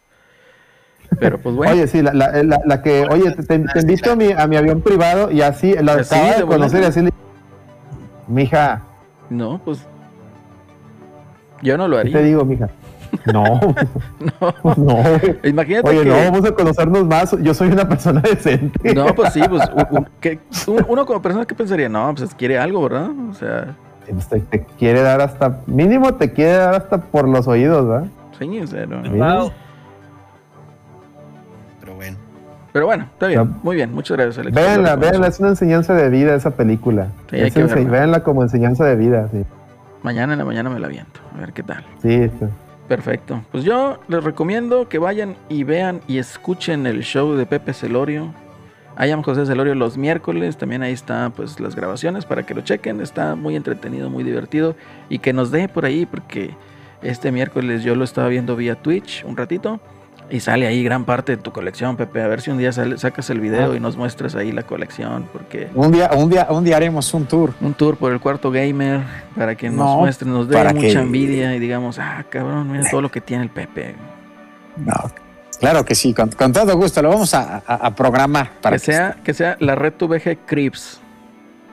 Pero 1.20 1.38
pues 1.40 1.56
bueno, 1.56 1.74
Oye, 1.74 1.88
sí, 1.88 2.02
la, 2.02 2.14
la, 2.14 2.42
la- 2.44 2.62
la 2.66 2.82
que, 2.82 3.06
oye, 3.12 3.32
te, 3.32 3.44
te- 3.44 3.60
te 3.60 3.80
invito 3.82 4.12
a 4.12 4.16
mi, 4.16 4.32
a 4.32 4.48
mi 4.48 4.56
avión 4.56 4.82
privado 4.82 5.30
y 5.32 5.42
así, 5.42 5.74
la 5.82 5.94
Así, 5.94 6.16
acaba 6.16 6.32
de 6.34 6.38
de 6.42 6.46
conocer 6.48 6.82
y 6.84 6.86
así 6.86 7.02
le 7.02 7.12
Mija, 8.28 8.82
no, 9.30 9.60
pues 9.64 9.86
yo 11.62 11.78
no 11.78 11.88
lo 11.88 11.98
¿qué 11.98 12.04
te 12.04 12.18
haría. 12.18 12.22
digo, 12.28 12.46
mija? 12.46 12.70
No, 13.34 13.44
No. 14.40 14.74
no, 14.78 14.96
güey. 14.96 15.38
Imagínate 15.44 15.90
Oye, 15.90 16.04
que 16.04 16.10
no, 16.10 16.16
vamos 16.16 16.46
a 16.46 16.52
conocernos 16.56 17.06
más. 17.06 17.36
Yo 17.42 17.54
soy 17.54 17.68
una 17.70 17.88
persona 17.88 18.22
decente. 18.22 18.94
No, 18.96 19.14
pues 19.14 19.34
sí, 19.34 19.42
pues 19.50 19.70
u- 19.76 19.98
u- 19.98 20.06
que- 20.22 20.40
un- 20.68 20.86
uno 20.90 21.06
como 21.06 21.22
persona 21.22 21.46
que 21.46 21.54
pensaría, 21.54 21.90
no, 21.90 22.14
pues 22.16 22.34
quiere 22.34 22.58
algo, 22.58 22.82
¿verdad? 22.84 23.10
O 23.30 23.34
sea, 23.34 23.76
Pues 24.10 24.28
te, 24.28 24.40
te 24.40 24.64
quiere 24.80 25.02
dar 25.02 25.20
hasta, 25.22 25.60
mínimo 25.68 26.14
te 26.14 26.32
quiere 26.32 26.54
dar 26.54 26.74
hasta 26.76 27.00
por 27.02 27.28
los 27.28 27.48
oídos, 27.48 27.86
¿verdad? 27.88 28.08
sí, 28.40 28.60
o 28.62 28.66
sea, 28.68 28.86
no. 28.86 29.02
Mínimo. 29.02 29.52
Pero 32.74 32.86
bueno, 32.86 33.06
está 33.12 33.28
bien, 33.28 33.56
muy 33.64 33.76
bien, 33.76 33.94
muchas 33.94 34.16
gracias, 34.18 34.38
Alex. 34.40 34.56
Véanla, 34.56 34.96
véanla, 34.96 35.28
es 35.28 35.40
una 35.40 35.50
enseñanza 35.50 35.94
de 35.94 36.10
vida 36.10 36.34
esa 36.36 36.52
película. 36.52 37.08
Sí, 37.30 37.38
Es 37.38 37.56
ense- 37.56 37.90
véanla 37.90 38.24
como 38.24 38.44
enseñanza 38.44 38.86
de 38.86 38.96
vida, 38.96 39.28
sí. 39.32 39.44
Mañana 40.04 40.34
en 40.34 40.40
la 40.40 40.46
mañana 40.46 40.70
me 40.70 40.80
la 40.80 40.88
aviento. 40.88 41.20
A 41.36 41.40
ver 41.42 41.54
qué 41.54 41.64
tal. 41.64 41.84
Sí, 42.02 42.30
sí. 42.40 42.46
Perfecto. 42.88 43.42
Pues 43.52 43.64
yo 43.64 44.00
les 44.08 44.24
recomiendo 44.24 44.90
que 44.90 44.98
vayan 45.00 45.36
y 45.50 45.64
vean 45.64 46.02
y 46.08 46.18
escuchen 46.18 46.88
el 46.88 47.02
show 47.04 47.34
de 47.36 47.46
Pepe 47.46 47.74
Celorio. 47.74 48.34
I 49.00 49.12
am 49.12 49.22
José 49.22 49.46
Celorio 49.46 49.76
los 49.76 49.98
miércoles. 49.98 50.58
También 50.58 50.82
ahí 50.82 50.92
está 50.92 51.30
pues 51.36 51.60
las 51.60 51.76
grabaciones 51.76 52.26
para 52.26 52.44
que 52.46 52.54
lo 52.54 52.62
chequen. 52.62 53.00
Está 53.00 53.36
muy 53.36 53.56
entretenido, 53.56 54.10
muy 54.10 54.24
divertido. 54.24 54.76
Y 55.08 55.20
que 55.20 55.32
nos 55.34 55.52
dé 55.52 55.70
por 55.70 55.86
ahí 55.86 56.06
porque 56.06 56.52
este 57.02 57.32
miércoles 57.32 57.84
yo 57.84 57.96
lo 57.96 58.04
estaba 58.04 58.28
viendo 58.28 58.56
vía 58.56 58.76
Twitch 58.76 59.24
un 59.26 59.38
ratito. 59.38 59.80
Y 60.32 60.40
sale 60.40 60.66
ahí 60.66 60.82
gran 60.84 61.04
parte 61.04 61.36
de 61.36 61.42
tu 61.42 61.52
colección, 61.52 61.98
Pepe. 61.98 62.22
A 62.22 62.28
ver 62.28 62.40
si 62.42 62.52
un 62.52 62.58
día 62.58 62.72
sale- 62.72 62.98
sacas 62.98 63.30
el 63.30 63.42
video 63.42 63.76
y 63.76 63.82
nos 63.82 63.98
muestras 63.98 64.34
ahí 64.36 64.52
la 64.54 64.64
colección. 64.64 65.28
Porque 65.34 65.68
Un 65.76 65.92
día, 65.92 66.10
un 66.16 66.30
día, 66.30 66.48
un 66.50 66.64
día 66.64 66.78
haremos 66.78 67.14
un 67.14 67.26
tour. 67.26 67.54
un 67.60 67.74
tour 67.74 67.98
por 67.98 68.14
el 68.14 68.20
cuarto 68.22 68.50
gamer 68.50 69.02
para 69.36 69.56
que 69.56 69.68
nos 69.70 69.78
No, 69.78 69.98
muestre, 69.98 70.30
nos 70.30 70.48
dé 70.48 70.58
mucha 70.58 70.74
que- 70.80 70.92
envidia 70.94 71.54
y 71.56 71.60
digamos, 71.60 72.00
ah, 72.00 72.24
cabrón, 72.30 72.72
mira 72.72 72.90
todo 72.90 73.02
lo 73.02 73.12
que 73.12 73.20
tiene 73.20 73.44
el 73.44 73.50
Pepe. 73.50 73.94
No, 74.78 74.94
claro 75.60 75.84
que 75.84 75.96
sí, 75.96 76.14
con, 76.14 76.30
con 76.32 76.54
todo 76.54 76.78
gusto. 76.78 77.02
Lo 77.02 77.10
vamos 77.10 77.34
a, 77.34 77.58
a- 77.68 77.76
a 77.88 77.94
programar 77.96 78.52
para 78.62 78.78
que 78.78 78.80
sea, 78.80 79.18
que 79.24 79.34
sea 79.34 79.58
la 79.60 79.76
red 79.76 79.94
VG 80.00 80.38
Crips. 80.46 81.02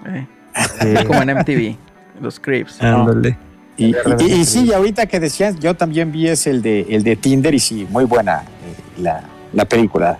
¿eh? 0.06 0.26
Sí. 0.80 1.06
Como 1.06 1.22
en 1.22 1.30
MTV. 1.30 1.76
Los 2.20 2.40
Crips. 2.40 2.82
Ándale. 2.82 3.38
Y, 3.78 3.86
y- 3.86 4.32
y 4.40 4.44
sí, 4.44 4.64
y 4.66 4.72
ahorita 4.72 5.06
que 5.06 5.20
decías, 5.20 5.58
yo 5.58 5.74
también 5.74 6.10
vi 6.12 6.26
ese, 6.28 6.50
el 6.50 6.60
de, 6.62 6.86
el 6.90 7.02
de 7.04 7.16
Tinder 7.16 7.54
y 7.54 7.60
sí, 7.60 7.86
muy 7.90 8.04
buena 8.04 8.42
eh, 8.42 9.00
la, 9.00 9.22
la 9.52 9.64
película. 9.64 10.18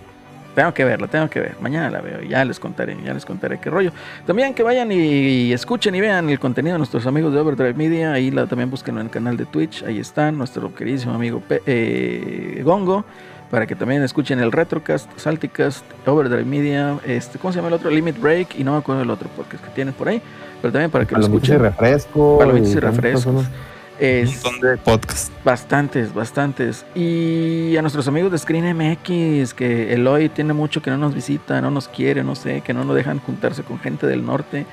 Tengo 0.55 0.73
que 0.75 0.85
verla, 0.85 1.07
tengo 1.07 1.29
que 1.31 1.39
ver. 1.41 1.55
Mañana 1.61 1.89
la 1.91 2.01
veo 2.01 2.21
y 2.23 2.29
ya 2.31 2.45
les 2.45 2.59
contaré, 2.59 2.97
ya 3.05 3.15
les 3.15 3.25
contaré 3.25 3.61
qué 3.61 3.71
rollo. 3.71 3.93
También 4.27 4.55
que 4.55 4.65
vayan 4.65 4.91
y 4.91 5.53
escuchen 5.53 5.95
y 5.95 6.01
vean 6.01 6.29
el 6.31 6.41
contenido 6.41 6.75
de 6.75 6.79
nuestros 6.79 7.07
amigos 7.07 7.33
de 7.33 7.39
Overdrive 7.39 7.75
Media. 7.75 8.13
Ahí 8.13 8.33
la, 8.33 8.47
también 8.47 8.69
búsquenlo 8.69 9.01
en 9.01 9.07
el 9.07 9.11
canal 9.13 9.37
de 9.37 9.45
Twitch. 9.47 9.85
Ahí 9.85 10.01
está 10.01 10.33
nuestro 10.33 10.75
queridísimo 10.75 11.15
amigo 11.15 11.41
Pe- 11.41 11.63
eh, 11.67 12.61
Gongo. 12.65 13.05
Para 13.51 13.67
que 13.67 13.75
también 13.75 14.03
escuchen 14.03 14.41
el 14.41 14.53
Retrocast, 14.53 15.11
Salticast, 15.19 15.83
Overdrive 16.07 16.45
Media, 16.45 16.99
este, 17.07 17.39
¿cómo 17.39 17.51
se 17.53 17.57
llama 17.59 17.69
el 17.69 17.75
otro? 17.75 17.91
Limit 17.91 18.21
Break 18.21 18.57
y 18.59 18.65
no 18.65 18.73
me 18.73 18.79
acuerdo 18.79 19.03
el 19.03 19.11
otro 19.11 19.29
podcast 19.31 19.65
que 19.65 19.71
tienen 19.71 19.95
por 19.95 20.09
ahí. 20.09 20.21
Pero 20.61 20.71
también 20.73 20.91
para 20.91 21.07
que 21.07 21.15
lo 21.15 21.21
Palomitas 21.23 21.49
y 21.49 21.53
escuchen. 21.53 21.63
refresco. 21.63 22.39
Palomitas 22.39 22.71
y 22.75 22.79
refrescos. 22.81 23.25
cosas. 23.25 23.49
Un 23.49 24.05
Es, 24.05 24.45
montón 24.45 24.61
de 24.61 24.77
podcast. 24.77 25.33
Bastantes, 25.45 26.13
bastantes. 26.13 26.85
Y 26.95 27.75
a 27.79 27.81
nuestros 27.81 28.07
amigos 28.07 28.31
de 28.33 28.39
Screen 28.39 28.77
MX, 28.77 29.55
que 29.55 29.95
Eloy 29.95 30.29
tiene 30.29 30.53
mucho 30.53 30.83
que 30.83 30.91
no 30.91 30.99
nos 30.99 31.15
visita, 31.15 31.61
no 31.63 31.71
nos 31.71 31.89
quiere, 31.89 32.23
no 32.25 32.35
sé, 32.35 32.61
que 32.61 32.75
no 32.75 32.85
nos 32.85 32.95
dejan 32.97 33.19
juntarse 33.19 33.63
con 33.63 33.79
gente 33.79 34.07
del 34.07 34.27
norte. 34.27 34.67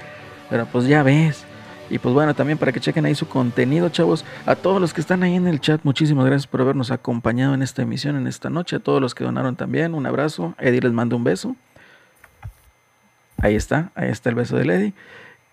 Pero 0.49 0.65
pues 0.65 0.85
ya 0.85 1.01
ves. 1.01 1.44
Y 1.89 1.99
pues 1.99 2.13
bueno, 2.15 2.33
también 2.33 2.57
para 2.57 2.71
que 2.71 2.79
chequen 2.79 3.05
ahí 3.05 3.13
su 3.15 3.27
contenido, 3.27 3.89
chavos. 3.89 4.25
A 4.45 4.55
todos 4.55 4.81
los 4.81 4.93
que 4.93 5.01
están 5.01 5.21
ahí 5.23 5.35
en 5.35 5.47
el 5.47 5.59
chat, 5.59 5.81
muchísimas 5.83 6.25
gracias 6.25 6.47
por 6.47 6.61
habernos 6.61 6.89
acompañado 6.91 7.53
en 7.53 7.61
esta 7.61 7.81
emisión, 7.83 8.15
en 8.15 8.25
esta 8.27 8.49
noche. 8.49 8.77
A 8.77 8.79
todos 8.79 8.99
los 9.01 9.13
que 9.13 9.23
donaron 9.23 9.55
también, 9.55 9.93
un 9.93 10.05
abrazo. 10.05 10.55
Eddie 10.59 10.81
les 10.81 10.91
manda 10.93 11.15
un 11.15 11.23
beso. 11.23 11.55
Ahí 13.37 13.55
está, 13.55 13.91
ahí 13.95 14.09
está 14.09 14.29
el 14.29 14.35
beso 14.35 14.55
de 14.57 14.63
Eddie. 14.63 14.93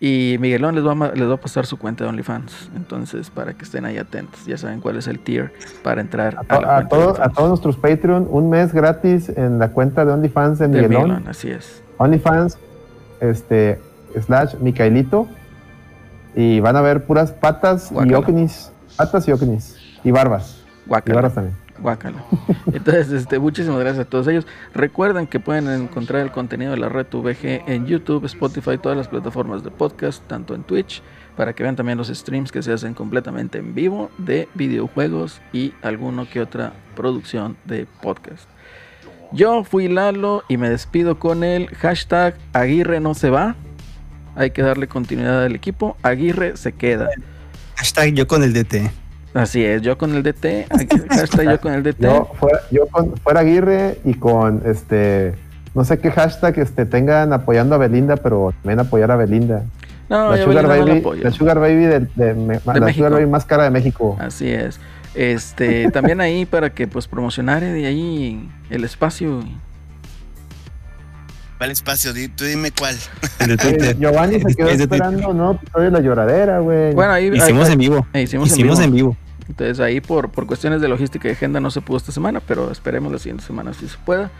Y 0.01 0.37
Miguelón 0.41 0.75
les 0.75 0.85
va, 0.85 0.93
a, 1.07 1.13
les 1.15 1.29
va 1.29 1.35
a 1.35 1.37
pasar 1.37 1.65
su 1.65 1.79
cuenta 1.79 2.03
de 2.05 2.11
OnlyFans. 2.11 2.71
Entonces, 2.75 3.31
para 3.31 3.53
que 3.55 3.63
estén 3.65 3.85
ahí 3.85 3.99
atentos, 3.99 4.45
ya 4.47 4.57
saben 4.57 4.81
cuál 4.81 4.97
es 4.97 5.07
el 5.07 5.21
tier 5.21 5.53
para 5.85 6.01
entrar 6.01 6.35
A, 6.37 6.41
a, 6.41 6.45
to- 6.45 6.61
la 6.61 6.77
a 6.79 6.89
cuenta 6.89 6.97
de 6.97 7.03
todos, 7.05 7.21
a 7.21 7.29
todos 7.29 7.49
nuestros 7.51 7.77
Patreon, 7.77 8.27
un 8.29 8.51
mes 8.51 8.73
gratis 8.73 9.29
en 9.29 9.59
la 9.61 9.69
cuenta 9.69 10.05
de 10.05 10.13
OnlyFans 10.13 10.59
de 10.59 10.67
de 10.69 10.83
Miguelón. 10.83 11.03
Miguelón, 11.05 11.29
así 11.29 11.51
es. 11.51 11.85
OnlyFans, 11.99 12.59
este, 13.21 13.81
slash 14.25 14.57
Micaelito. 14.57 15.29
Y 16.35 16.61
van 16.61 16.77
a 16.77 16.81
ver 16.81 17.05
puras 17.05 17.33
patas 17.33 17.93
y 18.05 18.15
oknis. 18.15 18.73
Patas 18.97 19.29
y 19.29 19.33
oknis. 19.33 19.77
Y 20.05 20.11
barbas. 20.11 20.63
Y 20.87 20.89
Guácala. 20.89 21.15
barbas 21.15 21.35
también. 21.35 21.57
Guácala. 21.79 22.25
Entonces, 22.73 23.11
este, 23.13 23.39
muchísimas 23.39 23.81
gracias 23.81 24.07
a 24.07 24.09
todos 24.09 24.29
ellos. 24.29 24.47
Recuerden 24.75 25.27
que 25.27 25.41
pueden 25.41 25.69
encontrar 25.69 26.23
el 26.23 26.31
contenido 26.31 26.71
de 26.71 26.77
la 26.79 26.89
red 26.89 27.07
VG 27.11 27.65
en 27.67 27.87
YouTube, 27.87 28.25
Spotify, 28.27 28.79
todas 28.79 28.97
las 28.97 29.09
plataformas 29.09 29.65
de 29.65 29.71
podcast, 29.71 30.23
tanto 30.27 30.55
en 30.55 30.63
Twitch, 30.63 31.03
para 31.37 31.55
que 31.55 31.63
vean 31.63 31.77
también 31.77 31.99
los 31.99 32.09
streams 32.09 32.53
que 32.53 32.63
se 32.63 32.73
hacen 32.73 32.95
completamente 32.95 33.59
en 33.59 33.75
vivo 33.75 34.11
de 34.19 34.49
videojuegos 34.55 35.41
y 35.53 35.75
alguno 35.83 36.29
que 36.29 36.41
otra 36.41 36.73
producción 36.95 37.57
de 37.65 37.87
podcast. 38.01 38.49
Yo 39.33 39.65
fui 39.65 39.89
Lalo 39.89 40.45
y 40.49 40.59
me 40.59 40.69
despido 40.69 41.19
con 41.19 41.43
el 41.43 41.69
hashtag 41.69 42.37
Aguirre 42.53 43.01
no 43.01 43.15
se 43.15 43.31
va. 43.31 43.57
Hay 44.37 44.51
que 44.51 44.63
darle 44.63 44.87
continuidad 44.89 45.45
al 45.45 45.55
equipo. 45.55 45.97
Aguirre 46.03 46.57
se 46.57 46.73
queda. 46.73 47.09
Hashtag 47.77 48.15
yo 48.15 48.27
con 48.27 48.43
el 48.43 48.53
DT. 48.53 48.91
Así 49.35 49.65
es, 49.65 49.83
yo 49.83 49.97
con 49.99 50.15
el 50.15 50.23
DT. 50.23 50.67
Hashtag 51.11 51.51
yo 51.51 51.61
con 51.61 51.73
el 51.75 51.83
DT. 51.83 52.01
Yo 52.03 52.31
fuera, 52.39 52.61
yo 52.71 52.87
con, 52.89 53.17
fuera 53.19 53.41
Aguirre 53.41 53.99
y 54.05 54.15
con 54.15 54.63
este. 54.67 55.35
No 55.75 55.85
sé 55.85 55.99
qué 55.99 56.11
hashtag 56.11 56.59
este, 56.59 56.85
tengan 56.85 57.33
apoyando 57.33 57.75
a 57.75 57.79
Belinda, 57.79 58.17
pero 58.19 58.53
también 58.63 58.81
apoyar 58.81 59.11
a 59.11 59.17
Belinda. 59.17 59.65
No, 60.11 60.31
la, 60.31 60.37
Sugar 60.45 60.47
Belinda 60.47 60.63
no 60.63 60.69
la 60.69 60.85
Baby, 60.85 60.99
apoyo. 61.01 61.25
la 61.25 61.31
Sugar 61.31 61.59
Baby 61.61 61.85
de, 61.87 62.01
de- 62.15 62.35
me- 62.35 62.61
la 62.67 62.73
México. 62.75 62.93
Sugar 63.07 63.13
Baby 63.13 63.27
más 63.27 63.47
cara 63.47 63.65
de 63.65 63.71
México. 63.71 64.17
Así 64.21 64.51
es. 64.51 64.79
Este, 65.15 65.91
también 65.91 66.21
ahí 66.21 66.45
para 66.45 66.71
que 66.71 66.87
pues 66.87 67.07
promocionar 67.09 67.61
de 67.63 67.87
ahí 67.87 68.49
el 68.69 68.85
espacio. 68.85 69.43
¿Cuál 71.63 71.71
espacio? 71.71 72.13
Tú 72.35 72.43
dime 72.45 72.73
cuál. 72.73 72.97
El 73.39 73.53
Eh, 73.53 73.57
Twitter. 73.57 73.97
Giovanni 73.97 74.41
se 74.41 74.53
quedó 74.57 74.69
esperando, 74.71 75.33
¿no? 75.33 75.53
Episodio 75.53 75.85
de 75.85 75.91
la 75.93 76.01
lloradera, 76.01 76.59
güey. 76.59 76.93
Bueno, 76.93 77.13
ahí 77.13 77.29
Hicimos 77.29 77.69
ahí- 77.69 77.73
en 77.75 77.79
vivo. 77.79 78.07
ahí 78.13 78.23
hicimos, 78.25 78.49
Hicimos 78.51 78.79
en 78.81 78.87
en 78.87 78.93
vivo. 78.95 79.17
Entonces 79.49 79.79
ahí 79.79 80.01
por, 80.01 80.33
por 80.33 80.49
cuestiones 80.49 80.81
de 80.81 80.89
logística 80.89 81.29
y 81.29 81.31
agenda 81.31 81.61
no 81.61 81.71
se 81.71 81.81
pudo 81.81 81.99
esta 81.99 82.11
semana, 82.11 82.41
pero 82.41 82.73
esperemos 82.73 83.13
la 83.13 83.21
siguiente 83.21 83.45
semana 83.45 83.75
si 83.75 83.87
se 83.87 83.97
pueda. 84.05 84.33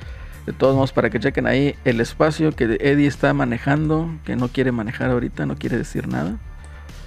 De 0.47 0.53
todos 0.53 0.75
modos, 0.75 0.93
para 0.93 1.11
que 1.11 1.21
chequen 1.21 1.47
ahí 1.47 1.77
el 1.85 2.01
espacio 2.01 2.51
que 2.57 2.65
Eddie 2.81 3.07
está 3.07 3.33
manejando, 3.35 4.11
que 4.25 4.35
no 4.35 4.49
quiere 4.49 4.73
manejar 4.73 5.11
ahorita, 5.13 5.47
no 5.47 5.55
quiere 5.55 5.79
decir 5.79 6.09
nada. 6.09 6.39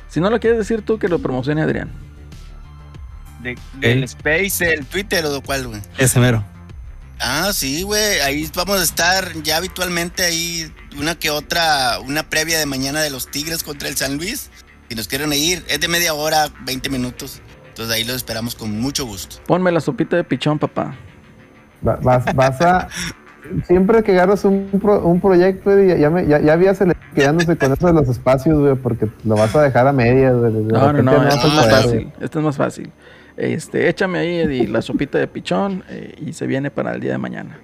Si 0.08 0.22
no 0.22 0.30
lo 0.30 0.40
quieres 0.40 0.58
decir 0.58 0.82
tú, 0.82 0.98
que 0.98 1.10
lo 1.10 1.20
promocione 1.20 1.62
Adrián. 1.62 1.90
De- 3.44 3.58
¿Del 3.82 4.06
Space, 4.06 4.74
el 4.76 4.86
Twitter 4.86 5.26
o 5.26 5.34
de 5.34 5.42
cuál, 5.42 5.68
güey? 5.68 5.82
Ese 5.98 6.22
mero. 6.22 6.42
Ah, 7.20 7.52
sí, 7.54 7.84
güey. 7.84 8.20
Ahí 8.22 8.50
vamos 8.56 8.80
a 8.80 8.84
estar 8.84 9.32
ya 9.44 9.58
habitualmente 9.58 10.24
ahí 10.24 10.72
una 11.00 11.16
que 11.16 11.30
otra, 11.30 12.00
una 12.06 12.30
previa 12.30 12.60
de 12.60 12.66
mañana 12.66 13.02
de 13.02 13.10
los 13.10 13.28
Tigres 13.28 13.64
contra 13.64 13.88
el 13.90 13.96
San 13.96 14.18
Luis. 14.18 14.50
Si 14.90 14.96
nos 14.96 15.08
quieren 15.08 15.32
ir, 15.34 15.64
es 15.68 15.80
de 15.80 15.88
media 15.88 16.14
hora, 16.14 16.48
20 16.66 16.90
minutos. 16.90 17.42
Entonces 17.70 17.94
ahí 17.94 18.04
los 18.04 18.18
esperamos 18.18 18.56
con 18.56 18.80
mucho 18.80 19.06
gusto. 19.06 19.38
Ponme 19.48 19.72
la 19.72 19.80
sopita 19.80 20.16
de 20.16 20.24
pichón, 20.24 20.60
papá. 20.60 20.96
Va- 21.86 21.98
Vas, 22.02 22.24
vas 22.36 22.62
a. 22.62 22.88
Siempre 23.68 24.02
que 24.04 24.12
agarras 24.14 24.44
un, 24.44 24.70
pro- 24.82 25.02
un 25.06 25.22
proyecto, 25.22 25.72
güey, 25.72 25.88
ya, 25.90 25.98
ya, 25.98 26.10
me- 26.10 26.26
ya, 26.28 26.40
ya 26.42 26.54
habías 26.54 26.82
el- 26.82 26.96
quedándose 27.14 27.56
con 27.58 27.74
eso 27.74 27.88
de 27.88 27.94
los 27.94 28.10
espacios, 28.10 28.60
güey, 28.60 28.76
porque 28.76 29.08
lo 29.24 29.36
vas 29.36 29.56
a 29.56 29.62
dejar 29.62 29.88
a 29.88 29.94
medias. 29.94 30.34
No, 30.34 30.94
no, 30.94 31.02
no, 31.04 31.18
vas 31.18 31.36
esto 31.36 31.48
es 31.48 31.54
más 31.54 31.70
fácil. 31.70 32.12
Esto 32.20 32.40
es 32.40 32.46
más 32.46 32.58
fácil. 32.58 32.92
Este, 33.38 33.90
échame 33.90 34.20
ahí 34.20 34.36
Eddie, 34.40 34.68
la 34.68 34.82
sopita 34.82 35.18
de 35.18 35.28
pichón 35.28 35.84
eh, 35.90 36.16
y 36.26 36.34
se 36.34 36.48
viene 36.48 36.72
para 36.72 36.94
el 36.94 37.02
día 37.02 37.12
de 37.12 37.18
mañana. 37.18 37.58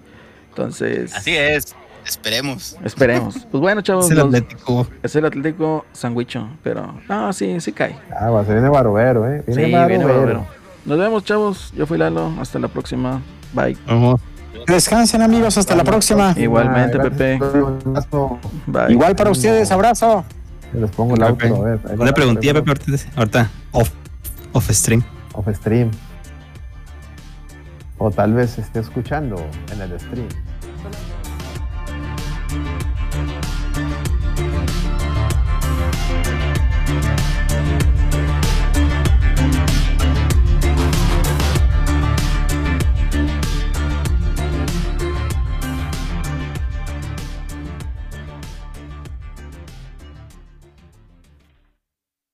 Entonces, 0.50 1.14
Así 1.16 1.36
es. 1.36 1.76
Esperemos. 2.06 2.78
esperemos. 2.84 3.46
Pues 3.52 3.62
bueno, 3.62 3.82
chavos, 3.82 4.06
Es 4.06 4.12
el 4.12 4.18
los- 4.18 4.26
Atlético. 4.28 4.88
es 5.04 5.16
el 5.16 5.26
Atlético 5.26 5.86
sandwicho, 5.94 6.50
pero 6.64 6.96
no, 7.08 7.32
sí, 7.32 7.60
sí 7.62 7.72
cae. 7.72 7.96
Ah, 8.12 8.44
se 8.46 8.54
viene 8.54 8.70
Barovero, 8.70 9.32
¿eh? 9.32 9.44
Sí, 9.48 9.54
Viene 9.56 9.86
viene 9.88 10.04
Barovero. 10.04 10.40
bárbaro. 10.40 10.48
Nos 10.84 10.98
vemos, 10.98 11.24
chavos. 11.24 11.72
Yo 11.78 11.86
fui 11.86 11.98
Lalo. 12.00 12.34
Hasta 12.42 12.58
la 12.60 12.68
próxima. 12.68 13.22
Bye. 13.54 13.78
Vamos. 13.86 14.20
Descansen 14.68 15.22
amigos, 15.22 15.58
hasta 15.58 15.76
la 15.76 15.84
próxima. 15.84 16.34
Igualmente, 16.38 16.98
Ah, 17.00 17.04
Pepe. 17.04 17.36
un 17.42 17.80
abrazo. 17.86 18.40
Bye. 18.66 18.92
Igual 18.92 19.16
para 19.16 19.30
ustedes, 19.30 19.72
abrazo. 19.72 20.26
Les 20.74 20.90
pongo 20.92 21.16
el 21.16 21.24
auto, 21.24 21.46
a 21.56 21.60
ver. 21.66 21.78
Pepe. 21.80 22.98
Ahorita. 23.16 23.50
Off, 23.72 23.90
off 24.54 24.70
stream. 24.72 25.04
Off 25.34 25.48
stream. 25.54 25.92
O 27.98 28.10
tal 28.10 28.34
vez 28.34 28.58
esté 28.58 28.80
escuchando 28.80 29.36
en 29.74 29.82
el 29.82 30.00
stream. 30.00 30.30